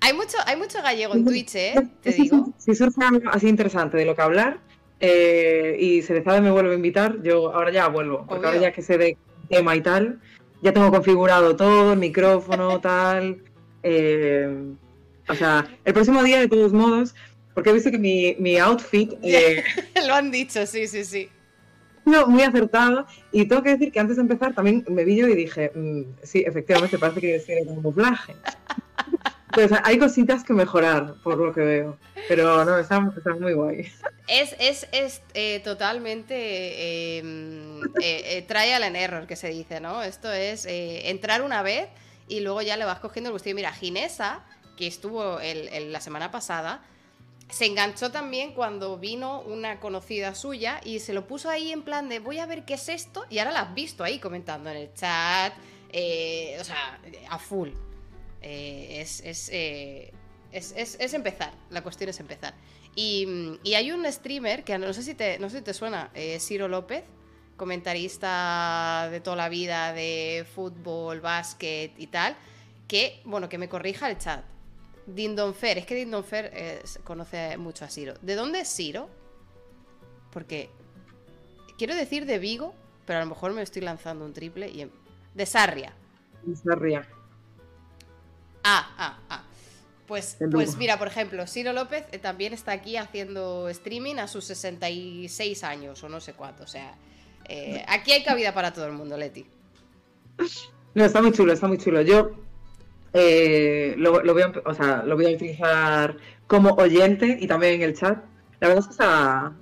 Hay 0.00 0.12
mucho, 0.12 0.36
hay 0.46 0.56
mucho 0.56 0.82
gallego 0.82 1.14
en 1.14 1.24
Twitch, 1.24 1.54
¿eh? 1.54 1.74
Te 2.02 2.12
digo. 2.12 2.52
Si 2.58 2.74
surge 2.74 3.02
algo 3.04 3.30
así 3.30 3.48
interesante 3.48 3.96
de 3.96 4.04
lo 4.04 4.14
que 4.14 4.22
hablar 4.22 4.58
eh, 5.00 5.76
y 5.78 6.02
se 6.02 6.22
sabe 6.22 6.40
me 6.40 6.50
vuelve 6.50 6.72
a 6.72 6.76
invitar, 6.76 7.22
yo 7.22 7.52
ahora 7.54 7.70
ya 7.70 7.88
vuelvo. 7.88 8.24
Porque 8.26 8.46
ahora 8.46 8.58
ya 8.58 8.72
que 8.72 8.82
sé 8.82 8.98
de 8.98 9.16
tema 9.48 9.76
y 9.76 9.80
tal, 9.80 10.20
ya 10.62 10.72
tengo 10.72 10.90
configurado 10.90 11.56
todo, 11.56 11.92
el 11.92 11.98
micrófono, 11.98 12.80
tal. 12.82 13.42
Eh, 13.82 14.74
o 15.28 15.34
sea, 15.34 15.66
el 15.84 15.92
próximo 15.92 16.22
día, 16.22 16.40
de 16.40 16.48
todos 16.48 16.72
modos, 16.72 17.14
porque 17.54 17.70
he 17.70 17.72
visto 17.72 17.90
que 17.90 17.98
mi, 17.98 18.36
mi 18.38 18.58
outfit. 18.58 19.12
Eh, 19.22 19.62
lo 20.06 20.14
han 20.14 20.30
dicho, 20.30 20.66
sí, 20.66 20.86
sí, 20.86 21.04
sí. 21.04 21.28
No, 22.04 22.28
muy 22.28 22.42
acertado. 22.42 23.06
Y 23.32 23.46
tengo 23.46 23.62
que 23.62 23.70
decir 23.70 23.90
que 23.90 23.98
antes 23.98 24.16
de 24.16 24.22
empezar 24.22 24.54
también 24.54 24.84
me 24.88 25.04
vi 25.04 25.16
yo 25.16 25.26
y 25.26 25.34
dije, 25.34 25.72
mm, 25.74 26.02
sí, 26.22 26.44
efectivamente, 26.46 26.98
parece 26.98 27.20
que 27.20 27.34
es 27.36 27.48
el 27.48 27.66
camuflaje. 27.66 28.36
Pues 29.56 29.70
hay 29.84 29.98
cositas 29.98 30.44
que 30.44 30.52
mejorar, 30.52 31.14
por 31.22 31.38
lo 31.38 31.50
que 31.50 31.62
veo. 31.62 31.98
Pero 32.28 32.62
no, 32.66 32.76
está, 32.76 33.00
muy 33.00 33.54
guay. 33.54 33.90
Es, 34.28 34.54
es, 34.58 34.86
es 34.92 35.22
eh, 35.32 35.60
totalmente 35.60 37.16
em, 37.16 37.80
eh, 38.02 38.36
eh, 38.36 38.44
trial 38.46 38.94
error, 38.94 39.26
que 39.26 39.34
se 39.34 39.48
dice, 39.48 39.80
¿no? 39.80 40.02
Esto 40.02 40.30
es 40.30 40.66
eh, 40.66 41.08
entrar 41.08 41.40
una 41.40 41.62
vez 41.62 41.88
y 42.28 42.40
luego 42.40 42.60
ya 42.60 42.76
le 42.76 42.84
vas 42.84 42.98
cogiendo 42.98 43.30
el 43.30 43.32
gusto. 43.32 43.48
Mira, 43.54 43.72
Ginesa, 43.72 44.44
que 44.76 44.86
estuvo 44.86 45.38
la 45.40 46.00
semana 46.02 46.30
pasada, 46.30 46.82
se 47.48 47.64
enganchó 47.64 48.10
también 48.10 48.52
cuando 48.52 48.98
vino 48.98 49.40
una 49.40 49.80
conocida 49.80 50.34
suya 50.34 50.82
y 50.84 50.98
se 50.98 51.14
lo 51.14 51.26
puso 51.26 51.48
ahí 51.48 51.72
en 51.72 51.80
plan 51.80 52.10
de 52.10 52.18
voy 52.18 52.40
a 52.40 52.46
ver 52.46 52.66
qué 52.66 52.74
es 52.74 52.90
esto 52.90 53.24
y 53.30 53.38
ahora 53.38 53.52
la 53.52 53.60
has 53.60 53.74
visto 53.74 54.04
ahí 54.04 54.18
comentando 54.18 54.68
en 54.68 54.76
el 54.76 54.92
chat, 54.92 55.54
o 55.88 56.64
sea, 56.64 57.00
a 57.30 57.38
full. 57.38 57.70
Eh, 58.48 59.04
eh, 59.24 60.12
es, 60.52 60.72
es, 61.00 61.14
empezar, 61.14 61.52
la 61.70 61.82
cuestión 61.82 62.10
es 62.10 62.20
empezar. 62.20 62.54
Y, 62.94 63.58
hay 63.74 63.90
un 63.90 64.10
streamer 64.10 64.62
que 64.62 64.78
no 64.78 64.92
sé 64.92 65.02
si 65.02 65.14
te, 65.14 65.38
no 65.40 65.50
sé 65.50 65.58
si 65.58 65.64
te 65.64 65.74
suena, 65.74 66.10
eh, 66.14 66.38
Ciro 66.38 66.68
López, 66.68 67.02
comentarista 67.56 69.08
de 69.10 69.20
toda 69.20 69.34
la 69.34 69.48
vida 69.48 69.92
de 69.92 70.46
fútbol, 70.54 71.20
básquet 71.20 71.92
y 71.98 72.06
tal, 72.06 72.36
que, 72.86 73.20
bueno, 73.24 73.48
que 73.48 73.58
me 73.58 73.68
corrija 73.68 74.08
el 74.08 74.18
chat. 74.18 74.44
Dindonfer, 75.06 75.78
es 75.78 75.86
que 75.86 75.96
Dindonfer 75.96 76.82
conoce 77.02 77.56
mucho 77.58 77.84
a 77.84 77.88
Ciro. 77.88 78.14
¿De 78.22 78.36
dónde 78.36 78.60
es 78.60 78.68
Ciro? 78.68 79.08
Porque 80.30 80.70
quiero 81.78 81.96
decir 81.96 82.26
de 82.26 82.38
Vigo, 82.38 82.74
pero 83.06 83.18
a 83.18 83.22
lo 83.22 83.28
mejor 83.28 83.52
me 83.52 83.62
estoy 83.62 83.82
lanzando 83.82 84.24
un 84.24 84.32
triple 84.32 84.68
y... 84.68 84.88
De 85.34 85.44
Sarria. 85.46 85.92
De 86.44 86.56
Sarria. 86.56 87.06
Ah, 88.68 88.90
ah, 88.98 89.18
ah. 89.30 89.42
Pues, 90.08 90.36
pues 90.50 90.76
mira, 90.76 90.98
por 90.98 91.06
ejemplo, 91.06 91.46
Ciro 91.46 91.72
López 91.72 92.04
eh, 92.10 92.18
también 92.18 92.52
está 92.52 92.72
aquí 92.72 92.96
haciendo 92.96 93.68
streaming 93.68 94.16
a 94.16 94.26
sus 94.26 94.44
66 94.46 95.64
años 95.64 96.02
o 96.02 96.08
no 96.08 96.20
sé 96.20 96.32
cuánto. 96.32 96.64
O 96.64 96.66
sea, 96.66 96.94
eh, 97.48 97.84
aquí 97.88 98.10
hay 98.10 98.24
cabida 98.24 98.52
para 98.52 98.72
todo 98.72 98.86
el 98.86 98.92
mundo, 98.92 99.16
Leti. 99.16 99.46
No, 100.94 101.04
está 101.04 101.22
muy 101.22 101.32
chulo, 101.32 101.52
está 101.52 101.68
muy 101.68 101.78
chulo. 101.78 102.02
Yo 102.02 102.32
eh, 103.12 103.94
lo, 103.98 104.12
voy 104.12 104.42
a, 104.42 104.52
o 104.64 104.74
sea, 104.74 105.02
lo 105.04 105.14
voy 105.14 105.26
a 105.26 105.36
utilizar 105.36 106.16
como 106.48 106.70
oyente 106.70 107.38
y 107.40 107.46
también 107.46 107.74
en 107.74 107.82
el 107.82 107.96
chat. 107.96 108.18
La 108.60 108.68
verdad 108.68 108.78
es 108.78 108.86
que 108.86 108.92
está. 108.92 109.52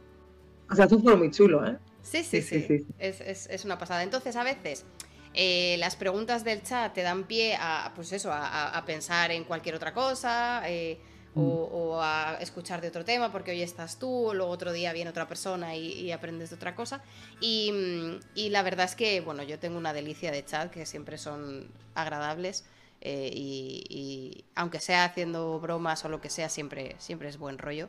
O 0.70 0.74
sea, 0.74 0.84
es 0.86 0.92
un 0.92 1.02
juego 1.02 1.18
muy 1.18 1.30
chulo, 1.30 1.66
¿eh? 1.66 1.76
Sí, 2.02 2.22
sí, 2.22 2.42
sí. 2.42 2.86
Es, 2.98 3.46
es, 3.48 3.64
una 3.64 3.78
pasada. 3.78 4.02
Entonces, 4.02 4.36
a 4.36 4.44
veces 4.44 4.84
eh, 5.34 5.76
las 5.78 5.96
preguntas 5.96 6.44
del 6.44 6.62
chat 6.62 6.94
te 6.94 7.02
dan 7.02 7.24
pie 7.24 7.56
a, 7.58 7.92
pues 7.96 8.12
eso, 8.12 8.30
a, 8.32 8.82
pensar 8.86 9.32
en 9.32 9.42
cualquier 9.42 9.74
otra 9.74 9.92
cosa 9.92 10.62
eh, 10.68 11.00
mm. 11.34 11.40
o, 11.40 12.00
a 12.00 12.38
escuchar 12.40 12.80
de 12.80 12.88
otro 12.88 13.04
tema 13.04 13.32
porque 13.32 13.50
hoy 13.50 13.60
estás 13.60 13.98
tú, 13.98 14.30
luego 14.32 14.52
otro 14.52 14.72
día 14.72 14.92
viene 14.92 15.10
otra 15.10 15.26
persona 15.26 15.74
y, 15.74 16.12
aprendes 16.12 16.50
de 16.50 16.56
otra 16.56 16.76
cosa. 16.76 17.02
Y, 17.40 18.20
la 18.48 18.62
verdad 18.62 18.86
es 18.86 18.94
que, 18.94 19.20
bueno, 19.20 19.42
yo 19.42 19.58
tengo 19.58 19.76
una 19.76 19.92
delicia 19.92 20.30
de 20.30 20.44
chat 20.44 20.70
que 20.70 20.86
siempre 20.86 21.18
son 21.18 21.68
agradables. 21.94 22.64
y, 23.02 24.44
aunque 24.54 24.78
sea 24.78 25.04
haciendo 25.04 25.58
bromas 25.58 26.04
o 26.04 26.08
lo 26.08 26.20
que 26.20 26.30
sea, 26.30 26.48
siempre, 26.48 26.94
siempre 26.98 27.28
es 27.28 27.38
buen 27.38 27.58
rollo. 27.58 27.88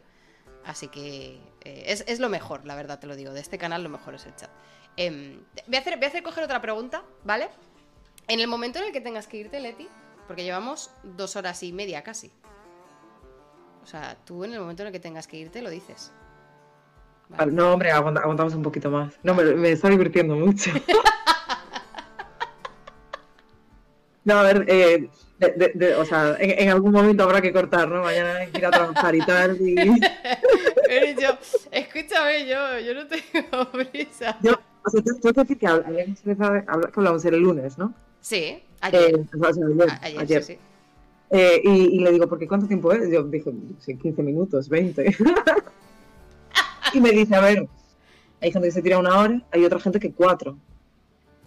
Así 0.65 0.87
que 0.87 1.39
es, 1.63 2.03
es, 2.07 2.19
lo 2.19 2.27
mejor, 2.27 2.65
la 2.65 2.75
verdad 2.75 2.97
te 2.97 3.05
lo 3.05 3.15
digo. 3.15 3.33
De 3.33 3.39
este 3.39 3.59
canal 3.59 3.83
lo 3.83 3.89
mejor 3.89 4.15
es 4.15 4.25
el 4.25 4.35
chat. 4.35 4.49
Em, 4.97 5.39
voy, 5.67 5.75
a 5.75 5.79
hacer, 5.79 5.97
voy 5.97 6.05
a 6.05 6.07
hacer 6.07 6.23
coger 6.23 6.43
otra 6.43 6.61
pregunta, 6.61 7.03
¿vale? 7.23 7.49
En 8.27 8.39
el 8.39 8.47
momento 8.47 8.79
en 8.79 8.85
el 8.85 8.91
que 8.91 9.01
tengas 9.01 9.27
que 9.27 9.37
irte, 9.37 9.59
Leti, 9.59 9.87
porque 10.27 10.43
llevamos 10.43 10.91
dos 11.03 11.35
horas 11.35 11.61
y 11.63 11.73
media 11.73 12.03
casi. 12.03 12.31
O 13.83 13.87
sea, 13.87 14.17
tú 14.25 14.43
en 14.43 14.53
el 14.53 14.59
momento 14.59 14.83
en 14.83 14.87
el 14.87 14.93
que 14.93 14.99
tengas 14.99 15.27
que 15.27 15.37
irte 15.37 15.61
lo 15.61 15.69
dices. 15.69 16.11
No, 17.47 17.73
hombre, 17.73 17.91
aguantamos 17.91 18.53
un 18.53 18.63
poquito 18.63 18.89
más. 18.89 19.13
No, 19.23 19.33
me, 19.33 19.43
me 19.43 19.71
está 19.71 19.89
divirtiendo 19.89 20.35
mucho. 20.35 20.71
no, 24.23 24.39
a 24.39 24.43
ver, 24.43 24.65
eh, 24.67 25.09
o 25.97 26.05
sea, 26.05 26.37
en, 26.39 26.69
algún 26.69 26.91
momento 26.91 27.23
habrá 27.23 27.41
que 27.41 27.51
cortar, 27.51 27.89
¿no? 27.89 28.03
Mañana 28.03 28.35
hay 28.35 28.47
que 28.47 28.59
ir 28.59 28.65
a 28.65 28.71
trabajar 28.71 29.15
y 29.15 29.19
tal. 29.19 29.59
Y... 29.59 29.75
Yo, 31.19 31.37
escúchame, 31.71 32.45
yo, 32.45 32.79
yo 32.79 32.93
no 32.93 33.07
tengo 33.07 33.71
prisa. 33.71 34.37
Yo, 34.41 34.53
o 34.85 34.89
sea, 34.89 35.01
tú, 35.01 35.31
decir 35.33 35.57
que 35.57 35.67
hablamos 35.67 37.25
el 37.25 37.39
lunes, 37.39 37.77
¿no? 37.77 37.93
Sí, 38.21 38.63
ayer. 38.81 39.15
Eh, 39.15 39.25
o 39.33 39.53
sea, 39.53 39.63
ayer, 39.65 39.99
ayer, 40.01 40.19
ayer. 40.19 40.43
Sí, 40.43 40.53
sí. 40.53 40.59
Eh, 41.31 41.61
y, 41.63 41.69
y, 41.69 41.99
le 41.99 42.11
digo, 42.11 42.27
¿por 42.27 42.37
qué 42.37 42.47
cuánto 42.47 42.67
tiempo 42.67 42.91
es? 42.91 43.09
Yo 43.11 43.23
dije, 43.23 43.51
15 43.85 44.23
minutos, 44.23 44.69
20. 44.69 45.15
y 46.93 47.01
me 47.01 47.11
dice, 47.11 47.35
a 47.35 47.41
ver, 47.41 47.67
hay 48.41 48.51
gente 48.51 48.67
que 48.67 48.71
se 48.71 48.81
tira 48.81 48.99
una 48.99 49.19
hora, 49.19 49.41
hay 49.51 49.65
otra 49.65 49.79
gente 49.79 49.99
que 49.99 50.11
cuatro. 50.11 50.57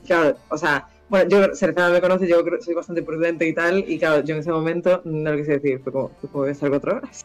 Claro, 0.05 0.37
o 0.49 0.59
sea, 0.59 0.89
bueno, 1.09 1.31
yo, 1.31 1.55
Cercana 1.55 1.91
me 1.91 2.01
conoce, 2.01 2.27
yo 2.27 2.43
soy 2.61 2.75
bastante 2.75 3.03
prudente 3.03 3.47
y 3.47 3.55
tal, 3.55 3.85
y 3.89 3.99
claro, 3.99 4.25
yo 4.25 4.35
en 4.35 4.41
ese 4.41 4.51
momento 4.51 5.01
no 5.05 5.31
lo 5.31 5.37
quise 5.37 5.53
decir, 5.53 5.81
fue 5.81 5.93
como, 5.93 6.11
¿cómo 6.21 6.33
voy 6.33 6.49
a 6.49 6.53
estar 6.53 6.69
cuatro 6.69 6.97
horas? 6.97 7.25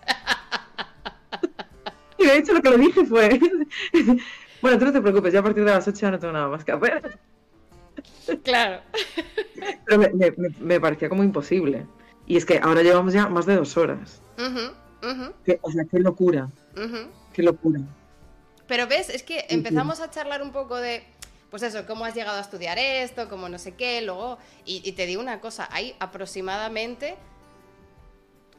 y 2.18 2.26
de 2.26 2.38
hecho 2.38 2.53
lo 2.53 2.61
que 2.61 2.69
le 2.69 2.77
dije 2.77 3.06
fue, 3.06 3.40
bueno, 4.64 4.80
tú 4.80 4.85
no 4.85 4.94
te 4.94 5.02
preocupes, 5.02 5.34
ya 5.34 5.41
a 5.41 5.44
partir 5.44 5.65
de 5.65 5.72
las 5.72 5.85
8 5.85 6.11
no 6.11 6.19
tengo 6.19 6.31
nada 6.31 6.48
más 6.48 6.64
que 6.64 6.72
hacer. 6.72 7.19
Claro. 8.44 8.81
Pero 9.85 9.99
me, 9.99 10.10
me, 10.14 10.34
me, 10.60 10.80
parecía 10.80 11.10
como 11.10 11.22
imposible. 11.22 11.85
Y 12.26 12.38
es 12.38 12.45
que 12.45 12.60
ahora 12.64 12.81
llevamos 12.81 13.14
ya 13.14 13.27
más 13.27 13.45
de 13.45 13.57
dos 13.57 13.76
horas. 13.76 14.22
o 14.38 15.72
sea, 15.72 15.84
qué 15.91 15.99
locura. 15.99 16.48
Qué 17.34 17.44
locura. 17.44 17.81
Pero 18.65 18.88
ves, 18.88 19.10
es 19.10 19.22
que 19.22 19.45
empezamos 19.49 19.99
a 19.99 20.10
charlar 20.10 20.41
un 20.41 20.53
poco 20.53 20.77
de, 20.77 21.03
pues 21.49 21.61
eso, 21.61 21.85
cómo 21.85 22.06
has 22.06 22.15
llegado 22.15 22.38
a 22.38 22.41
estudiar 22.41 22.80
esto, 22.80 23.27
cómo 23.27 23.49
no 23.49 23.60
sé 23.60 23.73
qué, 23.73 24.02
luego, 24.02 24.38
y, 24.64 24.94
te 24.94 25.06
digo 25.06 25.22
una 25.22 25.41
cosa, 25.41 25.68
hay 25.72 25.94
aproximadamente 25.99 27.18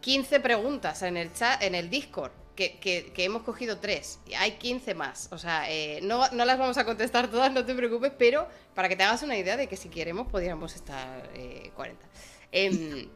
15 0.02 0.40
preguntas 0.40 1.01
en 1.02 1.16
el 1.16 1.32
chat, 1.32 1.62
en 1.62 1.74
el 1.74 1.89
Discord. 1.89 2.32
Que, 2.55 3.12
hemos 3.16 3.43
cogido 3.43 3.78
tres, 3.78 4.20
hay 4.39 4.52
15 4.52 4.94
más. 4.94 5.28
O 5.32 5.39
sea, 5.39 5.70
eh, 5.70 6.01
no, 6.02 6.28
no, 6.31 6.44
las 6.44 6.56
vamos 6.56 6.78
a 6.78 6.85
contestar 6.85 7.28
todas, 7.28 7.52
no 7.52 7.64
te 7.64 7.74
preocupes, 7.74 8.12
pero 8.16 8.47
para 8.74 8.89
que 8.89 8.97
te 8.97 9.02
hagas 9.02 9.22
una 9.22 9.36
idea 9.36 9.56
de 9.56 9.66
que 9.66 9.76
si 9.76 9.89
queremos 9.89 10.28
podríamos 10.28 10.74
estar 10.76 11.28
40. 11.74 12.06
Eh, 12.52 12.66
em, 12.66 13.09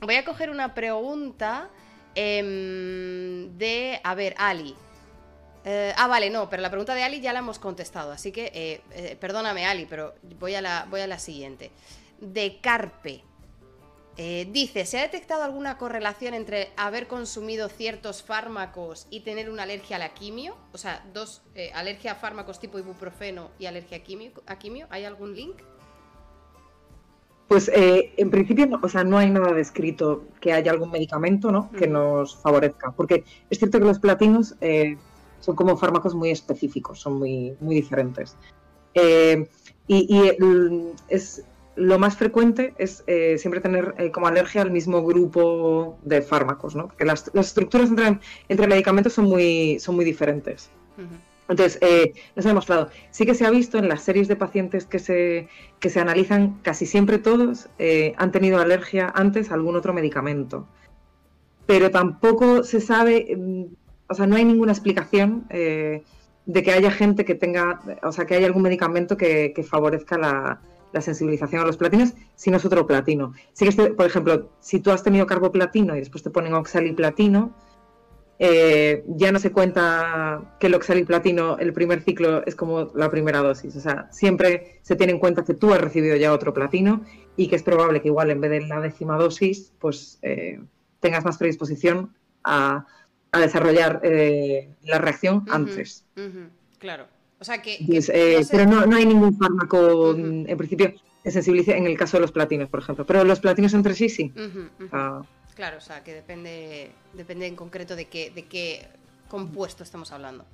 voy 0.00 0.16
a 0.16 0.24
coger 0.24 0.50
una 0.50 0.74
pregunta 0.74 1.70
em, 2.14 3.56
de, 3.56 4.00
a 4.02 4.14
ver, 4.14 4.34
Ali. 4.36 4.74
Eh, 5.64 5.94
ah, 5.96 6.08
vale, 6.08 6.28
no, 6.28 6.50
pero 6.50 6.60
la 6.60 6.70
pregunta 6.70 6.92
de 6.94 7.04
Ali 7.04 7.20
ya 7.20 7.32
la 7.32 7.38
hemos 7.38 7.60
contestado, 7.60 8.10
así 8.10 8.32
que 8.32 8.50
eh, 8.90 9.16
perdóname 9.20 9.64
Ali, 9.64 9.86
pero 9.86 10.14
voy 10.40 10.56
a, 10.56 10.60
la, 10.60 10.86
voy 10.90 11.02
a 11.02 11.06
la 11.06 11.20
siguiente. 11.20 11.70
De 12.20 12.58
Carpe. 12.60 13.22
Dice, 14.16 14.84
¿se 14.84 14.98
ha 14.98 15.02
detectado 15.02 15.42
alguna 15.42 15.78
correlación 15.78 16.34
entre 16.34 16.70
haber 16.76 17.06
consumido 17.06 17.68
ciertos 17.68 18.22
fármacos 18.22 19.06
y 19.10 19.20
tener 19.20 19.50
una 19.50 19.62
alergia 19.62 19.96
a 19.96 19.98
la 19.98 20.14
quimio? 20.14 20.54
O 20.72 20.78
sea, 20.78 21.04
dos, 21.12 21.42
alergia 21.74 22.12
a 22.12 22.14
fármacos 22.16 22.60
tipo 22.60 22.78
ibuprofeno 22.78 23.50
y 23.58 23.66
alergia 23.66 23.98
a 23.98 24.00
quimio, 24.00 24.32
a 24.46 24.58
quimio. 24.58 24.86
¿Hay 24.90 25.04
algún 25.04 25.34
link? 25.34 25.56
Pues 27.48 27.70
en 27.74 28.30
principio, 28.30 28.66
no, 28.66 28.80
o 28.82 28.88
sea, 28.88 29.04
no 29.04 29.18
hay 29.18 29.30
nada 29.30 29.52
descrito 29.52 30.24
que 30.40 30.52
haya 30.52 30.70
algún 30.70 30.90
medicamento 30.90 31.52
¿no? 31.52 31.70
que 31.72 31.86
nos 31.86 32.36
favorezca, 32.36 32.92
porque 32.92 33.24
es 33.50 33.58
cierto 33.58 33.78
que 33.78 33.84
los 33.84 33.98
platinos 33.98 34.54
son 35.42 35.56
como 35.56 35.76
fármacos 35.76 36.14
muy 36.14 36.30
específicos, 36.30 37.00
son 37.00 37.18
muy, 37.18 37.54
muy 37.60 37.74
diferentes. 37.74 38.36
Eh, 38.94 39.48
y, 39.88 40.30
es 41.08 41.44
lo 41.76 41.98
más 41.98 42.16
frecuente 42.16 42.74
es 42.78 43.04
eh, 43.06 43.36
siempre 43.38 43.60
tener 43.60 43.94
eh, 43.98 44.10
como 44.10 44.26
alergia 44.26 44.62
al 44.62 44.70
mismo 44.70 45.02
grupo 45.02 45.98
de 46.02 46.22
fármacos, 46.22 46.74
¿no? 46.74 46.88
Porque 46.88 47.04
las, 47.04 47.30
estructuras 47.34 47.90
entre, 47.90 48.18
entre, 48.48 48.66
medicamentos 48.66 49.12
son 49.12 49.26
muy, 49.26 49.78
son 49.78 49.96
muy 49.96 50.04
diferentes. 50.04 50.70
Entonces, 51.48 51.78
no 52.34 52.42
se 52.42 52.48
ha 52.48 52.50
demostrado. 52.50 52.88
Sí 53.10 53.26
que 53.26 53.34
se 53.34 53.44
ha 53.44 53.50
visto 53.50 53.76
en 53.76 53.88
las 53.88 54.02
series 54.02 54.28
de 54.28 54.36
pacientes 54.36 54.86
que 54.86 54.98
se, 54.98 55.48
que 55.80 55.90
se 55.90 56.00
analizan, 56.00 56.58
casi 56.62 56.86
siempre 56.86 57.18
todos 57.18 57.68
han 58.16 58.32
tenido 58.32 58.58
alergia 58.58 59.12
antes 59.14 59.50
a 59.50 59.54
algún 59.54 59.76
otro 59.76 59.92
medicamento. 59.92 60.66
Pero 61.66 61.90
tampoco 61.90 62.62
se 62.62 62.80
sabe 62.80 63.36
mm, 63.36 63.64
o 64.12 64.14
sea, 64.14 64.26
no 64.26 64.36
hay 64.36 64.44
ninguna 64.44 64.72
explicación 64.72 65.46
eh, 65.48 66.02
de 66.44 66.62
que 66.62 66.72
haya 66.72 66.90
gente 66.90 67.24
que 67.24 67.34
tenga, 67.34 67.80
o 68.02 68.12
sea, 68.12 68.26
que 68.26 68.34
haya 68.34 68.46
algún 68.46 68.62
medicamento 68.62 69.16
que, 69.16 69.54
favorezca 69.66 70.18
la, 70.18 70.60
sensibilización 71.00 71.62
a 71.62 71.66
los 71.66 71.76
platinos 71.76 72.14
si 72.34 72.50
no 72.50 72.56
es 72.56 72.64
otro 72.64 72.86
platino. 72.86 73.32
Sí 73.52 73.68
que, 73.68 73.90
por 73.90 74.06
ejemplo, 74.06 74.50
si 74.60 74.80
tú 74.80 74.90
has 74.90 75.02
tenido 75.02 75.26
carboplatino 75.26 75.96
y 75.96 76.00
después 76.00 76.22
te 76.22 76.30
ponen 76.30 76.54
oxaliplatino, 76.54 77.54
eh, 78.38 79.04
ya 79.06 79.30
no 79.30 79.38
se 79.38 79.52
cuenta 79.52 80.56
que 80.58 80.66
el 80.66 80.74
oxaliplatino, 80.74 81.58
el 81.58 81.72
primer 81.72 82.02
ciclo, 82.02 82.44
es 82.44 82.56
como 82.56 82.90
la 82.94 83.10
primera 83.10 83.38
dosis. 83.38 83.76
O 83.76 83.80
sea, 83.80 84.08
siempre 84.10 84.80
se 84.82 84.96
tiene 84.96 85.12
en 85.12 85.18
cuenta 85.18 85.44
que 85.44 85.54
tú 85.54 85.72
has 85.72 85.80
recibido 85.80 86.16
ya 86.16 86.32
otro 86.32 86.52
platino 86.52 87.02
y 87.36 87.48
que 87.48 87.56
es 87.56 87.62
probable 87.62 88.02
que 88.02 88.08
igual 88.08 88.30
en 88.30 88.40
vez 88.40 88.50
de 88.50 88.60
la 88.66 88.80
décima 88.80 89.16
dosis, 89.16 89.72
pues 89.78 90.18
eh, 90.22 90.60
tengas 91.00 91.24
más 91.24 91.38
predisposición 91.38 92.12
a 92.42 92.86
a 93.32 93.40
desarrollar 93.40 94.00
eh, 94.04 94.68
la 94.82 94.98
reacción 94.98 95.44
antes. 95.50 96.04
Claro. 96.78 97.06
O 97.42 97.44
sea 97.44 97.60
que. 97.60 97.74
Eh, 97.74 98.46
pero 98.52 98.66
no, 98.66 98.86
no, 98.86 98.94
hay 98.94 99.04
ningún 99.04 99.36
fármaco, 99.36 100.12
en 100.12 100.56
principio, 100.56 100.94
que 101.24 101.30
sensibilice 101.32 101.76
en 101.76 101.86
el 101.86 101.98
caso 101.98 102.16
de 102.16 102.20
los 102.20 102.30
platinos, 102.30 102.68
por 102.68 102.78
ejemplo. 102.78 103.04
Pero 103.04 103.24
los 103.24 103.40
platinos 103.40 103.74
entre 103.74 103.96
sí, 103.96 104.08
sí. 104.08 104.32
Claro, 105.56 105.78
o 105.78 105.80
sea 105.80 106.04
que 106.04 106.14
depende, 106.14 106.92
depende 107.14 107.48
en 107.48 107.56
concreto 107.56 107.96
de 107.96 108.04
qué, 108.04 108.30
de 108.30 108.44
qué 108.46 108.86
compuesto 109.28 109.82
estamos 109.82 110.12
hablando. 110.12 110.46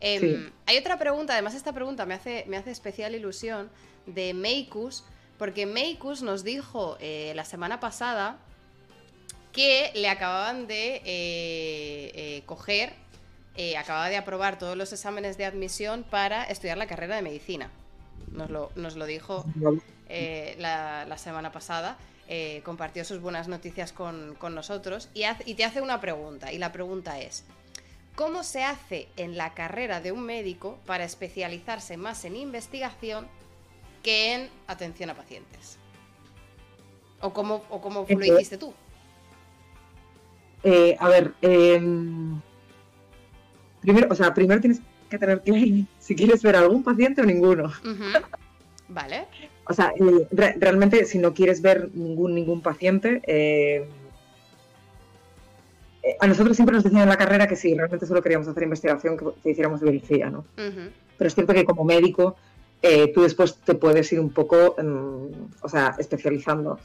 Em, 0.00 0.50
hay 0.64 0.78
otra 0.78 0.98
pregunta, 0.98 1.34
además 1.34 1.54
esta 1.54 1.74
pregunta 1.74 2.06
me 2.06 2.14
hace, 2.14 2.46
me 2.48 2.56
hace 2.56 2.70
especial 2.70 3.14
ilusión, 3.14 3.68
de 4.06 4.32
Meikus, 4.32 5.04
porque 5.36 5.66
Meikus 5.66 6.22
nos 6.22 6.42
dijo 6.42 6.96
eh, 7.00 7.34
la 7.36 7.44
semana 7.44 7.80
pasada 7.80 8.38
que 9.52 9.92
le 9.94 10.08
acababan 10.08 10.66
de 10.68 11.02
eh, 11.04 12.42
coger, 12.46 12.94
eh, 13.58 13.76
acababa 13.76 14.08
de 14.08 14.16
aprobar 14.16 14.58
todos 14.58 14.76
los 14.76 14.90
exámenes 14.92 15.36
de 15.36 15.44
admisión 15.44 16.04
para 16.08 16.44
estudiar 16.44 16.78
la 16.78 16.86
carrera 16.86 17.16
de 17.16 17.22
medicina. 17.22 17.70
Nos 18.32 18.48
lo, 18.48 18.70
nos 18.74 18.96
lo 18.96 19.04
dijo 19.04 19.44
la, 20.08 21.18
semana 21.18 21.52
pasada. 21.52 21.98
compartió 22.64 23.04
sus 23.04 23.20
buenas 23.20 23.48
noticias 23.48 23.92
con, 23.92 24.36
nosotros 24.54 25.10
y, 25.12 25.24
y 25.44 25.54
te 25.54 25.64
hace 25.64 25.82
una 25.82 26.00
pregunta. 26.00 26.52
Y 26.52 26.58
la 26.58 26.72
pregunta 26.72 27.20
es, 27.20 27.44
¿cómo 28.14 28.42
se 28.44 28.64
hace 28.64 29.08
en 29.16 29.36
la 29.36 29.54
carrera 29.54 30.00
de 30.00 30.12
un 30.12 30.22
médico 30.22 30.78
para 30.86 31.04
especializarse 31.04 31.96
más 31.96 32.24
en 32.24 32.36
investigación 32.36 33.26
que 34.02 34.34
en 34.34 34.50
atención 34.66 35.10
a 35.10 35.14
pacientes? 35.14 35.78
¿O 37.20 37.32
cómo, 37.32 37.64
o 37.70 37.80
cómo 37.80 38.06
lo 38.08 38.24
hiciste 38.24 38.56
tú? 38.56 38.72
Eh, 40.62 40.96
a 40.98 41.08
ver, 41.08 41.34
em, 41.42 42.40
primero, 43.80 44.08
o 44.10 44.14
sea, 44.14 44.34
primero 44.34 44.60
tienes 44.60 44.80
que 45.08 45.18
tener 45.18 45.40
claro 45.40 45.64
si 45.98 46.14
quieres 46.14 46.42
ver 46.42 46.56
a 46.56 46.60
algún 46.60 46.82
paciente 46.82 47.22
o 47.22 47.24
ninguno. 47.24 47.72
Vale. 48.88 49.26
O 49.66 49.74
sea, 49.74 49.92
eh, 49.96 50.54
realmente 50.58 51.04
si 51.04 51.18
no 51.18 51.34
quieres 51.34 51.60
ver 51.60 51.90
ningún, 51.94 52.34
ningún 52.34 52.62
paciente, 52.62 53.20
em, 53.26 53.84
eh, 56.02 56.16
a 56.20 56.26
nosotros 56.26 56.56
siempre 56.56 56.74
nos 56.74 56.84
decían 56.84 57.02
en 57.02 57.08
la 57.08 57.18
carrera 57.18 57.46
que 57.46 57.56
si 57.56 57.74
realmente 57.74 58.06
solo 58.06 58.22
queríamos 58.22 58.48
hacer 58.48 58.62
investigación, 58.62 59.16
que, 59.16 59.50
hiciéramos 59.50 59.80
biología, 59.80 60.30
¿no? 60.30 60.44
Pero 60.56 61.28
es 61.28 61.34
cierto 61.34 61.52
que 61.52 61.64
como 61.64 61.84
médico, 61.84 62.36
tú 63.14 63.22
después 63.22 63.56
te 63.56 63.74
puedes 63.74 64.10
ir 64.12 64.20
un 64.20 64.30
poco, 64.30 64.76
em, 64.78 65.48
o 65.60 65.68
sea, 65.68 65.94
especializando. 65.98 66.78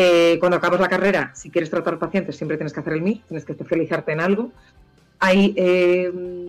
Eh, 0.00 0.36
cuando 0.38 0.58
acabas 0.58 0.78
la 0.78 0.88
carrera, 0.88 1.32
si 1.34 1.50
quieres 1.50 1.70
tratar 1.70 1.98
pacientes, 1.98 2.36
siempre 2.36 2.56
tienes 2.56 2.72
que 2.72 2.78
hacer 2.78 2.92
el 2.92 3.02
MI, 3.02 3.22
tienes 3.26 3.44
que 3.44 3.50
especializarte 3.50 4.12
en 4.12 4.20
algo. 4.20 4.52
Hay 5.20 5.54
eh, 5.56 6.48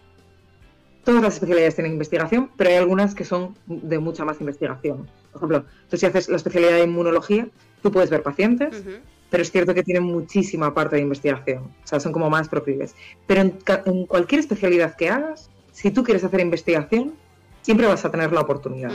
todas 1.09 1.23
las 1.23 1.33
especialidades 1.33 1.75
tienen 1.75 1.93
investigación, 1.93 2.51
pero 2.55 2.69
hay 2.69 2.75
algunas 2.75 3.15
que 3.15 3.25
son 3.25 3.55
de 3.65 3.97
mucha 3.97 4.25
más 4.25 4.39
investigación. 4.41 5.09
Por 5.31 5.39
ejemplo, 5.39 5.65
tú 5.89 5.97
si 5.97 6.05
haces 6.05 6.29
la 6.29 6.35
especialidad 6.35 6.73
de 6.73 6.83
inmunología, 6.83 7.47
tú 7.81 7.91
puedes 7.91 8.11
ver 8.11 8.21
pacientes, 8.21 8.83
pero 9.29 9.41
es 9.41 9.51
cierto 9.51 9.73
que 9.73 9.81
tienen 9.81 10.03
muchísima 10.03 10.73
parte 10.73 10.97
de 10.97 11.01
investigación, 11.01 11.63
o 11.83 11.87
sea, 11.87 11.99
son 11.99 12.11
como 12.11 12.29
más 12.29 12.47
proclives. 12.47 12.95
Pero 13.25 13.41
en, 13.41 14.05
cualquier 14.05 14.39
especialidad 14.39 14.95
que 14.95 15.09
hagas, 15.09 15.49
si 15.71 15.89
tú 15.89 16.03
quieres 16.03 16.23
hacer 16.23 16.41
investigación, 16.41 17.13
siempre 17.61 17.87
vas 17.87 18.05
a 18.05 18.11
tener 18.11 18.31
la 18.31 18.41
oportunidad. 18.41 18.91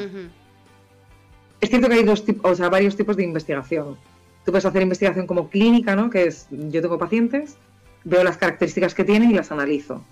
Es 1.61 1.71
cierto 1.71 1.89
que 1.89 1.95
hay 1.95 2.05
dos 2.05 2.23
o 2.43 2.55
sea, 2.55 2.69
varios 2.69 2.95
tipos 2.95 3.17
de 3.17 3.25
investigación. 3.25 3.97
Tú 4.45 4.53
puedes 4.53 4.67
hacer 4.67 4.83
investigación 4.83 5.27
como 5.27 5.49
clínica, 5.49 5.97
¿no? 5.97 6.11
Que 6.11 6.27
es, 6.27 6.47
yo 6.51 6.83
tengo 6.83 6.99
pacientes, 6.99 7.57
veo 8.05 8.23
las 8.25 8.37
características 8.37 8.95
que 8.95 9.05
tienen 9.05 9.31
y 9.31 9.35
las 9.35 9.51
analizo. 9.51 10.05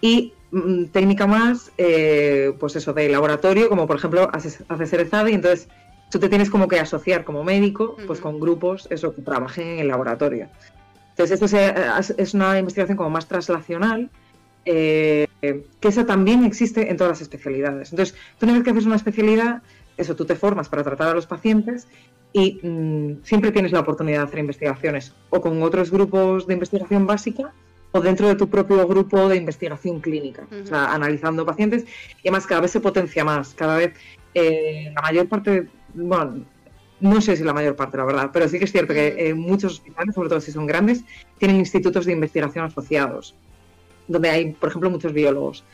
Y 0.00 0.32
mm, 0.50 0.86
técnica 0.86 1.26
más, 1.26 1.72
eh, 1.78 2.52
pues 2.58 2.76
eso, 2.76 2.92
de 2.92 3.08
laboratorio, 3.08 3.68
como 3.68 3.86
por 3.86 3.96
ejemplo 3.96 4.28
haces, 4.32 4.64
haces 4.68 4.92
y 4.92 5.32
entonces 5.34 5.68
tú 6.10 6.18
te 6.18 6.28
tienes 6.28 6.50
como 6.50 6.68
que 6.68 6.80
asociar 6.80 7.24
como 7.24 7.44
médico, 7.44 7.96
pues 8.06 8.20
con 8.20 8.40
grupos, 8.40 8.88
eso, 8.90 9.14
que 9.14 9.22
trabajen 9.22 9.68
en 9.68 9.78
el 9.80 9.88
laboratorio. 9.88 10.48
Entonces, 11.10 11.40
esto 11.40 12.14
es 12.16 12.34
una 12.34 12.58
investigación 12.58 12.96
como 12.96 13.10
más 13.10 13.26
translacional, 13.26 14.10
eh, 14.64 15.28
que 15.42 15.88
esa 15.88 16.06
también 16.06 16.44
existe 16.44 16.90
en 16.90 16.96
todas 16.96 17.12
las 17.12 17.20
especialidades. 17.20 17.92
Entonces, 17.92 18.16
tú 18.38 18.46
una 18.46 18.54
vez 18.54 18.64
que 18.64 18.70
haces 18.70 18.86
una 18.86 18.96
especialidad, 18.96 19.62
eso, 19.96 20.16
tú 20.16 20.24
te 20.24 20.34
formas 20.34 20.68
para 20.68 20.82
tratar 20.82 21.08
a 21.08 21.14
los 21.14 21.26
pacientes 21.26 21.86
y 22.32 22.60
mm, 22.62 23.24
siempre 23.24 23.52
tienes 23.52 23.72
la 23.72 23.80
oportunidad 23.80 24.18
de 24.18 24.24
hacer 24.24 24.38
investigaciones 24.38 25.14
o 25.30 25.40
con 25.40 25.62
otros 25.62 25.90
grupos 25.90 26.46
de 26.46 26.54
investigación 26.54 27.06
básica 27.06 27.52
o 27.92 28.00
dentro 28.00 28.28
de 28.28 28.36
tu 28.36 28.48
propio 28.48 28.86
grupo 28.86 29.28
de 29.28 29.36
investigación 29.36 30.00
clínica, 30.00 30.46
o 30.62 30.66
sea, 30.66 30.94
analizando 30.94 31.44
pacientes 31.44 31.84
y 32.22 32.28
además 32.28 32.46
cada 32.46 32.60
vez 32.60 32.70
se 32.70 32.80
potencia 32.80 33.24
más, 33.24 33.52
cada 33.54 33.76
vez 33.76 33.94
eh, 34.34 34.92
la 34.94 35.02
mayor 35.02 35.28
parte, 35.28 35.68
bueno, 35.94 36.44
no 37.00 37.20
sé 37.20 37.36
si 37.36 37.42
la 37.42 37.52
mayor 37.52 37.74
parte, 37.74 37.96
la 37.96 38.04
verdad, 38.04 38.30
pero 38.32 38.48
sí 38.48 38.58
que 38.58 38.64
es 38.64 38.72
cierto 38.72 38.94
que 38.94 39.34
muchos 39.34 39.74
hospitales, 39.74 40.14
sobre 40.14 40.28
todo 40.28 40.40
si 40.40 40.52
son 40.52 40.66
grandes, 40.66 41.02
tienen 41.38 41.56
institutos 41.56 42.06
de 42.06 42.12
investigación 42.12 42.64
asociados, 42.64 43.34
donde 44.06 44.28
hay, 44.28 44.52
por 44.52 44.68
ejemplo, 44.68 44.90
muchos 44.90 45.12
biólogos. 45.12 45.64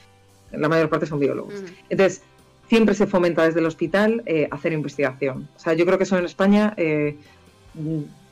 La 0.53 0.69
mayor 0.69 0.89
parte 0.89 1.07
son 1.07 1.19
biólogos. 1.19 1.55
Entonces, 1.91 2.23
siempre 2.69 2.95
se 2.95 3.07
fomenta 3.07 3.45
desde 3.45 3.61
el 3.61 3.67
hospital 3.67 4.23
eh, 4.27 4.49
hacer 4.51 4.73
investigación. 4.73 5.49
O 5.57 5.59
sea, 5.59 5.75
yo 5.75 5.85
creo 5.87 5.99
que 5.99 6.05
eso 6.05 6.19
en 6.19 6.25
España 6.25 6.75
eh, 6.77 7.17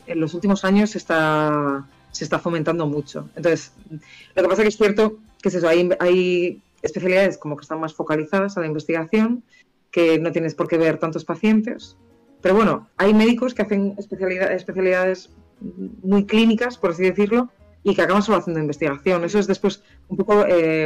en 0.06 0.20
los 0.20 0.34
últimos 0.34 0.64
años 0.64 0.90
se 0.90 0.98
está, 0.98 1.84
se 2.10 2.24
está 2.24 2.38
fomentando 2.38 2.86
mucho. 2.86 3.28
Entonces, 3.36 3.72
lo 4.34 4.42
que 4.42 4.48
pasa 4.48 4.62
es 4.62 4.64
que 4.64 4.68
es 4.68 4.76
cierto 4.76 5.18
que 5.42 5.48
es 5.48 5.64
hay, 5.64 5.90
hay 6.00 6.62
especialidades 6.82 7.38
como 7.38 7.56
que 7.56 7.62
están 7.62 7.80
más 7.80 7.94
focalizadas 7.94 8.56
a 8.56 8.60
la 8.60 8.66
investigación, 8.66 9.42
que 9.90 10.18
no 10.18 10.32
tienes 10.32 10.54
por 10.54 10.68
qué 10.68 10.78
ver 10.78 10.98
tantos 10.98 11.24
pacientes. 11.24 11.96
Pero 12.40 12.54
bueno, 12.54 12.88
hay 12.96 13.14
médicos 13.14 13.54
que 13.54 13.62
hacen 13.62 13.94
especialidades 13.98 15.30
muy 16.02 16.26
clínicas, 16.26 16.76
por 16.76 16.90
así 16.90 17.04
decirlo, 17.04 17.50
y 17.84 17.94
que 17.94 18.02
acaban 18.02 18.22
solo 18.22 18.38
haciendo 18.38 18.60
investigación. 18.60 19.24
Eso 19.24 19.38
es 19.38 19.46
después 19.46 19.82
un 20.08 20.16
poco 20.16 20.44
eh, 20.48 20.84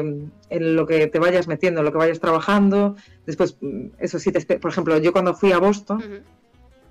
en 0.50 0.76
lo 0.76 0.86
que 0.86 1.06
te 1.06 1.20
vayas 1.20 1.46
metiendo, 1.46 1.80
en 1.80 1.86
lo 1.86 1.92
que 1.92 1.98
vayas 1.98 2.18
trabajando. 2.18 2.96
Después, 3.24 3.56
mm, 3.60 3.86
eso 4.00 4.18
sí, 4.18 4.32
te, 4.32 4.58
por 4.58 4.72
ejemplo, 4.72 4.98
yo 4.98 5.12
cuando 5.12 5.32
fui 5.32 5.52
a 5.52 5.58
Boston, 5.58 6.02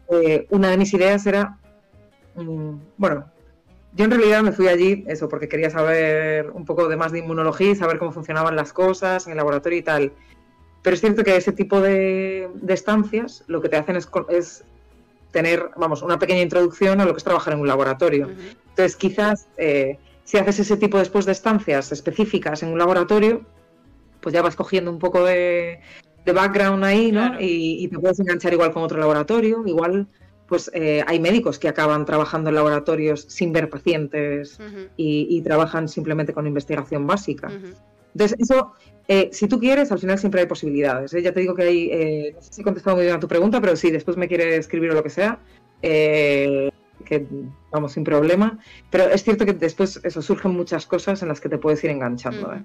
eh, 0.10 0.48
una 0.50 0.70
de 0.70 0.78
mis 0.78 0.94
ideas 0.94 1.28
era, 1.28 1.58
mm, 2.36 2.76
bueno, 2.98 3.26
yo 3.94 4.06
en 4.06 4.12
realidad 4.12 4.44
me 4.44 4.54
fui 4.54 4.70
allí, 4.70 5.04
eso, 5.08 5.28
porque 5.28 5.50
quería 5.50 5.70
saber 5.70 6.52
un 6.52 6.64
poco 6.64 6.88
de 6.88 6.96
más 6.96 7.12
de 7.12 7.20
inmunología 7.20 7.72
y 7.72 7.76
saber 7.76 7.98
cómo 8.00 8.14
funcionaban 8.14 8.56
las 8.56 8.72
cosas 8.72 9.26
en 9.26 9.32
el 9.32 9.38
laboratorio 9.38 9.80
y 9.80 9.84
tal. 9.84 10.14
Pero 10.84 10.94
es 10.94 11.02
cierto 11.02 11.24
que 11.26 11.36
ese 11.36 11.52
tipo 11.52 11.82
de, 11.82 12.50
estancias 12.70 13.44
lo 13.48 13.62
que 13.62 13.68
te 13.68 13.76
hacen 13.76 13.98
es, 13.98 14.08
es 14.30 14.64
tener, 15.32 15.70
vamos, 15.78 16.02
una 16.02 16.20
pequeña 16.20 16.42
introducción 16.42 17.02
a 17.02 17.06
lo 17.06 17.14
que 17.14 17.18
es 17.18 17.24
trabajar 17.24 17.54
en 17.54 17.60
un 17.60 17.68
laboratorio. 17.68 18.30
Entonces, 18.70 18.96
quizás 18.96 19.48
eh, 19.58 19.98
si 20.24 20.38
haces 20.38 20.60
ese 20.60 20.78
tipo 20.78 20.98
después 20.98 21.26
de 21.26 21.32
estancias 21.32 21.92
específicas 21.92 22.62
en 22.64 22.70
un 22.70 22.80
laboratorio, 22.80 23.42
pues 24.20 24.34
ya 24.34 24.42
vas 24.42 24.56
cogiendo 24.56 24.92
un 24.92 25.00
poco 25.00 25.24
de, 25.24 25.80
background 26.26 26.84
ahí, 26.84 27.12
¿no? 27.12 27.40
Y, 27.40 27.88
te 27.88 27.98
puedes 27.98 28.20
enganchar 28.20 28.52
igual 28.52 28.74
con 28.74 28.84
otro 28.84 29.00
laboratorio, 29.00 29.64
igual 29.66 30.08
pues 30.48 30.70
eh, 30.74 31.04
hay 31.08 31.20
médicos 31.20 31.60
que 31.60 31.68
acaban 31.68 32.06
trabajando 32.06 32.50
en 32.50 32.56
laboratorios 32.56 33.26
sin 33.30 33.52
ver 33.52 33.70
pacientes 33.70 34.60
y, 34.98 35.42
trabajan 35.42 35.88
simplemente 35.88 36.34
con 36.34 36.46
investigación 36.46 37.08
básica. 37.08 37.50
Entonces, 38.14 38.38
eso, 38.40 38.74
eh, 39.08 39.30
si 39.32 39.48
tú 39.48 39.60
quieres, 39.60 39.92
al 39.92 40.00
final 40.00 40.18
siempre 40.18 40.42
hay 40.42 40.48
posibilidades. 40.48 41.12
Ya 41.12 41.34
te 41.34 41.40
digo 41.40 41.56
que 41.56 41.64
hay, 41.64 42.34
no 42.34 42.42
sé 42.42 42.54
si 42.54 42.62
he 42.62 42.64
contestado 42.64 42.96
muy 42.96 43.06
bien 43.06 43.16
a 43.16 43.20
tu 43.20 43.28
pregunta, 43.28 43.62
pero 43.62 43.76
si 43.76 43.92
después 43.92 44.18
me 44.18 44.28
quieres 44.28 44.60
escribir 44.60 44.92
o 44.92 44.94
lo 44.94 45.04
que 45.04 45.10
sea, 45.10 45.40
que 47.08 47.26
vamos 47.72 47.94
sin 47.94 48.04
problema, 48.04 48.60
pero 48.90 49.06
es 49.06 49.24
cierto 49.24 49.46
que 49.46 49.54
después 49.54 50.00
eso 50.04 50.22
surgen 50.22 50.52
muchas 50.52 50.86
cosas 50.86 51.22
en 51.22 51.30
las 51.30 51.40
que 51.40 51.50
te 51.50 51.58
puedes 51.58 51.84
ir 51.84 51.92
enganchando. 51.92 52.54
¿eh? 52.54 52.64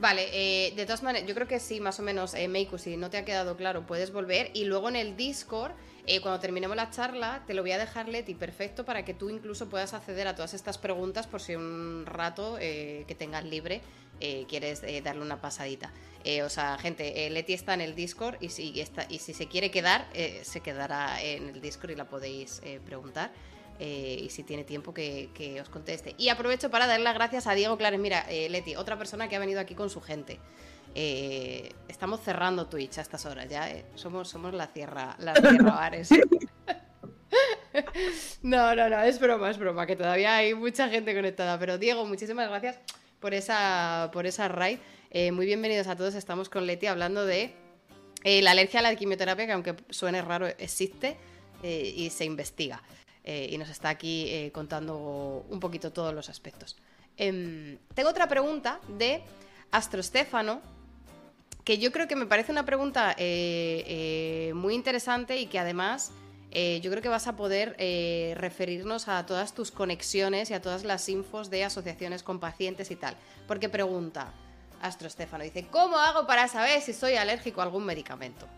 Vale, 0.00 0.30
eh, 0.32 0.72
de 0.76 0.86
todas 0.86 1.02
maneras, 1.02 1.28
yo 1.28 1.34
creo 1.34 1.46
que 1.46 1.60
sí, 1.60 1.78
más 1.78 2.00
o 2.00 2.02
menos, 2.02 2.32
eh, 2.32 2.48
Meiku, 2.48 2.78
si 2.78 2.96
no 2.96 3.10
te 3.10 3.18
ha 3.18 3.24
quedado 3.26 3.58
claro, 3.58 3.86
puedes 3.86 4.14
volver 4.14 4.50
y 4.54 4.64
luego 4.64 4.88
en 4.88 4.96
el 4.96 5.14
Discord, 5.14 5.72
eh, 6.06 6.22
cuando 6.22 6.40
terminemos 6.40 6.74
la 6.74 6.88
charla, 6.88 7.44
te 7.46 7.52
lo 7.52 7.60
voy 7.60 7.72
a 7.72 7.78
dejar, 7.78 8.08
Leti, 8.08 8.34
perfecto, 8.34 8.86
para 8.86 9.04
que 9.04 9.12
tú 9.12 9.28
incluso 9.28 9.68
puedas 9.68 9.92
acceder 9.92 10.26
a 10.26 10.34
todas 10.34 10.54
estas 10.54 10.78
preguntas 10.78 11.26
por 11.26 11.42
si 11.42 11.54
un 11.54 12.06
rato 12.06 12.56
que 12.58 13.16
tengas 13.18 13.44
libre 13.44 13.82
quieres 14.48 14.82
darle 15.04 15.20
una 15.20 15.40
pasadita. 15.40 15.92
o 16.44 16.48
sea, 16.48 16.78
gente, 16.78 17.28
Leti 17.28 17.52
está 17.52 17.74
en 17.74 17.82
el 17.82 17.94
Discord 17.94 18.36
y 18.40 18.48
si, 18.48 18.80
está, 18.80 19.06
y 19.08 19.18
si 19.18 19.34
se 19.34 19.48
quiere 19.48 19.70
quedar, 19.70 20.06
se 20.42 20.60
quedará 20.60 21.22
en 21.22 21.50
el 21.50 21.60
Discord 21.60 21.90
y 21.90 21.96
la 21.96 22.08
podéis 22.08 22.62
preguntar. 22.86 23.30
Eh, 23.82 24.24
y 24.24 24.28
si 24.28 24.42
tiene 24.42 24.62
tiempo 24.62 24.92
que, 24.92 25.58
os 25.60 25.70
conteste. 25.70 26.14
Y 26.18 26.28
aprovecho 26.28 26.70
para 26.70 26.86
dar 26.86 27.00
las 27.00 27.14
gracias 27.14 27.46
a 27.46 27.54
Diego 27.54 27.78
Clares. 27.78 27.98
Mira, 27.98 28.26
eh, 28.28 28.50
Leti, 28.50 28.76
otra 28.76 28.98
persona 28.98 29.26
que 29.26 29.36
ha 29.36 29.38
venido 29.38 29.58
aquí 29.58 29.74
con 29.74 29.88
su 29.88 30.02
gente. 30.02 30.38
Eh, 30.94 31.72
estamos 31.88 32.20
cerrando 32.20 32.66
Twitch 32.66 32.98
a 32.98 33.00
estas 33.00 33.24
horas 33.24 33.48
ya. 33.48 33.72
Somos, 33.94 34.28
somos 34.28 34.52
la 34.52 34.66
Sierra, 34.66 35.16
la 35.18 35.34
Sierra 35.34 35.72
Bares. 35.72 36.10
no, 38.42 38.74
no, 38.74 38.90
no, 38.90 39.00
es 39.00 39.18
broma, 39.18 39.50
es 39.50 39.56
broma, 39.56 39.86
que 39.86 39.96
todavía 39.96 40.36
hay 40.36 40.52
mucha 40.52 40.90
gente 40.90 41.14
conectada. 41.14 41.58
Pero 41.58 41.78
Diego, 41.78 42.04
muchísimas 42.04 42.50
gracias 42.50 42.78
por 43.18 43.32
esa, 43.32 44.10
por 44.12 44.26
esa 44.26 44.48
raid. 44.48 44.78
muy 45.32 45.46
bienvenidos 45.46 45.86
a 45.86 45.96
todos. 45.96 46.16
Estamos 46.16 46.50
con 46.50 46.66
Leti 46.66 46.86
hablando 46.86 47.24
de 47.24 47.54
la 48.24 48.50
alergia 48.50 48.80
a 48.80 48.82
la 48.82 48.94
quimioterapia, 48.94 49.46
que 49.46 49.52
aunque 49.52 49.74
suene 49.88 50.20
raro, 50.20 50.48
existe 50.48 51.16
y 51.62 52.10
se 52.10 52.26
investiga. 52.26 52.82
Eh, 53.24 53.50
y 53.52 53.58
nos 53.58 53.68
está 53.68 53.90
aquí 53.90 54.28
eh, 54.28 54.50
contando 54.52 55.44
un 55.48 55.60
poquito 55.60 55.92
todos 55.92 56.14
los 56.14 56.28
aspectos. 56.28 56.76
Em, 57.16 57.78
tengo 57.94 58.08
otra 58.08 58.28
pregunta 58.28 58.80
de 58.88 59.22
Astro 59.70 60.02
Stefano, 60.02 60.62
que 61.64 61.76
yo 61.78 61.92
creo 61.92 62.08
que 62.08 62.16
me 62.16 62.24
parece 62.24 62.50
una 62.50 62.64
pregunta 62.64 63.14
eh, 63.18 64.52
muy 64.54 64.74
interesante 64.74 65.36
y 65.38 65.46
que 65.46 65.58
además 65.58 66.12
yo 66.52 66.90
creo 66.90 67.00
que 67.00 67.08
vas 67.08 67.28
a 67.28 67.36
poder 67.36 67.76
referirnos 68.36 69.06
a 69.06 69.24
todas 69.24 69.54
tus 69.54 69.70
conexiones 69.70 70.50
y 70.50 70.54
a 70.54 70.60
todas 70.60 70.82
las 70.82 71.08
infos 71.08 71.48
de 71.48 71.62
asociaciones 71.62 72.24
con 72.24 72.40
pacientes 72.40 72.90
y 72.90 72.96
tal. 72.96 73.14
Porque 73.46 73.68
pregunta 73.68 74.32
Astro 74.82 75.08
Stefano, 75.08 75.44
dice, 75.44 75.68
¿cómo 75.70 75.96
hago 75.96 76.26
para 76.26 76.48
saber 76.48 76.80
si 76.80 76.92
soy 76.92 77.14
alérgico 77.14 77.60
a 77.60 77.64
algún 77.64 77.84
medicamento? 77.84 78.48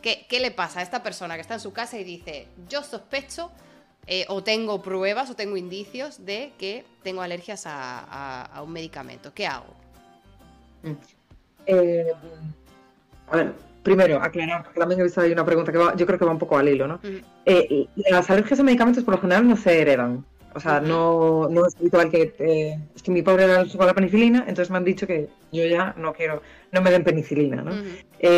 ¿Qué, 0.00 0.26
¿Qué, 0.28 0.38
le 0.38 0.52
pasa 0.52 0.78
a 0.78 0.82
esta 0.84 1.02
persona 1.02 1.34
que 1.34 1.40
está 1.40 1.54
en 1.54 1.60
su 1.60 1.72
casa 1.72 1.98
y 1.98 2.04
dice, 2.04 2.46
yo 2.68 2.84
sospecho 2.84 3.50
eh, 4.10 4.24
o 4.28 4.42
tengo 4.42 4.80
pruebas 4.80 5.28
o 5.28 5.36
tengo 5.36 5.58
indicios 5.58 6.24
de 6.24 6.52
que 6.58 6.82
tengo 7.02 7.20
alergias 7.20 7.64
a, 7.66 8.62
un 8.64 8.72
medicamento. 8.72 9.32
¿Qué 9.34 9.46
hago? 9.46 9.74
Mm. 10.82 10.92
Eh, 11.66 12.12
a 13.30 13.36
ver, 13.36 13.52
primero, 13.82 14.16
aclarar, 14.16 14.64
porque 14.64 14.80
también 14.80 15.00
he 15.00 15.04
visto 15.04 15.20
ahí 15.20 15.30
una 15.30 15.44
pregunta 15.44 15.70
que 15.70 15.78
yo 15.78 16.06
creo 16.06 16.18
que 16.18 16.24
va 16.24 16.32
un 16.32 16.38
poco 16.38 16.56
al 16.56 16.70
hilo, 16.70 16.88
¿no? 16.88 17.00
Eh, 17.44 17.86
las 18.10 18.30
alergias 18.30 18.58
a 18.60 18.62
medicamentos 18.62 19.04
por 19.04 19.14
lo 19.14 19.20
general 19.20 19.46
no 19.46 19.56
se 19.58 19.78
heredan. 19.78 20.24
O 20.54 20.60
sea, 20.60 20.80
no, 20.80 21.46
no, 21.50 21.66
es 21.66 21.76
habitual 21.76 22.10
que... 22.10 22.78
es 22.96 23.02
que 23.02 23.10
mi 23.10 23.20
padre 23.20 23.44
era 23.44 23.56
alérgico 23.56 23.82
a 23.82 23.86
la 23.86 23.94
penicilina, 23.94 24.40
entonces 24.48 24.70
me 24.70 24.78
han 24.78 24.84
dicho 24.84 25.06
que 25.06 25.28
yo 25.52 25.66
ya 25.66 25.94
no 25.98 26.14
quiero, 26.14 26.42
no 26.72 26.80
me 26.80 26.90
den 26.90 27.04
penicilina, 27.04 27.62
¿no? 27.62 27.72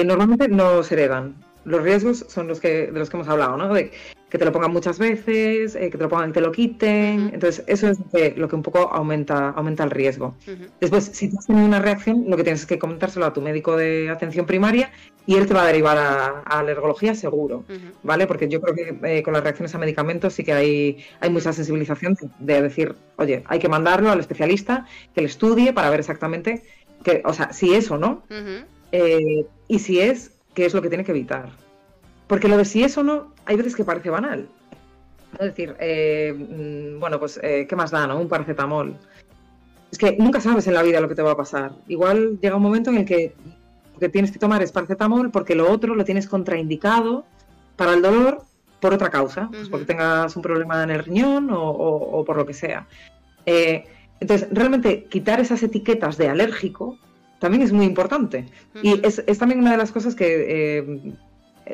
normalmente 0.04 0.48
no 0.48 0.82
se 0.82 0.94
heredan. 0.94 1.36
Los 1.64 1.82
riesgos 1.82 2.26
son 2.28 2.48
los 2.48 2.58
que, 2.58 2.90
de 2.90 2.98
los 2.98 3.08
que 3.08 3.16
hemos 3.16 3.28
hablado, 3.28 3.56
¿no? 3.56 3.72
De 3.72 3.92
que 4.30 4.38
te 4.38 4.44
lo 4.44 4.52
pongan 4.52 4.72
muchas 4.72 4.98
veces, 4.98 5.74
eh, 5.74 5.90
que 5.90 5.98
te 5.98 6.04
lo 6.04 6.08
pongan 6.08 6.30
y 6.30 6.32
te 6.32 6.40
lo 6.40 6.52
quiten. 6.52 7.30
Entonces, 7.34 7.64
eso 7.66 7.88
es 7.88 7.98
lo 8.36 8.48
que, 8.48 8.56
un 8.56 8.62
poco 8.62 8.78
aumenta, 8.92 9.50
aumenta 9.50 9.82
el 9.82 9.90
riesgo. 9.90 10.36
Después, 10.80 11.10
si 11.12 11.28
tú 11.28 11.38
has 11.38 11.46
tenido 11.46 11.66
una 11.66 11.80
reacción, 11.80 12.24
lo 12.28 12.36
que 12.36 12.44
tienes 12.44 12.60
es 12.60 12.66
que 12.66 12.78
comentárselo 12.78 13.26
a 13.26 13.32
tu 13.32 13.42
médico 13.42 13.76
de 13.76 14.08
atención 14.08 14.46
primaria 14.46 14.90
y 15.26 15.34
él 15.34 15.46
te 15.46 15.54
va 15.54 15.64
a 15.64 15.66
derivar 15.66 15.98
a, 15.98 16.40
alergología 16.58 17.14
seguro, 17.14 17.64
¿vale? 18.02 18.26
Porque 18.26 18.48
yo 18.48 18.60
creo 18.60 18.74
que 18.74 19.18
eh, 19.18 19.22
con 19.22 19.34
las 19.34 19.42
reacciones 19.42 19.74
a 19.74 19.78
medicamentos 19.78 20.32
sí 20.32 20.44
que 20.44 20.52
hay, 20.52 21.04
hay 21.20 21.30
mucha 21.30 21.52
sensibilización 21.52 22.16
de 22.38 22.62
decir, 22.62 22.94
oye, 23.16 23.42
hay 23.46 23.58
que 23.58 23.68
mandarlo 23.68 24.10
al 24.10 24.20
especialista, 24.20 24.86
que 25.14 25.20
le 25.20 25.26
estudie 25.26 25.72
para 25.72 25.90
ver 25.90 26.00
exactamente 26.00 26.62
que, 27.02 27.22
o 27.24 27.32
sea, 27.32 27.52
si 27.52 27.74
es 27.74 27.90
o 27.90 27.98
no, 27.98 28.22
eh, 28.92 29.46
y 29.68 29.78
si 29.78 30.00
es, 30.00 30.32
qué 30.54 30.66
es 30.66 30.74
lo 30.74 30.82
que 30.82 30.88
tiene 30.88 31.04
que 31.04 31.12
evitar. 31.12 31.50
Porque 32.30 32.46
lo 32.46 32.56
de 32.56 32.64
si 32.64 32.84
es 32.84 32.96
o 32.96 33.02
no, 33.02 33.34
hay 33.44 33.56
veces 33.56 33.74
que 33.74 33.82
parece 33.82 34.08
banal. 34.08 34.48
Es 35.32 35.46
decir, 35.46 35.74
eh, 35.80 36.32
mm, 36.32 37.00
bueno, 37.00 37.18
pues, 37.18 37.40
eh, 37.42 37.66
¿qué 37.68 37.74
más 37.74 37.90
da, 37.90 38.06
no? 38.06 38.20
Un 38.20 38.28
paracetamol. 38.28 38.96
Es 39.90 39.98
que 39.98 40.16
nunca 40.16 40.40
sabes 40.40 40.64
en 40.68 40.74
la 40.74 40.84
vida 40.84 41.00
lo 41.00 41.08
que 41.08 41.16
te 41.16 41.22
va 41.22 41.32
a 41.32 41.36
pasar. 41.36 41.72
Igual 41.88 42.38
llega 42.40 42.54
un 42.54 42.62
momento 42.62 42.90
en 42.90 42.98
el 42.98 43.04
que 43.04 43.34
lo 43.94 43.98
que 43.98 44.08
tienes 44.08 44.30
que 44.30 44.38
tomar 44.38 44.62
es 44.62 44.70
paracetamol 44.70 45.32
porque 45.32 45.56
lo 45.56 45.68
otro 45.68 45.96
lo 45.96 46.04
tienes 46.04 46.28
contraindicado 46.28 47.24
para 47.74 47.94
el 47.94 48.00
dolor 48.00 48.44
por 48.78 48.94
otra 48.94 49.10
causa, 49.10 49.48
pues 49.50 49.68
porque 49.68 49.86
tengas 49.86 50.36
un 50.36 50.42
problema 50.42 50.84
en 50.84 50.90
el 50.90 51.02
riñón 51.02 51.48
o, 51.50 52.22
por 52.24 52.36
lo 52.36 52.46
que 52.46 52.54
sea. 52.54 52.86
Eh, 53.44 53.86
entonces, 54.20 54.46
realmente 54.52 55.02
quitar 55.06 55.40
esas 55.40 55.64
etiquetas 55.64 56.16
de 56.16 56.28
alérgico 56.28 56.96
también 57.40 57.64
es 57.64 57.72
muy 57.72 57.86
importante. 57.86 58.46
Y 58.84 59.04
es, 59.04 59.20
también 59.36 59.58
una 59.58 59.72
de 59.72 59.78
las 59.78 59.90
cosas 59.90 60.14
que 60.14 60.78
eh, 60.78 61.14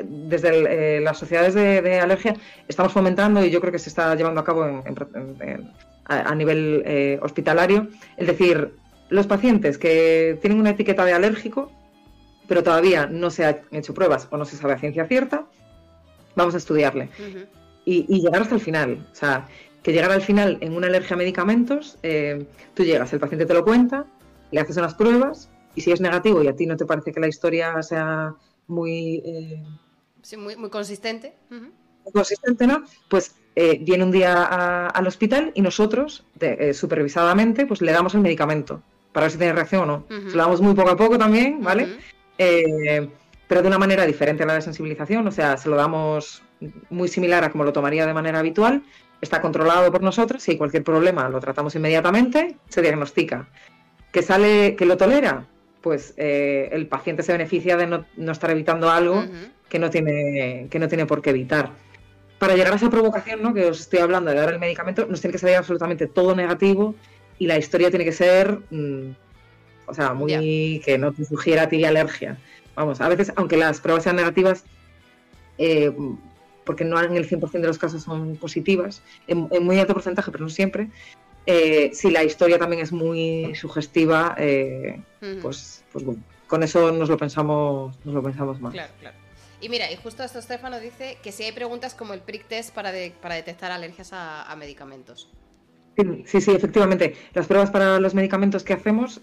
desde 0.05 0.97
eh, 0.97 1.01
las 1.01 1.19
sociedades 1.19 1.55
de, 1.55 2.01
alergia 2.01 2.35
estamos 2.69 2.93
fomentando 2.93 3.45
y 3.45 3.51
yo 3.51 3.61
creo 3.61 3.73
que 3.73 3.79
se 3.79 3.89
está 3.89 4.15
llevando 4.15 4.41
a 4.41 4.45
cabo 4.45 4.83
a, 6.05 6.35
nivel 6.35 7.19
hospitalario. 7.23 7.89
Es 8.17 8.27
decir, 8.27 8.75
los 9.09 9.27
pacientes 9.27 9.79
que 9.79 10.39
tienen 10.41 10.61
una 10.61 10.71
etiqueta 10.71 11.05
de 11.05 11.13
alérgico, 11.13 11.73
pero 12.49 12.63
todavía 12.63 13.07
no 13.07 13.31
se 13.31 13.45
han 13.45 13.59
hecho 13.73 13.95
pruebas 13.95 14.29
o 14.31 14.37
no 14.37 14.45
se 14.45 14.57
sabe 14.57 14.75
a 14.75 14.79
ciencia 14.79 15.07
cierta, 15.07 15.47
vamos 16.35 16.55
a 16.55 16.59
estudiarle. 16.59 17.09
y, 17.85 18.21
llegar 18.21 18.43
hasta 18.43 18.55
el 18.57 18.61
final. 18.61 19.07
O 19.13 19.15
sea, 19.15 19.47
que 19.87 19.93
llegar 19.93 20.11
al 20.11 20.21
final 20.21 20.59
en 20.63 20.73
una 20.73 20.89
alergia 20.89 21.15
a 21.15 21.17
medicamentos, 21.17 21.97
eh, 22.03 22.45
tú 22.75 22.83
llegas, 22.83 23.13
el 23.13 23.21
paciente 23.21 23.47
te 23.47 23.55
lo 23.55 23.65
cuenta, 23.65 24.05
le 24.51 24.59
haces 24.59 24.77
unas 24.79 24.95
pruebas 24.95 25.49
y 25.77 25.81
si 25.81 25.93
es 25.93 26.01
negativo 26.01 26.43
y 26.43 26.49
a 26.49 26.57
ti 26.57 26.67
no 26.67 26.77
te 26.77 26.85
parece 26.87 27.13
que 27.13 27.21
la 27.21 27.29
historia 27.29 27.81
sea 27.85 28.35
muy... 28.67 29.23
Eh, 29.25 29.63
sí, 30.27 30.37
muy, 30.37 30.57
muy 30.57 30.71
consistente. 30.71 31.35
Muy 31.51 32.13
consistente, 32.13 32.67
¿no? 32.67 32.85
Pues 33.09 33.35
eh, 33.55 33.79
viene 33.81 34.05
un 34.05 34.11
día 34.11 34.45
al 34.87 35.07
hospital 35.07 35.53
y 35.55 35.63
nosotros, 35.63 36.25
supervisadamente, 36.73 37.67
pues 37.67 37.81
le 37.81 37.93
damos 37.93 38.15
el 38.15 38.21
medicamento 38.21 38.83
para 39.13 39.25
ver 39.25 39.33
si 39.33 39.39
tiene 39.39 39.53
reacción 39.53 39.83
o 39.83 39.87
no. 39.87 40.07
Se 40.09 40.37
lo 40.37 40.43
damos 40.43 40.61
muy 40.61 40.75
poco 40.75 40.91
a 40.91 40.97
poco 40.97 41.19
también, 41.19 41.63
¿vale? 41.63 41.97
pero 43.49 43.63
de 43.63 43.69
una 43.69 43.79
manera 43.79 44.05
diferente 44.05 44.43
a 44.43 44.47
la 44.47 44.55
desensibilización, 44.55 45.27
o 45.27 45.31
sea, 45.31 45.57
se 45.57 45.69
lo 45.69 45.77
damos 45.77 46.43
muy 46.91 47.09
similar 47.09 47.45
a 47.45 47.51
como 47.51 47.65
lo 47.65 47.73
tomaría 47.73 48.07
de 48.07 48.15
manera 48.15 48.41
habitual, 48.41 48.83
está 49.21 49.41
controlado 49.41 49.91
por 49.93 50.03
nosotros, 50.03 50.43
si 50.43 50.53
hay 50.53 50.59
cualquier 50.59 50.85
problema 50.85 51.29
lo 51.29 51.41
tratamos 51.41 51.75
inmediatamente, 51.75 52.57
se 52.69 52.83
diagnostica. 52.83 53.49
¿Que 54.13 54.23
sale, 54.23 54.77
que 54.77 54.87
lo 54.87 54.97
tolera? 54.97 55.47
Pues 55.81 56.15
eh, 56.17 56.69
el 56.73 56.87
paciente 56.89 57.23
se 57.23 57.33
beneficia 57.33 57.77
de 57.77 57.87
no, 57.87 58.33
estar 58.33 58.51
evitando 58.51 58.91
algo 58.91 59.25
que, 59.69 59.79
no 59.79 59.91
tiene, 59.91 60.69
que 60.71 60.79
no 60.79 60.89
tiene 60.89 61.07
por 61.07 61.23
qué 61.23 61.31
evitar. 61.31 61.71
Para 62.39 62.55
llegar 62.55 62.73
a 62.73 62.77
esa 62.77 62.91
provocación 62.91 63.43
¿no? 63.43 63.55
que 63.55 63.67
os 63.67 63.81
estoy 63.81 64.01
hablando 64.01 64.31
de 64.31 64.37
dar 64.37 64.53
el 64.53 64.59
medicamento, 64.59 65.07
nos 65.07 65.21
tiene 65.21 65.33
que 65.33 65.39
salir 65.39 65.57
absolutamente 65.57 66.07
todo 66.07 66.35
negativo 66.35 66.95
y 67.39 67.47
la 67.47 67.59
historia 67.59 67.91
tiene 67.91 68.05
que 68.05 68.13
ser, 68.13 68.61
mm, 68.71 69.11
o 69.87 69.95
sea, 69.95 70.13
muy 70.13 70.83
que 70.85 70.99
no 70.99 71.13
te 71.13 71.25
sugiera 71.25 71.63
a 71.63 71.69
ti 71.69 71.85
alergia. 71.85 72.39
Vamos, 72.75 73.01
a 73.01 73.09
veces, 73.09 73.33
aunque 73.37 73.57
las 73.57 73.81
pruebas 73.81 74.05
sean 74.05 74.17
negativas, 74.17 74.65
eh, 75.57 75.93
porque 76.65 76.85
no 76.85 77.01
en 77.01 77.17
el 77.17 77.27
100% 77.27 77.63
de 77.63 77.69
los 77.69 77.79
casos 77.79 78.03
son 78.03 78.37
positivas, 78.37 79.03
en, 79.27 79.49
muy 79.63 79.79
alto 79.79 79.95
porcentaje, 79.95 80.31
pero 80.31 80.45
no 80.45 80.51
siempre, 80.51 80.89
eh, 81.47 81.91
si 81.95 82.11
la 82.11 82.25
historia 82.25 82.59
también 82.59 82.83
es 82.83 82.93
muy 82.93 83.55
sugestiva, 83.55 84.35
eh, 84.37 85.01
pues, 85.41 85.85
pues 85.93 86.05
bueno, 86.05 86.21
con 86.49 86.63
eso 86.63 86.93
nos 86.93 87.09
lo 87.09 87.17
pensamos, 87.17 87.97
nos 88.05 88.15
lo 88.15 88.23
pensamos 88.23 88.61
más. 88.61 88.73
Claro, 88.73 88.93
claro. 89.01 89.26
Y 89.67 89.69
mira, 89.69 89.91
y 89.91 89.97
justo 89.97 90.23
esto 90.23 90.39
Estefano 90.39 90.79
dice 90.79 91.19
que 91.25 91.33
si 91.33 91.43
hay 91.43 91.51
preguntas 91.51 91.93
como 91.93 92.15
el 92.15 92.21
prick 92.21 92.47
test 92.47 92.73
para, 92.73 92.93
para 93.21 93.35
detectar 93.35 93.73
alergias 93.73 94.11
a, 94.13 94.55
medicamentos. 94.57 95.29
Sí, 96.25 96.41
sí, 96.41 96.53
efectivamente. 96.53 97.17
Las 97.35 97.49
pruebas 97.49 97.73
para 97.73 97.99
los 97.99 98.15
medicamentos 98.15 98.63
que 98.63 98.75
hacemos 98.75 99.21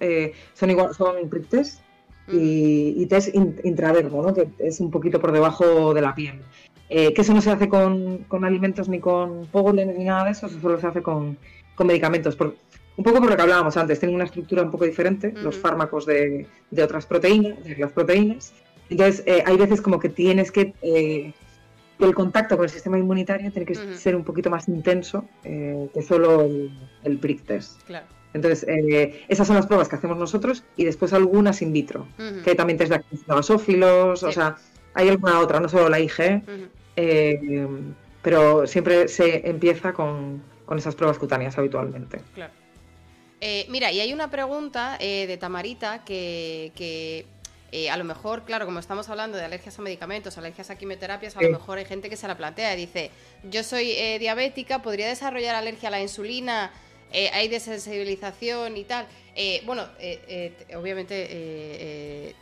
son 0.54 0.70
igual, 0.70 0.94
son 0.96 1.30
prick 1.30 1.48
test 1.48 1.80
y, 2.28 3.06
test 3.06 3.34
intradermo, 3.34 4.22
¿no? 4.22 4.34
que 4.34 4.50
es 4.60 4.82
un 4.82 4.92
poquito 4.92 5.22
por 5.22 5.32
debajo 5.32 5.94
de 5.94 6.02
la 6.02 6.14
piel. 6.14 6.42
Eh, 6.90 7.14
que 7.14 7.22
eso 7.22 7.34
no 7.34 7.42
se 7.42 7.50
hace 7.50 7.70
con, 7.70 8.26
alimentos 8.44 8.90
ni 8.90 9.00
con 9.00 9.48
polen 9.48 9.98
ni 9.98 10.04
nada 10.04 10.26
de 10.26 10.32
eso, 10.32 10.48
eso 10.48 10.60
solo 10.60 10.78
se 10.78 10.88
hace 10.88 11.02
con, 11.02 11.38
medicamentos. 11.86 12.38
un 12.38 13.04
poco 13.06 13.22
por 13.22 13.30
lo 13.30 13.38
que 13.38 13.42
hablábamos 13.44 13.78
antes, 13.78 13.98
tienen 13.98 14.16
una 14.16 14.26
estructura 14.26 14.64
un 14.64 14.72
poco 14.72 14.84
diferente, 14.84 15.32
los 15.42 15.58
fármacos 15.58 16.06
de, 16.06 16.48
otras 16.84 17.06
proteínas, 17.06 17.64
de 17.64 17.78
las 17.78 17.94
proteínas. 17.94 18.54
Entonces, 18.90 19.24
eh, 19.26 19.44
hay 19.46 19.58
veces 19.58 19.82
como 19.82 20.00
que 20.00 20.10
tienes 20.10 20.52
que. 20.52 20.74
Eh, 20.82 21.34
el 22.00 22.16
contacto 22.16 22.58
con 22.58 22.66
el 22.66 22.72
sistema 22.72 22.98
inmunitario 22.98 23.52
tiene 23.52 23.66
que 23.66 23.76
ser 23.76 24.16
un 24.16 24.24
poquito 24.24 24.50
más 24.50 24.68
intenso 24.68 25.26
que 25.44 26.02
solo 26.06 26.42
el, 26.42 26.72
el 27.04 27.18
prick 27.18 27.46
test. 27.46 27.82
Claro. 27.84 28.08
Entonces, 28.34 28.68
eh, 28.68 29.24
esas 29.28 29.46
son 29.46 29.56
las 29.56 29.68
pruebas 29.68 29.88
que 29.88 29.96
hacemos 29.96 30.18
nosotros 30.18 30.64
y 30.76 30.86
después 30.86 31.14
algunas 31.14 31.62
in 31.62 31.72
vitro, 31.72 32.08
que 32.44 32.50
hay 32.50 32.56
también 32.56 32.78
test 32.78 32.92
de 32.92 33.04
basófilos, 33.28 34.24
o 34.24 34.32
sea, 34.32 34.58
hay 34.94 35.10
alguna 35.10 35.40
otra, 35.40 35.60
no 35.60 35.70
solo 35.70 35.88
la 35.90 36.00
IG, 36.00 36.42
eh, 36.96 37.68
pero 38.22 38.66
siempre 38.66 39.08
se 39.08 39.48
empieza 39.48 39.94
con, 39.94 40.42
esas 40.76 40.96
pruebas 40.96 41.20
cutáneas 41.20 41.56
habitualmente. 41.60 42.20
Claro. 42.34 42.52
Eh, 43.40 43.68
mira, 43.70 43.92
y 43.92 44.00
hay 44.00 44.12
una 44.12 44.32
pregunta 44.32 44.98
de 44.98 45.38
Tamarita 45.40 46.04
que, 46.04 47.28
a 47.92 47.98
lo 47.98 48.04
mejor, 48.04 48.44
claro, 48.46 48.66
como 48.66 48.80
estamos 48.80 49.10
hablando 49.10 49.38
de 49.38 49.46
alergias 49.46 49.80
a 49.80 49.82
medicamentos, 49.82 50.38
alergias 50.38 50.70
a 50.70 50.78
quimioterapias, 50.78 51.36
a 51.36 51.42
lo 51.42 51.50
mejor 51.50 51.78
hay 51.78 51.86
gente 51.86 52.10
que 52.10 52.16
se 52.16 52.28
la 52.28 52.38
plantea 52.38 52.74
y 52.76 52.78
dice, 52.78 53.12
yo 53.44 53.64
soy 53.64 54.18
diabética, 54.20 54.82
¿podría 54.82 55.08
desarrollar 55.08 55.56
alergia 55.56 55.88
a 55.90 55.92
la 55.92 56.02
insulina? 56.02 56.72
Eh, 57.14 57.30
hay 57.32 57.48
desensibilización 57.48 58.76
y 58.76 58.84
tal. 58.86 59.08
Eh, 59.36 59.62
bueno, 59.66 59.88
eh, 60.00 60.66
obviamente 60.76 62.36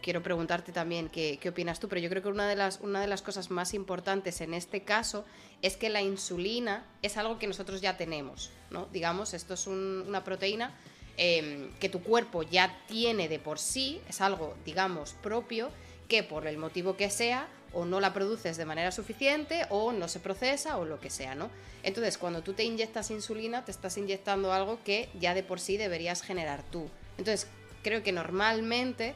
quiero 0.00 0.22
preguntarte 0.22 0.72
también 0.72 1.08
qué, 1.10 1.40
opinas 1.48 1.80
tú, 1.80 1.88
pero 1.88 2.00
yo 2.00 2.08
creo 2.08 2.22
que 2.22 2.28
una 2.28 2.48
de, 2.48 2.56
las, 2.56 2.80
una 2.80 3.00
de 3.00 3.08
las 3.08 3.20
cosas 3.20 3.50
más 3.50 3.74
importantes 3.74 4.40
en 4.40 4.54
este 4.54 4.84
caso 4.84 5.24
es 5.60 5.76
que 5.76 5.90
la 5.90 6.00
insulina 6.00 6.86
es 7.02 7.16
algo 7.16 7.38
que 7.38 7.48
nosotros 7.48 7.80
ya 7.80 7.96
tenemos, 7.96 8.52
¿no? 8.70 8.86
Digamos, 8.92 9.34
esto 9.34 9.54
es 9.54 9.66
una 9.66 10.22
proteína 10.22 10.72
em, 11.16 11.70
que 11.78 11.88
tu 11.88 12.02
cuerpo 12.02 12.42
ya 12.42 12.78
tiene 12.86 13.28
de 13.28 13.38
por 13.38 13.58
sí, 13.58 14.00
es 14.08 14.20
algo, 14.20 14.54
digamos, 14.64 15.14
propio, 15.22 15.70
que 16.08 16.22
por 16.22 16.46
el 16.46 16.58
motivo 16.58 16.96
que 16.96 17.10
sea, 17.10 17.48
o 17.72 17.84
no 17.84 18.00
la 18.00 18.14
produces 18.14 18.56
de 18.56 18.64
manera 18.64 18.90
suficiente 18.90 19.66
o 19.68 19.92
no 19.92 20.08
se 20.08 20.18
procesa 20.18 20.78
o 20.78 20.84
lo 20.84 20.98
que 20.98 21.10
sea, 21.10 21.34
¿no? 21.34 21.50
Entonces, 21.82 22.16
cuando 22.16 22.42
tú 22.42 22.54
te 22.54 22.64
inyectas 22.64 23.10
insulina, 23.10 23.64
te 23.64 23.70
estás 23.70 23.98
inyectando 23.98 24.52
algo 24.52 24.78
que 24.82 25.10
ya 25.20 25.34
de 25.34 25.42
por 25.42 25.60
sí 25.60 25.76
deberías 25.76 26.22
generar 26.22 26.62
tú. 26.70 26.88
Entonces, 27.18 27.48
creo 27.82 28.02
que 28.02 28.12
normalmente, 28.12 29.14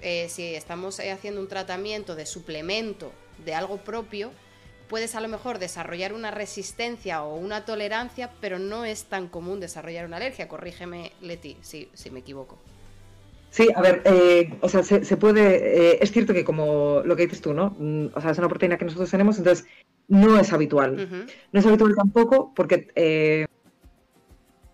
eh, 0.00 0.28
si 0.30 0.54
estamos 0.54 0.98
eh, 1.00 1.10
haciendo 1.10 1.40
un 1.40 1.48
tratamiento 1.48 2.14
de 2.14 2.26
suplemento 2.26 3.12
de 3.44 3.54
algo 3.54 3.78
propio, 3.78 4.30
puedes 4.88 5.14
a 5.14 5.20
lo 5.20 5.28
mejor 5.28 5.58
desarrollar 5.58 6.12
una 6.12 6.30
resistencia 6.30 7.22
o 7.22 7.36
una 7.36 7.64
tolerancia, 7.64 8.30
pero 8.40 8.58
no 8.58 8.84
es 8.84 9.04
tan 9.04 9.28
común 9.28 9.60
desarrollar 9.60 10.06
una 10.06 10.16
alergia. 10.16 10.48
Corrígeme, 10.48 11.12
Leti, 11.20 11.56
si, 11.60 11.88
si 11.94 12.10
me 12.10 12.20
equivoco. 12.20 12.58
Sí, 13.50 13.68
a 13.74 13.80
ver, 13.80 14.02
eh, 14.04 14.52
o 14.60 14.68
sea, 14.68 14.82
se, 14.82 15.16
puede, 15.16 15.92
eh, 15.92 15.98
es 16.02 16.12
cierto 16.12 16.34
que 16.34 16.44
como 16.44 17.00
lo 17.04 17.16
que 17.16 17.22
dices 17.22 17.40
tú, 17.40 17.54
¿no? 17.54 17.74
Mm, 17.78 18.08
o 18.14 18.20
sea, 18.20 18.32
es 18.32 18.38
una 18.38 18.50
proteína 18.50 18.76
que 18.76 18.84
nosotros 18.84 19.10
tenemos, 19.10 19.38
entonces 19.38 19.66
no 20.08 20.38
es 20.38 20.52
habitual. 20.52 21.26
No 21.52 21.60
es 21.60 21.66
habitual 21.66 21.94
tampoco 21.96 22.52
porque, 22.54 22.88
eh, 22.94 23.46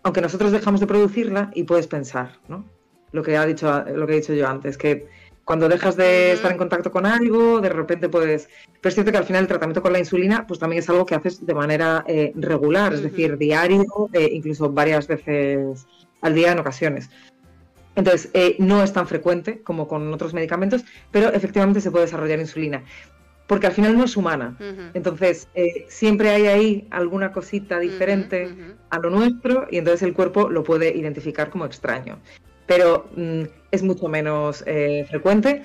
aunque 0.03 0.19
nosotros 0.19 0.51
dejamos 0.51 0.81
de 0.81 0.87
producirla 0.87 1.49
y 1.53 1.63
puedes 1.63 1.87
pensar, 1.87 2.39
¿no? 2.49 2.65
Lo 3.13 3.23
que, 3.23 3.37
ha 3.37 3.45
dicho, 3.45 3.85
lo 3.95 4.05
que 4.05 4.13
he 4.13 4.19
dicho 4.19 4.33
yo 4.33 4.49
antes, 4.49 4.77
que 4.77 5.07
cuando 5.45 5.67
dejas 5.67 5.95
de 5.95 6.33
estar 6.33 6.51
en 6.51 6.57
contacto 6.57 6.91
con 6.91 7.05
algo, 7.05 7.59
de 7.59 7.69
repente 7.69 8.09
puedes... 8.09 8.49
Pero 8.79 8.89
es 8.89 8.93
cierto 8.93 9.11
que 9.11 9.17
al 9.17 9.25
final 9.25 9.43
el 9.43 9.47
tratamiento 9.47 9.81
con 9.81 9.93
la 9.93 9.99
insulina, 9.99 10.47
pues 10.47 10.59
también 10.59 10.81
es 10.81 10.89
algo 10.89 11.05
que 11.05 11.15
haces 11.15 11.45
de 11.45 11.53
manera 11.53 12.05
regular, 12.35 12.93
es 12.93 13.03
decir, 13.03 13.37
diario, 13.37 13.85
incluso 14.13 14.69
varias 14.69 15.07
veces 15.07 15.85
al 16.21 16.33
día 16.33 16.51
en 16.51 16.59
ocasiones. 16.59 17.09
Entonces, 17.95 18.29
eh, 18.33 18.55
no 18.59 18.81
es 18.83 18.91
tan 18.91 19.07
frecuente 19.07 19.61
como 19.61 19.87
con 19.87 20.11
otros 20.13 20.33
medicamentos, 20.33 20.83
pero 21.11 21.31
efectivamente 21.31 21.79
se 21.81 21.91
puede 21.91 22.05
desarrollar 22.05 22.39
insulina, 22.39 22.83
porque 23.45 23.67
al 23.67 23.73
final 23.73 23.95
no 23.97 24.05
es 24.05 24.17
humana. 24.17 24.57
Entonces, 24.93 25.47
eh, 25.53 25.85
siempre 25.89 26.29
hay 26.29 26.47
ahí 26.47 26.87
alguna 26.89 27.31
cosita 27.31 27.79
diferente 27.79 28.49
a 28.89 28.99
lo 28.99 29.09
nuestro 29.09 29.67
y 29.69 29.77
entonces 29.77 30.01
el 30.03 30.13
cuerpo 30.13 30.49
lo 30.49 30.63
puede 30.63 30.95
identificar 30.95 31.49
como 31.49 31.65
extraño. 31.65 32.17
Pero 32.65 33.09
mm, 33.15 33.43
es 33.73 33.83
mucho 33.83 34.07
menos 34.07 34.63
eh, 34.65 35.05
frecuente. 35.09 35.63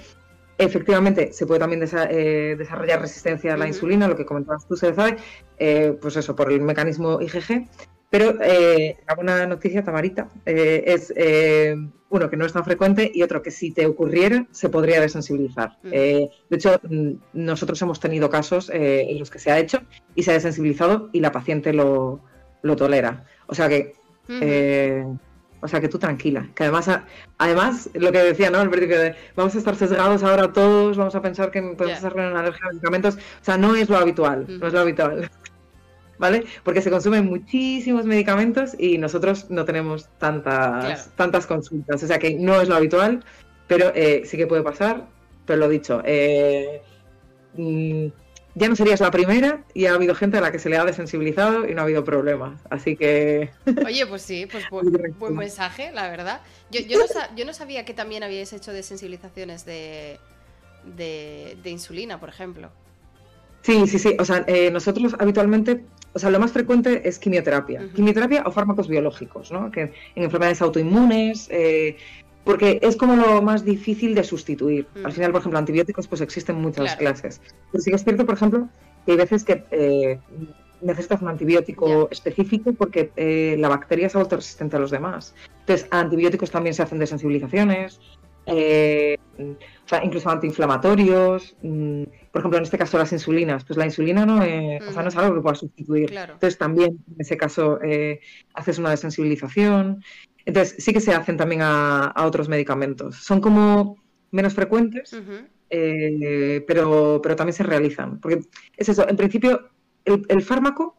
Efectivamente, 0.58 1.32
se 1.32 1.46
puede 1.46 1.60
también 1.60 1.78
desarrollar 1.78 3.00
resistencia 3.00 3.54
a 3.54 3.56
la 3.56 3.68
insulina, 3.68 4.08
lo 4.08 4.16
que 4.16 4.26
comentabas 4.26 4.66
tú, 4.66 4.76
se 4.76 4.92
sabe, 4.92 5.18
pues 6.00 6.16
eso, 6.16 6.34
por 6.34 6.50
el 6.50 6.60
mecanismo 6.62 7.20
IgG. 7.20 7.68
Pero 8.10 8.38
eh, 8.42 8.96
una 9.18 9.46
noticia, 9.46 9.84
Tamarita, 9.84 10.28
eh, 10.46 10.84
es 10.86 11.12
eh, 11.14 11.76
uno 12.08 12.30
que 12.30 12.36
no 12.38 12.46
es 12.46 12.52
tan 12.54 12.64
frecuente 12.64 13.10
y 13.12 13.22
otro 13.22 13.42
que 13.42 13.50
si 13.50 13.70
te 13.70 13.84
ocurriera 13.84 14.46
se 14.50 14.70
podría 14.70 15.00
desensibilizar. 15.00 15.76
Mm. 15.82 15.90
Eh, 15.92 16.30
de 16.48 16.56
hecho, 16.56 16.80
mm, 16.88 17.10
nosotros 17.34 17.80
hemos 17.82 18.00
tenido 18.00 18.30
casos 18.30 18.70
en 18.72 19.18
los 19.18 19.30
que 19.30 19.38
se 19.38 19.50
ha 19.50 19.58
hecho 19.58 19.80
y 20.14 20.22
se 20.22 20.30
ha 20.30 20.34
desensibilizado 20.34 21.10
y 21.12 21.20
la 21.20 21.32
paciente 21.32 21.72
lo, 21.72 22.20
tolera. 22.76 23.24
O 23.46 23.54
sea 23.54 23.68
que... 23.68 23.94
O 25.60 25.68
sea, 25.68 25.80
que 25.80 25.88
tú 25.88 25.98
tranquila. 25.98 26.48
Que 26.54 26.64
además, 26.64 26.88
además 27.38 27.90
lo 27.94 28.12
que 28.12 28.18
decía, 28.18 28.50
¿no? 28.50 28.64
De 28.64 29.16
vamos 29.34 29.54
a 29.54 29.58
estar 29.58 29.74
sesgados 29.74 30.22
ahora 30.22 30.52
todos, 30.52 30.96
vamos 30.96 31.14
a 31.14 31.22
pensar 31.22 31.50
que 31.50 31.60
podemos 31.60 32.00
yeah. 32.00 32.12
una 32.14 32.40
alergia 32.40 32.66
a 32.66 32.68
medicamentos. 32.70 33.16
O 33.16 33.44
sea, 33.44 33.58
no 33.58 33.74
es 33.74 33.88
lo 33.88 33.96
habitual, 33.96 34.46
no 34.48 34.66
es 34.66 34.72
lo 34.72 34.80
habitual. 34.80 35.30
¿vale? 36.18 36.44
Porque 36.64 36.82
se 36.82 36.90
consumen 36.90 37.26
muchísimos 37.26 38.04
medicamentos 38.04 38.74
y 38.78 38.98
nosotros 38.98 39.50
no 39.50 39.64
tenemos 39.64 40.08
tantas, 40.18 41.10
tantas 41.16 41.46
consultas, 41.46 42.02
o 42.02 42.06
sea 42.06 42.18
que 42.18 42.34
no 42.34 42.60
es 42.60 42.68
lo 42.68 42.74
habitual, 42.74 43.24
pero 43.66 43.92
eh, 43.94 44.22
sí 44.24 44.36
que 44.36 44.46
puede 44.46 44.62
pasar, 44.62 45.06
pero 45.46 45.60
lo 45.60 45.68
dicho, 45.68 46.02
eh, 46.04 46.82
mm, 47.54 48.06
ya 48.54 48.68
no 48.68 48.76
serías 48.76 49.00
la 49.00 49.10
primera 49.10 49.64
y 49.74 49.86
ha 49.86 49.94
habido 49.94 50.14
gente 50.14 50.38
a 50.38 50.40
la 50.40 50.50
que 50.50 50.58
se 50.58 50.68
le 50.68 50.76
ha 50.76 50.84
desensibilizado 50.84 51.68
y 51.68 51.74
no 51.74 51.80
ha 51.80 51.84
habido 51.84 52.04
problemas, 52.04 52.60
así 52.70 52.96
que... 52.96 53.50
Oye, 53.86 54.06
pues 54.06 54.22
sí, 54.22 54.46
pues 54.46 54.64
buen, 54.70 55.36
mensaje, 55.36 55.92
la 55.92 56.08
verdad. 56.10 56.40
Yo, 56.70 56.80
yo, 56.80 56.98
no 56.98 57.04
yo, 57.36 57.44
no 57.44 57.52
sabía 57.52 57.84
que 57.84 57.94
también 57.94 58.22
habíais 58.22 58.52
hecho 58.52 58.72
desensibilizaciones 58.72 59.64
de, 59.64 60.18
de, 60.84 61.56
de 61.62 61.70
insulina, 61.70 62.18
por 62.18 62.28
ejemplo. 62.28 62.70
Sí, 63.62 63.86
sí, 63.86 63.98
sí. 63.98 64.16
O 64.18 64.24
sea, 64.24 64.44
eh, 64.46 64.70
nosotros 64.70 65.14
habitualmente, 65.18 65.84
o 66.12 66.18
sea, 66.18 66.30
lo 66.30 66.38
más 66.38 66.52
frecuente 66.52 67.06
es 67.08 67.18
quimioterapia. 67.18 67.88
Quimioterapia 67.94 68.42
o 68.46 68.50
fármacos 68.50 68.88
biológicos, 68.88 69.52
¿no? 69.52 69.70
Que 69.70 69.92
en 70.14 70.22
enfermedades 70.22 70.62
autoinmunes, 70.62 71.48
eh, 71.50 71.96
porque 72.48 72.78
es 72.80 72.96
como 72.96 73.14
lo 73.14 73.42
más 73.42 73.62
difícil 73.62 74.14
de 74.14 74.24
sustituir. 74.24 74.86
Al 75.04 75.12
final, 75.12 75.32
por 75.32 75.40
ejemplo, 75.40 75.58
antibióticos, 75.58 76.08
pues 76.08 76.22
existen 76.22 76.56
muchas 76.56 76.96
clases. 76.96 77.42
Pero 77.70 77.82
sí 77.82 77.90
que 77.90 77.96
es 77.96 78.04
cierto, 78.04 78.24
por 78.24 78.36
ejemplo, 78.36 78.70
que 79.04 79.12
hay 79.12 79.18
veces 79.18 79.44
que 79.44 79.66
eh, 79.70 80.18
necesitas 80.80 81.20
un 81.20 81.28
antibiótico 81.28 82.08
específico 82.10 82.72
porque 82.72 83.10
la 83.58 83.68
bacteria 83.68 84.08
se 84.08 84.16
ha 84.16 84.20
vuelto 84.20 84.36
resistente 84.36 84.76
a 84.76 84.78
los 84.78 84.90
demás. 84.90 85.34
Entonces, 85.60 85.88
a 85.90 86.00
antibióticos 86.00 86.50
también 86.50 86.72
se 86.72 86.82
hacen 86.82 86.98
desensibilizaciones. 86.98 88.00
Eh, 88.46 89.18
o 89.38 89.88
sea, 89.88 90.02
incluso 90.02 90.30
antiinflamatorios, 90.30 91.54
mm, 91.60 92.02
por 92.32 92.40
ejemplo, 92.40 92.56
en 92.56 92.64
este 92.64 92.78
caso 92.78 92.96
las 92.96 93.12
insulinas, 93.12 93.62
pues 93.64 93.76
la 93.76 93.84
insulina 93.84 94.24
no 94.24 94.42
es, 94.42 94.82
o 94.86 94.92
sea, 94.92 95.02
no 95.02 95.08
es 95.08 95.16
algo 95.16 95.34
que 95.34 95.42
puedas 95.42 95.58
sustituir. 95.58 96.14
Entonces 96.16 96.56
también 96.56 96.98
en 97.08 97.16
ese 97.18 97.36
caso 97.36 97.78
eh, 97.82 98.20
haces 98.54 98.78
una 98.78 98.90
desensibilización. 98.90 100.02
Entonces 100.48 100.82
sí 100.82 100.94
que 100.94 101.00
se 101.00 101.12
hacen 101.12 101.36
también 101.36 101.60
a, 101.62 102.14
otros 102.24 102.48
medicamentos. 102.48 103.16
Son 103.16 103.38
como 103.38 103.96
menos 104.30 104.54
frecuentes, 104.54 105.14
eh, 105.68 106.64
pero, 106.66 107.20
pero 107.22 107.36
también 107.36 107.52
se 107.52 107.64
realizan. 107.64 108.18
Porque 108.18 108.40
es 108.74 108.88
eso, 108.88 109.06
en 109.06 109.16
principio 109.16 109.68
el, 110.06 110.42
fármaco 110.42 110.96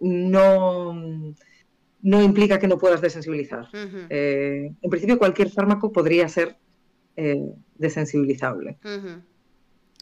no 0.00 1.34
no 2.02 2.22
implica 2.22 2.60
que 2.60 2.68
no 2.68 2.78
puedas 2.78 3.00
desensibilizar. 3.00 3.68
Eh, 4.08 4.70
en 4.80 4.90
principio, 4.90 5.18
cualquier 5.18 5.50
fármaco 5.50 5.90
podría 5.90 6.28
ser 6.28 6.56
eh, 7.16 7.42
desensibilizable. 7.74 8.78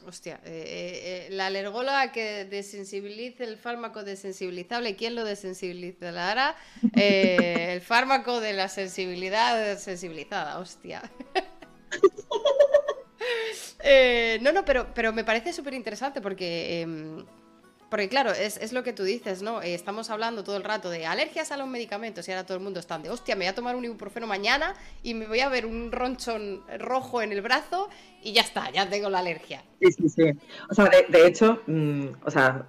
Hostia, 0.07 0.41
eh, 0.45 1.29
la 1.31 1.47
alergóloga 1.47 2.13
que 2.13 2.45
desensibilice 2.45 3.45
el 3.45 3.57
fármaco 3.57 4.05
desensibilizable, 4.05 4.97
¿quién 4.97 5.15
lo 5.15 5.25
desensibilizará? 5.25 6.57
el 6.95 7.81
fármaco 7.81 8.41
de 8.41 8.53
la 8.53 8.69
sensibilidad 8.69 9.79
sensibilizada, 9.79 10.59
hostia. 10.59 11.11
no, 14.43 14.53
no, 14.53 14.65
pero, 14.65 14.93
pero 14.95 15.13
me 15.13 15.25
parece 15.25 15.53
súper 15.53 15.75
interesante 15.75 16.21
porque 16.21 16.83
em, 16.83 17.25
porque 17.95 18.09
claro, 18.09 18.33
es, 18.33 18.73
lo 18.73 18.83
que 18.83 18.93
tú 18.93 19.05
dices, 19.05 19.41
¿no? 19.41 19.63
Eh, 19.63 19.73
estamos 19.73 20.11
hablando 20.11 20.43
todo 20.43 20.57
el 20.57 20.65
rato 20.65 20.91
de 20.91 21.07
alergias 21.07 21.53
a 21.53 21.57
los 21.57 21.69
medicamentos 21.69 22.27
y 22.27 22.33
ahora 22.33 22.45
todo 22.45 22.57
el 22.57 22.65
mundo 22.65 22.81
está 22.81 22.99
de, 22.99 23.09
hostia, 23.09 23.37
me 23.37 23.45
voy 23.45 23.51
a 23.51 23.55
tomar 23.55 23.77
un 23.77 23.85
ibuprofeno 23.85 24.27
mañana 24.27 24.75
y 25.05 25.15
me 25.15 25.29
voy 25.29 25.39
a 25.39 25.49
ver 25.49 25.65
un 25.65 25.93
ronchón 25.93 26.65
rojo 26.77 27.23
en 27.23 27.31
el 27.31 27.41
brazo 27.41 27.89
y 28.21 28.33
ya 28.33 28.41
está, 28.41 28.69
ya 28.73 28.91
tengo 28.91 29.11
la 29.11 29.21
alergia. 29.21 29.63
Sí, 29.81 29.93
sí, 29.93 30.09
sí. 30.09 30.23
O 30.69 30.75
sea, 30.75 30.91
de, 31.09 31.25
hecho, 31.25 31.63
mm, 31.69 32.07
o 32.25 32.31
sea, 32.33 32.67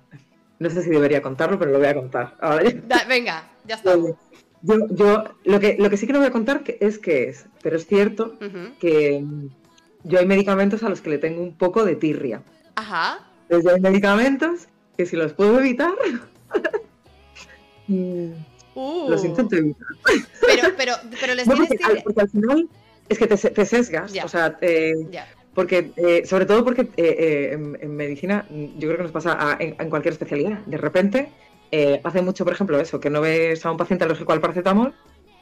no 0.59 0.69
sé 0.69 0.83
si 0.83 0.91
debería 0.91 1.23
contarlo, 1.23 1.57
pero 1.57 1.71
lo 1.71 1.79
voy 1.79 1.87
a 1.87 1.95
contar. 1.95 2.37
venga, 3.09 3.49
ya 3.65 3.77
está. 3.77 3.95
Yo, 3.95 4.75
yo 4.91 5.23
lo, 5.43 5.59
que, 5.59 5.75
lo 5.79 5.89
que 5.89 5.97
sí 5.97 6.05
que 6.05 6.13
no 6.13 6.19
voy 6.19 6.27
a 6.27 6.31
contar 6.31 6.61
es 6.67 6.99
que 6.99 7.29
es, 7.29 7.47
pero 7.63 7.77
es 7.77 7.87
cierto 7.87 8.37
que 8.79 9.21
mm, 9.23 9.47
yo 10.03 10.19
hay 10.19 10.27
medicamentos 10.27 10.83
a 10.83 10.89
los 10.89 11.01
que 11.01 11.09
le 11.09 11.17
tengo 11.17 11.41
un 11.41 11.57
poco 11.57 11.83
de 11.83 11.95
tirria. 11.95 12.43
Ajá. 12.75 13.27
Entonces 13.49 13.73
hay 13.73 13.81
medicamentos 13.81 14.67
que 14.97 15.05
si 15.05 15.15
los 15.15 15.33
puedo 15.33 15.59
evitar, 15.59 15.93
uh. 17.87 19.09
los 19.09 19.25
intento 19.25 19.55
evitar. 19.55 19.87
Pero, 20.45 20.69
pero, 20.77 20.93
pero 21.19 21.35
les 21.35 21.47
no, 21.47 21.55
porque, 21.55 21.77
al, 21.83 22.03
porque, 22.03 22.21
al, 22.21 22.29
final 22.29 22.69
es 23.09 23.17
que 23.17 23.27
te, 23.27 23.37
te 23.37 23.65
sesgas, 23.65 24.13
o 24.23 24.27
sea, 24.27 24.57
eh, 24.61 24.93
porque, 25.53 25.91
eh, 25.95 26.23
sobre 26.25 26.45
todo 26.45 26.63
porque 26.63 26.89
eh, 26.97 27.51
en, 27.53 27.95
medicina 27.95 28.45
yo 28.49 28.87
creo 28.87 28.97
que 28.97 29.03
nos 29.03 29.11
pasa 29.11 29.57
en, 29.59 29.89
cualquier 29.89 30.13
especialidad. 30.13 30.59
De 30.65 30.77
repente, 30.77 31.29
hace 32.03 32.21
mucho, 32.21 32.43
por 32.43 32.53
ejemplo, 32.53 32.79
eso, 32.79 32.99
que 32.99 33.09
no 33.09 33.21
ves 33.21 33.65
a 33.65 33.71
un 33.71 33.77
paciente 33.77 34.03
alérgico 34.03 34.33
al 34.33 34.41
paracetamol, 34.41 34.93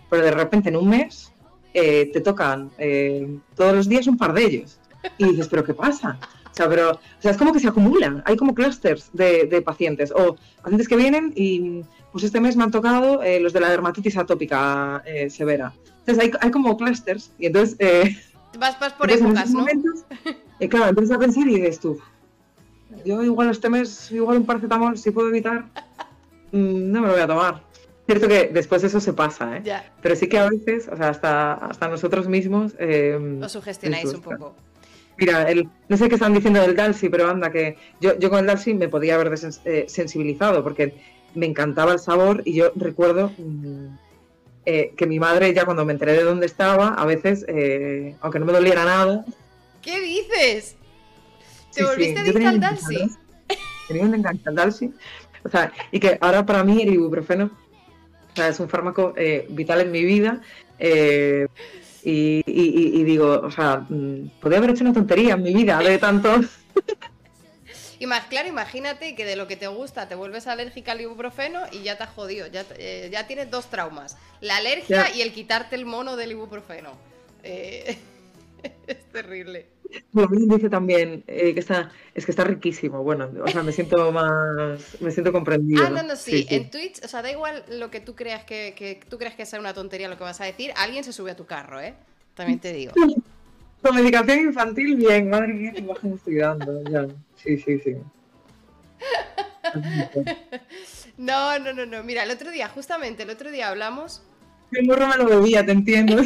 pero 0.10 0.24
de 0.24 0.32
repente 0.32 0.70
en 0.70 0.78
un 0.78 0.90
mes 0.90 1.32
te 1.74 2.22
tocan 2.22 2.70
todos 3.56 3.74
los 3.74 3.90
días 3.90 4.08
un 4.08 4.18
par 4.18 4.34
de 4.34 4.46
ellos. 4.46 4.80
Y 5.18 5.26
dices, 5.26 5.48
¿pero 5.50 5.64
qué 5.64 5.74
pasa? 5.74 6.20
O 6.54 6.56
sea, 6.56 6.70
pero, 6.70 6.92
o 6.92 7.00
sea, 7.22 7.32
es 7.32 7.38
como 7.38 7.52
que 7.52 7.60
se 7.60 7.68
acumulan, 7.68 8.22
hay 8.28 8.38
como 8.38 8.54
clusters 8.54 9.10
de, 9.12 9.64
pacientes, 9.66 10.12
o 10.12 10.36
pacientes 10.62 10.88
que 10.88 10.96
vienen 10.96 11.34
y, 11.36 11.82
pues 12.12 12.24
este 12.24 12.40
mes 12.40 12.56
me 12.56 12.64
han 12.64 12.70
tocado 12.70 13.24
eh, 13.24 13.40
los 13.40 13.54
de 13.54 13.60
la 13.60 13.70
dermatitis 13.70 14.18
atópica 14.18 15.02
eh, 15.04 15.32
severa. 15.32 15.74
Entonces 16.02 16.24
hay, 16.24 16.32
hay, 16.40 16.52
como 16.52 16.78
clusters, 16.78 17.32
y 17.40 17.48
entonces... 17.48 17.76
Eh, 17.80 18.16
vas, 18.60 18.80
vas 18.80 18.94
por 18.94 19.10
épocas, 19.10 19.50
¿no? 19.50 19.62
Momentos, 19.62 20.06
claro, 20.70 20.90
empiezas 20.90 21.16
a 21.16 21.20
pensar 21.20 21.48
y 21.48 21.56
dices 21.56 21.80
tú, 21.80 22.00
yo 23.04 23.24
igual 23.24 23.50
este 23.50 23.72
mes, 23.72 24.12
igual 24.12 24.38
un 24.38 24.46
paracetamol, 24.46 24.96
si 24.96 25.10
puedo 25.10 25.30
evitar, 25.30 25.66
mm, 26.52 26.92
no 26.92 27.02
me 27.02 27.08
lo 27.08 27.14
voy 27.14 27.22
a 27.22 27.28
tomar. 27.28 27.64
Cierto 28.06 28.28
que 28.28 28.50
después 28.54 28.84
eso 28.84 29.00
se 29.00 29.14
pasa, 29.14 29.58
¿eh? 29.58 29.64
Pero 30.04 30.16
sí 30.16 30.28
que 30.28 30.38
a 30.38 30.50
veces, 30.50 30.88
o 30.88 30.96
sea, 30.98 31.10
hasta, 31.10 31.54
hasta 31.54 31.88
nosotros 31.88 32.28
mismos... 32.28 32.76
Eh, 32.78 33.40
Os 33.42 33.52
sugestionáis 33.52 34.14
un 34.14 34.22
poco. 34.22 34.56
Mira, 35.18 35.44
el, 35.44 35.70
no 35.90 35.98
sé 35.98 36.10
qué 36.10 36.16
están 36.16 36.34
diciendo 36.34 36.62
del 36.62 36.76
Dalsy, 36.76 37.10
pero 37.10 37.30
anda, 37.30 37.52
que 37.52 37.78
yo, 38.02 38.18
yo 38.18 38.30
con 38.30 38.40
el 38.40 38.48
Dalsy 38.48 38.74
me 38.74 38.88
podía 38.88 39.16
haber 39.16 39.34
eh, 39.66 39.86
sensibilizado 39.88 40.64
porque 40.64 40.96
me 41.36 41.46
encantaba 41.46 41.94
el 41.94 42.00
sabor 42.00 42.42
y 42.46 42.56
yo 42.56 42.72
recuerdo 42.76 43.32
mm, 43.38 43.88
eh, 44.66 44.94
que 44.98 45.06
mi 45.06 45.20
madre 45.20 45.54
ya 45.54 45.66
cuando 45.66 45.86
me 45.86 45.94
enteré 45.94 46.14
de 46.14 46.24
dónde 46.24 46.46
estaba, 46.46 46.90
a 46.90 47.06
veces, 47.06 47.46
eh, 47.48 48.16
aunque 48.22 48.40
no 48.40 48.46
me 48.46 48.54
doliera 48.54 48.86
nada... 48.86 49.26
¿Qué 49.82 50.00
dices? 50.00 50.76
¿Te 51.74 51.84
volviste 51.84 52.20
adicta 52.20 52.50
al 52.50 52.60
Dalsy? 52.60 53.10
Tenía 53.88 54.04
un 54.04 54.16
enganche 54.16 54.44
al 54.46 54.56
Dalsy. 54.56 54.94
O 55.44 55.50
sea, 55.50 55.74
y 55.92 56.00
que 56.00 56.18
ahora 56.22 56.46
para 56.46 56.64
mí 56.64 56.82
el 56.82 56.94
ibuprofeno 56.94 57.52
o 58.32 58.36
sea, 58.36 58.48
es 58.48 58.60
un 58.60 58.70
fármaco 58.70 59.14
vital 59.50 59.82
en 59.82 59.92
mi 59.92 60.04
vida. 60.04 60.42
Y, 62.06 63.04
digo, 63.04 63.42
o 63.44 63.52
sea, 63.52 63.86
mm, 63.88 64.40
podría 64.42 64.58
haber 64.60 64.72
hecho 64.72 64.84
una 64.84 64.94
tontería 64.94 65.36
en 65.36 65.44
mi 65.44 65.54
vida 65.54 65.80
de 65.80 65.98
tantos. 65.98 66.46
Y 68.00 68.06
más 68.06 68.26
claro, 68.26 68.50
imagínate 68.50 69.16
que 69.16 69.24
de 69.24 69.38
lo 69.38 69.48
que 69.48 69.56
te 69.56 69.68
gusta 69.68 70.10
te 70.10 70.16
vuelves 70.16 70.48
alérgica 70.48 70.92
al 70.92 71.00
ibuprofeno 71.00 71.62
y 71.72 71.84
ya 71.84 71.98
te 71.98 72.04
has 72.04 72.10
jodido, 72.10 72.48
ya, 72.48 72.66
eh, 72.78 73.08
ya 73.10 73.28
tienes 73.28 73.50
dos 73.50 73.70
traumas, 73.70 74.18
la 74.42 74.58
alergia 74.58 75.16
y 75.16 75.22
el 75.22 75.32
quitarte 75.32 75.78
el 75.78 75.86
mono 75.86 76.18
del 76.18 76.32
ibuprofeno. 76.32 76.98
Eh, 77.44 77.98
es 78.88 79.06
terrible. 79.12 79.68
dice 80.12 80.70
también 80.70 81.24
eh, 81.28 81.54
que 81.54 81.60
está, 81.60 81.92
es 82.14 82.26
que 82.26 82.32
está 82.32 82.44
riquísimo. 82.44 83.04
Bueno, 83.04 83.30
o 83.44 83.48
sea, 83.48 83.64
me 83.64 83.72
siento 83.72 84.12
más, 84.12 85.02
me 85.02 85.12
siento 85.12 85.32
comprendido. 85.32 85.84
Ah, 85.86 85.90
no, 85.90 86.04
no, 86.04 86.16
sí. 86.16 86.46
En 86.50 86.70
Twitch, 86.70 87.04
o 87.04 87.08
sea, 87.08 87.22
da 87.22 87.32
igual 87.32 87.64
lo 87.70 87.92
que 87.92 88.00
tú 88.00 88.16
creas 88.16 88.44
que, 88.46 88.74
que 88.76 89.00
tú 89.10 89.18
creas 89.18 89.36
que 89.36 89.46
sea 89.46 89.60
una 89.60 89.74
tontería 89.74 90.10
lo 90.10 90.18
que 90.18 90.24
vas 90.24 90.42
a 90.42 90.46
decir, 90.46 90.72
alguien 90.76 91.04
se 91.04 91.14
sube 91.14 91.32
a 91.32 91.36
tu 91.36 91.46
carro, 91.46 91.80
¿eh? 91.82 91.94
También 92.36 92.60
te 92.60 92.74
digo. 92.74 92.94
Con 93.82 93.96
medicación 93.96 94.40
infantil, 94.40 94.96
bien, 94.96 95.30
madre 95.30 95.54
mía, 95.54 95.74
qué 95.74 95.80
imagen 95.80 96.14
estoy 96.14 96.36
dando. 96.36 96.82
Ya. 96.84 97.06
Sí, 97.36 97.58
sí, 97.58 97.80
sí. 97.80 97.98
No, 101.18 101.60
no, 101.60 101.74
no, 101.74 101.86
no. 101.86 102.04
Mira, 102.04 102.24
el 102.24 102.32
otro 102.32 102.50
día, 102.52 102.68
justamente 102.68 103.24
el 103.24 103.30
otro 103.30 103.52
día 103.52 103.70
hablamos. 103.70 104.24
El 104.72 104.88
morro 104.88 105.08
me 105.08 105.18
lo 105.18 105.26
bebía, 105.26 105.64
te 105.66 105.72
entiendo. 105.72 106.24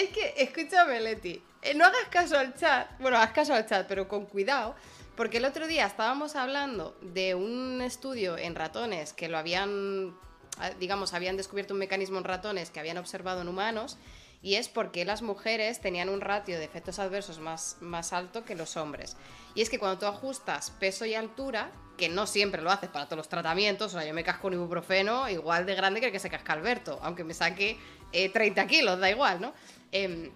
Es 0.00 0.08
que, 0.08 0.32
escúchame, 0.38 0.98
Leti. 0.98 1.42
Eh, 1.60 1.74
no 1.74 1.84
hagas 1.84 2.08
caso 2.10 2.38
al 2.38 2.56
chat. 2.56 2.88
Bueno, 3.00 3.18
haz 3.18 3.32
caso 3.32 3.52
al 3.52 3.66
chat, 3.66 3.86
pero 3.86 4.08
con 4.08 4.24
cuidado. 4.24 4.74
Porque 5.14 5.36
el 5.36 5.44
otro 5.44 5.66
día 5.66 5.84
estábamos 5.84 6.36
hablando 6.36 6.96
de 7.02 7.34
un 7.34 7.82
estudio 7.82 8.38
en 8.38 8.54
ratones 8.54 9.12
que 9.12 9.28
lo 9.28 9.36
habían, 9.36 10.16
ah, 10.56 10.70
digamos, 10.80 11.12
habían 11.12 11.36
descubierto 11.36 11.74
un 11.74 11.80
mecanismo 11.80 12.16
en 12.16 12.24
ratones 12.24 12.70
que 12.70 12.80
habían 12.80 12.96
observado 12.96 13.42
en 13.42 13.48
humanos. 13.48 13.98
Y 14.42 14.54
es 14.54 14.70
porque 14.70 15.04
las 15.04 15.20
mujeres 15.20 15.82
tenían 15.82 16.08
un 16.08 16.22
ratio 16.22 16.56
de 16.56 16.64
efectos 16.64 16.98
adversos 16.98 17.38
más, 17.38 17.76
más 17.80 18.14
alto 18.14 18.42
que 18.46 18.54
los 18.54 18.78
hombres. 18.78 19.18
Y 19.54 19.60
es 19.60 19.68
que 19.68 19.78
cuando 19.78 19.98
tú 19.98 20.06
ajustas 20.06 20.70
peso 20.70 21.04
y 21.04 21.14
altura, 21.14 21.70
que 21.98 22.08
no 22.08 22.26
siempre 22.26 22.62
lo 22.62 22.70
haces 22.70 22.88
para 22.88 23.04
todos 23.04 23.18
los 23.18 23.28
tratamientos, 23.28 23.92
o 23.92 23.98
sea, 23.98 24.08
yo 24.08 24.14
me 24.14 24.24
casco 24.24 24.46
un 24.46 24.54
ibuprofeno 24.54 25.28
igual 25.28 25.66
de 25.66 25.74
grande 25.74 26.00
que 26.00 26.06
el 26.06 26.12
que 26.12 26.18
se 26.18 26.30
casca 26.30 26.54
Alberto, 26.54 26.98
aunque 27.02 27.22
me 27.22 27.34
saque 27.34 27.76
30 28.12 28.62
eh, 28.62 28.66
kilos, 28.66 28.98
da 28.98 29.10
igual, 29.10 29.42
¿no? 29.42 29.52
Em, 29.92 30.30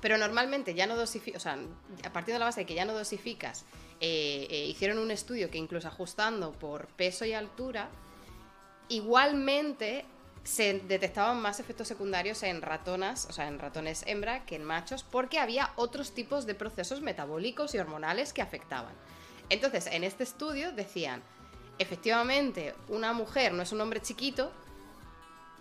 pero 0.00 0.16
normalmente 0.18 0.74
ya 0.74 0.86
no 0.86 0.96
dosificas, 0.96 1.40
o 1.40 1.42
sea, 1.42 1.58
a 2.04 2.12
partir 2.12 2.32
de 2.32 2.38
la 2.38 2.46
base 2.46 2.60
de 2.60 2.66
que 2.66 2.74
ya 2.74 2.84
no 2.84 2.94
dosificas, 2.94 3.64
eh, 4.00 4.46
eh, 4.50 4.64
hicieron 4.66 4.98
un 4.98 5.10
estudio 5.10 5.50
que 5.50 5.58
incluso 5.58 5.88
ajustando 5.88 6.52
por 6.52 6.86
peso 6.88 7.24
y 7.24 7.34
altura, 7.34 7.90
igualmente 8.88 10.06
se 10.42 10.80
detectaban 10.80 11.40
más 11.40 11.60
efectos 11.60 11.88
secundarios 11.88 12.42
en 12.42 12.62
ratonas, 12.62 13.26
o 13.28 13.32
sea, 13.32 13.46
en 13.46 13.58
ratones 13.58 14.04
hembra 14.06 14.46
que 14.46 14.56
en 14.56 14.64
machos, 14.64 15.04
porque 15.04 15.38
había 15.38 15.72
otros 15.76 16.12
tipos 16.12 16.46
de 16.46 16.54
procesos 16.54 17.02
metabólicos 17.02 17.74
y 17.74 17.78
hormonales 17.78 18.32
que 18.32 18.40
afectaban. 18.40 18.94
Entonces, 19.50 19.86
en 19.86 20.02
este 20.02 20.24
estudio 20.24 20.72
decían, 20.72 21.22
efectivamente, 21.78 22.74
una 22.88 23.12
mujer 23.12 23.52
no 23.52 23.62
es 23.62 23.72
un 23.72 23.80
hombre 23.82 24.00
chiquito, 24.00 24.50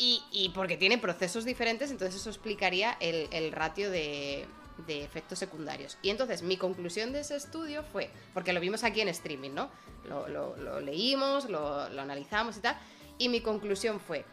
y, 0.01 0.49
porque 0.55 0.77
tiene 0.77 0.97
procesos 0.97 1.43
diferentes, 1.43 1.91
entonces 1.91 2.21
eso 2.21 2.29
explicaría 2.29 2.95
el, 3.01 3.51
ratio 3.51 3.91
de, 3.91 4.47
efectos 4.87 5.37
secundarios. 5.37 5.97
Y 6.01 6.09
entonces 6.09 6.41
mi 6.41 6.55
conclusión 6.55 7.11
de 7.11 7.19
ese 7.19 7.35
estudio 7.35 7.83
fue, 7.83 8.09
porque 8.33 8.53
lo 8.53 8.61
vimos 8.61 8.85
aquí 8.85 9.01
en 9.01 9.09
streaming, 9.09 9.51
¿no? 9.51 9.69
Lo, 10.05 10.79
leímos, 10.79 11.49
lo, 11.49 11.81
analizamos 11.81 12.57
y 12.57 12.61
tal, 12.61 12.77
y 13.17 13.27
mi 13.27 13.41
conclusión 13.41 13.99
fue, 13.99 14.23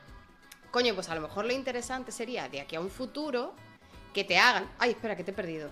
coño, 0.71 0.95
pues 0.95 1.09
a 1.09 1.17
lo 1.17 1.21
mejor 1.21 1.45
lo 1.45 1.53
interesante 1.53 2.13
sería 2.13 2.49
de 2.49 2.61
aquí 2.61 2.77
a 2.77 2.81
un 2.81 2.91
futuro 2.91 3.53
que 4.15 4.23
te 4.23 4.39
hagan... 4.39 4.71
Ay, 4.79 4.91
espera, 4.93 5.17
que 5.17 5.25
te 5.25 5.33
he 5.33 5.35
perdido. 5.35 5.69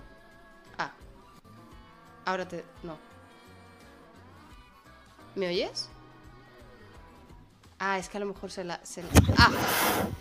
Ah. 0.77 0.91
Ahora 2.25 2.45
te... 2.45 2.65
No. 2.83 2.97
¿Me 5.35 5.47
oyes? 5.47 5.89
Ah, 7.79 7.97
es 7.99 8.07
que 8.07 8.17
a 8.17 8.19
lo 8.21 8.25
mejor 8.27 8.51
se 8.51 8.63
la, 8.63 8.79
Ah, 9.37 9.51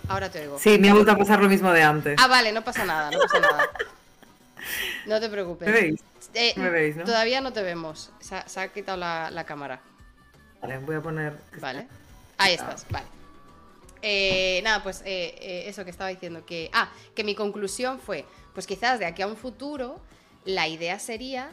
ahora 0.09 0.31
te 0.31 0.41
oigo. 0.41 0.59
Sí, 0.59 0.79
me 0.79 0.91
ha 0.91 0.95
vuelto 0.95 1.13
a 1.13 1.17
pasar 1.17 1.41
lo 1.41 1.49
mismo 1.49 1.73
de 1.73 1.83
antes. 1.83 2.19
Ah, 2.21 2.27
vale, 2.27 2.53
no 2.53 2.65
pasa 2.65 2.85
nada, 2.85 3.11
no 3.11 3.19
pasa 3.21 3.41
nada. 3.41 3.71
No 5.07 5.21
te 5.21 5.29
preocupes. 5.29 5.69
¿Me 5.69 5.75
veis? 5.75 6.01
Eh, 6.33 6.55
¿Me 6.57 6.71
veis 6.71 6.97
no? 6.97 7.05
Todavía 7.05 7.41
no 7.41 7.53
te 7.53 7.63
vemos. 7.63 8.11
Se 8.21 8.61
ha, 8.61 8.69
quitado 8.69 8.97
la, 8.97 9.45
cámara. 9.47 9.81
Vale, 10.63 10.79
voy 10.79 10.97
a 10.97 11.01
poner... 11.01 11.37
Vale. 11.61 11.87
Ahí 12.39 12.55
estás, 12.55 12.87
vale. 12.89 13.07
Eh, 14.01 14.61
nada, 14.65 14.83
pues 14.83 15.03
eh, 15.05 15.65
eso 15.67 15.85
que 15.85 15.91
estaba 15.91 16.11
diciendo, 16.11 16.45
que... 16.47 16.71
Ah, 16.73 16.89
que 17.15 17.25
mi 17.25 17.35
conclusión 17.35 18.01
fue, 18.01 18.25
pues 18.55 18.67
quizás 18.67 18.99
de 18.99 19.07
aquí 19.07 19.23
a 19.23 19.27
un 19.27 19.37
futuro, 19.37 20.01
la 20.45 20.67
idea 20.67 20.99
sería... 20.99 21.51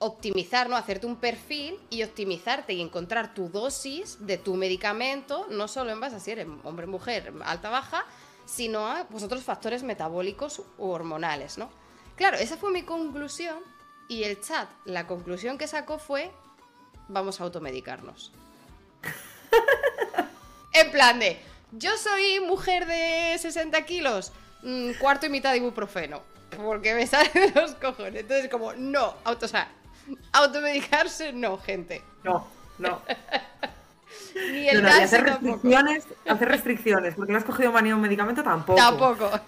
Optimizar, 0.00 0.68
¿no? 0.68 0.76
Hacerte 0.76 1.06
un 1.06 1.16
perfil 1.16 1.78
y 1.90 2.02
optimizarte 2.02 2.72
y 2.72 2.80
encontrar 2.80 3.34
tu 3.34 3.48
dosis 3.48 4.24
de 4.26 4.38
tu 4.38 4.54
medicamento, 4.54 5.46
no 5.50 5.66
solo 5.66 5.90
en 5.90 6.00
base 6.00 6.16
a 6.16 6.20
si 6.20 6.30
eres 6.30 6.46
hombre, 6.62 6.86
mujer, 6.86 7.32
alta, 7.44 7.68
baja, 7.68 8.04
sino 8.46 8.86
a 8.86 9.04
pues, 9.08 9.22
otros 9.22 9.42
factores 9.42 9.82
metabólicos 9.82 10.62
u 10.78 10.88
hormonales, 10.88 11.58
¿no? 11.58 11.70
Claro, 12.16 12.38
esa 12.38 12.56
fue 12.56 12.70
mi 12.70 12.82
conclusión 12.82 13.58
y 14.08 14.24
el 14.24 14.40
chat, 14.40 14.68
la 14.84 15.06
conclusión 15.06 15.58
que 15.58 15.66
sacó 15.66 15.98
fue, 15.98 16.30
vamos 17.08 17.40
a 17.40 17.44
automedicarnos. 17.44 18.32
en 20.72 20.90
plan 20.90 21.18
de, 21.18 21.38
yo 21.72 21.96
soy 21.96 22.40
mujer 22.40 22.86
de 22.86 23.36
60 23.38 23.84
kilos, 23.84 24.32
mm, 24.62 24.92
cuarto 24.98 25.26
y 25.26 25.28
mitad 25.28 25.52
de 25.52 25.58
ibuprofeno, 25.58 26.22
porque 26.56 26.94
me 26.94 27.06
salen 27.06 27.52
los 27.54 27.74
cojones. 27.74 28.22
Entonces, 28.22 28.50
como, 28.50 28.72
no, 28.72 29.14
auto, 29.24 29.46
o 29.46 29.48
Automedicarse, 30.32 31.32
no, 31.32 31.58
gente. 31.58 32.02
No, 32.24 32.46
no. 32.78 33.02
Ni 34.52 34.68
el 34.68 34.82
no, 34.82 34.88
hacer 34.88 35.24
restricciones, 35.24 36.06
hacer 36.26 36.48
restricciones, 36.48 37.14
porque 37.14 37.32
no 37.32 37.38
has 37.38 37.44
cogido 37.44 37.72
manía 37.72 37.94
un 37.94 38.00
medicamento 38.00 38.42
tampoco. 38.42 38.78
Tampoco. 38.78 39.30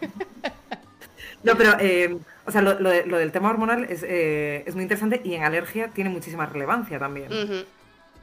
No, 1.43 1.57
pero, 1.57 1.77
eh, 1.81 2.19
o 2.45 2.51
sea, 2.51 2.61
lo, 2.61 2.75
del 2.75 3.33
tema 3.33 3.51
hormonal 3.51 3.87
eh, 3.89 4.63
es, 4.67 4.75
muy 4.75 4.83
interesante 4.83 5.23
y 5.25 5.35
en 5.35 5.43
alergia 5.43 5.89
tiene 5.89 6.11
muchísima 6.11 6.47
relevancia 6.47 6.99
también. 6.99 7.31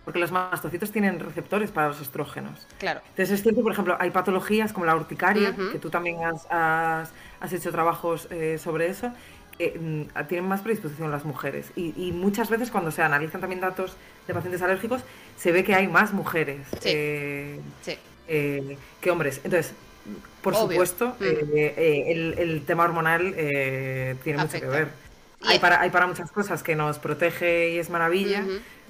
Porque 0.05 0.19
los 0.19 0.31
mastocitos 0.31 0.91
tienen 0.91 1.19
receptores 1.19 1.71
para 1.71 1.87
los 1.87 1.99
estrógenos. 1.99 2.65
Claro. 2.77 3.01
Entonces 3.09 3.31
es 3.31 3.43
cierto, 3.43 3.61
por 3.61 3.71
ejemplo, 3.71 3.97
hay 3.99 4.11
patologías 4.11 4.71
como 4.71 4.85
la 4.85 4.95
urticaria, 4.95 5.55
que 5.71 5.79
tú 5.79 5.89
también 5.89 6.19
has, 6.23 7.11
hecho 7.51 7.71
trabajos 7.71 8.27
eh, 8.29 8.57
sobre 8.57 8.87
eso, 8.87 9.11
Mm, 9.59 10.03
tienen 10.27 10.47
más 10.47 10.61
predisposición 10.61 11.09
las 11.11 11.25
mujeres. 11.25 11.67
Y, 11.75 12.11
muchas 12.11 12.49
veces 12.49 12.69
cuando 12.69 12.91
se 12.91 13.01
analizan 13.01 13.41
también 13.41 13.59
datos 13.59 13.93
de 14.27 14.33
pacientes 14.33 14.61
alérgicos, 14.61 15.01
se 15.35 15.51
ve 15.51 15.63
que 15.63 15.73
hay 15.73 15.87
más 15.87 16.13
mujeres 16.13 16.67
eh, 16.83 17.59
eh, 18.27 18.77
que 19.01 19.11
hombres. 19.11 19.41
Entonces, 19.43 19.73
por 20.41 20.55
supuesto, 20.55 21.15
mm. 21.19 21.23
eh, 21.55 22.35
el, 22.37 22.63
tema 22.65 22.83
hormonal 22.83 23.33
tiene 24.23 24.39
mucho 24.39 24.59
que 24.59 24.67
ver. 24.67 24.89
Hay 25.43 25.59
para, 25.59 25.81
hay 25.81 25.89
para 25.89 26.07
muchas 26.07 26.31
cosas 26.31 26.61
que 26.61 26.75
nos 26.75 26.99
protege 26.99 27.71
y 27.71 27.77
es 27.79 27.89
maravilla. 27.89 28.43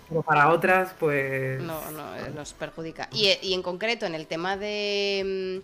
Pero 0.10 0.22
para 0.22 0.50
otras, 0.50 0.94
pues. 0.98 1.62
No, 1.62 1.92
no, 1.92 2.30
nos 2.34 2.54
perjudica. 2.54 3.10
Y, 3.12 3.38
y 3.42 3.54
en 3.54 3.62
concreto, 3.62 4.06
en 4.06 4.16
el 4.16 4.26
tema 4.26 4.56
de, 4.56 5.62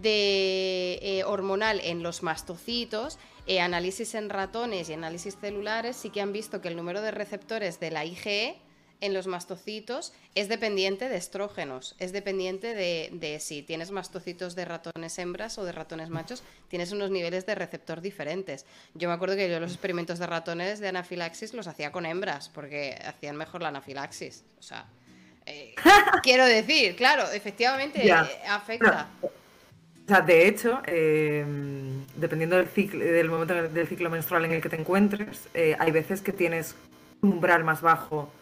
de 0.00 1.24
hormonal 1.26 1.80
en 1.80 2.02
los 2.02 2.22
mastocitos, 2.22 3.18
eh, 3.46 3.60
análisis 3.60 4.14
en 4.14 4.30
ratones 4.30 4.88
y 4.88 4.92
análisis 4.92 5.36
celulares 5.40 5.96
sí 5.96 6.10
que 6.10 6.20
han 6.20 6.32
visto 6.32 6.60
que 6.60 6.68
el 6.68 6.76
número 6.76 7.02
de 7.02 7.10
receptores 7.10 7.80
de 7.80 7.90
la 7.90 8.04
IgE 8.04 8.56
en 9.00 9.14
los 9.14 9.26
mastocitos 9.26 10.12
es 10.36 10.48
dependiente 10.48 11.08
de 11.08 11.16
estrógenos, 11.16 11.96
es 11.98 12.12
dependiente 12.12 12.72
de, 12.72 13.38
si 13.40 13.62
tienes 13.62 13.90
mastocitos 13.90 14.54
de 14.54 14.64
ratones 14.64 15.18
hembras 15.18 15.58
o 15.58 15.64
de 15.64 15.72
ratones 15.72 16.08
machos, 16.08 16.44
tienes 16.68 16.92
unos 16.92 17.10
niveles 17.10 17.44
de 17.44 17.56
receptor 17.56 18.00
diferentes. 18.00 18.64
Yo 18.94 19.08
me 19.08 19.14
acuerdo 19.14 19.34
que 19.34 19.50
yo 19.50 19.58
los 19.58 19.72
experimentos 19.72 20.20
de 20.20 20.28
ratones 20.28 20.78
de 20.78 20.86
anafilaxis 20.86 21.52
los 21.52 21.66
hacía 21.66 21.90
con 21.90 22.06
hembras 22.06 22.48
porque 22.48 22.96
hacían 23.04 23.34
mejor 23.34 23.60
la 23.60 23.68
anafilaxis. 23.68 24.44
O 24.60 24.62
sea, 24.62 24.86
eh, 25.46 25.74
quiero 26.22 26.46
decir, 26.46 26.94
claro, 26.94 27.28
efectivamente 27.32 28.06
eh, 28.06 28.12
afecta. 28.48 29.08
O 30.04 30.08
sea, 30.08 30.20
de 30.20 30.48
hecho, 30.48 30.80
eh, 30.86 31.44
dependiendo 32.16 32.56
del, 32.56 32.66
ciclo, 32.66 33.04
del 33.04 33.28
momento 33.28 33.54
del 33.54 33.86
ciclo 33.86 34.10
menstrual 34.10 34.44
en 34.44 34.52
el 34.52 34.60
que 34.60 34.68
te 34.68 34.76
encuentres, 34.76 35.48
eh, 35.54 35.76
hay 35.78 35.92
veces 35.92 36.22
que 36.22 36.32
tienes 36.32 36.74
un 37.20 37.34
umbral 37.34 37.62
más 37.64 37.80
bajo 37.82 38.32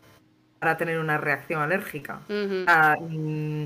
para 0.59 0.77
tener 0.77 0.99
una 0.99 1.19
reacción 1.19 1.61
alérgica. 1.61 2.21
Mm, 2.29 3.65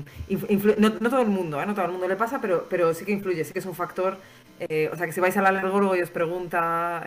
no, 0.77 1.09
todo 1.09 1.21
el 1.21 1.29
mundo, 1.29 1.61
¿eh? 1.61 1.65
no 1.65 1.73
todo 1.73 1.85
el 1.85 1.91
mundo 1.91 2.07
le 2.07 2.15
pasa, 2.15 2.39
pero, 2.41 2.67
pero 2.69 2.93
sí 2.93 3.05
que 3.05 3.11
influye, 3.11 3.43
sí 3.43 3.53
que 3.53 3.59
es 3.59 3.65
un 3.65 3.75
factor. 3.75 4.17
o 4.59 4.95
sea, 4.95 5.05
que 5.05 5.11
si 5.11 5.19
vais 5.19 5.35
al 5.37 5.45
alergólogo 5.45 5.95
y 5.95 6.01
os 6.01 6.09
pregunta 6.09 7.03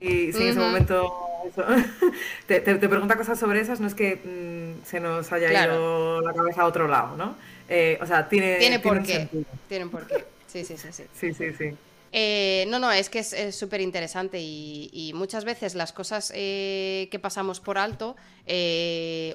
y 0.00 0.32
si 0.32 0.42
en 0.42 0.48
ese 0.48 0.58
momento 0.58 1.12
te, 2.46 2.60
pregunta 2.60 3.16
cosas 3.16 3.38
sobre 3.38 3.60
esas, 3.60 3.80
no 3.80 3.86
es 3.86 3.94
que 3.94 4.16
mm, 4.16 4.84
se 4.84 4.98
nos 4.98 5.30
haya 5.30 5.66
ido 5.66 6.22
la 6.22 6.32
cabeza 6.32 6.62
a 6.62 6.66
otro 6.66 6.88
lado, 6.88 7.16
¿no? 7.16 7.36
Eh, 7.70 7.98
o 8.02 8.06
sea, 8.06 8.28
tiene, 8.28 8.56
tiene 8.56 8.80
por 8.80 9.00
qué. 9.02 9.28
Tienen 9.68 9.90
por 9.90 10.06
qué. 10.06 10.24
Sí, 10.48 10.64
sí, 10.64 10.76
sí. 10.76 10.90
Sí, 10.90 11.04
sí, 11.14 11.32
sí. 11.32 11.52
sí. 11.56 11.76
Eh, 12.12 12.64
no, 12.66 12.80
no, 12.80 12.90
es 12.90 13.08
que 13.08 13.20
es 13.20 13.54
súper 13.54 13.80
interesante 13.80 14.38
y, 14.40 15.12
muchas 15.14 15.44
veces 15.44 15.76
las 15.76 15.92
cosas 15.92 16.32
eh, 16.34 17.06
que 17.12 17.20
pasamos 17.20 17.60
por 17.60 17.78
alto 17.78 18.16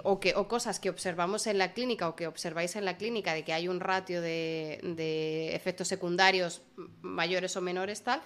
o, 0.03 0.19
que, 0.19 0.33
o 0.35 0.47
cosas 0.49 0.81
que 0.81 0.89
observamos 0.89 1.47
en 1.47 1.57
la 1.57 1.71
clínica 1.71 2.09
o 2.09 2.17
que 2.17 2.27
observáis 2.27 2.75
en 2.75 2.83
la 2.83 2.97
clínica 2.97 3.33
de 3.33 3.45
que 3.45 3.53
hay 3.53 3.69
un 3.69 3.79
ratio 3.79 4.21
de, 4.21 4.81
de 4.83 5.55
efectos 5.55 5.87
secundarios 5.87 6.63
mayores 7.01 7.55
o 7.55 7.61
menores, 7.61 8.01
tal, 8.01 8.21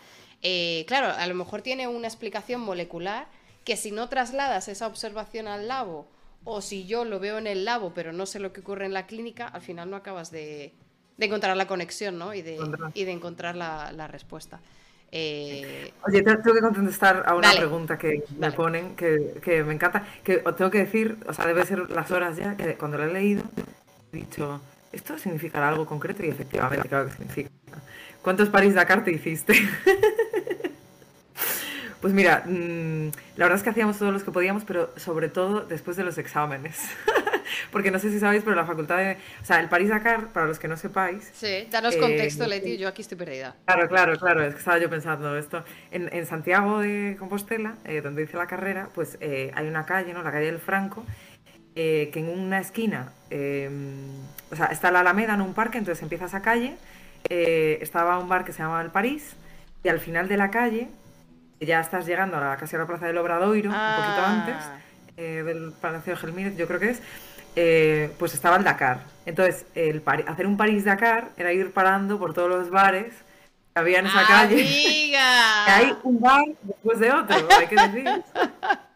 claro, 0.87 1.13
a 1.15 1.27
lo 1.27 1.35
mejor 1.35 1.61
tiene 1.61 1.87
una 1.87 2.07
explicación 2.07 2.61
molecular 2.61 3.27
que 3.63 3.77
si 3.77 3.91
no 3.91 4.09
trasladas 4.09 4.67
esa 4.67 4.87
observación 4.87 5.47
al 5.47 5.67
labo 5.67 6.07
o 6.43 6.61
si 6.61 6.85
yo 6.85 7.05
lo 7.05 7.19
veo 7.19 7.37
en 7.37 7.47
el 7.47 7.65
labo 7.65 7.93
pero 7.93 8.11
no 8.11 8.25
sé 8.25 8.39
lo 8.39 8.53
que 8.53 8.61
ocurre 8.61 8.85
en 8.85 8.93
la 8.93 9.05
clínica, 9.05 9.47
al 9.47 9.61
final 9.61 9.89
no 9.89 9.97
acabas 9.97 10.31
de, 10.31 10.73
encontrar 11.19 11.55
la 11.57 11.67
conexión 11.67 12.17
¿no? 12.17 12.33
y, 12.33 12.41
de, 12.41 12.57
y 12.93 13.03
de 13.03 13.11
encontrar 13.11 13.55
la, 13.55 14.07
respuesta. 14.07 14.59
Eh... 15.11 15.91
Oye, 16.07 16.21
tengo 16.21 16.53
que 16.53 16.61
contestar 16.61 17.23
a 17.25 17.35
una 17.35 17.51
pregunta 17.51 17.97
que 17.97 18.23
me 18.37 18.51
ponen, 18.51 18.95
que, 18.95 19.63
me 19.65 19.73
encanta, 19.73 20.05
que 20.23 20.37
tengo 20.55 20.69
que 20.69 20.79
decir, 20.79 21.17
o 21.27 21.33
sea, 21.33 21.47
debe 21.47 21.65
ser 21.65 21.89
las 21.89 22.11
horas 22.11 22.37
ya, 22.37 22.55
que 22.55 22.75
cuando 22.75 22.97
lo 22.97 23.05
he 23.05 23.13
leído 23.13 23.43
he 24.13 24.17
dicho, 24.17 24.61
¿esto 24.91 25.17
significará 25.17 25.69
algo 25.69 25.85
concreto? 25.85 26.25
Y 26.25 26.29
efectivamente, 26.29 26.87
claro 26.87 27.07
que 27.07 27.13
significa. 27.13 27.49
¿cuántos 28.21 28.49
París-Dakar 28.49 29.03
te 29.03 29.11
hiciste? 29.11 29.53
Pues 32.01 32.13
mira, 32.13 32.43
mm, 32.45 33.07
la 33.35 33.45
verdad 33.45 33.57
es 33.57 33.63
que 33.63 33.71
hacíamos 33.71 33.97
todos 33.99 34.13
los 34.13 34.23
que 34.23 34.31
podíamos, 34.31 34.63
pero 34.63 34.93
sobre 34.95 35.27
todo 35.27 35.61
después 35.61 35.97
de 35.97 36.03
los 36.03 36.17
exámenes. 36.17 36.79
Porque 37.71 37.91
no 37.91 37.99
sé 37.99 38.09
si 38.09 38.19
sabéis, 38.19 38.43
pero 38.43 38.55
la 38.55 38.65
facultad 38.65 38.97
de... 38.97 39.17
O 39.41 39.45
sea, 39.45 39.59
el 39.59 39.67
París-Dakar, 39.67 40.27
para 40.31 40.45
los 40.45 40.59
que 40.59 40.67
no 40.67 40.77
sepáis... 40.77 41.29
Sí, 41.33 41.67
danos 41.69 41.97
contexto, 41.97 42.45
eh, 42.45 42.47
Leti, 42.47 42.77
yo 42.77 42.87
aquí 42.87 43.01
estoy 43.01 43.17
perdida. 43.17 43.55
Claro, 43.65 43.89
claro, 43.89 44.17
claro, 44.17 44.43
es 44.43 44.53
que 44.53 44.59
estaba 44.59 44.77
yo 44.77 44.89
pensando 44.89 45.37
esto. 45.37 45.63
En, 45.91 46.25
Santiago 46.25 46.79
de 46.79 47.15
Compostela, 47.19 47.75
eh, 47.85 48.01
donde 48.01 48.23
hice 48.23 48.37
la 48.37 48.47
carrera, 48.47 48.89
pues 48.93 49.17
eh, 49.19 49.51
hay 49.55 49.67
una 49.67 49.85
calle, 49.85 50.13
¿no? 50.13 50.21
La 50.21 50.31
calle 50.31 50.45
del 50.45 50.59
Franco, 50.59 51.05
que 51.75 52.11
en 52.13 52.27
una 52.27 52.59
esquina, 52.59 53.13
o 54.51 54.55
sea, 54.55 54.65
está 54.65 54.91
la 54.91 54.99
Alameda 54.99 55.33
en 55.33 55.41
un 55.41 55.53
parque, 55.53 55.77
entonces 55.77 56.03
empieza 56.03 56.25
esa 56.25 56.41
calle, 56.41 56.75
estaba 57.29 58.19
un 58.19 58.27
bar 58.27 58.43
que 58.43 58.51
se 58.51 58.61
llama 58.61 58.81
El 58.81 58.91
París, 58.91 59.37
y 59.81 59.87
al 59.87 60.01
final 60.01 60.27
de 60.27 60.35
la 60.35 60.51
calle 60.51 60.89
ya 61.59 61.79
estás 61.79 62.05
llegando 62.05 62.37
a 62.37 62.41
la, 62.41 62.57
casi 62.57 62.75
a 62.75 62.79
la 62.79 62.87
plaza 62.87 63.07
del 63.07 63.17
Obradoiro, 63.17 63.69
un 63.69 63.75
poquito 63.75 64.21
ah. 64.21 64.31
antes, 64.31 64.55
eh, 65.17 65.43
del 65.43 65.73
Palacio 65.73 66.13
de 66.13 66.19
Gelmírez, 66.19 66.55
yo 66.55 66.67
creo 66.67 66.79
que 66.79 66.89
es, 66.91 67.01
eh, 67.55 68.11
pues 68.17 68.33
estaba 68.33 68.57
el 68.57 68.63
Dakar. 68.63 69.01
Entonces, 69.25 69.65
el 69.75 70.01
hacer 70.27 70.47
un 70.47 70.57
París-Dakar 70.57 71.29
era 71.37 71.51
ir 71.51 71.71
parando 71.71 72.17
por 72.17 72.33
todos 72.33 72.49
los 72.49 72.69
bares 72.69 73.13
que 73.73 73.79
había 73.79 73.99
en 73.99 74.07
esa 74.07 74.25
calle. 74.25 74.63
hay 75.67 75.95
un 76.03 76.19
bar 76.19 76.45
después 76.63 76.99
de 76.99 77.11
otro, 77.11 77.47
hay 77.57 77.67
que 77.67 77.75
decir. 77.75 78.23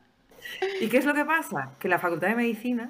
¿Y 0.81 0.87
qué 0.87 0.97
es 0.97 1.05
lo 1.05 1.13
que 1.13 1.25
pasa? 1.25 1.71
Que 1.79 1.89
la 1.89 1.99
Facultad 1.99 2.29
de 2.29 2.35
Medicina 2.35 2.89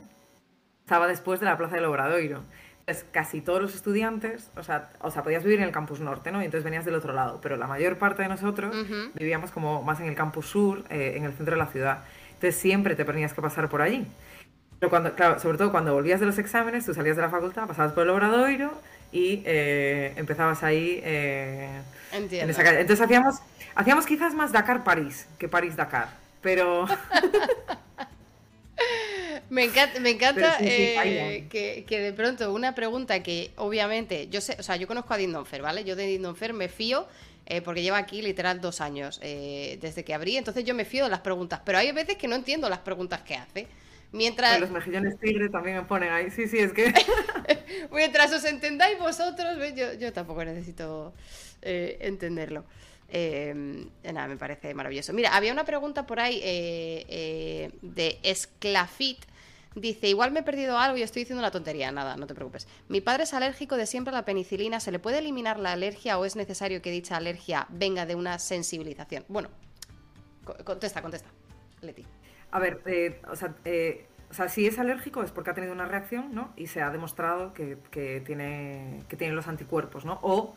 estaba 0.81 1.07
después 1.07 1.39
de 1.39 1.47
la 1.47 1.57
Plaza 1.57 1.75
del 1.75 1.85
Obradoiro 1.85 2.43
pues 2.85 3.05
casi 3.11 3.39
todos 3.39 3.61
los 3.61 3.75
estudiantes, 3.75 4.49
o 4.57 4.63
sea, 4.63 4.89
o 4.99 5.09
sea, 5.09 5.23
podías 5.23 5.43
vivir 5.43 5.59
en 5.59 5.65
el 5.65 5.71
campus 5.71 6.01
norte, 6.01 6.31
¿no? 6.31 6.41
Y 6.41 6.45
entonces 6.45 6.65
venías 6.65 6.83
del 6.83 6.95
otro 6.95 7.13
lado, 7.13 7.39
pero 7.41 7.55
la 7.55 7.65
mayor 7.65 7.97
parte 7.97 8.23
de 8.23 8.27
nosotros 8.27 8.75
vivíamos 9.13 9.51
como 9.51 9.81
más 9.83 10.01
en 10.01 10.07
el 10.07 10.15
campus 10.15 10.47
sur, 10.47 10.83
eh, 10.89 11.13
en 11.15 11.23
el 11.23 11.31
centro 11.33 11.55
de 11.55 11.59
la 11.59 11.67
ciudad. 11.67 11.99
Entonces 12.33 12.55
siempre 12.59 12.95
te 12.95 13.05
tenías 13.05 13.33
que 13.33 13.41
pasar 13.41 13.69
por 13.69 13.81
allí. 13.81 14.05
Pero 14.79 14.89
cuando, 14.89 15.15
claro, 15.15 15.39
sobre 15.39 15.57
todo 15.57 15.71
cuando 15.71 15.93
volvías 15.93 16.19
de 16.19 16.25
los 16.25 16.37
exámenes, 16.37 16.85
tú 16.85 16.93
salías 16.93 17.15
de 17.15 17.21
la 17.21 17.29
facultad, 17.29 17.67
pasabas 17.67 17.93
por 17.93 18.03
el 18.03 18.09
Obradoiro 18.09 18.73
y 19.13 19.41
eh, 19.45 20.13
empezabas 20.17 20.61
ahí 20.63 20.99
eh, 21.03 21.81
en 22.11 22.49
esa 22.49 22.63
calle. 22.63 22.81
Entonces 22.81 23.05
hacíamos, 23.05 23.35
hacíamos 23.75 24.05
quizás 24.05 24.33
más 24.33 24.51
Dakar-París 24.51 25.29
que 25.37 25.47
París-Dakar, 25.47 26.09
pero... 26.41 26.85
Me 29.53 29.65
encanta, 29.65 29.99
me 29.99 30.09
encanta 30.09 30.57
eh, 30.61 31.45
que, 31.47 31.99
de 31.99 32.11
pronto 32.13 32.51
una 32.51 32.73
pregunta 32.73 33.21
que 33.21 33.51
obviamente 33.57 34.27
yo 34.29 34.41
sé, 34.41 34.55
o 34.57 34.63
sea, 34.63 34.77
yo 34.77 34.87
conozco 34.87 35.13
a 35.13 35.17
Dindonfer, 35.17 35.61
¿vale? 35.61 35.83
Yo 35.83 35.95
de 35.95 36.07
Dindonfer 36.07 36.53
me 36.53 36.69
fío 36.69 37.07
eh, 37.45 37.61
porque 37.61 37.83
lleva 37.83 37.99
aquí 37.99 38.23
literal 38.23 38.61
dos 38.61 38.81
años 38.81 39.19
eh, 39.21 39.77
desde 39.79 40.03
que 40.03 40.15
abrí, 40.15 40.37
entonces 40.37 40.63
yo 40.63 40.73
me 40.73 40.85
fío 40.85 41.03
de 41.03 41.11
las 41.11 41.19
preguntas, 41.19 41.61
pero 41.63 41.77
hay 41.77 41.91
veces 41.91 42.15
que 42.15 42.27
no 42.27 42.35
entiendo 42.35 42.67
las 42.67 42.79
preguntas 42.79 43.21
que 43.21 43.35
hace. 43.35 43.67
Mientras... 44.11 44.59
Los 44.59 44.71
mejillones 44.71 45.19
tigre 45.19 45.49
también 45.49 45.77
me 45.77 45.83
ponen 45.83 46.11
ahí, 46.11 46.31
sí, 46.31 46.47
sí, 46.47 46.57
es 46.57 46.73
que... 46.73 46.91
Mientras 47.91 48.33
os 48.33 48.45
entendáis 48.45 48.97
vosotros, 48.97 49.55
yo, 49.75 49.93
yo 49.93 50.11
tampoco 50.13 50.43
necesito 50.45 51.13
entenderlo. 51.61 52.65
nada, 53.11 54.27
me 54.27 54.37
parece 54.37 54.73
maravilloso. 54.73 55.13
Mira, 55.13 55.35
había 55.35 55.53
una 55.53 55.63
pregunta 55.63 56.07
por 56.07 56.19
ahí 56.19 56.39
de 56.41 58.19
Esclafit 58.23 59.25
Dice, 59.75 60.07
igual 60.07 60.31
me 60.31 60.41
he 60.41 60.43
perdido 60.43 60.77
algo 60.77 60.97
y 60.97 61.01
estoy 61.01 61.23
diciendo 61.23 61.39
una 61.39 61.51
tontería. 61.51 61.91
Nada, 61.91 62.15
no 62.15 62.27
te 62.27 62.35
preocupes. 62.35 62.67
Mi 62.89 63.01
padre 63.01 63.23
es 63.23 63.33
alérgico 63.33 63.75
de 63.75 63.87
siempre 63.87 64.13
a 64.13 64.17
la 64.17 64.25
penicilina. 64.25 64.79
¿Se 64.79 64.91
le 64.91 64.99
puede 64.99 65.19
eliminar 65.19 65.59
la 65.59 65.71
alergia 65.71 66.19
o 66.19 66.25
es 66.25 66.35
necesario 66.35 66.81
que 66.81 66.91
dicha 66.91 67.17
alergia 67.17 67.65
venga 67.69 68.05
de 68.05 68.15
una 68.15 68.37
sensibilización? 68.37 69.25
Bueno, 69.27 69.49
contesta, 70.63 71.01
contesta. 71.01 71.29
Leti. 71.81 72.05
A 72.51 72.59
ver, 72.59 72.81
eh, 72.85 73.19
o, 73.31 73.35
sea, 73.35 73.55
eh, 73.65 74.05
o, 74.29 74.33
sea, 74.33 74.47
si 74.47 74.67
es 74.67 74.77
alérgico 74.77 75.23
es 75.23 75.31
porque 75.31 75.49
ha 75.49 75.53
tenido 75.55 75.73
una 75.73 75.85
reacción, 75.85 76.35
¿no? 76.35 76.53
Y 76.55 76.67
se 76.67 76.81
ha 76.81 76.91
demostrado 76.91 77.53
que, 77.53 77.77
tiene, 78.25 79.03
que 79.09 79.17
tiene 79.17 79.33
los 79.33 79.47
anticuerpos, 79.47 80.05
¿no? 80.05 80.19
O 80.21 80.55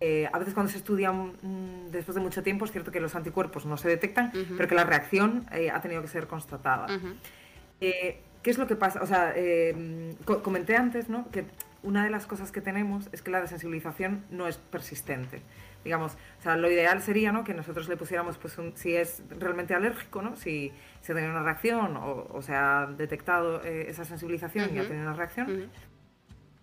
eh, 0.00 0.28
a 0.32 0.38
veces 0.38 0.54
cuando 0.54 0.72
se 0.72 0.78
estudia 0.78 1.12
mm, 1.12 1.90
después 1.90 2.14
de 2.14 2.22
mucho 2.22 2.42
tiempo 2.42 2.64
es 2.64 2.72
cierto 2.72 2.90
que 2.90 3.00
los 3.00 3.14
anticuerpos 3.14 3.66
no 3.66 3.76
se 3.76 3.88
detectan, 3.88 4.32
pero 4.56 4.68
que 4.68 4.74
la 4.74 4.84
reacción 4.84 5.46
ha 5.72 5.80
tenido 5.82 6.00
que 6.00 6.08
ser 6.08 6.26
constatada. 6.26 6.86
¿Qué 8.44 8.50
es 8.50 8.58
lo 8.58 8.66
que 8.66 8.76
pasa? 8.76 9.00
O 9.02 9.06
sea, 9.06 9.32
eh, 9.34 10.14
comenté 10.42 10.76
antes, 10.76 11.08
¿no? 11.08 11.30
Que 11.30 11.46
una 11.82 12.04
de 12.04 12.10
las 12.10 12.26
cosas 12.26 12.52
que 12.52 12.60
tenemos 12.60 13.08
es 13.10 13.22
que 13.22 13.30
la 13.30 13.40
desensibilización 13.40 14.22
no 14.28 14.46
es 14.46 14.58
persistente. 14.58 15.40
Digamos, 15.82 16.12
o 16.40 16.42
sea, 16.42 16.54
lo 16.58 16.70
ideal 16.70 17.00
sería, 17.00 17.32
¿no? 17.32 17.42
Que 17.42 17.54
nosotros 17.54 17.88
le 17.88 17.96
pusiéramos, 17.96 18.36
pues, 18.36 18.58
si 18.74 18.96
es 18.96 19.22
realmente 19.30 19.72
alérgico, 19.72 20.20
¿no? 20.20 20.36
Si 20.36 20.72
se 21.00 21.14
tiene 21.14 21.30
una 21.30 21.42
reacción 21.42 21.96
o, 21.96 22.42
se 22.42 22.54
ha 22.54 22.86
detectado 22.86 23.64
eh, 23.64 23.86
esa 23.88 24.04
sensibilización 24.04 24.76
y 24.76 24.78
ha 24.78 24.86
tenido 24.86 25.06
una 25.06 25.14
reacción, 25.14 25.70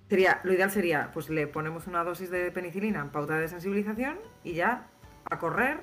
sería, 0.08 0.40
lo 0.44 0.54
ideal 0.54 0.70
sería, 0.70 1.10
pues, 1.12 1.32
le 1.32 1.48
ponemos 1.48 1.88
una 1.88 2.04
dosis 2.04 2.30
de 2.30 2.52
penicilina 2.52 3.02
en 3.02 3.10
pauta 3.10 3.34
de 3.34 3.42
desensibilización 3.42 4.20
y 4.44 4.54
ya 4.54 4.88
a 5.26 5.40
correr 5.40 5.80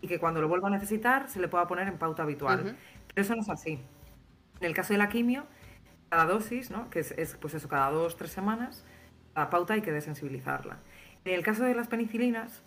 y 0.00 0.08
que 0.08 0.18
cuando 0.18 0.40
lo 0.40 0.48
vuelva 0.48 0.68
a 0.68 0.70
necesitar 0.70 1.28
se 1.28 1.38
le 1.38 1.48
pueda 1.48 1.66
poner 1.66 1.86
en 1.86 1.98
pauta 1.98 2.22
habitual. 2.22 2.76
Pero 3.08 3.22
eso 3.22 3.34
no 3.34 3.42
es 3.42 3.50
así. 3.50 3.78
En 4.64 4.68
el 4.68 4.74
caso 4.74 4.94
de 4.94 4.98
la 4.98 5.10
quimio, 5.10 5.44
cada 6.08 6.24
dosis, 6.24 6.70
¿no? 6.70 6.88
que 6.88 7.00
es, 7.00 7.36
pues 7.38 7.52
eso, 7.52 7.68
cada 7.68 7.90
dos, 7.90 8.16
tres 8.16 8.30
semanas, 8.30 8.82
la 9.36 9.50
pauta 9.50 9.74
hay 9.74 9.82
que 9.82 9.92
desensibilizarla. 9.92 10.78
En 11.26 11.34
el 11.34 11.42
caso 11.42 11.64
de 11.64 11.74
las 11.74 11.88
penicilinas, 11.88 12.62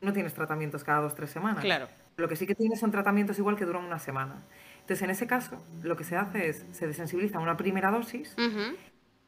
no 0.00 0.14
tienes 0.14 0.32
tratamientos 0.32 0.82
cada 0.82 1.02
dos, 1.02 1.14
tres 1.14 1.28
semanas. 1.28 1.62
Claro. 1.62 1.88
Lo 2.16 2.26
que 2.26 2.36
sí 2.36 2.46
que 2.46 2.54
tienes 2.54 2.80
son 2.80 2.90
tratamientos 2.90 3.38
igual 3.38 3.56
que 3.56 3.66
duran 3.66 3.84
una 3.84 3.98
semana. 3.98 4.42
Entonces, 4.80 5.02
en 5.02 5.10
ese 5.10 5.26
caso, 5.26 5.62
lo 5.82 5.94
que 5.94 6.04
se 6.04 6.16
hace 6.16 6.48
es, 6.48 6.64
se 6.72 6.86
desensibiliza 6.86 7.38
una 7.38 7.58
primera 7.58 7.90
dosis 7.90 8.34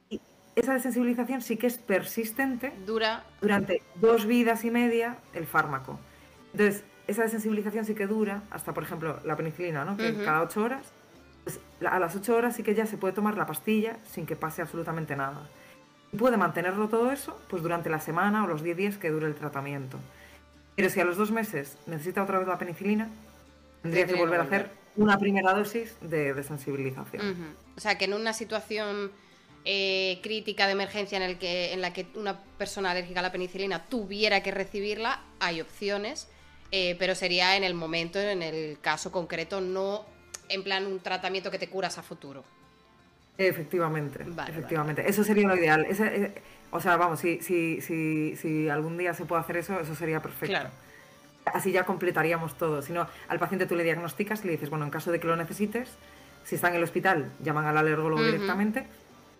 y 0.09 0.19
esa 0.57 0.73
desensibilización 0.73 1.43
sí 1.43 1.59
que 1.59 1.67
es 1.67 1.77
persistente. 1.77 2.73
Dura. 2.87 3.25
Durante 3.43 3.83
dos 3.97 4.25
vidas 4.25 4.65
y 4.65 4.71
media 4.71 5.19
el 5.35 5.47
fármaco. 5.47 6.01
Entonces, 6.53 6.85
esa 7.07 7.25
desensibilización 7.25 7.85
sí 7.85 7.95
que 7.95 8.07
dura 8.07 8.45
hasta, 8.51 8.73
por 8.73 8.83
ejemplo, 8.83 9.21
la 9.25 9.37
penicilina, 9.37 9.85
¿no? 9.85 9.99
Que 9.99 10.25
cada 10.25 10.41
ocho 10.41 10.63
horas 10.63 10.91
a 11.87 11.99
las 11.99 12.17
8 12.17 12.35
horas 12.35 12.57
sí 12.57 12.63
que 12.63 12.75
ya 12.75 12.87
se 12.87 12.97
puede 12.97 13.15
tomar 13.15 13.37
la 13.37 13.47
pastilla 13.47 13.97
sin 14.11 14.27
que 14.27 14.37
pase 14.37 14.63
absolutamente 14.63 15.17
nada. 15.17 15.49
Y 16.13 16.17
puede 16.17 16.37
mantenerlo 16.37 16.89
todo 16.89 17.11
eso 17.11 17.39
pues 17.49 17.63
durante 17.63 17.91
la 17.91 18.01
semana 18.01 18.45
o 18.45 18.47
los 18.47 18.63
10 18.63 18.77
días 18.77 18.97
que 18.99 19.11
dure 19.11 19.27
el 19.27 19.35
tratamiento. 19.35 19.99
Pero 20.77 20.91
si 20.91 21.01
a 21.01 21.05
los 21.05 21.17
dos 21.17 21.31
meses 21.31 21.77
necesita 21.87 22.23
otra 22.23 22.39
vez 22.39 22.49
la 22.49 22.59
penicilina, 22.59 23.09
tendría 23.83 24.07
que 24.07 24.15
volver 24.15 24.41
a 24.41 24.43
hacer 24.45 24.71
una 24.97 25.19
primera 25.19 25.53
dosis 25.53 25.97
de 26.01 26.35
desensibilización. 26.35 27.55
O 27.77 27.81
sea, 27.81 27.99
que 27.99 28.05
en 28.07 28.15
una 28.15 28.33
situación 28.33 29.11
eh, 29.65 30.21
crítica 30.23 30.67
de 30.67 30.73
emergencia 30.73 31.17
en, 31.17 31.23
el 31.23 31.39
que, 31.39 31.73
en 31.73 31.81
la 31.81 31.93
que 31.93 32.07
una 32.15 32.41
persona 32.59 32.91
alérgica 32.91 33.21
a 33.21 33.23
la 33.23 33.33
penicilina 33.33 33.87
tuviera 33.87 34.43
que 34.43 34.51
recibirla, 34.51 35.23
hay 35.41 35.61
opciones, 35.61 36.29
eh, 36.71 36.97
pero 36.99 37.15
sería 37.15 37.57
en 37.57 37.65
el 37.65 37.75
momento, 37.75 38.21
en 38.21 38.43
el 38.43 38.79
caso 38.81 39.11
concreto, 39.11 39.61
no 39.61 40.05
en 40.49 40.63
plan 40.63 40.87
un 40.87 41.01
tratamiento 41.01 41.51
que 41.51 41.59
te 41.59 41.69
curas 41.69 41.99
a 41.99 42.03
futuro. 42.03 42.45
Efectivamente, 43.37 44.25
efectivamente. 44.49 45.09
Eso 45.09 45.25
sería 45.25 45.49
lo 45.49 45.57
ideal. 45.57 45.87
Eh, 45.89 46.35
o 46.71 46.81
sea, 46.81 46.97
vamos, 46.97 47.21
si, 47.21 47.41
si, 47.41 47.81
si, 47.81 48.37
si 48.37 48.69
algún 48.69 48.97
día 48.97 49.13
se 49.15 49.25
puede 49.25 49.43
hacer 49.43 49.57
eso, 49.57 49.79
eso 49.81 49.95
sería 49.95 50.21
perfecto. 50.21 50.69
Así 51.47 51.73
ya 51.73 51.85
completaríamos 51.85 52.57
todo. 52.57 52.81
Si 52.81 52.93
no, 52.93 53.07
al 53.29 53.39
paciente 53.39 53.67
tú 53.67 53.75
le 53.75 53.85
diagnosticas 53.85 54.43
y 54.45 54.47
le 54.47 54.53
dices, 54.53 54.71
bueno, 54.71 54.85
en 54.85 54.91
caso 54.91 55.11
de 55.11 55.21
que 55.21 55.27
lo 55.27 55.37
necesites, 55.37 55.91
si 56.45 56.55
está 56.55 56.69
en 56.69 56.77
el 56.77 56.83
hospital, 56.83 57.33
llaman 57.43 57.67
al 57.67 57.77
alergólogo 57.77 58.25
directamente. 58.25 58.87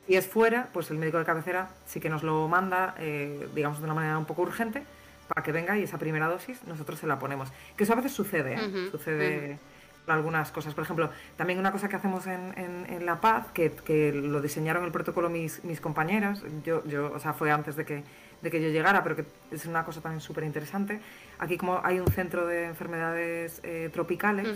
Si 0.07 0.17
es 0.17 0.27
fuera, 0.27 0.69
pues 0.73 0.91
el 0.91 0.99
médico 0.99 1.19
de 1.19 1.25
cabecera 1.25 1.71
sí 1.87 2.01
que 2.01 2.11
nos 2.11 2.23
lo 2.23 2.47
manda, 2.49 2.95
eh, 2.99 3.49
digamos, 3.55 3.79
de 3.79 3.85
una 3.85 3.95
manera 3.95 4.19
un 4.19 4.27
poco 4.27 4.43
urgente, 4.43 4.83
para 5.29 5.43
que 5.43 5.53
venga 5.53 5.79
y 5.79 5.85
esa 5.85 5.99
primera 5.99 6.29
dosis 6.29 6.63
nosotros 6.65 6.99
se 6.99 7.07
la 7.07 7.19
ponemos. 7.19 7.49
Que 7.77 7.85
eso 7.85 7.93
a 7.95 7.97
veces 7.97 8.13
sucede, 8.13 8.55
¿eh? 8.55 8.89
sucede 8.91 9.59
algunas 10.07 10.51
cosas. 10.51 10.75
Por 10.75 10.85
ejemplo, 10.85 11.11
también 11.37 11.59
una 11.59 11.73
cosa 11.73 11.89
que 11.89 11.97
hacemos 11.97 12.27
en, 12.27 12.53
en, 12.57 13.07
La 13.07 13.21
Paz, 13.21 13.47
que, 13.53 13.71
que, 13.71 14.13
lo 14.13 14.41
diseñaron 14.41 14.85
el 14.85 14.93
protocolo 14.93 15.31
mis, 15.31 15.65
mis 15.65 15.81
compañeras, 15.81 16.43
yo, 16.65 16.85
yo, 16.87 17.13
o 17.13 17.19
sea, 17.19 17.33
fue 17.33 17.51
antes 17.51 17.77
de 17.77 17.85
que, 17.85 18.05
de 18.43 18.51
que 18.51 18.63
yo 18.63 18.69
llegara, 18.69 19.03
pero 19.03 19.17
que 19.17 19.25
es 19.51 19.67
una 19.67 19.85
cosa 19.85 20.01
también 20.01 20.21
súper 20.21 20.45
interesante. 20.45 21.01
Aquí 21.39 21.57
como 21.57 21.81
hay 21.83 22.01
un 22.01 22.09
centro 22.09 22.47
de 22.47 22.67
enfermedades 22.67 23.61
eh, 23.63 23.91
tropicales, 23.93 24.49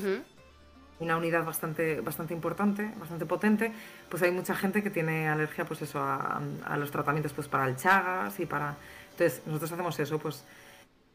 una 1.00 1.16
unidad 1.16 1.44
bastante, 1.44 2.00
bastante 2.00 2.34
importante, 2.34 2.90
bastante 2.98 3.24
potente, 3.24 3.72
pues 4.08 4.22
hay 4.22 4.32
mucha 4.32 4.54
gente 4.54 4.82
que 4.82 4.90
tiene 4.90 5.28
alergia 5.28 5.64
pues 5.64 5.80
eso, 5.82 6.00
a, 6.00 6.40
a 6.64 6.76
los 6.76 6.90
tratamientos 6.90 7.32
pues 7.32 7.48
para 7.48 7.66
el 7.66 7.76
Chagas 7.76 8.38
y 8.40 8.46
para... 8.46 8.76
Entonces, 9.12 9.42
nosotros 9.46 9.72
hacemos 9.72 9.98
eso, 9.98 10.18
pues 10.18 10.44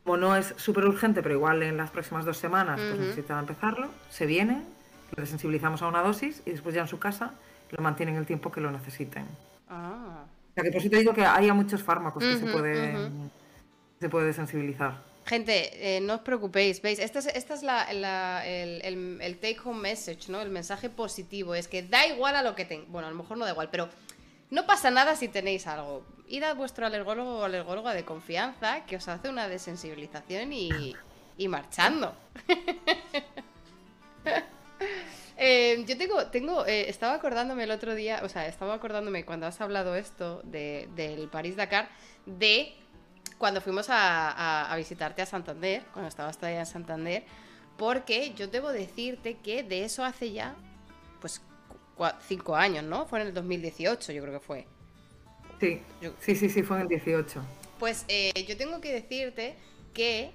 como 0.04 0.18
no 0.18 0.36
es 0.36 0.54
súper 0.58 0.86
urgente, 0.86 1.22
pero 1.24 1.36
igual 1.36 1.64
en 1.64 1.78
las 1.78 1.90
próximas 1.92 2.26
dos 2.26 2.38
semanas 2.38 2.80
pues 2.80 3.00
necesitan 3.00 3.40
empezarlo, 3.40 3.90
se 4.10 4.26
viene, 4.26 4.62
lo 5.16 5.22
desensibilizamos 5.22 5.82
a 5.82 5.88
una 5.88 6.02
dosis 6.02 6.42
y 6.46 6.52
después 6.52 6.76
ya 6.76 6.82
en 6.82 6.88
su 6.88 7.00
casa 7.00 7.34
lo 7.70 7.82
mantienen 7.82 8.16
el 8.16 8.26
tiempo 8.26 8.52
que 8.52 8.62
lo 8.62 8.72
necesiten. 8.72 9.26
Ah. 9.70 10.26
O 10.52 10.54
sea 10.54 10.64
que 10.64 10.72
por 10.72 10.82
eso 10.82 10.90
te 10.90 10.98
digo 10.98 11.14
que 11.14 11.26
hay 11.26 11.52
muchos 11.52 11.82
fármacos 11.82 12.24
que 12.24 12.38
se 12.38 12.46
pueden, 12.46 13.32
se 14.00 14.10
puede 14.10 14.34
sensibilizar. 14.34 15.02
Gente, 15.26 15.96
eh, 15.96 16.02
no 16.02 16.16
os 16.16 16.22
preocupéis, 16.22 16.82
¿veis? 16.82 17.00
Esta 17.00 17.20
es, 17.20 17.28
esta 17.28 17.54
es 17.54 17.64
la, 17.64 18.46
el, 18.46 19.22
el, 19.22 19.38
take 19.38 19.58
home 19.64 19.80
message, 19.80 20.30
¿no? 20.30 20.42
El 20.42 20.50
mensaje 20.50 20.90
positivo 20.90 21.56
es 21.56 21.70
que 21.70 21.82
da 21.82 22.06
igual 22.08 22.36
a 22.36 22.44
lo 22.44 22.56
que 22.56 22.66
tenga. 22.66 22.86
Bueno, 22.90 23.08
a 23.08 23.12
lo 23.12 23.16
mejor 23.16 23.38
no 23.38 23.46
da 23.46 23.52
igual, 23.52 23.70
pero 23.72 23.88
no 24.52 24.66
pasa 24.66 24.92
nada 24.92 25.16
si 25.16 25.30
tenéis 25.30 25.66
algo. 25.66 26.06
Id 26.34 26.42
a 26.42 26.56
vuestro 26.56 26.88
alergólogo 26.88 27.38
o 27.38 27.44
alergóloga 27.44 27.94
de 27.94 28.04
confianza 28.06 28.86
que 28.88 28.96
os 28.96 29.08
hace 29.08 29.30
una 29.30 29.48
desensibilización 29.48 30.52
y, 30.52 30.96
y 31.38 31.48
marchando. 31.48 32.16
Eh, 35.36 35.84
yo 35.88 35.98
tengo, 35.98 36.28
tengo 36.28 36.64
eh, 36.68 36.90
estaba 36.90 37.16
acordándome 37.16 37.64
el 37.64 37.72
otro 37.72 37.96
día, 37.96 38.22
o 38.24 38.30
sea, 38.30 38.48
estaba 38.48 38.76
acordándome 38.76 39.26
cuando 39.26 39.48
has 39.48 39.60
hablado 39.62 39.96
esto 39.96 40.42
de, 40.44 40.88
del 40.96 41.28
París-Dakar, 41.28 41.90
de 42.28 42.76
cuando 43.40 43.60
fuimos 43.60 43.88
a, 43.90 44.72
visitarte 44.78 45.24
a 45.24 45.26
Santander, 45.26 45.84
cuando 45.92 46.08
estabas 46.08 46.38
todavía 46.38 46.60
en 46.60 46.66
Santander, 46.68 47.24
porque 47.78 48.34
yo 48.36 48.48
debo 48.48 48.72
decirte 48.72 49.38
que 49.38 49.64
de 49.64 49.84
eso 49.84 50.06
hace 50.06 50.32
ya, 50.32 50.56
pues, 51.20 51.42
cinco 52.28 52.56
años, 52.56 52.84
¿no? 52.84 53.08
Fue 53.08 53.20
en 53.20 53.28
el 53.28 53.34
2018, 53.34 54.12
yo 54.14 54.22
creo 54.22 54.40
que 54.40 54.46
fue. 54.46 54.68
Sí, 55.64 55.82
sí, 56.20 56.36
sí, 56.36 56.50
sí, 56.50 56.62
fue 56.62 56.76
en 56.76 56.82
el 56.82 56.88
18. 56.90 57.42
Pues 57.80 58.04
eh, 58.10 58.34
yo 58.46 58.58
tengo 58.58 58.82
que 58.82 58.92
decirte 58.92 59.56
que 59.94 60.32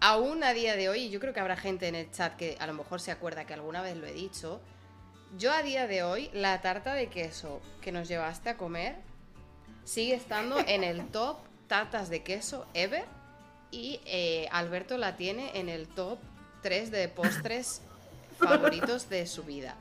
aún 0.00 0.42
a 0.42 0.54
día 0.54 0.76
de 0.76 0.88
hoy, 0.88 1.10
yo 1.10 1.20
creo 1.20 1.34
que 1.34 1.40
habrá 1.40 1.56
gente 1.56 1.88
en 1.88 1.94
el 1.94 2.10
chat 2.10 2.36
que 2.36 2.56
a 2.58 2.66
lo 2.66 2.72
mejor 2.72 3.02
se 3.02 3.10
acuerda 3.10 3.44
que 3.44 3.52
alguna 3.52 3.82
vez 3.82 3.98
lo 3.98 4.06
he 4.06 4.14
dicho, 4.14 4.62
yo 5.36 5.52
a 5.52 5.62
día 5.62 5.86
de 5.86 6.02
hoy, 6.02 6.30
la 6.32 6.62
tarta 6.62 6.94
de 6.94 7.08
queso 7.08 7.60
que 7.82 7.92
nos 7.92 8.08
llevaste 8.08 8.48
a 8.48 8.56
comer 8.56 8.96
sigue 9.84 10.14
estando 10.14 10.58
en 10.66 10.84
el 10.84 11.06
top 11.12 11.36
tartas 11.68 12.08
de 12.08 12.22
queso 12.22 12.64
ever 12.72 13.04
y 13.70 14.00
eh, 14.06 14.48
Alberto 14.52 14.96
la 14.96 15.16
tiene 15.16 15.50
en 15.52 15.68
el 15.68 15.86
top 15.86 16.18
3 16.62 16.90
de 16.90 17.08
postres 17.08 17.82
favoritos 18.38 19.10
de 19.10 19.26
su 19.26 19.42
vida. 19.42 19.76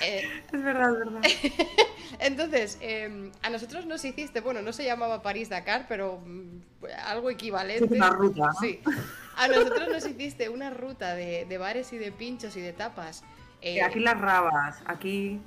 Eh, 0.00 0.28
es 0.52 0.62
verdad, 0.62 0.92
es 0.92 0.98
verdad. 0.98 1.22
Entonces, 2.18 2.78
em, 2.80 3.30
a 3.42 3.50
nosotros 3.50 3.86
nos 3.86 4.04
hiciste, 4.04 4.40
bueno, 4.40 4.62
no 4.62 4.72
se 4.72 4.84
llamaba 4.84 5.22
París-Dakar, 5.22 5.86
pero 5.88 6.20
mm, 6.24 6.84
algo 7.06 7.30
equivalente. 7.30 7.94
una 7.94 8.10
ruta. 8.10 8.50
Sí. 8.60 8.80
A 9.36 9.48
nosotros 9.48 9.88
nos 9.88 10.06
hiciste 10.06 10.48
una 10.48 10.70
ruta 10.70 11.14
de, 11.14 11.58
bares 11.58 11.92
y 11.92 11.98
de 11.98 12.12
pinchos 12.12 12.56
y 12.56 12.60
de 12.60 12.72
tapas. 12.72 13.24
Eh, 13.60 13.82
aquí 13.82 14.00
las 14.00 14.20
rabas, 14.20 14.82
aquí. 14.86 15.40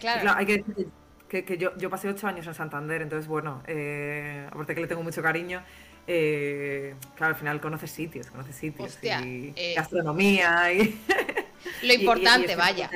claro. 0.00 0.32
Hay 0.36 0.46
que 0.46 0.58
decir 0.58 0.88
que, 1.28 1.58
yo, 1.58 1.76
yo, 1.76 1.90
pasé 1.90 2.08
ocho 2.08 2.26
años 2.26 2.46
en 2.46 2.54
Santander, 2.54 3.02
entonces, 3.02 3.26
bueno, 3.26 3.62
eh, 3.66 4.46
aparte 4.50 4.74
que 4.74 4.80
le 4.80 4.86
tengo 4.86 5.02
mucho 5.02 5.22
cariño, 5.22 5.62
eh, 6.06 6.94
claro, 7.16 7.34
al 7.34 7.38
final 7.38 7.60
conoces 7.60 7.90
sitios, 7.90 8.30
conoces 8.30 8.54
sitios. 8.54 8.98
y 9.02 9.52
eh, 9.56 9.74
gastronomía 9.76 10.72
y... 10.72 11.00
Lo 11.82 11.92
importante, 11.92 12.56
vaya. 12.56 12.90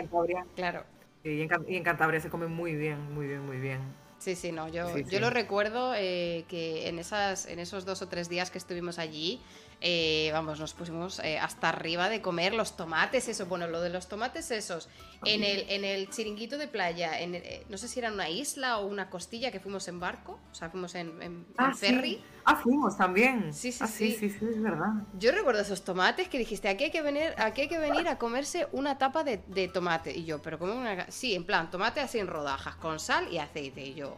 claro. 0.55 0.85
Y 1.23 1.43
en, 1.43 1.83
Cantabria 1.83 2.21
se 2.21 2.31
come 2.31 2.47
muy 2.47 2.75
bien, 2.75 3.13
muy 3.15 3.27
bien, 3.27 3.45
muy 3.45 3.59
bien. 3.59 3.81
Sí, 4.19 4.35
sí, 4.37 4.53
no, 4.53 4.69
yo, 4.69 4.99
yo 4.99 5.21
lo 5.21 5.31
recuerdo 5.31 5.93
que 5.93 6.89
en, 6.89 6.99
esas, 6.99 7.47
en 7.47 7.59
esos 7.59 7.85
dos 7.85 8.03
o 8.03 8.09
tres 8.09 8.29
días 8.29 8.51
que 8.51 8.59
estuvimos 8.59 8.99
allí, 8.99 9.41
eh, 9.83 10.31
vamos, 10.33 10.61
nos 10.61 10.75
pusimos 10.75 11.21
eh, 11.21 11.39
hasta 11.39 11.71
arriba 11.71 12.11
de 12.11 12.21
comer 12.21 12.53
los 12.53 12.77
tomates, 12.77 13.29
eso, 13.29 13.47
bueno, 13.47 13.67
lo 13.67 13.81
de 13.81 13.89
los 13.89 14.09
tomates 14.09 14.51
esos, 14.51 14.91
en 15.25 15.43
el, 15.43 15.65
en 15.71 15.85
el 15.85 16.11
chiringuito 16.11 16.59
de 16.59 16.69
playa, 16.69 17.19
en 17.19 17.35
eh, 17.35 17.65
no 17.71 17.79
sé 17.79 17.89
si 17.89 17.99
era 17.99 18.13
una 18.13 18.29
isla 18.29 18.79
o 18.79 18.87
una 18.87 19.09
costilla 19.09 19.51
que 19.51 19.59
fuimos 19.59 19.89
en 19.89 19.99
barco, 19.99 20.39
o 20.51 20.55
sea, 20.55 20.69
fuimos 20.69 20.95
en, 20.95 21.47
ah, 21.57 21.73
ferry. 21.73 22.23
Ah, 22.45 22.57
fuimos 22.57 22.97
también. 22.99 23.55
Sí, 23.55 23.75
ah, 23.81 23.87
sí, 23.87 24.13
sí, 24.13 24.29
sí, 24.29 24.39
sí, 24.39 24.47
es 24.51 24.63
verdad. 24.63 24.93
Yo 25.19 25.33
recuerdo 25.33 25.63
esos 25.63 25.83
tomates 25.83 26.29
que 26.29 26.39
dijiste, 26.39 26.69
aquí 26.69 26.85
hay 26.85 26.91
que 26.91 27.03
venir, 27.03 27.35
aquí 27.39 27.63
hay 27.63 27.69
que 27.69 27.79
venir 27.79 28.07
a 28.09 28.19
comerse 28.19 28.69
una 28.73 28.99
tapa 28.99 29.25
de, 29.25 29.43
de 29.47 29.69
tomate. 29.69 30.17
Y 30.17 30.25
yo, 30.25 30.43
pero 30.43 30.59
como 30.59 30.75
una... 30.75 31.11
Sí, 31.11 31.35
en 31.35 31.45
plan, 31.45 31.71
tomate 31.71 32.01
así 32.01 32.19
en 32.19 32.27
rodajas, 32.27 32.77
con 32.77 32.99
sal 32.99 33.33
y 33.33 33.39
aceite. 33.39 33.83
Y 33.83 33.95
yo, 33.95 34.17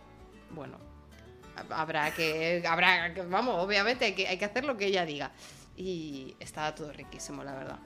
bueno, 0.51 0.79
habrá 1.71 2.13
que, 2.15 2.63
habrá, 2.67 3.13
vamos, 3.29 3.63
obviamente 3.63 4.07
hay 4.07 4.15
que, 4.15 4.29
hay 4.29 4.39
que 4.39 4.45
hacer 4.45 4.65
lo 4.65 4.77
que 4.77 4.87
ella 4.87 5.05
diga. 5.05 5.33
Y 5.77 6.37
estaba 6.39 6.75
todo 6.75 6.93
riquísimo, 6.93 7.43
la 7.45 7.55
verdad. 7.55 7.79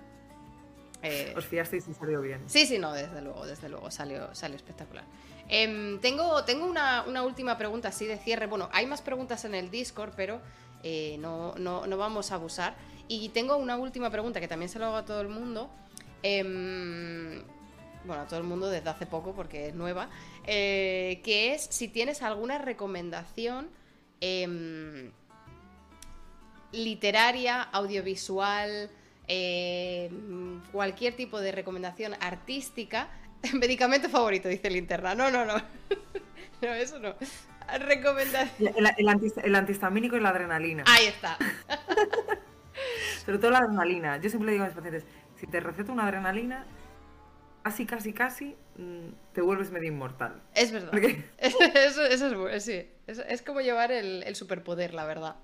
Eh, 1.02 1.34
Os 1.36 1.46
fiasteis 1.46 1.86
y 1.88 1.94
salió 1.94 2.20
bien. 2.20 2.42
Sí, 2.46 2.66
sí, 2.66 2.78
no, 2.78 2.92
desde 2.92 3.20
luego, 3.22 3.46
desde 3.46 3.68
luego, 3.68 3.90
salió, 3.90 4.34
salió 4.34 4.56
espectacular. 4.56 5.04
Em, 5.48 6.00
tengo 6.00 6.44
tengo 6.44 6.66
una, 6.66 7.04
última 7.22 7.56
pregunta 7.56 7.88
así 7.88 8.06
de 8.06 8.18
cierre. 8.18 8.46
Bueno, 8.46 8.68
hay 8.72 8.86
más 8.86 9.02
preguntas 9.02 9.44
en 9.44 9.54
el 9.54 9.70
Discord, 9.70 10.12
pero 10.16 10.40
eh, 10.82 11.16
no, 11.18 11.54
no, 11.56 11.96
vamos 11.96 12.32
a 12.32 12.36
abusar. 12.36 12.74
Y 13.08 13.28
tengo 13.28 13.56
una 13.56 13.76
última 13.76 14.10
pregunta 14.10 14.40
que 14.40 14.48
también 14.48 14.68
se 14.68 14.78
lo 14.78 14.86
hago 14.86 14.96
a 14.96 15.04
todo 15.04 15.20
el 15.20 15.28
mundo. 15.28 15.70
Bueno, 18.06 18.22
a 18.22 18.26
todo 18.26 18.38
el 18.38 18.46
mundo 18.46 18.68
desde 18.68 18.88
hace 18.88 19.06
poco 19.06 19.34
porque 19.34 19.68
es 19.68 19.74
nueva, 19.74 20.08
eh, 20.46 21.20
que 21.24 21.54
es 21.54 21.62
si 21.70 21.88
tienes 21.88 22.22
alguna 22.22 22.58
recomendación 22.58 23.68
em, 24.20 25.10
literaria, 26.72 27.62
audiovisual, 27.62 28.90
em, 29.26 30.60
cualquier 30.72 31.16
tipo 31.16 31.40
de 31.40 31.52
recomendación 31.52 32.14
artística. 32.20 33.08
Medicamento 33.54 34.08
favorito, 34.08 34.48
dice 34.48 34.70
Linterna. 34.70 35.14
No, 35.14 35.30
no, 35.30 35.44
no. 35.44 35.54
no, 36.62 36.68
eso 36.68 36.98
no. 37.00 37.14
Recomendación. 37.80 38.74
El, 38.76 39.56
antihistamínico 39.56 40.16
y 40.16 40.20
la 40.20 40.28
adrenalina. 40.28 40.84
Ahí 40.86 41.06
está. 41.06 41.36
Sobre 43.24 43.38
todo 43.38 43.50
la 43.50 43.58
adrenalina. 43.58 44.18
Yo 44.18 44.30
siempre 44.30 44.46
le 44.46 44.52
digo 44.52 44.64
a 44.64 44.68
mis 44.68 44.76
pacientes, 44.76 45.04
si 45.40 45.46
te 45.48 45.58
receto 45.58 45.92
una 45.92 46.04
adrenalina, 46.04 46.64
casi, 47.66 47.84
casi, 47.84 48.12
casi 48.12 48.54
mm, 48.76 49.32
te 49.32 49.40
vuelves 49.40 49.72
medio 49.72 49.88
inmortal. 49.88 50.40
Es 50.54 50.70
verdad. 50.70 50.92
Eso, 51.38 52.46
es, 52.46 52.62
sí. 52.62 52.86
es, 53.08 53.42
como 53.42 53.60
llevar 53.60 53.90
el, 53.90 54.36
superpoder, 54.36 54.94
la 54.94 55.04
verdad. 55.04 55.34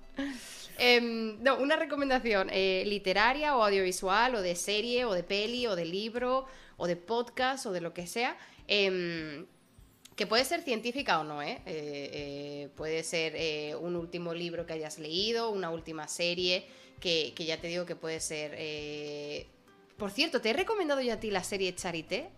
Em, 0.77 1.43
no, 1.43 1.57
una 1.57 1.75
recomendación 1.75 2.49
eh, 2.49 2.83
literaria 2.85 3.57
o 3.57 3.63
audiovisual 3.63 4.35
o 4.35 4.41
de 4.41 4.55
serie 4.55 5.03
o 5.03 5.13
de 5.13 5.23
peli 5.23 5.67
o 5.67 5.75
de 5.75 5.83
libro 5.83 6.45
o 6.77 6.87
de 6.87 6.95
podcast 6.95 7.65
o 7.65 7.73
de 7.73 7.81
lo 7.81 7.93
que 7.93 8.07
sea. 8.07 8.37
Em, 8.67 9.45
que 10.15 10.25
puede 10.25 10.45
ser 10.45 10.61
científica 10.61 11.19
o 11.19 11.25
no, 11.25 11.41
¿eh? 11.41 11.61
eh, 11.65 12.09
eh 12.13 12.69
puede 12.77 13.03
ser 13.03 13.75
un 13.77 13.97
último 13.97 14.33
libro 14.33 14.65
que 14.65 14.73
hayas 14.73 14.97
leído, 14.97 15.49
una 15.49 15.71
última 15.71 16.07
serie, 16.07 16.65
que, 17.01 17.33
que 17.35 17.43
ya 17.43 17.59
te 17.59 17.67
digo 17.67 17.85
que 17.85 17.97
puede 17.97 18.21
ser 18.21 18.53
por 20.03 20.11
cierto, 20.11 20.41
¿te 20.41 20.49
he 20.49 20.53
recomendado 20.53 20.99
yo 20.99 21.13
a 21.13 21.15
ti 21.15 21.31
la 21.31 21.45
serie 21.45 21.73
Charité? 21.75 22.29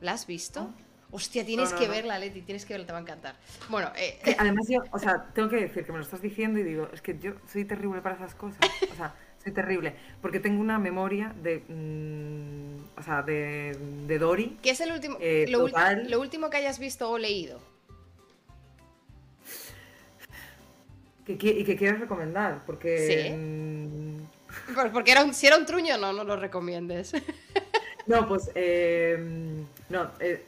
¿La 0.00 0.14
has 0.14 0.26
visto? 0.26 0.68
Ah. 0.68 1.06
Hostia, 1.12 1.46
tienes 1.46 1.72
que 1.72 1.86
verla, 1.86 2.18
Leti, 2.18 2.42
tienes 2.42 2.66
que 2.66 2.74
verla, 2.74 2.86
te 2.88 2.92
va 2.92 2.98
a 2.98 3.02
encantar. 3.02 3.36
Bueno, 3.68 3.92
eh, 3.96 4.18
además 4.36 4.66
yo, 4.68 4.80
o 4.90 4.98
sea, 4.98 5.30
tengo 5.32 5.48
que 5.48 5.60
decir 5.60 5.84
que 5.84 5.92
me 5.92 5.98
lo 5.98 6.02
estás 6.02 6.20
diciendo 6.20 6.58
y 6.58 6.64
digo, 6.64 6.88
es 6.92 7.00
que 7.02 7.16
yo 7.20 7.34
soy 7.46 7.64
terrible 7.64 8.00
para 8.00 8.16
esas 8.16 8.34
cosas. 8.34 8.58
O 8.90 8.96
sea, 8.96 9.14
soy 9.44 9.52
terrible. 9.52 9.94
Porque 10.20 10.40
tengo 10.40 10.60
una 10.60 10.76
memoria 10.80 11.32
de. 11.40 11.62
Mm, 11.68 12.98
o 12.98 13.02
sea, 13.04 13.22
de, 13.22 13.78
de 14.08 14.18
Dory. 14.18 14.58
¿Qué 14.60 14.70
es 14.70 14.80
el 14.80 14.90
último, 14.90 15.16
eh, 15.20 15.46
lo, 15.48 16.20
último 16.20 16.50
que 16.50 16.56
hayas 16.56 16.80
visto 16.80 17.12
o 17.12 17.16
leído? 17.16 17.60
y 21.28 21.36
que 21.36 21.76
quieres 21.76 22.00
recomendar, 22.00 22.64
porque. 22.66 22.98
Sí. 22.98 23.32
Mm, 23.32 24.33
porque 24.92 25.12
era 25.12 25.24
un, 25.24 25.34
si 25.34 25.46
era 25.46 25.56
un 25.56 25.66
truño, 25.66 25.98
no, 25.98 26.12
no 26.12 26.24
lo 26.24 26.36
recomiendes. 26.36 27.12
No, 28.06 28.28
pues, 28.28 28.50
eh, 28.54 29.16
no, 29.88 30.10
eh, 30.20 30.44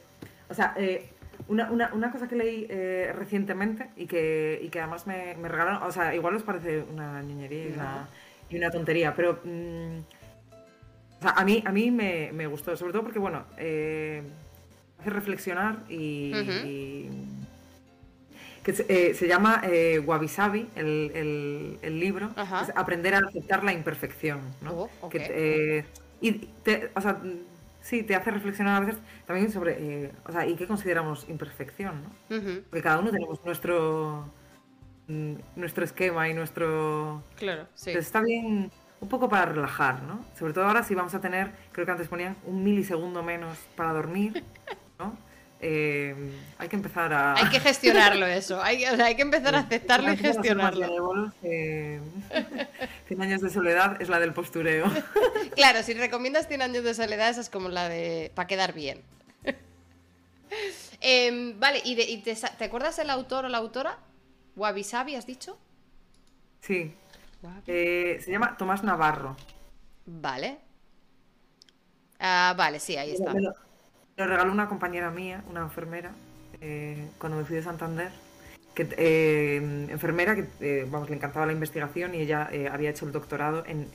o 0.47 0.53
sea, 0.53 0.75
eh, 0.77 1.09
una, 1.47 1.71
una, 1.71 1.91
una, 1.91 2.11
cosa 2.11 2.27
que 2.27 2.35
leí 2.35 2.67
recientemente 3.13 3.89
y 3.95 4.05
que, 4.05 4.59
y 4.61 4.69
que 4.69 4.79
además 4.79 5.07
me, 5.07 5.35
me, 5.35 5.47
regalaron, 5.47 5.81
o 5.81 5.91
sea, 5.91 6.13
igual 6.13 6.35
os 6.35 6.43
parece 6.43 6.81
una 6.81 7.21
niñería 7.23 7.69
y 7.69 7.71
una, 7.73 8.09
y 8.51 8.57
una 8.57 8.69
tontería, 8.69 9.15
pero 9.15 9.39
mm, 9.43 9.97
o 11.17 11.21
sea, 11.21 11.31
a 11.31 11.43
mí, 11.43 11.63
a 11.65 11.71
mí 11.71 11.89
me, 11.89 12.31
me, 12.31 12.45
gustó, 12.45 12.77
sobre 12.77 12.91
todo 12.91 13.01
porque, 13.01 13.17
bueno, 13.17 13.45
hace 13.55 15.09
reflexionar 15.09 15.79
y 15.89 17.09
que 18.67 19.13
se, 19.13 19.27
llama 19.29 19.61
eh, 19.63 19.97
Wabi 19.99 20.27
Sabi, 20.27 20.67
el, 20.75 21.79
libro, 22.01 22.31
aprender 22.75 23.15
a 23.15 23.19
aceptar 23.19 23.63
la 23.63 23.71
imperfección, 23.71 24.41
¿no? 24.61 24.89
Oh, 24.99 25.07
que, 25.07 25.85
y 26.19 26.33
te, 26.63 26.91
o 26.93 26.99
sea, 26.99 27.21
sí, 27.79 28.03
te 28.03 28.13
hace 28.13 28.29
reflexionar 28.29 28.75
a 28.75 28.85
veces 28.85 29.01
también 29.25 29.53
sobre, 29.53 29.77
eh, 29.79 30.11
o 30.25 30.33
sea, 30.33 30.45
¿y 30.45 30.55
qué 30.55 30.67
consideramos 30.67 31.29
imperfección, 31.29 32.03
no? 32.03 32.09
Porque 32.69 32.81
cada 32.81 32.99
uno 32.99 33.09
tenemos 33.09 33.39
nuestro 33.45 34.29
mm, 35.07 35.35
nuestro 35.55 35.85
esquema 35.85 36.27
y 36.27 36.33
nuestro... 36.33 37.23
Claro, 37.37 37.67
sí. 37.73 37.91
Entonces 37.91 38.07
está 38.07 38.19
bien 38.19 38.69
un 38.99 39.07
poco 39.07 39.29
para 39.29 39.45
relajar, 39.45 40.03
¿no? 40.03 40.25
Sobre 40.37 40.51
todo 40.51 40.65
ahora 40.65 40.83
si 40.83 40.93
vamos 40.93 41.13
a 41.13 41.21
tener, 41.21 41.51
creo 41.71 41.85
que 41.85 41.91
antes 41.93 42.09
ponían 42.09 42.35
un 42.45 42.65
milisegundo 42.65 43.23
menos 43.23 43.57
para 43.77 43.93
dormir, 43.93 44.43
¿no? 44.99 45.15
Eh, 45.59 46.15
hay 46.59 46.69
que 46.69 46.75
empezar 46.75 47.11
a... 47.13 47.35
Hay 47.35 47.49
que 47.49 47.59
gestionarlo 47.59 48.27
eso, 48.27 48.61
hay, 48.61 48.83
hay 48.83 49.15
que 49.15 49.23
empezar 49.23 49.55
a 49.55 49.59
aceptarlo 49.59 50.13
y 50.13 50.17
gestionarlo. 50.17 51.31
100 51.41 52.01
años 53.19 53.41
de 53.41 53.49
soledad 53.49 53.99
es 54.01 54.09
la 54.09 54.19
del 54.19 54.33
postureo. 54.33 54.85
Claro, 55.55 55.81
si 55.81 55.95
recomiendas 55.95 56.47
100 56.47 56.61
años 56.61 56.83
de 56.83 56.93
soledad, 56.93 57.29
esa 57.29 57.41
es 57.41 57.49
como 57.49 57.69
la 57.69 57.89
de... 57.89 58.31
para 58.35 58.47
quedar 58.47 58.73
bien. 58.73 59.01
Em, 61.01 61.59
vale, 61.59 61.81
¿y, 61.83 62.17
te, 62.21 62.35
acuerdas 62.63 62.99
el 62.99 63.09
autor 63.09 63.45
o 63.45 63.49
la 63.49 63.57
autora? 63.57 63.97
Wabi 64.55 64.83
Sabi, 64.83 65.15
has 65.15 65.25
dicho? 65.25 65.57
Sí. 66.61 66.93
Eh, 67.65 68.19
se 68.23 68.31
llama 68.31 68.55
Tomás 68.57 68.83
Navarro. 68.83 69.35
Vale. 70.05 70.57
Ah, 72.19 72.53
vale, 72.57 72.79
sí, 72.79 72.97
ahí 72.97 73.11
está. 73.11 73.33
lo, 73.33 73.53
regaló 74.25 74.51
una 74.51 74.67
compañera 74.67 75.11
mía, 75.11 75.43
una 75.49 75.61
enfermera, 75.61 76.11
eh, 76.61 77.07
cuando 77.19 77.37
me 77.37 77.45
fui 77.45 77.55
de 77.55 77.63
Santander. 77.63 78.11
Que, 78.73 78.87
eh, 78.97 79.87
enfermera 79.89 80.35
que, 80.35 80.87
vamos, 80.89 81.09
le 81.09 81.15
encantaba 81.15 81.45
la 81.45 81.51
investigación 81.51 82.13
y 82.13 82.19
ella 82.19 82.49
había 82.71 82.89
hecho 82.89 83.05
el 83.05 83.11
doctorado 83.11 83.63
en 83.65 83.87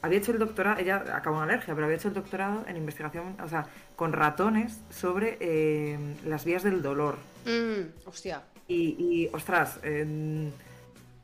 había 0.00 0.18
hecho 0.18 0.30
el 0.30 0.38
doctorado, 0.38 0.78
ella 0.78 1.04
acabó 1.12 1.38
en 1.38 1.50
alergia, 1.50 1.74
pero 1.74 1.86
había 1.86 1.96
hecho 1.96 2.08
el 2.08 2.14
doctorado 2.14 2.64
en 2.68 2.76
investigación, 2.76 3.34
o 3.42 3.48
sea, 3.48 3.66
con 3.96 4.12
ratones 4.12 4.80
sobre 4.90 5.38
eh, 5.40 5.98
las 6.24 6.44
vías 6.44 6.62
del 6.62 6.82
dolor. 6.82 7.16
Mm, 7.44 8.06
hostia. 8.06 8.42
Y, 8.68 9.28
ostras, 9.32 9.80
había 9.82 10.52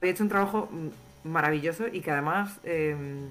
hecho 0.01 0.23
un 0.23 0.29
trabajo 0.29 0.69
maravilloso 1.25 1.87
y 1.87 2.01
que 2.01 2.11
además 2.11 2.59
em, 2.65 3.29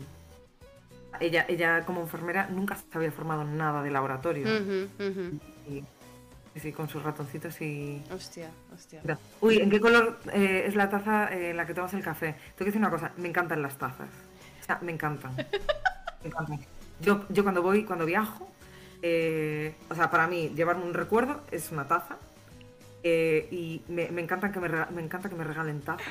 ella, 1.20 1.46
ella 1.48 1.86
como 1.86 2.02
enfermera 2.02 2.48
nunca 2.50 2.76
se 2.76 2.86
había 2.94 3.12
formado 3.12 3.44
nada 3.44 3.84
de 3.84 3.92
laboratorio. 3.92 4.48
Y, 5.68 5.84
sí, 6.60 6.72
con 6.72 6.88
sus 6.88 7.02
ratoncitos 7.02 7.60
y... 7.62 8.04
Hostia, 8.14 8.52
hostia. 8.74 9.02
Uy, 9.42 9.58
¿en 9.58 9.70
qué 9.70 9.80
color 9.80 10.20
eh, 10.32 10.66
es 10.68 10.76
la 10.76 10.90
taza 10.90 11.34
en 11.34 11.58
la 11.58 11.66
que 11.66 11.74
tomas 11.74 11.94
el 11.94 12.04
café? 12.04 12.34
Tengo 12.34 12.58
que 12.58 12.66
decir 12.66 12.80
una 12.80 12.92
cosa, 12.92 13.12
me 13.18 13.28
encantan 13.28 13.62
las 13.62 13.78
tazas. 13.78 14.10
O 14.62 14.64
sea, 14.64 14.80
me 14.82 14.92
encantan. 14.92 15.36
me 16.22 16.28
encantan. 16.28 16.60
Yo, 17.02 17.26
yo 17.30 17.44
cuando 17.44 17.64
voy, 17.64 17.84
cuando 17.86 18.06
viajo, 18.06 18.52
eh, 19.02 19.76
o 19.90 19.96
sea, 19.96 20.12
para 20.12 20.28
mí 20.28 20.54
llevarme 20.56 20.86
un 20.86 20.94
recuerdo 20.94 21.42
es 21.52 21.72
una 21.72 21.88
taza. 21.88 22.18
Eh, 23.04 23.50
y 23.52 23.82
me, 23.90 24.10
me, 24.12 24.22
encantan 24.22 24.54
que 24.54 24.62
me, 24.62 24.70
me 24.70 25.02
encanta 25.02 25.28
que 25.28 25.36
me 25.36 25.44
regalen 25.44 25.82
tazas. 25.82 26.08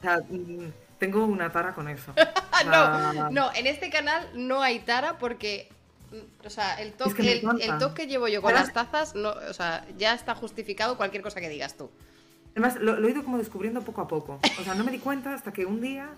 O 0.00 0.02
sea, 0.02 0.18
mm, 0.18 0.72
tengo 1.02 1.26
una 1.26 1.50
tara 1.50 1.74
con 1.74 1.88
eso. 1.88 2.12
no, 2.66 3.30
no, 3.30 3.50
en 3.54 3.66
este 3.66 3.90
canal 3.90 4.28
no 4.34 4.62
hay 4.62 4.78
tara 4.80 5.18
porque 5.18 5.68
mm, 6.10 6.46
o 6.46 6.50
sea, 6.50 6.80
el 6.80 6.92
toque, 6.92 7.42
el, 7.60 7.78
toque 7.78 8.02
que 8.02 8.06
llevo 8.06 8.28
yo 8.28 8.40
con 8.40 8.54
las 8.54 8.72
tazas, 8.72 9.14
no, 9.14 9.30
o 9.30 9.52
sea, 9.52 9.84
ya 9.98 10.14
está 10.14 10.34
justificado 10.34 10.96
cualquier 10.96 11.22
cosa 11.22 11.40
que 11.40 11.48
digas 11.48 11.76
tú. 11.76 11.90
Además, 12.52 12.76
lo, 12.76 13.06
he 13.06 13.10
ido 13.10 13.24
como 13.24 13.38
descubriendo 13.38 13.82
poco 13.82 14.00
a 14.00 14.08
poco. 14.08 14.38
O 14.60 14.62
sea, 14.62 14.74
no 14.74 14.84
me 14.84 14.92
di 14.92 14.98
cuenta 14.98 15.34
hasta 15.34 15.52
que 15.52 15.64
un 15.64 15.80
día 15.80 16.10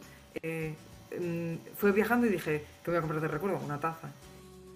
eh, 0.42 0.74
Mm, 1.20 1.56
fue 1.76 1.92
viajando 1.92 2.26
y 2.26 2.30
dije, 2.30 2.64
que 2.82 2.90
voy 2.90 2.98
a 2.98 3.00
comprar 3.00 3.20
de 3.20 3.28
recuerdo? 3.28 3.58
Una 3.64 3.78
taza. 3.78 4.08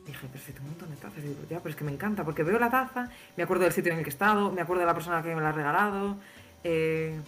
Y 0.04 0.08
dije, 0.08 0.26
pero 0.30 0.44
si 0.44 0.52
tengo 0.52 0.66
un 0.66 0.70
montón 0.70 0.90
de 0.90 0.96
tazas. 0.96 1.18
Y 1.18 1.28
digo, 1.28 1.40
ya, 1.48 1.58
pero 1.58 1.70
es 1.70 1.76
que 1.76 1.84
me 1.84 1.92
encanta, 1.92 2.24
porque 2.24 2.42
veo 2.42 2.58
la 2.58 2.70
taza, 2.70 3.10
me 3.36 3.42
acuerdo 3.42 3.64
del 3.64 3.72
sitio 3.72 3.92
en 3.92 3.98
el 3.98 4.04
que 4.04 4.10
he 4.10 4.12
estado, 4.12 4.52
me 4.52 4.60
acuerdo 4.60 4.80
de 4.80 4.86
la 4.86 4.94
persona 4.94 5.22
que 5.22 5.34
me 5.34 5.40
la 5.40 5.50
ha 5.50 5.52
regalado. 5.52 6.16
Eh, 6.64 7.18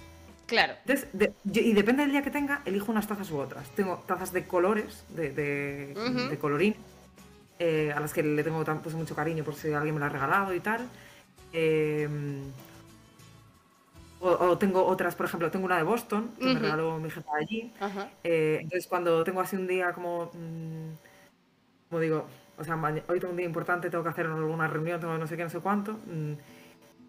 claro. 0.51 0.75
y 1.45 1.73
depende 1.73 2.03
del 2.03 2.11
día 2.11 2.23
que 2.23 2.31
tenga, 2.31 2.63
elijo 2.65 2.91
unas 2.91 3.07
tazas 3.07 3.31
u 3.31 3.39
otras. 3.39 3.71
Tengo 3.71 4.03
tazas 4.07 4.33
de 4.33 4.47
colores, 4.47 5.05
de, 5.09 5.31
de, 5.31 6.39
colorín, 6.39 6.75
eh, 7.59 7.93
a 7.95 8.01
las 8.01 8.13
que 8.13 8.23
le 8.23 8.43
tengo 8.43 8.63
pues, 8.83 8.95
mucho 8.95 9.15
cariño 9.15 9.45
por 9.45 9.55
si 9.55 9.73
alguien 9.73 9.95
me 9.95 10.01
la 10.01 10.07
ha 10.07 10.11
regalado 10.11 10.53
y 10.53 10.61
tal. 10.61 10.87
Eh, 11.53 12.09
o, 14.23 14.59
tengo 14.59 14.85
otras, 14.85 15.15
por 15.15 15.27
ejemplo, 15.27 15.51
tengo 15.51 15.65
una 15.65 15.79
de 15.79 15.83
Boston, 15.83 16.33
que 16.39 16.45
me 16.45 16.59
regaló 16.59 16.99
mi 16.99 17.09
jefa 17.09 17.31
allí. 17.41 17.73
Eh, 18.23 18.59
entonces, 18.61 18.87
cuando 18.87 19.25
tengo 19.25 19.41
así 19.41 19.57
un 19.57 19.67
día 19.67 19.95
como, 19.95 20.27
mm, 20.35 21.89
como 21.89 22.01
digo, 22.01 22.27
o 22.59 22.65
sea, 22.65 22.77
hoy 23.09 23.19
tengo 23.19 23.31
un 23.31 23.39
día 23.39 23.47
importante, 23.47 23.89
tengo 23.89 24.05
que 24.05 24.11
hacer 24.11 24.27
alguna 24.27 24.69
reunión, 24.69 25.01
tengo 25.01 25.17
no 25.17 25.27
sé 25.27 25.39
qué, 25.39 25.45
no 25.45 25.49
sé 25.49 25.61
cuánto, 25.61 25.95
mm, 25.95 26.33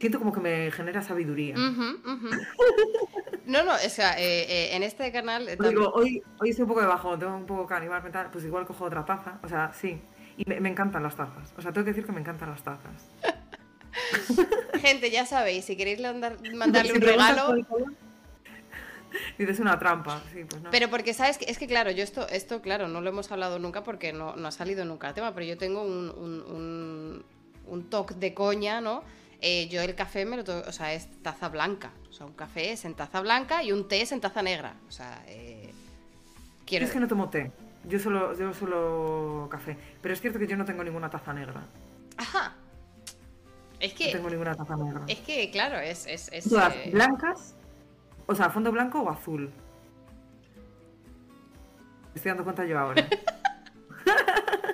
siento 0.01 0.19
como 0.19 0.33
que 0.33 0.41
me 0.41 0.71
genera 0.71 1.01
sabiduría. 1.01 1.55
no, 1.55 3.63
no, 3.63 3.73
o 3.73 3.89
sea, 3.89 4.19
eh, 4.19 4.45
eh, 4.49 4.75
en 4.75 4.83
este 4.83 5.09
canal... 5.11 5.47
digo, 5.57 5.91
hoy, 5.93 6.21
hoy 6.39 6.49
estoy 6.49 6.63
un 6.63 6.69
poco 6.69 6.81
de 6.81 6.87
bajo, 6.87 7.17
tengo 7.17 7.35
un 7.35 7.45
poco 7.45 7.67
que 7.67 7.75
animar 7.75 8.03
mental, 8.03 8.29
pues 8.31 8.43
igual 8.43 8.65
cojo 8.65 8.85
otra 8.85 9.05
taza, 9.05 9.39
o 9.43 9.47
sea, 9.47 9.71
sí. 9.73 10.01
Y 10.37 10.49
me, 10.49 10.59
me 10.59 10.69
encantan 10.69 11.03
las 11.03 11.15
tazas, 11.15 11.53
o 11.57 11.61
sea, 11.61 11.71
tengo 11.71 11.85
que 11.85 11.91
decir 11.91 12.05
que 12.05 12.11
me 12.11 12.19
encantan 12.19 12.49
las 12.49 12.63
tazas. 12.63 13.09
Gente, 14.81 15.11
ya 15.11 15.25
sabéis, 15.25 15.65
si 15.65 15.77
queréis 15.77 16.01
mandarle 16.55 16.93
un 16.93 17.01
regalo. 17.01 17.55
Dices 19.37 19.59
una 19.59 19.77
trampa, 19.77 20.21
sí, 20.31 20.45
pues 20.45 20.61
Pero 20.71 20.89
porque, 20.89 21.13
¿sabes? 21.13 21.37
Es 21.45 21.57
que, 21.57 21.67
claro, 21.67 21.91
yo 21.91 22.03
esto, 22.03 22.27
esto, 22.29 22.61
claro, 22.61 22.87
no 22.87 23.01
lo 23.01 23.09
hemos 23.09 23.31
hablado 23.31 23.59
nunca 23.59 23.83
porque 23.83 24.13
no, 24.13 24.29
ha 24.29 24.51
salido 24.51 24.85
nunca 24.85 25.09
el 25.09 25.13
tema, 25.13 25.33
pero 25.33 25.45
yo 25.45 25.57
tengo 25.57 25.83
un, 25.83 27.25
un, 27.67 27.89
toque 27.89 28.15
de 28.15 28.33
coña, 28.33 28.79
¿no? 28.79 29.03
Eh, 29.41 29.67
yo 29.69 29.81
el 29.81 29.95
café 29.95 30.23
me 30.25 30.37
lo 30.37 30.43
tomo, 30.43 30.61
o 30.67 30.71
sea, 30.71 30.93
es 30.93 31.09
taza 31.23 31.49
blanca. 31.49 31.91
O 32.09 32.13
sea, 32.13 32.27
un 32.27 32.33
café 32.33 32.71
es 32.71 32.85
en 32.85 32.93
taza 32.93 33.21
blanca 33.21 33.63
y 33.63 33.71
un 33.71 33.87
té 33.87 34.01
es 34.01 34.11
en 34.11 34.21
taza 34.21 34.43
negra. 34.43 34.75
O 34.87 34.91
sea, 34.91 35.23
eh, 35.27 35.73
quiero... 36.65 36.85
Es 36.85 36.91
que 36.91 36.99
no 36.99 37.07
tomo 37.07 37.29
té. 37.29 37.51
Yo 37.85 37.97
solo, 37.97 38.37
yo 38.37 38.53
solo 38.53 39.47
café. 39.49 39.75
Pero 40.01 40.13
es 40.13 40.21
cierto 40.21 40.37
que 40.37 40.47
yo 40.47 40.55
no 40.55 40.65
tengo 40.65 40.83
ninguna 40.83 41.09
taza 41.09 41.33
negra. 41.33 41.63
Ajá. 42.17 42.53
Es 43.79 43.93
que. 43.93 44.05
No 44.05 44.11
tengo 44.11 44.29
ninguna 44.29 44.53
taza 44.53 44.75
negra. 44.75 45.01
Es 45.07 45.19
que, 45.19 45.49
claro, 45.49 45.79
es. 45.79 46.05
es, 46.05 46.29
eh, 46.31 46.91
blancas? 46.91 47.55
O 48.27 48.35
sea, 48.35 48.51
fondo 48.51 48.71
blanco 48.71 49.01
o 49.01 49.09
azul. 49.09 49.51
Me 52.13 52.15
estoy 52.15 52.29
dando 52.29 52.43
cuenta 52.43 52.65
yo 52.65 52.77
ahora. 52.77 53.07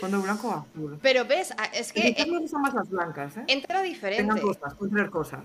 fondo 0.00 0.22
blanco 0.22 0.48
o 0.48 0.52
azul. 0.52 0.98
Pero 1.02 1.24
ves, 1.24 1.52
ah, 1.56 1.70
es 1.72 1.92
que. 1.92 2.14
En 2.18 2.48
son 2.48 2.62
más 2.62 2.74
las 2.74 2.88
blancas, 2.88 3.36
¿eh? 3.36 3.44
Entra 3.48 3.82
diferente. 3.82 4.22
Tengan 4.22 4.40
cosas, 4.40 4.78
tener 4.78 5.10
cosas. 5.10 5.40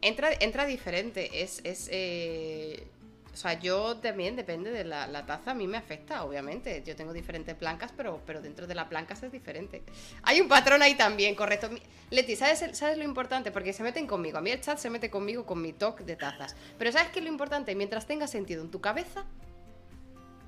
entra, 0.00 0.30
entra 0.40 0.66
diferente. 0.66 1.42
Es. 1.42 1.60
es 1.64 1.88
eh, 1.92 2.86
o 3.32 3.36
sea, 3.36 3.58
yo 3.58 3.96
también, 3.96 4.36
depende 4.36 4.70
de 4.70 4.84
la, 4.84 5.24
taza, 5.24 5.52
a 5.52 5.54
mí 5.54 5.66
me 5.66 5.78
afecta, 5.78 6.22
obviamente. 6.24 6.82
Yo 6.84 6.94
tengo 6.94 7.14
diferentes 7.14 7.58
blancas, 7.58 7.90
pero, 7.96 8.20
pero 8.26 8.42
dentro 8.42 8.66
de 8.66 8.74
la 8.74 8.84
blanca 8.84 9.14
es 9.14 9.32
diferente. 9.32 9.82
Hay 10.22 10.40
un 10.40 10.48
patrón 10.48 10.82
ahí 10.82 10.96
también, 10.96 11.34
correcto. 11.34 11.70
Leti, 12.10 12.36
¿sabes, 12.36 12.62
¿sabes 12.76 12.98
lo 12.98 13.04
importante? 13.04 13.50
Porque 13.50 13.72
se 13.72 13.82
meten 13.82 14.06
conmigo. 14.06 14.36
A 14.36 14.42
mí 14.42 14.50
el 14.50 14.60
chat 14.60 14.76
se 14.76 14.90
mete 14.90 15.10
conmigo 15.10 15.46
con 15.46 15.62
mi 15.62 15.72
toque 15.72 16.04
de 16.04 16.16
tazas. 16.16 16.54
Pero 16.78 16.92
¿sabes 16.92 17.08
qué 17.08 17.20
es 17.20 17.24
lo 17.24 17.30
importante? 17.30 17.74
Mientras 17.74 18.06
tenga 18.06 18.26
sentido 18.26 18.62
en 18.62 18.70
tu 18.70 18.82
cabeza, 18.82 19.24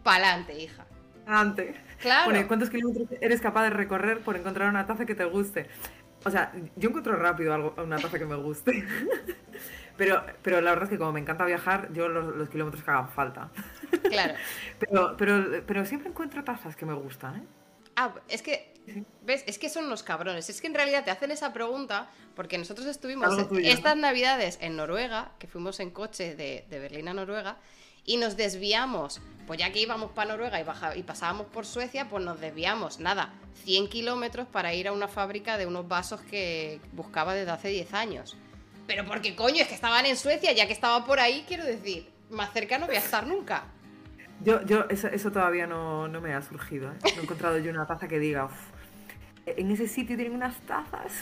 pa'lante, 0.03 0.61
hija. 0.61 0.87
Pa'lante. 1.25 1.75
Claro. 2.01 2.47
¿cuántos 2.49 2.71
kilómetros 2.71 3.09
eres 3.21 3.41
capaz 3.41 3.65
de 3.65 3.71
recorrer 3.71 4.21
por 4.21 4.37
encontrar 4.37 4.69
una 4.69 4.87
taza 4.87 5.07
que 5.07 5.15
te 5.15 5.25
guste? 5.25 5.69
O 6.25 6.31
sea, 6.31 6.53
yo 6.77 6.89
encuentro 6.89 7.17
rápido 7.17 7.55
algo, 7.55 7.75
una 7.83 7.99
taza 7.99 8.19
que 8.19 8.27
me 8.27 8.37
guste. 8.37 8.85
Pero, 9.97 10.25
pero 10.43 10.61
la 10.61 10.71
verdad 10.71 10.85
es 10.87 10.91
que 10.91 10.99
como 10.99 11.13
me 11.13 11.21
encanta 11.21 11.45
viajar, 11.45 11.93
yo 11.93 12.09
los, 12.09 12.49
kilómetros 12.49 12.83
que 12.83 12.91
hagan 12.91 13.09
falta. 13.09 13.51
Claro. 14.03 14.35
pero, 14.81 15.17
pero, 15.17 15.63
pero 15.65 15.87
siempre 15.87 16.09
encuentro 16.09 16.43
tazas 16.43 16.75
que 16.75 16.85
me 16.85 16.95
gustan, 16.95 17.37
¿eh? 17.37 17.45
Ah, 17.97 18.13
es 18.29 18.43
que, 18.43 18.75
¿ves? 19.23 19.45
Es 19.47 19.59
que 19.59 19.69
son 19.69 19.85
unos 19.85 20.03
cabrones. 20.03 20.51
Es 20.51 20.61
que 20.61 20.67
en 20.67 20.75
realidad 20.75 21.05
te 21.05 21.11
hacen 21.11 21.31
esa 21.31 21.53
pregunta 21.53 22.11
porque 22.35 22.59
nosotros 22.59 22.87
estuvimos 22.87 23.39
estas 23.63 23.97
navidades 23.97 24.59
en 24.61 24.77
Noruega, 24.77 25.33
que 25.39 25.47
fuimos 25.47 25.79
en 25.81 25.91
coche 25.91 26.35
de, 26.35 26.65
de, 26.69 26.79
Berlín 26.81 27.09
a 27.09 27.15
Noruega, 27.15 27.59
y 28.05 28.17
nos 28.17 28.37
desviamos, 28.37 29.21
pues 29.47 29.59
ya 29.59 29.73
que 29.73 29.81
íbamos 29.81 30.11
para 30.13 30.31
Noruega 30.31 30.61
y, 30.61 30.99
y 30.99 31.03
pasábamos 31.03 31.47
por 31.47 31.67
Suecia, 31.67 32.09
pues 32.09 32.25
nos 32.25 32.41
desviamos, 32.41 33.01
nada, 33.01 33.33
100 33.65 33.89
kilómetros 33.89 34.47
para 34.47 34.75
ir 34.75 34.89
a 34.89 34.93
una 34.93 35.09
fábrica 35.09 35.59
de 35.59 35.67
unos 35.67 35.89
vasos 35.89 36.21
que 36.23 36.81
buscaba 36.93 37.35
desde 37.35 37.51
hace 37.51 37.69
10 37.69 37.95
años. 37.95 38.37
Pero 38.87 39.07
porque 39.07 39.35
coño, 39.35 39.63
es 39.63 39.69
que 39.69 39.75
estaban 39.75 40.05
en 40.07 40.17
Suecia, 40.17 40.53
ya 40.53 40.67
que 40.67 40.73
estaba 40.73 41.05
por 41.07 41.19
ahí, 41.19 41.45
quiero 41.49 41.65
decir, 41.65 42.11
más 42.31 42.53
cerca 42.53 42.79
no 42.79 42.87
voy 42.87 42.97
a 42.97 43.01
estar 43.01 43.27
nunca. 43.27 43.65
Yo, 44.43 44.67
yo 44.67 44.85
eso, 44.91 45.07
eso 45.09 45.31
todavía 45.31 45.67
no, 45.67 46.09
no, 46.09 46.21
me 46.21 46.35
ha 46.35 46.43
surgido. 46.43 46.91
¿eh? 46.91 46.97
No 47.15 47.21
he 47.21 47.23
encontrado 47.23 47.57
yo 47.59 47.71
una 47.71 47.87
taza 47.87 48.09
que 48.09 48.19
diga, 48.19 48.51
en 49.47 49.71
ese 49.71 49.87
sitio 49.87 50.17
tienen 50.17 50.35
unas 50.35 50.59
tazas. 50.63 51.13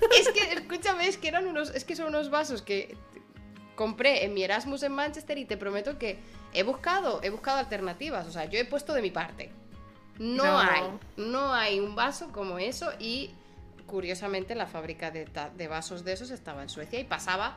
es 0.18 0.28
que, 0.28 0.52
escúchame, 0.52 1.08
es 1.08 1.16
que 1.16 1.28
eran 1.28 1.46
unos, 1.46 1.70
es 1.74 1.84
que 1.84 1.96
son 1.96 2.08
unos 2.08 2.30
vasos 2.30 2.60
que 2.60 2.96
compré 3.80 4.26
en 4.26 4.34
mi 4.34 4.42
Erasmus 4.42 4.82
en 4.82 4.92
Manchester 4.92 5.38
y 5.38 5.46
te 5.46 5.56
prometo 5.56 5.96
que 5.96 6.18
he 6.52 6.64
buscado, 6.64 7.22
he 7.22 7.30
buscado 7.30 7.56
alternativas. 7.56 8.26
O 8.26 8.30
sea, 8.30 8.44
yo 8.44 8.58
he 8.58 8.66
puesto 8.66 8.92
de 8.92 9.00
mi 9.00 9.10
parte. 9.10 9.48
No, 10.18 10.44
no. 10.44 10.58
hay, 10.58 10.82
no 11.16 11.54
hay 11.54 11.80
un 11.80 11.94
vaso 11.94 12.30
como 12.30 12.58
eso 12.58 12.92
y 12.98 13.30
curiosamente 13.86 14.54
la 14.54 14.66
fábrica 14.66 15.10
de, 15.10 15.24
vasos 15.66 16.04
de 16.04 16.12
esos 16.12 16.30
estaba 16.30 16.60
en 16.60 16.68
Suecia 16.68 17.00
y 17.00 17.04
pasaba 17.04 17.56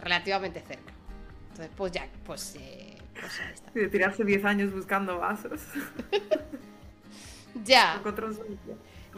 relativamente 0.00 0.60
cerca. 0.60 0.92
Entonces, 1.50 1.70
pues 1.76 1.90
ya, 1.90 2.06
pues, 2.24 2.54
eh, 2.54 2.96
pues 3.18 3.40
ahí 3.40 3.52
está. 3.52 3.72
de 3.72 3.88
tirarse 3.88 4.24
10 4.24 4.44
años 4.44 4.72
buscando 4.72 5.18
vasos. 5.18 5.60
ya. 7.64 8.00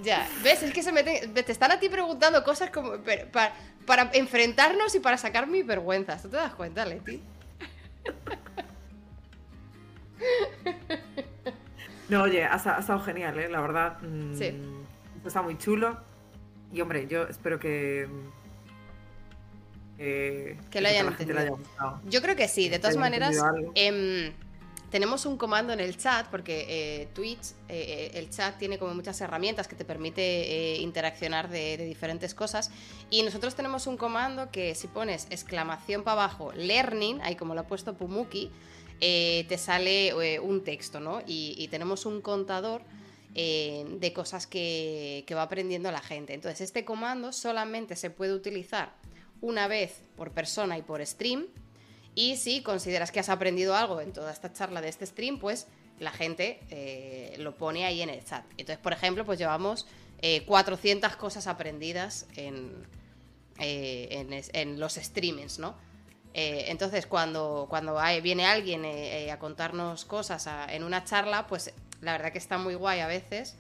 Ya, 0.03 0.29
ves, 0.43 0.63
es 0.63 0.73
que 0.73 0.83
se 0.83 0.93
te, 0.93 1.29
te 1.43 1.53
están 1.53 1.73
a 1.73 1.81
ti 1.81 1.89
preguntando 1.89 2.43
cosas 2.45 2.71
como 2.71 2.93
para, 3.33 3.55
para 3.87 4.11
enfrentarnos 4.15 4.95
y 4.95 5.01
para 5.01 5.19
sacar 5.19 5.47
mis 5.47 5.67
vergüenzas. 5.67 6.23
¿Tú 6.23 6.29
te 6.29 6.37
das 6.37 6.55
cuenta, 6.55 6.85
Leti? 6.87 7.23
No, 12.11 12.23
oye, 12.23 12.45
ha, 12.45 12.57
estado 12.57 13.01
genial, 13.01 13.39
¿eh? 13.39 13.49
La 13.49 13.61
verdad. 13.61 13.99
Mm, 14.03 14.37
sí. 14.37 14.53
Está 15.25 15.43
muy 15.43 15.57
chulo. 15.57 15.97
Y 16.73 16.81
hombre, 16.81 17.07
yo 17.07 17.29
espero 17.29 17.61
que. 17.61 18.09
que, 19.97 20.57
lo 20.81 20.89
hayan 20.89 21.07
entendido. 21.07 21.59
Yo 22.07 22.21
creo 22.21 22.35
que 22.35 22.49
sí, 22.49 22.69
de 22.69 22.81
todas 22.81 22.97
maneras. 22.97 23.37
Em, 23.77 24.33
tenemos 24.91 25.27
un 25.27 25.37
comando 25.37 25.73
en 25.73 25.81
el 25.81 25.97
chat, 25.97 26.27
porque 26.27 26.67
eh, 26.69 27.09
Twitch, 27.15 27.53
eh, 27.69 28.11
el 28.15 28.31
chat 28.31 28.59
tiene 28.59 28.79
como 28.79 28.95
muchas 28.95 29.21
herramientas 29.21 29.69
que 29.69 29.77
te 29.77 29.85
permite 29.85 30.77
interaccionar 30.81 31.49
de, 31.49 31.77
diferentes 31.77 32.35
cosas. 32.35 32.71
Y 33.09 33.23
nosotros 33.23 33.55
tenemos 33.55 33.87
un 33.87 33.97
comando 33.97 34.51
que 34.51 34.75
si 34.75 34.89
pones 34.89 35.27
exclamación 35.31 36.03
para 36.03 36.25
abajo, 36.25 36.53
learning, 36.53 37.21
ahí 37.23 37.37
como 37.37 37.55
lo 37.55 37.63
ha 37.63 37.67
puesto 37.67 37.95
Pumuki, 37.95 38.51
eh, 39.03 39.47
te 39.49 39.57
sale 39.57 40.09
eh, 40.09 40.41
un 40.41 40.63
texto, 40.63 41.01
¿no? 41.01 41.23
Y, 41.27 41.67
tenemos 41.69 42.05
un 42.05 42.21
contador 42.21 42.83
eh, 43.35 43.87
de 43.99 44.13
cosas 44.13 44.47
que, 44.47 45.25
va 45.33 45.43
aprendiendo 45.43 45.91
la 45.91 46.01
gente. 46.01 46.35
Entonces, 46.35 46.61
este 46.61 46.85
comando 46.85 47.33
solamente 47.33 47.97
se 47.97 48.11
puede 48.11 48.35
utilizar 48.35 48.93
una 49.41 49.69
vez 49.69 50.03
por 50.17 50.33
persona 50.33 50.77
y 50.77 50.83
por 50.83 51.05
stream. 51.05 51.47
Y 52.15 52.37
si 52.37 52.63
consideras 52.63 53.13
que 53.13 53.21
has 53.21 53.29
aprendido 53.29 53.75
algo 53.77 54.01
en 54.01 54.13
toda 54.13 54.33
esta 54.33 54.53
charla 54.53 54.81
de 54.81 54.89
este 54.89 55.07
stream, 55.07 55.39
pues 55.39 55.67
la 55.99 56.11
gente 56.11 57.37
lo 57.39 57.57
pone 57.57 57.85
ahí 57.85 58.03
en 58.03 58.11
el 58.11 58.25
chat. 58.25 58.45
Entonces, 58.53 58.79
por 58.79 58.93
ejemplo, 58.93 59.25
pues 59.25 59.39
llevamos 59.39 59.87
400 60.47 61.17
cosas 61.17 61.47
aprendidas 61.47 62.27
en, 62.37 62.87
en, 63.59 64.81
los 64.81 64.95
streamings, 64.95 65.59
¿no? 65.59 65.75
Eh, 66.33 66.67
entonces, 66.69 67.07
cuando, 67.07 67.67
cuando 67.69 67.99
viene 68.23 68.47
alguien 68.47 68.85
eh, 68.85 69.25
eh, 69.25 69.31
a 69.31 69.39
contarnos 69.39 70.05
cosas 70.05 70.49
en 70.69 70.85
una 70.85 71.05
charla, 71.05 71.47
pues 71.47 71.73
la 72.01 72.13
verdad 72.13 72.33
que 72.33 72.39
está 72.39 72.59
muy 72.59 72.75
guay 72.75 73.01
a 73.01 73.07
veces. 73.07 73.57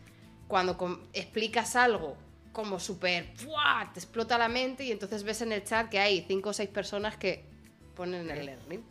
Cuando 0.46 0.76
explicas 1.12 1.76
algo 1.76 2.16
como 2.52 2.80
súper, 2.80 3.32
te 3.92 4.00
explota 4.00 4.38
la 4.38 4.48
mente 4.48 4.84
y 4.84 4.92
entonces 4.92 5.22
ves 5.22 5.42
en 5.42 5.52
el 5.52 5.64
chat 5.64 5.88
que 5.88 5.98
hay 5.98 6.24
cinco 6.26 6.50
o 6.50 6.52
seis 6.52 6.68
personas 6.68 7.16
que 7.16 7.44
ponen 8.00 8.30
el 8.30 8.46
learning. 8.46 8.82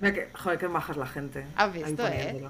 Mira 0.00 0.14
que, 0.14 0.28
joder, 0.32 0.58
qué 0.60 0.68
majas 0.68 0.96
la 0.96 1.06
gente. 1.06 1.44
Has 1.56 1.72
visto, 1.72 2.06
¿eh? 2.06 2.48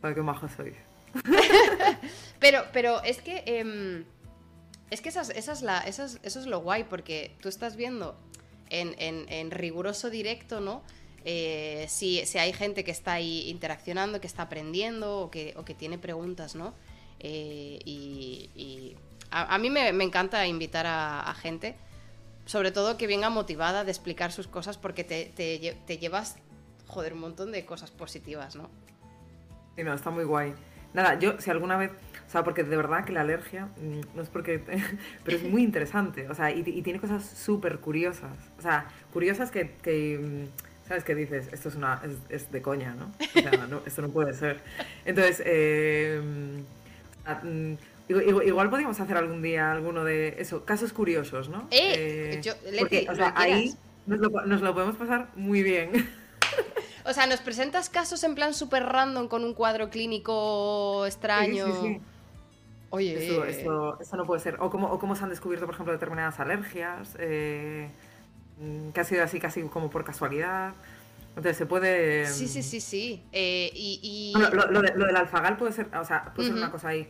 Joder, 0.00 0.14
qué 0.14 0.22
maja 0.22 0.48
soy. 0.48 0.74
pero, 2.40 2.64
pero 2.72 3.02
es 3.02 3.20
que... 3.20 3.42
Em, 3.46 4.04
es 4.90 5.00
que 5.02 5.08
esa 5.10 5.22
es 5.22 5.62
la, 5.62 5.80
eso 5.80 6.04
es 6.04 6.46
lo 6.46 6.60
guay, 6.60 6.84
porque 6.84 7.34
tú 7.40 7.48
estás 7.48 7.76
viendo 7.76 8.16
en, 8.70 9.50
riguroso 9.50 10.10
directo, 10.10 10.60
¿no? 10.60 10.82
Eh, 11.24 11.86
si, 11.88 12.20
hay 12.38 12.52
gente 12.52 12.84
que 12.84 12.90
está 12.90 13.12
ahí 13.12 13.48
interaccionando, 13.48 14.20
que 14.20 14.26
está 14.26 14.42
aprendiendo 14.44 15.20
o 15.20 15.30
que, 15.30 15.76
tiene 15.78 15.98
preguntas, 15.98 16.54
¿no? 16.54 16.74
Eh, 17.20 17.78
y, 17.84 18.96
a, 19.30 19.58
mí 19.58 19.70
me, 19.70 19.88
encanta 19.88 20.46
invitar 20.46 20.86
a, 20.86 21.34
gente, 21.40 21.74
sobre 22.44 22.72
todo 22.72 22.96
que 22.96 23.06
venga 23.06 23.30
motivada 23.30 23.84
de 23.84 23.90
explicar 23.90 24.32
sus 24.32 24.48
cosas 24.48 24.76
porque 24.76 25.04
te, 25.04 25.98
llevas, 25.98 26.36
joder, 26.86 27.14
un 27.14 27.20
montón 27.20 27.52
de 27.52 27.64
cosas 27.64 27.90
positivas, 27.90 28.56
¿no? 28.56 28.70
Sí, 29.76 29.84
no, 29.84 29.94
está 29.94 30.10
muy 30.10 30.24
guay. 30.24 30.54
Nada, 30.92 31.18
yo 31.18 31.40
si 31.40 31.50
alguna 31.50 31.76
vez, 31.76 31.90
o 32.26 32.30
sea, 32.30 32.44
porque 32.44 32.64
de 32.64 32.76
verdad 32.76 33.04
que 33.04 33.12
la 33.12 33.22
alergia, 33.22 33.66
mm, 33.66 34.14
no 34.16 34.22
es 34.22 34.28
porque, 34.28 34.58
pero 35.24 35.36
es 35.36 35.42
muy 35.44 35.62
interesante, 35.62 36.28
o 36.28 36.34
sea, 36.34 36.50
y, 36.50 36.62
tiene 36.82 37.00
cosas 37.00 37.24
súper 37.24 37.78
curiosas, 37.78 38.36
o 38.58 38.62
sea, 38.62 38.86
curiosas 39.12 39.50
que, 39.50 39.64
mm, 40.20 40.88
¿sabes 40.88 41.04
qué 41.04 41.14
dices? 41.14 41.48
Esto 41.52 41.70
es, 41.70 41.76
una, 41.76 42.02
es, 42.28 42.52
de 42.52 42.60
coña, 42.60 42.94
¿no? 42.94 43.10
Esto 43.86 44.02
no 44.02 44.10
puede 44.10 44.34
ser. 44.34 44.60
Entonces, 45.06 45.42
eh, 45.46 46.20
mm, 48.14 48.42
igual, 48.46 48.70
podríamos 48.70 48.98
hacer 49.00 49.16
algún 49.16 49.42
día 49.42 49.72
alguno 49.72 50.04
de 50.04 50.36
eso, 50.38 50.64
casos 50.64 50.92
curiosos, 50.92 51.48
¿no? 51.48 51.68
Eh, 51.70 52.40
yo, 52.42 52.54
porque, 52.78 53.06
o 53.10 53.14
sea, 53.14 53.32
ahí 53.36 53.74
nos 54.06 54.18
lo, 54.18 54.30
nos 54.46 54.60
lo 54.60 54.74
podemos 54.74 54.96
pasar 54.96 55.28
muy 55.36 55.62
bien. 55.62 55.90
O 57.04 57.12
sea, 57.12 57.26
nos 57.26 57.40
presentas 57.40 57.88
casos 57.88 58.22
en 58.22 58.36
plan 58.36 58.54
súper 58.54 58.84
random 58.84 59.26
con 59.26 59.44
un 59.44 59.54
cuadro 59.54 59.90
clínico 59.90 61.04
extraño. 61.04 61.66
Sí, 61.66 61.72
sí, 61.82 62.00
Oye. 62.90 63.26
Eso, 63.48 64.16
no 64.16 64.26
puede 64.26 64.40
ser. 64.40 64.58
O 64.60 64.70
cómo, 64.70 65.16
se 65.16 65.24
han 65.24 65.30
descubierto, 65.30 65.66
por 65.66 65.74
ejemplo, 65.74 65.92
determinadas 65.92 66.38
alergias, 66.40 67.16
eh, 67.18 67.88
que 68.92 69.00
ha 69.00 69.04
sido 69.04 69.24
así 69.24 69.40
casi 69.40 69.62
como 69.62 69.90
por 69.90 70.04
casualidad. 70.04 70.74
Entonces 71.28 71.56
se 71.56 71.66
puede. 71.66 72.26
Sí, 72.26 72.46
sí, 72.46 72.62
sí, 72.62 72.80
sí. 72.80 73.22
Eh, 73.32 73.70
y, 73.74 74.34
lo, 74.36 74.82
del 74.82 75.16
alfagal 75.16 75.56
puede 75.56 75.72
ser, 75.72 75.88
o 75.96 76.04
sea, 76.04 76.32
puede 76.34 76.48
ser 76.48 76.58
una 76.58 76.70
cosa 76.70 76.88
ahí. 76.88 77.08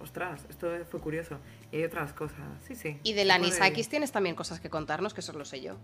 Ostras, 0.00 0.46
esto 0.48 0.70
fue 0.90 1.00
curioso. 1.00 1.38
Y 1.72 1.76
hay 1.76 1.84
otras 1.84 2.12
cosas. 2.12 2.38
Sí, 2.66 2.74
sí. 2.74 2.98
Y 3.02 3.12
de 3.14 3.24
la 3.24 3.36
anisakis 3.36 3.88
tienes 3.88 4.12
también 4.12 4.34
cosas 4.34 4.60
que 4.60 4.70
contarnos, 4.70 5.14
que 5.14 5.20
eso 5.20 5.32
lo 5.32 5.44
sé 5.44 5.60
yo. 5.60 5.76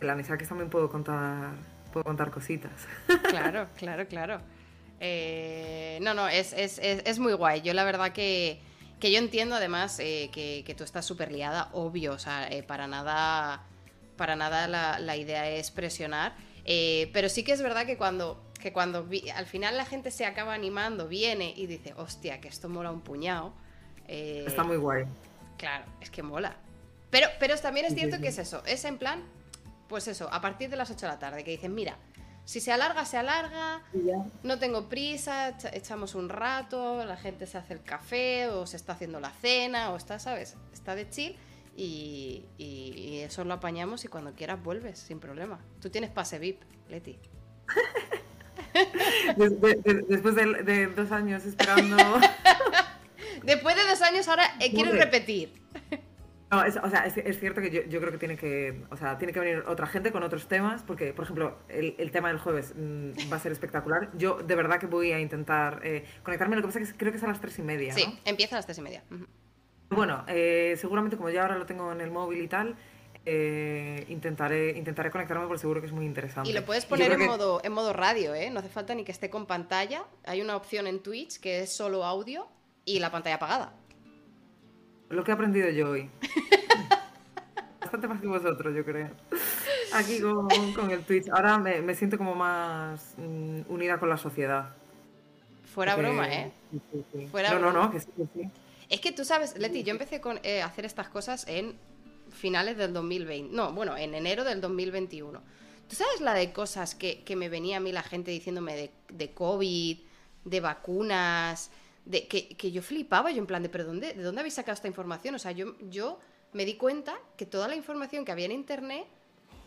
El 0.00 0.10
anisakis 0.10 0.48
también 0.48 0.70
puedo 0.70 0.88
contar 0.88 1.54
puedo 1.94 2.04
contar 2.04 2.30
cositas. 2.30 2.72
Claro, 3.30 3.68
claro, 3.76 4.06
claro. 4.08 4.40
Eh, 5.00 5.98
no, 6.02 6.12
no, 6.12 6.28
es, 6.28 7.18
muy 7.18 7.32
guay. 7.32 7.62
Yo 7.62 7.72
la 7.72 7.84
verdad 7.84 8.12
que, 8.12 8.60
yo 9.00 9.18
entiendo 9.18 9.54
además 9.54 9.98
eh, 10.00 10.30
que, 10.32 10.74
tú 10.76 10.82
estás 10.82 11.06
súper 11.06 11.30
liada, 11.30 11.70
obvio, 11.72 12.12
o 12.12 12.18
sea, 12.18 12.48
eh, 12.48 12.62
para 12.62 12.86
nada, 12.88 13.62
para 14.16 14.34
nada 14.34 14.66
la, 14.98 15.16
idea 15.16 15.48
es 15.48 15.70
presionar. 15.70 16.34
pero 17.12 17.28
sí 17.28 17.44
que 17.44 17.52
es 17.52 17.62
verdad 17.62 17.86
que 17.86 17.96
cuando, 17.96 18.42
que 18.64 18.72
cuando 18.72 19.06
al 19.34 19.44
final 19.44 19.76
la 19.76 19.84
gente 19.84 20.10
se 20.10 20.24
acaba 20.24 20.54
animando, 20.54 21.06
viene 21.06 21.52
y 21.54 21.66
dice, 21.66 21.92
hostia, 21.98 22.40
que 22.40 22.48
esto 22.48 22.70
mola 22.70 22.90
un 22.90 23.02
puñado. 23.02 23.52
Está 24.08 24.64
muy 24.64 24.78
guay. 24.78 25.04
Claro, 25.58 25.84
es 26.00 26.08
que 26.08 26.22
mola. 26.22 26.56
Pero, 27.10 27.28
pero 27.38 27.58
también 27.58 27.84
es 27.84 27.94
cierto 27.94 28.18
que 28.22 28.28
es 28.28 28.38
eso, 28.38 28.62
es 28.64 28.86
en 28.86 28.96
plan, 28.96 29.22
pues 29.86 30.08
eso, 30.08 30.32
a 30.32 30.40
partir 30.40 30.70
de 30.70 30.76
las 30.76 30.90
8 30.90 30.98
de 30.98 31.12
la 31.12 31.18
tarde, 31.18 31.44
que 31.44 31.50
dicen, 31.50 31.74
mira, 31.74 31.98
si 32.46 32.58
se 32.58 32.72
alarga, 32.72 33.04
se 33.04 33.18
alarga, 33.18 33.82
no 34.42 34.58
tengo 34.58 34.88
prisa, 34.88 35.54
echamos 35.74 36.14
un 36.14 36.30
rato, 36.30 37.04
la 37.04 37.18
gente 37.18 37.46
se 37.46 37.58
hace 37.58 37.74
el 37.74 37.82
café 37.82 38.48
o 38.48 38.66
se 38.66 38.78
está 38.78 38.94
haciendo 38.94 39.20
la 39.20 39.30
cena 39.30 39.90
o 39.90 39.96
está, 39.96 40.18
¿sabes? 40.18 40.56
Está 40.72 40.94
de 40.94 41.10
chill 41.10 41.36
y, 41.76 42.46
eso 43.26 43.44
lo 43.44 43.52
apañamos 43.52 44.06
y 44.06 44.08
cuando 44.08 44.32
quieras 44.32 44.62
vuelves, 44.62 45.00
sin 45.00 45.20
problema. 45.20 45.60
Tú 45.82 45.90
tienes 45.90 46.08
pase 46.08 46.38
VIP, 46.38 46.62
Leti. 46.88 47.18
Después 49.36 50.34
de, 50.34 50.86
dos 50.94 51.12
años 51.12 51.44
esperando... 51.44 51.96
Después 53.44 53.76
de 53.76 53.82
dos 53.84 54.00
años 54.02 54.26
ahora 54.28 54.44
eh, 54.58 54.92
repetir. 54.92 55.52
No, 56.50 56.64
es, 56.64 56.76
o 56.76 56.88
sea, 56.88 57.04
es, 57.06 57.40
cierto 57.40 57.60
que 57.60 57.86
yo, 57.88 58.00
creo 58.00 58.12
que 58.12 58.18
tiene 58.18 58.36
que, 58.36 58.84
o 58.90 58.96
sea, 58.96 59.18
tiene 59.18 59.32
que 59.32 59.40
venir 59.40 59.64
otra 59.66 59.86
gente 59.86 60.12
con 60.12 60.22
otros 60.22 60.46
temas, 60.46 60.82
porque, 60.82 61.12
por 61.12 61.24
ejemplo, 61.24 61.58
el, 61.68 62.10
tema 62.12 62.28
del 62.28 62.38
jueves 62.38 62.74
mm, 62.76 63.32
va 63.32 63.36
a 63.36 63.40
ser 63.40 63.50
espectacular. 63.50 64.10
Yo 64.16 64.36
de 64.36 64.54
verdad 64.54 64.78
que 64.78 64.86
voy 64.86 65.10
a 65.12 65.18
intentar 65.18 65.80
eh, 65.82 66.04
conectarme, 66.22 66.54
lo 66.54 66.62
que 66.62 66.68
pasa 66.68 66.80
es 66.80 66.92
que 66.92 66.98
creo 66.98 67.12
que 67.12 67.18
es 67.18 67.24
a 67.24 67.28
las 67.28 67.40
tres 67.40 67.58
y 67.58 67.62
media. 67.62 67.92
Sí, 67.92 68.04
empieza 68.24 68.54
a 68.54 68.58
las 68.58 68.66
tres 68.66 68.78
y 68.78 68.82
media. 68.82 69.02
Bueno, 69.90 70.24
eh, 70.28 70.76
seguramente 70.78 71.16
como 71.16 71.30
ya 71.30 71.42
ahora 71.42 71.58
lo 71.58 71.66
tengo 71.66 71.90
en 71.92 72.00
el 72.00 72.10
móvil 72.10 72.42
y 72.42 72.48
tal, 72.48 72.76
eh, 73.26 74.04
intentaré, 74.08 74.76
intentaré 74.76 75.10
conectarme 75.10 75.46
porque 75.46 75.60
seguro 75.60 75.80
que 75.80 75.86
es 75.86 75.92
muy 75.92 76.04
interesante. 76.04 76.50
Y 76.50 76.52
lo 76.52 76.64
puedes 76.64 76.84
poner 76.84 77.12
en, 77.12 77.26
modo, 77.26 77.60
en 77.64 77.72
modo 77.72 77.92
radio, 77.92 78.34
¿eh? 78.34 78.50
No 78.50 78.60
hace 78.60 78.68
falta 78.68 78.94
ni 78.94 79.04
que 79.04 79.12
esté 79.12 79.30
con 79.30 79.46
pantalla. 79.46 80.04
Hay 80.24 80.42
una 80.42 80.56
opción 80.56 80.86
en 80.86 81.00
Twitch 81.00 81.40
que 81.40 81.60
es 81.60 81.74
solo 81.74 82.04
audio 82.04 82.46
y 82.84 82.98
la 82.98 83.10
pantalla 83.10 83.36
apagada. 83.36 83.72
Lo 85.08 85.24
que 85.24 85.30
he 85.30 85.34
aprendido 85.34 85.70
yo 85.70 85.90
hoy. 85.90 86.10
Bastante 87.80 88.08
más 88.08 88.20
que 88.20 88.26
vosotros, 88.26 88.74
yo 88.74 88.84
creo. 88.84 89.10
Aquí 89.94 90.20
con, 90.20 90.90
el 90.90 91.04
Twitch. 91.04 91.28
Ahora 91.30 91.58
me, 91.58 91.94
siento 91.94 92.18
como 92.18 92.34
más 92.34 93.14
mm, 93.16 93.60
unida 93.68 93.98
con 93.98 94.08
la 94.10 94.16
sociedad. 94.18 94.74
Fuera 95.72 95.96
broma, 95.96 96.32
¿eh? 96.32 96.52
no, 97.50 97.58
no, 97.58 97.72
no, 97.72 97.90
que 97.90 98.00
sí, 98.00 98.10
que 98.16 98.26
sí. 98.34 98.50
Es 98.88 99.00
que 99.00 99.12
tú 99.12 99.24
sabes, 99.24 99.56
Leti, 99.58 99.82
yo 99.82 99.92
empecé 99.92 100.20
con 100.20 100.38
eh, 100.42 100.62
hacer 100.62 100.84
estas 100.84 101.08
cosas 101.08 101.46
en 101.48 101.76
finales 102.34 102.76
del 102.76 102.92
2020. 102.92 103.54
No, 103.54 103.72
bueno, 103.72 103.96
en 103.96 104.14
enero 104.14 104.44
del 104.44 104.60
2021. 104.60 105.40
¿Tú 105.88 105.96
sabes 105.96 106.20
la 106.20 106.34
de 106.34 106.52
cosas 106.52 106.94
que, 106.94 107.24
me 107.36 107.48
venía 107.48 107.78
a 107.78 107.80
mí 107.80 107.92
la 107.92 108.02
gente 108.02 108.30
diciéndome 108.30 108.74
de, 108.74 108.90
de 109.08 109.32
COVID, 109.32 109.98
de 110.44 110.60
vacunas, 110.60 111.70
de, 112.04 112.26
que, 112.26 112.72
yo 112.72 112.82
flipaba, 112.82 113.30
yo 113.30 113.38
en 113.38 113.46
plan 113.46 113.62
de, 113.62 113.68
pero 113.68 113.84
dónde, 113.84 114.14
¿de 114.14 114.22
dónde 114.22 114.40
habéis 114.40 114.54
sacado 114.54 114.74
esta 114.74 114.88
información? 114.88 115.34
O 115.34 115.38
sea, 115.38 115.52
yo, 115.52 115.76
yo 115.90 116.18
me 116.52 116.64
di 116.64 116.74
cuenta 116.74 117.16
que 117.36 117.46
toda 117.46 117.68
la 117.68 117.76
información 117.76 118.24
que 118.24 118.32
había 118.32 118.46
en 118.46 118.52
Internet, 118.52 119.06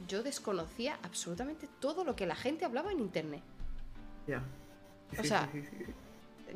yo 0.08 0.24
desconocía 0.24 1.00
absolutamente 1.04 1.68
todo 1.80 2.04
lo 2.04 2.16
que 2.16 2.26
la 2.26 2.36
gente 2.36 2.66
hablaba 2.66 2.92
en 2.92 3.00
Internet. 3.00 3.42
Ya. 4.28 4.44
o 5.18 5.24
sea, 5.24 5.50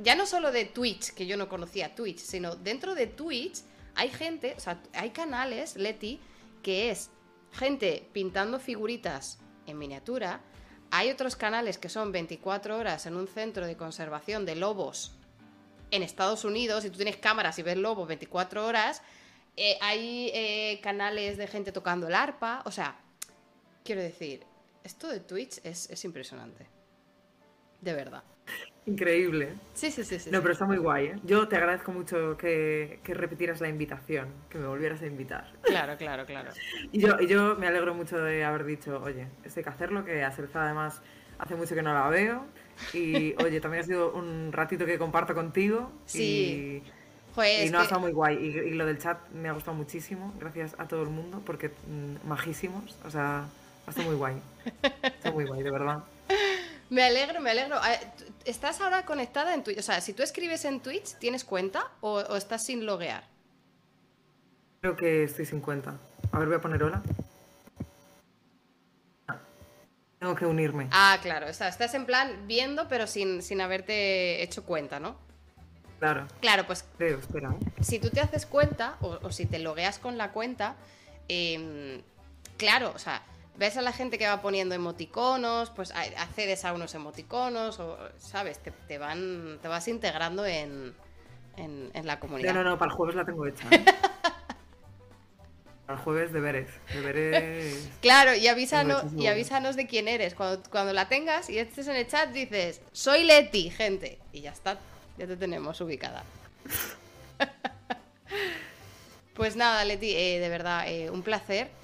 ya 0.04 0.16
no 0.16 0.26
solo 0.26 0.52
de 0.52 0.66
Twitch, 0.66 1.14
que 1.14 1.26
yo 1.26 1.38
no 1.38 1.48
conocía 1.48 1.96
Twitch, 1.96 2.20
sino 2.20 2.56
dentro 2.56 2.96
de 2.96 3.08
Twitch 3.08 3.62
hay 3.96 4.10
gente, 4.10 4.54
o 4.58 4.60
sea, 4.60 4.82
hay 4.94 5.12
canales, 5.12 5.76
Leti, 5.76 6.20
que 6.64 6.92
es 6.92 7.10
gente 7.52 8.08
pintando 8.14 8.60
figuritas 8.60 9.40
en 9.68 9.78
miniatura. 9.78 10.42
Hay 10.92 11.10
otros 11.10 11.36
canales 11.36 11.78
que 11.78 11.90
son 11.90 12.12
24 12.12 12.78
horas 12.78 13.06
en 13.06 13.16
un 13.16 13.28
centro 13.28 13.66
de 13.66 13.78
conservación 13.78 14.46
de 14.46 14.56
lobos 14.56 15.14
en 15.92 16.04
Estados 16.04 16.46
Unidos 16.46 16.86
y 16.86 16.90
tú 16.90 16.98
tienes 16.98 17.18
cámaras 17.18 17.60
y 17.60 17.64
ves 17.64 17.78
lobos 17.78 18.08
24 18.08 18.66
horas. 18.66 19.02
Eh, 19.58 19.78
hay 19.82 20.32
eh, 20.34 20.80
canales 20.82 21.38
de 21.38 21.48
gente 21.48 21.72
tocando 21.72 22.08
el 22.08 22.16
arpa. 22.16 22.62
O 22.66 22.72
sea, 22.72 23.00
quiero 23.84 24.02
decir, 24.02 24.46
esto 24.84 25.08
de 25.08 25.20
Twitch 25.20 25.60
es, 25.64 25.90
es 25.90 26.06
impresionante. 26.06 26.68
De 27.82 27.94
verdad. 27.94 28.24
Increíble. 28.88 29.50
Sí, 29.74 29.92
sí, 29.92 30.04
sí, 30.04 30.20
sí. 30.20 30.32
No, 30.32 30.42
pero 30.42 30.54
está 30.54 30.66
muy 30.66 30.78
guay. 30.78 31.08
¿eh? 31.08 31.20
Yo 31.24 31.48
te 31.48 31.56
agradezco 31.56 31.92
mucho 31.92 32.36
que, 32.36 33.00
que, 33.04 33.14
repitieras 33.14 33.62
la 33.62 33.70
invitación, 33.70 34.30
que 34.50 34.58
me 34.58 34.66
volvieras 34.66 35.02
a 35.04 35.06
invitar. 35.06 35.52
Claro, 35.62 35.98
claro, 35.98 36.26
claro. 36.26 36.52
y, 36.92 37.00
yo, 37.00 37.20
y 37.20 37.28
yo 37.28 37.56
me 37.58 37.68
alegro 37.68 37.94
mucho 37.94 38.18
de 38.18 38.44
haber 38.44 38.66
dicho, 38.66 39.00
oye, 39.04 39.28
esto 39.44 39.60
hay 39.60 39.64
que 39.64 39.70
hacerlo, 39.70 40.04
que 40.04 40.24
a 40.24 40.34
además 40.56 41.02
hace 41.38 41.56
mucho 41.56 41.76
que 41.76 41.84
no 41.84 41.94
la 41.94 42.10
veo. 42.10 42.46
Y 42.94 43.36
oye, 43.44 43.62
también 43.62 43.84
ha 43.84 43.86
sido 43.86 44.14
un 44.14 44.52
ratito 44.52 44.86
que 44.86 44.98
comparto 44.98 45.36
contigo. 45.36 45.92
Sí. 46.06 46.84
Y, 47.38 47.66
y 47.66 47.70
no, 47.70 47.80
ha 47.80 47.84
estado 47.84 48.02
muy 48.02 48.12
guay. 48.12 48.38
Y, 48.38 48.72
lo 48.72 48.88
del 48.88 48.98
chat 48.98 49.30
me 49.30 49.50
ha 49.50 49.52
gustado 49.52 49.78
muchísimo. 49.78 50.34
Gracias 50.40 50.76
a 50.80 50.88
todo 50.88 51.04
el 51.04 51.10
mundo, 51.10 51.42
porque 51.46 51.70
mm, 51.70 52.28
majísimos. 52.28 52.98
O 53.06 53.12
sea, 53.12 53.46
ha 53.86 53.90
estado 53.90 54.08
muy 54.08 54.18
guay. 54.18 54.36
Está 55.04 55.32
muy 55.32 55.46
guay, 55.46 55.62
de 55.62 55.72
verdad. 55.72 56.04
Me 56.92 57.04
alegro, 57.04 57.40
me 57.40 57.52
alegro. 57.52 57.80
¿Estás 58.44 58.82
ahora 58.82 59.06
conectada 59.06 59.54
en 59.54 59.64
Twitch? 59.64 59.80
O 59.80 59.82
sea, 59.82 60.02
si 60.02 60.12
tú 60.12 60.24
escribes 60.24 60.66
en 60.66 60.82
Twitch, 60.82 61.16
¿tienes 61.20 61.46
cuenta 61.46 61.90
o, 62.02 62.20
estás 62.36 62.66
sin 62.66 62.86
loguear? 62.86 63.24
Creo 64.82 64.98
que 64.98 65.24
estoy 65.24 65.46
sin 65.46 65.62
cuenta. 65.62 65.98
A 66.34 66.40
ver, 66.40 66.50
voy 66.50 66.58
a 66.58 66.62
poner 66.62 66.84
hola. 66.84 67.02
Ah, 69.30 69.38
tengo 70.20 70.36
que 70.36 70.46
unirme. 70.46 70.90
Ah, 70.92 71.18
claro. 71.22 71.48
O 71.48 71.54
sea, 71.54 71.70
estás 71.70 71.94
en 71.94 72.06
plan 72.06 72.46
viendo, 72.46 72.90
pero 72.90 73.08
sin, 73.08 73.42
sin 73.42 73.62
haberte 73.62 74.44
hecho 74.44 74.66
cuenta, 74.66 75.00
¿no? 75.00 75.16
Claro. 76.00 76.28
Claro, 76.42 76.68
pues. 76.68 76.84
Creo, 76.98 77.20
espera. 77.20 77.52
¿eh? 77.52 77.84
Si 77.84 78.00
tú 78.00 78.10
te 78.10 78.20
haces 78.20 78.46
cuenta, 78.46 78.98
o, 79.00 79.32
si 79.32 79.46
te 79.46 79.60
logueas 79.60 79.98
con 79.98 80.18
la 80.18 80.34
cuenta, 80.34 80.76
em, 81.30 82.02
claro, 82.58 82.92
o 82.94 83.00
sea, 83.00 83.24
ves 83.58 83.78
a 83.78 83.82
la 83.82 83.92
gente 83.92 84.18
que 84.18 84.28
va 84.28 84.42
poniendo 84.42 84.76
emoticonos, 84.76 85.70
pues 85.70 85.92
accedes 85.92 86.66
a 86.66 86.74
unos 86.74 86.96
emoticonos, 86.96 87.80
o, 87.80 87.98
¿sabes? 88.18 88.60
Te, 88.88 88.98
van, 88.98 89.60
te 89.62 89.68
vas 89.68 89.88
integrando 89.88 90.46
en, 90.46 90.94
en, 91.58 92.06
la 92.06 92.20
comunidad. 92.20 92.54
No, 92.54 92.64
no, 92.64 92.72
no, 92.72 92.78
para 92.78 92.92
el 92.92 92.98
jueves 92.98 93.16
la 93.16 93.26
tengo 93.26 93.46
hecha. 93.46 93.68
¿eh? 93.72 93.86
para 95.86 96.00
el 96.00 96.04
jueves 96.04 96.32
deberes, 96.32 96.70
deberes... 96.94 97.90
Claro, 98.02 98.36
y 98.36 98.48
avísanos, 98.48 99.04
y 99.16 99.28
avísanos 99.28 99.76
de 99.76 99.88
quién 99.88 100.08
eres. 100.08 100.34
Cuando, 100.34 100.64
cuando 100.70 100.94
la 100.94 101.08
tengas 101.08 101.50
y 101.50 101.60
estés 101.60 101.88
en 101.88 101.98
el 101.98 102.08
chat 102.08 102.32
dices, 102.32 102.82
soy 102.94 103.24
Leti, 103.24 103.70
gente. 103.70 104.18
Y 104.32 104.42
ya 104.42 104.52
está, 104.52 104.78
ya 105.18 105.28
te 105.28 105.36
tenemos 105.36 105.80
ubicada. 105.82 106.24
pues 109.36 109.56
nada, 109.56 109.84
Leti, 109.86 110.16
eh, 110.16 110.40
de 110.40 110.50
verdad, 110.50 110.88
eh, 110.88 111.10
un 111.10 111.22
placer 111.22 111.81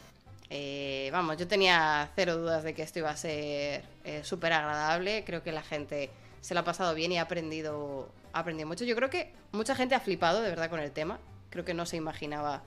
eh, 0.49 1.09
vamos, 1.11 1.37
yo 1.37 1.47
tenía 1.47 2.09
cero 2.15 2.37
dudas 2.37 2.63
de 2.63 2.73
que 2.73 2.81
esto 2.81 2.99
iba 2.99 3.09
a 3.09 3.17
ser 3.17 3.83
eh, 4.03 4.21
súper 4.23 4.53
agradable. 4.53 5.23
Creo 5.25 5.43
que 5.43 5.51
la 5.51 5.63
gente 5.63 6.09
se 6.41 6.53
lo 6.53 6.61
ha 6.61 6.63
pasado 6.63 6.93
bien 6.95 7.11
y 7.11 7.17
ha 7.17 7.23
aprendido, 7.23 8.09
ha 8.33 8.39
aprendido 8.39 8.67
mucho. 8.67 8.85
Yo 8.85 8.95
creo 8.95 9.09
que 9.09 9.33
mucha 9.51 9.75
gente 9.75 9.95
ha 9.95 9.99
flipado 9.99 10.41
de 10.41 10.49
verdad 10.49 10.69
con 10.69 10.79
el 10.79 10.91
tema. 10.91 11.19
Creo 11.49 11.65
que 11.65 11.73
no 11.73 11.85
se 11.85 11.97
imaginaba 11.97 12.63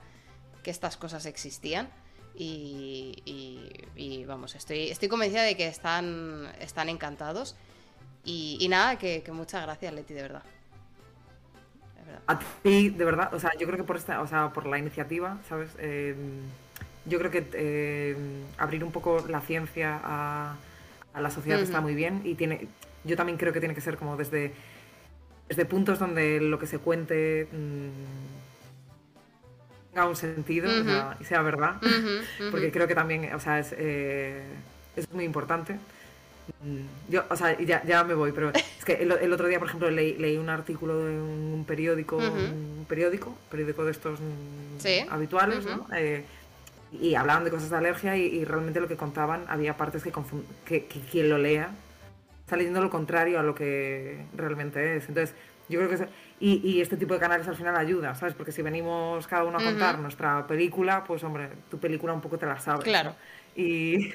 que 0.63 0.71
estas 0.71 0.97
cosas 0.97 1.25
existían. 1.25 1.89
Y, 2.33 4.23
vamos, 4.27 4.55
estoy, 4.55 4.89
estoy 4.89 5.09
convencida 5.09 5.43
de 5.43 5.57
que 5.57 5.67
están, 5.67 6.49
están 6.59 6.89
encantados. 6.89 7.55
Y, 8.23 8.65
nada, 8.69 8.97
que, 8.97 9.23
muchas 9.31 9.63
gracias, 9.63 9.93
Leti, 9.93 10.13
de 10.13 10.21
verdad. 10.21 10.43
A 12.27 12.39
ti, 12.61 12.89
de 12.89 13.05
verdad, 13.05 13.33
o 13.33 13.39
sea, 13.39 13.51
yo 13.57 13.65
creo 13.65 13.77
que 13.77 13.83
por 13.83 13.95
esta, 13.95 14.21
o 14.21 14.27
sea, 14.27 14.51
por 14.53 14.65
la 14.65 14.77
iniciativa, 14.77 15.39
¿sabes? 15.47 15.69
Eh, 15.79 16.15
yo 17.05 17.19
creo 17.19 17.31
que 17.31 17.45
eh, 17.53 18.15
abrir 18.57 18.83
un 18.83 18.91
poco 18.91 19.25
la 19.27 19.41
ciencia 19.41 19.99
a, 20.03 20.55
la 21.19 21.29
sociedad 21.29 21.59
está 21.59 21.81
muy 21.81 21.93
bien 21.93 22.21
y 22.23 22.35
tiene, 22.35 22.67
yo 23.03 23.17
también 23.17 23.37
creo 23.37 23.51
que 23.51 23.59
tiene 23.59 23.75
que 23.75 23.81
ser 23.81 23.97
como 23.97 24.15
desde, 24.15 24.53
desde 25.49 25.65
puntos 25.65 25.99
donde 25.99 26.39
lo 26.39 26.57
que 26.57 26.67
se 26.67 26.77
cuente 26.79 27.47
mm, 27.51 27.89
tenga 29.93 30.07
un 30.07 30.15
sentido 30.15 30.69
y 31.19 31.23
sea 31.25 31.41
verdad, 31.41 31.81
porque 32.49 32.71
creo 32.71 32.87
que 32.87 32.95
también, 32.95 33.33
o 33.33 33.39
sea, 33.39 33.59
es, 33.59 33.75
eh, 33.77 34.43
es 34.95 35.11
muy 35.11 35.25
importante. 35.25 35.73
Mm, 36.63 37.11
yo, 37.11 37.23
o 37.29 37.35
sea, 37.35 37.57
ya, 37.59 37.83
ya 37.83 38.03
me 38.03 38.13
voy, 38.13 38.31
pero 38.31 38.51
es 38.53 38.85
que 38.85 38.93
el, 38.93 39.33
otro 39.33 39.47
día, 39.47 39.59
por 39.59 39.67
ejemplo, 39.67 39.91
leí, 39.91 40.37
un 40.37 40.49
artículo 40.49 41.05
de 41.05 41.19
un 41.19 41.65
periódico, 41.67 42.17
un 42.17 42.85
periódico, 42.87 43.37
periódico 43.49 43.83
de 43.83 43.91
estos 43.91 44.19
mm, 44.19 45.09
habituales, 45.09 45.65
¿no? 45.65 45.87
Eh, 45.93 46.23
y 46.91 47.15
hablaban 47.15 47.43
de 47.43 47.51
cosas 47.51 47.69
de 47.69 47.77
alergia 47.77 48.17
y, 48.17 48.43
realmente 48.43 48.79
lo 48.79 48.87
que 48.87 48.97
contaban 48.97 49.45
había 49.47 49.77
partes 49.77 50.03
que, 50.03 50.11
que, 50.65 50.85
quien 50.85 51.29
lo 51.29 51.37
lea 51.37 51.69
está 52.43 52.57
leyendo 52.57 52.81
lo 52.81 52.89
contrario 52.89 53.39
a 53.39 53.43
lo 53.43 53.55
que 53.55 54.25
realmente 54.35 54.97
es. 54.97 55.07
Entonces, 55.07 55.35
yo 55.69 55.79
creo 55.79 55.89
que... 55.89 56.07
y, 56.39 56.69
y, 56.69 56.81
este 56.81 56.97
tipo 56.97 57.13
de 57.13 57.19
canales 57.19 57.47
al 57.47 57.55
final 57.55 57.77
ayuda, 57.77 58.13
¿sabes? 58.15 58.33
Porque 58.33 58.51
si 58.51 58.61
venimos 58.61 59.25
cada 59.27 59.45
uno 59.45 59.57
a 59.57 59.63
contar 59.63 59.99
nuestra 59.99 60.45
película, 60.47 61.03
pues 61.05 61.23
hombre, 61.23 61.49
tu 61.69 61.79
película 61.79 62.11
un 62.11 62.21
poco 62.21 62.37
te 62.37 62.45
la 62.45 62.59
sabes. 62.59 62.83
Claro. 62.83 63.15
Y... 63.55 64.11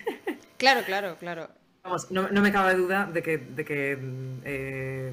claro, 0.58 0.82
claro, 0.84 1.16
claro. 1.18 1.48
Vamos, 1.82 2.10
no, 2.10 2.28
no, 2.28 2.42
me 2.42 2.52
cabe 2.52 2.74
duda 2.74 3.06
de 3.06 3.22
que, 3.22 3.38
de 3.38 3.64
que 3.64 3.98
eh, 4.44 5.12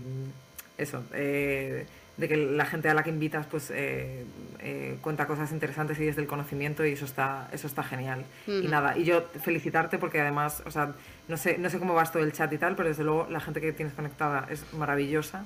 eso, 0.77 1.03
eh, 1.13 1.85
de 2.17 2.27
que 2.27 2.37
la 2.37 2.65
gente 2.65 2.89
a 2.89 2.93
la 2.93 3.03
que 3.03 3.09
invitas 3.09 3.47
pues 3.47 3.71
eh, 3.71 4.23
eh, 4.59 4.97
cuenta 5.01 5.25
cosas 5.25 5.51
interesantes 5.51 5.99
y 5.99 6.05
desde 6.05 6.21
el 6.21 6.27
conocimiento 6.27 6.85
y 6.85 6.91
eso 6.91 7.05
está 7.05 7.49
eso 7.51 7.65
está 7.65 7.83
genial. 7.83 8.23
Y 8.45 8.67
nada 8.67 8.95
y 8.97 9.03
yo 9.03 9.23
felicitarte 9.41 9.97
porque 9.97 10.21
además 10.21 10.61
o 10.65 10.71
sea 10.71 10.93
no 11.27 11.37
sé 11.37 11.57
no 11.57 11.69
sé 11.69 11.79
cómo 11.79 11.95
vas 11.95 12.11
todo 12.11 12.23
el 12.23 12.31
chat 12.31 12.53
y 12.53 12.57
tal 12.57 12.75
pero 12.75 12.89
desde 12.89 13.03
luego 13.03 13.27
la 13.29 13.39
gente 13.39 13.61
que 13.61 13.73
tienes 13.73 13.95
conectada 13.95 14.47
es 14.51 14.73
maravillosa 14.73 15.45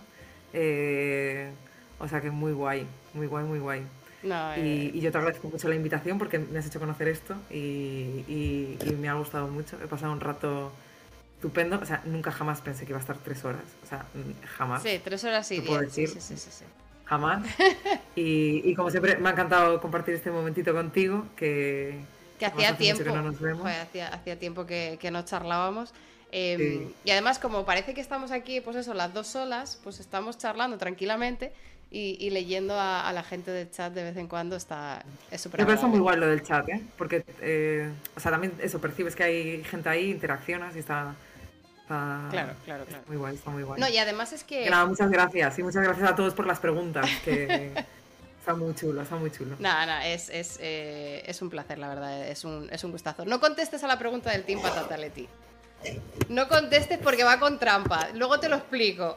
eh, 0.51 1.51
o 1.99 2.07
sea 2.07 2.19
que 2.19 2.31
muy 2.31 2.51
guay 2.51 2.85
muy 3.13 3.27
guay 3.27 3.45
muy 3.45 3.59
guay. 3.59 3.83
Y, 4.57 4.99
yo 4.99 5.09
te 5.09 5.19
agradezco 5.19 5.47
mucho 5.47 5.69
la 5.69 5.75
invitación 5.75 6.17
porque 6.17 6.39
me 6.39 6.59
has 6.59 6.65
hecho 6.65 6.79
conocer 6.81 7.07
esto 7.07 7.35
y, 7.49 8.25
y 8.27 8.95
me 8.99 9.07
ha 9.07 9.13
gustado 9.13 9.47
mucho. 9.47 9.77
He 9.81 9.87
pasado 9.87 10.11
un 10.11 10.19
rato 10.19 10.73
estupendo. 11.37 11.79
O 11.81 11.85
sea, 11.85 12.01
nunca 12.05 12.31
jamás 12.31 12.61
pensé 12.61 12.85
que 12.85 12.91
iba 12.91 12.97
a 12.97 13.01
estar 13.01 13.17
tres 13.17 13.45
horas. 13.45 13.61
O 13.83 13.87
sea, 13.87 14.05
jamás. 14.57 14.83
Sí, 14.83 14.99
tres 15.03 15.23
horas 15.23 15.49
y 15.51 15.59
diez. 15.61 15.93
Sí, 15.93 16.07
sí, 16.07 16.19
sí, 16.19 16.35
sí, 16.37 16.65
Jamás. 17.05 17.47
y, 18.15 18.75
como 18.75 18.89
siempre, 18.89 19.17
me 19.17 19.29
ha 19.29 19.31
encantado 19.31 19.79
compartir 19.79 20.15
este 20.15 20.31
momentito 20.31 20.73
contigo. 20.73 21.25
Que, 21.37 21.99
que 22.37 22.45
hacía 22.45 22.75
tiempo. 22.75 23.03
Que 23.03 23.09
no 23.11 23.21
nos 23.21 23.39
vemos. 23.39 23.65
hacía, 23.65 24.09
hacía, 24.09 24.37
tiempo 24.37 24.65
que, 24.65 24.97
que 24.99 25.11
no 25.11 25.23
charlábamos. 25.23 25.93
Em, 26.31 26.89
y 27.05 27.11
además, 27.11 27.39
como 27.39 27.65
parece 27.65 27.93
que 27.93 28.01
estamos 28.01 28.31
aquí, 28.31 28.59
pues 28.59 28.75
eso, 28.75 28.93
las 28.93 29.13
dos 29.13 29.27
solas, 29.27 29.79
pues 29.83 30.01
estamos 30.01 30.37
charlando 30.37 30.77
tranquilamente 30.77 31.53
y, 31.89 32.29
leyendo 32.31 32.75
a, 32.77 33.09
la 33.13 33.23
gente 33.23 33.49
del 33.51 33.71
chat 33.71 33.93
de 33.93 34.03
vez 34.03 34.17
en 34.17 34.27
cuando 34.27 34.57
está 34.57 35.05
es 35.31 35.39
súper 35.39 35.61
Me 35.61 35.65
parece 35.65 35.85
muy 35.85 35.99
guay 35.99 36.17
lo 36.17 36.27
del 36.27 36.43
chat, 36.43 36.67
¿eh? 36.67 36.81
Porque, 36.97 37.23
eh, 37.41 37.89
o 38.15 38.19
sea, 38.19 38.31
también 38.31 38.53
eso, 38.61 38.81
percibes 38.81 39.15
que 39.15 39.23
hay 39.23 39.63
gente 39.63 39.87
ahí, 39.87 40.11
interaccionas 40.11 40.75
y 40.75 40.79
está, 40.79 41.15
claro, 41.87 42.53
claro, 42.65 42.85
claro. 42.85 43.03
Muy 43.07 43.17
guay, 43.17 43.35
está 43.35 43.51
muy 43.51 43.63
guay. 43.63 43.79
No, 43.79 43.87
y 43.87 43.97
además 43.97 44.33
es 44.33 44.43
que... 44.43 44.69
nada, 44.69 44.85
muchas 44.85 45.09
gracias. 45.09 45.57
Y 45.59 45.63
muchas 45.63 45.83
gracias 45.83 46.09
a 46.09 46.15
todos 46.15 46.33
por 46.33 46.45
las 46.45 46.59
preguntas. 46.59 47.09
Que 47.23 47.71
está 48.39 48.53
muy 48.53 48.75
chulo, 48.75 49.01
está 49.01 49.15
muy 49.15 49.31
chulo. 49.31 49.55
Nada, 49.59 49.85
nada, 49.85 50.07
es, 50.07 50.29
es, 50.29 50.57
eh, 50.61 51.23
es, 51.25 51.41
un 51.41 51.49
placer, 51.49 51.77
la 51.79 51.89
verdad. 51.89 52.27
Es 52.27 52.43
un, 52.43 52.69
es 52.71 52.83
un 52.83 52.91
gustazo. 52.91 53.25
No 53.25 53.39
contestes 53.39 53.83
a 53.83 53.87
la 53.87 53.97
pregunta 53.97 54.31
del 54.31 54.43
Team 54.43 54.61
Patata, 54.61 54.97
Leti. 54.97 55.27
No 56.29 56.47
contestes 56.47 56.97
porque 56.97 57.23
va 57.23 57.39
con 57.39 57.59
trampa. 57.59 58.09
Luego 58.13 58.39
te 58.39 58.49
lo 58.49 58.57
explico. 58.57 59.15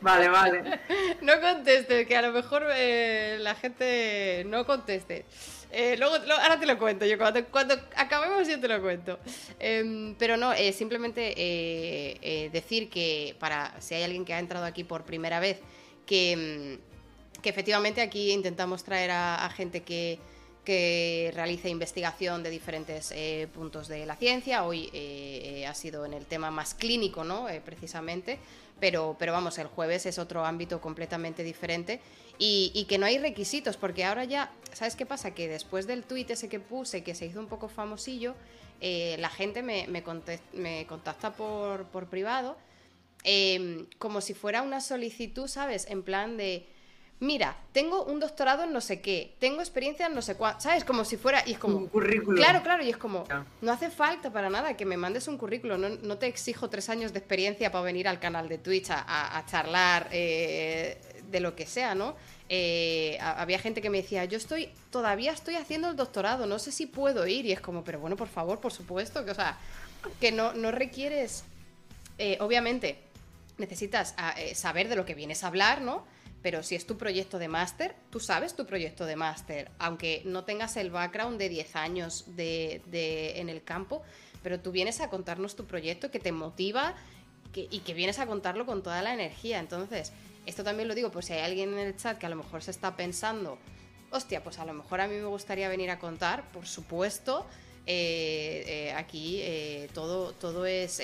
Vale, 0.00 0.28
vale. 0.28 0.80
No 1.22 1.40
contestes, 1.40 2.06
que 2.06 2.16
a 2.16 2.22
lo 2.22 2.32
mejor 2.32 2.64
eh, 2.70 3.38
la 3.40 3.54
gente 3.54 4.44
no 4.46 4.64
conteste. 4.64 5.24
Eh, 5.78 5.94
luego, 5.98 6.14
ahora 6.14 6.58
te 6.58 6.64
lo 6.64 6.78
cuento, 6.78 7.04
yo 7.04 7.18
cuando, 7.18 7.74
acabemos 7.96 8.48
yo 8.48 8.58
te 8.58 8.66
lo 8.66 8.80
cuento. 8.80 9.18
Em, 9.58 10.14
pero 10.14 10.38
no, 10.38 10.54
eh, 10.54 10.72
simplemente 10.72 11.34
eh, 11.36 12.48
decir 12.50 12.88
que 12.88 13.36
para 13.38 13.78
si 13.78 13.94
hay 13.94 14.04
alguien 14.04 14.24
que 14.24 14.32
ha 14.32 14.38
entrado 14.38 14.64
aquí 14.64 14.84
por 14.84 15.04
primera 15.04 15.38
vez, 15.38 15.58
que, 16.06 16.78
mm, 17.36 17.42
que 17.42 17.50
efectivamente 17.50 18.00
aquí 18.00 18.32
intentamos 18.32 18.84
traer 18.84 19.10
a, 19.10 19.50
gente 19.54 19.82
que, 19.82 20.18
que 20.64 21.30
realice 21.34 21.68
investigación 21.68 22.42
de 22.42 22.48
diferentes 22.48 23.12
eh, 23.14 23.46
puntos 23.52 23.86
de 23.86 24.06
la 24.06 24.16
ciencia. 24.16 24.64
Hoy 24.64 24.88
eh, 24.94 25.66
ha 25.68 25.74
sido 25.74 26.06
en 26.06 26.14
el 26.14 26.24
tema 26.24 26.50
más 26.50 26.72
clínico, 26.72 27.22
¿no? 27.22 27.48
precisamente. 27.66 28.38
Pero, 28.78 29.16
pero 29.18 29.32
vamos, 29.32 29.58
el 29.58 29.68
jueves 29.68 30.04
es 30.06 30.18
otro 30.18 30.44
ámbito 30.44 30.80
completamente 30.80 31.42
diferente 31.42 32.00
y, 32.38 32.84
que 32.88 32.98
no 32.98 33.06
hay 33.06 33.18
requisitos, 33.18 33.78
porque 33.78 34.04
ahora 34.04 34.24
ya, 34.24 34.50
¿sabes 34.72 34.96
qué 34.96 35.06
pasa? 35.06 35.32
Que 35.32 35.48
después 35.48 35.86
del 35.86 36.04
tuit 36.04 36.30
ese 36.30 36.50
que 36.50 36.60
puse, 36.60 37.02
que 37.02 37.14
se 37.14 37.24
hizo 37.24 37.40
un 37.40 37.46
poco 37.46 37.68
famosillo, 37.68 38.34
la 38.82 39.30
gente 39.30 39.62
me, 39.62 39.86
me, 39.88 40.02
contacta 40.86 41.32
por, 41.32 41.86
por 41.86 42.08
privado 42.08 42.58
Em, 43.28 43.86
como 43.98 44.20
si 44.20 44.34
fuera 44.34 44.62
una 44.62 44.80
solicitud, 44.80 45.48
¿sabes? 45.48 45.88
En 45.90 46.04
plan 46.04 46.36
de, 46.36 46.64
mira, 47.20 47.56
tengo 47.72 48.04
un 48.04 48.20
doctorado 48.20 48.64
en 48.64 48.72
no 48.72 48.80
sé 48.80 49.00
qué, 49.00 49.34
tengo 49.38 49.60
experiencia 49.60 50.06
en 50.06 50.14
no 50.14 50.22
sé 50.22 50.34
cuál, 50.34 50.60
¿sabes? 50.60 50.84
Como 50.84 51.04
si 51.04 51.16
fuera, 51.16 51.42
y 51.46 51.52
es 51.52 51.58
como... 51.58 51.78
Un 51.78 51.86
currículum. 51.88 52.36
Claro, 52.36 52.62
claro, 52.62 52.84
y 52.84 52.90
es 52.90 52.96
como, 52.96 53.24
no 53.62 53.72
hace 53.72 53.90
falta 53.90 54.30
para 54.32 54.50
nada 54.50 54.76
que 54.76 54.84
me 54.84 54.96
mandes 54.96 55.28
un 55.28 55.38
currículo, 55.38 55.78
no, 55.78 56.18
te 56.18 56.26
exijo 56.26 56.68
tres 56.68 56.88
años 56.88 57.12
de 57.12 57.18
experiencia 57.18 57.70
para 57.72 57.84
venir 57.84 58.08
al 58.08 58.20
canal 58.20 58.48
de 58.48 58.58
Twitch 58.58 58.88
a, 58.90 59.44
charlar 59.46 60.08
eh, 60.12 60.98
de 61.30 61.40
lo 61.40 61.54
que 61.54 61.66
sea, 61.66 61.94
¿no? 61.94 62.14
Eh, 62.48 63.18
había 63.20 63.58
gente 63.58 63.82
que 63.82 63.90
me 63.90 64.02
decía, 64.02 64.24
yo 64.24 64.38
estoy, 64.38 64.70
todavía 64.90 65.32
estoy 65.32 65.56
haciendo 65.56 65.90
el 65.90 65.96
doctorado, 65.96 66.46
no 66.46 66.58
sé 66.58 66.70
si 66.70 66.86
puedo 66.86 67.26
ir, 67.26 67.44
y 67.46 67.52
es 67.52 67.60
como, 67.60 67.82
pero 67.82 67.98
bueno, 67.98 68.16
por 68.16 68.28
favor, 68.28 68.60
por 68.60 68.72
supuesto, 68.72 69.24
que, 69.24 69.32
o 69.32 69.34
sea, 69.34 69.58
que 70.20 70.30
no, 70.30 70.52
no 70.52 70.70
requieres, 70.70 71.44
eh, 72.18 72.38
obviamente, 72.40 72.98
necesitas 73.58 74.14
ah, 74.16 74.34
eh, 74.38 74.54
saber 74.54 74.88
de 74.88 74.96
lo 74.96 75.04
que 75.04 75.14
vienes 75.14 75.42
a 75.42 75.48
hablar, 75.48 75.80
¿no? 75.80 76.04
Pero 76.42 76.62
si 76.62 76.74
es 76.74 76.86
tu 76.86 76.96
proyecto 76.96 77.38
de 77.38 77.48
máster, 77.48 77.96
tú 78.10 78.20
sabes 78.20 78.54
tu 78.54 78.66
proyecto 78.66 79.04
de 79.04 79.16
máster, 79.16 79.70
aunque 79.78 80.22
no 80.24 80.44
tengas 80.44 80.76
el 80.76 80.90
background 80.90 81.38
de 81.38 81.48
10 81.48 81.76
años 81.76 82.24
de, 82.36 82.82
en 83.36 83.48
el 83.48 83.64
campo, 83.64 84.02
pero 84.42 84.60
tú 84.60 84.70
vienes 84.70 85.00
a 85.00 85.10
contarnos 85.10 85.56
tu 85.56 85.66
proyecto 85.66 86.10
que 86.10 86.20
te 86.20 86.32
motiva 86.32 86.94
y 87.54 87.80
que 87.80 87.94
vienes 87.94 88.18
a 88.18 88.26
contarlo 88.26 88.66
con 88.66 88.82
toda 88.82 89.02
la 89.02 89.12
energía. 89.12 89.58
Entonces, 89.58 90.12
esto 90.44 90.62
también 90.62 90.88
lo 90.88 90.94
digo, 90.94 91.10
pues 91.10 91.26
si 91.26 91.32
hay 91.32 91.40
alguien 91.40 91.72
en 91.72 91.78
el 91.78 91.96
chat 91.96 92.18
que 92.18 92.26
a 92.26 92.28
lo 92.28 92.36
mejor 92.36 92.62
se 92.62 92.70
está 92.70 92.96
pensando, 92.96 93.58
hostia, 94.10 94.44
pues 94.44 94.58
a 94.58 94.64
lo 94.64 94.72
mejor 94.72 95.00
a 95.00 95.08
mí 95.08 95.16
me 95.16 95.24
gustaría 95.24 95.68
venir 95.68 95.90
a 95.90 95.98
contar, 95.98 96.50
por 96.52 96.66
supuesto, 96.66 97.46
eh, 97.88 98.64
eh, 98.66 98.92
aquí 98.94 99.38
eh, 99.42 99.88
todo, 99.94 100.32
todo 100.32 100.66
es 100.66 101.00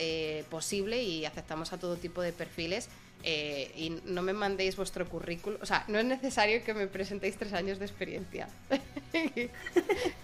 posible 0.51 1.03
y 1.03 1.25
aceptamos 1.25 1.73
a 1.73 1.79
todo 1.79 1.97
tipo 1.97 2.23
de 2.23 2.33
perfiles. 2.33 2.89
Y 3.25 4.01
no 4.05 4.23
me 4.23 4.33
mandéis 4.33 4.77
vuestro 4.77 5.09
currículum, 5.09 5.59
o 5.63 5.67
sea, 5.67 5.85
no 5.89 5.99
es 5.99 6.05
necesario 6.05 6.63
que 6.65 6.75
me 6.75 6.87
presentéis 6.87 7.37
tres 7.37 7.53
años 7.53 7.79
de 7.79 7.87
experiencia. 7.87 8.49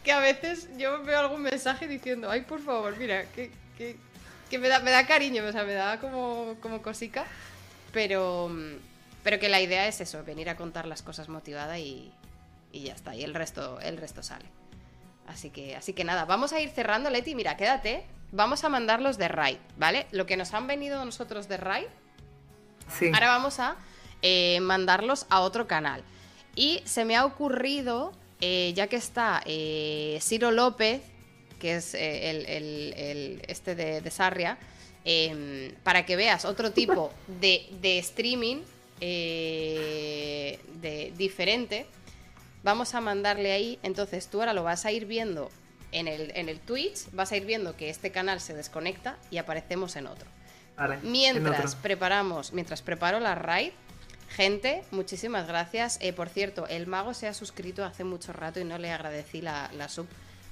que 0.04 0.12
a 0.12 0.20
veces 0.20 0.68
yo 0.76 1.02
veo 1.04 1.20
algún 1.20 1.42
mensaje 1.42 1.86
diciendo, 1.86 2.30
ay, 2.30 2.42
por 2.42 2.60
favor, 2.60 2.96
mira, 2.96 3.24
que, 3.32 3.50
que, 3.76 4.58
me, 4.58 4.68
da, 4.68 4.80
me 4.80 4.90
da 4.90 5.06
cariño, 5.06 5.44
o 5.44 5.52
sea, 5.52 5.64
me 5.64 5.74
da 5.74 6.00
como, 6.00 6.56
como 6.60 6.82
cosica, 6.82 7.24
pero, 7.92 8.50
pero 9.22 9.38
que 9.38 9.48
la 9.48 9.60
idea 9.60 9.86
es 9.86 10.00
eso, 10.00 10.24
venir 10.24 10.48
a 10.48 10.56
contar 10.56 10.86
las 10.86 11.02
cosas 11.02 11.28
motivada 11.28 11.78
y, 11.78 12.12
y 12.72 12.84
ya 12.84 12.94
está, 12.94 13.14
y 13.14 13.22
el 13.22 13.34
resto, 13.34 13.80
el 13.80 13.96
resto 13.96 14.22
sale. 14.22 14.46
Así 15.28 15.50
que, 15.50 15.76
así 15.76 15.92
que 15.92 16.04
nada, 16.04 16.24
vamos 16.24 16.52
a 16.52 16.60
ir 16.60 16.70
cerrando, 16.70 17.10
Leti. 17.10 17.34
Mira, 17.34 17.56
quédate. 17.56 18.04
Vamos 18.32 18.64
a 18.64 18.68
mandarlos 18.68 19.18
de 19.18 19.28
Raid, 19.28 19.58
¿vale? 19.76 20.06
Lo 20.10 20.26
que 20.26 20.36
nos 20.36 20.52
han 20.54 20.66
venido 20.66 21.02
nosotros 21.04 21.48
de 21.48 21.58
Raid. 21.58 21.86
Sí. 22.96 23.10
Ahora 23.12 23.28
vamos 23.28 23.58
a 23.60 23.76
eh, 24.22 24.58
mandarlos 24.60 25.26
a 25.30 25.40
otro 25.40 25.66
canal. 25.66 26.02
Y 26.54 26.82
se 26.84 27.04
me 27.04 27.16
ha 27.16 27.24
ocurrido, 27.24 28.12
eh, 28.40 28.72
ya 28.74 28.88
que 28.88 28.96
está 28.96 29.42
eh, 29.46 30.18
Ciro 30.20 30.50
López, 30.50 31.02
que 31.60 31.76
es 31.76 31.94
el, 31.94 33.42
este 33.46 33.74
de, 33.74 34.10
Sarria, 34.10 34.58
em, 35.04 35.72
para 35.82 36.04
que 36.06 36.16
veas 36.16 36.44
otro 36.44 36.72
tipo 36.72 37.12
de, 37.40 37.68
de 37.80 37.98
streaming 37.98 38.62
de, 39.00 40.58
diferente 41.16 41.86
vamos 42.62 42.94
a 42.94 43.00
mandarle 43.00 43.52
ahí, 43.52 43.78
entonces 43.82 44.26
tú 44.28 44.40
ahora 44.40 44.52
lo 44.52 44.64
vas 44.64 44.84
a 44.84 44.92
ir 44.92 45.06
viendo 45.06 45.50
en 45.92 46.08
el, 46.08 46.32
en 46.34 46.48
el 46.48 46.60
Twitch, 46.60 47.10
vas 47.12 47.32
a 47.32 47.36
ir 47.36 47.46
viendo 47.46 47.76
que 47.76 47.90
este 47.90 48.10
canal 48.10 48.40
se 48.40 48.54
desconecta 48.54 49.16
y 49.30 49.38
aparecemos 49.38 49.96
en 49.96 50.06
otro. 50.06 50.28
Mientras 51.02 51.76
preparamos, 51.76 52.52
mientras 52.52 52.82
preparo 52.82 53.20
la 53.20 53.34
raid, 53.34 53.72
gente, 54.30 54.84
muchísimas 54.90 55.46
gracias. 55.46 55.98
Eh, 56.00 56.12
por 56.12 56.28
cierto, 56.28 56.66
el 56.68 56.86
mago 56.86 57.14
se 57.14 57.28
ha 57.28 57.34
suscrito 57.34 57.84
hace 57.84 58.04
mucho 58.04 58.32
rato 58.32 58.60
y 58.60 58.64
no 58.64 58.78
le 58.78 58.90
agradecí 58.90 59.40
la, 59.40 59.88
sub, 59.88 60.06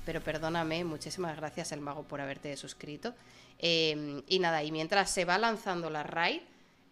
pero 0.05 0.21
perdóname, 0.21 0.85
muchísimas 0.85 1.37
gracias 1.37 1.73
el 1.73 1.81
mago 1.81 2.03
por 2.05 2.21
haberte 2.21 2.57
suscrito. 2.57 3.15
Eh, 3.59 4.23
y 4.27 4.39
nada, 4.39 4.63
y 4.63 4.71
mientras 4.71 5.11
se 5.11 5.25
va 5.25 5.39
lanzando 5.39 5.91
la 5.91 6.03
raid, 6.03 6.43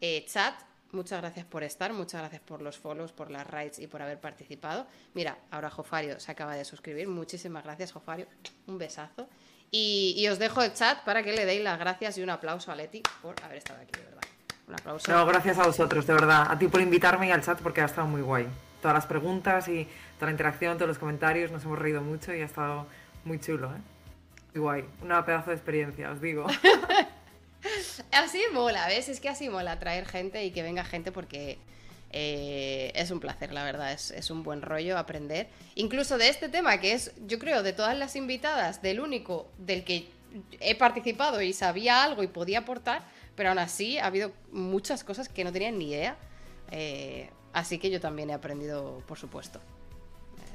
eh, 0.01 0.25
chat, 0.27 0.55
Muchas 0.95 1.21
gracias 1.21 1.45
por 1.45 1.65
estar, 1.65 1.93
muchas 1.93 2.21
gracias 2.21 2.41
por 2.43 2.63
los 2.63 2.79
follows, 2.79 3.11
por 3.11 3.29
las 3.29 3.45
rights 3.49 3.81
y 3.81 3.89
por 3.89 4.01
haber 4.01 4.21
participado. 4.21 4.87
Mira, 5.13 5.37
ahora 5.51 5.69
Jofario 5.69 6.21
se 6.21 6.31
acaba 6.31 6.55
de 6.55 6.65
suscribir. 6.65 7.09
Muchísimas 7.09 7.65
gracias, 7.65 7.91
Jofario. 7.91 8.29
Un 8.69 8.79
besazo. 8.79 9.29
Y, 9.77 10.29
os 10.29 10.39
dejo 10.39 10.63
el 10.63 10.73
chat 10.73 11.03
para 11.03 11.25
que 11.25 11.33
le 11.33 11.45
deis 11.45 11.61
las 11.61 11.81
gracias 11.81 12.17
y 12.19 12.23
un 12.23 12.31
aplauso 12.31 12.71
a 12.71 12.77
Leti 12.77 13.03
por 13.21 13.35
haber 13.43 13.59
estado 13.59 13.81
aquí, 13.83 13.91
de 13.99 14.05
verdad. 14.05 14.23
Un 14.69 14.75
aplauso. 14.75 15.11
No, 15.11 15.27
gracias 15.27 15.59
a 15.59 15.65
vosotros, 15.65 16.07
de 16.07 16.13
verdad. 16.13 16.47
A 16.49 16.57
ti 16.57 16.69
por 16.69 16.81
invitarme 16.81 17.27
y 17.27 17.33
al 17.33 17.43
chat 17.43 17.59
porque 17.59 17.81
ha 17.81 17.87
estado 17.87 18.07
muy 18.07 18.23
guay. 18.23 18.47
Todas 18.81 18.95
las 18.95 19.07
preguntas 19.07 19.67
y 19.67 19.89
toda 20.15 20.27
la 20.27 20.31
interacción, 20.31 20.77
todos 20.77 20.87
los 20.87 20.99
comentarios, 20.99 21.51
nos 21.51 21.65
hemos 21.65 21.77
reído 21.77 22.03
mucho 22.03 22.33
y 22.33 22.43
ha 22.43 22.45
estado 22.45 22.87
muy 23.25 23.41
chulo, 23.41 23.75
¿eh? 23.75 23.81
Muy 24.55 24.63
guay. 24.63 24.85
Una 25.03 25.27
pedazo 25.27 25.51
de 25.51 25.57
experiencia, 25.57 26.13
os 26.13 26.21
digo. 26.21 26.47
Así 28.13 28.43
mola, 28.53 28.87
¿ves? 28.87 29.09
Es 29.09 29.19
que 29.19 29.29
así 29.29 29.49
mola 29.49 29.81
traer 29.81 30.07
gente 30.07 30.45
y 30.45 30.53
que 30.53 30.63
venga 30.63 30.85
gente 30.85 31.11
porque 31.11 31.59
eh, 32.17 32.93
es 32.95 33.11
un 33.11 33.19
placer, 33.19 33.53
la 33.53 33.65
verdad, 33.65 33.91
es, 33.91 34.31
un 34.31 34.45
buen 34.45 34.63
rollo 34.63 34.97
aprender. 34.97 35.49
Incluso 35.75 36.17
de 36.17 36.29
este 36.29 36.49
tema, 36.49 36.79
que 36.79 36.93
es, 36.93 37.13
yo 37.27 37.41
creo, 37.41 37.65
de 37.65 37.73
todas 37.73 37.99
las 37.99 38.15
invitadas, 38.15 38.83
del 38.83 39.01
único 39.01 39.49
del 39.59 39.83
que 39.83 40.09
he 40.61 40.77
participado 40.77 41.43
y 41.43 41.53
sabía 41.53 42.05
algo 42.05 42.23
y 42.23 42.29
podía 42.29 42.61
aportar, 42.61 43.03
pero 43.35 43.49
aún 43.49 43.59
así 43.59 43.99
ha 43.99 44.07
habido 44.07 44.31
muchas 44.53 45.03
cosas 45.03 45.29
que 45.29 45.43
no 45.43 45.51
tenía 45.51 45.73
ni 45.73 45.91
idea. 45.91 46.17
Eh, 46.71 47.31
así 47.53 47.81
que 47.81 47.91
yo 47.91 48.01
también 48.01 48.31
he 48.31 48.35
aprendido, 48.35 49.03
por 49.09 49.19
supuesto. 49.19 49.61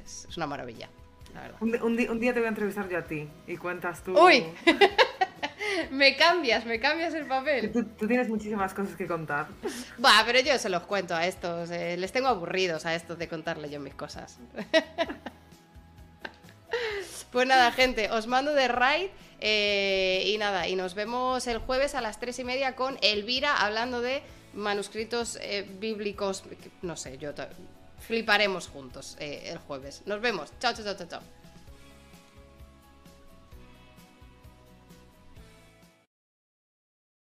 Es, 0.06 0.30
una 0.38 0.48
maravilla, 0.48 0.90
la 1.34 1.42
verdad. 1.42 1.58
Un, 1.60 2.22
día, 2.22 2.34
te 2.34 2.40
voy 2.40 2.46
a 2.46 2.50
entrevistar 2.50 2.88
yo 2.88 3.00
a 3.00 3.06
ti 3.06 3.28
y 3.48 3.58
cuentas 3.58 4.02
tú. 4.02 4.18
¡Uy! 4.18 4.46
me 5.92 6.16
cambias, 6.16 6.66
me 6.66 6.80
cambias 6.80 7.14
el 7.14 7.26
papel. 7.26 7.72
Tú, 7.72 8.08
tienes 8.08 8.30
muchísimas 8.30 8.74
cosas 8.74 8.96
que 8.96 9.08
contar. 9.08 9.48
Va, 10.04 10.24
pero 10.26 10.40
yo 10.40 10.58
se 10.58 10.70
los 10.70 10.84
cuento 10.84 11.16
a 11.16 11.26
estos. 11.26 11.72
Eh, 11.72 11.98
les 11.98 12.12
tengo 12.12 12.28
aburridos 12.28 12.86
a 12.86 12.96
estos 12.96 13.18
de 13.18 13.28
contarle 13.28 13.70
yo 13.70 13.80
mis 13.80 13.96
cosas. 13.96 14.38
pues 17.32 17.48
nada, 17.48 17.72
gente, 17.72 18.10
os 18.12 18.28
mando 18.28 18.54
de 18.54 18.68
raid. 18.68 19.10
Eh, 19.42 20.24
y 20.26 20.38
nada, 20.38 20.68
y 20.68 20.76
nos 20.76 20.96
vemos 20.96 21.48
el 21.48 21.60
jueves 21.60 21.96
a 21.96 22.02
las 22.02 22.20
tres 22.20 22.38
y 22.40 22.44
media 22.44 22.76
con 22.76 22.98
Elvira 23.02 23.56
hablando 23.56 24.02
de 24.02 24.22
manuscritos 24.54 25.38
eh, 25.42 25.66
bíblicos. 25.80 26.44
No 26.82 26.98
sé, 26.98 27.18
yo 27.18 27.32
fliparemos 28.00 28.68
juntos 28.68 29.16
el 29.20 29.58
jueves. 29.60 30.02
Nos 30.06 30.20
vemos. 30.20 30.52
Chao, 30.60 30.74
chao, 30.74 30.96
chao, 30.96 31.08
chao. 31.08 31.39